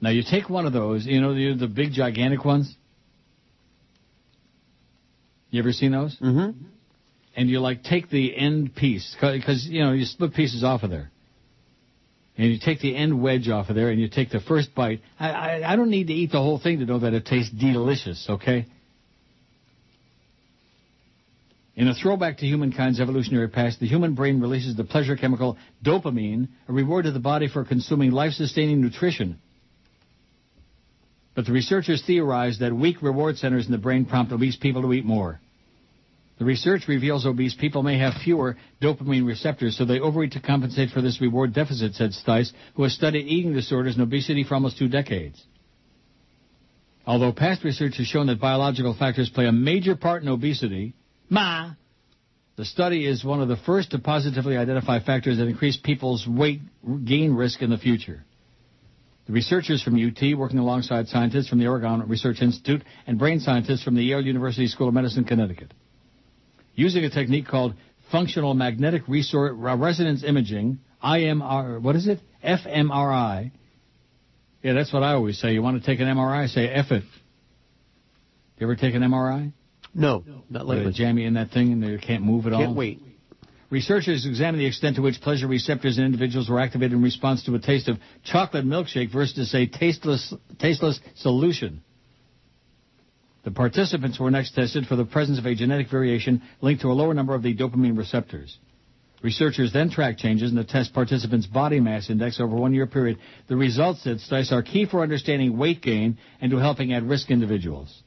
Now 0.00 0.10
you 0.10 0.22
take 0.22 0.48
one 0.48 0.64
of 0.64 0.72
those, 0.72 1.04
you 1.04 1.20
know, 1.20 1.34
the, 1.34 1.54
the 1.54 1.66
big 1.66 1.92
gigantic 1.92 2.44
ones? 2.44 2.74
You 5.50 5.60
ever 5.60 5.72
seen 5.72 5.92
those? 5.92 6.16
Mm-hmm. 6.20 6.64
And 7.36 7.48
you 7.48 7.60
like 7.60 7.82
take 7.82 8.10
the 8.10 8.36
end 8.36 8.74
piece, 8.74 9.16
because, 9.20 9.66
you 9.66 9.82
know, 9.82 9.92
you 9.92 10.04
split 10.04 10.34
pieces 10.34 10.64
off 10.64 10.82
of 10.82 10.90
there. 10.90 11.10
And 12.36 12.50
you 12.50 12.58
take 12.58 12.80
the 12.80 12.96
end 12.96 13.20
wedge 13.20 13.48
off 13.48 13.68
of 13.68 13.76
there 13.76 13.90
and 13.90 14.00
you 14.00 14.08
take 14.08 14.30
the 14.30 14.40
first 14.40 14.74
bite. 14.74 15.00
I, 15.18 15.30
I, 15.30 15.72
I 15.72 15.76
don't 15.76 15.90
need 15.90 16.06
to 16.06 16.12
eat 16.12 16.32
the 16.32 16.38
whole 16.38 16.58
thing 16.58 16.78
to 16.78 16.86
know 16.86 17.00
that 17.00 17.12
it 17.12 17.26
tastes 17.26 17.52
delicious, 17.52 18.26
okay? 18.28 18.66
In 21.76 21.88
a 21.88 21.94
throwback 21.94 22.38
to 22.38 22.46
humankind's 22.46 23.00
evolutionary 23.00 23.48
past, 23.48 23.80
the 23.80 23.86
human 23.86 24.14
brain 24.14 24.40
releases 24.40 24.76
the 24.76 24.84
pleasure 24.84 25.16
chemical 25.16 25.56
dopamine, 25.84 26.48
a 26.68 26.72
reward 26.72 27.04
to 27.04 27.12
the 27.12 27.20
body 27.20 27.48
for 27.48 27.64
consuming 27.64 28.10
life-sustaining 28.10 28.80
nutrition. 28.80 29.38
But 31.40 31.46
the 31.46 31.52
researchers 31.54 32.02
theorized 32.06 32.60
that 32.60 32.76
weak 32.76 33.00
reward 33.00 33.38
centers 33.38 33.64
in 33.64 33.72
the 33.72 33.78
brain 33.78 34.04
prompt 34.04 34.30
obese 34.30 34.56
people 34.56 34.82
to 34.82 34.92
eat 34.92 35.06
more. 35.06 35.40
The 36.38 36.44
research 36.44 36.86
reveals 36.86 37.24
obese 37.24 37.54
people 37.54 37.82
may 37.82 37.96
have 37.96 38.12
fewer 38.22 38.58
dopamine 38.82 39.26
receptors, 39.26 39.78
so 39.78 39.86
they 39.86 40.00
overeat 40.00 40.32
to 40.32 40.40
compensate 40.40 40.90
for 40.90 41.00
this 41.00 41.18
reward 41.18 41.54
deficit, 41.54 41.94
said 41.94 42.10
Stice, 42.10 42.52
who 42.74 42.82
has 42.82 42.92
studied 42.92 43.26
eating 43.26 43.54
disorders 43.54 43.94
and 43.94 44.02
obesity 44.02 44.44
for 44.44 44.52
almost 44.52 44.76
two 44.76 44.88
decades. 44.88 45.42
Although 47.06 47.32
past 47.32 47.64
research 47.64 47.96
has 47.96 48.06
shown 48.06 48.26
that 48.26 48.38
biological 48.38 48.92
factors 48.92 49.30
play 49.30 49.46
a 49.46 49.52
major 49.52 49.96
part 49.96 50.22
in 50.22 50.28
obesity, 50.28 50.92
ma, 51.30 51.70
the 52.56 52.66
study 52.66 53.06
is 53.06 53.24
one 53.24 53.40
of 53.40 53.48
the 53.48 53.56
first 53.56 53.92
to 53.92 53.98
positively 53.98 54.58
identify 54.58 55.00
factors 55.00 55.38
that 55.38 55.48
increase 55.48 55.78
people's 55.78 56.28
weight 56.28 56.60
gain 57.06 57.32
risk 57.32 57.62
in 57.62 57.70
the 57.70 57.78
future. 57.78 58.26
The 59.30 59.34
researchers 59.34 59.80
from 59.80 59.94
UT, 59.94 60.36
working 60.36 60.58
alongside 60.58 61.06
scientists 61.06 61.48
from 61.48 61.60
the 61.60 61.68
Oregon 61.68 62.02
Research 62.08 62.42
Institute 62.42 62.82
and 63.06 63.16
brain 63.16 63.38
scientists 63.38 63.84
from 63.84 63.94
the 63.94 64.02
Yale 64.02 64.20
University 64.20 64.66
School 64.66 64.88
of 64.88 64.94
Medicine, 64.94 65.22
Connecticut, 65.22 65.72
using 66.74 67.04
a 67.04 67.10
technique 67.10 67.46
called 67.46 67.74
functional 68.10 68.54
magnetic 68.54 69.02
uh, 69.02 69.76
resonance 69.76 70.24
imaging, 70.24 70.80
IMR, 71.00 71.80
what 71.80 71.94
is 71.94 72.08
it? 72.08 72.18
fMRI. 72.44 73.52
Yeah, 74.64 74.72
that's 74.72 74.92
what 74.92 75.04
I 75.04 75.12
always 75.12 75.38
say. 75.38 75.52
You 75.52 75.62
want 75.62 75.80
to 75.80 75.86
take 75.86 76.00
an 76.00 76.08
MRI, 76.08 76.48
say 76.48 76.66
F 76.66 76.90
it. 76.90 77.04
You 78.58 78.66
ever 78.66 78.74
take 78.74 78.96
an 78.96 79.02
MRI? 79.02 79.52
No, 79.94 80.24
not 80.48 80.66
Where 80.66 80.78
lately. 80.78 80.90
They 80.90 80.98
jam 80.98 81.18
you 81.18 81.28
in 81.28 81.34
that 81.34 81.52
thing 81.52 81.70
and 81.70 81.84
you 81.84 82.00
can't 82.00 82.24
move 82.24 82.46
at 82.46 82.52
all? 82.52 82.64
Can't 82.64 82.74
wait. 82.74 83.00
Researchers 83.70 84.26
examined 84.26 84.60
the 84.60 84.66
extent 84.66 84.96
to 84.96 85.02
which 85.02 85.20
pleasure 85.20 85.46
receptors 85.46 85.96
in 85.96 86.04
individuals 86.04 86.48
were 86.50 86.58
activated 86.58 86.92
in 86.92 87.02
response 87.02 87.44
to 87.44 87.54
a 87.54 87.60
taste 87.60 87.88
of 87.88 87.98
chocolate 88.24 88.66
milkshake 88.66 89.12
versus 89.12 89.54
a 89.54 89.66
tasteless, 89.66 90.34
tasteless 90.58 90.98
solution. 91.14 91.82
The 93.44 93.52
participants 93.52 94.18
were 94.18 94.30
next 94.30 94.56
tested 94.56 94.86
for 94.86 94.96
the 94.96 95.04
presence 95.04 95.38
of 95.38 95.46
a 95.46 95.54
genetic 95.54 95.88
variation 95.88 96.42
linked 96.60 96.82
to 96.82 96.88
a 96.88 96.92
lower 96.92 97.14
number 97.14 97.34
of 97.34 97.44
the 97.44 97.54
dopamine 97.54 97.96
receptors. 97.96 98.58
Researchers 99.22 99.72
then 99.72 99.90
tracked 99.90 100.18
changes 100.18 100.50
in 100.50 100.56
the 100.56 100.64
test 100.64 100.92
participants' 100.92 101.46
body 101.46 101.78
mass 101.78 102.10
index 102.10 102.40
over 102.40 102.56
a 102.56 102.60
one-year 102.60 102.86
period. 102.86 103.18
The 103.48 103.56
results, 103.56 104.02
said 104.02 104.18
Stice, 104.18 104.50
are 104.50 104.62
key 104.62 104.86
for 104.86 105.02
understanding 105.02 105.56
weight 105.56 105.80
gain 105.80 106.18
and 106.40 106.50
to 106.50 106.56
helping 106.56 106.92
at-risk 106.92 107.30
individuals. 107.30 108.02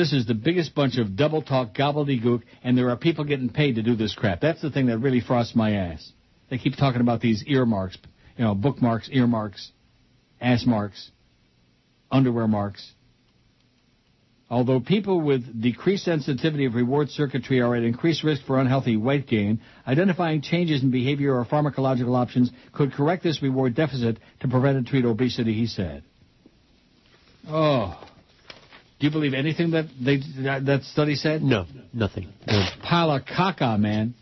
This 0.00 0.14
is 0.14 0.24
the 0.24 0.32
biggest 0.32 0.74
bunch 0.74 0.96
of 0.96 1.14
double 1.14 1.42
talk 1.42 1.74
gobbledygook, 1.74 2.40
and 2.64 2.78
there 2.78 2.88
are 2.88 2.96
people 2.96 3.22
getting 3.24 3.50
paid 3.50 3.74
to 3.74 3.82
do 3.82 3.94
this 3.94 4.14
crap. 4.14 4.40
That's 4.40 4.62
the 4.62 4.70
thing 4.70 4.86
that 4.86 4.96
really 4.96 5.20
frosts 5.20 5.54
my 5.54 5.72
ass. 5.72 6.12
They 6.48 6.56
keep 6.56 6.76
talking 6.76 7.02
about 7.02 7.20
these 7.20 7.44
earmarks, 7.46 7.98
you 8.38 8.44
know, 8.44 8.54
bookmarks, 8.54 9.10
earmarks, 9.12 9.72
ass 10.40 10.64
marks, 10.64 11.10
underwear 12.10 12.48
marks. 12.48 12.90
Although 14.48 14.80
people 14.80 15.20
with 15.20 15.60
decreased 15.60 16.06
sensitivity 16.06 16.64
of 16.64 16.76
reward 16.76 17.10
circuitry 17.10 17.60
are 17.60 17.76
at 17.76 17.82
increased 17.82 18.24
risk 18.24 18.46
for 18.46 18.58
unhealthy 18.58 18.96
weight 18.96 19.26
gain, 19.26 19.60
identifying 19.86 20.40
changes 20.40 20.82
in 20.82 20.90
behavior 20.90 21.34
or 21.34 21.44
pharmacological 21.44 22.16
options 22.16 22.50
could 22.72 22.94
correct 22.94 23.22
this 23.22 23.42
reward 23.42 23.74
deficit 23.74 24.16
to 24.40 24.48
prevent 24.48 24.78
and 24.78 24.86
treat 24.86 25.04
obesity, 25.04 25.52
he 25.52 25.66
said. 25.66 26.02
Oh. 27.46 28.02
Do 29.00 29.06
you 29.06 29.12
believe 29.12 29.32
anything 29.32 29.70
that 29.70 29.86
they 29.98 30.18
that, 30.42 30.66
that 30.66 30.82
study 30.82 31.14
said? 31.14 31.42
No, 31.42 31.64
nothing. 31.94 32.28
Pile 32.82 33.12
of 33.12 33.22
caca, 33.24 33.80
man. 33.80 34.14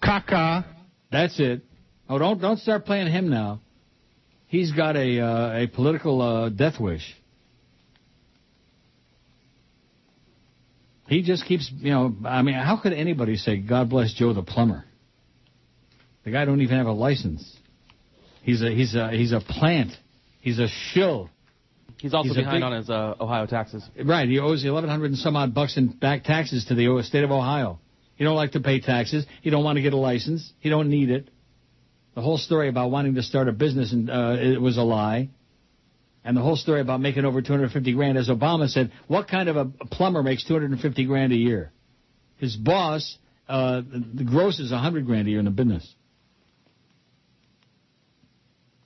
Caca. 0.00 0.64
That's 1.10 1.38
it. 1.40 1.62
Oh, 2.08 2.18
don't 2.18 2.40
don't 2.40 2.60
start 2.60 2.86
playing 2.86 3.10
him 3.10 3.28
now. 3.28 3.60
He's 4.46 4.70
got 4.70 4.96
a 4.96 5.18
uh, 5.18 5.62
a 5.62 5.66
political 5.66 6.22
uh, 6.22 6.48
death 6.50 6.78
wish. 6.78 7.02
He 11.08 11.22
just 11.22 11.44
keeps, 11.44 11.70
you 11.76 11.90
know, 11.90 12.14
I 12.24 12.42
mean, 12.42 12.54
how 12.54 12.78
could 12.80 12.92
anybody 12.92 13.36
say 13.36 13.56
God 13.58 13.90
bless 13.90 14.14
Joe 14.14 14.32
the 14.32 14.42
plumber? 14.42 14.84
The 16.24 16.30
guy 16.30 16.44
don't 16.44 16.60
even 16.60 16.78
have 16.78 16.86
a 16.86 16.92
license. 16.92 17.56
He's 18.42 18.62
a 18.62 18.70
he's 18.70 18.94
a 18.94 19.10
he's 19.10 19.32
a 19.32 19.40
plant. 19.40 19.92
He's 20.40 20.60
a 20.60 20.68
shill. 20.68 21.30
He's 22.02 22.14
also 22.14 22.30
He's 22.30 22.36
behind 22.38 22.56
big- 22.56 22.62
on 22.64 22.72
his 22.72 22.90
uh, 22.90 23.14
Ohio 23.20 23.46
taxes. 23.46 23.88
Right, 24.04 24.28
he 24.28 24.40
owes 24.40 24.64
eleven 24.64 24.90
hundred 24.90 25.12
and 25.12 25.18
some 25.18 25.36
odd 25.36 25.54
bucks 25.54 25.76
in 25.76 25.86
back 25.86 26.24
taxes 26.24 26.64
to 26.64 26.74
the 26.74 27.00
state 27.04 27.22
of 27.22 27.30
Ohio. 27.30 27.78
He 28.16 28.24
don't 28.24 28.34
like 28.34 28.52
to 28.52 28.60
pay 28.60 28.80
taxes. 28.80 29.24
He 29.40 29.50
don't 29.50 29.62
want 29.62 29.76
to 29.76 29.82
get 29.82 29.92
a 29.92 29.96
license. 29.96 30.52
He 30.58 30.68
don't 30.68 30.90
need 30.90 31.10
it. 31.10 31.30
The 32.16 32.20
whole 32.20 32.38
story 32.38 32.68
about 32.68 32.90
wanting 32.90 33.14
to 33.14 33.22
start 33.22 33.46
a 33.46 33.52
business 33.52 33.92
and 33.92 34.10
uh, 34.10 34.36
it 34.36 34.60
was 34.60 34.78
a 34.78 34.82
lie. 34.82 35.30
And 36.24 36.36
the 36.36 36.40
whole 36.40 36.56
story 36.56 36.80
about 36.80 37.00
making 37.00 37.24
over 37.24 37.40
250 37.40 37.94
grand, 37.94 38.18
as 38.18 38.28
Obama 38.28 38.68
said, 38.68 38.90
what 39.06 39.28
kind 39.28 39.48
of 39.48 39.56
a 39.56 39.64
plumber 39.64 40.24
makes 40.24 40.44
250 40.44 41.04
grand 41.06 41.32
a 41.32 41.36
year? 41.36 41.72
His 42.36 42.56
boss, 42.56 43.16
uh, 43.48 43.80
the 43.80 44.24
gross 44.24 44.58
is 44.58 44.72
100 44.72 45.06
grand 45.06 45.28
a 45.28 45.30
year 45.30 45.38
in 45.38 45.44
the 45.44 45.50
business. 45.52 45.94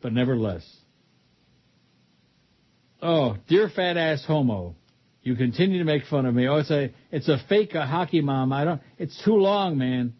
But 0.03 0.12
nevertheless. 0.12 0.65
Oh, 3.02 3.36
dear 3.49 3.68
fat 3.68 3.97
ass 3.97 4.25
homo. 4.25 4.75
You 5.23 5.34
continue 5.34 5.78
to 5.78 5.84
make 5.84 6.05
fun 6.05 6.25
of 6.25 6.34
me. 6.34 6.47
Oh, 6.47 6.57
it's 6.57 6.70
a 6.70 6.92
it's 7.10 7.28
a 7.28 7.39
fake 7.49 7.75
uh, 7.75 7.84
hockey 7.84 8.20
mom. 8.20 8.52
I 8.52 8.65
don't. 8.65 8.81
It's 8.97 9.20
too 9.25 9.34
long, 9.34 9.76
man. 9.76 10.15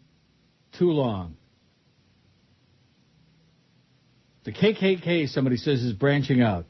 Too 0.77 0.91
long. 0.91 1.37
The 4.43 4.51
KKK, 4.51 5.29
somebody 5.29 5.57
says, 5.57 5.81
is 5.81 5.93
branching 5.93 6.41
out. 6.41 6.65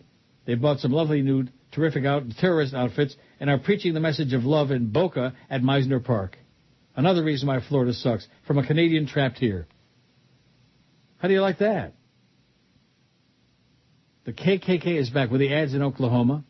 They 0.45 0.55
bought 0.55 0.79
some 0.79 0.91
lovely 0.91 1.21
new, 1.21 1.45
terrific 1.71 2.05
out 2.05 2.23
terrorist 2.39 2.73
outfits 2.73 3.15
and 3.39 3.49
are 3.49 3.59
preaching 3.59 3.93
the 3.93 3.99
message 3.99 4.33
of 4.33 4.45
love 4.45 4.71
in 4.71 4.91
Boca 4.91 5.33
at 5.49 5.61
Mizner 5.61 6.03
Park. 6.03 6.37
Another 6.95 7.23
reason 7.23 7.47
why 7.47 7.59
Florida 7.67 7.93
sucks. 7.93 8.27
From 8.47 8.57
a 8.57 8.65
Canadian 8.65 9.07
trapped 9.07 9.37
here. 9.37 9.67
How 11.17 11.27
do 11.27 11.33
you 11.33 11.41
like 11.41 11.59
that? 11.59 11.93
The 14.27 14.33
KKK 14.33 14.99
is 14.99 15.09
back 15.09 15.31
with 15.31 15.39
the 15.39 15.53
ads 15.53 15.73
in 15.73 15.81
Oklahoma. 15.81 16.43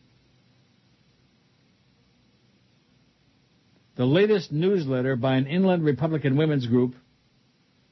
The 3.94 4.04
latest 4.04 4.50
newsletter 4.50 5.14
by 5.14 5.36
an 5.36 5.46
inland 5.46 5.84
Republican 5.84 6.36
women's 6.36 6.66
group 6.66 6.96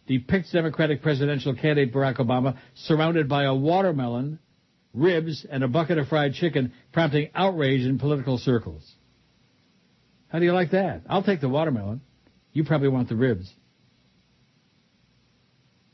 depicts 0.08 0.50
Democratic 0.50 1.02
presidential 1.02 1.54
candidate 1.54 1.94
Barack 1.94 2.16
Obama 2.16 2.58
surrounded 2.74 3.28
by 3.28 3.44
a 3.44 3.54
watermelon, 3.54 4.40
ribs, 4.92 5.46
and 5.48 5.62
a 5.62 5.68
bucket 5.68 5.98
of 5.98 6.08
fried 6.08 6.34
chicken, 6.34 6.72
prompting 6.92 7.30
outrage 7.32 7.82
in 7.82 8.00
political 8.00 8.38
circles. 8.38 8.92
How 10.26 10.40
do 10.40 10.44
you 10.46 10.52
like 10.52 10.72
that? 10.72 11.02
I'll 11.08 11.22
take 11.22 11.40
the 11.40 11.48
watermelon. 11.48 12.00
You 12.52 12.64
probably 12.64 12.88
want 12.88 13.08
the 13.08 13.14
ribs. 13.14 13.48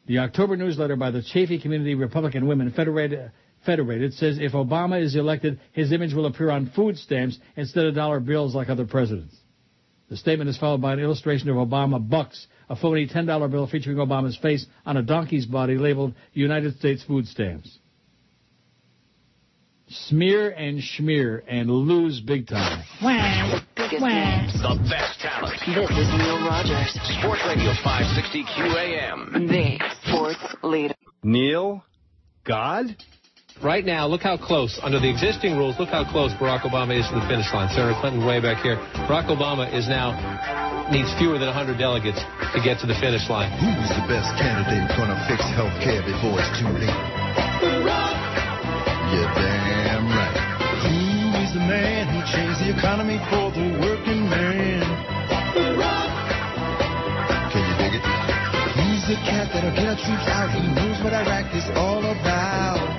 The 0.06 0.20
October 0.20 0.56
newsletter 0.56 0.96
by 0.96 1.10
the 1.10 1.22
Chaffey 1.22 1.60
Community 1.60 1.94
Republican 1.94 2.46
Women 2.46 2.72
Federated, 2.72 3.32
Federated 3.64 4.14
says 4.14 4.38
if 4.40 4.52
Obama 4.52 5.00
is 5.00 5.14
elected, 5.14 5.60
his 5.72 5.92
image 5.92 6.14
will 6.14 6.26
appear 6.26 6.50
on 6.50 6.70
food 6.74 6.96
stamps 6.98 7.38
instead 7.56 7.86
of 7.86 7.94
dollar 7.94 8.20
bills 8.20 8.54
like 8.54 8.68
other 8.68 8.86
presidents. 8.86 9.36
The 10.08 10.16
statement 10.16 10.50
is 10.50 10.58
followed 10.58 10.82
by 10.82 10.92
an 10.92 11.00
illustration 11.00 11.48
of 11.48 11.56
Obama 11.56 11.98
bucks, 12.06 12.46
a 12.68 12.76
phony 12.76 13.06
$10 13.06 13.50
bill 13.50 13.66
featuring 13.66 13.96
Obama's 13.96 14.36
face 14.36 14.66
on 14.84 14.96
a 14.96 15.02
donkey's 15.02 15.46
body 15.46 15.76
labeled 15.78 16.14
United 16.34 16.76
States 16.76 17.02
food 17.04 17.26
stamps. 17.26 17.78
Smear 19.88 20.50
and 20.50 20.80
schmear 20.80 21.42
and 21.46 21.70
lose 21.70 22.20
big 22.20 22.46
time. 22.46 22.82
Biggest. 23.00 24.02
The 24.62 24.86
best 24.88 25.20
talent. 25.20 25.58
This 25.66 25.90
is 25.90 26.08
Neil 26.16 26.38
Rogers, 26.46 26.92
Sports 27.18 27.42
Radio 27.46 27.72
560 27.84 28.44
QAM. 28.44 29.48
the 29.48 29.78
sports 30.04 30.56
leader. 30.62 30.94
Neil? 31.22 31.84
God? 32.44 32.96
Right 33.62 33.86
now, 33.86 34.10
look 34.10 34.26
how 34.26 34.34
close, 34.34 34.74
under 34.82 34.98
the 34.98 35.06
existing 35.06 35.54
rules, 35.54 35.78
look 35.78 35.88
how 35.88 36.02
close 36.02 36.34
Barack 36.34 36.66
Obama 36.66 36.98
is 36.98 37.06
to 37.06 37.14
the 37.14 37.22
finish 37.30 37.46
line. 37.54 37.70
Senator 37.70 37.94
Clinton 38.02 38.26
way 38.26 38.42
back 38.42 38.58
here. 38.58 38.74
Barack 39.06 39.30
Obama 39.30 39.70
is 39.70 39.86
now, 39.86 40.18
needs 40.90 41.06
fewer 41.14 41.38
than 41.38 41.46
100 41.46 41.78
delegates 41.78 42.18
to 42.18 42.58
get 42.58 42.82
to 42.82 42.90
the 42.90 42.98
finish 42.98 43.22
line. 43.30 43.54
Who's 43.62 43.86
the 43.94 44.02
best 44.10 44.34
candidate 44.34 44.90
gonna 44.98 45.14
fix 45.30 45.46
health 45.54 45.70
care 45.78 46.02
before 46.02 46.42
it's 46.42 46.50
too 46.58 46.74
late? 46.74 46.90
You're 49.14 49.30
damn 49.30 50.10
right. 50.10 50.42
Who 50.82 51.30
is 51.46 51.54
the 51.54 51.62
man 51.62 52.10
who 52.10 52.18
changed 52.34 52.66
the 52.66 52.74
economy 52.74 53.22
for 53.30 53.54
the 53.54 53.78
working 53.78 54.26
man? 54.26 54.82
Can 57.54 57.62
you 57.62 57.74
dig 57.78 57.94
it? 57.94 58.02
Who's 58.74 59.06
the 59.06 59.22
cat 59.22 59.54
that'll 59.54 59.70
get 59.70 59.86
our 59.86 59.94
troops 60.02 60.26
out? 60.34 60.50
He 60.50 60.66
knows 60.66 60.98
what 61.06 61.14
Iraq 61.14 61.46
is 61.54 61.70
all 61.78 62.02
about. 62.02 62.91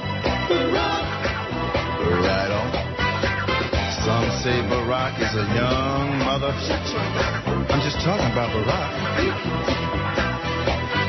Right 2.23 2.51
on. 2.53 2.69
Some 4.05 4.27
say 4.43 4.57
Barack 4.69 5.17
is 5.17 5.33
a 5.33 5.45
young 5.55 6.19
mother. 6.21 6.53
I'm 6.53 7.81
just 7.81 7.97
talking 8.05 8.29
about 8.29 8.53
Barack. 8.53 8.91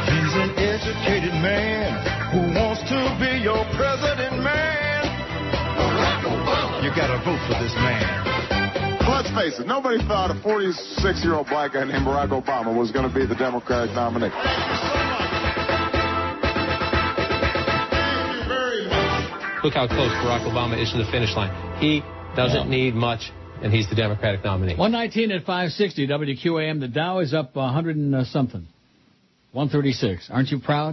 He's 0.09 0.35
an 0.41 0.51
educated 0.57 1.35
man 1.45 1.93
who 2.33 2.41
wants 2.57 2.83
to 2.89 2.99
be 3.21 3.43
your 3.45 3.65
president, 3.77 4.41
man. 4.43 5.05
Barack 5.77 6.25
Obama. 6.25 6.83
You 6.83 6.91
gotta 6.97 7.19
vote 7.25 7.41
for 7.47 7.57
this 7.63 7.75
man. 7.75 8.35
Let's 9.09 9.31
face 9.37 9.61
it, 9.61 9.67
nobody 9.67 9.99
thought 10.09 10.31
a 10.31 10.41
46 10.43 11.23
year 11.23 11.35
old 11.35 11.49
black 11.49 11.75
guy 11.75 11.85
named 11.85 12.07
Barack 12.07 12.31
Obama 12.31 12.75
was 12.77 12.91
going 12.91 13.09
to 13.09 13.15
be 13.15 13.27
the 13.27 13.35
Democratic 13.35 13.95
nominee. 13.95 14.31
Look 19.65 19.73
how 19.73 19.87
close 19.87 20.11
Barack 20.21 20.45
Obama 20.45 20.79
is 20.79 20.93
to 20.93 20.99
the 20.99 21.11
finish 21.11 21.35
line. 21.35 21.81
He 21.81 22.03
doesn't 22.37 22.69
need 22.69 22.95
much, 22.95 23.33
and 23.63 23.73
he's 23.73 23.89
the 23.89 23.95
Democratic 23.95 24.45
nominee. 24.45 24.77
119 24.77 25.33
at 25.33 25.47
560 25.47 26.07
WQAM. 26.07 26.81
The 26.81 26.89
Dow 26.89 27.21
is 27.21 27.33
up 27.33 27.57
100 27.57 27.97
and 27.97 28.15
uh, 28.15 28.25
something. 28.27 28.69
136. 29.53 30.29
Aren't 30.31 30.51
you 30.51 30.61
proud? 30.61 30.93